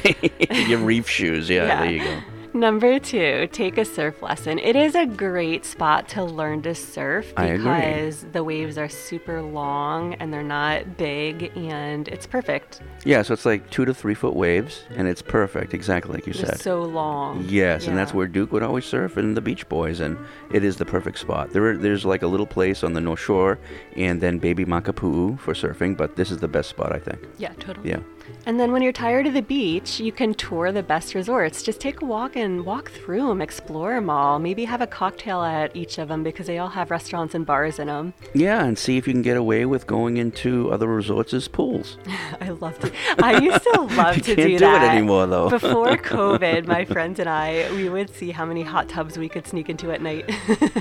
your 0.69 0.79
reef 0.79 1.09
shoes, 1.09 1.49
yeah, 1.51 1.67
Yeah. 1.67 1.81
there 1.83 1.93
you 1.93 1.99
go. 2.05 2.21
Number 2.53 2.99
two, 2.99 3.49
take 3.53 3.79
a 3.79 3.85
surf 3.85 4.23
lesson. 4.23 4.59
It 4.59 4.75
is 4.75 4.97
a 4.97 5.07
great 5.07 5.65
spot 5.65 6.09
to 6.09 6.25
learn 6.25 6.63
to 6.63 6.75
surf 6.75 7.33
because 7.37 8.25
the 8.33 8.43
waves 8.43 8.77
are 8.77 8.89
super 8.89 9.41
long 9.41 10.15
and 10.15 10.33
they're 10.33 10.43
not 10.43 10.97
big 10.97 11.57
and 11.57 12.09
it's 12.09 12.27
perfect. 12.27 12.81
Yeah, 13.05 13.23
so 13.23 13.35
it's 13.35 13.47
like 13.47 13.71
two 13.71 13.85
to 13.85 13.95
three 13.95 14.15
foot 14.15 14.35
waves, 14.35 14.83
and 14.97 15.07
it's 15.07 15.23
perfect, 15.23 15.75
exactly 15.75 16.13
like 16.13 16.27
you 16.27 16.33
They're 16.33 16.47
said. 16.47 16.61
so 16.61 16.83
long. 16.83 17.45
Yes, 17.49 17.87
and 17.87 17.97
that's 17.97 18.13
where 18.13 18.27
Duke 18.27 18.51
would 18.51 18.65
always 18.65 18.85
surf, 18.85 19.17
and 19.17 19.37
the 19.37 19.41
Beach 19.41 19.69
Boys, 19.69 20.01
and 20.01 20.19
it 20.53 20.65
is 20.65 20.77
the 20.77 20.85
perfect 20.85 21.19
spot. 21.19 21.51
There, 21.53 21.65
are, 21.71 21.77
there's 21.77 22.05
like 22.05 22.23
a 22.23 22.27
little 22.27 22.47
place 22.47 22.83
on 22.83 22.95
the 22.95 23.01
North 23.01 23.21
Shore, 23.21 23.59
and 23.97 24.21
then 24.21 24.39
Baby 24.39 24.65
Makapu'u 24.65 25.39
for 25.39 25.55
surfing, 25.55 25.97
but 25.97 26.17
this 26.17 26.31
is 26.31 26.39
the 26.39 26.49
best 26.49 26.69
spot, 26.69 26.93
I 26.93 26.99
think. 26.99 27.21
Yeah, 27.39 27.53
totally. 27.61 27.91
Yeah. 27.91 28.01
And 28.47 28.59
then 28.59 28.73
when 28.73 28.83
you're 28.83 28.93
tired 28.93 29.27
of 29.27 29.35
the 29.35 29.43
beach, 29.43 30.01
you 30.01 30.13
can 30.13 30.35
tour 30.35 30.73
the 30.73 30.83
best 30.83 31.15
resorts. 31.15 31.63
Just 31.63 31.81
take 31.81 32.03
a 32.03 32.05
walk 32.05 32.37
and 32.37 32.65
walk 32.65 32.91
through 32.91 33.27
them, 33.29 33.41
explore 33.41 33.95
them 33.95 34.11
all. 34.11 34.39
Maybe 34.39 34.65
have 34.65 34.81
a 34.81 34.87
cocktail 34.87 35.43
at 35.43 35.75
each 35.77 35.99
of 35.99 36.09
them 36.09 36.23
because 36.23 36.47
they 36.47 36.59
all 36.59 36.69
have 36.69 36.91
restaurants 36.91 37.35
and 37.35 37.45
bars 37.45 37.79
in 37.79 37.89
them. 37.89 38.15
Yeah, 38.35 38.65
and 38.65 38.79
see 38.79 38.97
if 38.97 39.07
you 39.07 39.13
can 39.13 39.23
get 39.23 39.37
away 39.37 39.67
with 39.67 39.87
going 39.87 40.17
into 40.17 40.73
other 40.73 40.89
resorts' 40.89 41.35
as 41.35 41.49
pools. 41.49 41.99
I 42.41 42.51
love 42.51 42.79
to. 42.81 42.93
I 43.23 43.41
used 43.41 43.63
to 43.63 43.81
love 43.97 44.17
to 44.17 44.21
can't 44.23 44.37
do 44.37 44.49
do 44.49 44.55
it 44.55 44.61
that 44.61 44.95
anymore, 44.95 45.27
though. 45.27 45.51
Before 45.61 45.97
COVID, 45.97 46.67
my 46.67 46.85
friends 46.85 47.19
and 47.19 47.29
I, 47.29 47.71
we 47.73 47.89
would 47.89 48.15
see 48.15 48.31
how 48.31 48.45
many 48.45 48.63
hot 48.63 48.89
tubs 48.89 49.19
we 49.19 49.29
could 49.29 49.47
sneak 49.47 49.69
into 49.69 49.91
at 49.93 50.03
night. 50.03 50.31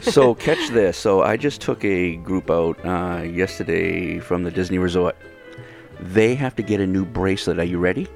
so 0.02 0.34
catch 0.36 0.70
this. 0.70 0.98
So 0.98 1.22
I 1.22 1.38
just 1.38 1.62
took 1.62 1.84
a 1.84 2.16
group 2.18 2.50
out 2.50 2.84
uh, 2.86 3.24
yesterday 3.24 4.20
from 4.20 4.44
the 4.44 4.52
Disney 4.52 4.78
Resort. 4.78 5.16
They 6.00 6.36
have 6.36 6.56
to 6.56 6.64
get 6.64 6.80
a 6.80 6.88
new 6.88 7.06
bracelet. 7.06 7.60
Are 7.60 7.64
you 7.64 7.80
ready? 7.80 8.08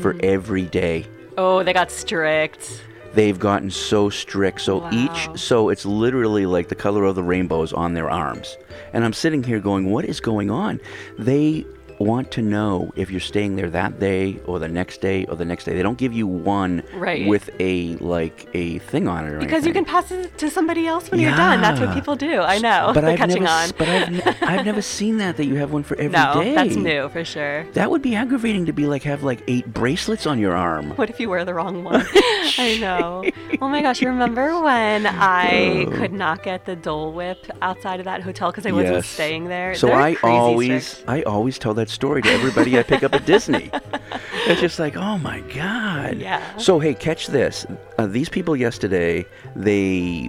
For 0.00 0.14
Mm. 0.14 0.24
every 0.24 0.62
day. 0.66 1.06
oh, 1.38 1.62
they 1.62 1.72
got 1.74 1.90
strict. 1.90 2.82
They've 3.14 3.38
gotten 3.38 3.70
so 3.70 4.08
strict. 4.10 4.60
So 4.60 4.78
Wow. 4.78 4.90
each, 4.92 5.28
so 5.38 5.68
it's 5.70 5.84
literally 5.86 6.44
like 6.46 6.68
the 6.68 6.74
color 6.74 7.04
of 7.04 7.14
the 7.14 7.22
rainbows 7.22 7.72
on 7.72 7.94
their 7.94 8.10
arms. 8.10 8.56
And 8.92 9.04
I'm 9.04 9.12
sitting 9.14 9.42
here 9.42 9.58
going, 9.60 9.90
what 9.90 10.04
is 10.04 10.20
going 10.20 10.50
on? 10.50 10.80
They 11.18 11.64
want 11.98 12.30
to 12.32 12.42
know 12.42 12.92
if 12.96 13.10
you're 13.10 13.20
staying 13.20 13.56
there 13.56 13.70
that 13.70 13.98
day 13.98 14.38
or 14.46 14.58
the 14.58 14.68
next 14.68 15.00
day 15.00 15.24
or 15.26 15.36
the 15.36 15.44
next 15.44 15.64
day. 15.64 15.74
They 15.74 15.82
don't 15.82 15.98
give 15.98 16.12
you 16.12 16.26
one 16.26 16.82
Right. 16.94 17.26
with 17.26 17.48
a 17.60 17.96
like 17.96 18.48
a 18.54 18.78
thing 18.80 19.08
on 19.08 19.26
it 19.26 19.32
or 19.32 19.38
Because 19.38 19.66
you 19.66 19.72
can 19.72 19.84
pass 19.84 20.10
it 20.10 20.36
to 20.38 20.50
somebody 20.50 20.86
else 20.86 21.10
when 21.10 21.20
you're 21.20 21.30
done. 21.36 21.60
That's 21.62 21.80
what 21.80 21.94
people 21.94 22.16
do. 22.16 22.40
I 22.40 22.58
know. 22.58 22.90
But 22.94 23.04
I've 23.04 23.18
catching 23.18 23.42
never, 23.44 23.64
on. 23.64 23.70
but 23.78 23.88
I've, 23.88 24.10
ne- 24.12 24.22
I've 24.46 24.64
never 24.66 24.82
seen 24.82 25.18
that 25.18 25.36
that 25.38 25.46
you 25.46 25.54
have 25.56 25.72
one 25.72 25.82
for 25.82 25.94
every 25.96 26.10
day. 26.10 26.54
no, 26.54 26.54
that's 26.54 26.76
new 26.76 27.08
for 27.10 27.24
sure. 27.24 27.64
That 27.72 27.90
would 27.90 28.02
be 28.02 28.14
aggravating 28.14 28.66
to 28.66 28.72
be 28.72 28.86
like 28.86 29.02
have 29.04 29.22
like 29.22 29.42
eight 29.48 29.72
bracelets 29.72 30.26
on 30.26 30.38
your 30.38 30.54
arm. 30.54 30.90
What 30.96 31.10
if 31.10 31.18
you 31.20 31.28
wear 31.28 31.44
the 31.44 31.54
wrong 31.54 31.84
one? 31.84 32.04
I 32.58 32.78
know. 32.80 33.24
Oh 33.58 33.68
my 33.68 33.80
gosh, 33.80 34.02
you 34.02 34.08
remember 34.08 34.60
when 34.60 35.06
I 35.06 35.86
could 35.94 36.12
not 36.12 36.42
get 36.42 36.66
the 36.66 36.76
Dole 36.76 37.12
Whip 37.12 37.46
outside 37.62 38.00
of 38.00 38.04
that 38.04 38.22
hotel 38.22 38.50
because 38.50 38.66
I 38.66 38.72
wasn't 38.72 38.96
Yes. 38.96 39.06
staying 39.06 39.46
there? 39.48 39.74
So 39.74 39.86
They're 39.86 39.96
I 39.96 40.16
always 40.22 40.86
strict. 40.88 41.08
I 41.08 41.22
always 41.22 41.58
tell 41.58 41.72
that 41.74 41.85
story 41.88 42.22
to 42.22 42.28
everybody 42.30 42.78
I 42.78 42.82
pick 42.82 43.02
up 43.02 43.14
at 43.14 43.26
Disney. 43.26 43.70
it's 44.46 44.60
just 44.60 44.78
like, 44.78 44.96
oh 44.96 45.18
my 45.18 45.40
god. 45.54 46.18
Yeah. 46.18 46.56
So 46.56 46.78
hey, 46.78 46.94
catch 46.94 47.26
this. 47.28 47.66
Uh, 47.98 48.06
these 48.06 48.28
people 48.28 48.56
yesterday, 48.56 49.24
they 49.54 50.28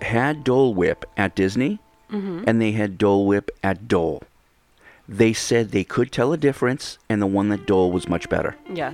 had 0.00 0.44
Dole 0.44 0.74
Whip 0.74 1.04
at 1.16 1.34
Disney, 1.34 1.78
Mhm. 2.10 2.44
and 2.46 2.60
they 2.60 2.72
had 2.72 2.96
Dole 2.98 3.26
Whip 3.26 3.50
at 3.62 3.88
Dole. 3.88 4.22
They 5.08 5.32
said 5.32 5.70
they 5.70 5.84
could 5.84 6.12
tell 6.12 6.32
a 6.32 6.36
difference, 6.36 6.98
and 7.08 7.20
the 7.22 7.26
one 7.26 7.48
that 7.48 7.66
Dole 7.66 7.90
was 7.92 8.08
much 8.08 8.28
better. 8.28 8.56
Yeah. 8.72 8.92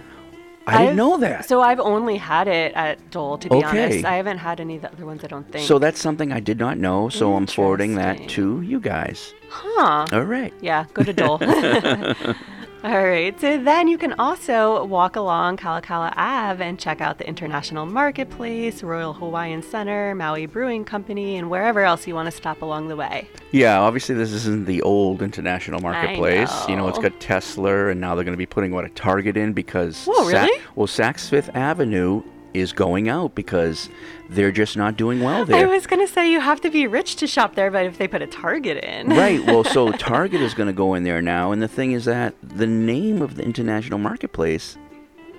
I 0.66 0.72
didn't 0.78 0.88
I've- 0.88 0.96
know 0.96 1.16
that. 1.18 1.46
So 1.48 1.60
I've 1.60 1.80
only 1.80 2.16
had 2.16 2.48
it 2.48 2.72
at 2.74 3.10
Dole, 3.10 3.36
to 3.38 3.48
be 3.48 3.56
Okay. 3.56 3.84
honest. 3.84 4.04
I 4.04 4.16
haven't 4.16 4.38
had 4.38 4.60
any 4.60 4.76
of 4.76 4.82
the 4.82 4.90
other 4.92 5.04
ones, 5.06 5.22
I 5.22 5.26
don't 5.26 5.50
think. 5.52 5.66
So 5.66 5.78
that's 5.78 6.00
something 6.00 6.32
I 6.32 6.40
did 6.40 6.58
not 6.58 6.78
know. 6.78 7.08
So 7.10 7.34
I'm 7.36 7.46
forwarding 7.46 7.96
that 7.96 8.28
to 8.30 8.60
you 8.62 8.80
guys. 8.80 9.34
Huh. 9.50 10.06
All 10.10 10.22
right. 10.22 10.52
Yeah, 10.62 10.86
go 10.94 11.02
to 11.02 11.12
Dole. 11.12 11.38
All 12.84 13.02
right, 13.02 13.40
so 13.40 13.56
then 13.56 13.88
you 13.88 13.96
can 13.96 14.12
also 14.18 14.84
walk 14.84 15.16
along 15.16 15.56
Kalakaua 15.56 16.12
Ave 16.18 16.62
and 16.62 16.78
check 16.78 17.00
out 17.00 17.16
the 17.16 17.26
International 17.26 17.86
Marketplace, 17.86 18.82
Royal 18.82 19.14
Hawaiian 19.14 19.62
Center, 19.62 20.14
Maui 20.14 20.44
Brewing 20.44 20.84
Company, 20.84 21.38
and 21.38 21.48
wherever 21.48 21.80
else 21.80 22.06
you 22.06 22.14
want 22.14 22.26
to 22.26 22.30
stop 22.30 22.60
along 22.60 22.88
the 22.88 22.96
way. 22.96 23.26
Yeah, 23.52 23.80
obviously 23.80 24.14
this 24.16 24.32
isn't 24.32 24.66
the 24.66 24.82
old 24.82 25.22
international 25.22 25.80
marketplace. 25.80 26.52
You 26.68 26.76
know, 26.76 26.86
it's 26.88 26.98
got 26.98 27.18
Tesla, 27.20 27.88
and 27.88 28.02
now 28.02 28.14
they're 28.14 28.22
going 28.22 28.34
to 28.34 28.36
be 28.36 28.44
putting 28.44 28.70
what 28.70 28.84
a 28.84 28.90
Target 28.90 29.38
in 29.38 29.54
because. 29.54 30.04
Whoa, 30.04 30.28
Sa- 30.30 30.46
well, 30.74 30.86
Saks 30.86 31.26
Fifth 31.26 31.48
Avenue 31.56 32.22
is 32.54 32.72
going 32.72 33.08
out 33.08 33.34
because 33.34 33.88
they're 34.30 34.52
just 34.52 34.76
not 34.76 34.96
doing 34.96 35.20
well 35.20 35.44
there. 35.44 35.66
I 35.66 35.68
was 35.68 35.86
going 35.86 36.04
to 36.06 36.12
say 36.12 36.30
you 36.30 36.40
have 36.40 36.60
to 36.62 36.70
be 36.70 36.86
rich 36.86 37.16
to 37.16 37.26
shop 37.26 37.54
there, 37.56 37.70
but 37.70 37.84
if 37.84 37.98
they 37.98 38.08
put 38.08 38.22
a 38.22 38.26
Target 38.26 38.82
in. 38.84 39.08
right. 39.08 39.44
Well, 39.44 39.64
so 39.64 39.92
Target 39.98 40.40
is 40.40 40.54
going 40.54 40.68
to 40.68 40.72
go 40.72 40.94
in 40.94 41.02
there 41.02 41.20
now, 41.20 41.52
and 41.52 41.60
the 41.60 41.68
thing 41.68 41.92
is 41.92 42.04
that 42.06 42.34
the 42.42 42.66
name 42.66 43.20
of 43.20 43.34
the 43.36 43.42
international 43.42 43.98
marketplace 43.98 44.76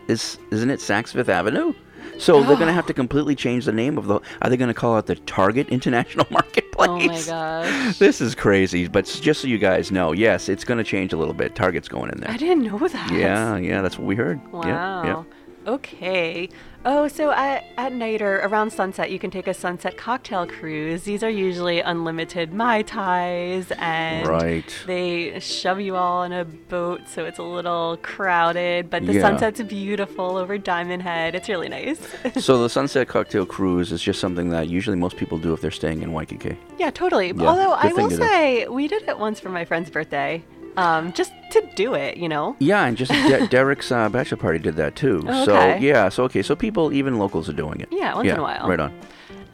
is 0.08 0.38
isn't 0.52 0.70
it 0.70 0.80
Saks 0.80 1.14
Fifth 1.14 1.30
Avenue? 1.30 1.74
So 2.18 2.42
they're 2.44 2.56
going 2.56 2.68
to 2.68 2.74
have 2.74 2.86
to 2.86 2.94
completely 2.94 3.36
change 3.36 3.66
the 3.66 3.72
name 3.72 3.98
of 3.98 4.06
the. 4.06 4.20
Are 4.42 4.50
they 4.50 4.58
going 4.58 4.70
to 4.70 4.74
call 4.74 4.98
it 4.98 5.06
the 5.06 5.16
Target 5.16 5.68
International 5.70 6.26
Marketplace? 6.32 7.28
Oh 7.30 7.34
my 7.34 7.64
gosh. 7.66 7.98
This 7.98 8.22
is 8.22 8.36
crazy, 8.36 8.88
but 8.88 9.06
just 9.06 9.42
so 9.42 9.48
you 9.48 9.58
guys 9.58 9.92
know, 9.92 10.12
yes, 10.14 10.48
it's 10.48 10.64
going 10.64 10.78
to 10.78 10.84
change 10.84 11.14
a 11.14 11.18
little 11.18 11.34
bit. 11.34 11.56
Target's 11.56 11.88
going 11.90 12.12
in 12.12 12.20
there. 12.20 12.30
I 12.32 12.38
didn't 12.38 12.64
know 12.64 12.78
that. 12.88 13.12
Yeah, 13.12 13.58
yeah, 13.58 13.82
that's 13.82 13.98
what 13.98 14.06
we 14.08 14.16
heard. 14.16 14.40
Wow. 14.52 14.62
Yeah, 14.64 15.04
yeah. 15.06 15.24
Okay. 15.68 16.50
Oh, 16.88 17.08
so 17.08 17.32
at, 17.32 17.64
at 17.78 17.94
night 17.94 18.22
or 18.22 18.36
around 18.42 18.70
sunset, 18.70 19.10
you 19.10 19.18
can 19.18 19.32
take 19.32 19.48
a 19.48 19.56
sunset 19.56 19.98
cocktail 19.98 20.46
cruise. 20.46 21.02
These 21.04 21.24
are 21.24 21.30
usually 21.32 21.80
unlimited 21.80 22.54
Mai 22.54 22.84
Tais, 22.84 23.66
and 23.80 24.28
Right. 24.28 24.72
they 24.86 25.40
shove 25.40 25.82
you 25.82 25.96
all 25.96 26.22
in 26.22 26.32
a 26.32 26.46
boat, 26.46 27.02
so 27.08 27.26
it's 27.26 27.40
a 27.40 27.44
little 27.44 27.98
crowded, 28.04 28.92
but 28.92 29.04
the 29.08 29.14
Yeah. 29.14 29.22
sunset's 29.22 29.64
beautiful 29.64 30.38
over 30.38 30.60
Diamond 30.60 31.02
Head. 31.02 31.34
It's 31.34 31.50
really 31.50 31.70
nice. 31.70 31.98
so 32.46 32.62
the 32.62 32.70
Sunset 32.70 33.08
Cocktail 33.08 33.48
Cruise 33.48 33.92
is 33.92 34.04
just 34.04 34.20
something 34.20 34.50
that 34.50 34.68
usually 34.68 34.96
most 34.98 35.18
people 35.18 35.40
do 35.40 35.54
if 35.54 35.62
they're 35.62 35.72
staying 35.72 36.04
in 36.04 36.14
Waikiki. 36.14 36.56
yeah, 36.78 36.92
totally. 36.92 37.34
Yeah, 37.36 37.48
Although 37.48 37.72
I 37.72 37.94
will 37.94 38.10
do. 38.10 38.18
say, 38.18 38.68
we 38.68 38.88
did 38.88 39.08
it 39.08 39.18
once 39.18 39.40
for 39.40 39.50
my 39.50 39.66
friend's 39.66 39.90
birthday, 39.90 40.44
um, 40.78 41.14
just 41.14 41.34
to 41.52 41.68
do 41.76 41.94
it, 41.94 42.18
you 42.18 42.28
know? 42.30 42.56
Yeah, 42.60 42.86
and 42.86 42.98
just 42.98 43.12
De- 43.30 43.48
Derek's 43.48 43.92
uh, 43.92 44.10
bachelor 44.10 44.38
party 44.38 44.60
did 44.60 44.76
that 44.76 44.96
too. 44.96 45.24
Oh, 45.28 45.46
So 45.46 45.76
yeah, 45.76 46.10
so 46.10 46.24
okay, 46.26 46.42
so 46.42 46.56
people, 46.56 46.92
even 46.94 47.18
locals, 47.18 47.48
are 47.50 47.54
doing 47.54 47.80
it. 47.82 47.90
Yeah, 47.92 48.16
once 48.16 48.28
in 48.30 48.38
a 48.38 48.42
while. 48.42 48.68
Right 48.68 48.80
on. 48.80 48.94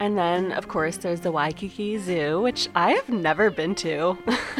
And 0.00 0.18
then, 0.18 0.50
of 0.52 0.66
course, 0.66 0.96
there's 0.96 1.20
the 1.20 1.30
Waikiki 1.30 1.96
Zoo, 1.98 2.40
which 2.40 2.68
I 2.74 2.92
have 2.92 3.08
never 3.08 3.50
been 3.50 3.74
to. 3.76 4.18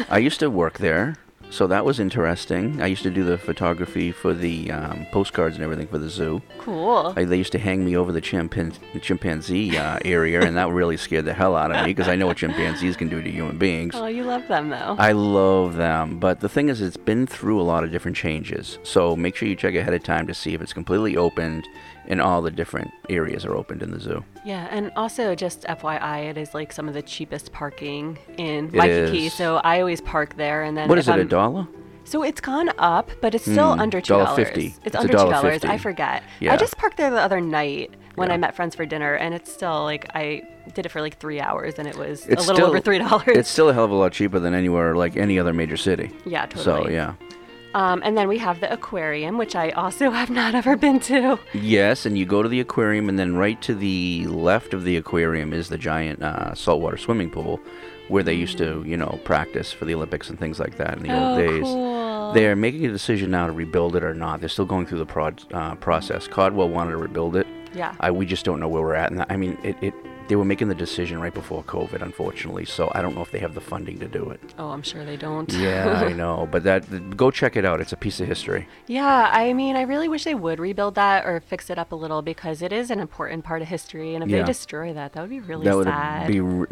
I 0.09 0.19
used 0.19 0.39
to 0.39 0.49
work 0.49 0.77
there, 0.77 1.15
so 1.53 1.67
that 1.67 1.85
was 1.85 1.99
interesting. 1.99 2.81
I 2.81 2.87
used 2.87 3.03
to 3.03 3.11
do 3.11 3.23
the 3.23 3.37
photography 3.37 4.11
for 4.11 4.33
the 4.33 4.71
um, 4.71 5.05
postcards 5.11 5.55
and 5.55 5.63
everything 5.63 5.85
for 5.85 5.99
the 5.99 6.09
zoo. 6.09 6.41
cool. 6.57 7.13
I, 7.15 7.25
they 7.25 7.37
used 7.37 7.51
to 7.51 7.59
hang 7.59 7.85
me 7.85 7.95
over 7.95 8.11
the 8.11 8.21
chimpan- 8.21 8.73
chimpanzee 9.03 9.77
uh, 9.77 9.99
area, 10.03 10.41
and 10.41 10.57
that 10.57 10.69
really 10.69 10.97
scared 10.97 11.25
the 11.25 11.33
hell 11.33 11.55
out 11.55 11.69
of 11.69 11.85
me 11.85 11.93
because 11.93 12.07
I 12.07 12.15
know 12.15 12.25
what 12.25 12.37
chimpanzees 12.37 12.97
can 12.97 13.07
do 13.07 13.21
to 13.21 13.29
human 13.29 13.59
beings. 13.59 13.93
Oh, 13.95 14.07
you 14.07 14.23
love 14.23 14.47
them 14.47 14.69
though. 14.69 14.95
I 14.97 15.11
love 15.11 15.75
them, 15.75 16.17
but 16.19 16.39
the 16.39 16.49
thing 16.49 16.69
is, 16.69 16.81
it's 16.81 16.97
been 16.97 17.27
through 17.27 17.61
a 17.61 17.63
lot 17.63 17.83
of 17.83 17.91
different 17.91 18.17
changes. 18.17 18.79
So 18.81 19.15
make 19.15 19.35
sure 19.35 19.47
you 19.47 19.55
check 19.55 19.75
ahead 19.75 19.93
of 19.93 20.01
time 20.01 20.25
to 20.25 20.33
see 20.33 20.55
if 20.55 20.61
it's 20.61 20.73
completely 20.73 21.15
opened 21.17 21.67
and 22.07 22.19
all 22.19 22.41
the 22.41 22.51
different 22.51 22.89
areas 23.09 23.45
are 23.45 23.55
opened 23.55 23.83
in 23.83 23.91
the 23.91 23.99
zoo. 23.99 24.23
Yeah, 24.45 24.67
and 24.71 24.91
also 24.95 25.35
just 25.35 25.63
FYI, 25.63 26.29
it 26.29 26.37
is 26.37 26.53
like 26.53 26.71
some 26.73 26.87
of 26.87 26.93
the 26.93 27.01
cheapest 27.01 27.51
parking 27.51 28.17
in 28.37 28.67
It 28.67 28.73
Waikiki. 28.73 29.27
is. 29.27 29.33
So 29.33 29.57
I 29.57 29.79
always 29.79 30.01
park 30.01 30.35
there, 30.37 30.63
and 30.63 30.75
then 30.77 30.89
What 30.89 30.97
if 30.97 31.07
it, 31.07 31.11
a 31.11 31.13
I'm- 31.15 31.27
dollar? 31.27 31.67
So 32.05 32.21
it's 32.21 32.41
gone 32.41 32.69
up, 32.79 33.09
but 33.21 33.33
it's 33.33 33.45
still 33.49 33.73
Hmm, 33.73 33.79
under 33.79 34.01
two 34.01 34.13
dollars. 34.15 34.37
$1.50. 34.37 34.65
It's, 34.65 34.79
It's 34.87 34.95
a 34.95 34.99
under 34.99 35.13
two 35.13 35.17
dollars. 35.29 35.63
I 35.63 35.77
forget. 35.77 36.21
Yeah. 36.41 36.53
I 36.53 36.57
just 36.57 36.77
parked 36.77 36.97
there 36.97 37.09
the 37.09 37.21
other 37.21 37.39
night 37.39 37.95
when 38.15 38.27
Yeah. 38.27 38.33
I 38.33 38.37
met 38.37 38.55
friends 38.55 38.75
for 38.75 38.85
dinner, 38.85 39.13
and 39.15 39.33
it's 39.33 39.49
still 39.51 39.83
like 39.83 40.09
I 40.13 40.41
did 40.73 40.85
it 40.85 40.89
for 40.89 40.99
like 40.99 41.17
three 41.19 41.39
hours, 41.39 41.75
and 41.79 41.87
it 41.87 41.95
was 41.97 42.27
It's 42.27 42.43
a 42.43 42.47
little 42.47 42.55
still, 42.55 42.67
over 42.67 42.79
three 42.81 42.97
dollars. 42.99 43.37
It's 43.37 43.49
still 43.49 43.69
a 43.69 43.73
hell 43.73 43.85
of 43.85 43.91
a 43.91 43.95
lot 43.95 44.11
cheaper 44.11 44.37
than 44.39 44.53
anywhere, 44.53 44.95
like 44.95 45.15
any 45.15 45.39
other 45.39 45.53
major 45.53 45.77
city. 45.77 46.11
Yeah, 46.25 46.45
totally. 46.45 46.83
So 46.87 46.89
yeah. 46.89 47.13
Um, 47.73 48.01
and 48.05 48.17
then 48.17 48.27
we 48.27 48.37
have 48.37 48.59
the 48.59 48.71
aquarium, 48.71 49.37
which 49.37 49.55
I 49.55 49.69
also 49.71 50.11
have 50.19 50.29
not 50.29 50.55
ever 50.55 50.75
been 50.75 50.99
to. 51.01 51.39
Yes, 51.53 52.05
and 52.05 52.17
you 52.17 52.25
go 52.25 52.43
to 52.43 52.49
the 52.49 52.59
aquarium, 52.59 53.09
and 53.09 53.17
then 53.17 53.35
right 53.35 53.61
to 53.63 53.73
the 53.75 54.25
left 54.27 54.73
of 54.73 54.83
the 54.83 54.97
aquarium 54.97 55.53
is 55.53 55.69
the 55.69 55.77
giant 55.77 56.21
uh, 56.21 56.53
saltwater 56.53 56.97
swimming 56.97 57.29
pool, 57.29 57.59
where 58.09 58.23
they 58.23 58.33
used 58.33 58.57
to, 58.59 58.83
you 58.85 58.97
know, 58.97 59.19
practice 59.23 59.71
for 59.71 59.85
the 59.85 59.93
Olympics 59.95 60.29
and 60.29 60.37
things 60.37 60.59
like 60.59 60.77
that 60.77 60.97
in 60.97 61.03
the 61.03 61.11
Oh, 61.13 61.29
old 61.29 61.37
days. 61.39 61.63
cool. 61.63 62.33
They're 62.33 62.55
making 62.55 62.85
a 62.85 62.91
decision 62.91 63.31
now 63.31 63.45
to 63.47 63.51
rebuild 63.53 63.95
it 63.95 64.03
or 64.03 64.13
not. 64.13 64.39
They're 64.39 64.49
still 64.49 64.65
going 64.65 64.85
through 64.85 64.99
the 64.99 65.05
prod, 65.05 65.41
uh, 65.53 65.75
process. 65.75 66.27
Caldwell 66.27 66.69
wanted 66.69 66.91
to 66.91 66.97
rebuild 66.97 67.35
it. 67.35 67.47
Yeah. 67.75 67.95
I, 67.99 68.11
we 68.11 68.25
just 68.25 68.43
don't 68.45 68.59
know 68.59 68.67
where 68.67 68.81
we're 68.81 68.95
at. 68.95 69.11
And 69.11 69.25
I 69.29 69.35
mean, 69.37 69.57
it, 69.63 69.75
it 69.81 69.93
they 70.27 70.35
were 70.35 70.45
making 70.45 70.67
the 70.69 70.75
decision 70.75 71.19
right 71.19 71.33
before 71.33 71.63
COVID, 71.63 72.01
unfortunately. 72.01 72.65
So 72.65 72.91
I 72.95 73.01
don't 73.01 73.15
know 73.15 73.21
if 73.21 73.31
they 73.31 73.39
have 73.39 73.53
the 73.53 73.61
funding 73.61 73.99
to 73.99 74.07
do 74.07 74.29
it. 74.29 74.39
Oh, 74.57 74.69
I'm 74.69 74.81
sure 74.83 75.03
they 75.05 75.17
don't. 75.17 75.51
Yeah, 75.53 76.03
I 76.05 76.13
know, 76.21 76.47
but 76.51 76.63
that 76.63 77.15
go 77.17 77.31
check 77.31 77.55
it 77.55 77.65
out. 77.65 77.81
It's 77.81 77.91
a 77.93 77.97
piece 77.97 78.19
of 78.19 78.27
history. 78.27 78.67
Yeah, 78.87 79.29
I 79.33 79.53
mean, 79.53 79.75
I 79.75 79.81
really 79.83 80.07
wish 80.07 80.23
they 80.23 80.35
would 80.35 80.59
rebuild 80.59 80.95
that 80.95 81.25
or 81.25 81.39
fix 81.41 81.69
it 81.69 81.77
up 81.77 81.91
a 81.91 81.95
little 81.95 82.21
because 82.21 82.61
it 82.61 82.71
is 82.71 82.89
an 82.91 82.99
important 82.99 83.43
part 83.43 83.61
of 83.61 83.67
history. 83.67 84.15
And 84.15 84.23
if 84.23 84.29
Yeah. 84.29 84.39
they 84.39 84.45
destroy 84.45 84.93
that, 84.93 85.13
that 85.13 85.21
would 85.21 85.29
be 85.29 85.39
really 85.39 85.65
that 85.65 85.75
would 85.75 85.87
sad. 85.87 86.27
be 86.27 86.39
r- 86.39 86.67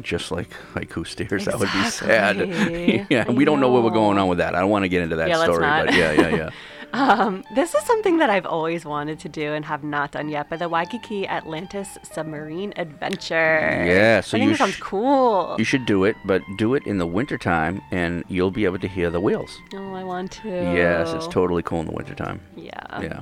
just 0.00 0.30
like 0.30 0.50
haiku 0.74 1.06
stairs. 1.06 1.44
That 1.46 1.58
would 1.58 1.72
be 1.72 1.84
sad. 1.84 2.36
Yeah, 3.10 3.24
I 3.28 3.32
we 3.32 3.44
don't 3.44 3.60
know 3.60 3.70
what 3.70 3.82
we're 3.82 3.90
going 3.90 4.18
on 4.18 4.28
with 4.28 4.38
that. 4.38 4.54
I 4.54 4.60
don't 4.60 4.70
want 4.70 4.84
to 4.84 4.88
get 4.88 5.02
into 5.02 5.16
that 5.16 5.28
Yeah, 5.28 5.38
let's 5.38 5.52
story, 5.52 5.66
not. 5.66 5.86
but 5.86 5.94
yeah, 5.94 6.12
yeah, 6.12 6.28
yeah. 6.36 6.50
Um, 6.92 7.44
this 7.54 7.74
is 7.74 7.82
something 7.84 8.18
that 8.18 8.30
I've 8.30 8.46
always 8.46 8.84
wanted 8.84 9.18
to 9.20 9.28
do 9.28 9.52
and 9.52 9.64
have 9.64 9.84
not 9.84 10.12
done 10.12 10.28
yet, 10.28 10.48
but 10.50 10.58
the 10.58 10.68
Waikiki 10.68 11.26
Atlantis 11.28 11.98
Submarine 12.02 12.72
Adventure. 12.76 13.84
Yeah, 13.86 14.20
so 14.20 14.36
I 14.36 14.40
think 14.40 14.48
you 14.48 14.54
it 14.54 14.58
sounds 14.58 14.74
sh- 14.74 14.80
cool. 14.80 15.54
You 15.58 15.64
should 15.64 15.86
do 15.86 16.04
it, 16.04 16.16
but 16.24 16.42
do 16.58 16.74
it 16.74 16.86
in 16.86 16.98
the 16.98 17.06
wintertime 17.06 17.80
and 17.90 18.24
you'll 18.28 18.50
be 18.50 18.64
able 18.64 18.78
to 18.80 18.88
hear 18.88 19.10
the 19.10 19.20
wheels. 19.20 19.56
Oh, 19.74 19.94
I 19.94 20.04
want 20.04 20.32
to. 20.42 20.48
Yes, 20.48 21.12
it's 21.12 21.28
totally 21.28 21.62
cool 21.62 21.80
in 21.80 21.86
the 21.86 21.92
wintertime. 21.92 22.40
Yeah. 22.56 23.00
Yeah. 23.00 23.20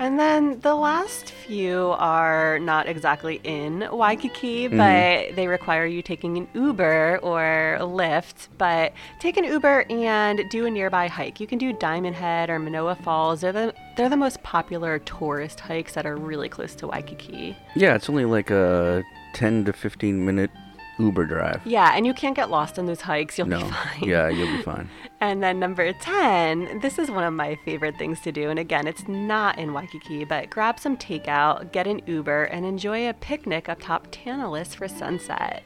And 0.00 0.18
then 0.18 0.60
the 0.60 0.74
last 0.74 1.30
few 1.30 1.94
are 1.98 2.58
not 2.58 2.88
exactly 2.88 3.40
in 3.44 3.86
Waikiki, 3.92 4.68
Mhm. 4.68 4.76
but 4.76 5.36
they 5.36 5.46
require 5.46 5.86
you 5.86 6.02
taking 6.02 6.36
an 6.36 6.48
Uber 6.52 7.20
or 7.22 7.76
a 7.76 7.84
Lyft. 7.84 8.48
But 8.58 8.92
take 9.20 9.36
an 9.36 9.44
Uber 9.44 9.86
and 9.88 10.42
do 10.50 10.66
a 10.66 10.70
nearby 10.70 11.06
hike. 11.06 11.38
You 11.40 11.46
can 11.46 11.58
do 11.58 11.72
Diamond 11.72 12.16
Head 12.16 12.50
or 12.50 12.58
Manoa 12.58 12.96
Falls. 12.96 13.40
They're 13.42 13.52
the 13.52 13.72
they're 13.96 14.08
the 14.08 14.16
most 14.16 14.42
popular 14.42 14.98
tourist 14.98 15.60
hikes 15.60 15.94
that 15.94 16.04
are 16.06 16.16
really 16.16 16.48
close 16.48 16.74
to 16.76 16.88
Waikiki. 16.88 17.56
Yeah, 17.76 17.94
it's 17.94 18.10
only 18.10 18.24
like 18.24 18.50
a 18.50 19.04
10 19.34 19.64
to 19.64 19.72
15 19.72 20.24
minute 20.24 20.50
Uber 20.98 21.24
drive. 21.26 21.60
Yeah, 21.64 21.92
and 21.96 22.06
you 22.06 22.14
can't 22.14 22.36
get 22.36 22.50
lost 22.50 22.78
on 22.78 22.86
those 22.86 23.00
hikes. 23.00 23.36
You'll 23.38 23.48
no. 23.48 23.58
be 23.58 23.64
fine. 23.70 24.04
Yeah, 24.08 24.28
you'll 24.28 24.56
be 24.56 24.62
fine. 24.62 24.88
And 25.20 25.42
then 25.42 25.58
number 25.58 25.92
10, 25.92 26.80
this 26.80 26.98
is 26.98 27.10
one 27.10 27.24
of 27.24 27.32
my 27.32 27.56
favorite 27.64 27.96
things 27.96 28.20
to 28.22 28.32
do. 28.32 28.50
And 28.50 28.58
again, 28.58 28.86
it's 28.86 29.08
not 29.08 29.58
in 29.58 29.72
Waikiki, 29.72 30.24
but 30.24 30.50
grab 30.50 30.78
some 30.78 30.96
takeout, 30.96 31.72
get 31.72 31.86
an 31.86 32.02
Uber, 32.06 32.44
and 32.44 32.64
enjoy 32.66 33.08
a 33.08 33.14
picnic 33.14 33.68
up 33.68 33.78
top 33.80 34.08
Tantalus 34.10 34.74
for 34.74 34.86
sunset. 34.88 35.62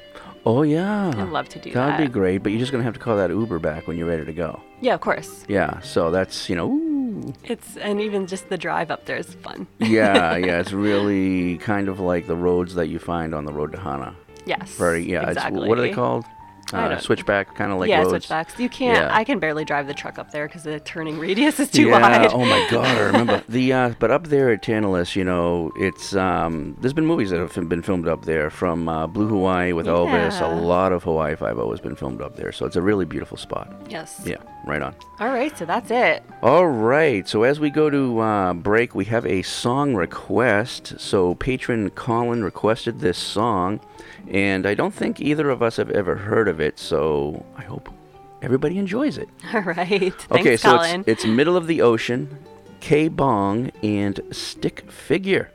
Oh, 0.46 0.62
yeah. 0.62 1.08
I'd 1.08 1.28
love 1.30 1.48
to 1.50 1.58
do 1.58 1.72
That'd 1.72 1.98
be 1.98 2.04
that. 2.04 2.12
great, 2.12 2.38
but 2.38 2.52
you're 2.52 2.60
just 2.60 2.70
going 2.72 2.80
to 2.80 2.84
have 2.84 2.94
to 2.94 3.00
call 3.00 3.16
that 3.16 3.30
Uber 3.30 3.58
back 3.58 3.86
when 3.88 3.98
you're 3.98 4.06
ready 4.08 4.24
to 4.24 4.32
go. 4.32 4.60
Yeah, 4.80 4.94
of 4.94 5.00
course. 5.00 5.44
Yeah, 5.48 5.80
so 5.80 6.10
that's, 6.10 6.48
you 6.48 6.54
know, 6.56 6.70
ooh. 6.70 7.34
It's 7.44 7.76
and 7.78 8.00
even 8.00 8.26
just 8.28 8.48
the 8.48 8.56
drive 8.56 8.90
up 8.92 9.06
there 9.06 9.16
is 9.16 9.34
fun. 9.34 9.66
yeah, 9.80 10.36
yeah, 10.36 10.60
it's 10.60 10.72
really 10.72 11.58
kind 11.58 11.88
of 11.88 11.98
like 11.98 12.26
the 12.28 12.36
roads 12.36 12.74
that 12.76 12.86
you 12.86 12.98
find 13.00 13.34
on 13.34 13.44
the 13.44 13.52
road 13.52 13.72
to 13.72 13.78
Hana. 13.80 14.14
Yes, 14.48 14.70
Very, 14.72 15.08
yeah. 15.08 15.30
It's, 15.30 15.44
what 15.50 15.78
are 15.78 15.82
they 15.82 15.92
called? 15.92 16.24
Uh, 16.72 16.98
switchback 16.98 17.54
kind 17.54 17.72
of 17.72 17.78
like 17.78 17.88
yeah, 17.88 17.98
roads. 18.00 18.10
switchbacks. 18.10 18.58
You 18.58 18.68
can't. 18.68 18.98
Yeah. 18.98 19.16
I 19.16 19.24
can 19.24 19.38
barely 19.38 19.64
drive 19.64 19.86
the 19.86 19.94
truck 19.94 20.18
up 20.18 20.30
there 20.32 20.46
because 20.46 20.64
the 20.64 20.80
turning 20.80 21.18
radius 21.18 21.58
is 21.60 21.70
too 21.70 21.88
yeah. 21.88 22.00
wide. 22.00 22.30
Oh 22.32 22.44
my 22.44 22.66
god, 22.70 22.86
I 22.86 23.00
remember 23.00 23.42
the. 23.48 23.72
Uh, 23.72 23.94
but 23.98 24.10
up 24.10 24.26
there 24.26 24.50
at 24.50 24.62
Tantalus, 24.62 25.16
you 25.16 25.24
know, 25.24 25.72
it's 25.76 26.14
um, 26.14 26.76
there's 26.80 26.92
been 26.92 27.06
movies 27.06 27.30
that 27.30 27.38
have 27.38 27.68
been 27.68 27.82
filmed 27.82 28.06
up 28.06 28.26
there 28.26 28.50
from 28.50 28.88
uh, 28.88 29.06
Blue 29.06 29.28
Hawaii 29.28 29.72
with 29.72 29.86
Elvis. 29.86 30.40
Yeah. 30.40 30.54
A 30.54 30.60
lot 30.60 30.92
of 30.92 31.04
Hawaii 31.04 31.36
Five 31.36 31.58
O 31.58 31.70
has 31.70 31.80
been 31.80 31.96
filmed 31.96 32.20
up 32.20 32.36
there, 32.36 32.52
so 32.52 32.66
it's 32.66 32.76
a 32.76 32.82
really 32.82 33.06
beautiful 33.06 33.38
spot. 33.38 33.74
Yes. 33.88 34.20
Yeah, 34.26 34.36
right 34.66 34.82
on. 34.82 34.94
All 35.20 35.28
right, 35.28 35.56
so 35.56 35.64
that's 35.64 35.90
it. 35.90 36.22
All 36.42 36.66
right. 36.66 37.26
So 37.26 37.44
as 37.44 37.60
we 37.60 37.70
go 37.70 37.88
to 37.88 38.18
uh, 38.20 38.52
break, 38.52 38.94
we 38.94 39.06
have 39.06 39.24
a 39.24 39.40
song 39.42 39.94
request. 39.94 41.00
So 41.00 41.34
patron 41.36 41.88
Colin 41.90 42.44
requested 42.44 43.00
this 43.00 43.16
song, 43.16 43.80
and 44.30 44.66
I 44.66 44.74
don't 44.74 44.94
think 44.94 45.20
either 45.20 45.50
of 45.50 45.62
us 45.62 45.76
have 45.76 45.90
ever 45.90 46.16
heard 46.16 46.48
of 46.48 46.60
it. 46.60 46.78
So 46.78 47.44
I 47.56 47.62
hope 47.62 47.88
everybody 48.42 48.78
enjoys 48.78 49.18
it. 49.18 49.28
All 49.54 49.62
right. 49.62 49.86
Thanks, 49.88 50.30
okay, 50.30 50.56
so 50.56 50.76
Colin. 50.76 51.00
it's, 51.06 51.24
it's 51.24 51.26
middle 51.26 51.56
of 51.56 51.66
the 51.66 51.82
ocean, 51.82 52.38
Kbong, 52.80 53.72
and 53.82 54.20
Stick 54.30 54.90
Figure. 54.90 55.50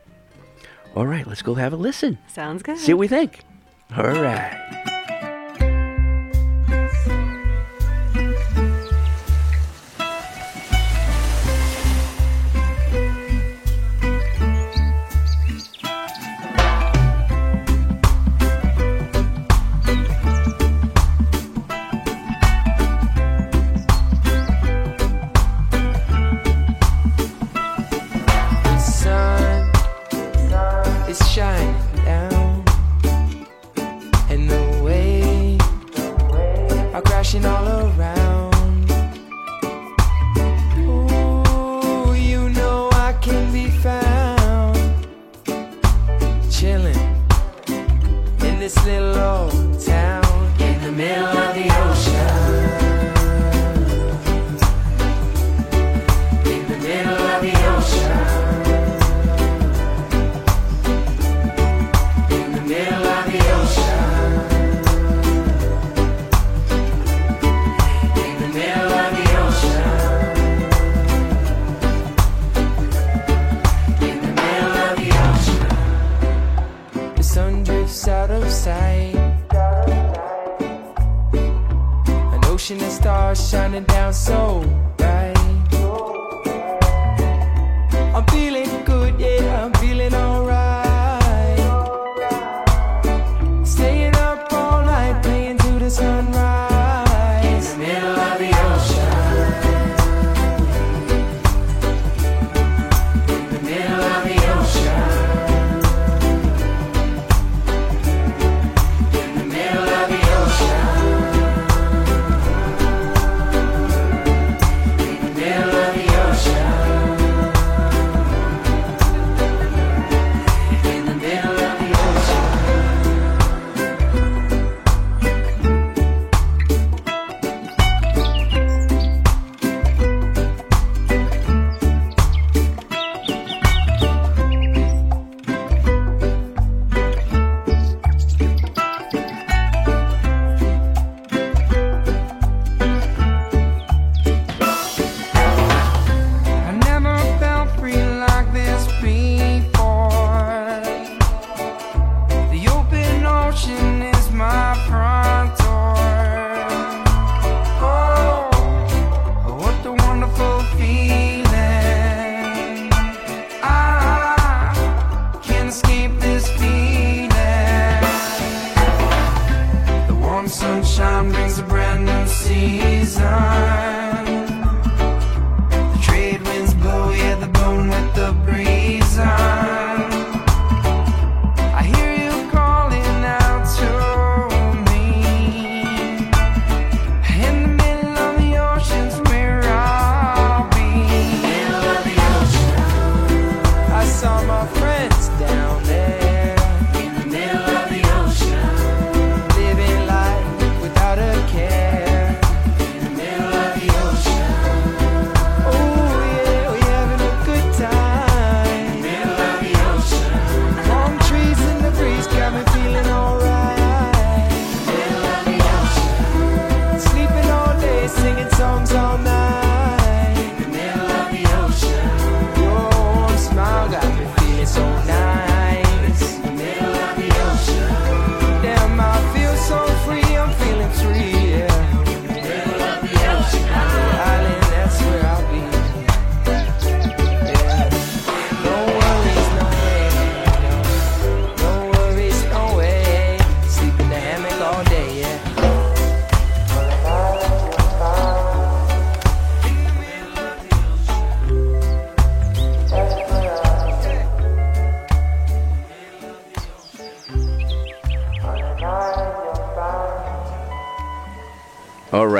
All 0.95 1.07
right, 1.07 1.25
let's 1.25 1.41
go 1.41 1.55
have 1.55 1.73
a 1.73 1.77
listen. 1.77 2.19
Sounds 2.27 2.61
good. 2.61 2.77
See 2.77 2.93
what 2.93 2.99
we 2.99 3.07
think. 3.07 3.43
All 3.95 4.03
right. 4.05 4.89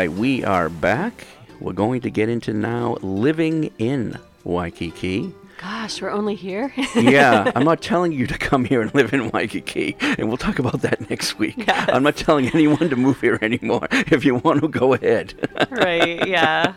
Right, 0.08 0.12
we 0.18 0.44
are 0.44 0.68
back. 0.70 1.26
We're 1.62 1.72
going 1.74 2.02
to 2.02 2.10
get 2.12 2.28
into 2.28 2.54
now 2.54 2.98
living 3.02 3.72
in 3.78 4.18
Waikiki. 4.44 5.34
Gosh, 5.62 6.02
we're 6.02 6.10
only 6.10 6.36
here. 6.36 6.74
yeah, 6.96 7.50
I'm 7.56 7.64
not 7.64 7.82
telling 7.82 8.12
you 8.12 8.28
to 8.28 8.38
come 8.38 8.66
here 8.66 8.82
and 8.82 8.94
live 8.94 9.14
in 9.14 9.30
Waikiki, 9.30 9.96
and 10.02 10.28
we'll 10.28 10.36
talk 10.36 10.60
about 10.60 10.82
that 10.82 11.10
next 11.10 11.40
week. 11.40 11.64
I'm 11.70 12.04
not 12.04 12.18
telling 12.18 12.50
anyone 12.50 12.90
to 12.90 12.98
move 12.98 13.22
here 13.22 13.40
anymore. 13.42 13.88
If 13.92 14.26
you 14.26 14.36
want 14.36 14.60
to, 14.62 14.68
go 14.68 14.94
ahead. 14.94 15.34
right. 15.72 16.28
Yeah. 16.28 16.74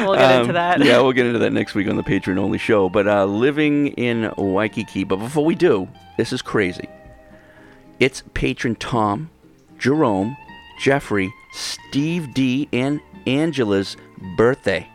We'll 0.00 0.14
get 0.16 0.32
into 0.40 0.48
Um, 0.48 0.54
that. 0.54 0.84
Yeah, 0.84 1.00
we'll 1.00 1.12
get 1.12 1.26
into 1.26 1.38
that 1.38 1.52
next 1.52 1.76
week 1.76 1.86
on 1.88 1.94
the 1.96 2.02
Patreon 2.02 2.38
only 2.38 2.58
show. 2.58 2.88
But 2.88 3.06
uh, 3.06 3.24
living 3.26 3.88
in 3.88 4.32
Waikiki. 4.36 5.04
But 5.04 5.16
before 5.18 5.44
we 5.44 5.54
do, 5.54 5.86
this 6.16 6.32
is 6.32 6.42
crazy. 6.42 6.88
It's 8.00 8.24
patron 8.34 8.74
Tom, 8.74 9.30
Jerome, 9.78 10.36
Jeffrey, 10.80 11.32
Steve 11.58 12.32
D, 12.34 12.68
and 12.72 13.00
Angela's 13.26 13.96
birthday. 14.36 14.88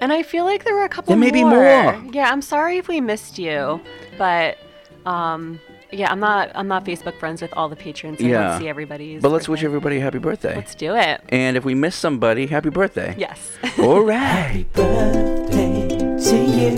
And 0.00 0.12
I 0.12 0.22
feel 0.22 0.44
like 0.44 0.64
there 0.64 0.74
were 0.74 0.84
a 0.84 0.88
couple 0.88 1.10
There 1.10 1.18
may 1.18 1.30
be 1.30 1.44
more. 1.44 1.92
more. 1.92 2.12
Yeah, 2.12 2.30
I'm 2.30 2.42
sorry 2.42 2.78
if 2.78 2.88
we 2.88 3.00
missed 3.00 3.38
you, 3.38 3.80
but 4.18 4.58
um, 5.06 5.60
yeah, 5.90 6.10
I'm 6.10 6.20
not 6.20 6.50
I'm 6.54 6.68
not 6.68 6.84
Facebook 6.84 7.18
friends 7.18 7.40
with 7.40 7.52
all 7.54 7.68
the 7.68 7.76
patrons. 7.76 8.20
I 8.20 8.24
yeah. 8.24 8.50
don't 8.50 8.60
see 8.60 8.68
everybody's. 8.68 9.22
But 9.22 9.30
let's 9.30 9.48
wish 9.48 9.62
everybody 9.62 9.98
a 9.98 10.00
happy 10.00 10.18
birthday. 10.18 10.54
Let's 10.56 10.74
do 10.74 10.94
it. 10.94 11.20
And 11.28 11.56
if 11.56 11.64
we 11.64 11.74
miss 11.74 11.94
somebody, 11.94 12.46
happy 12.46 12.70
birthday. 12.70 13.14
Yes. 13.16 13.52
All 13.78 14.02
right. 14.02 14.66
birthday 14.72 15.88
to 15.88 16.36
you. 16.44 16.76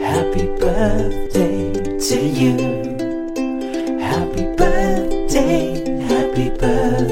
Happy 0.00 0.46
birthday 0.58 1.98
to 1.98 2.20
you. 2.20 2.56
Happy 3.98 4.44
birthday, 4.56 6.02
happy 6.06 6.50
birthday 6.50 7.11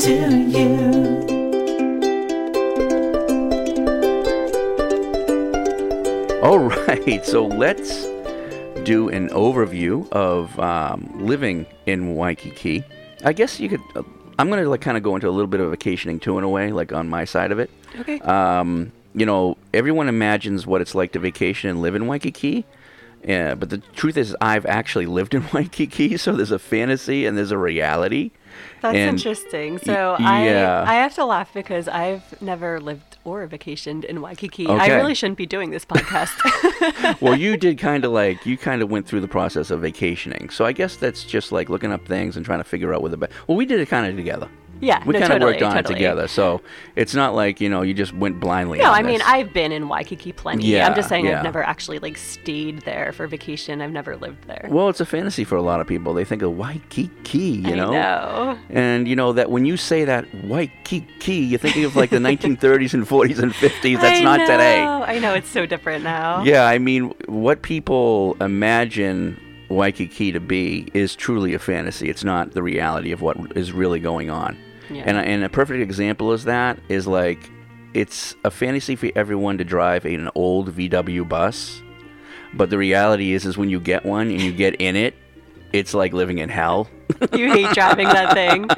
to 0.00 0.12
you. 0.48 0.86
All 6.42 6.58
right, 6.86 7.24
so 7.24 7.46
let's 7.46 8.04
do 8.84 9.08
an 9.08 9.30
overview 9.30 10.10
of 10.12 10.58
um, 10.60 11.10
living 11.14 11.66
in 11.86 12.14
Waikiki. 12.14 12.84
I 13.24 13.32
guess 13.32 13.58
you 13.58 13.68
could. 13.68 13.80
Uh, 13.94 14.02
I'm 14.38 14.50
gonna 14.50 14.68
like 14.68 14.82
kind 14.82 14.96
of 14.96 15.02
go 15.02 15.14
into 15.14 15.28
a 15.28 15.30
little 15.30 15.46
bit 15.46 15.60
of 15.60 15.70
vacationing 15.70 16.20
too, 16.20 16.36
in 16.38 16.44
a 16.44 16.48
way, 16.48 16.72
like 16.72 16.92
on 16.92 17.08
my 17.08 17.24
side 17.24 17.52
of 17.52 17.58
it. 17.58 17.70
Okay. 18.00 18.20
Um, 18.20 18.92
you 19.14 19.24
know, 19.24 19.56
everyone 19.72 20.08
imagines 20.08 20.66
what 20.66 20.82
it's 20.82 20.94
like 20.94 21.12
to 21.12 21.18
vacation 21.18 21.70
and 21.70 21.80
live 21.80 21.94
in 21.94 22.06
Waikiki. 22.06 22.66
Yeah, 23.24 23.54
but 23.54 23.70
the 23.70 23.78
truth 23.78 24.16
is, 24.16 24.36
I've 24.40 24.66
actually 24.66 25.06
lived 25.06 25.34
in 25.34 25.48
Waikiki, 25.52 26.16
so 26.16 26.32
there's 26.36 26.52
a 26.52 26.58
fantasy 26.58 27.26
and 27.26 27.36
there's 27.36 27.50
a 27.50 27.58
reality. 27.58 28.30
That's 28.82 28.96
And- 28.96 29.10
interesting. 29.16 29.78
So 29.78 30.16
y- 30.18 30.44
yeah. 30.46 30.84
I 30.86 30.92
I 30.92 30.94
have 31.02 31.14
to 31.16 31.24
laugh 31.24 31.52
because 31.52 31.88
I've 31.88 32.40
never 32.40 32.80
lived 32.80 33.16
or 33.24 33.46
vacationed 33.48 34.04
in 34.04 34.20
Waikiki. 34.22 34.66
I 34.68 34.86
really 34.96 35.14
shouldn't 35.14 35.36
be 35.38 35.46
doing 35.46 35.70
this 35.70 35.84
podcast. 35.84 37.20
well, 37.20 37.36
you 37.36 37.56
did 37.56 37.76
kind 37.88 38.04
of 38.04 38.12
like 38.12 38.46
you 38.46 38.56
kind 38.56 38.82
of 38.82 38.90
went 38.90 39.06
through 39.06 39.20
the 39.20 39.28
process 39.28 39.70
of 39.70 39.80
vacationing, 39.80 40.48
so 40.50 40.64
I 40.64 40.72
guess 40.72 40.96
that's 40.96 41.24
just 41.24 41.52
like 41.52 41.68
looking 41.68 41.92
up 41.92 42.06
things 42.06 42.36
and 42.36 42.46
trying 42.46 42.60
to 42.60 42.64
figure 42.64 42.94
out 42.94 43.02
where 43.02 43.10
the 43.10 43.16
best. 43.16 43.32
Well, 43.48 43.56
we 43.56 43.66
did 43.66 43.80
it 43.80 43.88
kind 43.88 44.06
of 44.06 44.16
together. 44.16 44.48
Yeah, 44.80 45.02
we 45.06 45.12
no, 45.14 45.20
kind 45.20 45.24
of 45.24 45.28
totally, 45.28 45.52
worked 45.52 45.62
on 45.62 45.74
totally. 45.74 45.94
it 45.94 45.98
together, 45.98 46.28
so 46.28 46.60
it's 46.96 47.14
not 47.14 47.34
like 47.34 47.60
you 47.60 47.68
know 47.68 47.82
you 47.82 47.94
just 47.94 48.12
went 48.12 48.40
blindly. 48.40 48.78
no, 48.78 48.90
I 48.90 49.02
mean 49.02 49.18
this. 49.18 49.26
I've 49.26 49.52
been 49.52 49.72
in 49.72 49.88
Waikiki 49.88 50.32
plenty. 50.32 50.66
Yeah, 50.66 50.86
I'm 50.86 50.94
just 50.94 51.08
saying 51.08 51.24
yeah. 51.26 51.38
I've 51.38 51.44
never 51.44 51.62
actually 51.62 51.98
like 51.98 52.16
stayed 52.16 52.82
there 52.82 53.12
for 53.12 53.26
vacation. 53.26 53.80
I've 53.80 53.92
never 53.92 54.16
lived 54.16 54.44
there. 54.46 54.66
Well, 54.70 54.88
it's 54.88 55.00
a 55.00 55.06
fantasy 55.06 55.44
for 55.44 55.56
a 55.56 55.62
lot 55.62 55.80
of 55.80 55.86
people. 55.86 56.14
They 56.14 56.24
think 56.24 56.42
of 56.42 56.56
Waikiki, 56.56 57.38
you 57.38 57.72
I 57.72 57.74
know. 57.74 57.92
know. 57.92 58.58
And 58.70 59.08
you 59.08 59.16
know 59.16 59.32
that 59.32 59.50
when 59.50 59.64
you 59.64 59.76
say 59.76 60.04
that 60.04 60.26
Waikiki, 60.44 61.34
you're 61.34 61.58
thinking 61.58 61.84
of 61.84 61.96
like 61.96 62.10
the 62.10 62.18
1930s 62.18 62.94
and 62.94 63.06
40s 63.06 63.38
and 63.42 63.52
50s. 63.52 64.00
That's 64.00 64.20
I 64.20 64.22
not 64.22 64.38
today. 64.40 64.84
know. 64.84 65.02
I 65.04 65.18
know 65.18 65.34
it's 65.34 65.48
so 65.48 65.66
different 65.66 66.04
now. 66.04 66.42
Yeah, 66.42 66.64
I 66.66 66.78
mean, 66.78 67.14
what 67.26 67.62
people 67.62 68.36
imagine 68.40 69.40
Waikiki 69.68 70.32
to 70.32 70.40
be 70.40 70.88
is 70.94 71.16
truly 71.16 71.54
a 71.54 71.58
fantasy. 71.58 72.08
It's 72.08 72.24
not 72.24 72.52
the 72.52 72.62
reality 72.62 73.12
of 73.12 73.20
what 73.22 73.56
is 73.56 73.72
really 73.72 74.00
going 74.00 74.30
on. 74.30 74.56
Yeah. 74.90 75.04
And, 75.06 75.16
and 75.18 75.44
a 75.44 75.48
perfect 75.48 75.80
example 75.82 76.32
is 76.32 76.44
that 76.44 76.78
is 76.88 77.06
like 77.06 77.50
it's 77.94 78.34
a 78.44 78.50
fantasy 78.50 78.96
for 78.96 79.10
everyone 79.16 79.58
to 79.58 79.64
drive 79.64 80.04
an 80.04 80.30
old 80.34 80.74
VW 80.74 81.28
bus, 81.28 81.82
but 82.54 82.70
the 82.70 82.78
reality 82.78 83.32
is 83.32 83.46
is 83.46 83.56
when 83.56 83.70
you 83.70 83.80
get 83.80 84.04
one 84.04 84.30
and 84.30 84.40
you 84.40 84.52
get 84.52 84.74
in 84.76 84.96
it, 84.96 85.14
it's 85.72 85.94
like 85.94 86.12
living 86.12 86.38
in 86.38 86.48
hell. 86.48 86.88
You 87.32 87.50
hate 87.50 87.70
driving 87.72 88.08
that 88.08 88.34
thing. 88.34 88.66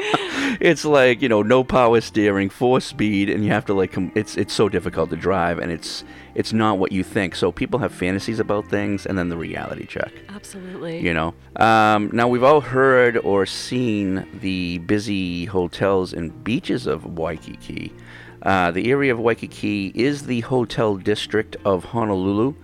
it's 0.60 0.84
like 0.84 1.22
you 1.22 1.28
know 1.28 1.42
no 1.42 1.64
power 1.64 2.00
steering 2.00 2.50
four 2.50 2.80
speed 2.80 3.28
and 3.28 3.44
you 3.44 3.50
have 3.50 3.64
to 3.66 3.74
like 3.74 3.92
com- 3.92 4.12
it's 4.14 4.36
it's 4.36 4.52
so 4.52 4.68
difficult 4.68 5.10
to 5.10 5.16
drive 5.16 5.58
and 5.58 5.72
it's 5.72 6.04
it's 6.38 6.52
not 6.52 6.78
what 6.78 6.92
you 6.92 7.02
think. 7.02 7.34
So 7.34 7.50
people 7.50 7.80
have 7.80 7.92
fantasies 7.92 8.38
about 8.38 8.68
things 8.68 9.06
and 9.06 9.18
then 9.18 9.28
the 9.28 9.36
reality 9.36 9.84
check. 9.86 10.12
Absolutely. 10.28 11.00
you 11.00 11.12
know? 11.12 11.34
Um, 11.56 12.10
now 12.12 12.28
we've 12.28 12.44
all 12.44 12.60
heard 12.60 13.16
or 13.18 13.44
seen 13.44 14.24
the 14.40 14.78
busy 14.78 15.46
hotels 15.46 16.12
and 16.12 16.44
beaches 16.44 16.86
of 16.86 17.18
waikiki. 17.18 17.92
Uh, 18.42 18.70
the 18.70 18.88
area 18.88 19.12
of 19.12 19.18
waikiki 19.18 19.90
is 19.96 20.26
the 20.26 20.40
hotel 20.42 20.94
district 20.94 21.56
of 21.64 21.86
honolulu. 21.86 22.54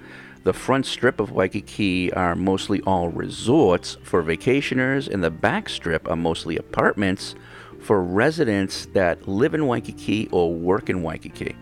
The 0.44 0.52
front 0.52 0.86
strip 0.86 1.20
of 1.20 1.30
Waikiki 1.30 2.12
are 2.12 2.34
mostly 2.34 2.82
all 2.82 3.08
resorts 3.08 3.96
for 4.02 4.22
vacationers, 4.22 5.08
and 5.08 5.24
the 5.24 5.30
back 5.30 5.70
strip 5.70 6.06
are 6.06 6.16
mostly 6.16 6.58
apartments 6.58 7.34
for 7.80 8.04
residents 8.04 8.84
that 8.92 9.26
live 9.26 9.54
in 9.54 9.66
Waikiki 9.66 10.28
or 10.32 10.52
work 10.52 10.90
in 10.90 11.02
Waikiki. 11.02 11.56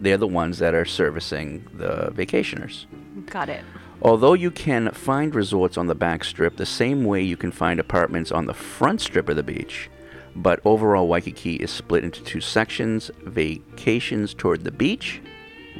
They're 0.00 0.16
the 0.16 0.26
ones 0.26 0.58
that 0.58 0.74
are 0.74 0.84
servicing 0.84 1.66
the 1.74 2.12
vacationers. 2.14 2.86
Got 3.26 3.48
it. 3.48 3.64
Although 4.00 4.34
you 4.34 4.50
can 4.50 4.90
find 4.92 5.34
resorts 5.34 5.76
on 5.76 5.88
the 5.88 5.94
back 5.94 6.22
strip 6.22 6.56
the 6.56 6.66
same 6.66 7.04
way 7.04 7.22
you 7.22 7.36
can 7.36 7.50
find 7.50 7.80
apartments 7.80 8.30
on 8.30 8.46
the 8.46 8.54
front 8.54 9.00
strip 9.00 9.28
of 9.28 9.34
the 9.34 9.42
beach, 9.42 9.90
but 10.36 10.60
overall 10.64 11.08
Waikiki 11.08 11.56
is 11.56 11.70
split 11.72 12.04
into 12.04 12.22
two 12.22 12.40
sections 12.40 13.10
vacations 13.24 14.34
toward 14.34 14.62
the 14.62 14.70
beach, 14.70 15.20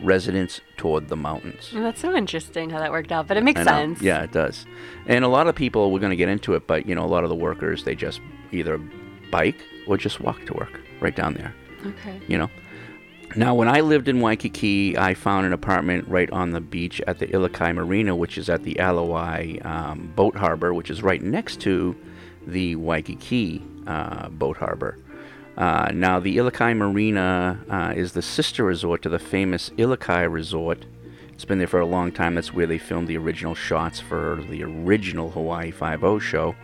residents 0.03 0.61
toward 0.77 1.09
the 1.09 1.17
mountains. 1.17 1.71
Well, 1.73 1.85
that's 1.85 2.01
so 2.01 2.13
interesting 2.15 2.71
how 2.71 2.81
that 2.81 2.91
worked 2.91 3.13
out, 3.13 3.29
but 3.29 3.37
it 3.37 3.45
makes 3.45 3.63
sense. 3.63 4.03
Yeah, 4.03 4.25
it 4.25 4.33
does. 4.33 4.67
And 5.07 5.25
a 5.25 5.29
lot 5.29 5.47
of 5.47 5.55
people, 5.55 5.93
we're 5.93 6.01
going 6.01 6.11
to 6.11 6.17
get 6.17 6.29
into 6.29 6.55
it, 6.55 6.67
but 6.67 6.89
you 6.89 6.97
know, 6.97 7.05
a 7.05 7.07
lot 7.07 7.23
of 7.23 7.31
the 7.31 7.37
workers, 7.37 7.85
they 7.85 7.95
just 7.95 8.21
either 8.51 8.79
bike 9.31 9.63
or 9.87 9.97
just 9.97 10.21
walk 10.21 10.45
to 10.47 10.55
work 10.55 10.81
right 11.01 11.15
down 11.15 11.35
there. 11.35 11.55
Okay. 11.87 12.21
You 12.27 12.39
know. 12.39 12.51
Now, 13.37 13.55
when 13.55 13.69
I 13.69 13.81
lived 13.81 14.09
in 14.09 14.21
Waikiki, 14.21 14.97
I 14.97 15.15
found 15.15 15.47
an 15.47 15.53
apartment 15.53 16.09
right 16.09 16.31
on 16.31 16.51
the 16.51 16.61
beach 16.61 17.01
at 17.07 17.19
the 17.19 17.27
Ilikai 17.27 17.75
Marina, 17.75 18.17
which 18.17 18.39
is 18.39 18.49
at 18.49 18.65
the 18.65 18.77
Ala 18.81 19.05
Wai 19.05 19.59
um, 19.63 20.13
Boat 20.17 20.35
Harbor, 20.35 20.73
which 20.73 20.91
is 20.91 21.03
right 21.03 21.23
next 21.23 21.61
to 21.61 21.95
the 22.47 22.75
Waikiki 22.77 23.63
uh, 23.87 24.29
Boat 24.31 24.57
Harbor. 24.57 24.99
Uh, 25.57 25.91
now, 25.93 26.19
the 26.19 26.37
Ilikai 26.37 26.77
Marina 26.77 27.61
uh, 27.69 27.93
is 27.95 28.13
the 28.13 28.23
sister 28.23 28.65
resort 28.65 29.03
to 29.03 29.09
the 29.09 29.19
famous 29.19 29.71
Ilikai 29.71 30.31
Resort. 30.31 30.87
It's 31.33 31.45
been 31.45 31.59
there 31.59 31.69
for 31.69 31.81
a 31.81 31.87
long 31.87 32.11
time. 32.11 32.35
That's 32.35 32.55
where 32.55 32.67
they 32.67 32.79
filmed 32.79 33.09
the 33.09 33.19
original 33.19 33.55
shots 33.55 34.01
for 34.01 34.43
the 34.49 34.65
original 34.65 35.31
Hawaii 35.31 35.71
Five-O 35.71 36.19
show. 36.19 36.57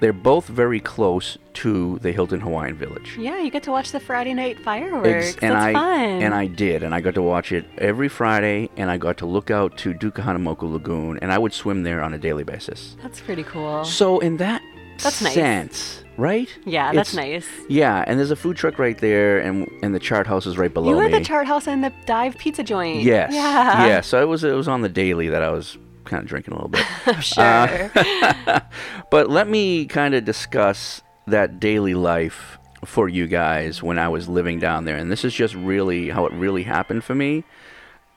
They're 0.00 0.12
both 0.14 0.46
very 0.46 0.80
close 0.80 1.36
to 1.54 1.98
the 1.98 2.10
Hilton 2.10 2.40
Hawaiian 2.40 2.74
Village. 2.74 3.16
Yeah, 3.18 3.38
you 3.40 3.50
get 3.50 3.62
to 3.64 3.70
watch 3.70 3.92
the 3.92 4.00
Friday 4.00 4.32
night 4.32 4.58
fireworks. 4.60 5.06
Ex- 5.34 5.36
and 5.42 5.52
That's 5.54 5.64
I 5.66 5.72
fun. 5.74 6.00
and 6.22 6.34
I 6.34 6.46
did, 6.46 6.82
and 6.82 6.94
I 6.94 7.00
got 7.02 7.14
to 7.14 7.22
watch 7.22 7.52
it 7.52 7.66
every 7.76 8.08
Friday, 8.08 8.70
and 8.78 8.90
I 8.90 8.96
got 8.96 9.18
to 9.18 9.26
look 9.26 9.50
out 9.50 9.76
to 9.78 9.92
Duke 9.92 10.14
Kahanamoku 10.16 10.62
Lagoon, 10.72 11.18
and 11.20 11.30
I 11.30 11.38
would 11.38 11.52
swim 11.52 11.82
there 11.82 12.02
on 12.02 12.14
a 12.14 12.18
daily 12.18 12.44
basis. 12.44 12.96
That's 13.02 13.20
pretty 13.20 13.42
cool. 13.42 13.84
So 13.84 14.20
in 14.20 14.38
that 14.38 14.62
That's 15.02 15.20
nice. 15.20 15.34
sense, 15.34 16.04
right? 16.16 16.48
Yeah, 16.64 16.92
that's 16.94 17.12
It's- 17.12 17.46
nice. 17.46 17.48
Yeah, 17.68 18.02
and 18.06 18.18
there's 18.18 18.30
a 18.30 18.36
food 18.36 18.56
truck 18.56 18.78
right 18.78 18.96
there, 18.96 19.38
and 19.38 19.68
and 19.82 19.94
the 19.94 20.00
chart 20.00 20.26
house 20.26 20.46
is 20.46 20.56
right 20.56 20.72
below 20.72 20.88
You 20.90 20.96
were 20.96 21.08
me. 21.10 21.18
the 21.18 21.24
chart 21.24 21.46
house 21.46 21.66
and 21.68 21.84
the 21.84 21.92
dive 22.06 22.38
pizza 22.38 22.62
joint. 22.62 23.02
Yes. 23.02 23.34
Yeah. 23.34 23.86
Yeah. 23.86 24.00
So 24.00 24.22
it 24.22 24.28
was 24.28 24.44
it 24.44 24.52
was 24.54 24.66
on 24.68 24.80
the 24.80 24.88
daily 24.88 25.28
that 25.28 25.42
I 25.42 25.50
was 25.50 25.76
kind 26.04 26.22
of 26.22 26.28
drinking 26.28 26.54
a 26.54 26.56
little 26.56 26.70
bit. 26.70 26.84
I'm 27.06 27.20
sure. 27.20 27.44
Uh, 27.44 28.60
but 29.10 29.30
let 29.30 29.48
me 29.48 29.86
kind 29.86 30.14
of 30.14 30.24
discuss 30.24 31.02
that 31.26 31.60
daily 31.60 31.94
life 31.94 32.58
for 32.84 33.08
you 33.08 33.26
guys 33.26 33.82
when 33.82 33.98
I 33.98 34.08
was 34.08 34.28
living 34.28 34.58
down 34.58 34.84
there, 34.84 34.96
and 34.96 35.10
this 35.10 35.24
is 35.24 35.34
just 35.34 35.54
really 35.54 36.08
how 36.10 36.26
it 36.26 36.32
really 36.32 36.62
happened 36.62 37.04
for 37.04 37.14
me. 37.14 37.44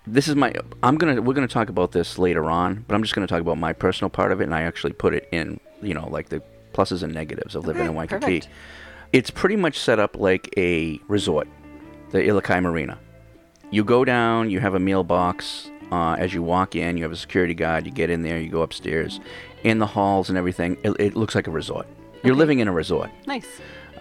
This 0.06 0.28
is 0.28 0.36
my. 0.36 0.54
I'm 0.82 0.98
gonna. 0.98 1.22
We're 1.22 1.34
gonna 1.34 1.48
talk 1.48 1.70
about 1.70 1.92
this 1.92 2.18
later 2.18 2.46
on, 2.46 2.86
but 2.88 2.96
I'm 2.96 3.04
just 3.04 3.16
gonna 3.16 3.28
talk 3.28 3.42
about 3.42 3.58
my 3.58 3.74
personal 3.74 4.10
part 4.10 4.32
of 4.32 4.42
it, 4.42 4.46
and 4.46 4.56
I 4.56 4.64
actually 4.64 4.94
put 4.94 5.14
it 5.14 5.28
in. 5.32 5.60
You 5.82 5.94
know, 5.94 6.08
like 6.10 6.30
the 6.30 6.42
pluses 6.74 7.04
and 7.04 7.14
negatives 7.14 7.56
of 7.56 7.66
living 7.66 7.86
in 7.86 7.94
Waikiki. 7.94 8.20
perfect. 8.20 8.50
It's 9.14 9.30
pretty 9.30 9.56
much 9.56 9.78
set 9.78 10.00
up 10.00 10.18
like 10.18 10.52
a 10.58 11.00
resort, 11.08 11.48
the 12.10 12.18
Ilikai 12.20 12.62
Marina. 12.64 12.98
You 13.70 13.84
go 13.84 14.04
down, 14.04 14.50
you 14.50 14.60
have 14.60 14.74
a 14.74 14.80
meal 14.80 15.04
box. 15.04 15.70
Uh, 15.92 16.14
as 16.14 16.34
you 16.34 16.42
walk 16.42 16.76
in, 16.76 16.98
you 16.98 17.04
have 17.04 17.12
a 17.12 17.18
security 17.18 17.54
guard. 17.54 17.86
You 17.86 17.92
get 17.92 18.10
in 18.10 18.24
there, 18.24 18.40
you 18.40 18.50
go 18.50 18.62
upstairs. 18.62 19.20
In 19.64 19.80
the 19.80 19.86
halls 19.86 20.30
and 20.30 20.38
everything, 20.38 20.78
it, 20.84 20.92
it 21.00 21.16
looks 21.16 21.36
like 21.36 21.48
a 21.48 21.52
resort. 21.52 21.88
You're 22.24 22.36
living 22.36 22.60
in 22.60 22.68
a 22.68 22.72
resort. 22.72 23.10
Nice. 23.28 23.48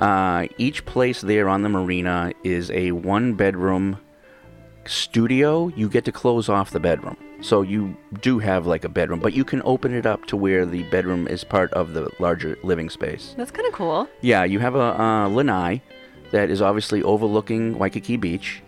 Uh, 0.00 0.46
each 0.58 0.84
place 0.86 1.20
there 1.20 1.48
on 1.48 1.62
the 1.62 1.68
marina 1.68 2.32
is 2.44 2.70
a 2.70 2.92
one 2.92 3.34
bedroom 3.34 3.98
studio. 4.86 5.68
You 5.68 5.88
get 5.88 6.04
to 6.06 6.12
close 6.12 6.48
off 6.48 6.70
the 6.70 6.80
bedroom. 6.80 7.16
So 7.40 7.62
you 7.62 7.96
do 8.20 8.38
have 8.38 8.66
like 8.66 8.84
a 8.84 8.88
bedroom, 8.88 9.18
but 9.18 9.32
you 9.32 9.44
can 9.44 9.62
open 9.64 9.92
it 9.92 10.06
up 10.06 10.26
to 10.26 10.36
where 10.36 10.64
the 10.64 10.84
bedroom 10.84 11.26
is 11.26 11.42
part 11.42 11.72
of 11.72 11.92
the 11.92 12.08
larger 12.20 12.56
living 12.62 12.88
space. 12.88 13.34
That's 13.36 13.50
kind 13.50 13.66
of 13.66 13.74
cool. 13.74 14.08
Yeah, 14.20 14.44
you 14.44 14.60
have 14.60 14.76
a 14.76 15.00
uh, 15.00 15.28
lanai 15.28 15.82
that 16.30 16.50
is 16.50 16.62
obviously 16.62 17.02
overlooking 17.02 17.78
Waikiki 17.78 18.16
Beach, 18.16 18.62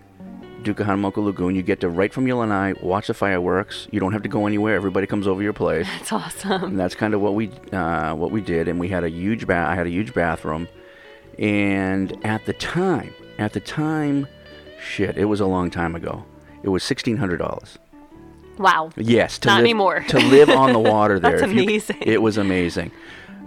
Duke 0.65 0.79
Kahanamoku 0.79 1.19
Lagoon. 1.25 1.55
You 1.55 1.63
get 1.63 1.81
to 1.81 1.89
right 1.89 2.13
from 2.13 2.27
lanai 2.27 2.73
watch 2.83 3.07
the 3.07 3.15
fireworks. 3.15 3.87
You 3.91 4.01
don't 4.01 4.13
have 4.13 4.23
to 4.23 4.29
go 4.29 4.47
anywhere. 4.47 4.75
Everybody 4.75 5.07
comes 5.07 5.27
over 5.29 5.43
your 5.43 5.53
place. 5.53 5.87
That's 5.99 6.13
awesome. 6.13 6.65
And 6.65 6.81
that's 6.81 6.95
kind 6.95 7.15
of 7.15 7.21
what 7.21 7.35
we 7.35 7.51
uh, 7.73 8.15
what 8.15 8.31
we 8.31 8.41
did. 8.41 8.67
And 8.69 8.81
we 8.81 8.89
had 8.89 9.05
a 9.05 9.11
huge 9.11 9.47
bath. 9.47 9.69
I 9.69 9.75
had 9.75 9.87
a 9.87 9.91
huge 9.91 10.13
bathroom. 10.15 10.69
And 11.39 12.17
at 12.25 12.47
the 12.47 12.53
time, 12.53 13.13
at 13.39 13.53
the 13.53 13.61
time, 13.61 14.27
shit, 14.81 15.17
it 15.17 15.25
was 15.27 15.41
a 15.41 15.47
long 15.47 15.71
time 15.71 15.95
ago. 15.97 16.25
It 16.63 16.69
was 16.69 16.83
sixteen 16.83 17.17
hundred 17.17 17.39
dollars. 17.39 17.79
Wow. 18.59 18.91
Yes, 18.97 19.39
to 19.41 19.49
Not 19.49 19.55
live, 19.57 19.65
anymore. 19.65 20.05
to 20.09 20.19
live 20.19 20.49
on 20.49 20.73
the 20.73 20.79
water 20.79 21.19
there. 21.21 21.33
That's 21.41 21.51
If 21.51 21.57
you- 21.57 21.65
amazing. 21.65 21.97
it 22.03 22.23
was 22.23 22.39
amazing, 22.39 22.93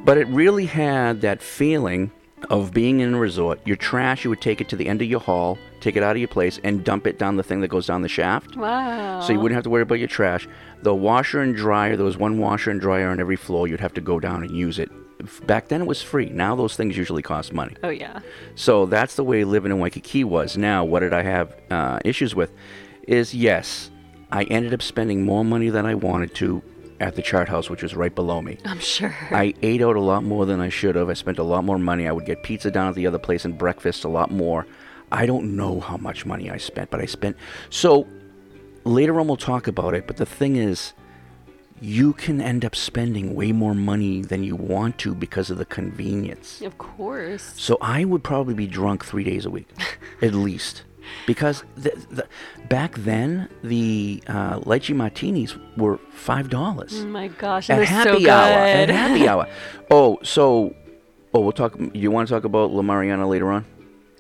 but 0.03 0.17
it 0.17 0.27
really 0.27 0.65
had 0.65 1.21
that 1.21 1.41
feeling 1.41 2.11
of 2.49 2.73
being 2.73 2.99
in 2.99 3.13
a 3.13 3.17
resort. 3.19 3.59
Your 3.65 3.77
trash, 3.77 4.23
you 4.25 4.29
would 4.29 4.41
take 4.41 4.59
it 4.61 4.67
to 4.69 4.75
the 4.75 4.87
end 4.87 5.01
of 5.01 5.07
your 5.07 5.21
hall, 5.21 5.57
take 5.79 5.95
it 5.95 6.03
out 6.03 6.15
of 6.15 6.17
your 6.17 6.27
place, 6.27 6.59
and 6.63 6.83
dump 6.83 7.07
it 7.07 7.19
down 7.19 7.37
the 7.37 7.43
thing 7.43 7.61
that 7.61 7.67
goes 7.69 7.87
down 7.87 8.01
the 8.01 8.09
shaft. 8.09 8.55
Wow. 8.55 9.21
So 9.21 9.33
you 9.33 9.39
wouldn't 9.39 9.55
have 9.55 9.63
to 9.63 9.69
worry 9.69 9.83
about 9.83 9.99
your 9.99 10.07
trash. 10.07 10.47
The 10.83 10.93
washer 10.93 11.41
and 11.41 11.55
dryer, 11.55 11.95
there 11.95 12.05
was 12.05 12.17
one 12.17 12.37
washer 12.37 12.71
and 12.71 12.79
dryer 12.79 13.09
on 13.09 13.19
every 13.19 13.35
floor. 13.35 13.67
You'd 13.67 13.79
have 13.79 13.93
to 13.95 14.01
go 14.01 14.19
down 14.19 14.43
and 14.43 14.51
use 14.51 14.79
it. 14.79 14.89
Back 15.47 15.67
then 15.69 15.81
it 15.81 15.87
was 15.87 16.01
free. 16.01 16.29
Now 16.29 16.55
those 16.55 16.75
things 16.75 16.95
usually 16.95 17.23
cost 17.23 17.51
money. 17.51 17.75
Oh 17.83 17.89
yeah. 17.89 18.19
So 18.55 18.85
that's 18.85 19.15
the 19.15 19.23
way 19.23 19.43
living 19.43 19.71
in 19.71 19.79
Waikiki 19.79 20.23
was. 20.23 20.57
Now, 20.57 20.85
what 20.85 20.99
did 20.99 21.13
I 21.13 21.23
have 21.23 21.55
uh, 21.71 21.99
issues 22.05 22.35
with? 22.35 22.51
Is 23.07 23.33
yes, 23.33 23.89
I 24.31 24.43
ended 24.43 24.73
up 24.73 24.81
spending 24.81 25.25
more 25.25 25.43
money 25.43 25.69
than 25.69 25.85
I 25.85 25.95
wanted 25.95 26.35
to 26.35 26.61
at 26.99 27.15
the 27.15 27.21
chart 27.21 27.47
house, 27.47 27.69
which 27.69 27.83
was 27.83 27.95
right 27.95 28.13
below 28.13 28.41
me. 28.41 28.57
I'm 28.65 28.79
sure. 28.79 29.15
I 29.31 29.53
ate 29.61 29.81
out 29.81 29.95
a 29.95 30.01
lot 30.01 30.23
more 30.23 30.45
than 30.45 30.59
I 30.59 30.69
should 30.69 30.95
have. 30.95 31.09
I 31.09 31.13
spent 31.13 31.39
a 31.39 31.43
lot 31.43 31.63
more 31.63 31.77
money. 31.77 32.07
I 32.07 32.11
would 32.11 32.25
get 32.25 32.43
pizza 32.43 32.71
down 32.71 32.89
at 32.89 32.95
the 32.95 33.07
other 33.07 33.19
place 33.19 33.45
and 33.45 33.57
breakfast 33.57 34.03
a 34.03 34.07
lot 34.07 34.31
more. 34.31 34.65
I 35.11 35.25
don't 35.25 35.55
know 35.55 35.79
how 35.79 35.97
much 35.97 36.25
money 36.25 36.49
I 36.49 36.57
spent, 36.57 36.89
but 36.89 36.99
I 36.99 37.05
spent. 37.05 37.37
So 37.69 38.07
later 38.83 39.19
on, 39.19 39.27
we'll 39.27 39.37
talk 39.37 39.67
about 39.67 39.93
it. 39.93 40.07
But 40.07 40.17
the 40.17 40.25
thing 40.25 40.55
is, 40.55 40.93
you 41.79 42.13
can 42.13 42.41
end 42.41 42.65
up 42.65 42.75
spending 42.75 43.35
way 43.35 43.51
more 43.51 43.75
money 43.75 44.21
than 44.21 44.43
you 44.43 44.55
want 44.55 44.97
to 44.99 45.13
because 45.13 45.49
of 45.49 45.57
the 45.57 45.65
convenience. 45.65 46.61
Of 46.61 46.77
course. 46.77 47.53
So 47.55 47.77
I 47.81 48.03
would 48.03 48.23
probably 48.23 48.55
be 48.55 48.67
drunk 48.67 49.05
three 49.05 49.23
days 49.23 49.45
a 49.45 49.49
week, 49.49 49.69
at 50.21 50.33
least, 50.33 50.83
because 51.25 51.63
the, 51.75 51.91
the, 52.09 52.27
back 52.67 52.95
then 52.95 53.47
the 53.63 54.23
uh, 54.27 54.59
lychee 54.61 54.95
martinis 54.95 55.55
were 55.77 55.99
five 56.11 56.49
dollars 56.49 56.93
Oh 56.95 57.05
my 57.05 57.27
gosh. 57.27 57.69
at 57.69 57.83
happy 57.87 58.25
so 58.25 58.31
hour. 58.31 58.53
At 58.53 58.89
happy 58.89 59.27
hour. 59.27 59.47
Oh, 59.89 60.19
so 60.21 60.75
oh, 61.33 61.39
we'll 61.39 61.53
talk. 61.53 61.77
You 61.93 62.11
want 62.11 62.27
to 62.27 62.33
talk 62.33 62.43
about 62.43 62.71
La 62.71 62.81
Mariana 62.81 63.25
later 63.27 63.49
on? 63.51 63.65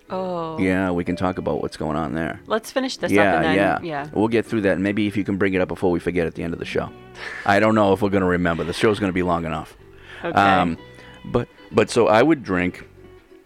Oh. 0.09 0.57
Yeah, 0.59 0.91
we 0.91 1.03
can 1.03 1.15
talk 1.15 1.37
about 1.37 1.61
what's 1.61 1.77
going 1.77 1.97
on 1.97 2.13
there. 2.13 2.39
Let's 2.47 2.71
finish 2.71 2.97
this 2.97 3.11
yeah, 3.11 3.29
up 3.29 3.35
and 3.35 3.45
then 3.45 3.55
yeah, 3.55 3.79
yeah. 3.81 4.09
We'll 4.13 4.29
get 4.29 4.45
through 4.45 4.61
that. 4.61 4.79
Maybe 4.79 5.07
if 5.07 5.17
you 5.17 5.23
can 5.23 5.37
bring 5.37 5.53
it 5.53 5.61
up 5.61 5.67
before 5.67 5.91
we 5.91 5.99
forget 5.99 6.27
at 6.27 6.35
the 6.35 6.43
end 6.43 6.53
of 6.53 6.59
the 6.59 6.65
show. 6.65 6.89
I 7.45 7.59
don't 7.59 7.75
know 7.75 7.93
if 7.93 8.01
we're 8.01 8.09
going 8.09 8.21
to 8.21 8.27
remember. 8.27 8.63
The 8.63 8.73
show's 8.73 8.99
going 8.99 9.09
to 9.09 9.13
be 9.13 9.23
long 9.23 9.45
enough. 9.45 9.75
Okay. 10.23 10.77
but 11.25 11.47
but 11.71 11.89
so 11.89 12.07
I 12.07 12.23
would 12.23 12.43
drink. 12.43 12.87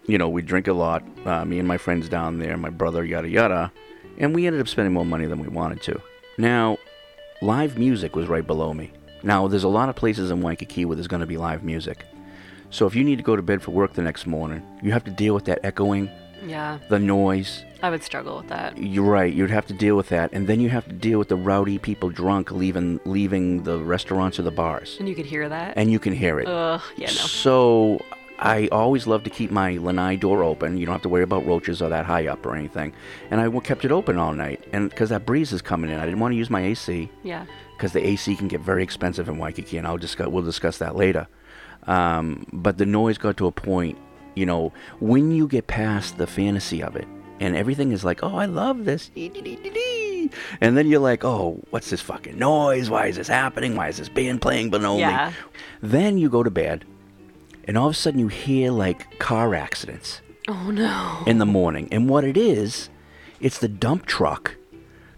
You 0.08 0.18
know, 0.18 0.30
we 0.30 0.42
drink 0.42 0.68
a 0.68 0.74
lot. 0.74 1.04
Uh, 1.26 1.46
me 1.46 1.60
and 1.60 1.68
my 1.68 1.78
friends 1.78 2.10
down 2.10 2.40
there, 2.40 2.58
my 2.58 2.70
brother, 2.70 3.04
yada 3.04 3.30
yada, 3.30 3.72
and 4.18 4.36
we 4.36 4.46
ended 4.46 4.62
up 4.62 4.68
spending 4.68 4.94
more 4.94 5.06
money 5.06 5.26
than 5.26 5.40
we 5.40 5.48
wanted 5.48 5.82
to. 5.84 6.02
Now, 6.38 6.78
live 7.42 7.78
music 7.78 8.16
was 8.16 8.28
right 8.28 8.46
below 8.46 8.74
me. 8.74 8.92
Now, 9.24 9.48
there's 9.48 9.64
a 9.64 9.70
lot 9.70 9.90
of 9.90 9.96
places 9.96 10.32
in 10.32 10.42
Waikiki 10.42 10.86
where 10.86 10.96
there's 10.96 11.08
going 11.08 11.22
to 11.22 11.28
be 11.28 11.38
live 11.38 11.64
music. 11.64 12.06
So 12.72 12.88
if 12.88 12.96
you 12.96 13.04
need 13.04 13.18
to 13.18 13.24
go 13.24 13.36
to 13.36 13.42
bed 13.42 13.62
for 13.62 13.72
work 13.72 13.94
the 13.94 14.02
next 14.02 14.26
morning, 14.26 14.66
you 14.82 14.92
have 14.92 15.04
to 15.04 15.12
deal 15.12 15.36
with 15.36 15.46
that 15.46 15.60
echoing, 15.64 16.10
Yeah. 16.46 16.80
the 16.90 17.00
noise, 17.00 17.64
I 17.84 17.90
would 17.90 18.04
struggle 18.04 18.38
with 18.38 18.48
that. 18.50 18.78
you're 18.78 19.04
right. 19.10 19.34
You'd 19.34 19.50
have 19.52 19.66
to 19.68 19.74
deal 19.74 19.96
with 19.96 20.10
that, 20.10 20.32
and 20.34 20.48
then 20.48 20.60
you 20.60 20.70
have 20.70 20.86
to 20.86 20.94
deal 20.94 21.20
with 21.20 21.30
the 21.30 21.36
rowdy 21.36 21.78
people 21.80 22.10
drunk 22.10 22.52
leaving 22.52 23.00
leaving 23.06 23.64
the 23.64 23.78
restaurants 23.80 24.38
or 24.40 24.44
the 24.44 24.52
bars, 24.52 24.98
And 25.00 25.08
you 25.10 25.16
could 25.16 25.26
hear 25.26 25.50
that. 25.50 25.74
and 25.78 25.92
you 25.92 26.00
can 26.00 26.14
hear 26.14 26.40
it. 26.40 26.48
Ugh, 26.48 26.82
yeah, 26.98 27.08
no. 27.08 27.14
So 27.14 28.04
I 28.40 28.68
always 28.72 29.06
love 29.06 29.24
to 29.24 29.30
keep 29.30 29.52
my 29.52 29.78
lanai 29.78 30.16
door 30.16 30.44
open. 30.44 30.78
You 30.78 30.86
don't 30.88 30.94
have 30.94 31.04
to 31.04 31.10
worry 31.10 31.22
about 31.24 31.46
roaches 31.46 31.80
or 31.82 31.90
that 31.90 32.06
high 32.06 32.26
up 32.28 32.44
or 32.46 32.56
anything. 32.56 32.92
And 33.30 33.40
I 33.40 33.48
kept 33.60 33.86
it 33.86 33.92
open 33.92 34.18
all 34.18 34.34
night, 34.34 34.64
and 34.74 34.90
because 34.90 35.10
that 35.10 35.26
breeze 35.28 35.52
is 35.54 35.62
coming 35.62 35.92
in, 35.92 36.00
I 36.00 36.06
didn't 36.06 36.20
want 36.20 36.32
to 36.34 36.38
use 36.38 36.50
my 36.50 36.62
AC 36.62 37.10
Yeah. 37.24 37.46
because 37.78 37.94
the 37.94 38.06
AC 38.06 38.36
can 38.36 38.48
get 38.48 38.62
very 38.62 38.82
expensive 38.84 39.30
in 39.30 39.38
Waikiki, 39.38 39.78
and 39.78 39.86
I'll 39.88 39.98
discuss. 39.98 40.28
We'll 40.28 40.44
discuss 40.44 40.78
that 40.80 40.96
later. 40.96 41.28
Um, 41.88 42.46
but 42.54 42.78
the 42.78 42.86
noise 42.86 43.18
got 43.18 43.38
to 43.38 43.48
a 43.48 43.52
point, 43.52 43.98
you 44.36 44.46
know, 44.46 44.72
when 45.00 45.32
you 45.32 45.48
get 45.48 45.68
past 45.68 46.18
the 46.18 46.28
fantasy 46.28 46.82
of 46.84 46.96
it, 46.96 47.08
and 47.40 47.56
everything 47.56 47.92
is 47.92 48.04
like, 48.06 48.24
oh, 48.24 48.36
I 48.36 48.46
love 48.46 48.86
this, 48.86 49.10
and 50.62 50.78
then 50.78 50.88
you're 50.88 51.00
like, 51.00 51.24
oh, 51.24 51.60
what's 51.72 51.90
this 51.90 52.02
fucking 52.02 52.38
noise? 52.38 52.90
Why 52.90 53.08
is 53.08 53.16
this 53.18 53.28
happening? 53.28 53.76
Why 53.76 53.90
is 53.90 53.98
this 53.98 54.10
band 54.10 54.42
playing 54.42 54.70
below 54.70 54.98
Yeah. 54.98 55.34
Then 55.82 56.18
you 56.18 56.30
go 56.30 56.44
to 56.44 56.52
bed, 56.52 56.86
and 57.68 57.78
all 57.78 57.88
of 57.88 57.92
a 57.94 57.96
sudden 57.96 58.20
you 58.20 58.28
hear 58.28 58.72
like 58.72 59.20
car 59.20 59.56
accidents 59.56 60.22
Oh 60.48 60.72
no. 60.72 61.24
in 61.26 61.38
the 61.40 61.46
morning. 61.46 61.88
And 61.92 62.10
what 62.10 62.24
it 62.24 62.38
is, 62.38 62.90
it's 63.40 63.58
the 63.60 63.68
dump 63.68 64.06
truck 64.06 64.56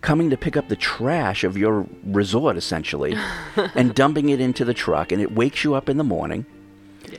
coming 0.01 0.29
to 0.29 0.37
pick 0.37 0.57
up 0.57 0.67
the 0.69 0.75
trash 0.75 1.43
of 1.43 1.57
your 1.57 1.85
resort, 2.05 2.57
essentially, 2.57 3.15
and 3.75 3.93
dumping 3.95 4.29
it 4.29 4.39
into 4.41 4.65
the 4.65 4.73
truck. 4.73 5.11
And 5.11 5.21
it 5.21 5.33
wakes 5.33 5.63
you 5.63 5.73
up 5.75 5.89
in 5.89 5.97
the 5.97 6.03
morning. 6.03 6.45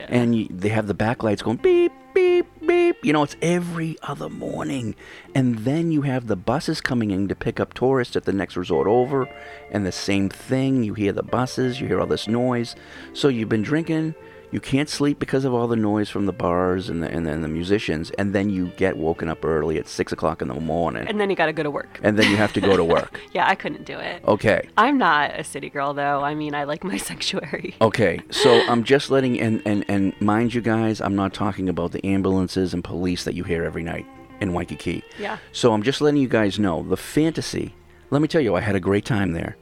And 0.07 0.35
you, 0.35 0.47
they 0.49 0.69
have 0.69 0.87
the 0.87 0.95
backlights 0.95 1.43
going 1.43 1.57
beep, 1.57 1.91
beep, 2.13 2.45
beep. 2.65 2.97
You 3.03 3.13
know, 3.13 3.23
it's 3.23 3.35
every 3.41 3.97
other 4.03 4.29
morning. 4.29 4.95
And 5.33 5.59
then 5.59 5.91
you 5.91 6.03
have 6.03 6.27
the 6.27 6.35
buses 6.35 6.81
coming 6.81 7.11
in 7.11 7.27
to 7.27 7.35
pick 7.35 7.59
up 7.59 7.73
tourists 7.73 8.15
at 8.15 8.25
the 8.25 8.33
next 8.33 8.57
resort 8.57 8.87
over. 8.87 9.29
And 9.71 9.85
the 9.85 9.91
same 9.91 10.29
thing. 10.29 10.83
You 10.83 10.93
hear 10.93 11.11
the 11.11 11.23
buses, 11.23 11.79
you 11.79 11.87
hear 11.87 11.99
all 11.99 12.07
this 12.07 12.27
noise. 12.27 12.75
So 13.13 13.27
you've 13.27 13.49
been 13.49 13.63
drinking. 13.63 14.15
You 14.55 14.61
can't 14.61 14.87
sleep 14.87 15.19
because 15.19 15.43
of 15.43 15.53
all 15.53 15.67
the 15.67 15.75
noise 15.75 16.07
from 16.09 16.27
the 16.27 16.31
bars 16.31 16.87
and 16.87 17.03
the, 17.03 17.09
and 17.09 17.27
then 17.27 17.41
the 17.41 17.49
musicians, 17.49 18.09
and 18.11 18.33
then 18.33 18.49
you 18.49 18.67
get 18.77 18.95
woken 18.95 19.27
up 19.27 19.43
early 19.43 19.77
at 19.77 19.85
six 19.85 20.13
o'clock 20.13 20.41
in 20.41 20.47
the 20.47 20.53
morning, 20.53 21.05
And 21.09 21.19
then 21.19 21.29
you 21.29 21.35
got 21.35 21.47
to 21.47 21.51
go 21.51 21.61
to 21.61 21.69
work. 21.69 21.99
and 22.01 22.17
then 22.17 22.31
you 22.31 22.37
have 22.37 22.53
to 22.53 22.61
go 22.61 22.77
to 22.77 22.83
work. 22.85 23.19
yeah, 23.33 23.49
I 23.49 23.55
couldn't 23.55 23.83
do 23.83 23.99
it. 23.99 24.23
Okay, 24.23 24.65
I'm 24.77 24.97
not 24.97 25.37
a 25.37 25.43
city 25.43 25.69
girl 25.69 25.93
though. 25.93 26.21
I 26.21 26.35
mean, 26.35 26.55
I 26.55 26.63
like 26.63 26.85
my 26.85 26.95
sanctuary. 27.09 27.75
okay. 27.81 28.21
So 28.31 28.61
I'm 28.69 28.85
just 28.85 29.11
letting 29.11 29.41
and 29.41 29.61
and 29.65 29.83
and 29.89 30.13
mind 30.21 30.53
you 30.53 30.61
guys, 30.61 31.01
I'm 31.01 31.17
not 31.17 31.33
talking 31.33 31.67
about 31.67 31.91
the 31.91 32.05
ambulances 32.05 32.73
and 32.73 32.81
police 32.81 33.25
that 33.25 33.33
you 33.35 33.43
hear 33.43 33.65
every 33.65 33.83
night 33.83 34.05
in 34.39 34.53
Waikiki. 34.53 35.03
Yeah. 35.19 35.37
So 35.51 35.73
I'm 35.73 35.83
just 35.83 35.99
letting 35.99 36.21
you 36.21 36.29
guys 36.29 36.57
know 36.57 36.81
the 36.81 36.95
fantasy. 36.95 37.75
Let 38.09 38.21
me 38.21 38.29
tell 38.29 38.39
you, 38.39 38.55
I 38.55 38.61
had 38.61 38.75
a 38.77 38.79
great 38.79 39.03
time 39.03 39.33
there. 39.33 39.57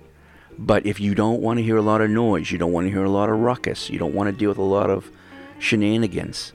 But 0.59 0.85
if 0.85 0.99
you 0.99 1.15
don't 1.15 1.41
want 1.41 1.57
to 1.59 1.63
hear 1.63 1.77
a 1.77 1.81
lot 1.81 2.01
of 2.01 2.09
noise, 2.09 2.51
you 2.51 2.57
don't 2.57 2.71
want 2.71 2.85
to 2.87 2.91
hear 2.91 3.03
a 3.03 3.09
lot 3.09 3.29
of 3.29 3.39
ruckus, 3.39 3.89
you 3.89 3.97
don't 3.99 4.13
want 4.13 4.27
to 4.27 4.31
deal 4.31 4.49
with 4.49 4.57
a 4.57 4.61
lot 4.61 4.89
of 4.89 5.09
shenanigans, 5.59 6.53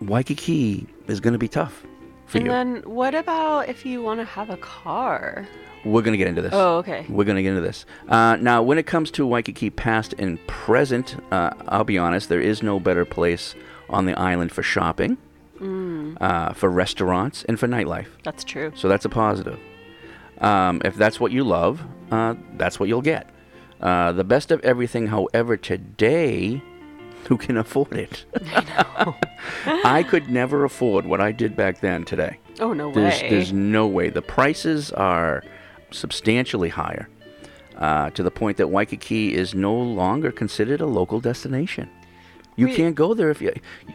Waikiki 0.00 0.86
is 1.06 1.20
going 1.20 1.32
to 1.32 1.38
be 1.38 1.48
tough 1.48 1.84
for 2.26 2.38
and 2.38 2.46
you. 2.46 2.52
And 2.52 2.76
then 2.76 2.82
what 2.90 3.14
about 3.14 3.68
if 3.68 3.84
you 3.86 4.02
want 4.02 4.20
to 4.20 4.24
have 4.24 4.50
a 4.50 4.56
car? 4.58 5.46
We're 5.84 6.02
going 6.02 6.12
to 6.12 6.18
get 6.18 6.28
into 6.28 6.40
this. 6.40 6.52
Oh, 6.54 6.78
okay. 6.78 7.04
We're 7.08 7.24
going 7.24 7.36
to 7.36 7.42
get 7.42 7.50
into 7.50 7.60
this. 7.60 7.84
Uh, 8.08 8.36
now, 8.40 8.62
when 8.62 8.78
it 8.78 8.86
comes 8.86 9.10
to 9.12 9.26
Waikiki 9.26 9.68
past 9.68 10.14
and 10.18 10.44
present, 10.46 11.16
uh, 11.30 11.50
I'll 11.68 11.84
be 11.84 11.98
honest, 11.98 12.30
there 12.30 12.40
is 12.40 12.62
no 12.62 12.80
better 12.80 13.04
place 13.04 13.54
on 13.90 14.06
the 14.06 14.18
island 14.18 14.50
for 14.52 14.62
shopping, 14.62 15.18
Mm, 15.60 16.16
uh, 16.20 16.52
for 16.52 16.68
restaurants, 16.68 17.44
and 17.44 17.60
for 17.60 17.68
nightlife. 17.68 18.08
that's 18.24 18.42
true. 18.42 18.72
So 18.74 18.88
that's 18.88 19.04
a 19.04 19.08
positive. 19.08 19.58
Um, 20.38 20.82
if 20.84 20.96
that's 20.96 21.20
what 21.20 21.30
you 21.30 21.44
love, 21.44 21.80
uh, 22.14 22.34
that's 22.56 22.78
what 22.78 22.88
you'll 22.88 23.02
get. 23.02 23.28
Uh, 23.80 24.12
the 24.12 24.24
best 24.24 24.50
of 24.50 24.60
everything, 24.60 25.06
however, 25.08 25.56
today, 25.56 26.62
who 27.28 27.36
can 27.36 27.56
afford 27.56 27.92
it? 27.92 28.24
I 29.66 30.04
could 30.08 30.30
never 30.30 30.64
afford 30.64 31.06
what 31.06 31.20
I 31.20 31.32
did 31.32 31.56
back 31.56 31.80
then 31.80 32.04
today. 32.04 32.38
Oh, 32.60 32.72
no 32.72 32.92
there's, 32.92 33.20
way. 33.20 33.30
There's 33.30 33.52
no 33.52 33.86
way. 33.86 34.10
The 34.10 34.22
prices 34.22 34.92
are 34.92 35.42
substantially 35.90 36.68
higher 36.68 37.08
uh, 37.76 38.10
to 38.10 38.22
the 38.22 38.30
point 38.30 38.58
that 38.58 38.68
Waikiki 38.68 39.34
is 39.34 39.54
no 39.54 39.74
longer 39.74 40.30
considered 40.30 40.80
a 40.80 40.86
local 40.86 41.20
destination. 41.20 41.90
You 42.56 42.66
Wait. 42.66 42.76
can't 42.76 42.94
go 42.94 43.14
there 43.14 43.30
if 43.30 43.42
you. 43.42 43.52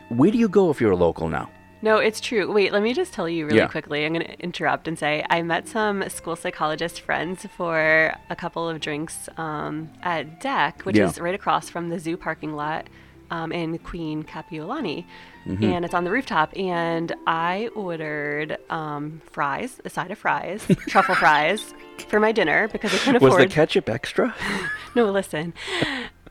Where 0.10 0.32
do 0.32 0.38
you 0.38 0.50
go 0.50 0.70
if 0.70 0.82
you're 0.82 0.92
a 0.92 0.98
local 0.98 1.30
now? 1.30 1.50
No, 1.82 1.98
it's 1.98 2.20
true. 2.20 2.52
Wait, 2.52 2.74
let 2.74 2.82
me 2.82 2.94
just 2.94 3.14
tell 3.14 3.30
you 3.30 3.46
really 3.46 3.60
Yeah. 3.60 3.68
quickly. 3.68 4.06
I'm 4.06 4.14
going 4.14 4.26
to 4.26 4.40
interrupt 4.42 4.88
and 4.88 5.00
say 5.00 5.26
I 5.30 5.42
met 5.42 5.68
some 5.68 6.08
school 6.10 6.36
psychologist 6.36 7.00
friends 7.02 7.46
for 7.56 8.14
a 8.30 8.36
couple 8.36 8.68
of 8.68 8.82
drinks 8.82 9.30
um, 9.38 9.90
at 10.04 10.42
Deck, 10.42 10.82
which 10.82 10.98
Yeah. 10.98 11.06
is 11.08 11.20
right 11.20 11.34
across 11.36 11.70
from 11.70 11.90
the 11.90 12.00
zoo 12.00 12.18
parking 12.18 12.54
lot. 12.56 12.88
um, 13.32 13.52
in 13.52 13.78
Queen 13.78 14.24
Kapiolani. 14.24 15.06
Mhm. 15.46 15.62
And 15.64 15.86
it's 15.86 15.94
on 15.94 16.04
the 16.04 16.10
rooftop. 16.10 16.52
And 16.58 17.14
I 17.28 17.70
ordered 17.76 18.58
um, 18.72 19.22
fries, 19.32 19.80
a 19.86 19.90
side 19.92 20.10
of 20.10 20.18
fries, 20.18 20.66
truffle 20.88 21.14
fries, 21.14 21.76
for 22.08 22.20
my 22.20 22.32
dinner 22.32 22.68
because 22.70 22.92
I 22.92 22.98
couldn't 22.98 23.22
Was 23.22 23.34
the 23.34 23.44
afford. 23.44 23.52
ketchup 23.52 23.88
extra? 23.88 24.34
no, 24.96 25.12
listen. 25.12 25.54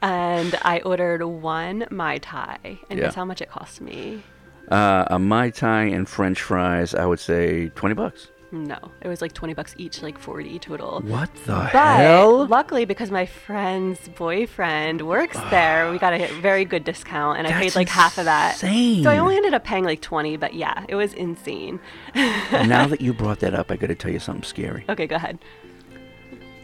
And 0.02 0.58
I 0.62 0.80
ordered 0.80 1.22
one 1.24 1.86
Mai 1.88 2.18
Tai. 2.18 2.58
And 2.90 2.98
Yeah. 2.98 3.04
guess 3.04 3.14
how 3.14 3.24
much 3.24 3.40
it 3.40 3.48
cost 3.48 3.80
me? 3.80 4.24
Uh, 4.70 5.04
a 5.08 5.18
Mai 5.18 5.50
Tai 5.50 5.82
and 5.84 6.08
French 6.08 6.42
fries, 6.42 6.94
I 6.94 7.06
would 7.06 7.20
say 7.20 7.70
20 7.70 7.94
bucks. 7.94 8.28
No, 8.50 8.78
it 9.02 9.08
was 9.08 9.20
like 9.20 9.34
20 9.34 9.52
bucks 9.52 9.74
each, 9.76 10.02
like 10.02 10.18
40 10.18 10.58
total. 10.58 11.00
What 11.02 11.34
the 11.44 11.68
But 11.70 11.96
hell? 11.98 12.46
luckily, 12.46 12.86
because 12.86 13.10
my 13.10 13.26
friend's 13.26 14.08
boyfriend 14.08 15.02
works 15.02 15.38
there, 15.50 15.90
we 15.90 15.98
got 15.98 16.14
a 16.14 16.26
very 16.40 16.64
good 16.64 16.82
discount, 16.84 17.38
and 17.38 17.46
I 17.46 17.52
paid 17.52 17.74
like 17.74 17.90
half 17.90 18.16
of 18.16 18.24
that. 18.24 18.56
So 18.56 18.66
I 19.10 19.18
only 19.18 19.36
ended 19.36 19.52
up 19.52 19.64
paying 19.64 19.84
like 19.84 20.00
20, 20.00 20.38
but 20.38 20.54
yeah, 20.54 20.84
it 20.88 20.94
was 20.94 21.12
insane. 21.12 21.78
now 22.14 22.86
that 22.86 23.02
you 23.02 23.12
brought 23.12 23.40
that 23.40 23.54
up, 23.54 23.70
I 23.70 23.76
got 23.76 23.88
to 23.88 23.94
tell 23.94 24.10
you 24.10 24.20
something 24.20 24.44
scary. 24.44 24.84
okay, 24.88 25.06
go 25.06 25.16
ahead. 25.16 25.38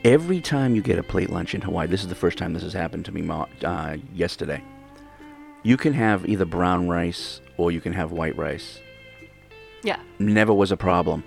Every 0.04 0.40
time 0.40 0.74
you 0.74 0.80
get 0.80 0.98
a 0.98 1.02
plate 1.02 1.28
lunch 1.30 1.54
in 1.54 1.60
Hawaii, 1.60 1.86
this 1.86 2.02
is 2.02 2.08
the 2.08 2.14
first 2.14 2.38
time 2.38 2.54
this 2.54 2.62
has 2.62 2.72
happened 2.74 3.04
to 3.06 3.12
me 3.12 3.28
uh, 3.62 3.96
yesterday. 4.14 4.62
You 5.62 5.76
can 5.76 5.92
have 5.94 6.26
either 6.28 6.44
brown 6.46 6.88
rice 6.88 7.40
or 7.56 7.70
you 7.70 7.80
can 7.80 7.92
have 7.92 8.12
white 8.12 8.36
rice. 8.36 8.80
Yeah. 9.82 10.00
Never 10.18 10.52
was 10.52 10.72
a 10.72 10.76
problem. 10.76 11.24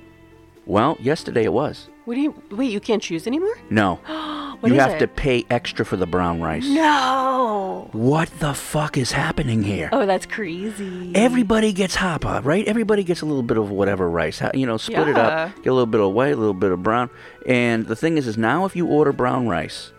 Well, 0.65 0.97
yesterday 0.99 1.43
it 1.43 1.53
was. 1.53 1.87
What 2.05 2.15
do 2.15 2.21
you 2.21 2.41
wait? 2.51 2.71
You 2.71 2.79
can't 2.79 3.01
choose 3.01 3.27
anymore? 3.27 3.57
No. 3.69 3.99
What 4.59 4.71
you 4.71 4.79
have 4.79 4.93
it? 4.93 4.99
to 4.99 5.07
pay 5.07 5.45
extra 5.51 5.85
for 5.85 5.97
the 5.97 6.07
brown 6.07 6.41
rice. 6.41 6.65
No. 6.65 7.89
What 7.91 8.27
the 8.39 8.55
fuck 8.55 8.97
is 8.97 9.11
happening 9.11 9.61
here? 9.61 9.87
Oh, 9.91 10.07
that's 10.07 10.25
crazy. 10.25 11.11
Everybody 11.13 11.71
gets 11.73 11.95
hapa, 11.95 12.43
right? 12.43 12.65
Everybody 12.67 13.03
gets 13.03 13.21
a 13.21 13.27
little 13.27 13.43
bit 13.43 13.57
of 13.57 13.69
whatever 13.69 14.09
rice. 14.09 14.41
You 14.55 14.65
know, 14.65 14.77
split 14.77 15.09
it 15.09 15.15
up, 15.15 15.55
get 15.57 15.67
a 15.67 15.73
little 15.73 15.85
bit 15.85 16.01
of 16.01 16.11
white, 16.11 16.33
a 16.33 16.37
little 16.37 16.55
bit 16.55 16.71
of 16.71 16.81
brown. 16.81 17.11
And 17.45 17.85
the 17.85 17.95
thing 17.95 18.17
is, 18.17 18.25
is 18.25 18.35
now 18.35 18.65
if 18.65 18.75
you 18.75 18.87
order 18.87 19.13
brown 19.13 19.47
rice, 19.47 19.91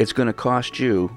it's 0.00 0.12
going 0.12 0.26
to 0.26 0.32
cost 0.32 0.80
you 0.80 1.10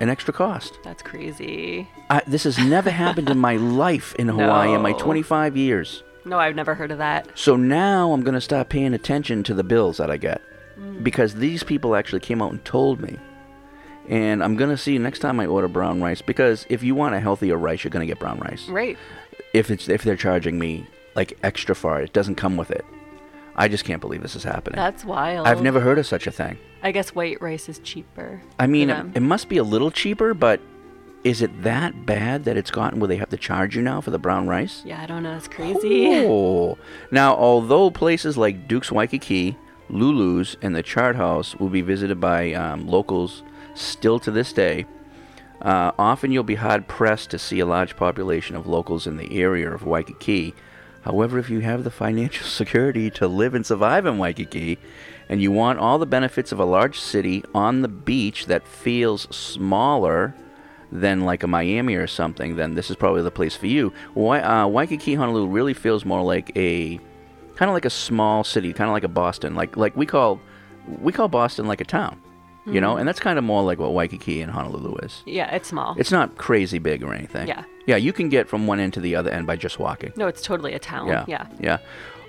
an 0.00 0.08
extra 0.08 0.32
cost. 0.34 0.78
That's 0.84 1.02
crazy. 1.02 1.88
I, 2.10 2.22
this 2.26 2.44
has 2.44 2.58
never 2.58 2.90
happened 3.04 3.30
in 3.30 3.38
my 3.38 3.56
life 3.56 4.14
in 4.16 4.28
Hawaii 4.28 4.72
in 4.74 4.82
my 4.82 4.92
No. 4.92 4.98
25 4.98 5.56
years. 5.56 6.02
No, 6.24 6.38
I've 6.38 6.56
never 6.56 6.74
heard 6.74 6.90
of 6.90 6.98
that. 6.98 7.28
So 7.38 7.56
now 7.56 8.12
I'm 8.12 8.22
going 8.22 8.34
to 8.34 8.40
start 8.40 8.68
paying 8.70 8.94
attention 8.94 9.42
to 9.44 9.54
the 9.54 9.64
bills 9.64 9.96
that 9.98 10.10
I 10.10 10.16
get 10.16 10.40
Mm. 10.78 11.04
because 11.04 11.36
these 11.36 11.62
people 11.62 11.94
actually 11.94 12.18
came 12.18 12.42
out 12.42 12.50
and 12.50 12.64
told 12.64 13.00
me. 13.00 13.16
And 14.08 14.42
I'm 14.42 14.56
going 14.56 14.70
to 14.70 14.76
see 14.76 14.98
next 14.98 15.20
time 15.20 15.38
I 15.38 15.46
order 15.46 15.68
brown 15.68 16.02
rice 16.02 16.20
because 16.20 16.66
if 16.68 16.82
you 16.82 16.96
want 16.96 17.14
a 17.14 17.20
healthier 17.20 17.56
rice, 17.56 17.84
you're 17.84 17.92
going 17.92 18.04
to 18.06 18.10
get 18.12 18.18
brown 18.18 18.40
rice. 18.40 18.68
Right. 18.68 18.98
If 19.52 19.70
it's 19.70 19.88
if 19.88 20.02
they're 20.02 20.16
charging 20.16 20.58
me 20.58 20.86
like 21.14 21.38
extra 21.44 21.76
for 21.76 22.00
it, 22.00 22.04
it 22.06 22.12
doesn't 22.12 22.34
come 22.34 22.56
with 22.56 22.72
it. 22.72 22.84
I 23.56 23.68
just 23.68 23.84
can't 23.84 24.00
believe 24.00 24.22
this 24.22 24.34
is 24.34 24.44
happening. 24.44 24.76
That's 24.76 25.04
wild. 25.04 25.46
I've 25.46 25.62
never 25.62 25.80
heard 25.80 25.98
of 25.98 26.06
such 26.06 26.26
a 26.26 26.30
thing. 26.32 26.58
I 26.82 26.92
guess 26.92 27.14
white 27.14 27.40
rice 27.40 27.68
is 27.68 27.78
cheaper. 27.78 28.42
I 28.58 28.66
mean, 28.66 28.90
it, 28.90 29.16
it 29.16 29.20
must 29.20 29.48
be 29.48 29.58
a 29.58 29.64
little 29.64 29.90
cheaper, 29.90 30.34
but 30.34 30.60
is 31.22 31.40
it 31.40 31.62
that 31.62 32.04
bad 32.04 32.44
that 32.44 32.56
it's 32.56 32.70
gotten 32.70 33.00
where 33.00 33.08
they 33.08 33.16
have 33.16 33.30
to 33.30 33.36
charge 33.36 33.74
you 33.74 33.82
now 33.82 34.00
for 34.00 34.10
the 34.10 34.18
brown 34.18 34.46
rice? 34.46 34.82
yeah, 34.84 35.02
I 35.02 35.06
don't 35.06 35.22
know. 35.22 35.36
It's 35.36 35.48
crazy. 35.48 36.26
Oh. 36.26 36.76
Now, 37.10 37.34
although 37.34 37.90
places 37.90 38.36
like 38.36 38.68
Duke's 38.68 38.92
Waikiki, 38.92 39.56
Lulu's, 39.88 40.56
and 40.60 40.74
the 40.74 40.82
Chart 40.82 41.16
House 41.16 41.56
will 41.56 41.70
be 41.70 41.80
visited 41.80 42.20
by 42.20 42.52
um, 42.52 42.86
locals 42.86 43.42
still 43.74 44.18
to 44.18 44.30
this 44.30 44.52
day, 44.52 44.84
uh, 45.62 45.92
often 45.98 46.30
you'll 46.30 46.42
be 46.42 46.56
hard 46.56 46.86
pressed 46.88 47.30
to 47.30 47.38
see 47.38 47.60
a 47.60 47.66
large 47.66 47.96
population 47.96 48.54
of 48.54 48.66
locals 48.66 49.06
in 49.06 49.16
the 49.16 49.40
area 49.40 49.70
of 49.70 49.86
Waikiki. 49.86 50.54
However, 51.04 51.38
if 51.38 51.50
you 51.50 51.60
have 51.60 51.84
the 51.84 51.90
financial 51.90 52.46
security 52.60 53.10
to 53.10 53.28
live 53.28 53.54
and 53.54 53.64
survive 53.64 54.06
in 54.06 54.18
Waikiki, 54.18 54.78
and 55.28 55.40
you 55.40 55.52
want 55.52 55.78
all 55.78 55.98
the 55.98 56.06
benefits 56.06 56.52
of 56.52 56.60
a 56.60 56.64
large 56.64 56.98
city 56.98 57.44
on 57.54 57.82
the 57.82 57.88
beach 57.88 58.46
that 58.46 58.66
feels 58.66 59.22
smaller 59.34 60.34
than 60.92 61.24
like 61.24 61.42
a 61.42 61.46
Miami 61.46 61.94
or 61.96 62.06
something, 62.06 62.56
then 62.56 62.74
this 62.74 62.90
is 62.90 62.96
probably 62.96 63.22
the 63.22 63.30
place 63.30 63.56
for 63.56 63.66
you. 63.66 63.92
Wai- 64.14 64.42
uh, 64.42 64.66
Waikiki, 64.66 65.14
Honolulu 65.14 65.48
really 65.48 65.74
feels 65.74 66.04
more 66.04 66.22
like 66.22 66.52
a 66.56 66.98
kind 67.56 67.68
of 67.68 67.74
like 67.74 67.84
a 67.84 67.90
small 67.90 68.44
city, 68.44 68.72
kind 68.72 68.88
of 68.88 68.92
like 68.92 69.04
a 69.04 69.08
Boston. 69.08 69.54
Like 69.54 69.76
like 69.76 69.96
we 69.96 70.06
call 70.06 70.40
we 71.00 71.12
call 71.12 71.28
Boston 71.28 71.66
like 71.66 71.80
a 71.80 71.84
town, 71.84 72.20
you 72.66 72.80
know, 72.80 72.94
Mhm. 72.94 73.00
and 73.00 73.08
that's 73.08 73.20
kind 73.20 73.38
of 73.38 73.44
more 73.44 73.62
like 73.62 73.78
what 73.78 73.92
Waikiki 73.92 74.40
and 74.40 74.50
Honolulu 74.52 74.96
is. 75.02 75.22
Yeah, 75.26 75.54
it's 75.54 75.68
small. 75.68 75.94
It's 75.98 76.10
not 76.12 76.36
crazy 76.38 76.78
big 76.78 77.02
or 77.02 77.12
anything. 77.14 77.46
Yeah. 77.48 77.64
Yeah, 77.86 77.96
you 77.96 78.12
can 78.12 78.28
get 78.30 78.48
from 78.48 78.66
one 78.66 78.80
end 78.80 78.94
to 78.94 79.00
the 79.00 79.14
other 79.16 79.30
end 79.30 79.46
by 79.46 79.56
just 79.56 79.78
walking. 79.78 80.12
No, 80.16 80.26
it's 80.26 80.40
totally 80.42 80.72
a 80.72 80.78
town. 80.78 81.08
Yeah. 81.08 81.24
Yeah. 81.28 81.46
Yeah. 81.60 81.78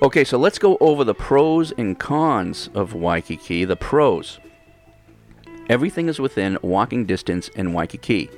Okay, 0.02 0.26
so 0.26 0.38
let's 0.38 0.60
go 0.60 0.78
over 0.82 1.04
the 1.06 1.14
pros 1.16 1.72
and 1.78 1.98
cons 1.98 2.70
of 2.74 2.94
Waikiki. 2.94 3.64
The 3.64 3.78
pros. 3.78 4.40
Everything 5.70 6.10
is 6.10 6.20
within 6.20 6.58
walking 6.62 7.06
distance 7.06 7.48
in 7.50 7.74
Waikiki. 7.74 8.30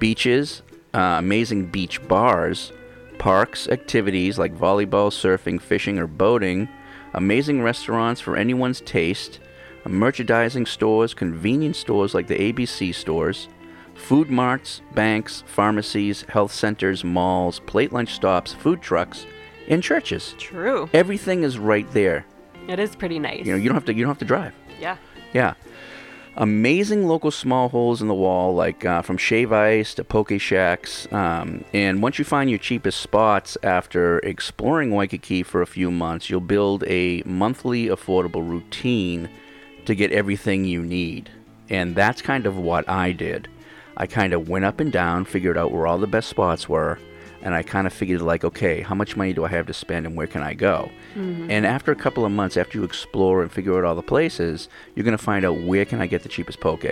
Beaches, 0.00 0.62
uh, 0.92 1.16
amazing 1.18 1.66
beach 1.66 2.06
bars, 2.08 2.72
parks, 3.18 3.68
activities 3.68 4.38
like 4.38 4.56
volleyball, 4.56 5.10
surfing, 5.12 5.60
fishing, 5.60 5.98
or 5.98 6.06
boating, 6.06 6.68
amazing 7.12 7.62
restaurants 7.62 8.20
for 8.20 8.36
anyone's 8.36 8.80
taste, 8.80 9.38
merchandising 9.88 10.66
stores, 10.66 11.14
convenience 11.14 11.78
stores 11.78 12.14
like 12.14 12.26
the 12.26 12.52
ABC 12.52 12.94
stores, 12.94 13.48
food 13.94 14.30
marts, 14.30 14.82
banks, 14.94 15.44
pharmacies, 15.46 16.22
health 16.28 16.52
centers, 16.52 17.04
malls, 17.04 17.60
plate 17.60 17.92
lunch 17.92 18.14
stops, 18.14 18.52
food 18.52 18.82
trucks, 18.82 19.26
and 19.68 19.82
churches. 19.82 20.34
True. 20.38 20.88
Everything 20.92 21.42
is 21.42 21.58
right 21.58 21.90
there. 21.92 22.26
It 22.68 22.78
is 22.78 22.96
pretty 22.96 23.18
nice. 23.18 23.44
You 23.46 23.52
know, 23.52 23.58
you 23.58 23.68
don't 23.68 23.74
have 23.74 23.84
to 23.86 23.94
you 23.94 24.02
don't 24.02 24.10
have 24.10 24.18
to 24.18 24.24
drive. 24.24 24.54
Yeah. 24.80 24.96
Yeah. 25.32 25.54
Amazing 26.36 27.06
local 27.06 27.30
small 27.30 27.68
holes 27.68 28.02
in 28.02 28.08
the 28.08 28.14
wall, 28.14 28.54
like 28.54 28.84
uh, 28.84 29.02
from 29.02 29.16
Shave 29.16 29.52
Ice 29.52 29.94
to 29.94 30.02
Poke 30.02 30.32
Shacks. 30.40 31.06
Um, 31.12 31.64
and 31.72 32.02
once 32.02 32.18
you 32.18 32.24
find 32.24 32.50
your 32.50 32.58
cheapest 32.58 33.00
spots 33.00 33.56
after 33.62 34.18
exploring 34.18 34.90
Waikiki 34.90 35.44
for 35.44 35.62
a 35.62 35.66
few 35.66 35.92
months, 35.92 36.28
you'll 36.28 36.40
build 36.40 36.82
a 36.88 37.22
monthly 37.24 37.86
affordable 37.86 38.48
routine 38.48 39.28
to 39.86 39.94
get 39.94 40.12
everything 40.12 40.64
you 40.64 40.82
need. 40.82 41.30
And 41.70 41.94
that's 41.94 42.22
kind 42.22 42.46
of 42.46 42.56
what 42.56 42.88
I 42.88 43.12
did. 43.12 43.48
I 43.96 44.06
kind 44.06 44.32
of 44.32 44.48
went 44.48 44.64
up 44.64 44.80
and 44.80 44.90
down, 44.92 45.24
figured 45.24 45.56
out 45.56 45.72
where 45.72 45.86
all 45.86 45.98
the 45.98 46.06
best 46.06 46.28
spots 46.28 46.68
were, 46.68 46.98
and 47.42 47.54
I 47.54 47.62
kind 47.62 47.86
of 47.86 47.92
figured, 47.92 48.22
like, 48.22 48.42
okay, 48.44 48.80
how 48.80 48.94
much 48.94 49.16
money 49.16 49.32
do 49.32 49.44
I 49.44 49.48
have 49.48 49.66
to 49.66 49.74
spend 49.74 50.06
and 50.06 50.16
where 50.16 50.26
can 50.26 50.42
I 50.42 50.54
go? 50.54 50.90
Mhm. 51.14 51.48
And 51.50 51.66
after 51.66 51.92
a 51.92 51.96
couple 51.96 52.24
of 52.24 52.32
months, 52.32 52.56
after 52.56 52.78
you 52.78 52.84
explore 52.84 53.42
and 53.42 53.52
figure 53.52 53.76
out 53.78 53.84
all 53.84 53.94
the 53.94 54.02
places, 54.02 54.68
you're 54.94 55.04
going 55.04 55.16
to 55.16 55.22
find 55.22 55.44
out 55.44 55.60
where 55.60 55.84
can 55.84 56.00
I 56.00 56.06
get 56.06 56.22
the 56.22 56.28
cheapest 56.28 56.60
poke? 56.60 56.86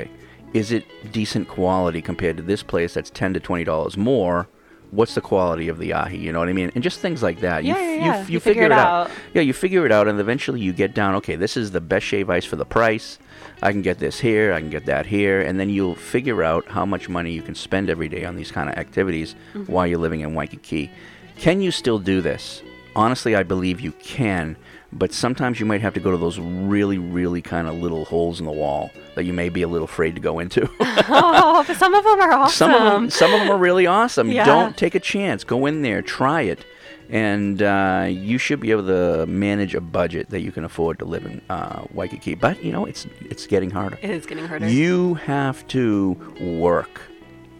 Is 0.52 0.70
it 0.70 0.84
decent 1.10 1.48
quality 1.48 2.02
compared 2.02 2.36
to 2.36 2.42
this 2.42 2.62
place 2.62 2.94
that's 2.94 3.08
10 3.10 3.32
to 3.34 3.40
$20 3.40 3.96
more? 3.96 4.46
What's 4.92 5.14
the 5.14 5.22
quality 5.22 5.68
of 5.68 5.78
the 5.78 5.94
ahi? 5.94 6.16
You 6.18 6.32
know 6.32 6.38
what 6.38 6.50
I 6.50 6.52
mean? 6.52 6.70
And 6.74 6.84
just 6.84 7.00
things 7.00 7.22
like 7.22 7.40
that. 7.40 7.64
Yeah, 7.64 7.78
you, 7.78 7.82
yeah, 7.82 7.94
yeah. 7.94 8.20
you, 8.26 8.34
You 8.34 8.40
figure, 8.40 8.40
figure 8.40 8.62
it 8.66 8.72
out. 8.72 9.06
out. 9.08 9.10
Yeah, 9.32 9.40
you 9.40 9.54
figure 9.54 9.86
it 9.86 9.90
out, 9.90 10.06
and 10.06 10.20
eventually 10.20 10.60
you 10.60 10.74
get 10.74 10.92
down. 10.94 11.14
Okay, 11.16 11.34
this 11.34 11.56
is 11.56 11.70
the 11.70 11.80
best 11.80 12.04
shave 12.04 12.28
ice 12.28 12.44
for 12.44 12.56
the 12.56 12.66
price. 12.66 13.18
I 13.62 13.72
can 13.72 13.80
get 13.80 13.98
this 14.00 14.20
here. 14.20 14.52
I 14.52 14.60
can 14.60 14.68
get 14.68 14.84
that 14.86 15.06
here, 15.06 15.40
and 15.40 15.58
then 15.58 15.70
you'll 15.70 15.94
figure 15.94 16.42
out 16.42 16.66
how 16.68 16.84
much 16.84 17.08
money 17.08 17.32
you 17.32 17.40
can 17.40 17.54
spend 17.54 17.88
every 17.88 18.08
day 18.10 18.24
on 18.26 18.36
these 18.36 18.52
kind 18.52 18.68
of 18.68 18.76
activities 18.76 19.34
Mhm. 19.54 19.68
while 19.70 19.86
you're 19.86 19.98
living 19.98 20.20
in 20.20 20.34
Waikiki. 20.34 20.90
Can 21.38 21.62
you 21.62 21.70
still 21.70 21.98
do 21.98 22.20
this? 22.20 22.62
Honestly, 22.94 23.34
I 23.34 23.44
believe 23.44 23.80
you 23.80 23.92
can, 23.92 24.56
but 24.92 25.12
sometimes 25.12 25.58
you 25.58 25.66
might 25.66 25.80
have 25.80 25.94
to 25.94 26.00
go 26.00 26.10
to 26.10 26.16
those 26.16 26.38
really, 26.38 26.98
really 26.98 27.40
kind 27.42 27.66
of 27.66 27.74
little 27.76 28.04
holes 28.04 28.40
in 28.40 28.46
the 28.46 28.52
wall 28.52 28.90
that 29.14 29.24
you 29.24 29.32
may 29.32 29.48
be 29.48 29.62
a 29.62 29.68
little 29.68 29.84
afraid 29.86 30.14
to 30.14 30.20
go 30.20 30.38
into. 30.38 30.68
oh, 30.80 31.64
but 31.66 31.76
some 31.76 31.94
of 31.94 32.04
them 32.04 32.20
are 32.20 32.32
awesome. 32.32 32.70
Some 32.70 32.74
of 32.74 32.92
them, 32.92 33.10
some 33.10 33.32
of 33.32 33.40
them 33.40 33.50
are 33.50 33.58
really 33.58 33.86
awesome. 33.86 34.30
Yeah. 34.30 34.44
Don't 34.44 34.76
take 34.76 34.94
a 34.94 35.00
chance. 35.00 35.44
Go 35.44 35.66
in 35.66 35.82
there, 35.82 36.02
try 36.02 36.42
it, 36.42 36.64
and 37.10 37.62
uh, 37.62 38.06
you 38.08 38.38
should 38.38 38.60
be 38.60 38.70
able 38.70 38.86
to 38.86 39.26
manage 39.26 39.74
a 39.74 39.80
budget 39.80 40.28
that 40.30 40.40
you 40.40 40.52
can 40.52 40.64
afford 40.64 40.98
to 41.00 41.04
live 41.04 41.24
in 41.26 41.40
uh, 41.50 41.84
Waikiki. 41.92 42.34
But 42.34 42.62
you 42.62 42.72
know, 42.72 42.84
it's 42.84 43.06
it's 43.22 43.46
getting 43.46 43.70
harder. 43.70 43.98
It 44.02 44.10
is 44.10 44.26
getting 44.26 44.46
harder. 44.46 44.68
You 44.68 45.14
have 45.14 45.66
to 45.68 46.12
work, 46.40 47.00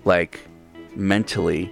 like 0.05 0.41
mentally, 0.95 1.71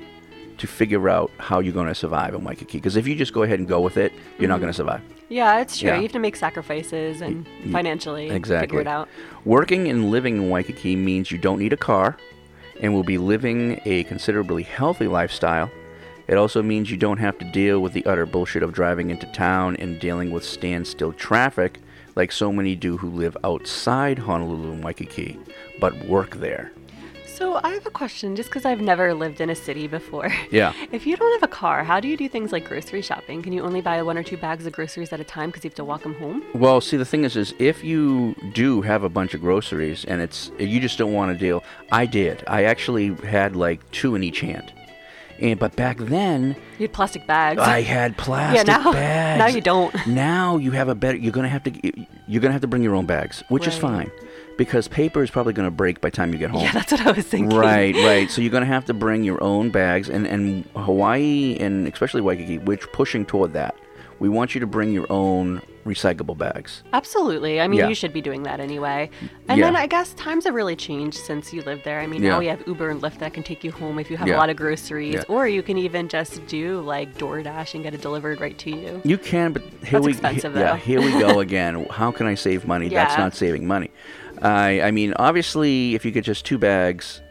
to 0.59 0.67
figure 0.67 1.09
out 1.09 1.31
how 1.39 1.61
you're 1.61 1.73
going 1.75 1.89
to 1.89 1.95
survive 1.95 2.35
in 2.35 2.45
Waikiki. 2.45 2.79
Because 2.79 2.97
if 2.97 3.07
you 3.07 3.15
just 3.15 3.33
go 3.33 3.43
ahead 3.43 3.59
and 3.59 3.69
go 3.69 3.81
with 3.81 3.97
it, 3.97 4.13
you're 4.39 4.49
not 4.49 4.57
Mhm. 4.59 4.61
going 4.63 4.73
to 4.73 4.77
survive. 4.77 5.03
Yeah, 5.31 5.61
it's 5.61 5.79
true. 5.79 5.89
Yeah. 5.89 5.97
You 5.97 6.03
have 6.03 6.13
to 6.13 6.19
make 6.19 6.35
sacrifices 6.35 7.21
and 7.23 7.47
financially 7.71 8.29
exactly. 8.31 8.67
figure 8.67 8.81
it 8.81 8.87
out. 8.89 9.09
Working 9.45 9.89
and 9.89 10.11
living 10.11 10.37
in 10.37 10.51
Waikiki 10.51 10.97
means 10.97 11.31
you 11.31 11.39
don't 11.39 11.61
need 11.61 11.73
a 11.73 11.79
car 11.79 12.17
and 12.83 12.93
will 12.93 13.05
be 13.05 13.17
living 13.17 13.81
a 13.85 14.03
considerably 14.05 14.65
healthy 14.65 15.07
lifestyle. 15.07 15.71
It 16.27 16.37
also 16.37 16.63
means 16.63 16.91
you 16.91 16.97
don't 16.97 17.19
have 17.19 17.39
to 17.39 17.45
deal 17.45 17.81
with 17.81 17.93
the 17.93 18.05
utter 18.07 18.27
bullshit 18.27 18.65
of 18.65 18.73
driving 18.73 19.11
into 19.11 19.27
town 19.27 19.77
and 19.77 20.01
dealing 20.01 20.33
with 20.33 20.45
standstill 20.45 21.13
traffic 21.13 21.79
like 22.17 22.33
so 22.33 22.53
many 22.53 22.75
do 22.75 22.97
who 22.97 23.09
live 23.09 23.37
outside 23.45 24.19
Honolulu 24.19 24.73
and 24.73 24.85
Waikiki, 24.85 25.39
but 25.79 25.97
work 26.07 26.37
there. 26.37 26.73
So 27.41 27.59
I 27.65 27.71
have 27.71 27.87
a 27.87 27.91
question, 27.91 28.37
just 28.37 28.51
because 28.51 28.67
I've 28.67 28.83
never 28.83 29.15
lived 29.15 29.41
in 29.41 29.49
a 29.49 29.55
city 29.55 29.87
before. 29.87 30.31
Yeah. 30.51 30.73
If 30.91 31.07
you 31.07 31.17
don't 31.17 31.33
have 31.41 31.49
a 31.49 31.53
car, 31.53 31.85
how 31.85 32.01
do 32.01 32.09
you 32.09 32.17
do 32.17 32.29
things 32.29 32.51
like 32.51 32.65
grocery 32.69 33.03
shopping? 33.03 33.41
Can 33.41 33.53
you 33.53 33.63
only 33.63 33.81
buy 33.81 34.03
one 34.03 34.19
or 34.19 34.23
two 34.25 34.37
bags 34.37 34.67
of 34.67 34.73
groceries 34.73 35.13
at 35.13 35.21
a 35.21 35.25
time 35.25 35.49
because 35.49 35.65
you 35.65 35.71
have 35.71 35.77
to 35.77 35.85
walk 35.85 36.03
them 36.03 36.15
home? 36.17 36.43
Well, 36.55 36.81
see, 36.81 36.97
the 36.97 37.05
thing 37.05 37.25
is, 37.25 37.37
is 37.37 37.55
if 37.59 37.85
you 37.85 38.35
do 38.53 38.83
have 38.83 39.05
a 39.05 39.09
bunch 39.09 39.33
of 39.33 39.41
groceries 39.41 40.05
and 40.05 40.21
it's 40.21 40.51
you 40.59 40.81
just 40.81 40.99
don't 40.99 41.13
want 41.13 41.33
to 41.33 41.39
deal. 41.39 41.63
I 41.93 42.05
did. 42.05 42.43
I 42.49 42.65
actually 42.65 43.15
had 43.27 43.55
like 43.55 43.89
two 43.93 44.15
in 44.17 44.25
each 44.25 44.41
hand, 44.41 44.73
and 45.39 45.59
but 45.59 45.77
back 45.77 45.99
then 45.99 46.57
You 46.79 46.89
had 46.89 46.93
plastic 46.93 47.27
bags. 47.29 47.61
I 47.61 47.81
had 47.83 48.17
plastic 48.17 48.67
yeah, 48.67 48.77
now, 48.77 48.93
bags. 49.05 49.39
Now 49.39 49.47
you 49.47 49.61
don't. 49.61 49.95
Now 50.09 50.57
you 50.57 50.73
have 50.73 50.89
a 50.89 50.97
better. 50.97 51.17
You're 51.17 51.33
gonna 51.33 51.49
have 51.49 51.63
to. 51.65 52.07
You're 52.27 52.43
gonna 52.43 52.53
have 52.53 52.63
to 52.63 52.69
bring 52.69 52.83
your 52.83 52.97
own 52.97 53.07
bags, 53.07 53.45
which 53.49 53.67
is 53.69 53.77
fine, 53.79 54.11
because 54.61 54.89
paper 54.89 55.23
is 55.23 55.31
probably 55.31 55.55
gonna 55.55 55.71
break 55.71 56.03
by 56.03 56.11
the 56.11 56.17
time 56.17 56.35
you 56.35 56.39
get 56.39 56.51
home. 56.55 56.61
Yeah, 56.61 56.73
that's 56.73 56.93
what 56.93 57.01
I 57.07 57.13
was 57.13 57.25
thinking. 57.27 57.57
Right, 57.59 57.95
right. 57.95 58.31
So 58.31 58.43
you're 58.43 58.51
gonna 58.53 58.67
have 58.67 58.85
to 58.87 58.95
bring 58.95 59.25
your 59.25 59.43
own 59.43 59.71
bags, 59.71 60.11
and 60.11 60.27
and 60.27 60.67
Hawaii 60.77 61.57
and 61.59 61.89
especially 61.89 62.21
Waikiki, 62.21 62.59
we're 62.59 62.77
pushing 62.77 63.25
toward 63.25 63.55
that. 63.55 63.75
We 64.19 64.29
want 64.29 64.55
you 64.55 64.61
to 64.61 64.67
bring 64.67 64.93
your 64.93 65.07
own 65.11 65.63
recyclable 65.87 66.37
bags. 66.37 66.83
Absolutely. 66.93 67.59
I 67.59 67.67
mean, 67.69 67.79
Yeah. 67.81 67.89
you 67.89 67.95
should 67.95 68.13
be 68.13 68.21
doing 68.21 68.43
that 68.43 68.61
anyway. 68.61 69.09
And 69.49 69.59
Yeah. 69.59 69.65
then 69.65 69.77
I 69.77 69.87
guess 69.87 70.13
times 70.13 70.45
have 70.45 70.55
really 70.55 70.77
changed 70.77 71.17
since 71.17 71.55
you 71.55 71.63
lived 71.63 71.85
there. 71.85 72.01
I 72.01 72.07
mean, 72.07 72.23
Yeah. 72.23 72.33
now 72.33 72.39
we 72.41 72.47
have 72.49 72.63
Uber 72.67 72.91
and 72.91 73.01
Lyft 73.01 73.21
that 73.21 73.33
can 73.33 73.43
take 73.43 73.65
you 73.65 73.73
home 73.73 73.99
if 73.99 74.11
you 74.11 74.19
have 74.19 74.29
Yeah. 74.29 74.37
a 74.37 74.43
lot 74.43 74.51
of 74.51 74.57
groceries, 74.57 75.15
Yeah. 75.15 75.23
or 75.35 75.49
you 75.49 75.63
can 75.63 75.79
even 75.79 76.07
just 76.07 76.47
do 76.47 76.83
like 76.83 77.17
DoorDash 77.17 77.73
and 77.73 77.83
get 77.83 77.95
it 77.95 78.03
delivered 78.03 78.43
right 78.43 78.59
to 78.59 78.71
you. 78.71 79.01
You 79.05 79.17
can, 79.17 79.53
but 79.55 79.63
here 79.63 79.93
That's 79.93 80.05
we 80.05 80.13
expensive, 80.13 80.55
yeah 80.55 80.73
though. 80.73 80.77
here 80.77 81.01
we 81.01 81.13
go 81.19 81.41
again. 81.47 81.87
How 81.91 82.11
can 82.11 82.27
I 82.27 82.35
save 82.35 82.67
money? 82.67 82.91
That's 82.91 83.17
not 83.17 83.35
saving 83.35 83.67
money. 83.67 83.91
I 84.43 84.81
I 84.83 84.91
mean, 84.91 85.15
obviously, 85.17 85.95
if 85.95 86.05
you 86.05 86.11
get 86.11 86.25
just 86.25 86.45
two 86.45 86.59
bags. 86.59 87.21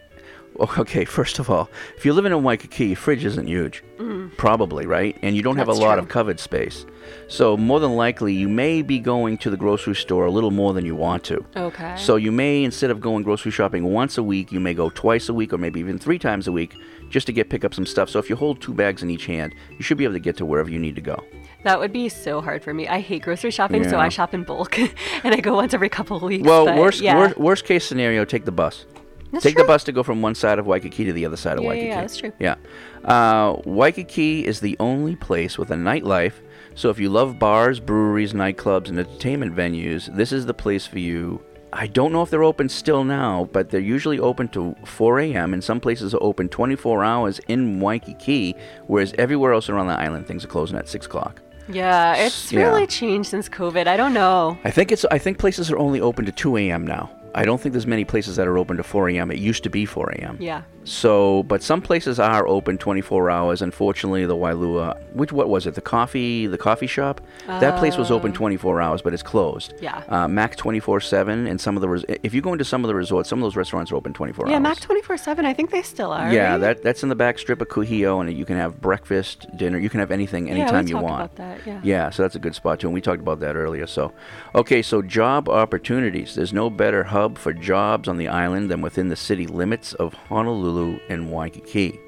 Okay, 0.77 1.05
first 1.05 1.39
of 1.39 1.49
all, 1.49 1.69
if 1.95 2.03
you 2.05 2.11
live 2.11 2.25
in 2.25 2.33
a 2.33 2.37
Waikiki, 2.37 2.87
your 2.87 2.97
fridge 2.97 3.23
isn't 3.23 3.47
huge. 3.47 3.81
Mhm. 3.97 4.35
Probably, 4.35 4.85
right? 4.85 5.15
And 5.21 5.33
you 5.33 5.41
don't 5.41 5.55
have 5.55 5.69
a 5.69 5.73
lot 5.73 5.93
true. 5.95 6.03
of 6.03 6.09
covered 6.09 6.37
space. 6.37 6.85
So, 7.29 7.55
more 7.55 7.79
than 7.79 7.95
likely, 7.95 8.33
you 8.33 8.49
may 8.49 8.81
be 8.81 8.99
going 8.99 9.37
to 9.37 9.49
the 9.49 9.55
grocery 9.55 9.95
store 9.95 10.25
a 10.25 10.31
little 10.31 10.51
more 10.51 10.73
than 10.73 10.85
you 10.85 10.95
want 10.97 11.23
to. 11.25 11.45
Okay. 11.55 11.95
So, 11.97 12.17
you 12.17 12.33
may, 12.33 12.65
instead 12.65 12.91
of 12.91 12.99
going 12.99 13.23
grocery 13.23 13.51
shopping 13.51 13.85
once 13.85 14.17
a 14.17 14.23
week, 14.23 14.51
you 14.51 14.59
may 14.59 14.73
go 14.73 14.89
twice 14.89 15.29
a 15.29 15.33
week 15.33 15.53
or 15.53 15.57
maybe 15.57 15.79
even 15.79 15.97
three 15.97 16.19
times 16.19 16.45
a 16.45 16.51
week 16.51 16.75
just 17.09 17.25
to 17.27 17.31
get 17.31 17.49
pick 17.49 17.63
up 17.63 17.73
some 17.73 17.85
stuff. 17.85 18.09
So, 18.09 18.19
if 18.19 18.29
you 18.29 18.35
hold 18.35 18.59
two 18.59 18.73
bags 18.73 19.01
in 19.01 19.09
each 19.09 19.27
hand, 19.27 19.55
you 19.77 19.83
should 19.83 19.97
be 19.97 20.03
able 20.03 20.15
to 20.15 20.19
get 20.19 20.35
to 20.37 20.45
wherever 20.45 20.69
you 20.69 20.79
need 20.79 20.95
to 20.95 21.01
go. 21.01 21.23
That 21.63 21.79
would 21.79 21.91
be 21.91 22.07
so 22.07 22.41
hard 22.41 22.63
for 22.63 22.73
me. 22.73 22.87
I 22.87 22.99
hate 22.99 23.21
grocery 23.23 23.51
shopping, 23.51 23.87
so 23.87 23.99
I 23.99 24.07
shop 24.09 24.33
in 24.33 24.43
bulk, 24.43 24.77
and 25.23 25.33
I 25.35 25.41
go 25.41 25.55
once 25.55 25.73
every 25.73 25.89
couple 25.89 26.15
of 26.17 26.23
weeks. 26.23 26.47
Well, 26.47 26.65
worst, 26.77 27.01
yeah. 27.01 27.17
wor- 27.17 27.33
worst 27.37 27.65
case 27.65 27.85
scenario, 27.85 28.23
take 28.23 28.45
the 28.45 28.51
bus. 28.51 28.85
That's 29.31 29.43
take 29.43 29.55
true. 29.55 29.63
the 29.63 29.67
bus 29.67 29.83
to 29.83 29.91
go 29.91 30.01
from 30.01 30.21
one 30.21 30.35
side 30.35 30.57
of 30.57 30.65
Waikiki 30.65 31.05
to 31.05 31.13
the 31.13 31.25
other 31.25 31.37
side 31.37 31.57
of 31.57 31.63
Yeah, 31.63 31.69
yeah, 31.69 31.69
Waikiki. 31.69 31.87
yeah, 31.89 32.01
that's 32.01 32.17
true. 32.17 32.31
Yeah. 32.39 32.55
Uh, 33.03 33.57
Waikiki 33.65 34.45
is 34.45 34.59
the 34.61 34.75
only 34.79 35.15
place 35.15 35.57
with 35.57 35.69
a 35.69 35.75
nightlife. 35.75 36.33
So 36.75 36.89
if 36.89 36.99
you 36.99 37.09
love 37.09 37.37
bars, 37.37 37.79
breweries, 37.79 38.33
nightclubs, 38.33 38.87
and 38.87 38.97
entertainment 38.97 39.55
venues, 39.55 40.13
this 40.15 40.31
is 40.31 40.45
the 40.45 40.53
place 40.53 40.87
for 40.87 40.99
you. 40.99 41.43
I 41.71 41.85
don't 41.85 42.11
know 42.11 42.23
if 42.23 42.31
they're 42.31 42.43
open 42.43 42.69
still 42.69 43.03
now, 43.03 43.47
but 43.51 43.69
they're 43.69 43.79
usually 43.79 44.17
open 44.17 44.47
to 44.49 44.75
4 44.85 45.19
a.m. 45.19 45.53
and 45.53 45.63
some 45.63 45.79
places 45.79 46.15
are 46.15 46.23
open 46.23 46.49
24 46.49 47.03
hours 47.03 47.39
in 47.47 47.79
Waikiki, 47.79 48.55
whereas 48.87 49.13
everywhere 49.19 49.53
else 49.53 49.69
around 49.69 49.87
the 49.87 49.99
island 49.99 50.25
things 50.25 50.43
are 50.43 50.47
closing 50.47 50.77
at 50.77 50.89
6 50.89 51.05
o'clock. 51.05 51.41
Yeah, 51.71 52.15
it's 52.15 52.51
Yeah. 52.51 52.61
really 52.61 52.87
changed 52.87 53.29
since 53.29 53.47
COVID. 53.49 53.87
I 53.87 53.95
don't 53.97 54.13
know. 54.13 54.57
I 54.63 54.71
think 54.71 54.91
it's. 54.91 55.05
I 55.11 55.17
think 55.19 55.37
places 55.37 55.69
are 55.71 55.77
only 55.77 56.01
open 56.01 56.25
to 56.25 56.31
2 56.31 56.57
a.m. 56.57 56.85
now. 56.85 57.09
I 57.35 57.45
don't 57.45 57.61
think 57.61 57.73
there's 57.73 57.85
many 57.87 58.05
places 58.05 58.35
that 58.37 58.47
are 58.47 58.57
open 58.57 58.77
to 58.77 58.83
4 58.83 59.07
a.m. 59.09 59.29
It 59.29 59.37
used 59.37 59.63
to 59.63 59.69
be 59.69 59.85
4 59.85 60.09
a.m. 60.13 60.37
Yeah. 60.39 60.63
So, 60.99 61.43
but 61.43 61.61
some 61.61 61.81
places 61.81 62.19
are 62.19 62.47
open 62.47 62.79
24 62.79 63.29
hours. 63.29 63.61
Unfortunately, 63.61 64.25
the 64.25 64.35
Wailana, 64.35 64.99
which 65.13 65.31
what 65.31 65.47
was 65.47 65.67
it? 65.67 65.75
The 65.75 65.81
coffee, 65.81 66.47
the 66.47 66.57
coffee 66.57 66.87
shop. 66.87 67.21
that 67.47 67.77
place 67.77 67.95
was 67.97 68.09
open 68.11 68.31
Oh. 68.31 68.33
24 68.35 68.81
hours, 68.81 69.01
but 69.03 69.13
it's 69.13 69.21
closed. 69.23 69.73
Yeah. 69.81 70.01
Uh, 70.09 70.27
Mac 70.27 70.55
24/7, 70.55 71.47
and 71.47 71.61
some 71.61 71.75
of 71.77 71.81
the 71.81 71.89
res- 71.89 72.05
if 72.23 72.33
you 72.33 72.41
go 72.41 72.53
into 72.53 72.65
some 72.65 72.83
of 72.83 72.87
the 72.87 72.95
resorts, 72.95 73.29
some 73.29 73.37
of 73.39 73.43
those 73.43 73.55
restaurants 73.55 73.91
are 73.91 73.95
open 73.95 74.13
24 74.13 74.45
Yeah, 74.47 74.53
hours. 74.53 74.55
Yeah, 74.55 74.59
Mac 74.69 74.79
24 74.79 75.17
7, 75.17 75.45
I 75.45 75.53
think 75.53 75.69
they 75.69 75.81
still 75.83 76.11
are. 76.11 76.31
yeah, 76.33 76.51
right? 76.53 76.57
that 76.59 76.83
that's 76.83 77.03
in 77.03 77.09
the 77.09 77.15
back 77.15 77.37
strip 77.37 77.61
of 77.61 77.67
Kuhio, 77.69 78.19
and 78.19 78.31
you 78.35 78.45
can 78.45 78.57
have 78.57 78.81
breakfast, 78.81 79.45
dinner. 79.55 79.77
You 79.77 79.89
can 79.91 79.99
have 79.99 80.11
anything 80.11 80.47
Yeah, 80.47 80.53
anytime 80.55 80.87
you 80.87 80.93
talked 80.93 81.03
want. 81.03 81.15
about 81.23 81.35
that, 81.35 81.59
yeah. 81.67 81.79
Yeah, 81.83 82.09
so 82.09 82.23
that's 82.23 82.35
a 82.35 82.39
good 82.39 82.55
spot 82.55 82.79
too, 82.79 82.87
and 82.87 82.93
we 82.95 83.01
talked 83.01 83.21
about 83.21 83.39
that 83.41 83.55
earlier. 83.55 83.85
So, 83.85 84.11
okay, 84.55 84.81
so 84.81 85.01
job 85.03 85.49
opportunities. 85.49 86.33
There's 86.35 86.53
no 86.53 86.69
better 86.71 87.03
hub 87.05 87.37
for 87.37 87.53
jobs 87.53 88.07
on 88.07 88.17
the 88.17 88.27
island 88.27 88.71
than 88.71 88.81
within 88.81 89.09
the 89.09 89.15
city 89.15 89.45
limits 89.45 89.93
of 89.93 90.13
Honolulu 90.29 90.78
and 91.09 91.31
Waikiki. 91.31 91.99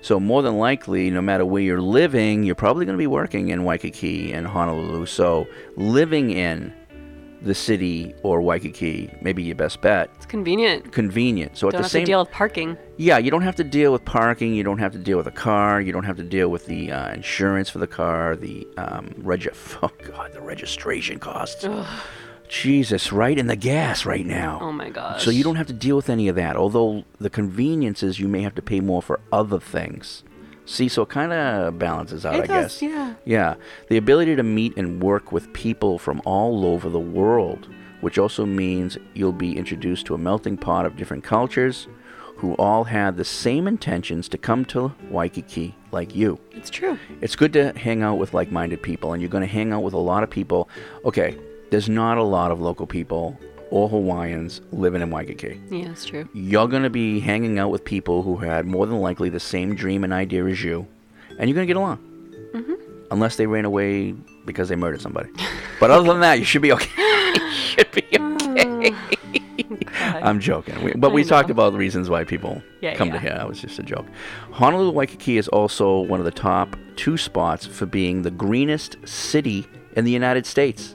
So 0.00 0.20
more 0.20 0.42
than 0.42 0.58
likely, 0.58 1.10
no 1.10 1.22
matter 1.22 1.46
where 1.46 1.62
you're 1.62 1.80
living, 1.80 2.42
you're 2.42 2.54
probably 2.54 2.84
going 2.84 2.96
to 2.96 3.02
be 3.02 3.06
working 3.06 3.48
in 3.48 3.64
Waikiki 3.64 4.32
and 4.32 4.46
Honolulu. 4.46 5.06
So 5.06 5.46
living 5.76 6.30
in 6.30 6.72
the 7.40 7.54
city 7.54 8.14
or 8.22 8.40
Waikiki 8.42 9.10
may 9.22 9.32
be 9.32 9.42
your 9.42 9.54
best 9.54 9.80
bet. 9.80 10.10
It's 10.16 10.26
convenient. 10.26 10.92
Convenient. 10.92 11.56
So 11.56 11.68
at 11.68 11.72
don't 11.72 11.80
the 11.80 11.84
have 11.84 11.90
same 11.90 12.04
to 12.04 12.12
deal 12.12 12.20
with 12.20 12.30
parking. 12.30 12.76
yeah, 12.96 13.18
you 13.18 13.30
don't 13.30 13.42
have 13.42 13.56
to 13.56 13.64
deal 13.64 13.92
with 13.92 14.04
parking. 14.04 14.54
You 14.54 14.62
don't 14.62 14.78
have 14.78 14.92
to 14.92 14.98
deal 14.98 15.18
with 15.18 15.26
a 15.26 15.30
car. 15.48 15.80
You 15.80 15.92
don't 15.92 16.04
have 16.04 16.16
to 16.16 16.22
deal 16.22 16.48
with 16.48 16.66
the 16.66 16.90
uh, 16.92 17.12
insurance 17.12 17.68
for 17.70 17.78
the 17.78 17.86
car. 17.86 18.36
The 18.36 18.66
um, 18.78 19.12
regi- 19.18 19.50
oh 19.82 19.90
god, 20.10 20.32
the 20.32 20.40
registration 20.40 21.18
costs. 21.18 21.64
Ugh. 21.64 21.86
Jesus, 22.48 23.12
right? 23.12 23.38
in 23.38 23.46
the 23.46 23.56
gas 23.56 24.04
right 24.06 24.26
now. 24.26 24.58
Oh 24.62 24.72
my 24.72 24.90
gosh. 24.90 25.24
So 25.24 25.30
you 25.30 25.42
don't 25.44 25.56
have 25.56 25.66
to 25.68 25.72
deal 25.72 25.96
with 25.96 26.08
any 26.10 26.28
of 26.28 26.36
that. 26.36 26.56
Although 26.56 27.04
the 27.18 27.30
convenience 27.30 28.02
is 28.02 28.20
you 28.20 28.28
may 28.28 28.42
have 28.42 28.54
to 28.56 28.62
pay 28.62 28.80
more 28.80 29.02
for 29.02 29.20
other 29.32 29.58
things. 29.58 30.22
See, 30.66 30.88
so 30.88 31.02
it 31.02 31.08
kind 31.10 31.32
of 31.32 31.78
balances 31.78 32.24
out, 32.24 32.36
It 32.36 32.44
I 32.44 32.46
does, 32.46 32.72
guess. 32.80 32.82
yeah. 32.82 33.14
Yeah. 33.24 33.54
The 33.90 33.96
ability 33.98 34.36
to 34.36 34.42
meet 34.42 34.76
and 34.76 35.02
work 35.02 35.30
with 35.32 35.52
people 35.52 35.98
from 35.98 36.22
all 36.24 36.64
over 36.64 36.88
the 36.88 36.98
world, 37.00 37.68
which 38.00 38.18
also 38.18 38.46
means 38.46 38.96
you'll 39.14 39.32
be 39.32 39.56
introduced 39.58 40.06
to 40.06 40.14
a 40.14 40.18
melting 40.18 40.56
pot 40.56 40.86
of 40.86 40.96
different 40.96 41.22
cultures 41.24 41.86
who 42.36 42.54
all 42.54 42.84
had 42.84 43.16
the 43.16 43.24
same 43.24 43.66
intentions 43.68 44.28
to 44.28 44.38
come 44.38 44.64
to 44.66 44.92
Waikiki 45.10 45.74
like 45.92 46.14
you. 46.16 46.38
It's 46.52 46.70
true. 46.70 46.98
It's 47.20 47.36
good 47.36 47.52
to 47.52 47.72
hang 47.78 48.02
out 48.02 48.16
with 48.16 48.32
like 48.34 48.50
minded 48.50 48.82
people, 48.82 49.12
and 49.12 49.20
you're 49.22 49.30
going 49.30 49.46
to 49.46 49.52
hang 49.52 49.72
out 49.72 49.82
with 49.82 49.94
a 49.94 49.98
lot 49.98 50.22
of 50.22 50.30
people. 50.30 50.68
Okay, 51.04 51.36
there's 51.74 51.88
not 51.88 52.18
a 52.18 52.22
lot 52.22 52.52
of 52.52 52.60
local 52.60 52.86
people 52.86 53.36
or 53.72 53.88
Hawaiians 53.88 54.60
living 54.70 55.02
in 55.02 55.10
Waikiki. 55.10 55.60
Yeah, 55.70 55.88
that's 55.88 56.04
true. 56.04 56.28
You're 56.32 56.68
going 56.68 56.84
to 56.84 56.88
be 56.90 57.18
hanging 57.18 57.58
out 57.58 57.70
with 57.70 57.84
people 57.84 58.22
who 58.22 58.36
had 58.36 58.64
more 58.64 58.86
than 58.86 59.00
likely 59.00 59.28
the 59.28 59.40
same 59.40 59.74
dream 59.74 60.04
and 60.04 60.12
idea 60.12 60.44
as 60.44 60.62
you, 60.62 60.86
and 61.36 61.50
you're 61.50 61.54
going 61.56 61.66
to 61.66 61.74
get 61.74 61.76
along. 61.76 61.98
Mhm. 62.54 62.76
Unless 63.10 63.34
they 63.34 63.48
ran 63.48 63.64
away 63.64 64.12
because 64.46 64.68
they 64.68 64.76
murdered 64.76 65.00
somebody. 65.00 65.30
But 65.80 65.90
other 65.90 66.06
than 66.06 66.20
that, 66.20 66.38
you 66.38 66.44
should 66.44 66.62
be 66.62 66.70
okay. 66.72 66.92
you 67.34 67.50
should 67.50 67.90
be 67.90 68.04
okay. 68.20 68.94
I'm 70.22 70.38
joking. 70.38 70.80
We, 70.84 70.92
but 70.92 71.10
I 71.10 71.12
we 71.14 71.24
talked 71.24 71.50
about 71.50 71.72
the 71.72 71.78
reasons 71.78 72.08
why 72.08 72.22
people 72.22 72.62
Yeah, 72.82 72.94
come 72.94 73.08
to 73.08 73.14
yeah. 73.16 73.20
here. 73.20 73.34
That 73.34 73.48
was 73.48 73.60
just 73.60 73.80
a 73.80 73.82
joke. 73.82 74.06
Honolulu, 74.52 74.92
Waikiki 74.92 75.38
is 75.38 75.48
also 75.48 75.98
one 76.02 76.20
of 76.20 76.24
the 76.24 76.30
top 76.30 76.76
two 76.94 77.16
spots 77.16 77.66
for 77.66 77.84
being 77.86 78.22
the 78.22 78.30
greenest 78.30 78.96
city 79.04 79.66
in 79.96 80.04
the 80.04 80.12
United 80.12 80.46
States 80.46 80.94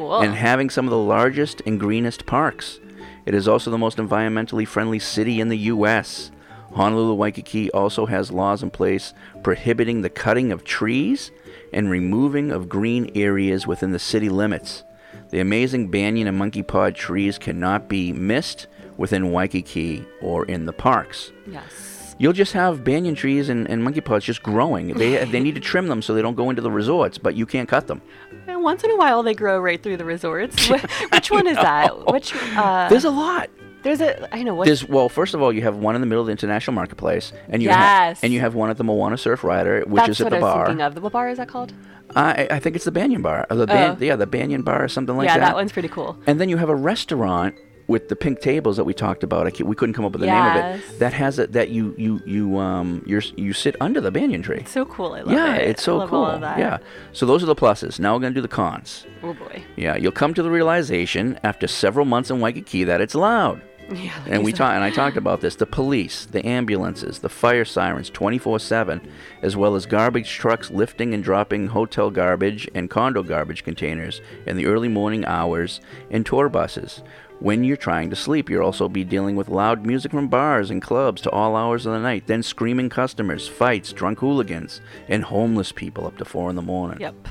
Cool. 0.00 0.20
and 0.20 0.34
having 0.34 0.70
some 0.70 0.86
of 0.86 0.90
the 0.90 0.98
largest 0.98 1.60
and 1.66 1.78
greenest 1.78 2.26
parks. 2.26 2.80
It 3.26 3.34
is 3.34 3.46
also 3.46 3.70
the 3.70 3.78
most 3.78 3.98
environmentally 3.98 4.66
friendly 4.66 4.98
city 4.98 5.40
in 5.40 5.48
the 5.48 5.58
U.S. 5.58 6.30
Honolulu, 6.74 7.14
Waikiki 7.14 7.70
also 7.72 8.06
has 8.06 8.30
laws 8.30 8.62
in 8.62 8.70
place 8.70 9.12
prohibiting 9.42 10.02
the 10.02 10.10
cutting 10.10 10.52
of 10.52 10.64
trees 10.64 11.30
and 11.72 11.90
removing 11.90 12.50
of 12.50 12.68
green 12.68 13.10
areas 13.14 13.66
within 13.66 13.92
the 13.92 13.98
city 13.98 14.28
limits. 14.28 14.84
The 15.30 15.40
amazing 15.40 15.90
banyan 15.90 16.26
and 16.26 16.36
monkey 16.38 16.62
pod 16.62 16.94
trees 16.94 17.38
cannot 17.38 17.88
be 17.88 18.12
missed 18.12 18.66
within 18.96 19.30
Waikiki 19.30 20.04
or 20.20 20.44
in 20.46 20.66
the 20.66 20.72
parks. 20.72 21.30
Yes. 21.46 21.89
You'll 22.20 22.34
just 22.34 22.52
have 22.52 22.84
banyan 22.84 23.14
trees 23.14 23.48
and, 23.48 23.68
and 23.70 23.82
monkey 23.82 24.02
pods 24.02 24.26
just 24.26 24.42
growing. 24.42 24.88
They, 24.92 25.24
they 25.24 25.40
need 25.40 25.54
to 25.54 25.60
trim 25.60 25.88
them 25.88 26.02
so 26.02 26.12
they 26.12 26.20
don't 26.20 26.34
go 26.36 26.50
into 26.50 26.60
the 26.60 26.70
resorts, 26.70 27.16
but 27.16 27.34
you 27.34 27.46
can't 27.46 27.66
cut 27.66 27.86
them. 27.86 28.02
And 28.46 28.62
once 28.62 28.84
in 28.84 28.90
a 28.90 28.96
while, 28.96 29.22
they 29.22 29.32
grow 29.32 29.58
right 29.58 29.82
through 29.82 29.96
the 29.96 30.04
resorts. 30.04 30.68
Which 31.12 31.30
one 31.30 31.46
is 31.46 31.56
that? 31.56 32.06
Which? 32.12 32.34
Uh, 32.36 32.90
There's 32.90 33.04
a 33.06 33.10
lot. 33.10 33.48
There's 33.82 34.02
a. 34.02 34.32
I 34.34 34.42
know 34.42 34.54
what. 34.54 34.66
There's 34.66 34.86
well, 34.86 35.08
first 35.08 35.32
of 35.32 35.40
all, 35.40 35.50
you 35.50 35.62
have 35.62 35.76
one 35.76 35.94
in 35.94 36.02
the 36.02 36.06
middle 36.06 36.20
of 36.20 36.26
the 36.26 36.32
international 36.32 36.74
marketplace, 36.74 37.32
and 37.48 37.62
you 37.62 37.70
Yes. 37.70 37.78
have 38.18 38.24
and 38.24 38.30
you 38.34 38.40
have 38.40 38.54
one 38.54 38.68
at 38.68 38.76
the 38.76 38.84
Moana 38.84 39.16
Surfrider, 39.16 39.86
which 39.86 39.96
That's 40.02 40.10
is 40.10 40.20
at 40.20 40.24
what 40.24 40.30
the 40.32 40.36
I 40.36 40.40
was 40.40 40.52
bar. 40.54 40.66
thinking 40.66 40.82
of. 40.82 41.02
What 41.02 41.12
bar 41.12 41.30
is 41.30 41.38
that 41.38 41.48
called? 41.48 41.72
I, 42.14 42.46
I 42.50 42.58
think 42.58 42.76
it's 42.76 42.84
the 42.84 42.90
Banyan 42.92 43.22
Bar, 43.22 43.46
or 43.48 43.56
the 43.56 43.66
ban, 43.66 43.96
Oh. 43.98 44.04
yeah, 44.04 44.16
the 44.16 44.26
Banyan 44.26 44.60
Bar 44.60 44.84
or 44.84 44.88
something 44.88 45.16
like 45.16 45.28
yeah, 45.28 45.38
that. 45.38 45.46
that 45.46 45.54
one's 45.54 45.72
pretty 45.72 45.88
cool. 45.88 46.18
And 46.26 46.38
then 46.38 46.50
you 46.50 46.58
have 46.58 46.68
a 46.68 46.74
restaurant 46.74 47.54
with 47.90 48.08
the 48.08 48.16
pink 48.16 48.40
tables 48.40 48.76
that 48.78 48.84
we 48.84 48.94
talked 48.94 49.22
about. 49.22 49.46
I 49.48 49.62
we 49.62 49.74
couldn't 49.76 49.94
come 49.94 50.04
up 50.06 50.12
with 50.12 50.20
the 50.22 50.28
name 50.28 50.46
of 50.46 50.56
it. 50.56 50.98
That 51.00 51.12
has 51.12 51.38
it 51.38 51.52
that 51.52 51.68
you 51.70 51.94
you 51.98 52.22
you 52.24 52.58
um 52.58 53.02
you 53.06 53.20
you 53.36 53.52
sit 53.52 53.74
under 53.80 54.00
the 54.00 54.10
banyan 54.10 54.42
tree. 54.42 54.58
It's 54.60 54.70
So 54.70 54.84
cool. 54.86 55.12
I 55.12 55.20
love 55.20 55.32
it. 55.32 55.34
yeah, 55.34 55.54
it. 55.56 55.68
it's 55.70 55.82
so 55.82 55.96
I 55.96 55.98
love 55.98 56.10
cool. 56.10 56.24
All 56.24 56.30
of 56.30 56.40
that. 56.40 56.58
Yeah. 56.58 56.78
So 57.12 57.26
those 57.26 57.42
are 57.42 57.46
the 57.46 57.56
pluses. 57.56 57.98
Now 57.98 58.14
we're 58.14 58.20
gonna 58.20 58.34
do 58.34 58.40
the 58.40 58.56
cons. 58.62 59.06
Oh 59.22 59.34
boy. 59.34 59.62
Yeah, 59.76 59.96
you'll 59.96 60.12
come 60.22 60.32
to 60.34 60.42
the 60.42 60.50
realization 60.50 61.38
after 61.42 61.66
several 61.66 62.06
months 62.06 62.30
in 62.30 62.40
Waikiki 62.40 62.84
that 62.84 63.00
it's 63.00 63.14
loud. 63.14 63.60
Yeah, 63.92 64.16
like 64.22 64.32
and 64.34 64.44
we 64.44 64.52
talked, 64.52 64.76
and 64.76 64.84
I 64.84 64.90
talked 64.90 65.16
about 65.16 65.40
this. 65.40 65.56
The 65.56 65.66
police, 65.66 66.24
the 66.24 66.46
ambulances, 66.46 67.18
the 67.18 67.28
fire 67.28 67.64
sirens, 67.64 68.08
24/7, 68.08 69.00
as 69.42 69.56
well 69.56 69.74
as 69.74 69.84
garbage 69.84 70.30
trucks 70.30 70.70
lifting 70.70 71.12
and 71.12 71.24
dropping 71.24 71.66
hotel 71.66 72.08
garbage 72.08 72.68
and 72.72 72.88
condo 72.88 73.24
garbage 73.24 73.64
containers 73.64 74.20
in 74.46 74.56
the 74.56 74.66
early 74.66 74.86
morning 74.88 75.24
hours, 75.24 75.80
and 76.08 76.24
tour 76.24 76.48
buses. 76.48 77.02
When 77.40 77.64
you're 77.64 77.78
trying 77.78 78.10
to 78.10 78.16
sleep, 78.16 78.50
you'll 78.50 78.64
also 78.64 78.86
be 78.86 79.02
dealing 79.02 79.34
with 79.34 79.48
loud 79.48 79.86
music 79.86 80.12
from 80.12 80.28
bars 80.28 80.70
and 80.70 80.82
clubs 80.82 81.22
to 81.22 81.30
all 81.30 81.56
hours 81.56 81.86
of 81.86 81.94
the 81.94 81.98
night, 81.98 82.26
then 82.26 82.42
screaming 82.42 82.90
customers, 82.90 83.48
fights, 83.48 83.94
drunk 83.94 84.20
hooligans, 84.20 84.82
and 85.08 85.24
homeless 85.24 85.72
people 85.72 86.06
up 86.06 86.18
to 86.18 86.26
four 86.26 86.50
in 86.50 86.56
the 86.56 86.62
morning. 86.62 87.00
Yep. 87.00 87.28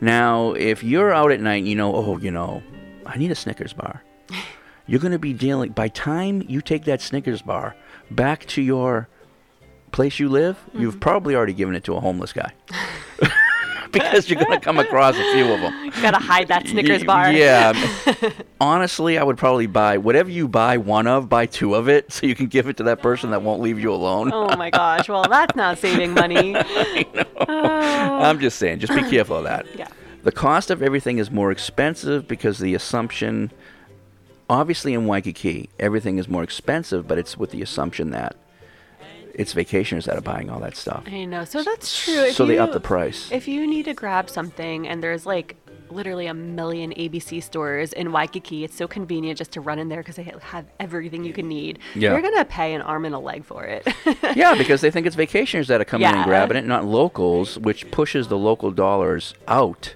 Now, 0.00 0.54
if 0.54 0.82
you're 0.82 1.12
out 1.12 1.30
at 1.30 1.40
night 1.40 1.58
and 1.58 1.68
you 1.68 1.76
know, 1.76 1.94
oh, 1.94 2.18
you 2.18 2.32
know, 2.32 2.64
I 3.06 3.16
need 3.16 3.30
a 3.30 3.36
Snickers 3.36 3.72
bar, 3.72 4.02
you're 4.86 5.00
going 5.00 5.12
to 5.12 5.20
be 5.20 5.32
dealing, 5.32 5.70
by 5.70 5.86
time 5.86 6.42
you 6.48 6.60
take 6.60 6.84
that 6.86 7.00
Snickers 7.00 7.40
bar 7.40 7.76
back 8.10 8.44
to 8.46 8.62
your 8.62 9.08
place 9.92 10.18
you 10.18 10.28
live, 10.28 10.58
you've 10.74 10.94
mm-hmm. 10.94 11.00
probably 11.00 11.36
already 11.36 11.52
given 11.52 11.76
it 11.76 11.84
to 11.84 11.94
a 11.94 12.00
homeless 12.00 12.32
guy. 12.32 12.52
because 13.92 14.28
you're 14.28 14.42
going 14.42 14.58
to 14.58 14.64
come 14.64 14.78
across 14.78 15.16
a 15.16 15.32
few 15.32 15.52
of 15.52 15.60
them. 15.60 15.84
You 15.84 15.90
gotta 16.02 16.18
hide 16.18 16.48
that 16.48 16.66
Snickers 16.66 17.04
bar. 17.04 17.32
Yeah. 17.32 17.72
Honestly, 18.60 19.18
I 19.18 19.22
would 19.22 19.38
probably 19.38 19.66
buy 19.66 19.98
whatever 19.98 20.30
you 20.30 20.48
buy 20.48 20.76
one 20.76 21.06
of, 21.06 21.28
buy 21.28 21.46
two 21.46 21.74
of 21.74 21.88
it, 21.88 22.12
so 22.12 22.26
you 22.26 22.34
can 22.34 22.46
give 22.46 22.68
it 22.68 22.76
to 22.78 22.82
that 22.84 23.02
person 23.02 23.30
that 23.30 23.42
won't 23.42 23.60
leave 23.60 23.78
you 23.78 23.92
alone. 23.92 24.30
oh 24.32 24.56
my 24.56 24.70
gosh. 24.70 25.08
Well, 25.08 25.24
that's 25.28 25.56
not 25.56 25.78
saving 25.78 26.14
money. 26.14 26.56
I'm 27.48 28.38
just 28.40 28.58
saying, 28.58 28.80
just 28.80 28.94
be 28.94 29.02
oh. 29.02 29.10
careful 29.10 29.36
of 29.38 29.44
that. 29.44 29.66
Yeah. 29.74 29.88
The 30.22 30.32
cost 30.32 30.70
of 30.70 30.82
everything 30.82 31.18
is 31.18 31.30
more 31.30 31.50
expensive 31.50 32.28
because 32.28 32.58
the 32.58 32.74
assumption, 32.74 33.50
obviously 34.50 34.92
in 34.92 35.06
Waikiki, 35.06 35.70
everything 35.78 36.18
is 36.18 36.28
more 36.28 36.42
expensive, 36.42 37.08
but 37.08 37.18
it's 37.18 37.38
with 37.38 37.50
the 37.50 37.62
assumption 37.62 38.10
that 38.10 38.36
it's 39.34 39.54
vacationers 39.54 40.04
that 40.04 40.16
are 40.16 40.20
buying 40.22 40.50
all 40.50 40.60
that 40.60 40.76
stuff. 40.76 41.04
I 41.06 41.24
know. 41.24 41.44
So 41.44 41.62
that's 41.62 42.04
true. 42.04 42.24
If 42.24 42.34
So 42.36 42.46
they 42.46 42.54
you- 42.54 42.60
up 42.62 42.72
the 42.72 42.80
price. 42.80 43.30
If 43.32 43.48
you 43.48 43.66
need 43.66 43.84
to 43.86 43.94
grab 43.94 44.28
something 44.30 44.86
and 44.88 45.02
there's 45.02 45.26
like 45.26 45.56
literally 45.90 46.26
a 46.26 46.34
million 46.34 46.92
ABC 46.92 47.42
stores 47.42 47.94
in 47.94 48.12
Waikiki, 48.12 48.62
it's 48.62 48.76
so 48.76 48.86
convenient 48.86 49.38
just 49.38 49.52
to 49.52 49.60
run 49.62 49.78
in 49.78 49.88
there 49.88 50.00
because 50.00 50.16
they 50.16 50.30
have 50.42 50.66
everything 50.78 51.24
you 51.24 51.32
can 51.32 51.48
need. 51.48 51.78
Yeah. 51.94 52.12
You're 52.12 52.20
gonna 52.20 52.44
pay 52.44 52.74
an 52.74 52.82
arm 52.82 53.06
and 53.06 53.14
a 53.14 53.18
leg 53.18 53.44
for 53.44 53.64
it. 53.64 53.86
yeah, 54.36 54.54
because 54.54 54.82
they 54.82 54.90
think 54.90 55.06
it's 55.06 55.16
vacationers 55.16 55.66
that 55.68 55.80
are 55.80 55.84
coming 55.86 56.02
Yeah. 56.08 56.16
and 56.16 56.24
grabbing 56.24 56.58
it, 56.58 56.66
not 56.66 56.84
locals, 56.84 57.58
which 57.58 57.90
pushes 57.90 58.28
the 58.28 58.36
local 58.36 58.70
dollars 58.70 59.32
out. 59.46 59.94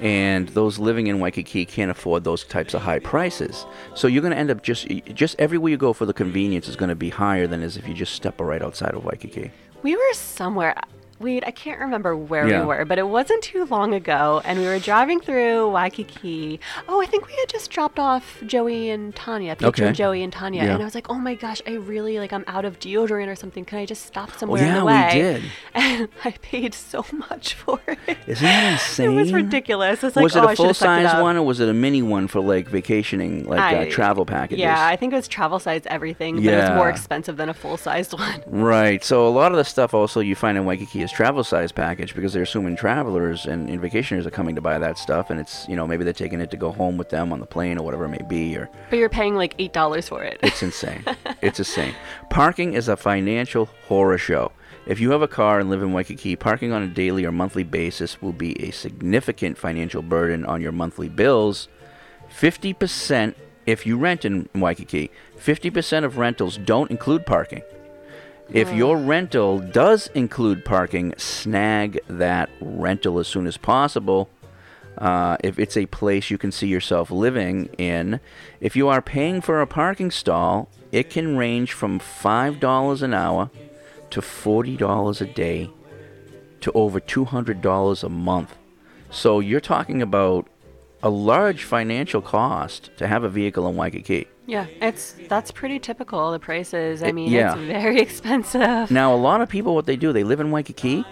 And 0.00 0.48
those 0.50 0.78
living 0.78 1.08
in 1.08 1.20
Waikiki 1.20 1.66
can't 1.66 1.90
afford 1.90 2.24
those 2.24 2.44
types 2.44 2.72
of 2.74 2.82
high 2.82 2.98
prices. 2.98 3.66
So 3.94 4.08
you're 4.08 4.22
going 4.22 4.32
to 4.32 4.38
end 4.38 4.50
up 4.50 4.62
just 4.62 4.88
just 5.14 5.38
everywhere 5.38 5.70
you 5.70 5.76
go 5.76 5.92
for 5.92 6.06
the 6.06 6.14
convenience 6.14 6.68
is 6.68 6.76
going 6.76 6.88
to 6.88 6.94
be 6.94 7.10
higher 7.10 7.46
than 7.46 7.62
as 7.62 7.76
if 7.76 7.86
you 7.86 7.94
just 7.94 8.14
step 8.14 8.40
right 8.40 8.62
outside 8.62 8.94
of 8.94 9.04
Waikiki. 9.04 9.50
we 9.82 9.94
were 9.94 10.14
somewhere. 10.14 10.74
Wait, 11.20 11.44
I 11.46 11.50
can't 11.50 11.78
remember 11.78 12.16
where 12.16 12.48
Yeah. 12.48 12.60
we 12.62 12.66
were, 12.66 12.84
but 12.86 12.98
it 12.98 13.06
wasn't 13.06 13.42
too 13.42 13.66
long 13.66 13.92
ago, 13.92 14.40
and 14.44 14.58
we 14.58 14.64
were 14.64 14.78
driving 14.78 15.20
through 15.20 15.68
Waikiki. 15.68 16.58
Oh, 16.88 17.02
I 17.02 17.04
think 17.06 17.26
we 17.26 17.34
had 17.34 17.46
just 17.50 17.70
dropped 17.70 17.98
off 17.98 18.38
Joey 18.46 18.88
and 18.88 19.14
Tanya, 19.14 19.54
Peter, 19.54 19.68
Okay. 19.68 19.92
Joey 19.92 20.22
and 20.22 20.32
Tanya, 20.32 20.64
Yeah. 20.64 20.72
and 20.72 20.80
I 20.82 20.84
was 20.86 20.94
like, 20.94 21.10
"Oh 21.10 21.16
my 21.16 21.34
gosh, 21.34 21.60
I 21.66 21.72
really 21.72 22.18
like 22.18 22.32
I'm 22.32 22.44
out 22.46 22.64
of 22.64 22.78
deodorant 22.80 23.28
or 23.28 23.36
something. 23.36 23.66
Can 23.66 23.78
I 23.78 23.84
just 23.84 24.06
stop 24.06 24.34
somewhere 24.38 24.62
Oh, 24.62 24.64
yeah, 24.64 24.70
in 24.70 24.78
the 24.78 24.84
we 24.86 24.92
way?" 24.92 25.10
did. 25.12 25.42
And 25.74 26.08
I 26.24 26.30
paid 26.30 26.72
so 26.74 27.04
much 27.30 27.52
for 27.54 27.78
it. 27.86 28.16
Isn't 28.26 28.42
that 28.44 28.72
insane? 28.72 29.10
It 29.10 29.14
was 29.14 29.32
ridiculous. 29.32 30.02
It's 30.02 30.16
like, 30.16 30.22
was 30.24 30.34
it 30.36 30.42
oh, 30.42 30.48
a 30.48 30.56
full 30.56 30.72
size 30.74 31.20
one 31.20 31.36
or 31.36 31.42
was 31.42 31.60
it 31.60 31.68
a 31.68 31.74
mini 31.74 32.00
one 32.02 32.28
for 32.28 32.40
like 32.40 32.66
vacationing, 32.68 33.44
like 33.44 33.60
I- 33.60 33.86
uh, 33.86 33.90
travel 33.90 34.24
packages? 34.24 34.60
Yeah, 34.60 34.86
I 34.86 34.96
think 34.96 35.12
it 35.12 35.16
was 35.16 35.28
travel 35.28 35.58
size 35.58 35.82
everything, 35.86 36.36
but 36.36 36.44
it 36.46 36.56
was 36.56 36.70
more 36.70 36.88
expensive 36.88 37.36
than 37.36 37.50
a 37.50 37.54
full 37.54 37.76
sized 37.76 38.12
one. 38.18 38.42
Right. 38.46 39.04
So 39.04 39.26
a 39.26 39.30
lot 39.30 39.52
of 39.52 39.58
the 39.58 39.64
stuff 39.64 39.92
also 39.92 40.20
you 40.20 40.34
find 40.34 40.56
in 40.56 40.64
Waikiki 40.64 41.02
is 41.02 41.09
travel 41.10 41.44
size 41.44 41.72
package 41.72 42.14
because 42.14 42.32
they're 42.32 42.42
assuming 42.42 42.76
travelers 42.76 43.46
and, 43.46 43.68
and 43.68 43.80
vacationers 43.80 44.26
are 44.26 44.30
coming 44.30 44.54
to 44.54 44.60
buy 44.60 44.78
that 44.78 44.98
stuff, 44.98 45.30
and 45.30 45.38
it's 45.40 45.66
you 45.68 45.76
know 45.76 45.86
maybe 45.86 46.04
they're 46.04 46.12
taking 46.12 46.40
it 46.40 46.50
to 46.50 46.56
go 46.56 46.72
home 46.72 46.96
with 46.96 47.10
them 47.10 47.32
on 47.32 47.40
the 47.40 47.46
plane 47.46 47.78
or 47.78 47.82
whatever 47.84 48.04
it 48.04 48.08
may 48.08 48.24
be, 48.28 48.56
or 48.56 48.68
But 48.90 48.98
you're 48.98 49.08
paying 49.08 49.34
like 49.36 49.54
eight 49.58 49.72
dollars 49.72 50.08
for 50.08 50.22
it. 50.22 50.38
it's 50.42 50.62
insane. 50.62 51.04
it's 51.42 51.58
insane. 51.58 51.94
Parking 52.30 52.74
is 52.74 52.88
a 52.88 52.96
financial 52.96 53.66
horror 53.86 54.18
show. 54.18 54.52
If 54.86 54.98
you 54.98 55.10
have 55.10 55.22
a 55.22 55.28
car 55.28 55.60
and 55.60 55.68
live 55.70 55.82
in 55.82 55.92
Waikiki, 55.92 56.36
parking 56.36 56.72
on 56.72 56.82
a 56.82 56.88
daily 56.88 57.24
or 57.24 57.32
monthly 57.32 57.64
basis 57.64 58.20
will 58.22 58.32
be 58.32 58.60
a 58.62 58.70
significant 58.70 59.58
financial 59.58 60.02
burden 60.02 60.44
on 60.46 60.60
your 60.60 60.72
monthly 60.72 61.08
bills. 61.08 61.68
50% 62.40 63.34
if 63.66 63.86
you 63.86 63.96
rent 63.96 64.24
in 64.24 64.48
Waikiki, 64.54 65.10
50% 65.38 66.04
of 66.04 66.18
rentals 66.18 66.56
don't 66.56 66.90
include 66.90 67.26
parking. 67.26 67.62
If 68.52 68.72
your 68.74 68.96
rental 68.96 69.60
does 69.60 70.08
include 70.08 70.64
parking, 70.64 71.14
snag 71.16 72.00
that 72.08 72.50
rental 72.60 73.20
as 73.20 73.28
soon 73.28 73.46
as 73.46 73.56
possible. 73.56 74.28
Uh, 74.98 75.36
if 75.44 75.58
it's 75.60 75.76
a 75.76 75.86
place 75.86 76.30
you 76.30 76.36
can 76.38 76.50
see 76.50 76.66
yourself 76.66 77.12
living 77.12 77.66
in, 77.78 78.18
if 78.60 78.74
you 78.74 78.88
are 78.88 79.00
paying 79.00 79.40
for 79.40 79.60
a 79.60 79.68
parking 79.68 80.10
stall, 80.10 80.68
it 80.90 81.10
can 81.10 81.36
range 81.36 81.72
from 81.72 82.00
$5 82.00 83.02
an 83.02 83.14
hour 83.14 83.50
to 84.10 84.20
$40 84.20 85.20
a 85.20 85.26
day 85.32 85.70
to 86.60 86.72
over 86.72 86.98
$200 86.98 88.04
a 88.04 88.08
month. 88.08 88.56
So 89.10 89.38
you're 89.38 89.60
talking 89.60 90.02
about 90.02 90.48
a 91.04 91.08
large 91.08 91.62
financial 91.62 92.20
cost 92.20 92.90
to 92.96 93.06
have 93.06 93.22
a 93.22 93.28
vehicle 93.28 93.68
in 93.68 93.76
Waikiki. 93.76 94.26
Yeah, 94.50 94.66
it's 94.80 95.14
that's 95.28 95.50
pretty 95.52 95.78
typical. 95.78 96.32
The 96.32 96.38
prices. 96.40 97.02
I 97.02 97.08
It- 97.08 97.14
mean, 97.14 97.30
yeah. 97.30 97.54
it's 97.54 97.62
very 97.66 98.00
expensive. 98.08 98.90
Now, 98.90 99.14
a 99.14 99.20
lot 99.28 99.40
of 99.40 99.48
people, 99.48 99.74
what 99.74 99.86
they 99.86 99.96
do, 99.96 100.12
they 100.12 100.24
live 100.24 100.40
in 100.40 100.50
Waikiki, 100.50 101.04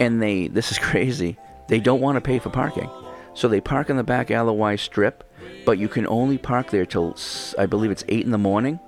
and 0.00 0.20
they 0.22 0.48
this 0.48 0.70
is 0.72 0.78
crazy. 0.90 1.36
They 1.68 1.80
don't 1.80 2.00
want 2.00 2.16
to 2.16 2.20
pay 2.20 2.38
for 2.38 2.50
parking, 2.50 2.90
so 3.34 3.48
they 3.48 3.60
park 3.60 3.88
in 3.90 3.96
the 3.96 4.04
back 4.04 4.30
Ala 4.30 4.52
Wai 4.52 4.76
Strip, 4.76 5.24
but 5.64 5.78
you 5.78 5.88
can 5.88 6.06
only 6.06 6.36
park 6.38 6.70
there 6.70 6.84
till 6.84 7.16
I 7.58 7.66
believe 7.66 7.90
it's 7.90 8.04
eight 8.08 8.24
in 8.24 8.32
the 8.32 8.38
morning, 8.50 8.78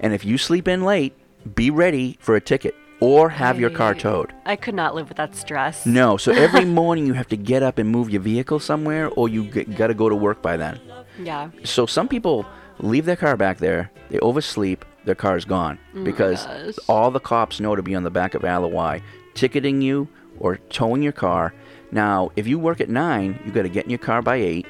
and 0.00 0.12
if 0.12 0.24
you 0.24 0.36
sleep 0.36 0.66
in 0.66 0.82
late, 0.84 1.12
be 1.54 1.70
ready 1.70 2.16
for 2.20 2.34
a 2.34 2.40
ticket 2.40 2.74
or 3.00 3.28
have 3.30 3.60
your 3.60 3.70
car 3.70 3.94
towed. 3.94 4.32
I 4.44 4.56
could 4.56 4.74
not 4.74 4.96
live 4.96 5.06
with 5.08 5.18
that 5.18 5.36
stress. 5.36 5.86
No, 5.86 6.16
so 6.16 6.32
every 6.32 6.64
morning 6.80 7.06
you 7.06 7.12
have 7.12 7.28
to 7.28 7.36
get 7.36 7.62
up 7.62 7.78
and 7.78 7.88
move 7.88 8.10
your 8.10 8.20
vehicle 8.20 8.58
somewhere, 8.58 9.08
or 9.10 9.28
you 9.28 9.44
g- 9.44 9.62
got 9.62 9.86
to 9.86 9.94
go 9.94 10.08
to 10.08 10.16
work 10.16 10.42
by 10.42 10.56
then. 10.56 10.80
Yeah. 11.22 11.50
So 11.62 11.86
some 11.86 12.08
people 12.08 12.44
leave 12.80 13.04
their 13.06 13.16
car 13.16 13.36
back 13.36 13.58
there, 13.58 13.90
they 14.10 14.18
oversleep, 14.20 14.84
their 15.04 15.14
car's 15.14 15.44
gone 15.44 15.78
Oh 15.94 16.04
because 16.04 16.44
gosh. 16.46 16.74
all 16.88 17.10
the 17.10 17.20
cops 17.20 17.60
know 17.60 17.74
to 17.74 17.82
be 17.82 17.94
on 17.94 18.02
the 18.02 18.10
back 18.10 18.34
of 18.34 18.44
Ala 18.44 18.68
Wai, 18.68 19.02
ticketing 19.34 19.80
you 19.80 20.08
or 20.38 20.56
towing 20.68 21.02
your 21.02 21.12
car. 21.12 21.54
Now, 21.90 22.30
if 22.36 22.46
you 22.46 22.58
work 22.58 22.80
at 22.80 22.88
nine, 22.90 23.40
you 23.44 23.50
got 23.52 23.62
to 23.62 23.68
get 23.70 23.84
in 23.84 23.90
your 23.90 23.98
car 23.98 24.20
by 24.22 24.36
eight, 24.36 24.66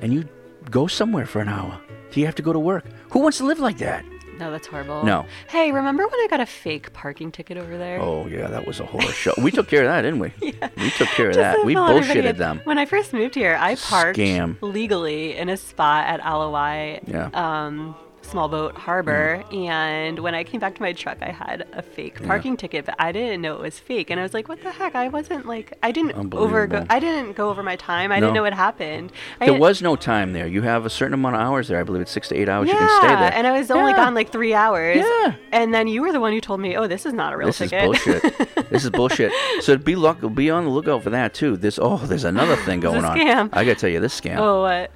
and 0.00 0.12
you 0.12 0.26
go 0.70 0.86
somewhere 0.86 1.26
for 1.26 1.40
an 1.40 1.48
hour. 1.48 1.78
Do 2.10 2.20
you 2.20 2.26
have 2.26 2.34
to 2.36 2.42
go 2.42 2.52
to 2.52 2.58
work? 2.58 2.84
Who 3.10 3.18
wants 3.20 3.38
to 3.38 3.44
live 3.44 3.60
like 3.60 3.78
that? 3.78 4.04
No, 4.42 4.50
that's 4.50 4.66
horrible. 4.66 5.04
No. 5.04 5.24
Hey, 5.48 5.70
remember 5.70 6.02
when 6.02 6.18
I 6.20 6.26
got 6.28 6.40
a 6.40 6.46
fake 6.46 6.92
parking 6.92 7.30
ticket 7.30 7.56
over 7.56 7.78
there? 7.78 8.00
Oh 8.00 8.26
yeah, 8.26 8.48
that 8.48 8.66
was 8.66 8.80
a 8.80 8.84
horror 8.86 9.12
show. 9.12 9.32
We 9.38 9.52
took 9.52 9.68
care 9.68 9.82
of 9.82 9.86
that, 9.88 10.02
didn't 10.02 10.18
we? 10.18 10.32
Yeah. 10.42 10.68
We 10.76 10.90
took 10.90 11.08
care 11.10 11.28
of 11.30 11.36
that. 11.36 11.64
We 11.64 11.74
bullshitted 11.76 12.24
in, 12.30 12.36
them. 12.38 12.60
When 12.64 12.76
I 12.76 12.84
first 12.86 13.12
moved 13.12 13.36
here, 13.36 13.56
I 13.60 13.76
parked 13.76 14.18
Scam. 14.18 14.56
legally 14.60 15.36
in 15.36 15.48
a 15.48 15.56
spot 15.56 16.06
at 16.08 16.18
Ala 16.26 16.50
Wai, 16.50 17.00
Yeah. 17.06 17.30
um, 17.32 17.94
Small 18.22 18.48
Boat 18.48 18.76
Harbor, 18.76 19.42
hmm. 19.50 19.56
and 19.56 20.18
when 20.20 20.34
I 20.34 20.42
came 20.44 20.60
back 20.60 20.74
to 20.76 20.82
my 20.82 20.92
truck, 20.92 21.18
I 21.20 21.30
had 21.30 21.66
a 21.72 21.82
fake 21.82 22.18
Yeah. 22.20 22.26
parking 22.26 22.56
ticket, 22.56 22.86
but 22.86 22.94
I 22.98 23.12
didn't 23.12 23.42
know 23.42 23.54
it 23.56 23.60
was 23.60 23.78
fake, 23.78 24.10
and 24.10 24.18
I 24.18 24.22
was 24.22 24.32
like, 24.32 24.48
"What 24.48 24.62
the 24.62 24.70
heck? 24.70 24.94
I 24.94 25.08
wasn't 25.08 25.46
like, 25.46 25.76
I 25.82 25.92
didn't 25.92 26.34
over 26.34 26.66
go, 26.66 26.86
I 26.88 26.98
didn't 26.98 27.34
go 27.36 27.50
over 27.50 27.62
my 27.62 27.76
time. 27.76 28.10
I 28.12 28.20
No. 28.20 28.26
didn't 28.26 28.34
know 28.34 28.42
what 28.42 28.54
happened. 28.54 29.12
I 29.40 29.46
There 29.46 29.58
was 29.58 29.82
no 29.82 29.96
time 29.96 30.32
there. 30.32 30.46
You 30.46 30.62
have 30.62 30.86
a 30.86 30.90
certain 30.90 31.14
amount 31.14 31.34
of 31.36 31.42
hours 31.42 31.68
there. 31.68 31.78
I 31.78 31.82
believe 31.82 32.02
it's 32.02 32.10
six 32.12 32.28
to 32.28 32.36
eight 32.36 32.48
hours 32.48 32.68
yeah, 32.68 32.74
you 32.74 32.78
can 32.80 33.00
stay 33.00 33.08
there. 33.16 33.32
and 33.34 33.46
I 33.46 33.58
was 33.58 33.70
only 33.70 33.90
Yeah. 33.92 33.96
gone 33.96 34.14
like 34.14 34.30
three 34.30 34.54
hours. 34.54 34.98
Yeah. 34.98 35.34
And 35.52 35.74
then 35.74 35.88
you 35.88 36.00
were 36.02 36.12
the 36.12 36.20
one 36.20 36.32
who 36.32 36.40
told 36.40 36.60
me, 36.60 36.76
"Oh, 36.76 36.86
this 36.86 37.04
is 37.04 37.12
not 37.12 37.32
a 37.32 37.36
real 37.36 37.48
this 37.48 37.58
ticket." 37.58 37.82
is 37.82 37.84
bullshit. 37.84 38.70
this 38.70 38.84
is 38.84 38.90
bullshit. 38.90 39.32
So 39.60 39.76
be 39.76 39.94
look, 39.96 40.18
be 40.34 40.48
on 40.50 40.64
the 40.64 40.70
lookout 40.70 41.02
for 41.02 41.10
that 41.10 41.34
too. 41.34 41.56
This 41.56 41.78
oh, 41.82 41.98
there's 41.98 42.24
another 42.24 42.56
thing 42.56 42.80
going 42.80 43.04
on. 43.04 43.18
I 43.52 43.64
gotta 43.64 43.74
tell 43.74 43.90
you, 43.90 44.00
this 44.00 44.18
scam. 44.18 44.38
oh, 44.38 44.62
what? 44.62 44.90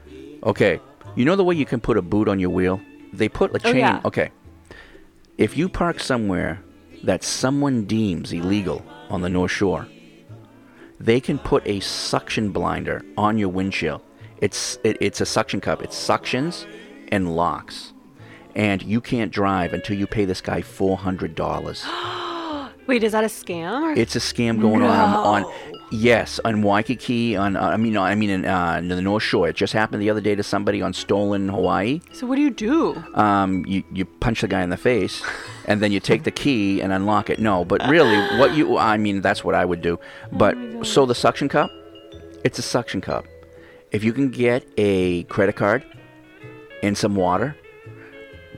Okay, 0.44 0.80
you 1.16 1.24
know 1.24 1.34
the 1.36 1.44
way 1.44 1.54
you 1.54 1.66
can 1.66 1.80
put 1.80 1.96
a 1.96 2.02
boot 2.02 2.28
on 2.28 2.38
your 2.38 2.50
wheel? 2.50 2.80
They 3.12 3.28
put 3.28 3.50
a 3.52 3.54
Oh, 3.56 3.72
chain. 3.72 3.76
yeah. 3.76 4.00
Okay, 4.04 4.30
if 5.38 5.56
you 5.56 5.68
park 5.68 6.00
somewhere 6.00 6.60
that 7.04 7.22
someone 7.24 7.84
deems 7.84 8.32
illegal 8.32 8.84
on 9.10 9.22
the 9.22 9.28
North 9.28 9.50
Shore, 9.52 9.86
they 10.98 11.20
can 11.20 11.38
put 11.38 11.66
a 11.66 11.80
suction 11.80 12.50
blinder 12.50 13.02
on 13.16 13.38
your 13.38 13.48
windshield. 13.50 14.02
It's 14.40 14.78
it, 14.84 14.96
it's 15.00 15.20
a 15.20 15.26
suction 15.26 15.60
cup. 15.60 15.82
It 15.82 15.90
suctions 15.90 16.66
and 17.08 17.34
locks, 17.36 17.92
and 18.54 18.82
you 18.82 19.00
can't 19.00 19.30
drive 19.32 19.72
until 19.72 19.96
you 19.96 20.06
pay 20.06 20.24
this 20.24 20.40
guy 20.40 20.60
four 20.62 20.96
hundred 20.96 21.34
dollars. 21.34 21.84
Wait, 22.86 23.02
is 23.02 23.12
that 23.12 23.24
a 23.24 23.28
scam? 23.28 23.96
It's 23.96 24.14
a 24.16 24.20
scam 24.20 24.60
going 24.60 24.82
on 24.82 25.44
on 25.44 25.52
Yes, 25.90 26.40
on 26.44 26.62
Waikiki, 26.62 27.36
on 27.36 27.56
uh, 27.56 27.60
I 27.60 27.76
mean, 27.76 27.96
I 27.96 28.14
mean, 28.16 28.30
in, 28.30 28.44
uh, 28.44 28.76
in 28.78 28.88
the 28.88 29.00
North 29.00 29.22
Shore. 29.22 29.48
It 29.48 29.54
just 29.56 29.72
happened 29.72 30.02
the 30.02 30.10
other 30.10 30.20
day 30.20 30.34
to 30.34 30.42
somebody 30.42 30.82
on 30.82 30.92
stolen 30.92 31.48
Hawaii. 31.48 32.00
So 32.12 32.26
what 32.26 32.36
do 32.36 32.42
you 32.42 32.50
do? 32.50 33.02
Um, 33.14 33.64
you 33.66 33.84
you 33.92 34.04
punch 34.04 34.40
the 34.40 34.48
guy 34.48 34.62
in 34.62 34.70
the 34.70 34.76
face, 34.76 35.22
and 35.66 35.80
then 35.80 35.92
you 35.92 36.00
take 36.00 36.24
the 36.24 36.32
key 36.32 36.80
and 36.80 36.92
unlock 36.92 37.30
it. 37.30 37.38
No, 37.38 37.64
but 37.64 37.86
really, 37.88 38.16
what 38.38 38.54
you 38.56 38.76
I 38.78 38.96
mean, 38.96 39.20
that's 39.20 39.44
what 39.44 39.54
I 39.54 39.64
would 39.64 39.80
do. 39.80 39.98
But 40.32 40.56
so 40.82 41.06
the 41.06 41.14
suction 41.14 41.48
cup, 41.48 41.70
it's 42.44 42.58
a 42.58 42.62
suction 42.62 43.00
cup. 43.00 43.24
If 43.92 44.02
you 44.02 44.12
can 44.12 44.30
get 44.30 44.66
a 44.76 45.22
credit 45.24 45.54
card 45.54 45.84
and 46.82 46.98
some 46.98 47.14
water, 47.14 47.56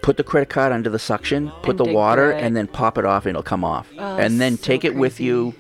put 0.01 0.17
the 0.17 0.25
credit 0.25 0.49
card 0.49 0.73
under 0.73 0.89
the 0.89 0.99
suction, 0.99 1.53
put 1.63 1.79
And 1.79 1.81
the 1.81 1.93
water, 1.93 2.33
and 2.33 2.57
then 2.57 2.67
pop 2.67 2.97
it 2.97 3.05
off, 3.05 3.27
and 3.27 3.31
it'll 3.31 3.43
come 3.43 3.65
off. 3.65 3.93
Oh, 3.99 4.17
and 4.17 4.41
then 4.41 4.57
so 4.57 4.65
take 4.65 4.85
it 4.87 4.95
with 4.95 5.21
you 5.21 5.55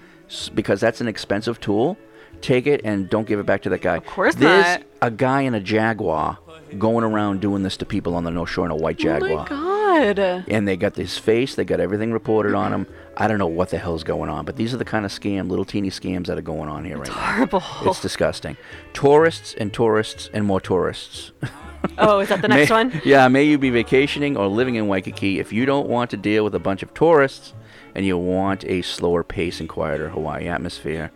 because 0.54 0.80
that's 0.80 1.00
an 1.00 1.08
expensive 1.08 1.60
tool. 1.60 1.96
Take 2.40 2.66
it 2.68 2.82
and 2.84 3.10
don't 3.10 3.26
give 3.26 3.40
it 3.40 3.46
back 3.46 3.62
to 3.62 3.68
that 3.70 3.80
guy. 3.82 3.96
Of 3.96 4.06
course 4.06 4.34
There's 4.36 4.64
not. 4.78 4.82
a 5.02 5.10
guy 5.10 5.40
in 5.42 5.54
a 5.54 5.60
Jaguar 5.60 6.38
going 6.78 7.02
around 7.04 7.40
doing 7.40 7.62
this 7.64 7.76
to 7.78 7.86
people 7.86 8.14
on 8.14 8.22
the 8.24 8.30
North 8.30 8.50
Shore 8.50 8.64
in 8.64 8.70
a 8.70 8.76
white 8.76 8.98
Jaguar. 8.98 9.46
Oh 9.50 10.00
my 10.00 10.12
god. 10.12 10.44
And 10.48 10.68
they 10.68 10.76
got 10.76 10.94
his 10.94 11.18
face, 11.18 11.56
they 11.56 11.64
got 11.64 11.80
everything 11.80 12.12
reported 12.12 12.54
on 12.54 12.72
him. 12.72 12.86
I 13.16 13.26
don't 13.26 13.38
know 13.38 13.48
what 13.48 13.70
the 13.70 13.78
hell's 13.78 14.04
going 14.04 14.30
on, 14.30 14.44
but 14.44 14.54
these 14.54 14.72
are 14.72 14.76
the 14.76 14.84
kind 14.84 15.04
of 15.04 15.10
scam, 15.10 15.48
little 15.48 15.64
teeny 15.64 15.90
scams 15.90 16.26
that 16.26 16.38
are 16.38 16.42
going 16.42 16.68
on 16.68 16.84
here 16.84 16.98
right 16.98 17.08
horrible. 17.08 17.58
now. 17.58 17.64
Horrible. 17.66 17.90
It's 17.90 18.00
disgusting. 18.00 18.56
Tourists 18.92 19.54
and 19.58 19.72
tourists 19.72 20.30
and 20.32 20.44
more 20.44 20.60
tourists. 20.60 21.32
Oh, 21.96 22.18
is 22.18 22.28
that 22.30 22.42
the 22.42 22.48
next 22.48 22.70
May- 22.70 22.74
one? 22.76 23.00
Yeah, 23.04 23.28
may 23.28 23.44
you 23.44 23.56
be 23.56 23.70
vacationing 23.70 24.36
or 24.36 24.48
living 24.48 24.74
in 24.74 24.88
Waikiki. 24.88 25.38
If 25.38 25.52
you 25.52 25.64
don't 25.64 25.88
want 25.88 26.10
to 26.10 26.16
deal 26.16 26.42
with 26.42 26.56
a 26.56 26.58
bunch 26.58 26.82
of 26.82 26.92
tourists 26.92 27.54
and 27.98 28.06
you 28.06 28.16
want 28.16 28.64
a 28.66 28.80
slower 28.80 29.24
pace 29.24 29.58
and 29.58 29.68
quieter 29.68 30.08
Hawaii 30.08 30.46
atmosphere, 30.46 31.10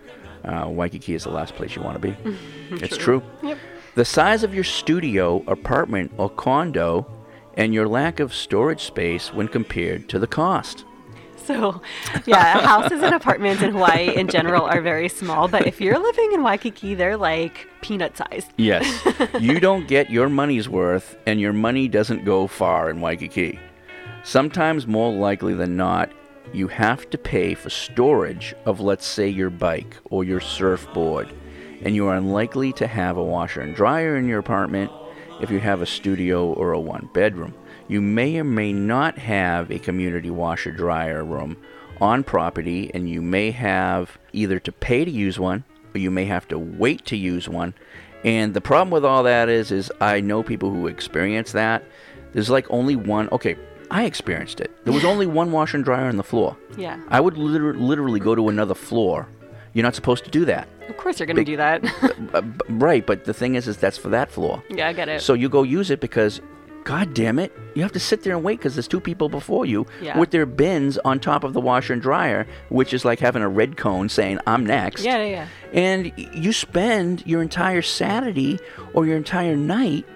uh, 0.45 0.67
Waikiki 0.69 1.15
is 1.15 1.23
the 1.23 1.31
last 1.31 1.55
place 1.55 1.77
you 1.77 1.83
want 1.83 2.03
to 2.03 2.09
be. 2.09 2.17
it's 2.73 2.97
true. 2.97 3.23
Yep. 3.41 3.57
The 3.95 4.05
size 4.05 4.43
of 4.43 4.53
your 4.53 4.65
studio, 4.65 5.45
apartment, 5.47 6.11
or 6.17 6.29
condo, 6.29 7.07
and 7.55 7.73
your 7.73 7.87
lack 7.87 8.19
of 8.19 8.35
storage 8.35 8.83
space 8.83 9.33
when 9.33 9.47
compared 9.47 10.09
to 10.09 10.19
the 10.19 10.27
cost. 10.27 10.85
So, 11.37 11.81
yeah, 12.27 12.59
houses 12.67 13.01
and 13.01 13.15
apartments 13.15 13.63
in 13.63 13.71
Hawaii 13.71 14.17
in 14.17 14.27
general 14.27 14.65
are 14.65 14.81
very 14.81 15.09
small, 15.09 15.47
but 15.47 15.69
if 15.69 15.81
you're 15.81 16.01
living 16.01 16.33
in 16.33 16.43
Waikiki, 16.43 16.97
they're 16.97 17.17
like 17.17 17.69
peanut 17.81 18.17
sized. 18.17 18.53
Yes. 18.57 19.07
you 19.41 19.61
don't 19.61 19.87
get 19.87 20.11
your 20.11 20.29
money's 20.29 20.69
worth, 20.69 21.17
and 21.27 21.41
your 21.41 21.53
money 21.53 21.87
doesn't 21.87 22.25
go 22.25 22.49
far 22.49 22.91
in 22.91 23.01
Waikiki. 23.01 23.61
Sometimes, 24.25 24.89
more 24.89 25.13
likely 25.13 25.55
than 25.55 25.77
not, 25.77 26.11
you 26.53 26.69
have 26.69 27.09
to 27.11 27.19
pay 27.19 27.55
for 27.55 27.71
storage 27.71 28.55
of, 28.67 28.81
let's 28.81 29.07
say, 29.07 29.29
your 29.29 29.51
bike 29.51 29.97
or 30.11 30.25
your 30.25 30.41
surfboard, 30.41 31.33
and 31.83 31.95
you 31.95 32.07
are 32.07 32.17
unlikely 32.17 32.73
to 32.75 32.87
have 32.87 33.17
a 33.17 33.25
washer 33.25 33.61
and 33.61 33.75
dryer 33.75 34.17
in 34.17 34.29
your 34.29 34.39
apartment 34.39 34.91
if 35.41 35.51
you 35.51 35.61
have 35.61 35.83
a 35.83 35.87
studio 35.87 36.53
or 36.53 36.73
a 36.73 36.81
one 36.81 37.09
bedroom. 37.13 37.55
You 37.89 38.01
may 38.01 38.39
or 38.39 38.45
may 38.45 38.73
not 38.73 39.19
have 39.19 39.71
a 39.71 39.79
community 39.79 40.31
washer 40.31 40.71
dryer 40.71 41.25
room 41.25 41.57
on 42.01 42.25
property, 42.25 42.91
and 42.95 43.09
you 43.09 43.23
may 43.23 43.51
have 43.51 44.19
either 44.33 44.59
to 44.61 44.73
pay 44.73 45.05
to 45.05 45.11
use 45.11 45.39
one 45.39 45.65
or 45.95 45.99
you 45.99 46.11
may 46.11 46.25
have 46.25 46.49
to 46.49 46.59
wait 46.59 47.05
to 47.07 47.17
use 47.17 47.49
one. 47.49 47.75
And 48.25 48.55
the 48.55 48.61
problem 48.61 48.91
with 48.91 49.05
all 49.05 49.25
that 49.25 49.49
is, 49.49 49.73
is 49.73 49.91
I 50.01 50.21
know 50.21 50.43
people 50.43 50.71
who 50.71 50.87
experience 50.87 51.53
that. 51.53 51.85
There's 52.33 52.51
like 52.51 52.67
only 52.71 52.97
one. 52.97 53.29
Okay, 53.33 53.57
I 53.93 54.05
experienced 54.05 54.61
it. 54.61 54.71
There 54.85 54.93
was 54.93 55.05
only 55.05 55.27
one 55.27 55.53
washer 55.53 55.77
and 55.77 55.85
dryer 55.85 56.07
on 56.09 56.17
the 56.17 56.23
floor. 56.23 56.57
Yeah. 56.77 56.99
I 57.09 57.21
would 57.21 57.37
liter- 57.37 57.75
literally 57.75 58.21
go 58.21 58.35
to 58.35 58.49
another 58.49 58.75
floor. 58.75 59.29
You're 59.75 59.83
not 59.85 59.95
supposed 59.95 60.25
to 60.25 60.31
do 60.31 60.45
that. 60.47 60.67
Of 60.89 60.97
course, 60.97 61.19
you're 61.21 61.27
going 61.27 61.37
to 61.37 61.45
do 61.45 61.57
that. 61.59 61.85
Uh, 62.35 62.41
b- 62.41 62.61
right, 62.71 63.05
but 63.07 63.25
the 63.27 63.35
thing 63.35 63.55
is, 63.57 63.69
is 63.69 63.77
that's 63.77 63.99
for 63.99 64.09
that 64.09 64.31
floor. 64.33 64.63
yeah, 64.71 64.89
I 64.89 64.95
get 64.95 65.09
it. 65.11 65.21
So 65.21 65.35
you 65.35 65.51
go 65.51 65.63
use 65.65 65.91
it 65.91 66.01
because, 66.01 66.41
god 66.85 67.13
damn 67.13 67.39
it, 67.39 67.53
you 67.75 67.83
have 67.83 67.93
to 67.93 68.01
sit 68.01 68.23
there 68.23 68.35
and 68.35 68.43
wait 68.43 68.59
because 68.59 68.75
there's 68.75 68.89
two 68.89 69.01
people 69.01 69.29
before 69.29 69.67
you 69.67 69.87
Yeah. 70.01 70.19
with 70.19 70.31
their 70.31 70.47
bins 70.47 70.97
on 71.05 71.21
top 71.21 71.45
of 71.45 71.53
the 71.53 71.61
washer 71.61 71.93
and 71.93 72.01
dryer, 72.01 72.47
which 72.71 72.95
is 72.95 73.05
like 73.05 73.21
having 73.21 73.43
a 73.43 73.49
red 73.51 73.77
cone 73.77 74.09
saying 74.09 74.39
"I'm 74.47 74.65
next." 74.65 75.05
yeah, 75.05 75.19
yeah, 75.19 75.25
yeah. 75.25 75.47
And 75.75 76.13
y- 76.17 76.31
you 76.33 76.53
spend 76.55 77.23
your 77.27 77.43
entire 77.43 77.83
Saturday 77.83 78.59
or 78.95 79.05
your 79.05 79.19
entire 79.19 79.57
night 79.57 80.07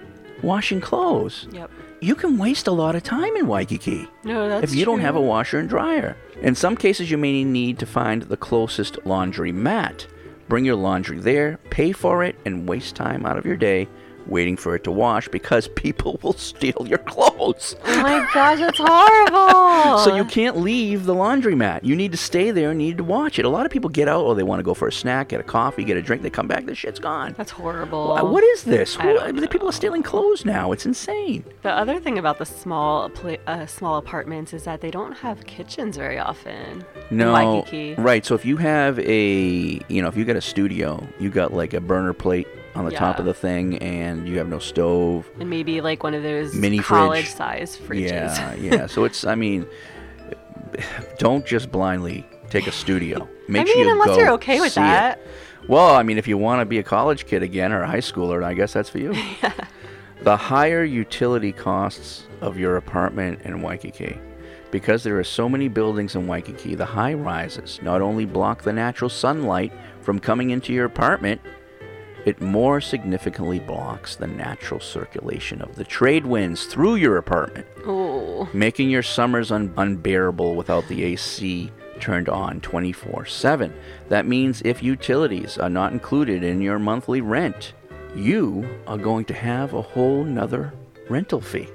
washing 0.42 0.80
clothes. 0.80 1.48
Yep. 1.52 1.70
You 2.00 2.14
can 2.14 2.36
waste 2.38 2.66
a 2.66 2.72
lot 2.72 2.94
of 2.94 3.02
time 3.02 3.36
in 3.36 3.46
Waikiki 3.46 4.06
No, 4.22 4.48
that's 4.48 4.64
if 4.70 4.74
you 4.78 4.84
don't 4.84 4.96
true. 4.96 5.04
have 5.04 5.16
a 5.16 5.20
washer 5.20 5.58
and 5.58 5.68
dryer. 5.68 6.16
In 6.42 6.54
some 6.54 6.76
cases, 6.76 7.10
you 7.10 7.16
may 7.16 7.42
need 7.42 7.78
to 7.78 7.86
find 7.86 8.22
the 8.22 8.36
closest 8.36 8.98
laundry 9.06 9.50
mat. 9.52 10.06
Bring 10.48 10.64
your 10.64 10.76
laundry 10.76 11.18
there, 11.18 11.58
pay 11.70 11.92
for 11.92 12.22
it, 12.22 12.36
and 12.44 12.68
waste 12.68 12.94
time 12.96 13.24
out 13.26 13.38
of 13.38 13.46
your 13.46 13.56
day 13.56 13.88
waiting 14.28 14.56
for 14.56 14.74
it 14.74 14.84
to 14.84 14.90
wash 14.92 15.28
because 15.28 15.68
people 15.68 16.18
will 16.22 16.32
steal 16.34 16.84
your 16.86 16.98
clothes. 16.98 17.76
Oh 17.84 18.02
my 18.02 18.28
gosh, 18.34 18.58
that's 18.58 18.78
horrible. 18.78 19.98
So 19.98 20.14
you 20.16 20.24
can't 20.24 20.58
leave 20.58 21.04
the 21.06 21.14
laundromat. 21.14 21.84
You 21.84 21.96
need 21.96 22.12
to 22.12 22.18
stay 22.18 22.50
there 22.50 22.70
and 22.70 22.80
you 22.80 22.88
need 22.88 22.98
to 22.98 23.04
watch 23.04 23.38
it. 23.38 23.44
A 23.44 23.48
lot 23.48 23.66
of 23.66 23.72
people 23.72 23.90
get 23.90 24.08
out 24.08 24.22
or 24.24 24.34
they 24.34 24.42
want 24.42 24.58
to 24.58 24.62
go 24.62 24.74
for 24.74 24.88
a 24.88 24.92
snack, 24.92 25.28
get 25.28 25.40
a 25.40 25.44
coffee, 25.44 25.84
get 25.84 25.96
a 25.96 26.02
drink. 26.02 26.22
They 26.22 26.30
come 26.30 26.46
back, 26.48 26.66
the 26.66 26.74
shit's 26.74 26.98
gone. 26.98 27.34
That's 27.36 27.50
horrible. 27.50 28.08
Wha- 28.08 28.24
What 28.24 28.44
is 28.44 28.64
this? 28.64 28.96
I 28.98 29.02
Who, 29.02 29.14
don't 29.14 29.36
the 29.36 29.48
people 29.48 29.68
are 29.68 29.72
stealing 29.72 30.02
clothes 30.02 30.44
now. 30.44 30.72
It's 30.72 30.86
insane. 30.86 31.44
The 31.62 31.70
other 31.72 32.00
thing 32.00 32.18
about 32.18 32.38
the 32.38 32.46
small 32.46 33.08
pla- 33.10 33.36
uh, 33.46 33.66
small 33.66 33.96
apartments 33.96 34.52
is 34.52 34.64
that 34.64 34.80
they 34.80 34.90
don't 34.90 35.12
have 35.12 35.44
kitchens 35.46 35.96
very 35.96 36.18
often. 36.18 36.84
in 37.10 37.16
No, 37.18 37.32
Waikiki. 37.32 37.94
right. 38.00 38.24
So 38.24 38.34
if 38.34 38.44
you 38.44 38.56
have 38.58 38.98
a, 38.98 39.80
you 39.88 40.02
know, 40.02 40.08
if 40.08 40.16
you 40.16 40.24
got 40.24 40.36
a 40.36 40.40
studio, 40.40 41.06
you 41.18 41.30
got 41.30 41.52
like 41.52 41.74
a 41.74 41.80
burner 41.80 42.12
plate 42.12 42.46
on 42.76 42.84
the 42.84 42.90
top 42.90 43.18
of 43.18 43.24
the 43.24 43.34
thing, 43.34 43.78
and 43.78 44.28
you 44.28 44.38
have 44.38 44.48
no 44.48 44.58
stove, 44.58 45.28
And 45.40 45.48
maybe 45.50 45.80
like 45.80 46.02
one 46.02 46.14
of 46.14 46.22
those 46.22 46.54
mini 46.54 46.78
college 46.78 47.24
fridge. 47.26 47.34
size 47.36 47.76
fridges. 47.76 48.08
Yeah, 48.10 48.54
yeah. 48.54 48.86
So 48.94 49.04
it's, 49.04 49.24
I 49.24 49.34
mean, 49.34 49.66
don't 51.18 51.44
just 51.46 51.70
blindly 51.70 52.26
take 52.50 52.66
a 52.66 52.72
studio. 52.72 53.28
Make 53.48 53.62
I 53.62 53.64
sure 53.66 53.76
mean, 53.76 53.86
you 53.86 53.92
unless 54.02 54.16
you're 54.18 54.30
okay 54.32 54.60
with 54.60 54.72
see 54.72 54.80
it. 54.80 54.84
that. 54.84 55.20
Well, 55.68 55.94
I 55.94 56.02
mean, 56.02 56.18
if 56.18 56.28
you 56.28 56.38
want 56.38 56.60
to 56.60 56.64
be 56.66 56.78
a 56.78 56.82
college 56.82 57.26
kid 57.26 57.42
again 57.42 57.72
or 57.72 57.82
a 57.82 57.86
high 57.86 57.98
schooler, 57.98 58.44
I 58.44 58.54
guess 58.54 58.72
that's 58.72 58.88
for 58.90 58.98
you. 58.98 59.14
The 60.22 60.34
higher 60.36 60.82
utility 60.82 61.52
costs 61.52 62.26
of 62.40 62.58
your 62.58 62.78
apartment 62.78 63.42
in 63.44 63.60
Waikiki. 63.60 64.18
Because 64.70 65.04
there 65.04 65.18
are 65.18 65.22
so 65.24 65.46
many 65.46 65.68
buildings 65.68 66.14
in 66.16 66.26
Waikiki, 66.26 66.74
the 66.74 66.86
high 66.86 67.12
rises 67.12 67.78
not 67.82 68.00
only 68.00 68.24
block 68.24 68.62
the 68.62 68.72
natural 68.72 69.10
sunlight 69.10 69.72
from 70.00 70.18
coming 70.18 70.50
into 70.50 70.72
your 70.72 70.86
apartment, 70.86 71.42
it 72.26 72.40
more 72.42 72.80
significantly 72.80 73.58
blocks 73.58 74.16
the 74.16 74.26
natural 74.26 74.80
circulation 74.80 75.62
of 75.62 75.76
the 75.76 75.84
trade 75.84 76.26
winds 76.26 76.66
through 76.66 76.96
your 76.96 77.16
apartment 77.16 77.66
Ooh. 77.86 78.46
making 78.52 78.90
your 78.90 79.02
summers 79.02 79.50
un- 79.50 79.72
unbearable 79.78 80.54
without 80.54 80.86
the 80.88 81.04
AC 81.04 81.70
turned 82.00 82.28
on 82.28 82.60
24 82.60 83.24
7. 83.24 83.72
That 84.10 84.26
means 84.26 84.60
if 84.64 84.82
utilities 84.82 85.56
are 85.56 85.70
not 85.70 85.92
included 85.92 86.44
in 86.44 86.60
your 86.60 86.78
monthly 86.78 87.22
rent, 87.22 87.72
you 88.14 88.68
are 88.86 88.98
going 88.98 89.24
to 89.26 89.34
have 89.34 89.72
a 89.72 89.80
whole 89.82 90.22
nother 90.24 90.74
rental 91.08 91.40
fee. 91.40 91.68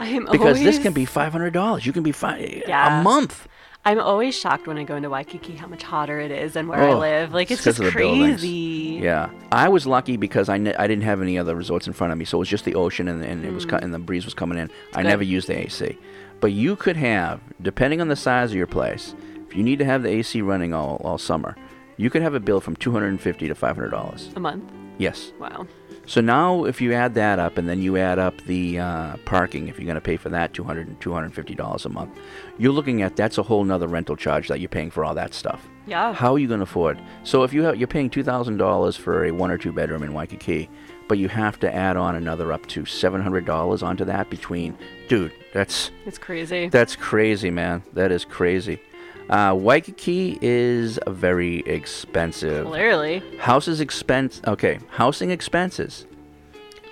I'm 0.00 0.26
Because 0.30 0.60
this 0.60 0.78
can 0.78 0.92
be 0.92 1.06
$500. 1.06 1.86
You 1.86 1.92
can 1.92 2.02
be 2.02 2.12
fi- 2.12 2.62
Yeah. 2.66 3.00
a 3.00 3.02
month. 3.02 3.48
I'm 3.86 4.00
always 4.00 4.34
shocked 4.34 4.66
when 4.66 4.78
I 4.78 4.84
go 4.84 4.96
into 4.96 5.10
Waikiki 5.10 5.56
how 5.56 5.66
much 5.66 5.82
hotter 5.82 6.18
it 6.18 6.30
is 6.30 6.54
than 6.54 6.68
where 6.68 6.78
I 6.78 6.92
Oh, 6.92 6.98
live. 6.98 7.34
Like 7.34 7.50
it's 7.50 7.62
just 7.64 7.80
crazy. 7.82 8.98
Yeah, 9.02 9.30
I 9.52 9.68
was 9.68 9.86
lucky 9.86 10.16
because 10.16 10.48
I, 10.48 10.56
ne- 10.56 10.74
I 10.74 10.86
didn't 10.86 11.04
have 11.04 11.20
any 11.20 11.38
other 11.38 11.54
resorts 11.54 11.86
in 11.86 11.92
front 11.92 12.12
of 12.12 12.18
me, 12.18 12.24
so 12.24 12.38
it 12.38 12.40
was 12.40 12.48
just 12.48 12.64
the 12.64 12.74
ocean 12.74 13.08
and, 13.08 13.22
and 13.22 13.44
it 13.44 13.52
was 13.52 13.64
hmm. 13.64 13.70
cut 13.70 13.84
and 13.84 13.92
the 13.92 13.98
breeze 13.98 14.24
was 14.24 14.32
coming 14.32 14.58
in. 14.58 14.70
I 14.94 15.02
good. 15.02 15.08
never 15.08 15.22
used 15.22 15.48
the 15.48 15.58
AC, 15.58 15.98
but 16.40 16.52
you 16.52 16.76
could 16.76 16.96
have, 16.96 17.40
depending 17.60 18.00
on 18.00 18.08
the 18.08 18.16
size 18.16 18.52
of 18.52 18.56
your 18.56 18.66
place, 18.66 19.14
if 19.46 19.54
you 19.54 19.62
need 19.62 19.78
to 19.80 19.84
have 19.84 20.02
the 20.02 20.08
AC 20.08 20.40
running 20.40 20.72
all, 20.72 20.96
all 21.04 21.18
summer, 21.18 21.54
you 21.98 22.08
could 22.08 22.22
have 22.22 22.34
a 22.34 22.40
bill 22.40 22.60
from 22.60 22.76
two 22.76 22.90
hundred 22.90 23.08
and 23.08 23.20
fifty 23.20 23.48
to 23.48 23.54
five 23.54 23.76
hundred 23.76 23.90
dollars. 23.90 24.30
A 24.34 24.40
month. 24.40 24.64
Yes. 24.96 25.32
Wow. 25.38 25.66
So 26.06 26.20
now, 26.20 26.64
if 26.64 26.80
you 26.80 26.92
add 26.92 27.14
that 27.14 27.38
up, 27.38 27.56
and 27.58 27.68
then 27.68 27.80
you 27.80 27.96
add 27.96 28.18
up 28.18 28.38
the 28.42 28.78
uh, 28.78 29.16
parking, 29.24 29.68
if 29.68 29.78
you're 29.78 29.86
going 29.86 29.94
to 29.94 30.00
pay 30.00 30.16
for 30.16 30.28
that, 30.28 30.52
$200 30.52 30.82
and 30.82 31.00
$250 31.00 31.84
a 31.84 31.88
month, 31.88 32.18
you're 32.58 32.72
looking 32.72 33.02
at 33.02 33.16
that's 33.16 33.38
a 33.38 33.42
whole 33.42 33.64
nother 33.64 33.88
rental 33.88 34.16
charge 34.16 34.48
that 34.48 34.60
you're 34.60 34.68
paying 34.68 34.90
for 34.90 35.04
all 35.04 35.14
that 35.14 35.32
stuff. 35.34 35.66
Yeah. 35.86 36.12
How 36.12 36.34
are 36.34 36.38
you 36.38 36.48
going 36.48 36.60
to 36.60 36.64
afford? 36.64 36.98
So 37.24 37.42
if 37.42 37.52
you 37.52 37.62
have, 37.62 37.76
you're 37.76 37.88
paying 37.88 38.10
$2,000 38.10 38.98
for 38.98 39.24
a 39.24 39.30
one 39.30 39.50
or 39.50 39.58
two 39.58 39.72
bedroom 39.72 40.02
in 40.02 40.12
Waikiki, 40.12 40.68
but 41.08 41.18
you 41.18 41.28
have 41.28 41.58
to 41.60 41.74
add 41.74 41.96
on 41.96 42.14
another 42.16 42.52
up 42.52 42.66
to 42.68 42.82
$700 42.82 43.82
onto 43.82 44.04
that 44.06 44.30
between, 44.30 44.76
dude, 45.08 45.32
that's 45.52 45.90
It's 46.06 46.18
crazy. 46.18 46.68
that's 46.68 46.96
crazy, 46.96 47.50
man. 47.50 47.82
That 47.92 48.10
is 48.12 48.24
crazy. 48.24 48.80
Uh, 49.28 49.54
Waikiki 49.58 50.38
is 50.42 50.98
very 51.06 51.60
expensive. 51.60 52.66
Clearly. 52.66 53.22
Houses 53.38 53.80
expense. 53.80 54.42
Okay, 54.46 54.78
housing 54.90 55.30
expenses 55.30 56.06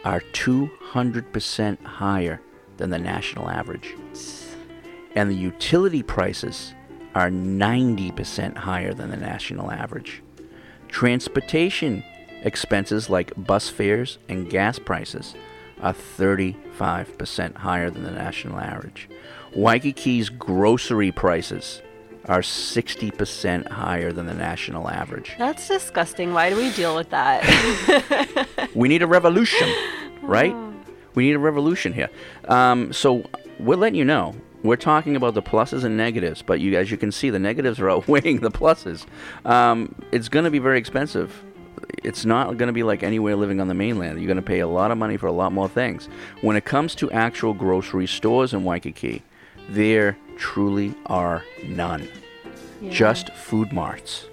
are 0.04 0.20
200% 0.32 1.82
higher 1.84 2.40
than 2.78 2.90
the 2.90 2.98
national 2.98 3.48
average. 3.50 3.94
And 5.14 5.30
the 5.30 5.34
utility 5.34 6.02
prices 6.02 6.74
are 7.14 7.28
90% 7.28 8.56
higher 8.56 8.94
than 8.94 9.10
the 9.10 9.16
national 9.16 9.70
average. 9.70 10.22
Transportation 10.88 12.02
expenses 12.42 13.10
like 13.10 13.32
bus 13.36 13.68
fares 13.68 14.18
and 14.28 14.48
gas 14.48 14.78
prices 14.78 15.34
are 15.80 15.92
35% 15.92 17.56
higher 17.56 17.90
than 17.90 18.04
the 18.04 18.10
national 18.10 18.58
average. 18.58 19.08
Waikiki's 19.54 20.30
grocery 20.30 21.12
prices 21.12 21.82
are 22.26 22.40
60% 22.40 23.68
higher 23.68 24.12
than 24.12 24.26
the 24.26 24.34
national 24.34 24.88
average. 24.88 25.34
That's 25.38 25.66
disgusting. 25.66 26.32
Why 26.32 26.50
do 26.50 26.56
we 26.56 26.70
deal 26.72 26.94
with 26.96 27.10
that? 27.10 27.42
We 28.74 28.88
need 28.88 29.02
a 29.02 29.06
revolution, 29.06 29.68
right? 30.22 30.54
We 31.14 31.26
need 31.26 31.34
a 31.34 31.38
revolution 31.38 31.92
here. 31.92 32.08
Um, 32.48 32.92
so 32.92 33.24
we're 33.58 33.76
letting 33.76 33.98
you 33.98 34.04
know. 34.04 34.34
We're 34.62 34.76
talking 34.76 35.16
about 35.16 35.34
the 35.34 35.42
pluses 35.42 35.84
and 35.84 35.96
negatives, 35.96 36.40
but 36.40 36.60
you 36.60 36.78
as 36.78 36.90
you 36.90 36.96
can 36.96 37.12
see, 37.12 37.28
the 37.30 37.38
negatives 37.38 37.80
are 37.80 37.90
outweighing 37.94 38.40
the 38.40 38.50
pluses. 38.50 39.04
Um, 39.44 39.94
it's 40.10 40.28
going 40.28 40.44
to 40.44 40.50
be 40.50 40.58
very 40.58 40.78
expensive. 40.78 41.42
It's 42.02 42.24
not 42.24 42.56
going 42.56 42.68
to 42.68 42.72
be 42.72 42.82
like 42.82 43.02
anywhere 43.02 43.36
living 43.36 43.60
on 43.60 43.68
the 43.68 43.74
mainland. 43.74 44.18
You're 44.18 44.26
going 44.26 44.36
to 44.36 44.42
pay 44.42 44.60
a 44.60 44.68
lot 44.68 44.90
of 44.90 44.98
money 44.98 45.16
for 45.16 45.26
a 45.26 45.32
lot 45.32 45.52
more 45.52 45.68
things. 45.68 46.08
When 46.40 46.56
it 46.56 46.64
comes 46.64 46.94
to 46.96 47.10
actual 47.10 47.52
grocery 47.54 48.06
stores 48.06 48.54
in 48.54 48.64
Waikiki, 48.64 49.22
there 49.72 50.18
truly 50.36 50.94
are 51.06 51.44
none. 51.64 52.08
Just 52.90 53.32
food 53.32 53.72
marts. 53.72 54.26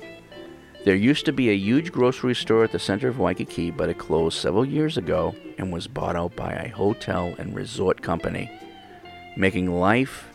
There 0.85 0.95
used 0.95 1.25
to 1.25 1.33
be 1.33 1.49
a 1.49 1.55
huge 1.55 1.91
grocery 1.91 2.35
store 2.35 2.63
at 2.63 2.71
the 2.71 2.79
center 2.79 3.07
of 3.07 3.19
Waikiki, 3.19 3.71
but 3.71 3.89
it 3.89 3.97
closed 3.97 4.37
several 4.37 4.65
years 4.65 4.97
ago 4.97 5.35
and 5.57 5.71
was 5.71 5.87
bought 5.87 6.15
out 6.15 6.35
by 6.35 6.53
a 6.53 6.69
hotel 6.69 7.35
and 7.37 7.55
resort 7.55 8.01
company, 8.01 8.49
making 9.37 9.71
life, 9.71 10.29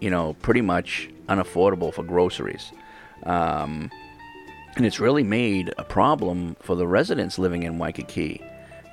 you 0.00 0.10
know, 0.10 0.34
pretty 0.34 0.60
much 0.60 1.08
unaffordable 1.28 1.92
for 1.92 2.02
groceries. 2.02 2.72
Um, 3.24 3.90
and 4.76 4.86
it's 4.86 5.00
really 5.00 5.24
made 5.24 5.72
a 5.78 5.84
problem 5.84 6.56
for 6.60 6.76
the 6.76 6.86
residents 6.86 7.38
living 7.38 7.62
in 7.62 7.78
Waikiki 7.78 8.42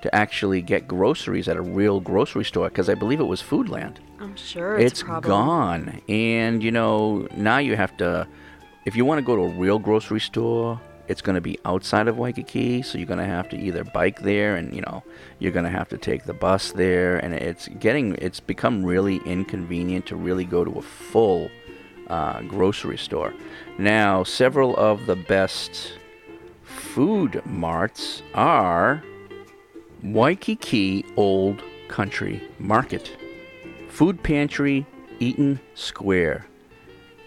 to 0.01 0.13
actually 0.13 0.61
get 0.61 0.87
groceries 0.87 1.47
at 1.47 1.57
a 1.57 1.61
real 1.61 1.99
grocery 1.99 2.45
store 2.45 2.69
because 2.69 2.89
I 2.89 2.95
believe 2.95 3.19
it 3.19 3.25
was 3.25 3.41
Foodland 3.41 3.97
I'm 4.19 4.35
sure 4.35 4.77
it's, 4.77 5.01
it's 5.01 5.03
gone. 5.03 6.01
And 6.07 6.63
you 6.63 6.71
know, 6.71 7.27
now 7.35 7.57
you 7.59 7.75
have 7.75 7.95
to 7.97 8.27
if 8.85 8.95
you 8.95 9.05
want 9.05 9.19
to 9.19 9.25
go 9.25 9.35
to 9.35 9.41
a 9.43 9.49
real 9.49 9.79
grocery 9.79 10.19
store, 10.19 10.79
it's 11.07 11.21
going 11.21 11.35
to 11.35 11.41
be 11.41 11.59
outside 11.65 12.07
of 12.07 12.17
Waikiki, 12.17 12.81
so 12.81 12.97
you're 12.97 13.07
going 13.07 13.19
to 13.19 13.25
have 13.25 13.49
to 13.49 13.57
either 13.57 13.83
bike 13.83 14.21
there 14.21 14.55
and 14.55 14.73
you 14.73 14.81
know, 14.81 15.03
you're 15.39 15.51
going 15.51 15.65
to 15.65 15.71
have 15.71 15.89
to 15.89 15.97
take 15.97 16.23
the 16.23 16.33
bus 16.33 16.71
there 16.71 17.17
and 17.17 17.33
it's 17.33 17.67
getting 17.79 18.15
it's 18.15 18.39
become 18.39 18.83
really 18.83 19.17
inconvenient 19.25 20.05
to 20.07 20.15
really 20.15 20.45
go 20.45 20.63
to 20.63 20.71
a 20.71 20.81
full 20.81 21.49
uh, 22.07 22.41
grocery 22.43 22.97
store. 22.97 23.33
Now, 23.77 24.23
several 24.23 24.75
of 24.77 25.05
the 25.05 25.15
best 25.15 25.93
food 26.63 27.41
marts 27.45 28.23
are 28.33 29.03
Waikiki 30.03 31.03
Old 31.15 31.63
Country 31.87 32.41
Market, 32.59 33.17
Food 33.89 34.21
Pantry 34.21 34.85
Eaton 35.19 35.59
Square, 35.73 36.45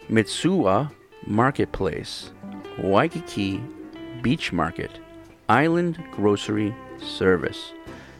Mitsuwa 0.08 0.92
Marketplace, 1.26 2.30
Waikiki 2.78 3.62
Beach 4.22 4.52
Market, 4.52 4.90
Island 5.48 6.02
Grocery 6.12 6.74
Service. 7.02 7.72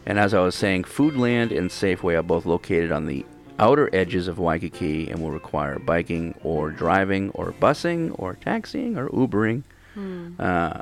And 0.05 0.19
as 0.19 0.33
I 0.33 0.41
was 0.41 0.55
saying, 0.55 0.83
Foodland 0.83 1.55
and 1.55 1.69
Safeway 1.69 2.17
are 2.17 2.23
both 2.23 2.45
located 2.45 2.91
on 2.91 3.05
the 3.05 3.25
outer 3.59 3.89
edges 3.93 4.27
of 4.27 4.39
Waikiki 4.39 5.09
and 5.09 5.21
will 5.21 5.31
require 5.31 5.79
biking 5.79 6.35
or 6.43 6.71
driving 6.71 7.29
or 7.31 7.53
busing 7.53 8.13
or 8.19 8.33
taxiing 8.33 8.97
or 8.97 9.07
Ubering. 9.09 9.63
Hmm. 9.93 10.33
Uh, 10.39 10.81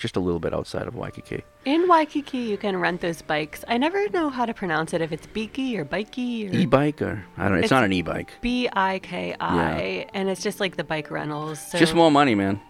just 0.00 0.16
a 0.16 0.20
little 0.20 0.40
bit 0.40 0.52
outside 0.54 0.86
of 0.86 0.94
Waikiki. 0.96 1.42
In 1.64 1.86
Waikiki, 1.88 2.38
you 2.38 2.56
can 2.56 2.76
rent 2.78 3.00
those 3.00 3.22
bikes. 3.22 3.64
I 3.68 3.76
never 3.78 4.08
know 4.08 4.30
how 4.30 4.46
to 4.46 4.54
pronounce 4.54 4.92
it, 4.94 5.00
if 5.00 5.12
it's 5.12 5.26
Beaky 5.28 5.78
or 5.78 5.84
Bikey 5.84 6.48
or 6.48 6.52
E-bike 6.54 7.00
or 7.02 7.24
I 7.36 7.44
don't 7.44 7.52
know. 7.58 7.62
It's, 7.62 7.70
not 7.70 7.84
an 7.84 7.92
e-bike. 7.92 8.32
B 8.40 8.68
I 8.72 8.98
K 9.00 9.36
I, 9.38 10.06
and 10.14 10.28
it's 10.28 10.42
just 10.42 10.58
like 10.58 10.76
the 10.76 10.84
bike 10.84 11.10
rentals. 11.10 11.60
So 11.70 11.78
Just 11.78 11.94
more 11.94 12.10
money, 12.10 12.34
man. 12.34 12.60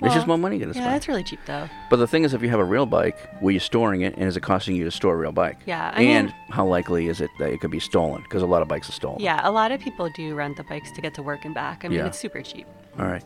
it's 0.00 0.14
just 0.14 0.26
more 0.26 0.38
money 0.38 0.58
to 0.60 0.66
this 0.66 0.76
Yeah, 0.76 0.84
bike. 0.84 0.92
that's 0.92 1.08
really 1.08 1.24
cheap 1.24 1.40
though. 1.44 1.68
But 1.90 1.96
the 1.96 2.06
thing 2.06 2.24
is, 2.24 2.32
if 2.32 2.40
you 2.42 2.48
have 2.50 2.60
a 2.60 2.64
real 2.64 2.86
bike, 2.86 3.18
where 3.40 3.50
you're 3.52 3.60
storing 3.60 4.00
it, 4.02 4.14
and 4.16 4.24
is 4.24 4.36
it 4.36 4.40
costing 4.42 4.76
you 4.76 4.84
to 4.84 4.90
store 4.90 5.14
a 5.14 5.16
real 5.18 5.32
bike? 5.32 5.58
Yeah, 5.66 5.92
I 5.94 6.02
and 6.02 6.26
mean- 6.28 6.34
how 6.50 6.64
likely 6.66 7.08
is 7.08 7.20
it 7.20 7.30
that 7.40 7.50
it 7.52 7.60
could 7.60 7.70
be 7.72 7.80
stolen? 7.80 8.22
Because 8.22 8.42
a 8.42 8.46
lot 8.46 8.62
of 8.62 8.68
bikes 8.68 8.88
are 8.88 8.92
stolen. 8.92 9.20
Yeah, 9.20 9.40
a 9.42 9.50
lot 9.50 9.72
of 9.72 9.80
people 9.80 10.08
do 10.16 10.34
rent 10.34 10.56
the 10.56 10.64
bikes 10.64 10.90
to 10.92 11.00
get 11.02 11.14
to 11.14 11.22
work 11.22 11.44
and 11.44 11.54
back. 11.54 11.84
I 11.84 11.88
mean, 11.88 11.98
Yeah. 11.98 12.06
it's 12.06 12.18
super 12.18 12.40
cheap. 12.42 12.66
All 12.98 13.06
right. 13.06 13.24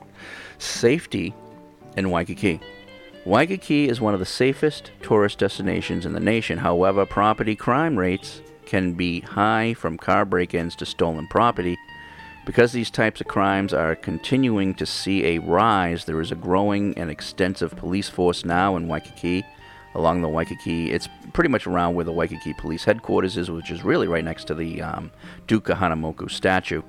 Safety 0.59 1.35
in 1.97 2.11
Waikiki. 2.11 2.61
Waikiki 3.27 3.89
is 3.89 4.03
one 4.03 4.13
of 4.13 4.21
the 4.21 4.27
safest 4.27 4.91
tourist 5.01 5.39
destinations 5.39 6.05
in 6.05 6.13
the 6.13 6.21
nation. 6.21 6.59
However, 6.59 7.07
property 7.07 7.57
crime 7.57 7.99
rates 7.99 8.43
can 8.67 8.93
be 8.93 9.21
high 9.21 9.73
from 9.73 9.97
car 9.97 10.27
break 10.27 10.53
ins 10.53 10.77
to 10.77 10.85
stolen 10.85 11.27
property. 11.29 11.79
Because 12.45 12.73
these 12.73 12.91
types 12.91 13.23
of 13.23 13.27
crimes 13.27 13.73
are 13.73 13.97
continuing 13.97 14.75
to 14.75 14.85
see 14.85 15.25
a 15.25 15.39
rise, 15.39 16.05
there 16.05 16.21
is 16.21 16.33
a 16.33 16.35
growing 16.35 16.97
and 16.99 17.11
extensive 17.11 17.75
police 17.77 18.11
force 18.11 18.45
now 18.45 18.77
in 18.77 18.89
Waikiki. 18.89 19.43
Along 19.95 20.21
the 20.21 20.29
Waikiki, 20.29 20.91
it's 20.91 21.09
pretty 21.33 21.49
much 21.49 21.67
around 21.67 21.95
where 21.95 22.05
the 22.05 22.13
Waikiki 22.13 22.53
Police 22.53 22.85
Headquarters 22.85 23.39
is, 23.39 23.51
which 23.51 23.71
is 23.71 23.85
really 23.85 24.07
right 24.07 24.25
next 24.25 24.45
to 24.49 24.55
the 24.55 24.83
um, 24.83 25.11
Duke 25.47 25.65
Kahanamoku 25.65 26.31
statue. 26.31 26.83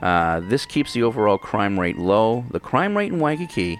Uh, 0.00 0.40
this 0.40 0.64
keeps 0.64 0.94
the 0.94 1.02
overall 1.02 1.36
crime 1.36 1.78
rate 1.78 1.98
low. 1.98 2.42
The 2.52 2.60
crime 2.60 2.96
rate 2.96 3.12
in 3.12 3.18
Waikiki 3.18 3.78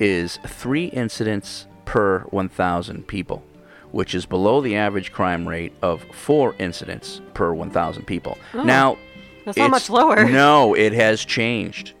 is 0.00 0.38
three 0.46 0.86
incidents 0.86 1.66
per 1.84 2.20
1,000 2.30 3.06
people, 3.06 3.44
which 3.92 4.14
is 4.14 4.26
below 4.26 4.60
the 4.60 4.74
average 4.76 5.12
crime 5.12 5.46
rate 5.48 5.72
of 5.82 6.02
four 6.12 6.54
incidents 6.58 7.20
per 7.34 7.52
1,000 7.52 8.06
people. 8.06 8.38
Oh, 8.54 8.62
now, 8.64 8.98
that's 9.44 9.58
not 9.58 9.70
much 9.70 9.90
lower. 9.90 10.24
No, 10.30 10.74
it 10.74 10.92
has 10.92 11.24
changed. 11.24 11.92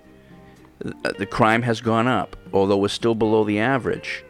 The 0.80 1.26
crime 1.26 1.62
has 1.62 1.80
gone 1.82 2.06
up, 2.08 2.36
although 2.54 2.78
we're 2.78 2.88
still 2.88 3.14
below 3.14 3.44
the 3.44 3.58
average. 3.60 4.24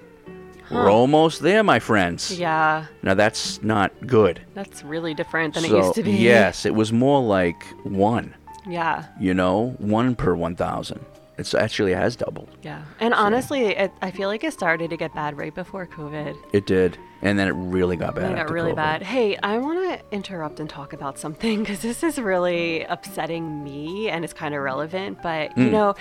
We're 0.70 0.90
almost 0.90 1.42
there, 1.42 1.64
my 1.64 1.80
friends. 1.80 2.38
Yeah, 2.38 2.86
Now 3.02 3.14
that's 3.14 3.60
not 3.62 3.90
good. 4.06 4.40
that's 4.54 4.84
really 4.84 5.14
different 5.14 5.54
than 5.54 5.64
so, 5.64 5.74
it 5.76 5.78
used 5.78 5.94
to 5.96 6.02
be. 6.04 6.12
Yes, 6.12 6.64
it 6.64 6.74
was 6.74 6.92
more 6.92 7.20
like 7.20 7.60
one. 7.84 8.34
Yeah. 8.68 9.06
You 9.18 9.34
know, 9.34 9.74
one 9.78 10.14
per 10.14 10.34
1,000. 10.36 11.04
It's 11.40 11.54
actually 11.54 11.92
has 11.94 12.14
doubled. 12.16 12.50
Yeah. 12.62 12.82
And 13.00 13.12
honestly, 13.14 13.64
it, 13.68 13.92
I 14.02 14.10
feel 14.10 14.28
like 14.28 14.44
it 14.44 14.52
started 14.52 14.90
to 14.90 14.96
get 14.96 15.14
bad 15.14 15.36
right 15.38 15.54
before 15.54 15.86
COVID. 15.86 16.36
It 16.52 16.66
did, 16.66 16.98
and 17.22 17.38
then 17.38 17.48
it 17.48 17.52
really 17.52 17.96
got 17.96 18.14
bad. 18.14 18.30
It 18.32 18.36
got 18.36 18.50
really 18.50 18.72
COVID. 18.72 18.76
bad. 18.76 19.02
Hey, 19.02 19.36
I 19.42 19.58
want 19.58 19.78
to 19.98 20.04
interrupt 20.14 20.60
and 20.60 20.68
talk 20.68 20.92
about 20.92 21.18
something 21.18 21.60
because 21.60 21.80
this 21.80 22.02
is 22.02 22.18
really 22.18 22.84
upsetting 22.84 23.64
me 23.64 24.08
and 24.10 24.24
it's 24.24 24.34
kind 24.34 24.54
of 24.54 24.60
relevant. 24.62 25.22
But, 25.22 25.56
you 25.56 25.66
Mm. 25.68 25.70
know, 25.72 25.94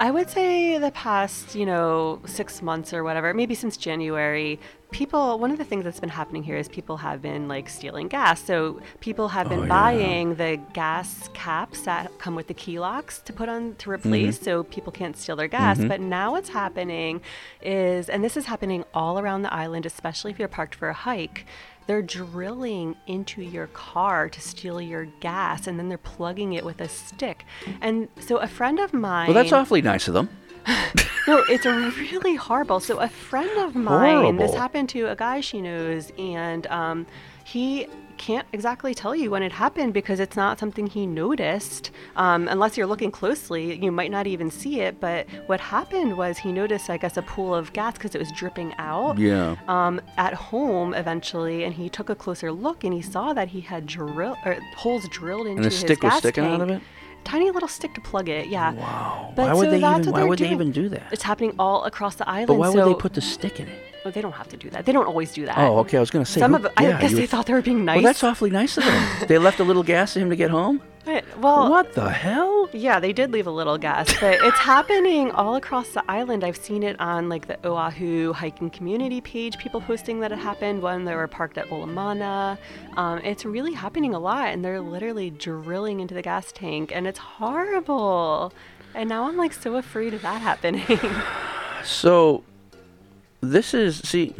I 0.00 0.10
would 0.10 0.30
say 0.30 0.78
the 0.78 0.90
past, 0.92 1.54
you 1.54 1.66
know, 1.66 2.20
six 2.24 2.62
months 2.62 2.94
or 2.94 3.04
whatever, 3.04 3.34
maybe 3.34 3.54
since 3.54 3.76
January, 3.76 4.58
people, 4.90 5.38
one 5.38 5.50
of 5.50 5.58
the 5.58 5.64
things 5.64 5.84
that's 5.84 6.00
been 6.00 6.08
happening 6.10 6.42
here 6.42 6.56
is 6.56 6.68
people 6.68 6.96
have 6.98 7.22
been 7.22 7.48
like 7.48 7.68
stealing 7.68 8.08
gas. 8.08 8.42
So 8.44 8.80
people 9.00 9.28
have 9.28 9.48
been 9.48 9.60
Oh, 9.60 9.62
yeah. 9.62 9.68
buying 9.68 10.34
the 10.34 10.60
gas 10.72 11.28
caps 11.32 11.82
that 11.82 12.18
come 12.18 12.34
with 12.34 12.46
the 12.48 12.54
key 12.54 12.78
locks 12.80 13.20
to 13.22 13.32
put 13.32 13.48
on 13.48 13.74
to 13.76 13.90
replace 13.90 14.38
Mhm. 14.38 14.44
so 14.44 14.62
people 14.64 14.92
can't 14.92 15.16
steal 15.16 15.36
their 15.36 15.48
gas. 15.48 15.78
Mhm. 15.78 15.88
But 15.88 16.00
now 16.00 16.32
what's 16.32 16.50
happening 16.50 17.20
is, 17.62 18.08
and 18.08 18.24
this 18.24 18.36
is 18.36 18.46
happening 18.46 18.84
all 18.94 19.18
around 19.18 19.42
the 19.42 19.52
island, 19.52 19.86
especially 19.86 20.30
if 20.30 20.38
you're 20.38 20.48
parked 20.48 20.74
for 20.74 20.88
a 20.88 20.94
hike, 20.94 21.46
they're 21.86 22.02
drilling 22.02 22.94
into 23.06 23.42
your 23.42 23.66
car 23.68 24.28
to 24.28 24.40
steal 24.40 24.80
your 24.80 25.06
gas 25.20 25.66
and 25.66 25.78
then 25.78 25.88
they're 25.88 25.98
plugging 25.98 26.52
it 26.52 26.64
with 26.64 26.80
a 26.80 26.88
stick. 26.88 27.44
And 27.80 28.08
so 28.20 28.36
a 28.36 28.46
friend 28.46 28.78
of 28.78 28.92
mine. 28.94 29.26
Well, 29.28 29.34
that's 29.34 29.52
awfully 29.52 29.82
nice 29.82 30.06
of 30.06 30.14
them. 30.14 30.28
No, 31.26 31.44
it's 31.48 31.66
really 31.66 32.34
horrible. 32.34 32.80
So 32.80 32.98
a 32.98 33.08
friend 33.08 33.50
of 33.58 33.74
mine, 33.76 34.36
this 34.36 34.54
happened 34.54 34.88
to 34.90 35.10
a 35.10 35.14
guy 35.14 35.40
she 35.40 35.60
knows, 35.60 36.10
and 36.18 36.66
um, 36.68 37.06
he 37.44 37.86
can't 38.16 38.46
exactly 38.52 38.94
tell 38.94 39.14
you 39.14 39.30
when 39.30 39.42
it 39.42 39.50
happened 39.50 39.94
because 39.94 40.20
it's 40.20 40.36
not 40.36 40.58
something 40.58 40.86
he 40.86 41.06
noticed. 41.06 41.90
Um, 42.16 42.48
unless 42.48 42.76
you're 42.76 42.86
looking 42.86 43.10
closely, 43.10 43.82
you 43.82 43.90
might 43.90 44.10
not 44.10 44.26
even 44.26 44.50
see 44.50 44.80
it. 44.80 45.00
But 45.00 45.26
what 45.46 45.60
happened 45.60 46.18
was 46.18 46.36
he 46.36 46.52
noticed, 46.52 46.90
I 46.90 46.96
guess, 46.98 47.16
a 47.16 47.22
pool 47.22 47.54
of 47.54 47.72
gas 47.72 47.94
because 47.94 48.14
it 48.14 48.18
was 48.18 48.30
dripping 48.32 48.74
out. 48.76 49.16
Yeah. 49.16 49.56
Um, 49.68 50.02
at 50.18 50.34
home 50.34 50.92
eventually, 50.94 51.64
and 51.64 51.72
he 51.72 51.88
took 51.88 52.10
a 52.10 52.14
closer 52.14 52.52
look 52.52 52.84
and 52.84 52.92
he 52.92 53.00
saw 53.02 53.32
that 53.32 53.48
he 53.48 53.60
had 53.60 53.86
drill 53.86 54.36
or 54.44 54.58
holes 54.76 55.08
drilled 55.08 55.46
into 55.46 55.62
And 55.62 55.64
the 55.64 55.70
his 55.70 55.78
stick 55.78 56.02
was 56.02 56.10
gas 56.10 56.18
sticking 56.18 56.44
out 56.44 56.60
of 56.60 56.70
it? 56.70 56.82
Tiny 57.24 57.50
little 57.50 57.68
stick 57.68 57.94
to 57.94 58.00
plug 58.00 58.28
it, 58.28 58.48
yeah. 58.48 58.72
Wow. 58.72 59.32
Why 59.34 59.52
would 59.54 59.70
they 59.70 59.76
even- 59.78 60.12
why 60.12 60.24
would 60.24 60.38
they 60.38 60.50
even 60.50 60.72
do 60.72 60.88
that? 60.88 61.02
It's 61.12 61.22
happening 61.22 61.54
all 61.58 61.84
across 61.84 62.16
the 62.16 62.28
island. 62.28 62.48
But 62.48 62.54
why 62.58 62.70
would 62.70 62.84
they 62.86 62.94
put 62.94 63.14
the 63.14 63.20
stick 63.20 63.60
in 63.60 63.68
it? 63.68 63.89
Well, 64.04 64.12
they 64.12 64.20
don't 64.22 64.32
have 64.32 64.48
to 64.48 64.56
do 64.56 64.70
that. 64.70 64.86
They 64.86 64.92
don't 64.92 65.06
always 65.06 65.32
do 65.32 65.44
that. 65.46 65.58
Oh, 65.58 65.78
okay. 65.80 65.96
I 65.98 66.00
was 66.00 66.10
going 66.10 66.24
to 66.24 66.30
say. 66.30 66.40
Some 66.40 66.54
who- 66.54 66.64
of 66.66 66.72
I 66.76 66.84
guess 67.00 67.12
they 67.12 67.20
would- 67.20 67.28
thought 67.30 67.46
they 67.46 67.52
were 67.52 67.60
being 67.62 67.84
nice. 67.84 67.96
Well, 67.96 68.04
that's 68.04 68.24
awfully 68.24 68.50
nice 68.50 68.78
of 68.78 68.84
them. 68.84 69.02
they 69.28 69.36
left 69.38 69.60
a 69.60 69.64
little 69.64 69.82
gas 69.82 70.14
for 70.14 70.20
him 70.20 70.30
to 70.30 70.36
get 70.36 70.50
home. 70.50 70.80
But, 71.04 71.24
well, 71.38 71.70
What 71.70 71.94
the 71.94 72.10
hell? 72.10 72.68
Yeah, 72.74 73.00
they 73.00 73.12
did 73.14 73.32
leave 73.32 73.46
a 73.46 73.50
little 73.50 73.78
gas, 73.78 74.06
but 74.20 74.38
it's 74.42 74.58
happening 74.74 75.30
all 75.32 75.56
across 75.56 75.88
the 75.90 76.04
island. 76.10 76.44
I've 76.44 76.58
seen 76.58 76.82
it 76.82 77.00
on 77.00 77.28
like 77.30 77.46
the 77.46 77.58
Oahu 77.66 78.32
hiking 78.34 78.68
community 78.70 79.20
page, 79.22 79.56
people 79.58 79.80
posting 79.80 80.20
that 80.20 80.30
it 80.30 80.38
happened 80.38 80.82
when 80.82 81.06
they 81.06 81.14
were 81.14 81.26
parked 81.26 81.56
at 81.58 81.66
Olomana. 81.68 82.58
Um, 82.98 83.18
it's 83.20 83.44
really 83.46 83.72
happening 83.72 84.14
a 84.14 84.18
lot, 84.18 84.48
and 84.48 84.62
they're 84.64 84.80
literally 84.82 85.30
drilling 85.30 86.00
into 86.00 86.14
the 86.14 86.22
gas 86.22 86.52
tank, 86.52 86.92
and 86.94 87.06
it's 87.06 87.18
horrible. 87.18 88.52
And 88.94 89.08
now 89.08 89.26
I'm 89.26 89.36
like 89.38 89.52
so 89.54 89.76
afraid 89.76 90.14
of 90.14 90.22
that 90.22 90.40
happening. 90.40 90.84
So, 91.82 92.44
this 93.40 93.74
is 93.74 93.98
see, 93.98 94.34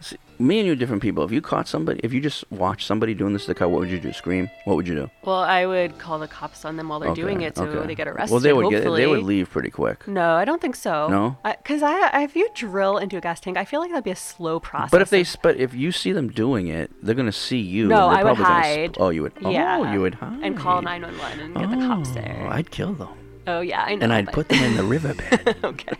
see, 0.00 0.16
me 0.38 0.58
and 0.58 0.66
you 0.66 0.72
are 0.72 0.76
different 0.76 1.02
people. 1.02 1.22
If 1.24 1.30
you 1.32 1.40
caught 1.40 1.68
somebody, 1.68 2.00
if 2.02 2.12
you 2.12 2.20
just 2.20 2.50
watched 2.50 2.86
somebody 2.86 3.14
doing 3.14 3.32
this 3.32 3.42
to 3.42 3.48
the 3.48 3.54
car, 3.54 3.68
what 3.68 3.80
would 3.80 3.90
you 3.90 4.00
do? 4.00 4.12
Scream? 4.12 4.50
What 4.64 4.76
would 4.76 4.88
you 4.88 4.94
do? 4.94 5.10
well, 5.24 5.36
I 5.36 5.66
would 5.66 5.98
call 5.98 6.18
the 6.18 6.26
cops 6.28 6.64
on 6.64 6.76
them 6.76 6.88
while 6.88 6.98
they're 6.98 7.10
Okay, 7.10 7.20
doing 7.20 7.42
it 7.42 7.56
so 7.56 7.64
okay. 7.64 7.86
they 7.86 7.94
get 7.94 8.08
arrested. 8.08 8.32
Well, 8.32 8.40
they 8.40 8.52
would 8.52 8.70
get 8.70 8.78
hopefully. 8.78 9.00
they 9.02 9.06
would 9.06 9.22
leave 9.22 9.50
pretty 9.50 9.70
quick. 9.70 10.08
No, 10.08 10.32
I 10.34 10.44
don't 10.44 10.60
think 10.60 10.74
so. 10.76 11.08
No? 11.08 11.36
Because 11.44 11.82
I, 11.82 12.08
I, 12.08 12.22
if 12.24 12.34
you 12.34 12.48
drill 12.54 12.98
into 12.98 13.16
a 13.16 13.20
gas 13.20 13.38
tank, 13.40 13.56
I 13.56 13.64
feel 13.64 13.80
like 13.80 13.90
that'd 13.90 14.04
be 14.04 14.10
a 14.10 14.16
slow 14.16 14.58
process. 14.58 14.90
But 14.90 15.02
if 15.02 15.10
they, 15.10 15.20
s- 15.20 15.36
but 15.36 15.56
if 15.58 15.74
you 15.74 15.92
see 15.92 16.12
them 16.12 16.28
doing 16.28 16.68
it, 16.68 16.90
they're 17.02 17.14
gonna 17.14 17.30
see 17.32 17.60
you. 17.60 17.86
No, 17.86 18.08
and 18.08 18.16
they're 18.16 18.24
I 18.26 18.30
would 18.30 18.36
probably 18.36 18.44
gonna 18.44 18.64
hide. 18.64 18.94
sp- 18.96 19.00
oh, 19.00 19.08
you 19.10 19.22
would. 19.22 19.32
Oh, 19.44 19.50
yeah. 19.50 19.78
Oh, 19.78 19.92
you 19.92 20.00
would 20.00 20.14
hide. 20.16 20.40
And 20.42 20.56
call 20.56 20.82
911 20.82 21.40
and 21.40 21.54
get 21.54 21.70
the 21.70 21.86
cops 21.86 22.08
oh, 22.10 22.14
there. 22.14 22.46
Oh, 22.48 22.52
I'd 22.52 22.70
kill 22.70 22.94
them. 22.94 23.08
Oh, 23.46 23.60
yeah, 23.60 23.82
I 23.82 23.94
know. 23.96 24.04
and 24.04 24.12
I'd 24.12 24.26
but- 24.26 24.34
put 24.34 24.48
them 24.48 24.62
in 24.62 24.76
the 24.76 24.84
riverbed. 24.84 25.56
okay. 25.64 25.96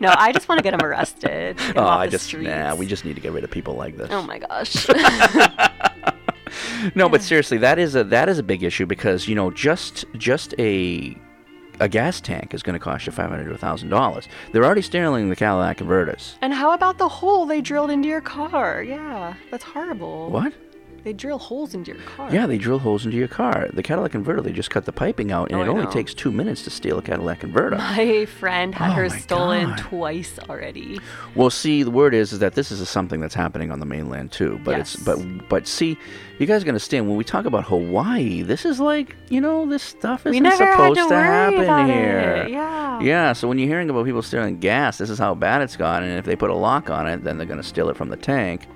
No, 0.00 0.14
I 0.16 0.32
just 0.32 0.48
want 0.48 0.58
to 0.58 0.62
get 0.62 0.72
them 0.72 0.82
arrested. 0.86 1.56
Get 1.56 1.76
oh, 1.78 1.86
I 1.86 2.06
just 2.06 2.26
streets. 2.26 2.48
nah. 2.48 2.74
We 2.74 2.86
just 2.86 3.04
need 3.04 3.14
to 3.14 3.20
get 3.20 3.32
rid 3.32 3.44
of 3.44 3.50
people 3.50 3.74
like 3.74 3.96
this. 3.96 4.08
Oh 4.10 4.22
my 4.22 4.38
gosh. 4.38 4.86
No, 6.94 7.08
but 7.08 7.22
seriously, 7.22 7.58
that 7.58 7.78
is 7.78 7.94
a 7.96 8.04
that 8.04 8.28
is 8.28 8.38
a 8.38 8.42
big 8.42 8.62
issue 8.62 8.86
because 8.86 9.26
you 9.28 9.34
know 9.34 9.50
just 9.50 10.04
just 10.16 10.54
a 10.58 11.16
a 11.80 11.88
gas 11.88 12.20
tank 12.20 12.54
is 12.54 12.62
going 12.62 12.74
to 12.74 12.78
cost 12.78 13.04
you 13.06 13.12
five 13.12 13.28
hundred 13.30 13.48
to 13.50 13.58
thousand 13.58 13.88
dollars. 13.90 14.28
They're 14.52 14.64
already 14.64 14.82
stealing 14.82 15.28
the 15.28 15.36
Cadillac 15.36 15.78
converters. 15.78 16.36
and 16.40 16.54
how 16.54 16.72
about 16.72 16.98
the 16.98 17.08
hole 17.08 17.44
they 17.46 17.60
drilled 17.60 17.90
into 17.90 18.08
your 18.08 18.20
car? 18.20 18.82
Yeah, 18.82 19.34
that's 19.50 19.64
horrible. 19.64 20.30
What? 20.30 20.52
They 21.06 21.12
drill 21.12 21.38
holes 21.38 21.72
into 21.72 21.92
your 21.92 22.00
car. 22.02 22.34
Yeah, 22.34 22.46
they 22.48 22.58
drill 22.58 22.80
holes 22.80 23.04
into 23.04 23.16
your 23.16 23.28
car. 23.28 23.68
The 23.72 23.80
Cadillac 23.84 24.10
converter, 24.10 24.40
they 24.40 24.50
just 24.50 24.70
cut 24.70 24.86
the 24.86 24.92
piping 24.92 25.30
out, 25.30 25.52
and 25.52 25.60
Oh, 25.60 25.62
it 25.62 25.66
I 25.66 25.68
only 25.68 25.84
know. 25.84 25.90
takes 25.92 26.12
two 26.12 26.32
minutes 26.32 26.64
to 26.64 26.70
steal 26.70 26.98
a 26.98 27.02
Cadillac 27.02 27.38
converter. 27.38 27.76
My 27.78 28.24
friend 28.26 28.74
had 28.74 28.90
Oh 28.90 28.94
hers 28.94 29.14
stolen 29.14 29.68
God. 29.68 29.78
twice 29.78 30.36
already. 30.50 30.98
Well, 31.36 31.50
see, 31.50 31.84
the 31.84 31.92
word 31.92 32.12
is, 32.12 32.32
is 32.32 32.40
that 32.40 32.54
this 32.56 32.72
is 32.72 32.88
something 32.88 33.20
that's 33.20 33.36
happening 33.36 33.70
on 33.70 33.78
the 33.78 33.86
mainland 33.86 34.32
too. 34.32 34.60
But 34.64 34.80
it's 34.80 34.96
but 34.96 35.20
but 35.48 35.68
see, 35.68 35.96
you 36.40 36.46
guys 36.46 36.64
understand 36.66 37.06
when 37.06 37.16
we 37.16 37.22
talk 37.22 37.44
about 37.44 37.62
Hawaii, 37.66 38.42
this 38.42 38.64
is 38.66 38.80
like 38.80 39.14
you 39.28 39.40
know 39.40 39.64
this 39.64 39.84
stuff 39.84 40.26
isn't 40.26 40.44
supposed 40.56 40.98
to 40.98 41.06
to, 41.08 41.14
worry 41.14 41.22
happen 41.24 41.60
about 41.62 41.86
here. 41.86 42.18
it, 42.46 42.50
yeah. 42.50 42.98
Yeah. 43.00 43.32
So 43.32 43.46
when 43.46 43.60
you're 43.60 43.68
hearing 43.68 43.88
about 43.90 44.06
people 44.06 44.22
stealing 44.22 44.58
gas, 44.58 44.98
this 44.98 45.10
is 45.10 45.20
how 45.20 45.36
bad 45.36 45.62
it's 45.62 45.76
gotten. 45.76 46.08
And 46.08 46.18
if 46.18 46.24
they 46.24 46.34
put 46.34 46.50
a 46.50 46.54
lock 46.56 46.90
on 46.90 47.06
it, 47.06 47.22
then 47.22 47.38
they're 47.38 47.46
going 47.46 47.62
to 47.62 47.68
steal 47.68 47.88
it 47.90 47.96
from 47.96 48.08
the 48.08 48.16
tank. 48.16 48.66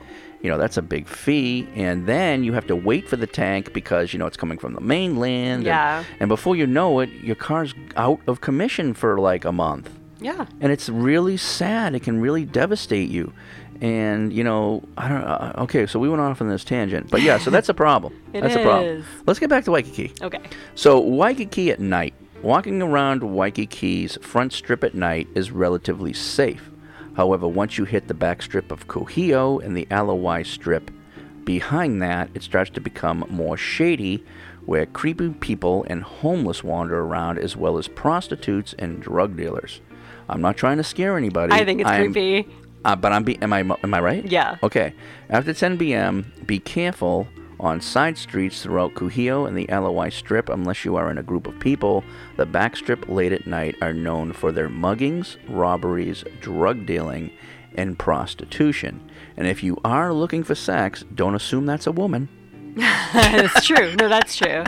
You 0.42 0.48
know 0.50 0.56
that's 0.58 0.76
a 0.78 0.82
big 0.82 1.06
fee, 1.06 1.68
and 1.74 2.06
then 2.06 2.44
you 2.44 2.52
have 2.54 2.66
to 2.68 2.76
wait 2.76 3.06
for 3.08 3.16
the 3.16 3.26
tank 3.26 3.72
because 3.74 4.12
you 4.12 4.18
know 4.18 4.26
it's 4.26 4.36
coming 4.38 4.56
from 4.58 4.72
the 4.74 4.80
mainland. 4.80 5.58
and- 5.58 5.64
Yeah. 5.66 6.04
and 6.18 6.28
before 6.28 6.56
you 6.56 6.66
know 6.66 7.00
it, 7.00 7.10
your 7.22 7.36
car's 7.36 7.74
out 7.96 8.20
of 8.26 8.40
commission 8.40 8.94
for 8.94 9.18
like 9.20 9.44
a 9.44 9.52
month 9.52 9.90
Yeah. 10.20 10.46
and 10.60 10.72
it's 10.72 10.88
really 10.88 11.36
sad. 11.36 11.94
It 11.94 12.00
can 12.02 12.20
really 12.20 12.44
devastate 12.46 13.10
you. 13.10 13.32
And 13.82 14.32
you 14.32 14.44
know, 14.44 14.82
I 14.98 15.08
don't. 15.08 15.22
Uh, 15.22 15.52
okay, 15.64 15.86
so 15.86 15.98
we 15.98 16.08
went 16.08 16.20
off 16.20 16.40
on 16.42 16.48
this 16.48 16.64
tangent, 16.64 17.10
but 17.10 17.22
yeah, 17.22 17.38
so 17.38 17.50
that's 17.50 17.68
a 17.70 17.74
problem. 17.74 18.12
It 18.34 18.42
that's 18.42 18.54
a 18.56 18.62
problem. 18.62 19.04
Let's 19.26 19.38
get 19.40 19.48
back 19.50 19.64
to 19.64 19.70
Waikiki. 19.72 20.12
Okay. 20.22 20.40
So 20.74 21.00
Waikiki 21.00 21.70
at 21.70 21.80
night, 21.80 22.12
walking 22.42 22.80
around 22.82 23.22
Waikiki's 23.22 24.16
front 24.22 24.52
strip 24.52 24.84
at 24.84 24.94
night 24.94 25.28
is 25.34 25.50
relatively 25.50 26.12
safe. 26.12 26.69
However, 27.16 27.46
once 27.48 27.76
you 27.78 27.84
hit 27.84 28.08
the 28.08 28.14
back 28.14 28.42
strip 28.42 28.70
of 28.70 28.86
Kuhio 28.88 29.62
and 29.62 29.76
the 29.76 29.86
Ala 29.90 30.14
Wai 30.14 30.42
strip, 30.42 30.90
behind 31.44 32.00
that 32.02 32.30
it 32.34 32.42
starts 32.42 32.70
to 32.70 32.80
become 32.80 33.24
more 33.28 33.56
shady, 33.56 34.24
where 34.66 34.86
creepy 34.86 35.30
people 35.30 35.84
and 35.88 36.02
homeless 36.02 36.62
wander 36.62 37.00
around, 37.00 37.38
as 37.38 37.56
well 37.56 37.78
as 37.78 37.88
prostitutes 37.88 38.74
and 38.78 39.00
drug 39.02 39.36
dealers. 39.36 39.80
I'm 40.28 40.40
not 40.40 40.56
trying 40.56 40.76
to 40.76 40.84
scare 40.84 41.16
anybody. 41.16 41.52
I 41.52 41.64
think 41.64 41.80
it's 41.80 41.90
I'm- 41.90 42.12
creepy. 42.12 42.48
uh, 42.84 42.94
but 42.94 43.12
I'm 43.12 43.24
be- 43.24 43.40
am 43.42 43.52
I 43.52 43.60
am 43.60 43.94
I 43.94 44.00
right? 44.00 44.24
Yeah. 44.24 44.56
Okay. 44.62 44.94
After 45.28 45.52
10 45.52 45.76
p.m., 45.78 46.32
be 46.46 46.58
careful 46.60 47.26
on 47.60 47.80
side 47.80 48.18
streets 48.18 48.62
throughout 48.62 48.94
Kuhio 48.94 49.46
and 49.46 49.56
the 49.56 49.68
Ala 49.70 49.92
Wai 49.92 50.08
Strip 50.08 50.48
unless 50.48 50.84
you 50.84 50.96
are 50.96 51.10
in 51.10 51.18
a 51.18 51.22
group 51.22 51.46
of 51.46 51.58
people. 51.60 52.02
The 52.36 52.46
back 52.46 52.76
strip 52.76 53.08
late 53.08 53.32
at 53.32 53.46
night 53.46 53.76
are 53.80 53.92
known 53.92 54.32
for 54.32 54.50
their 54.50 54.68
muggings, 54.68 55.36
robberies, 55.48 56.24
drug 56.40 56.86
dealing, 56.86 57.30
and 57.74 57.98
prostitution. 57.98 59.08
And 59.36 59.46
if 59.46 59.62
you 59.62 59.78
are 59.84 60.12
looking 60.12 60.42
for 60.42 60.54
sex, 60.54 61.04
don't 61.14 61.34
assume 61.34 61.66
that's 61.66 61.86
a 61.86 61.92
woman. 61.92 62.28
that's 62.76 63.66
true. 63.66 63.94
No, 63.96 64.08
that's 64.08 64.36
true. 64.36 64.64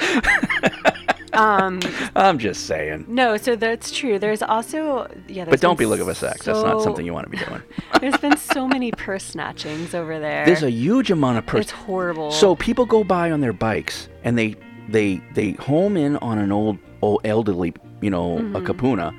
um, 1.36 1.80
I'm 2.16 2.38
just 2.38 2.66
saying. 2.66 3.06
no, 3.08 3.36
so 3.36 3.56
that's 3.56 3.90
true. 3.90 4.18
There's 4.18 4.42
also 4.42 5.08
yeah. 5.28 5.44
But 5.44 5.60
don't 5.60 5.78
be 5.78 5.86
looking 5.86 6.06
for 6.06 6.14
sex. 6.14 6.44
That's 6.46 6.62
not 6.62 6.82
something 6.82 7.04
you 7.04 7.12
want 7.12 7.26
to 7.26 7.30
be 7.30 7.38
doing. 7.44 7.62
There's 8.00 8.16
been 8.18 8.36
so 8.36 8.66
many 8.66 8.90
purse 8.92 9.34
snatchings 9.34 9.94
over 9.94 10.18
there. 10.18 10.44
There's 10.46 10.62
a 10.62 10.70
huge 10.70 11.10
amount 11.10 11.38
of 11.38 11.46
purse. 11.46 11.62
It's 11.62 11.70
horrible. 11.72 12.30
So 12.30 12.54
people 12.56 12.86
go 12.86 13.04
by 13.04 13.30
on 13.30 13.40
their 13.40 13.52
bikes 13.52 14.08
and 14.22 14.36
they 14.38 14.56
they 14.88 15.20
they 15.34 15.52
home 15.52 15.96
in 15.96 16.16
on 16.18 16.38
an 16.38 16.52
old 16.52 16.78
old 17.02 17.20
elderly, 17.24 17.74
you 18.00 18.10
know, 18.10 18.38
a 18.38 18.40
Mhm. 18.40 18.66
kupuna, 18.66 19.14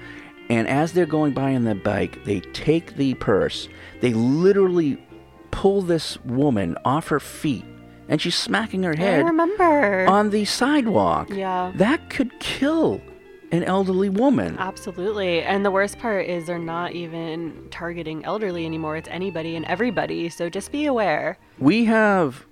and 0.50 0.68
as 0.68 0.94
they're 0.94 1.06
going 1.06 1.34
by 1.34 1.56
on 1.56 1.64
their 1.64 1.76
bike, 1.76 2.24
they 2.26 2.40
take 2.54 2.96
the 2.96 3.14
purse. 3.16 3.68
They 4.02 4.14
literally 4.14 4.98
pull 5.52 5.82
this 5.82 6.18
woman 6.26 6.78
off 6.84 7.08
her 7.08 7.20
feet, 7.20 7.64
and 8.08 8.22
she's 8.22 8.36
smacking 8.36 8.84
her 8.84 8.96
head 8.96 9.22
I 9.22 9.28
remember. 9.28 10.06
on 10.08 10.30
the 10.30 10.46
sidewalk. 10.46 11.30
Yeah. 11.30 11.72
That 11.76 12.10
could 12.10 12.40
kill 12.40 13.02
an 13.52 13.64
elderly 13.64 14.10
woman. 14.10 14.58
Absolutely. 14.60 15.42
And 15.42 15.66
the 15.66 15.72
worst 15.72 16.00
part 16.00 16.26
is 16.28 16.46
they're 16.48 16.58
not 16.60 16.92
even 16.94 17.68
targeting 17.72 18.26
elderly 18.26 18.66
anymore. 18.66 18.98
It's 18.98 19.10
anybody 19.10 19.56
and 19.56 19.66
everybody. 19.66 20.30
So 20.30 20.50
just 20.50 20.72
be 20.72 20.86
aware. 20.86 21.38
We 21.60 21.86
have, 21.86 22.46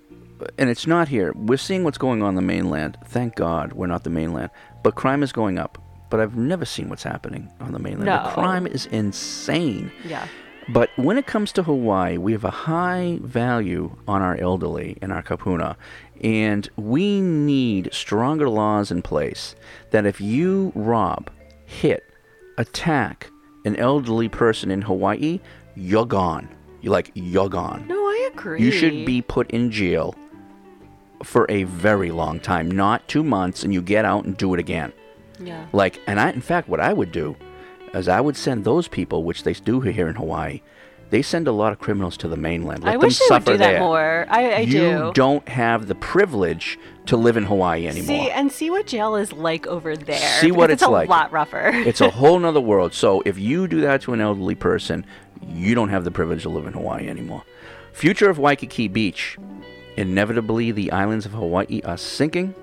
and 0.58 0.70
it's 0.70 0.86
not 0.86 1.08
here. 1.08 1.32
We're 1.34 1.58
seeing 1.58 1.84
what's 1.84 1.98
going 1.98 2.22
on 2.22 2.30
in 2.30 2.34
the 2.36 2.42
mainland. 2.42 2.96
Thank 3.06 3.34
God 3.36 3.72
we're 3.72 3.86
not 3.86 4.04
the 4.04 4.10
mainland. 4.10 4.50
But 4.82 4.94
crime 4.94 5.22
is 5.22 5.32
going 5.32 5.58
up. 5.58 5.78
But 6.10 6.20
I've 6.20 6.36
never 6.36 6.64
seen 6.64 6.88
what's 6.90 7.02
happening 7.02 7.50
on 7.60 7.72
the 7.72 7.78
mainland. 7.78 8.04
No. 8.06 8.22
The 8.22 8.30
crime 8.30 8.66
is 8.66 8.86
insane. 8.86 9.90
Yeah. 10.06 10.28
But 10.68 10.90
when 10.96 11.18
it 11.18 11.26
comes 11.26 11.52
to 11.52 11.62
Hawaii, 11.62 12.16
we 12.16 12.32
have 12.32 12.44
a 12.44 12.50
high 12.50 13.18
value 13.22 13.96
on 14.08 14.22
our 14.22 14.36
elderly 14.36 14.96
and 15.02 15.12
our 15.12 15.22
kupuna. 15.22 15.76
And 16.22 16.68
we 16.76 17.20
need 17.20 17.92
stronger 17.92 18.48
laws 18.48 18.90
in 18.90 19.02
place 19.02 19.54
that 19.90 20.06
if 20.06 20.20
you 20.20 20.72
rob, 20.74 21.30
hit, 21.66 22.04
attack 22.56 23.30
an 23.64 23.76
elderly 23.76 24.28
person 24.28 24.70
in 24.70 24.82
Hawaii, 24.82 25.40
you're 25.74 26.06
gone. 26.06 26.48
You're 26.80 26.92
like, 26.92 27.10
you're 27.14 27.48
gone. 27.48 27.86
No, 27.88 27.96
I 27.96 28.30
agree. 28.32 28.62
You 28.62 28.70
should 28.70 29.06
be 29.06 29.22
put 29.22 29.50
in 29.50 29.70
jail 29.70 30.14
for 31.22 31.46
a 31.48 31.64
very 31.64 32.10
long 32.10 32.40
time, 32.40 32.70
not 32.70 33.06
two 33.08 33.24
months, 33.24 33.64
and 33.64 33.72
you 33.72 33.80
get 33.80 34.04
out 34.04 34.24
and 34.24 34.36
do 34.36 34.52
it 34.54 34.60
again. 34.60 34.92
Yeah. 35.40 35.66
Like, 35.72 36.00
and 36.06 36.20
I, 36.20 36.30
in 36.30 36.40
fact, 36.40 36.68
what 36.68 36.80
I 36.80 36.92
would 36.92 37.10
do 37.12 37.36
is 37.94 38.08
I 38.08 38.20
would 38.20 38.36
send 38.36 38.64
those 38.64 38.88
people, 38.88 39.24
which 39.24 39.42
they 39.44 39.52
do 39.52 39.80
here 39.80 40.08
in 40.08 40.16
Hawaii, 40.16 40.60
they 41.10 41.22
send 41.22 41.46
a 41.46 41.52
lot 41.52 41.72
of 41.72 41.78
criminals 41.78 42.16
to 42.18 42.28
the 42.28 42.36
mainland. 42.36 42.82
Let 42.82 42.90
I 42.90 42.92
them 42.94 43.00
wish 43.02 43.18
they 43.18 43.26
would 43.30 43.44
do 43.44 43.56
that 43.56 43.58
there. 43.58 43.80
more. 43.80 44.26
I, 44.28 44.52
I 44.52 44.58
you 44.60 44.72
do. 44.72 45.12
don't 45.14 45.48
have 45.48 45.86
the 45.86 45.94
privilege 45.94 46.78
to 47.06 47.16
live 47.16 47.36
in 47.36 47.44
Hawaii 47.44 47.86
anymore. 47.86 48.06
See 48.06 48.30
and 48.30 48.50
see 48.50 48.70
what 48.70 48.86
jail 48.86 49.14
is 49.14 49.32
like 49.32 49.66
over 49.66 49.96
there. 49.96 50.40
See 50.40 50.50
what 50.50 50.68
because 50.68 50.82
it's 50.82 50.82
a 50.82 50.90
lot 50.90 51.30
rougher. 51.30 51.68
it's 51.72 52.00
a 52.00 52.10
whole 52.18 52.38
nother 52.38 52.60
world. 52.60 52.94
So 52.94 53.22
if 53.24 53.38
you 53.38 53.68
do 53.68 53.80
that 53.82 54.02
to 54.02 54.12
an 54.12 54.20
elderly 54.20 54.54
person, 54.54 55.06
you 55.46 55.74
don't 55.74 55.90
have 55.90 56.04
the 56.04 56.10
privilege 56.10 56.42
to 56.42 56.48
live 56.48 56.66
in 56.66 56.72
Hawaii 56.72 57.08
anymore. 57.08 57.44
Future 57.92 58.28
of 58.30 58.38
Waikiki 58.38 58.88
Beach. 58.88 59.38
Inevitably, 59.96 60.72
the 60.72 60.90
islands 60.90 61.24
of 61.26 61.32
Hawaii 61.32 61.80
are 61.84 61.96
sinking, 61.96 62.56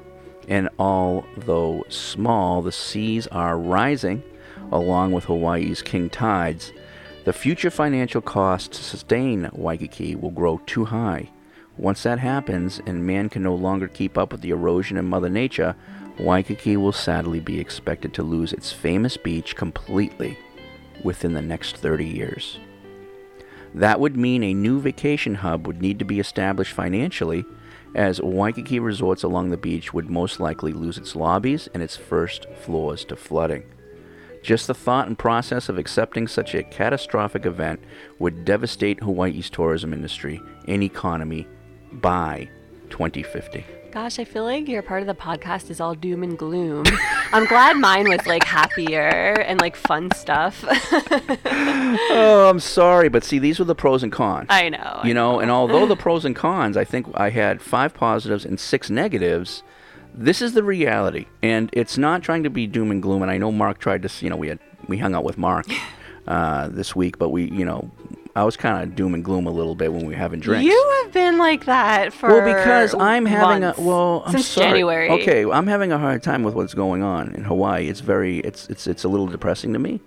and 0.49 0.67
although 0.77 1.85
small, 1.87 2.61
the 2.61 2.73
seas 2.73 3.27
are 3.27 3.57
rising, 3.57 4.21
along 4.71 5.11
with 5.11 5.25
Hawaii's 5.25 5.81
king 5.81 6.09
tides. 6.09 6.71
The 7.23 7.33
future 7.33 7.69
financial 7.69 8.21
cost 8.21 8.71
to 8.71 8.83
sustain 8.83 9.49
Waikiki 9.53 10.15
will 10.15 10.31
grow 10.31 10.59
too 10.65 10.85
high. 10.85 11.29
Once 11.77 12.03
that 12.03 12.19
happens 12.19 12.81
and 12.85 13.05
man 13.05 13.29
can 13.29 13.43
no 13.43 13.55
longer 13.55 13.87
keep 13.87 14.17
up 14.17 14.31
with 14.31 14.41
the 14.41 14.49
erosion 14.49 14.97
of 14.97 15.05
Mother 15.05 15.29
Nature, 15.29 15.75
Waikiki 16.19 16.77
will 16.77 16.91
sadly 16.91 17.39
be 17.39 17.59
expected 17.59 18.13
to 18.13 18.23
lose 18.23 18.53
its 18.53 18.71
famous 18.71 19.17
beach 19.17 19.55
completely 19.55 20.37
within 21.03 21.33
the 21.33 21.41
next 21.41 21.77
30 21.77 22.05
years. 22.05 22.59
That 23.73 23.99
would 23.99 24.17
mean 24.17 24.43
a 24.43 24.53
new 24.53 24.79
vacation 24.79 25.35
hub 25.35 25.65
would 25.65 25.81
need 25.81 25.99
to 25.99 26.05
be 26.05 26.19
established 26.19 26.73
financially, 26.73 27.45
as 27.95 28.21
Waikiki 28.21 28.79
resorts 28.79 29.23
along 29.23 29.49
the 29.49 29.57
beach 29.57 29.93
would 29.93 30.09
most 30.09 30.39
likely 30.39 30.73
lose 30.73 30.97
its 30.97 31.15
lobbies 31.15 31.67
and 31.73 31.81
its 31.81 31.95
first 31.95 32.45
floors 32.61 33.05
to 33.05 33.15
flooding. 33.15 33.63
Just 34.41 34.67
the 34.67 34.73
thought 34.73 35.07
and 35.07 35.17
process 35.17 35.69
of 35.69 35.77
accepting 35.77 36.27
such 36.27 36.55
a 36.55 36.63
catastrophic 36.63 37.45
event 37.45 37.79
would 38.19 38.43
devastate 38.43 39.01
Hawaii's 39.01 39.49
tourism 39.49 39.93
industry 39.93 40.41
and 40.67 40.81
economy 40.81 41.47
by 41.91 42.49
2050. 42.89 43.63
Gosh, 43.91 44.19
I 44.19 44.23
feel 44.23 44.45
like 44.45 44.69
your 44.69 44.81
part 44.81 45.01
of 45.01 45.07
the 45.07 45.13
podcast 45.13 45.69
is 45.69 45.81
all 45.81 45.95
doom 45.95 46.23
and 46.23 46.37
gloom. 46.37 46.85
I'm 47.33 47.45
glad 47.45 47.75
mine 47.75 48.07
was 48.07 48.25
like 48.25 48.43
happier 48.45 49.33
and 49.41 49.59
like 49.59 49.75
fun 49.75 50.09
stuff. 50.15 50.63
oh, 51.45 52.47
I'm 52.49 52.61
sorry, 52.61 53.09
but 53.09 53.25
see, 53.25 53.37
these 53.37 53.59
were 53.59 53.65
the 53.65 53.75
pros 53.75 54.01
and 54.01 54.11
cons. 54.11 54.47
I 54.49 54.69
know, 54.69 54.77
I 54.77 55.07
You 55.07 55.13
know, 55.13 55.41
and 55.41 55.51
although 55.51 55.85
the 55.85 55.97
pros 55.97 56.23
and 56.23 56.33
cons, 56.33 56.77
I 56.77 56.85
think 56.85 57.07
I 57.15 57.31
had 57.31 57.61
five 57.61 57.93
positives 57.93 58.45
and 58.45 58.57
six 58.57 58.89
negatives. 58.89 59.61
This 60.13 60.41
is 60.41 60.53
the 60.53 60.63
reality, 60.63 61.25
and 61.41 61.69
it's 61.73 61.97
not 61.97 62.21
trying 62.21 62.43
to 62.43 62.49
be 62.49 62.67
doom 62.67 62.91
and 62.91 63.01
gloom. 63.01 63.21
And 63.21 63.31
I 63.31 63.37
know 63.37 63.51
Mark 63.51 63.79
tried 63.79 64.03
to, 64.03 64.09
you 64.23 64.29
know, 64.29 64.35
we 64.35 64.49
had 64.49 64.59
we 64.87 64.97
hung 64.97 65.15
out 65.15 65.23
with 65.23 65.37
Mark 65.37 65.65
uh, 66.27 66.67
this 66.67 66.95
week, 66.95 67.17
but 67.17 67.29
we, 67.29 67.49
you 67.49 67.65
know, 67.65 67.89
I 68.35 68.43
was 68.43 68.55
kind 68.55 68.83
of 68.83 68.95
doom 68.95 69.13
and 69.13 69.23
gloom 69.23 69.45
a 69.45 69.51
little 69.51 69.75
bit 69.75 69.91
when 69.91 70.05
we 70.05 70.13
were 70.13 70.19
having 70.19 70.39
drinks. 70.39 70.65
You 70.65 71.01
have 71.03 71.13
been 71.13 71.37
like 71.37 71.65
that 71.65 72.13
for 72.13 72.29
well, 72.29 72.45
because 72.45 72.93
I'm 72.95 73.25
having 73.25 73.63
a 73.63 73.73
well, 73.77 74.23
I'm 74.25 74.33
since 74.33 74.47
sorry. 74.47 74.67
January. 74.67 75.09
Okay, 75.09 75.43
I'm 75.43 75.67
having 75.67 75.91
a 75.91 75.97
hard 75.97 76.23
time 76.23 76.43
with 76.43 76.53
what's 76.53 76.73
going 76.73 77.03
on 77.03 77.33
in 77.35 77.43
Hawaii. 77.43 77.87
It's 77.87 77.99
very, 77.99 78.39
it's 78.39 78.69
it's 78.69 78.87
it's 78.87 79.03
a 79.03 79.09
little 79.09 79.27
depressing 79.27 79.73
to 79.73 79.79
me, 79.79 80.01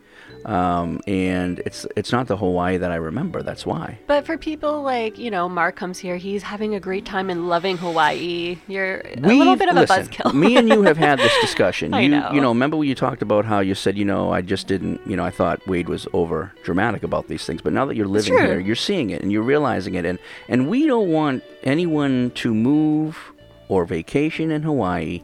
um, 0.47 1.01
and 1.07 1.59
it's 1.61 1.87
it's 1.97 2.13
not 2.13 2.27
the 2.27 2.37
Hawaii 2.37 2.77
that 2.77 2.91
I 2.91 2.97
remember. 2.97 3.43
That's 3.43 3.65
why. 3.67 3.99
But 4.07 4.27
for 4.27 4.37
people 4.39 4.83
like, 4.83 5.19
you 5.19 5.31
know, 5.31 5.49
Mark 5.49 5.77
comes 5.77 5.99
here, 5.99 6.17
he's 6.17 6.43
having 6.43 6.75
a 6.75 6.81
great 6.81 7.05
time 7.05 7.31
and 7.31 7.49
loving 7.49 7.77
Hawaii. 7.79 8.59
You're 8.69 9.01
a 9.01 9.17
little 9.21 9.53
We've- 9.53 9.57
bit 9.59 9.69
of 9.69 9.75
listen, 9.77 10.01
a 10.01 10.05
buzzkill. 10.05 10.35
me 10.35 10.57
and 10.57 10.69
you 10.69 10.83
have 10.83 10.97
had 10.97 11.19
this 11.19 11.33
discussion. 11.41 11.95
I 11.95 12.01
you, 12.03 12.09
know. 12.11 12.31
you 12.33 12.41
know, 12.41 12.49
remember 12.51 12.77
when 12.77 12.89
you 12.89 12.95
talked 12.95 13.23
about 13.23 13.45
how 13.45 13.61
you 13.61 13.75
said, 13.75 13.97
you 13.97 14.05
know, 14.05 14.33
I 14.33 14.43
just 14.43 14.67
didn't, 14.67 15.01
you 15.07 15.17
know, 15.17 15.25
I 15.25 15.31
thought 15.31 15.67
Wade 15.67 15.89
was 15.89 16.07
over 16.13 16.53
dramatic 16.63 17.03
about 17.03 17.29
these 17.29 17.45
things. 17.47 17.63
But 17.63 17.73
now 17.73 17.85
that 17.87 17.97
you're 17.97 18.07
living 18.09 18.35
here, 18.39 18.59
you're 18.61 18.75
seeing 18.77 19.11
it 19.11 19.23
and 19.23 19.31
you're 19.33 19.43
realizing 19.43 19.95
it, 19.95 20.05
and 20.05 20.19
and 20.49 20.69
we 20.69 20.87
don't 20.87 21.11
want 21.11 21.43
anyone 21.63 22.31
to 22.37 22.55
move 22.55 23.33
or 23.69 23.85
vacation 23.87 24.51
in 24.51 24.63
Hawaii 24.63 25.23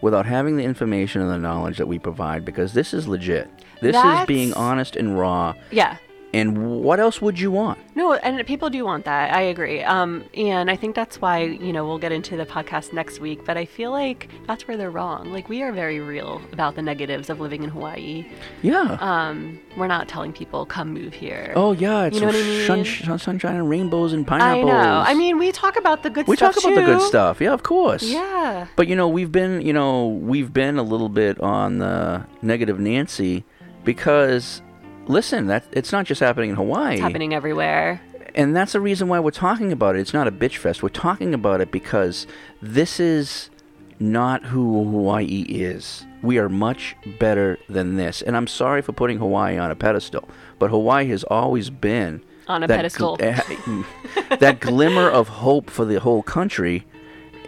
without 0.00 0.24
having 0.24 0.56
the 0.56 0.64
information 0.64 1.20
and 1.20 1.30
the 1.30 1.36
knowledge 1.38 1.76
that 1.78 1.86
we 1.88 1.98
provide 1.98 2.44
because 2.44 2.72
this 2.72 2.94
is 2.94 3.06
legit. 3.08 3.50
This 3.80 3.96
is 3.96 4.26
being 4.26 4.52
honest 4.54 4.96
and 4.96 5.18
raw. 5.18 5.54
yeah. 5.70 5.96
And 6.32 6.80
what 6.84 7.00
else 7.00 7.20
would 7.20 7.40
you 7.40 7.50
want? 7.50 7.76
No, 7.96 8.14
and 8.14 8.46
people 8.46 8.70
do 8.70 8.84
want 8.84 9.04
that. 9.04 9.34
I 9.34 9.40
agree. 9.40 9.82
Um, 9.82 10.24
and 10.32 10.70
I 10.70 10.76
think 10.76 10.94
that's 10.94 11.20
why, 11.20 11.40
you 11.40 11.72
know, 11.72 11.84
we'll 11.84 11.98
get 11.98 12.12
into 12.12 12.36
the 12.36 12.46
podcast 12.46 12.92
next 12.92 13.18
week, 13.18 13.44
but 13.44 13.56
I 13.56 13.64
feel 13.64 13.90
like 13.90 14.28
that's 14.46 14.68
where 14.68 14.76
they're 14.76 14.92
wrong. 14.92 15.32
Like, 15.32 15.48
we 15.48 15.60
are 15.62 15.72
very 15.72 15.98
real 15.98 16.40
about 16.52 16.76
the 16.76 16.82
negatives 16.82 17.30
of 17.30 17.40
living 17.40 17.64
in 17.64 17.70
Hawaii. 17.70 18.30
Yeah. 18.62 18.96
Um, 19.00 19.58
we're 19.76 19.88
not 19.88 20.06
telling 20.06 20.32
people, 20.32 20.64
come 20.66 20.94
move 20.94 21.14
here. 21.14 21.52
Oh 21.56 21.72
yeah, 21.72 22.04
it's 22.04 22.14
you 22.14 22.20
know 22.20 22.28
what 22.28 22.36
I 22.36 22.42
mean? 22.42 22.64
sun, 22.68 22.84
sun- 22.84 23.18
sunshine 23.18 23.56
and 23.56 23.68
rainbows 23.68 24.12
and 24.12 24.24
I 24.24 24.28
pineapples. 24.28 24.66
know. 24.70 25.02
I 25.04 25.14
mean, 25.14 25.36
we 25.36 25.50
talk 25.50 25.74
about 25.76 26.04
the 26.04 26.10
good 26.10 26.28
we 26.28 26.36
stuff 26.36 26.54
talk 26.54 26.62
about 26.62 26.76
the 26.76 26.86
good 26.86 27.00
too. 27.00 27.06
stuff. 27.06 27.40
Yeah, 27.40 27.52
of 27.54 27.64
course. 27.64 28.04
Yeah. 28.04 28.68
But 28.76 28.86
you 28.86 28.94
know, 28.94 29.08
we've 29.08 29.32
been, 29.32 29.62
you 29.62 29.72
know, 29.72 30.06
we've 30.06 30.52
been 30.52 30.78
a 30.78 30.84
little 30.84 31.08
bit 31.08 31.40
on 31.40 31.78
the 31.78 32.24
negative 32.40 32.78
Nancy 32.78 33.44
because 33.84 34.62
listen, 35.06 35.46
that 35.48 35.64
it's 35.72 35.92
not 35.92 36.06
just 36.06 36.20
happening 36.20 36.50
in 36.50 36.56
Hawaii. 36.56 36.94
It's 36.94 37.02
happening 37.02 37.34
everywhere. 37.34 38.00
And 38.34 38.54
that's 38.54 38.72
the 38.72 38.80
reason 38.80 39.08
why 39.08 39.18
we're 39.18 39.32
talking 39.32 39.72
about 39.72 39.96
it. 39.96 40.00
It's 40.00 40.14
not 40.14 40.28
a 40.28 40.32
bitch 40.32 40.56
fest. 40.56 40.82
We're 40.82 40.88
talking 40.88 41.34
about 41.34 41.60
it 41.60 41.72
because 41.72 42.26
this 42.62 43.00
is 43.00 43.50
not 43.98 44.44
who 44.44 44.84
Hawaii 44.84 45.42
is. 45.48 46.06
We 46.22 46.38
are 46.38 46.48
much 46.48 46.96
better 47.18 47.58
than 47.68 47.96
this. 47.96 48.22
And 48.22 48.36
I'm 48.36 48.46
sorry 48.46 48.82
for 48.82 48.92
putting 48.92 49.18
Hawaii 49.18 49.58
on 49.58 49.70
a 49.70 49.74
pedestal, 49.74 50.28
but 50.58 50.70
Hawaii 50.70 51.08
has 51.08 51.24
always 51.24 51.70
been 51.70 52.22
On 52.46 52.62
a 52.62 52.68
that 52.68 52.76
pedestal. 52.76 53.16
Eh, 53.20 53.34
gl- 53.34 53.84
that 54.38 54.60
glimmer 54.60 55.08
of 55.10 55.28
hope 55.28 55.68
for 55.68 55.84
the 55.84 55.98
whole 55.98 56.22
country 56.22 56.86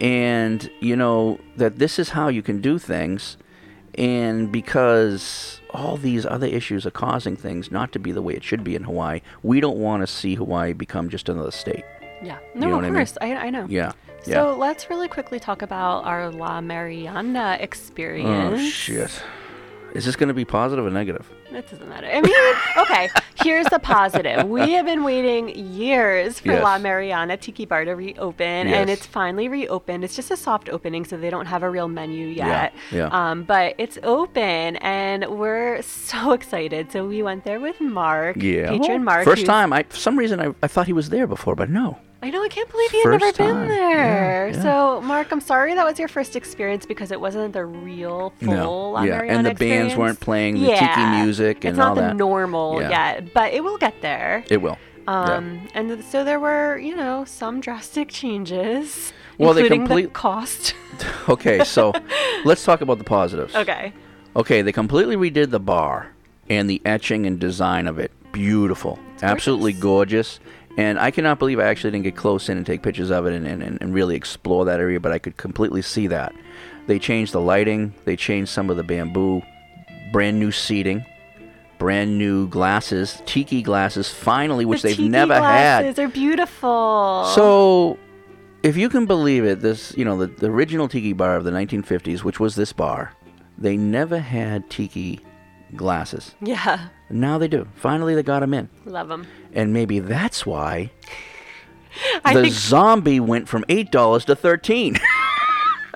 and 0.01 0.69
you 0.79 0.95
know 0.95 1.39
that 1.55 1.79
this 1.79 1.99
is 1.99 2.09
how 2.09 2.27
you 2.27 2.41
can 2.41 2.59
do 2.59 2.77
things 2.79 3.37
and 3.95 4.51
because 4.51 5.61
all 5.73 5.97
these 5.97 6.25
other 6.25 6.47
issues 6.47 6.85
are 6.85 6.91
causing 6.91 7.35
things 7.35 7.71
not 7.71 7.91
to 7.93 7.99
be 7.99 8.11
the 8.11 8.21
way 8.21 8.33
it 8.33 8.43
should 8.43 8.63
be 8.63 8.75
in 8.75 8.83
Hawaii, 8.83 9.21
we 9.41 9.59
don't 9.59 9.77
want 9.77 10.01
to 10.03 10.07
see 10.07 10.35
Hawaii 10.35 10.73
become 10.73 11.09
just 11.09 11.29
another 11.29 11.51
state. 11.51 11.83
Yeah. 12.23 12.37
You 12.53 12.61
No, 12.61 12.67
know 12.67 12.73
of 12.73 12.75
what 12.77 12.85
I 12.85 12.89
mean? 12.89 12.93
course. 12.95 13.17
I, 13.21 13.35
I 13.35 13.49
know. 13.49 13.65
Yeah. 13.69 13.91
So 14.23 14.31
yeah. 14.31 14.41
let's 14.43 14.89
really 14.89 15.07
quickly 15.09 15.39
talk 15.39 15.61
about 15.61 16.05
our 16.05 16.31
La 16.31 16.61
Mariana 16.61 17.57
experience. 17.59 18.53
Oh 18.61 18.69
shit. 18.69 19.11
Is 19.93 20.05
this 20.05 20.15
going 20.15 20.27
to 20.29 20.33
be 20.33 20.43
positive 20.45 20.85
or 20.85 20.89
negative? 20.89 21.29
It 21.51 21.69
doesn't 21.69 21.87
matter. 21.87 22.07
I 22.07 22.19
mean, 22.19 22.33
okay, 22.77 23.09
here's 23.43 23.67
the 23.67 23.77
positive. 23.79 24.47
We 24.49 24.71
have 24.71 24.85
been 24.87 25.03
waiting 25.03 25.49
years 25.49 26.39
for 26.39 26.53
Yes. 26.53 26.63
La 26.63 26.77
Mariana 26.79 27.37
Tiki 27.37 27.65
Bar 27.65 27.85
to 27.85 27.93
reopen, 27.93 28.67
and 28.67 28.89
it's 28.89 29.05
finally 29.05 29.47
reopened. 29.47 30.03
It's 30.03 30.15
just 30.15 30.31
a 30.31 30.37
soft 30.37 30.67
opening, 30.69 31.05
so 31.05 31.15
they 31.15 31.29
don't 31.29 31.45
have 31.45 31.61
a 31.61 31.69
real 31.69 31.87
menu 31.87 32.25
yet. 32.27 32.73
yeah. 32.91 32.97
yeah. 32.97 33.09
Um, 33.31 33.43
but 33.43 33.75
it's 33.77 33.99
open, 34.01 34.77
and 34.77 35.25
we're 35.29 35.81
so 35.83 36.31
excited. 36.39 36.91
So 36.91 37.07
we 37.07 37.21
went 37.21 37.43
there 37.43 37.59
with 37.59 37.79
Mark, 37.79 38.37
Yeah. 38.41 38.69
patron 38.69 39.03
Mark. 39.03 39.25
First 39.25 39.45
time. 39.45 39.71
I 39.73 39.83
for 39.83 39.97
some 39.97 40.17
reason 40.17 40.39
I, 40.39 40.53
I 40.63 40.67
thought 40.67 40.87
he 40.87 40.93
was 40.93 41.09
there 41.09 41.27
before, 41.27 41.55
but 41.55 41.69
no. 41.69 41.99
I 42.23 42.29
know, 42.29 42.41
I 42.41 42.47
can't 42.47 42.69
believe 42.71 42.89
he 42.91 42.99
had 43.01 43.09
never 43.09 43.19
First 43.19 43.37
been 43.37 43.67
there. 43.67 44.47
Yeah, 44.47 44.55
yeah. 44.55 44.61
So, 44.61 45.01
Mark, 45.01 45.31
I'm 45.33 45.41
sorry 45.41 45.75
that 45.75 45.85
was 45.85 45.99
your 45.99 46.07
first 46.07 46.35
experience 46.37 46.85
because 46.85 47.11
it 47.11 47.19
wasn't 47.19 47.51
the 47.53 47.65
real 47.65 48.31
full 48.41 48.93
No, 48.93 49.03
yeah, 49.03 49.17
Mariana 49.17 49.37
and 49.39 49.45
the 49.47 49.53
bands 49.55 49.95
weren't 49.97 50.19
playing 50.21 50.53
the 50.55 50.67
tiki 50.71 51.05
music 51.21 51.65
and 51.65 51.71
it's 51.71 51.77
not 51.77 51.89
all 51.89 51.95
the 51.95 52.01
that. 52.01 52.15
normal 52.15 52.81
Yeah. 52.81 52.89
yet, 52.89 53.33
but 53.33 53.53
it 53.53 53.61
will 53.61 53.77
get 53.77 54.01
there. 54.01 54.45
It 54.49 54.61
will. 54.61 54.77
Yeah. 55.05 55.33
Um, 55.33 55.67
and 55.73 56.01
so 56.05 56.23
there 56.23 56.39
were, 56.39 56.77
you 56.77 56.95
know, 56.95 57.25
some 57.25 57.59
drastic 57.59 58.07
changes, 58.07 59.11
Well, 59.37 59.53
they 59.53 59.63
including 59.63 59.83
the 59.83 59.87
complete- 59.87 60.13
cost. 60.13 60.75
okay, 61.27 61.65
so 61.65 61.91
let's 62.45 62.63
talk 62.63 62.79
about 62.79 62.99
the 62.99 63.03
positives. 63.03 63.53
okay. 63.53 63.91
Okay, 64.35 64.61
they 64.61 64.71
completely 64.71 65.17
redid 65.17 65.49
the 65.51 65.59
bar 65.59 66.07
and 66.49 66.69
the 66.69 66.81
etching 66.85 67.25
and 67.25 67.37
design 67.37 67.85
of 67.85 67.99
it. 67.99 68.11
Beautiful. 68.31 68.97
Absolutely 69.21 69.73
gorgeous. 69.73 70.39
And 70.77 70.99
I 70.99 71.11
cannot 71.11 71.37
believe 71.37 71.59
I 71.59 71.65
actually 71.65 71.91
didn't 71.91 72.05
get 72.05 72.15
close 72.15 72.49
in 72.49 72.57
and 72.57 72.65
take 72.65 72.81
pictures 72.81 73.11
of 73.11 73.27
it 73.27 73.33
and, 73.33 73.45
and, 73.45 73.79
and 73.79 73.93
really 73.93 74.15
explore 74.15 74.65
that 74.65 74.79
area, 74.79 74.99
but 74.99 75.11
I 75.11 75.19
could 75.19 75.37
completely 75.37 75.81
see 75.81 76.07
that. 76.07 76.33
They 76.87 76.99
changed 76.99 77.33
the 77.33 77.41
lighting, 77.41 77.93
they 78.05 78.15
changed 78.15 78.51
some 78.51 78.69
of 78.69 78.77
the 78.77 78.83
bamboo, 78.83 79.41
brand 80.11 80.39
new 80.39 80.51
seating, 80.51 81.05
brand 81.77 82.17
new 82.17 82.47
glasses, 82.47 83.21
tiki 83.25 83.61
glasses, 83.61 84.09
finally, 84.09 84.65
which 84.65 84.81
the 84.81 84.93
they've 84.93 85.09
never 85.11 85.35
had. 85.35 85.81
glasses 85.81 85.99
are 85.99 86.07
beautiful. 86.07 87.25
So, 87.35 87.99
if 88.63 88.75
you 88.75 88.89
can 88.89 89.05
believe 89.05 89.45
it, 89.45 89.61
this 89.61 89.95
you 89.95 90.03
know 90.05 90.17
the, 90.17 90.27
the 90.27 90.47
original 90.47 90.87
tiki 90.87 91.13
bar 91.13 91.35
of 91.35 91.43
the 91.43 91.51
1950s, 91.51 92.23
which 92.23 92.39
was 92.39 92.55
this 92.55 92.73
bar, 92.73 93.13
they 93.57 93.77
never 93.77 94.19
had 94.19 94.69
tiki 94.69 95.21
glasses. 95.75 96.35
yeah, 96.41 96.89
Now 97.09 97.37
they 97.37 97.47
do. 97.47 97.67
Finally, 97.75 98.15
they 98.15 98.23
got 98.23 98.39
them 98.41 98.53
in, 98.53 98.69
love 98.85 99.07
them. 99.07 99.27
and 99.53 99.73
maybe 99.73 99.99
that's 99.99 100.45
why 100.45 100.91
the 102.25 102.33
think 102.33 102.53
zombie 102.53 103.19
went 103.19 103.47
from 103.47 103.63
eight 103.69 103.91
dollars 103.91 104.25
to 104.25 104.35
thirteen. 104.35 104.97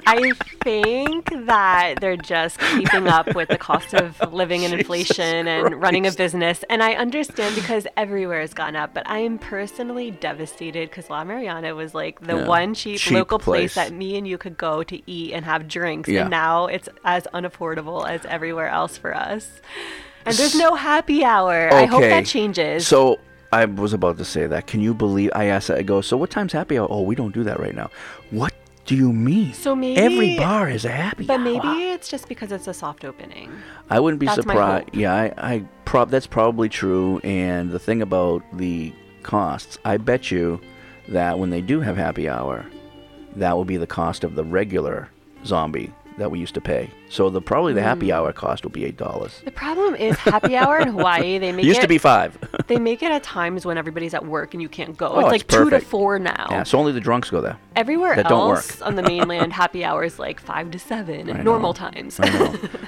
I 0.10 0.32
think 0.64 1.30
that 1.48 1.95
they're 2.00 2.16
just 2.16 2.60
keeping 2.60 3.08
up 3.08 3.36
with 3.36 3.50
the 3.50 3.58
cost 3.58 3.94
of 3.94 4.16
oh, 4.22 4.27
living 4.30 4.64
and 4.64 4.74
inflation 4.74 5.48
and 5.48 5.82
running 5.82 6.08
a 6.08 6.11
business. 6.14 6.64
And 6.69 6.82
I 6.82 6.94
understand 6.94 7.56
because 7.56 7.86
everywhere 7.98 8.40
has 8.40 8.53
gone 8.53 8.76
up, 8.77 8.94
but 8.94 9.03
I 9.10 9.19
am 9.19 9.38
personally 9.38 10.11
devastated 10.11 10.90
because 10.90 11.10
La 11.10 11.24
Mariana 11.26 11.76
was 11.76 11.94
like 11.94 12.22
the 12.22 12.38
Yeah. 12.38 12.48
one 12.48 12.74
cheap, 12.74 13.00
Cheap 13.00 13.14
local 13.16 13.38
place. 13.38 13.74
place. 13.74 13.90
that 13.90 13.94
me 13.94 14.18
and 14.18 14.26
you 14.26 14.38
could 14.38 14.58
go 14.58 14.82
to 14.84 15.11
eat 15.11 15.34
and 15.34 15.44
have 15.44 15.68
drinks. 15.68 16.08
Yeah. 16.08 16.22
And 16.22 16.30
now 16.30 16.68
it's 16.68 16.88
as 17.03 17.27
unaffordable 17.34 18.08
as 18.08 18.26
everywhere 18.26 18.69
else 18.69 18.98
for 18.98 19.14
us. 19.14 19.61
And 20.26 20.36
there's 20.36 20.56
no 20.56 20.76
happy 20.76 21.24
hour. 21.26 21.72
I 21.74 21.86
hope 21.86 22.02
that 22.02 22.26
changes. 22.26 22.88
So 22.88 23.19
I 23.52 23.66
was 23.66 23.94
about 23.94 24.18
to 24.19 24.26
say 24.26 24.48
that. 24.48 24.68
Can 24.68 24.82
you 24.82 24.94
believe? 24.94 25.32
I 25.36 25.45
asked. 25.45 25.68
that, 25.68 25.77
I 25.77 25.84
go. 25.84 26.02
So 26.02 26.18
what 26.18 26.30
time's 26.30 26.53
happy 26.53 26.77
hour? 26.77 26.88
Oh, 26.90 27.02
we 27.02 27.16
don't 27.16 27.34
do 27.34 27.44
that 27.45 27.60
right 27.60 27.76
now. 27.76 27.90
What 28.32 28.53
do 28.88 28.95
you 28.95 29.11
mean? 29.14 29.53
So 29.53 29.75
maybe 29.75 29.99
every 30.01 30.38
bar 30.38 30.69
is 30.69 30.85
a 30.85 30.90
happy 30.90 31.25
But 31.25 31.40
hour. 31.40 31.43
maybe 31.43 31.67
it's 31.91 32.07
just 32.09 32.27
because 32.27 32.51
it's 32.51 32.67
a 32.67 32.74
soft 32.74 33.03
opening. 33.06 33.51
I 33.90 33.99
wouldn't 33.99 34.19
be 34.19 34.25
That's 34.25 34.38
surprised. 34.41 34.90
Yeah, 34.93 35.14
I, 35.14 35.33
I 35.38 35.59
prob 35.85 36.09
that's 36.09 36.25
probably 36.25 36.69
true. 36.69 37.19
And 37.24 37.69
the 37.69 37.80
thing 37.80 38.01
about 38.01 38.43
the 38.53 38.93
costs, 39.24 39.77
I 39.85 39.98
bet 39.98 40.32
you 40.32 40.61
that 41.09 41.38
when 41.38 41.49
they 41.49 41.61
do 41.61 41.82
have 41.82 41.98
happy 41.98 42.30
hour, 42.30 42.66
that 43.35 43.56
will 43.56 43.66
be 43.66 43.77
the 43.77 43.88
cost 43.88 44.24
of 44.24 44.35
the 44.35 44.43
regular 44.43 45.09
zombie 45.45 45.93
that 46.17 46.32
we 46.32 46.40
used 46.40 46.53
to 46.56 46.61
pay. 46.61 46.90
So 47.10 47.30
the 47.30 47.42
probably 47.42 47.74
the 47.74 47.80
Mm. 47.82 47.84
happy 47.86 48.11
hour 48.11 48.34
cost 48.34 48.64
will 48.64 48.72
be 48.72 48.84
eight 48.86 48.98
dollars. 48.98 49.42
The 49.45 49.52
problem 49.52 49.95
is 49.95 50.16
happy 50.18 50.56
hour 50.56 50.77
in 50.80 50.88
Hawaii. 50.95 51.38
They 51.38 51.52
make 51.52 51.64
it 51.66 51.68
Used 51.68 51.80
it, 51.80 51.84
to 51.84 51.88
be 51.88 51.98
five. 51.98 52.38
they 52.68 52.77
make 52.77 53.02
it 53.02 53.11
at 53.11 53.24
times 53.24 53.66
when 53.66 53.77
everybody's 53.77 54.14
at 54.14 54.26
work 54.26 54.53
and 54.53 54.61
you 54.61 54.68
can't 54.69 54.98
go. 54.98 55.08
Oh, 55.08 55.19
it's 55.19 55.44
it's 55.44 55.53
like 55.53 55.64
two 55.64 55.69
to 55.69 55.80
four 55.80 56.19
now. 56.19 56.48
Yeah, 56.50 56.64
so 56.64 56.77
only 56.77 56.92
the 56.92 57.00
drunks 57.00 57.30
go 57.30 57.40
there. 57.42 57.58
Everywhere 57.76 58.16
that 58.18 58.30
else 58.32 58.82
on 58.82 58.95
the 58.95 59.03
mainland, 59.03 59.53
happy 59.64 59.84
hour 59.86 60.03
is 60.03 60.19
like 60.19 60.40
five 60.42 60.72
to 60.72 60.80
seven 60.80 61.27
I 61.27 61.32
and 61.32 61.38
know. 61.40 61.44
normal 61.52 61.74
times. 61.74 62.19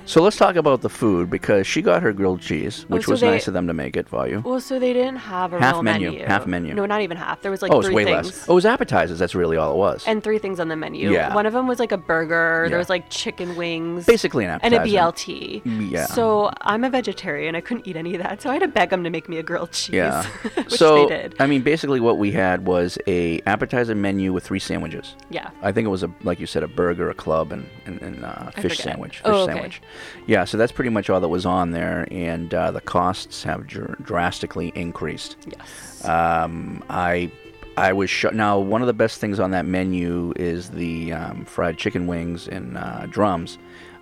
So 0.05 0.21
let's 0.23 0.35
talk 0.37 0.55
about 0.55 0.81
the 0.81 0.89
food 0.89 1.29
because 1.29 1.65
she 1.67 1.81
got 1.81 2.01
her 2.01 2.11
grilled 2.11 2.41
cheese, 2.41 2.85
Oh, 2.89 2.95
which 2.95 3.05
so 3.05 3.11
was 3.11 3.21
they- 3.21 3.29
nice 3.29 3.47
of 3.47 3.53
them 3.53 3.67
to 3.67 3.73
make 3.73 3.95
it 3.95 4.09
for 4.09 4.27
you. 4.27 4.41
well, 4.45 4.59
so 4.59 4.79
they 4.79 4.91
didn't 4.93 5.17
have 5.17 5.53
a 5.53 5.59
Half 5.59 5.75
real 5.75 5.83
menu, 5.83 6.25
half 6.25 6.45
menu. 6.47 6.73
No, 6.73 6.85
not 6.85 7.01
even 7.01 7.15
half. 7.17 7.41
There 7.41 7.51
was 7.51 7.61
like 7.61 7.71
oh, 7.71 7.79
it's 7.79 7.87
three 7.87 7.95
way 7.95 8.05
things. 8.05 8.25
less. 8.25 8.49
Oh, 8.49 8.53
it 8.53 8.55
was 8.55 8.65
appetizers. 8.65 9.19
That's 9.19 9.35
really 9.35 9.55
all 9.57 9.73
it 9.73 9.77
was. 9.77 10.03
And 10.07 10.23
three 10.23 10.39
things 10.39 10.59
on 10.59 10.67
the 10.67 10.75
menu. 10.75 11.11
Yeah. 11.11 11.33
One 11.35 11.45
of 11.45 11.53
them 11.53 11.67
was 11.67 11.79
like 11.79 11.91
a 11.91 11.97
burger. 11.97 12.63
Yeah. 12.65 12.69
There 12.69 12.77
was 12.79 12.89
like 12.89 13.09
chicken 13.09 13.55
wings. 13.55 14.05
Basically 14.09 14.43
an 14.45 14.51
appetizer. 14.51 14.81
And 14.81 14.89
a. 14.89 14.91
BLT. 14.91 15.61
Yeah. 15.91 16.05
So 16.05 16.51
I'm 16.61 16.83
a 16.83 16.89
vegetarian. 16.89 17.55
I 17.55 17.61
couldn't 17.61 17.87
eat 17.87 17.95
any 17.95 18.15
of 18.15 18.21
that. 18.23 18.41
So 18.41 18.49
I 18.49 18.53
had 18.53 18.61
to 18.63 18.67
beg 18.67 18.89
them 18.89 19.03
to 19.03 19.09
make 19.09 19.29
me 19.29 19.37
a 19.37 19.43
grilled 19.43 19.71
cheese. 19.71 19.93
yeah. 19.95 20.23
which 20.55 20.71
so 20.71 21.07
they 21.07 21.15
did. 21.15 21.35
I 21.39 21.47
mean, 21.47 21.61
basically 21.61 21.99
what 21.99 22.17
we 22.17 22.31
had 22.31 22.65
was 22.65 22.97
a 23.07 23.39
appetizer 23.41 23.95
menu 23.95 24.33
with 24.33 24.43
three 24.43 24.59
sandwiches. 24.59 25.15
Yeah. 25.29 25.51
I 25.61 25.71
think 25.71 25.85
it 25.85 25.89
was 25.89 26.03
a 26.03 26.11
like 26.23 26.39
you 26.39 26.45
said 26.47 26.63
a 26.63 26.67
burger, 26.67 27.09
a 27.09 27.13
club, 27.13 27.51
and 27.51 27.65
and, 27.85 28.01
and 28.01 28.25
uh, 28.25 28.51
fish 28.51 28.77
sandwich. 28.79 29.17
Fish 29.17 29.25
Oh, 29.25 29.43
okay. 29.43 29.53
sandwich. 29.53 29.81
Yeah. 30.27 30.45
So 30.45 30.57
that's 30.57 30.71
pretty 30.71 30.89
much 30.89 31.09
all 31.09 31.19
that 31.19 31.27
was 31.29 31.45
on 31.45 31.71
there, 31.71 32.07
and 32.11 32.53
uh, 32.53 32.71
the 32.71 32.81
costs 32.81 33.43
have 33.43 33.67
dr- 33.67 33.95
drastically 34.03 34.71
increased. 34.75 35.37
Yes. 35.45 36.05
Um, 36.05 36.83
I. 36.89 37.31
I 37.77 37.93
was 37.93 38.09
sh- 38.09 38.25
now 38.33 38.59
one 38.59 38.81
of 38.81 38.87
the 38.87 38.93
best 38.93 39.21
things 39.21 39.39
on 39.39 39.51
that 39.51 39.65
menu 39.65 40.33
is 40.35 40.69
the 40.71 41.13
um, 41.13 41.45
fried 41.45 41.77
chicken 41.77 42.07
wings 42.07 42.45
and 42.45 42.77
uh, 42.77 43.05
drums. 43.05 43.57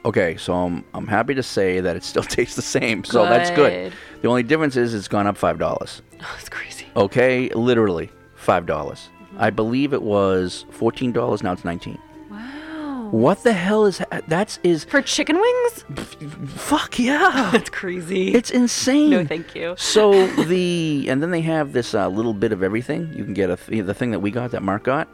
Okay, 0.08 0.38
so 0.38 0.54
I'm, 0.54 0.86
I'm 0.94 1.06
happy 1.06 1.36
to 1.36 1.44
say 1.44 1.82
that 1.82 1.98
it 1.98 2.04
still 2.04 2.24
tastes 2.38 2.56
the 2.56 2.62
same, 2.62 3.04
so 3.04 3.24
that's 3.26 3.52
good. 3.52 3.92
The 4.22 4.30
only 4.30 4.42
difference 4.42 4.78
is 4.78 4.94
it's 4.94 5.10
gone 5.10 5.28
up 5.28 5.36
five 5.38 5.60
dollars. 5.60 6.02
Oh, 6.20 6.36
it's 6.40 6.50
crazy. 6.50 6.86
Okay, 6.96 7.50
literally 7.50 8.10
five 8.36 8.66
dollars. 8.66 9.10
I 9.38 9.52
believe 9.52 9.94
it 9.94 10.02
was 10.02 10.66
fourteen 10.72 11.12
dollars. 11.12 11.44
Now 11.44 11.52
it's 11.52 11.64
nineteen. 11.64 12.00
Wow. 12.32 13.10
What 13.12 13.44
the 13.44 13.54
hell 13.54 13.86
is 13.86 14.00
that? 14.00 14.24
That's 14.28 14.58
is 14.64 14.84
For 14.86 15.04
chicken 15.04 15.40
wings? 15.40 15.86
fuck 16.56 16.98
yeah. 16.98 17.50
That's 17.54 17.70
crazy. 17.70 18.34
It's 18.34 18.50
insane. 18.50 19.12
No, 19.12 19.26
thank 19.26 19.54
you. 19.54 19.76
So 19.78 20.26
the 20.46 21.06
and 21.08 21.22
then 21.22 21.30
they 21.30 21.42
have 21.42 21.74
this 21.74 21.94
uh, 21.94 22.08
little 22.08 22.34
bit 22.34 22.52
of 22.52 22.64
everything. 22.64 23.14
You 23.14 23.24
can 23.24 23.36
get 23.36 23.52
a 23.52 23.58
th- 23.58 23.86
the 23.86 23.94
thing 23.94 24.10
that 24.12 24.20
we 24.20 24.32
got 24.32 24.52
that 24.52 24.64
Mark 24.64 24.86
got. 24.86 25.08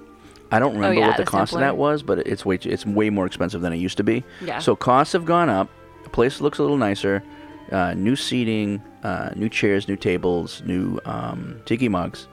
I 0.53 0.59
don't 0.59 0.73
remember 0.75 0.95
Oh, 0.97 0.99
yeah, 1.01 1.07
what 1.07 1.17
the, 1.17 1.23
the 1.23 1.29
cost 1.31 1.53
of 1.53 1.59
that 1.59 1.77
was, 1.77 2.03
but 2.03 2.19
it's 2.19 2.45
way 2.45 2.59
it's 2.61 2.85
way 2.85 3.09
more 3.09 3.25
expensive 3.25 3.61
than 3.61 3.73
it 3.73 3.77
used 3.77 3.97
to 3.97 4.03
be. 4.03 4.23
Yeah. 4.41 4.59
So 4.59 4.75
costs 4.75 5.13
have 5.13 5.25
gone 5.25 5.49
up. 5.49 5.69
The 6.03 6.09
place 6.09 6.39
looks 6.41 6.59
a 6.59 6.61
little 6.61 6.77
nicer. 6.77 7.23
Uh, 7.71 7.93
new 7.95 8.15
seating, 8.15 8.81
uh, 9.03 9.31
new 9.35 9.49
chairs, 9.49 9.87
new 9.87 9.95
tables, 9.95 10.61
new 10.65 10.99
um, 11.05 11.59
tiki 11.65 11.89
mugs, 11.89 12.27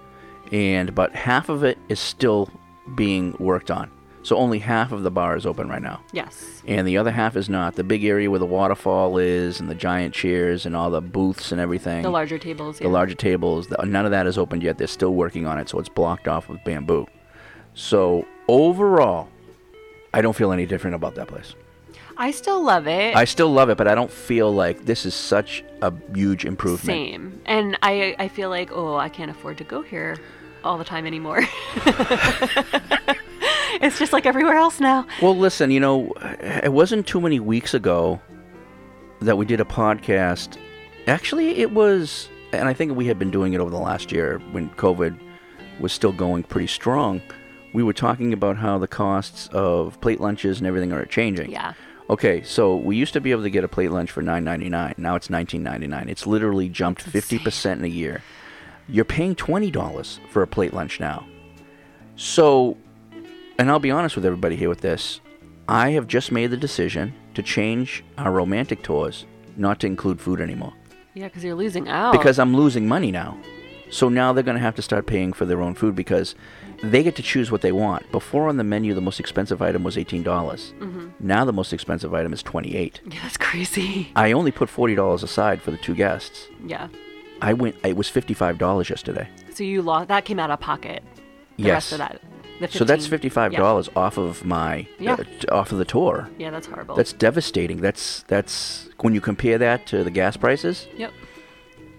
and 0.53 0.95
but 0.95 1.15
half 1.15 1.49
of 1.49 1.65
it 1.65 1.79
is 1.89 1.99
still 2.01 2.51
being 2.95 3.35
worked 3.39 3.71
on. 3.71 3.91
So 4.23 4.37
only 4.37 4.59
half 4.59 4.93
of 4.93 5.03
the 5.03 5.11
bar 5.11 5.35
is 5.35 5.47
open 5.47 5.71
right 5.71 5.81
now 5.81 6.03
Yes. 6.13 6.63
and 6.67 6.87
the 6.87 6.99
other 6.99 7.11
half 7.11 7.37
is 7.37 7.49
not. 7.49 7.77
The 7.77 7.85
big 7.85 8.05
area 8.05 8.29
where 8.31 8.39
the 8.39 8.45
waterfall 8.45 9.17
is, 9.17 9.61
and 9.61 9.71
the 9.71 9.75
giant 9.75 10.13
chairs, 10.13 10.67
and 10.67 10.77
all 10.77 10.91
the 10.91 11.01
booths 11.01 11.53
and 11.53 11.61
everything. 11.61 12.03
The 12.03 12.11
larger 12.11 12.37
tables. 12.37 12.79
The 12.81 12.85
yeah. 12.85 12.91
larger 12.91 13.15
tables. 13.15 13.69
the- 13.69 13.83
None 13.87 14.05
of 14.05 14.11
that 14.11 14.27
is 14.27 14.37
opened 14.37 14.63
yet. 14.63 14.77
They're 14.77 14.89
still 14.89 15.15
working 15.15 15.47
on 15.47 15.59
it, 15.59 15.71
so 15.71 15.79
it's 15.79 15.89
blocked 15.89 16.29
off 16.29 16.51
with 16.51 16.63
bamboo. 16.65 17.07
So 17.81 18.27
overall, 18.47 19.29
I 20.13 20.21
don't 20.21 20.37
feel 20.37 20.53
any 20.53 20.67
different 20.67 20.95
about 20.95 21.15
that 21.15 21.29
place. 21.29 21.55
I 22.19 22.31
still 22.31 22.63
love 22.63 22.87
it. 22.87 23.17
I 23.17 23.25
still 23.25 23.51
love 23.51 23.71
it, 23.71 23.79
but 23.79 23.89
I 23.89 23.95
don't 23.95 24.11
feel 24.11 24.53
like 24.53 24.85
this 24.85 25.07
is 25.07 25.15
such 25.15 25.65
a 25.81 25.91
huge 26.15 26.45
improvement. 26.45 26.85
Same. 26.85 27.41
And 27.47 27.79
I 27.83 28.15
I 28.19 28.29
feel 28.29 28.51
like, 28.51 28.71
oh, 28.71 28.97
I 28.97 29.09
can't 29.09 29.31
afford 29.31 29.57
to 29.59 29.65
go 29.65 29.81
here 29.81 30.19
all 30.63 30.77
the 30.77 30.85
time 30.85 31.07
anymore. 31.07 31.39
it's 33.81 33.99
just 33.99 34.13
like 34.13 34.27
everywhere 34.27 34.57
else 34.57 34.79
now. 34.79 35.07
Well, 35.23 35.35
listen, 35.35 35.71
you 35.71 35.81
know, 35.81 36.13
it 36.63 36.73
wasn't 36.75 37.07
too 37.07 37.21
many 37.21 37.41
weeks 37.41 37.73
ago 37.73 38.21
that 39.21 39.39
we 39.39 39.47
did 39.47 39.59
a 39.59 39.65
podcast. 39.65 40.59
Actually, 41.07 41.61
it 41.61 41.73
was, 41.73 42.29
and 42.53 42.69
I 42.69 42.75
think 42.75 42.95
we 42.95 43.07
had 43.07 43.19
been 43.19 43.31
doing 43.31 43.55
it 43.55 43.61
over 43.61 43.71
the 43.71 43.79
last 43.79 44.13
year 44.13 44.39
when 44.51 44.69
COVID 44.73 45.19
was 45.81 45.95
still 45.95 46.13
going 46.13 46.43
pretty 46.43 46.67
strong. 46.67 47.23
We 47.73 47.83
were 47.83 47.93
talking 47.93 48.33
about 48.33 48.57
how 48.57 48.79
the 48.79 48.89
costs 48.89 49.49
of 49.53 50.01
plate 50.01 50.21
lunches 50.21 50.59
and 50.59 50.67
everything 50.67 50.93
are 50.93 51.05
changing. 51.05 51.51
Yeah. 51.53 51.75
Okay, 52.09 52.43
so 52.43 52.75
we 52.75 52.97
used 52.97 53.13
to 53.13 53.21
be 53.21 53.31
able 53.31 53.45
to 53.45 53.51
get 53.51 53.63
a 53.63 53.69
plate 53.69 53.93
lunch 53.93 54.11
for 54.11 54.23
nine 54.23 54.43
ninety 54.43 54.69
nine. 54.69 54.95
Now 54.99 55.15
it's 55.15 55.31
nineteen 55.31 55.63
ninety 55.63 55.87
nine. 55.87 56.09
It's 56.09 56.27
literally 56.27 56.69
jumped 56.69 57.03
fifty 57.03 57.39
percent 57.39 57.79
in 57.79 57.85
a 57.85 57.89
year. 57.89 58.23
You're 58.89 59.05
paying 59.05 59.37
twenty 59.37 59.71
dollars 59.71 60.19
for 60.31 60.43
a 60.43 60.47
plate 60.49 60.75
lunch 60.75 60.99
now. 60.99 61.25
So, 62.17 62.77
and 63.59 63.71
I'll 63.71 63.79
be 63.79 63.91
honest 63.93 64.17
with 64.17 64.25
everybody 64.27 64.57
here 64.57 64.69
with 64.69 64.81
this. 64.81 65.21
I 65.69 65.91
have 65.91 66.09
just 66.09 66.33
made 66.33 66.49
the 66.51 66.57
decision 66.57 67.15
to 67.35 67.43
change 67.45 68.03
our 68.19 68.33
romantic 68.33 68.83
tours 68.83 69.25
not 69.57 69.79
to 69.81 69.87
include 69.87 70.21
food 70.21 70.41
anymore 70.41 70.73
Yeah, 71.15 71.29
because 71.29 71.45
you're 71.45 71.55
losing 71.55 71.89
out. 71.89 72.11
because 72.13 72.41
I'm 72.41 72.57
losing 72.57 72.89
money 72.89 73.13
now. 73.13 73.39
So 73.91 74.09
now 74.09 74.33
they're 74.33 74.43
going 74.43 74.57
to 74.57 74.63
have 74.63 74.75
to 74.77 74.83
start 74.83 75.07
paying 75.07 75.33
for 75.33 75.45
their 75.45 75.61
own 75.61 75.75
food 75.75 75.95
because 75.95 76.35
they 76.83 77.03
get 77.03 77.15
to 77.17 77.23
choose 77.23 77.51
what 77.51 77.61
they 77.61 77.73
want. 77.73 78.11
Before 78.13 78.49
on 78.49 78.57
the 78.57 78.65
menu, 78.65 78.95
the 78.95 79.01
most 79.01 79.21
expensive 79.21 79.61
item 79.63 79.83
was 79.83 79.99
eighteen 79.99 80.23
dollars. 80.23 80.73
Mhm. 80.81 81.13
Now 81.21 81.45
the 81.45 81.53
most 81.53 81.73
expensive 81.73 82.15
item 82.15 82.33
is 82.33 82.43
twenty-eight. 82.43 83.01
Yeah, 83.07 83.19
that's 83.23 83.37
crazy. 83.37 84.11
I 84.17 84.33
only 84.33 84.51
put 84.51 84.69
forty 84.69 84.95
dollars 84.95 85.23
aside 85.23 85.61
for 85.63 85.71
the 85.71 85.77
two 85.79 85.95
guests. 85.95 86.49
Yeah. 86.65 86.89
I 87.43 87.53
went. 87.55 87.77
It 87.85 87.97
was 87.97 88.09
fifty-five 88.09 88.59
dollars 88.59 88.91
yesterday. 88.91 89.29
So 89.53 89.63
you 89.65 89.83
lost. 89.83 90.09
That 90.09 90.25
came 90.25 90.39
out 90.39 90.51
of 90.51 90.61
pocket. 90.61 91.03
The 91.57 91.65
yes. 91.65 91.73
rest 91.75 91.93
of 91.93 91.99
that. 91.99 92.21
The 92.61 92.67
15, 92.69 92.79
so 92.79 92.85
that's 92.85 93.07
fifty-five 93.07 93.53
yeah. 93.55 93.59
dollars 93.59 93.89
off 93.97 94.19
of 94.19 94.45
my 94.45 94.87
Yeah. 94.99 95.15
uh, 95.15 95.55
off 95.55 95.73
of 95.73 95.79
the 95.79 95.85
tour. 95.87 96.29
Yeah, 96.39 96.51
that's 96.51 96.67
horrible. 96.67 96.95
That's 96.95 97.15
devastating. 97.15 97.81
That's 97.81 98.23
that's 98.29 98.89
when 99.01 99.15
you 99.15 99.21
compare 99.23 99.57
that 99.59 99.87
to 99.87 100.05
the 100.05 100.11
gas 100.11 100.37
prices. 100.37 100.87
Yep. 100.97 101.13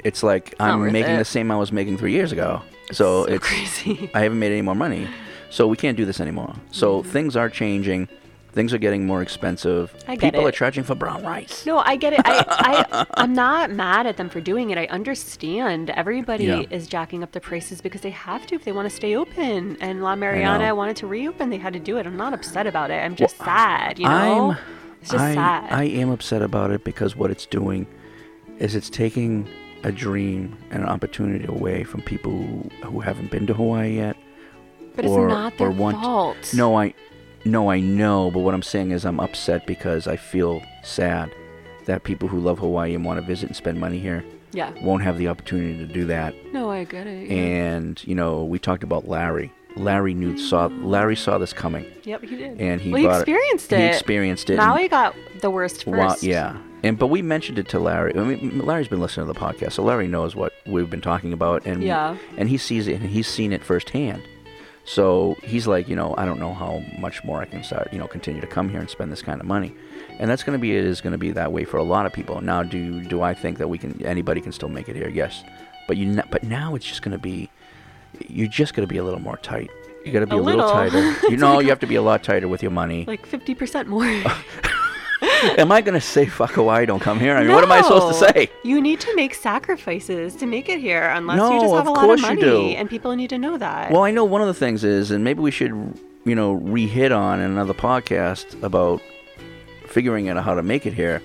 It's 0.04 0.22
like 0.24 0.54
not 0.60 0.70
I'm 0.72 0.92
making 0.92 1.16
it. 1.16 1.18
the 1.18 1.26
same 1.26 1.50
I 1.52 1.56
was 1.58 1.72
making 1.72 1.98
three 1.98 2.12
years 2.12 2.32
ago. 2.32 2.62
So, 2.92 3.26
so 3.26 3.26
it's 3.26 3.46
crazy. 3.46 4.10
I 4.14 4.22
haven't 4.22 4.40
made 4.40 4.52
any 4.52 4.62
more 4.62 4.76
money. 4.76 5.08
So 5.50 5.68
we 5.68 5.76
can't 5.78 5.98
do 5.98 6.06
this 6.06 6.20
anymore. 6.20 6.54
So 6.72 7.02
Mm-hmm. 7.02 7.10
things 7.12 7.36
are 7.36 7.50
changing. 7.50 8.08
Things 8.54 8.74
are 8.74 8.78
getting 8.78 9.06
more 9.06 9.22
expensive. 9.22 9.94
I 10.10 10.16
get 10.18 10.34
People 10.34 10.46
are 10.46 10.50
it. 10.50 10.56
charging 10.56 10.84
for 10.84 10.94
brown 10.94 11.24
rice. 11.24 11.66
No, 11.66 11.78
I 11.80 11.96
get 11.96 12.12
it. 12.12 12.20
I, 12.26 12.44
I, 12.92 13.06
I'm 13.14 13.34
not 13.34 13.72
mad 13.72 14.06
at 14.08 14.18
them 14.18 14.30
for 14.30 14.42
doing 14.42 14.72
it. 14.72 14.78
I 14.78 14.88
understand 14.88 15.90
everybody 15.92 16.46
Yeah. 16.46 16.64
is 16.70 16.86
jacking 16.88 17.24
up 17.24 17.32
the 17.32 17.40
prices 17.40 17.80
because 17.80 18.02
they 18.02 18.10
have 18.10 18.46
to 18.48 18.56
if 18.56 18.66
they 18.66 18.74
want 18.74 18.90
to 18.90 18.94
stay 18.96 19.16
open. 19.16 19.78
And 19.80 20.04
La 20.04 20.16
Mariana 20.18 20.76
wanted 20.76 20.98
to 20.98 21.08
reopen. 21.08 21.50
They 21.50 21.58
had 21.60 21.72
to 21.74 21.80
do 21.80 21.98
it. 21.98 22.06
I'm 22.06 22.18
not 22.18 22.34
upset 22.34 22.68
about 22.68 22.92
it. 22.92 22.96
I'm 22.96 23.16
just 23.16 23.38
sad, 23.38 23.98
you 24.00 24.06
know? 24.06 24.52
I'm, 24.52 24.58
it's 25.02 25.12
just 25.12 25.24
I, 25.24 25.34
sad. 25.34 25.72
I 25.72 25.84
am 25.86 26.10
upset 26.10 26.42
about 26.42 26.72
it 26.72 26.84
because 26.84 27.16
what 27.16 27.32
it's 27.32 27.46
doing 27.46 27.88
is 28.60 28.76
it's 28.76 28.90
taking 28.90 29.48
a 29.84 29.92
dream 29.92 30.58
and 30.70 30.84
an 30.84 30.90
opportunity 30.90 31.46
away 31.48 31.84
from 31.84 32.02
people 32.02 32.32
who, 32.32 32.70
who 32.86 33.00
haven't 33.00 33.32
been 33.32 33.48
to 33.48 33.54
Hawaii 33.54 33.96
yet. 33.96 34.16
But 34.96 35.06
it's 35.06 35.12
or, 35.14 35.28
not 35.28 35.58
their 35.58 35.72
want, 35.72 35.98
fault. 36.02 36.54
No, 36.54 36.78
I, 36.78 36.94
no, 37.46 37.70
I 37.72 37.80
know. 37.80 38.30
But 38.32 38.40
what 38.40 38.54
I'm 38.54 38.62
saying 38.62 38.92
is, 38.92 39.06
I'm 39.06 39.20
upset 39.20 39.66
because 39.66 40.08
I 40.08 40.18
feel 40.18 40.62
sad 40.84 41.32
that 41.86 42.04
people 42.04 42.28
who 42.28 42.40
love 42.40 42.60
Hawaii 42.60 42.94
and 42.94 43.04
want 43.06 43.20
to 43.20 43.26
visit 43.26 43.48
and 43.48 43.56
spend 43.56 43.80
money 43.80 43.98
here 44.00 44.24
Yeah. 44.52 44.72
won't 44.84 45.02
have 45.04 45.18
the 45.18 45.30
opportunity 45.30 45.78
to 45.80 45.92
do 45.92 46.06
that. 46.06 46.36
No, 46.54 46.70
I 46.70 46.84
get 46.84 47.08
it. 47.08 47.30
yeah. 47.30 47.36
And 47.38 48.06
you 48.06 48.14
know, 48.16 48.44
we 48.44 48.60
talked 48.60 48.84
about 48.84 49.08
Larry. 49.08 49.52
Larry 49.78 50.14
knew 50.14 50.38
saw 50.38 50.66
Larry 50.66 51.16
saw 51.16 51.38
this 51.38 51.54
coming. 51.54 51.86
Yep, 52.04 52.22
he 52.24 52.36
did. 52.36 52.60
And 52.60 52.82
he 52.82 52.92
well, 52.92 53.02
he 53.02 53.08
bought 53.08 53.16
it- 53.16 53.20
experienced 53.22 53.72
it. 53.72 53.80
he 53.80 53.86
experienced 53.86 54.50
it, 54.50 54.60
he 54.78 54.88
got 54.90 55.16
the 55.40 55.50
worst 55.50 55.86
first. 55.86 56.22
Yeah. 56.24 56.58
And 56.84 56.98
but 56.98 57.08
we 57.08 57.22
mentioned 57.22 57.60
it 57.60 57.68
to 57.70 57.80
Larry. 57.80 58.16
I 58.18 58.24
mean, 58.24 58.60
Larry's 58.66 58.88
been 58.88 59.02
listening 59.02 59.28
to 59.28 59.34
the 59.34 59.40
podcast, 59.40 59.74
so 59.74 59.84
Larry 59.84 60.08
knows 60.08 60.36
what 60.36 60.54
we've 60.66 60.90
been 60.90 61.02
talking 61.02 61.32
about, 61.34 61.66
and 61.66 61.84
Yeah. 61.84 62.18
and 62.38 62.50
he 62.50 62.58
sees 62.58 62.88
it, 62.88 63.00
and 63.02 63.10
he's 63.10 63.28
seen 63.28 63.54
it 63.54 63.64
firsthand. 63.64 64.24
So 64.84 65.36
he's 65.44 65.68
like, 65.68 65.88
you 65.88 65.96
know, 65.96 66.16
I 66.18 66.26
don't 66.26 66.40
know 66.40 66.56
how 66.56 66.84
much 66.98 67.24
more 67.24 67.40
I 67.40 67.46
can 67.46 67.64
start, 67.64 67.94
you 67.94 68.00
know, 68.00 68.08
continue 68.08 68.42
to 68.42 68.48
come 68.48 68.68
here 68.68 68.80
and 68.80 68.90
spend 68.90 69.12
this 69.12 69.22
kind 69.22 69.40
of 69.40 69.46
money, 69.46 69.76
and 70.20 70.30
that's 70.30 70.42
going 70.44 70.58
to 70.58 70.62
be 70.62 70.76
it 70.76 70.84
is 70.84 71.02
going 71.02 71.12
to 71.12 71.20
be 71.20 71.30
that 71.32 71.52
way 71.52 71.66
for 71.66 71.78
a 71.78 71.84
lot 71.84 72.08
of 72.08 72.14
people. 72.14 72.42
Now, 72.42 72.64
do 72.64 73.02
do 73.04 73.22
I 73.22 73.36
think 73.36 73.60
that 73.60 73.68
we 73.68 73.78
can 73.78 74.04
anybody 74.04 74.42
can 74.42 74.52
still 74.52 74.70
make 74.70 74.90
it 74.90 74.96
here? 74.96 75.08
Yes, 75.08 75.44
but 75.88 75.98
you 75.98 76.20
but 76.32 76.42
now 76.44 76.74
it's 76.74 76.86
just 76.86 77.04
going 77.04 77.12
to 77.12 77.20
be, 77.22 77.48
you're 78.28 78.48
just 78.48 78.74
going 78.74 78.88
to 78.88 78.92
be 78.92 78.98
a 78.98 79.04
little 79.04 79.20
more 79.22 79.38
tight. 79.38 79.70
You 80.04 80.12
got 80.12 80.22
to 80.22 80.26
be 80.28 80.36
A 80.36 80.40
a, 80.40 80.42
little, 80.42 80.66
little. 80.66 80.74
tighter. 80.74 81.16
You 81.30 81.38
know, 81.38 81.60
you 81.60 81.70
have 81.70 81.80
to 81.82 81.88
be 81.88 81.94
a 81.96 82.02
lot 82.02 82.24
tighter 82.24 82.48
with 82.48 82.64
your 82.64 82.72
money. 82.72 83.06
Like 83.08 83.28
50% 83.28 83.86
more. 83.86 84.08
am 85.58 85.72
I 85.72 85.82
going 85.82 85.94
to 85.94 86.02
say 86.02 86.26
fuck 86.26 86.52
Hawaii? 86.52 86.86
Don't 86.86 87.00
come 87.00 87.20
here. 87.20 87.36
I 87.36 87.44
mean, 87.44 87.54
what 87.54 87.64
am 87.64 87.72
I 87.72 87.82
supposed 87.82 88.20
to 88.20 88.32
say? 88.34 88.50
You 88.64 88.82
need 88.82 89.00
to 89.02 89.16
make 89.16 89.34
sacrifices 89.34 90.36
to 90.36 90.46
make 90.46 90.70
it 90.70 90.80
here, 90.80 91.10
unless 91.10 91.38
No, 91.38 91.54
you 91.54 91.62
just 91.62 91.74
have 91.74 91.88
a 91.88 91.92
lot 91.92 92.10
of 92.10 92.22
money, 92.22 92.76
and 92.76 92.90
people 92.90 93.16
need 93.16 93.30
to 93.30 93.38
know 93.38 93.58
that. 93.58 93.92
Well, 93.92 94.04
I 94.04 94.12
know 94.12 94.26
one 94.26 94.42
of 94.42 94.48
the 94.48 94.54
things 94.54 94.84
is, 94.84 95.12
and 95.12 95.24
maybe 95.24 95.42
we 95.42 95.52
should, 95.52 95.72
you 96.26 96.36
know, 96.36 96.54
re-hit 96.54 97.12
on 97.12 97.40
in 97.40 97.52
another 97.52 97.74
podcast 97.74 98.62
about 98.64 99.02
figuring 99.88 100.30
out 100.30 100.44
how 100.44 100.54
to 100.54 100.64
make 100.64 100.86
it 100.86 100.94
here 100.94 101.22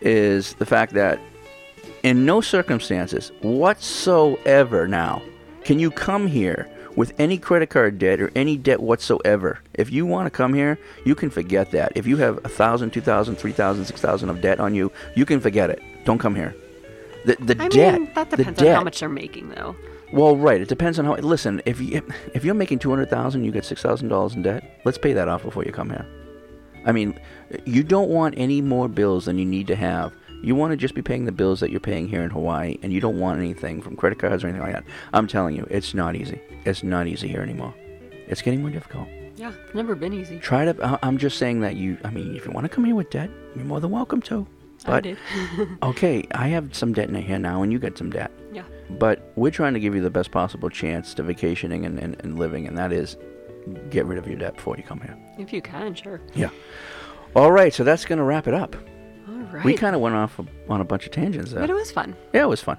is 0.00 0.54
the 0.54 0.66
fact 0.66 0.92
that 0.94 1.18
in 2.02 2.26
no 2.26 2.40
circumstances 2.40 3.30
whatsoever 3.40 4.86
now 4.88 5.22
can 5.64 5.78
you 5.78 5.90
come 5.90 6.26
here 6.26 6.68
with 6.96 7.12
any 7.18 7.38
credit 7.38 7.70
card 7.70 7.98
debt 7.98 8.20
or 8.20 8.30
any 8.34 8.56
debt 8.56 8.80
whatsoever. 8.80 9.60
If 9.74 9.90
you 9.90 10.06
want 10.06 10.26
to 10.26 10.30
come 10.30 10.54
here, 10.54 10.78
you 11.04 11.14
can 11.14 11.30
forget 11.30 11.70
that. 11.72 11.92
If 11.94 12.06
you 12.06 12.16
have 12.18 12.38
a 12.44 12.48
thousand, 12.48 12.92
two 12.92 13.00
thousand, 13.00 13.36
three 13.36 13.52
thousand, 13.52 13.84
six 13.86 14.00
thousand 14.00 14.30
of 14.30 14.40
debt 14.40 14.60
on 14.60 14.74
you, 14.74 14.92
you 15.14 15.24
can 15.24 15.40
forget 15.40 15.70
it. 15.70 15.82
Don't 16.04 16.18
come 16.18 16.34
here. 16.34 16.54
The 17.24 17.36
the 17.36 17.62
I 17.62 17.68
debt. 17.68 18.00
mean, 18.00 18.10
that 18.14 18.30
depends 18.30 18.58
on 18.58 18.64
debt. 18.64 18.76
how 18.76 18.84
much 18.84 19.00
they're 19.00 19.08
making, 19.08 19.50
though. 19.50 19.76
Well, 20.12 20.36
right. 20.36 20.60
It 20.60 20.68
depends 20.68 20.98
on 20.98 21.04
how. 21.04 21.14
Listen, 21.14 21.62
if 21.64 21.80
you 21.80 22.02
if 22.34 22.44
you're 22.44 22.54
making 22.54 22.80
two 22.80 22.90
hundred 22.90 23.10
thousand, 23.10 23.44
you 23.44 23.52
get 23.52 23.64
six 23.64 23.80
thousand 23.80 24.08
dollars 24.08 24.34
in 24.34 24.42
debt. 24.42 24.80
Let's 24.84 24.98
pay 24.98 25.12
that 25.12 25.28
off 25.28 25.42
before 25.42 25.64
you 25.64 25.72
come 25.72 25.90
here. 25.90 26.06
I 26.84 26.92
mean, 26.92 27.18
you 27.64 27.84
don't 27.84 28.08
want 28.10 28.34
any 28.36 28.60
more 28.60 28.88
bills 28.88 29.26
than 29.26 29.38
you 29.38 29.44
need 29.44 29.68
to 29.68 29.76
have. 29.76 30.12
You 30.42 30.54
want 30.54 30.72
to 30.72 30.76
just 30.76 30.94
be 30.94 31.02
paying 31.02 31.24
the 31.24 31.32
bills 31.32 31.60
that 31.60 31.70
you're 31.70 31.80
paying 31.80 32.08
here 32.08 32.22
in 32.22 32.30
Hawaii, 32.30 32.76
and 32.82 32.92
you 32.92 33.00
don't 33.00 33.18
want 33.18 33.38
anything 33.38 33.80
from 33.80 33.96
credit 33.96 34.18
cards 34.18 34.42
or 34.42 34.48
anything 34.48 34.62
like 34.66 34.74
that. 34.74 34.84
I'm 35.12 35.26
telling 35.26 35.54
you, 35.56 35.66
it's 35.70 35.94
not 35.94 36.16
easy. 36.16 36.40
It's 36.64 36.82
not 36.82 37.06
easy 37.06 37.28
here 37.28 37.40
anymore. 37.42 37.74
It's 38.26 38.42
getting 38.42 38.60
more 38.60 38.70
difficult. 38.70 39.08
Yeah, 39.36 39.52
never 39.74 39.94
been 39.94 40.12
easy. 40.12 40.38
Try 40.38 40.64
to. 40.66 40.84
I- 40.84 40.98
I'm 41.02 41.16
just 41.18 41.38
saying 41.38 41.60
that 41.60 41.76
you. 41.76 41.96
I 42.04 42.10
mean, 42.10 42.34
if 42.36 42.44
you 42.44 42.50
want 42.52 42.64
to 42.64 42.68
come 42.68 42.84
here 42.84 42.94
with 42.94 43.10
debt, 43.10 43.30
you're 43.56 43.64
more 43.64 43.80
than 43.80 43.90
welcome 43.90 44.20
to. 44.22 44.46
I 44.84 44.90
But 44.90 45.04
did. 45.04 45.18
okay, 45.82 46.26
I 46.34 46.48
have 46.48 46.74
some 46.74 46.92
debt 46.92 47.08
in 47.08 47.14
here 47.14 47.38
now, 47.38 47.62
and 47.62 47.72
you 47.72 47.78
get 47.78 47.96
some 47.96 48.10
debt. 48.10 48.32
Yeah. 48.52 48.64
But 48.90 49.32
we're 49.36 49.50
trying 49.52 49.74
to 49.74 49.80
give 49.80 49.94
you 49.94 50.00
the 50.02 50.10
best 50.10 50.32
possible 50.32 50.68
chance 50.68 51.14
to 51.14 51.22
vacationing 51.22 51.86
and, 51.86 51.98
and, 52.00 52.16
and 52.24 52.36
living, 52.38 52.66
and 52.66 52.76
that 52.76 52.92
is 52.92 53.16
get 53.90 54.06
rid 54.06 54.18
of 54.18 54.26
your 54.26 54.36
debt 54.38 54.56
before 54.56 54.76
you 54.76 54.82
come 54.82 55.00
here. 55.00 55.16
If 55.38 55.52
you 55.52 55.62
can, 55.62 55.94
sure. 55.94 56.20
Yeah. 56.34 56.50
All 57.36 57.52
right, 57.52 57.72
so 57.72 57.84
that's 57.84 58.04
going 58.04 58.18
to 58.18 58.24
wrap 58.24 58.48
it 58.48 58.54
up. 58.54 58.74
Right. 59.52 59.64
We 59.64 59.74
kind 59.74 59.94
of 59.94 60.00
went 60.00 60.14
off 60.14 60.40
on 60.68 60.80
a 60.80 60.84
bunch 60.84 61.06
of 61.06 61.12
tangents 61.12 61.52
there. 61.52 61.60
But 61.60 61.70
it 61.70 61.74
was 61.74 61.90
fun. 61.90 62.16
Yeah, 62.32 62.42
it 62.44 62.48
was 62.48 62.62
fun. 62.62 62.78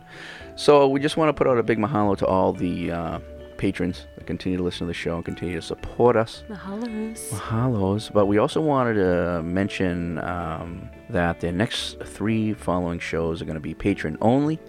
So 0.56 0.88
we 0.88 1.00
just 1.00 1.18
want 1.18 1.30
to 1.30 1.34
put 1.34 1.48
out 1.48 1.58
a 1.58 1.64
big 1.64 1.78
mahalo 1.78 2.18
to 2.18 2.26
all 2.26 2.54
the 2.54 2.92
uh, 2.92 3.20
patrons 3.58 4.08
that 4.18 4.26
continue 4.28 4.58
to 4.58 4.64
listen 4.64 4.80
to 4.80 4.86
the 4.86 4.94
show 4.94 5.16
and 5.16 5.26
continue 5.26 5.56
to 5.56 5.62
support 5.62 6.16
us. 6.16 6.44
Mahalos. 6.50 7.30
Mahalos. 7.30 8.12
But 8.12 8.26
we 8.26 8.38
also 8.38 8.60
wanted 8.62 8.96
to 8.96 9.42
mention 9.44 10.18
um, 10.20 10.90
that 11.10 11.40
the 11.40 11.52
next 11.52 12.00
three 12.04 12.54
following 12.54 13.00
shows 13.00 13.42
are 13.42 13.46
going 13.46 13.56
to 13.56 13.62
be 13.62 13.74
patron 13.74 14.18
only. 14.22 14.60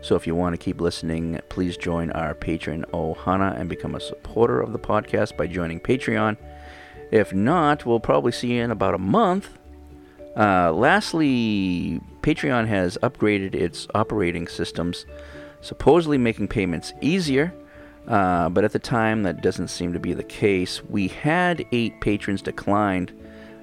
So 0.00 0.16
if 0.16 0.26
you 0.26 0.34
want 0.34 0.52
to 0.54 0.58
keep 0.58 0.80
listening, 0.80 1.38
please 1.48 1.76
join 1.76 2.10
our 2.10 2.34
patron 2.34 2.84
Ohana 2.92 3.58
and 3.58 3.68
become 3.68 3.94
a 3.94 4.00
supporter 4.00 4.60
of 4.60 4.72
the 4.72 4.78
podcast 4.78 5.36
by 5.36 5.46
joining 5.46 5.78
Patreon. 5.78 6.36
If 7.12 7.32
not, 7.32 7.86
we'll 7.86 8.00
probably 8.00 8.32
see 8.32 8.54
you 8.54 8.62
in 8.62 8.70
about 8.72 8.94
a 8.94 8.98
month. 8.98 9.58
Uh, 10.36 10.72
lastly, 10.72 12.00
Patreon 12.22 12.66
has 12.66 12.96
upgraded 13.02 13.54
its 13.54 13.86
operating 13.94 14.48
systems, 14.48 15.04
supposedly 15.60 16.18
making 16.18 16.48
payments 16.48 16.92
easier. 17.00 17.52
Uh, 18.08 18.48
but 18.48 18.64
at 18.64 18.72
the 18.72 18.78
time, 18.78 19.22
that 19.22 19.42
doesn't 19.42 19.68
seem 19.68 19.92
to 19.92 20.00
be 20.00 20.12
the 20.12 20.24
case. 20.24 20.82
We 20.84 21.08
had 21.08 21.64
eight 21.70 22.00
patrons 22.00 22.42
declined 22.42 23.12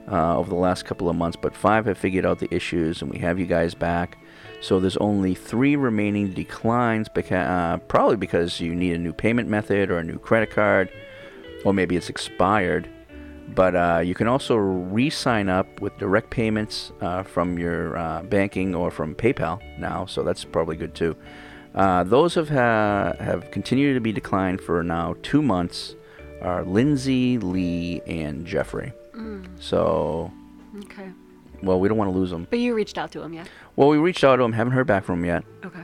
uh, 0.09 0.37
over 0.37 0.49
the 0.49 0.55
last 0.55 0.85
couple 0.85 1.09
of 1.09 1.15
months, 1.15 1.37
but 1.41 1.53
five 1.53 1.85
have 1.85 1.97
figured 1.97 2.25
out 2.25 2.39
the 2.39 2.53
issues, 2.53 3.01
and 3.01 3.11
we 3.11 3.19
have 3.19 3.37
you 3.37 3.45
guys 3.45 3.73
back. 3.75 4.17
So 4.61 4.79
there's 4.79 4.97
only 4.97 5.35
three 5.35 5.75
remaining 5.75 6.31
declines, 6.31 7.09
beca- 7.09 7.49
uh, 7.49 7.77
probably 7.77 8.15
because 8.15 8.59
you 8.59 8.73
need 8.75 8.95
a 8.95 8.97
new 8.97 9.13
payment 9.13 9.49
method 9.49 9.89
or 9.89 9.99
a 9.99 10.03
new 10.03 10.19
credit 10.19 10.51
card, 10.51 10.89
or 11.65 11.73
maybe 11.73 11.95
it's 11.95 12.09
expired. 12.09 12.89
But 13.55 13.75
uh, 13.75 14.01
you 14.05 14.13
can 14.15 14.27
also 14.27 14.55
re-sign 14.55 15.49
up 15.49 15.81
with 15.81 15.97
direct 15.97 16.29
payments 16.29 16.91
uh, 17.01 17.23
from 17.23 17.57
your 17.57 17.97
uh, 17.97 18.21
banking 18.23 18.75
or 18.75 18.91
from 18.91 19.15
PayPal 19.15 19.59
now, 19.79 20.05
so 20.05 20.23
that's 20.23 20.43
probably 20.45 20.75
good 20.77 20.93
too. 20.95 21.15
Uh, 21.75 22.03
those 22.03 22.35
have 22.35 22.49
ha- 22.49 23.13
have 23.19 23.51
continued 23.51 23.93
to 23.95 24.01
be 24.01 24.11
declined 24.11 24.61
for 24.61 24.83
now 24.83 25.15
two 25.23 25.41
months. 25.41 25.95
Are 26.41 26.63
Lindsay, 26.63 27.37
Lee, 27.37 28.01
and 28.07 28.45
Jeffrey. 28.45 28.93
Mm. 29.13 29.45
So, 29.59 30.31
Okay. 30.85 31.09
well, 31.61 31.79
we 31.81 31.89
don't 31.89 31.97
want 31.97 32.09
to 32.13 32.17
lose 32.17 32.29
them. 32.29 32.47
But 32.49 32.59
you 32.59 32.73
reached 32.73 32.97
out 32.97 33.11
to 33.11 33.21
him, 33.21 33.33
yeah? 33.33 33.43
Well, 33.75 33.89
we 33.89 33.97
reached 33.97 34.23
out 34.23 34.37
to 34.37 34.43
them, 34.43 34.53
haven't 34.53 34.71
heard 34.71 34.87
back 34.87 35.03
from 35.03 35.19
them 35.21 35.25
yet. 35.25 35.43
Okay. 35.65 35.83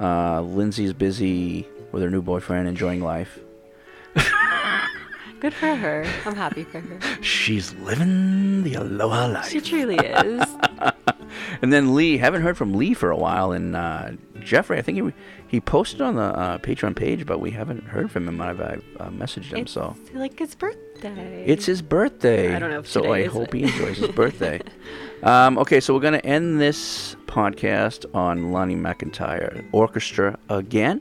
Uh, 0.00 0.42
Lindsay's 0.42 0.92
busy 0.92 1.66
with 1.90 2.02
her 2.04 2.10
new 2.10 2.22
boyfriend, 2.22 2.68
enjoying 2.68 3.00
life. 3.02 3.40
Good 5.40 5.54
for 5.54 5.74
her. 5.74 6.04
I'm 6.24 6.34
happy 6.34 6.64
for 6.64 6.80
her. 6.80 7.22
She's 7.22 7.74
living 7.74 8.62
the 8.62 8.74
aloha 8.74 9.26
life. 9.26 9.48
She 9.48 9.60
truly 9.60 9.96
is. 9.96 10.56
and 11.62 11.72
then 11.72 11.94
Lee, 11.94 12.16
haven't 12.18 12.42
heard 12.42 12.56
from 12.56 12.74
Lee 12.74 12.94
for 12.94 13.10
a 13.10 13.16
while, 13.16 13.52
and 13.52 13.76
uh, 13.76 14.12
Jeffrey, 14.40 14.78
I 14.78 14.82
think 14.82 14.98
he 14.98 15.12
he 15.48 15.60
posted 15.60 16.00
on 16.00 16.16
the 16.16 16.22
uh, 16.22 16.58
Patreon 16.58 16.96
page, 16.96 17.24
but 17.26 17.38
we 17.38 17.50
haven't 17.50 17.84
heard 17.84 18.10
from 18.10 18.26
him. 18.28 18.40
I've, 18.40 18.60
I've 18.60 18.84
uh, 18.98 19.10
messaged 19.10 19.52
him, 19.52 19.58
It's 19.58 19.72
so 19.72 19.94
like 20.14 20.38
his 20.38 20.54
birthday. 20.54 21.44
it's 21.46 21.66
his 21.66 21.82
birthday. 21.82 22.54
I 22.54 22.58
don't 22.58 22.70
know 22.70 22.80
if 22.80 22.88
so 22.88 23.12
I 23.12 23.26
hope 23.26 23.52
he 23.52 23.62
enjoys 23.64 23.98
his 23.98 24.08
birthday. 24.08 24.60
Um, 25.22 25.56
okay, 25.58 25.80
so 25.80 25.94
we're 25.94 26.00
gonna 26.00 26.18
end 26.18 26.60
this 26.60 27.16
podcast 27.26 28.04
on 28.14 28.52
Lani 28.52 28.76
McIntire 28.76 29.64
Orchestra 29.72 30.38
again, 30.50 31.00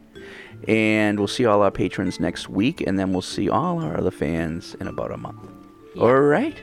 and 0.67 1.19
we'll 1.19 1.27
see 1.27 1.45
all 1.45 1.61
our 1.61 1.71
patrons 1.71 2.19
next 2.19 2.49
week, 2.49 2.81
and 2.81 2.97
then 2.99 3.11
we'll 3.11 3.21
see 3.21 3.49
all 3.49 3.79
our 3.79 3.97
other 3.97 4.11
fans 4.11 4.75
in 4.79 4.87
about 4.87 5.11
a 5.11 5.17
month. 5.17 5.47
All 5.99 6.19
right, 6.19 6.55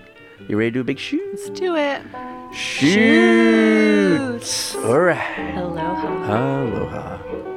you 0.48 0.58
ready 0.58 0.70
to 0.70 0.74
do 0.74 0.80
a 0.80 0.84
big 0.84 0.98
shoot? 0.98 1.22
Let's 1.32 1.50
do 1.50 1.76
it. 1.76 2.02
Shoots. 2.52 3.64
All 4.76 5.00
right. 5.00 5.56
Aloha. 5.56 6.64
Aloha. 6.64 7.51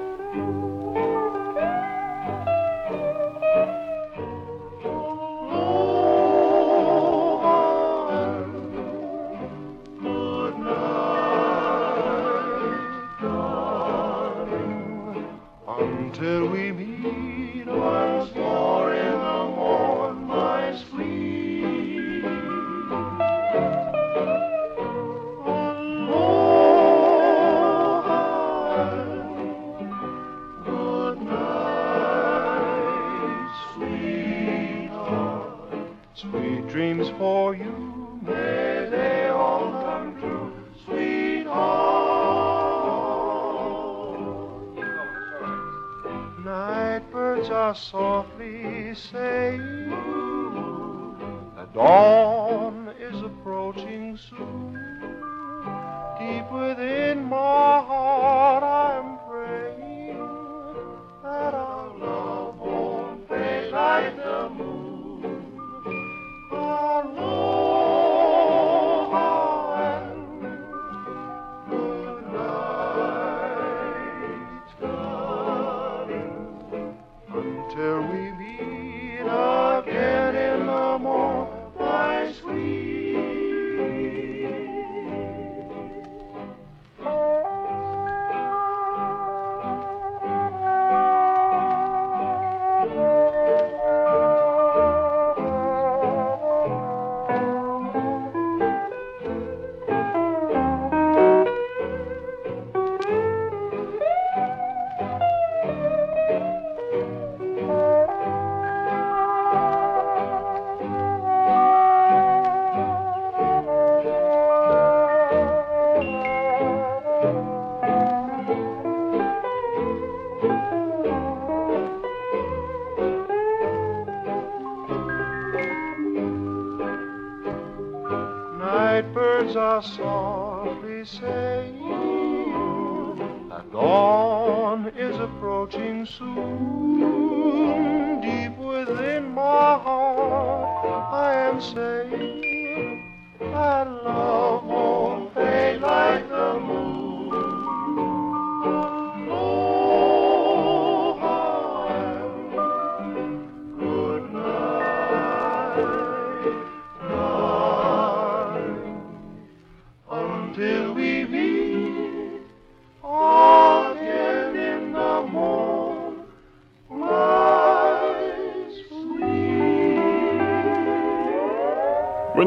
Until 16.18 16.48
we 16.48 16.72
meet 16.72 17.68
once 17.68 18.34
more 18.36 18.94
in 18.94 19.12
the 19.12 19.44
morn, 19.54 20.26
my 20.26 20.74
sweet. 20.90 22.22
Good 30.64 31.22
night, 31.22 32.56
sweetheart. 33.74 35.60
Sweet 36.14 36.68
dreams 36.70 37.10
for 37.18 37.54
you, 37.58 38.22
may 38.22 38.88
they 38.90 39.25
birds 47.36 47.50
are 47.50 47.76
softly 47.76 48.94
saying, 48.96 49.90
the 51.56 51.68
dawn 51.74 52.94
is 53.00 53.22
approaching 53.22 54.18
soon. 54.18 54.74
Deep 56.18 56.50
within 56.52 57.26
my 57.26 57.84
heart, 57.90 58.64
I'm 58.64 59.18
praying 59.28 60.18
that 61.24 61.54
our 61.54 61.98
love 61.98 62.58
won't 62.58 63.28
fade 63.28 63.72
like 63.72 64.16
the 64.16 64.50
moon. 64.50 65.60
Aloha 66.52 67.55
Until 78.38 78.85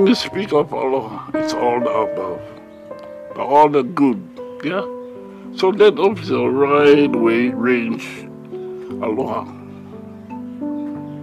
we 0.09 0.15
speak 0.15 0.55
of 0.55 0.73
Allah, 0.73 1.31
it's 1.35 1.53
all 1.53 1.81
the 1.81 1.91
above, 1.91 2.41
all 3.37 3.69
the 3.69 3.83
good, 3.83 4.17
yeah? 4.65 4.81
So 5.55 5.71
that 5.73 5.97
the 5.97 6.49
right 6.49 7.15
way 7.15 7.49
range, 7.49 8.07
Allah. 9.03 9.45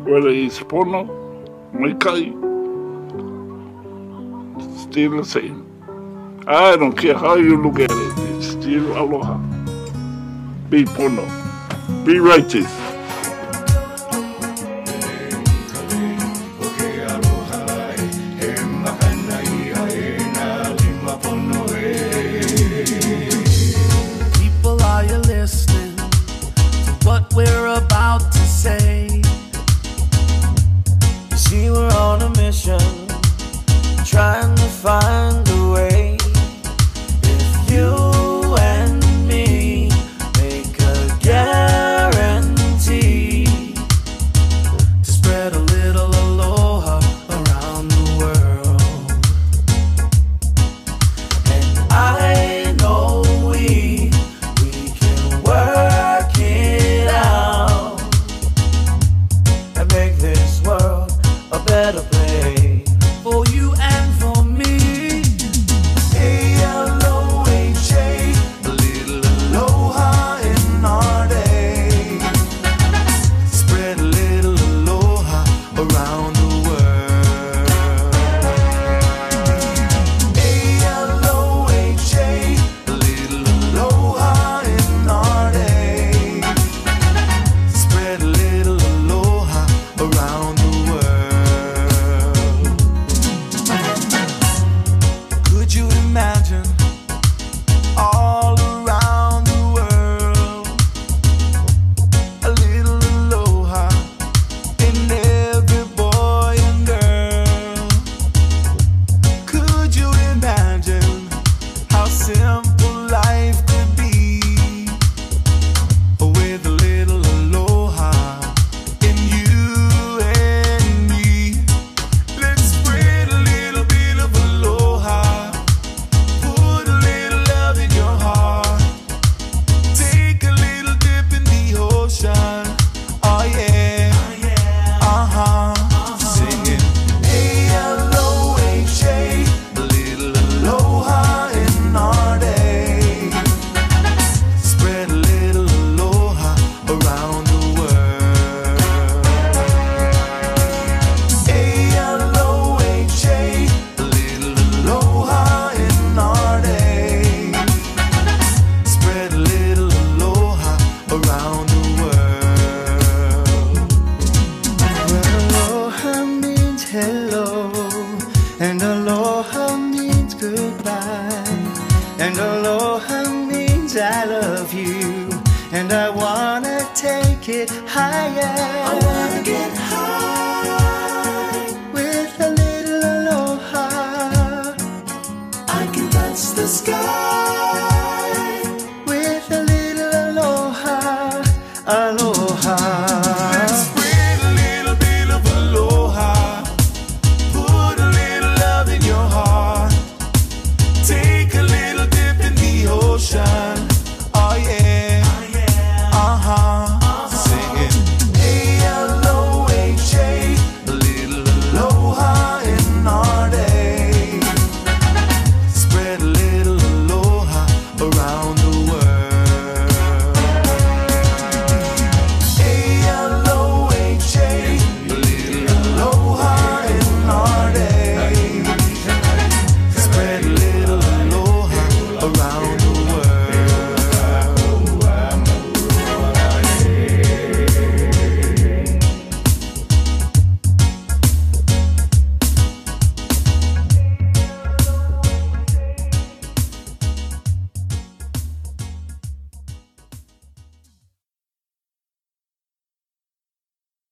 Whether 0.06 0.30
it's 0.30 0.60
porno, 0.62 1.06
mikai, 1.74 2.30
still 4.78 5.18
the 5.18 5.26
same. 5.26 5.66
I 6.46 6.76
don't 6.76 6.96
care 6.96 7.18
how 7.18 7.38
you 7.38 7.60
look 7.60 7.80
at 7.80 7.90
it, 7.90 8.36
it's 8.36 8.50
still 8.50 8.94
Allah. 8.94 9.40
Be 10.70 10.86
porno, 10.86 11.26
be 12.06 12.20
righteous. 12.20 12.85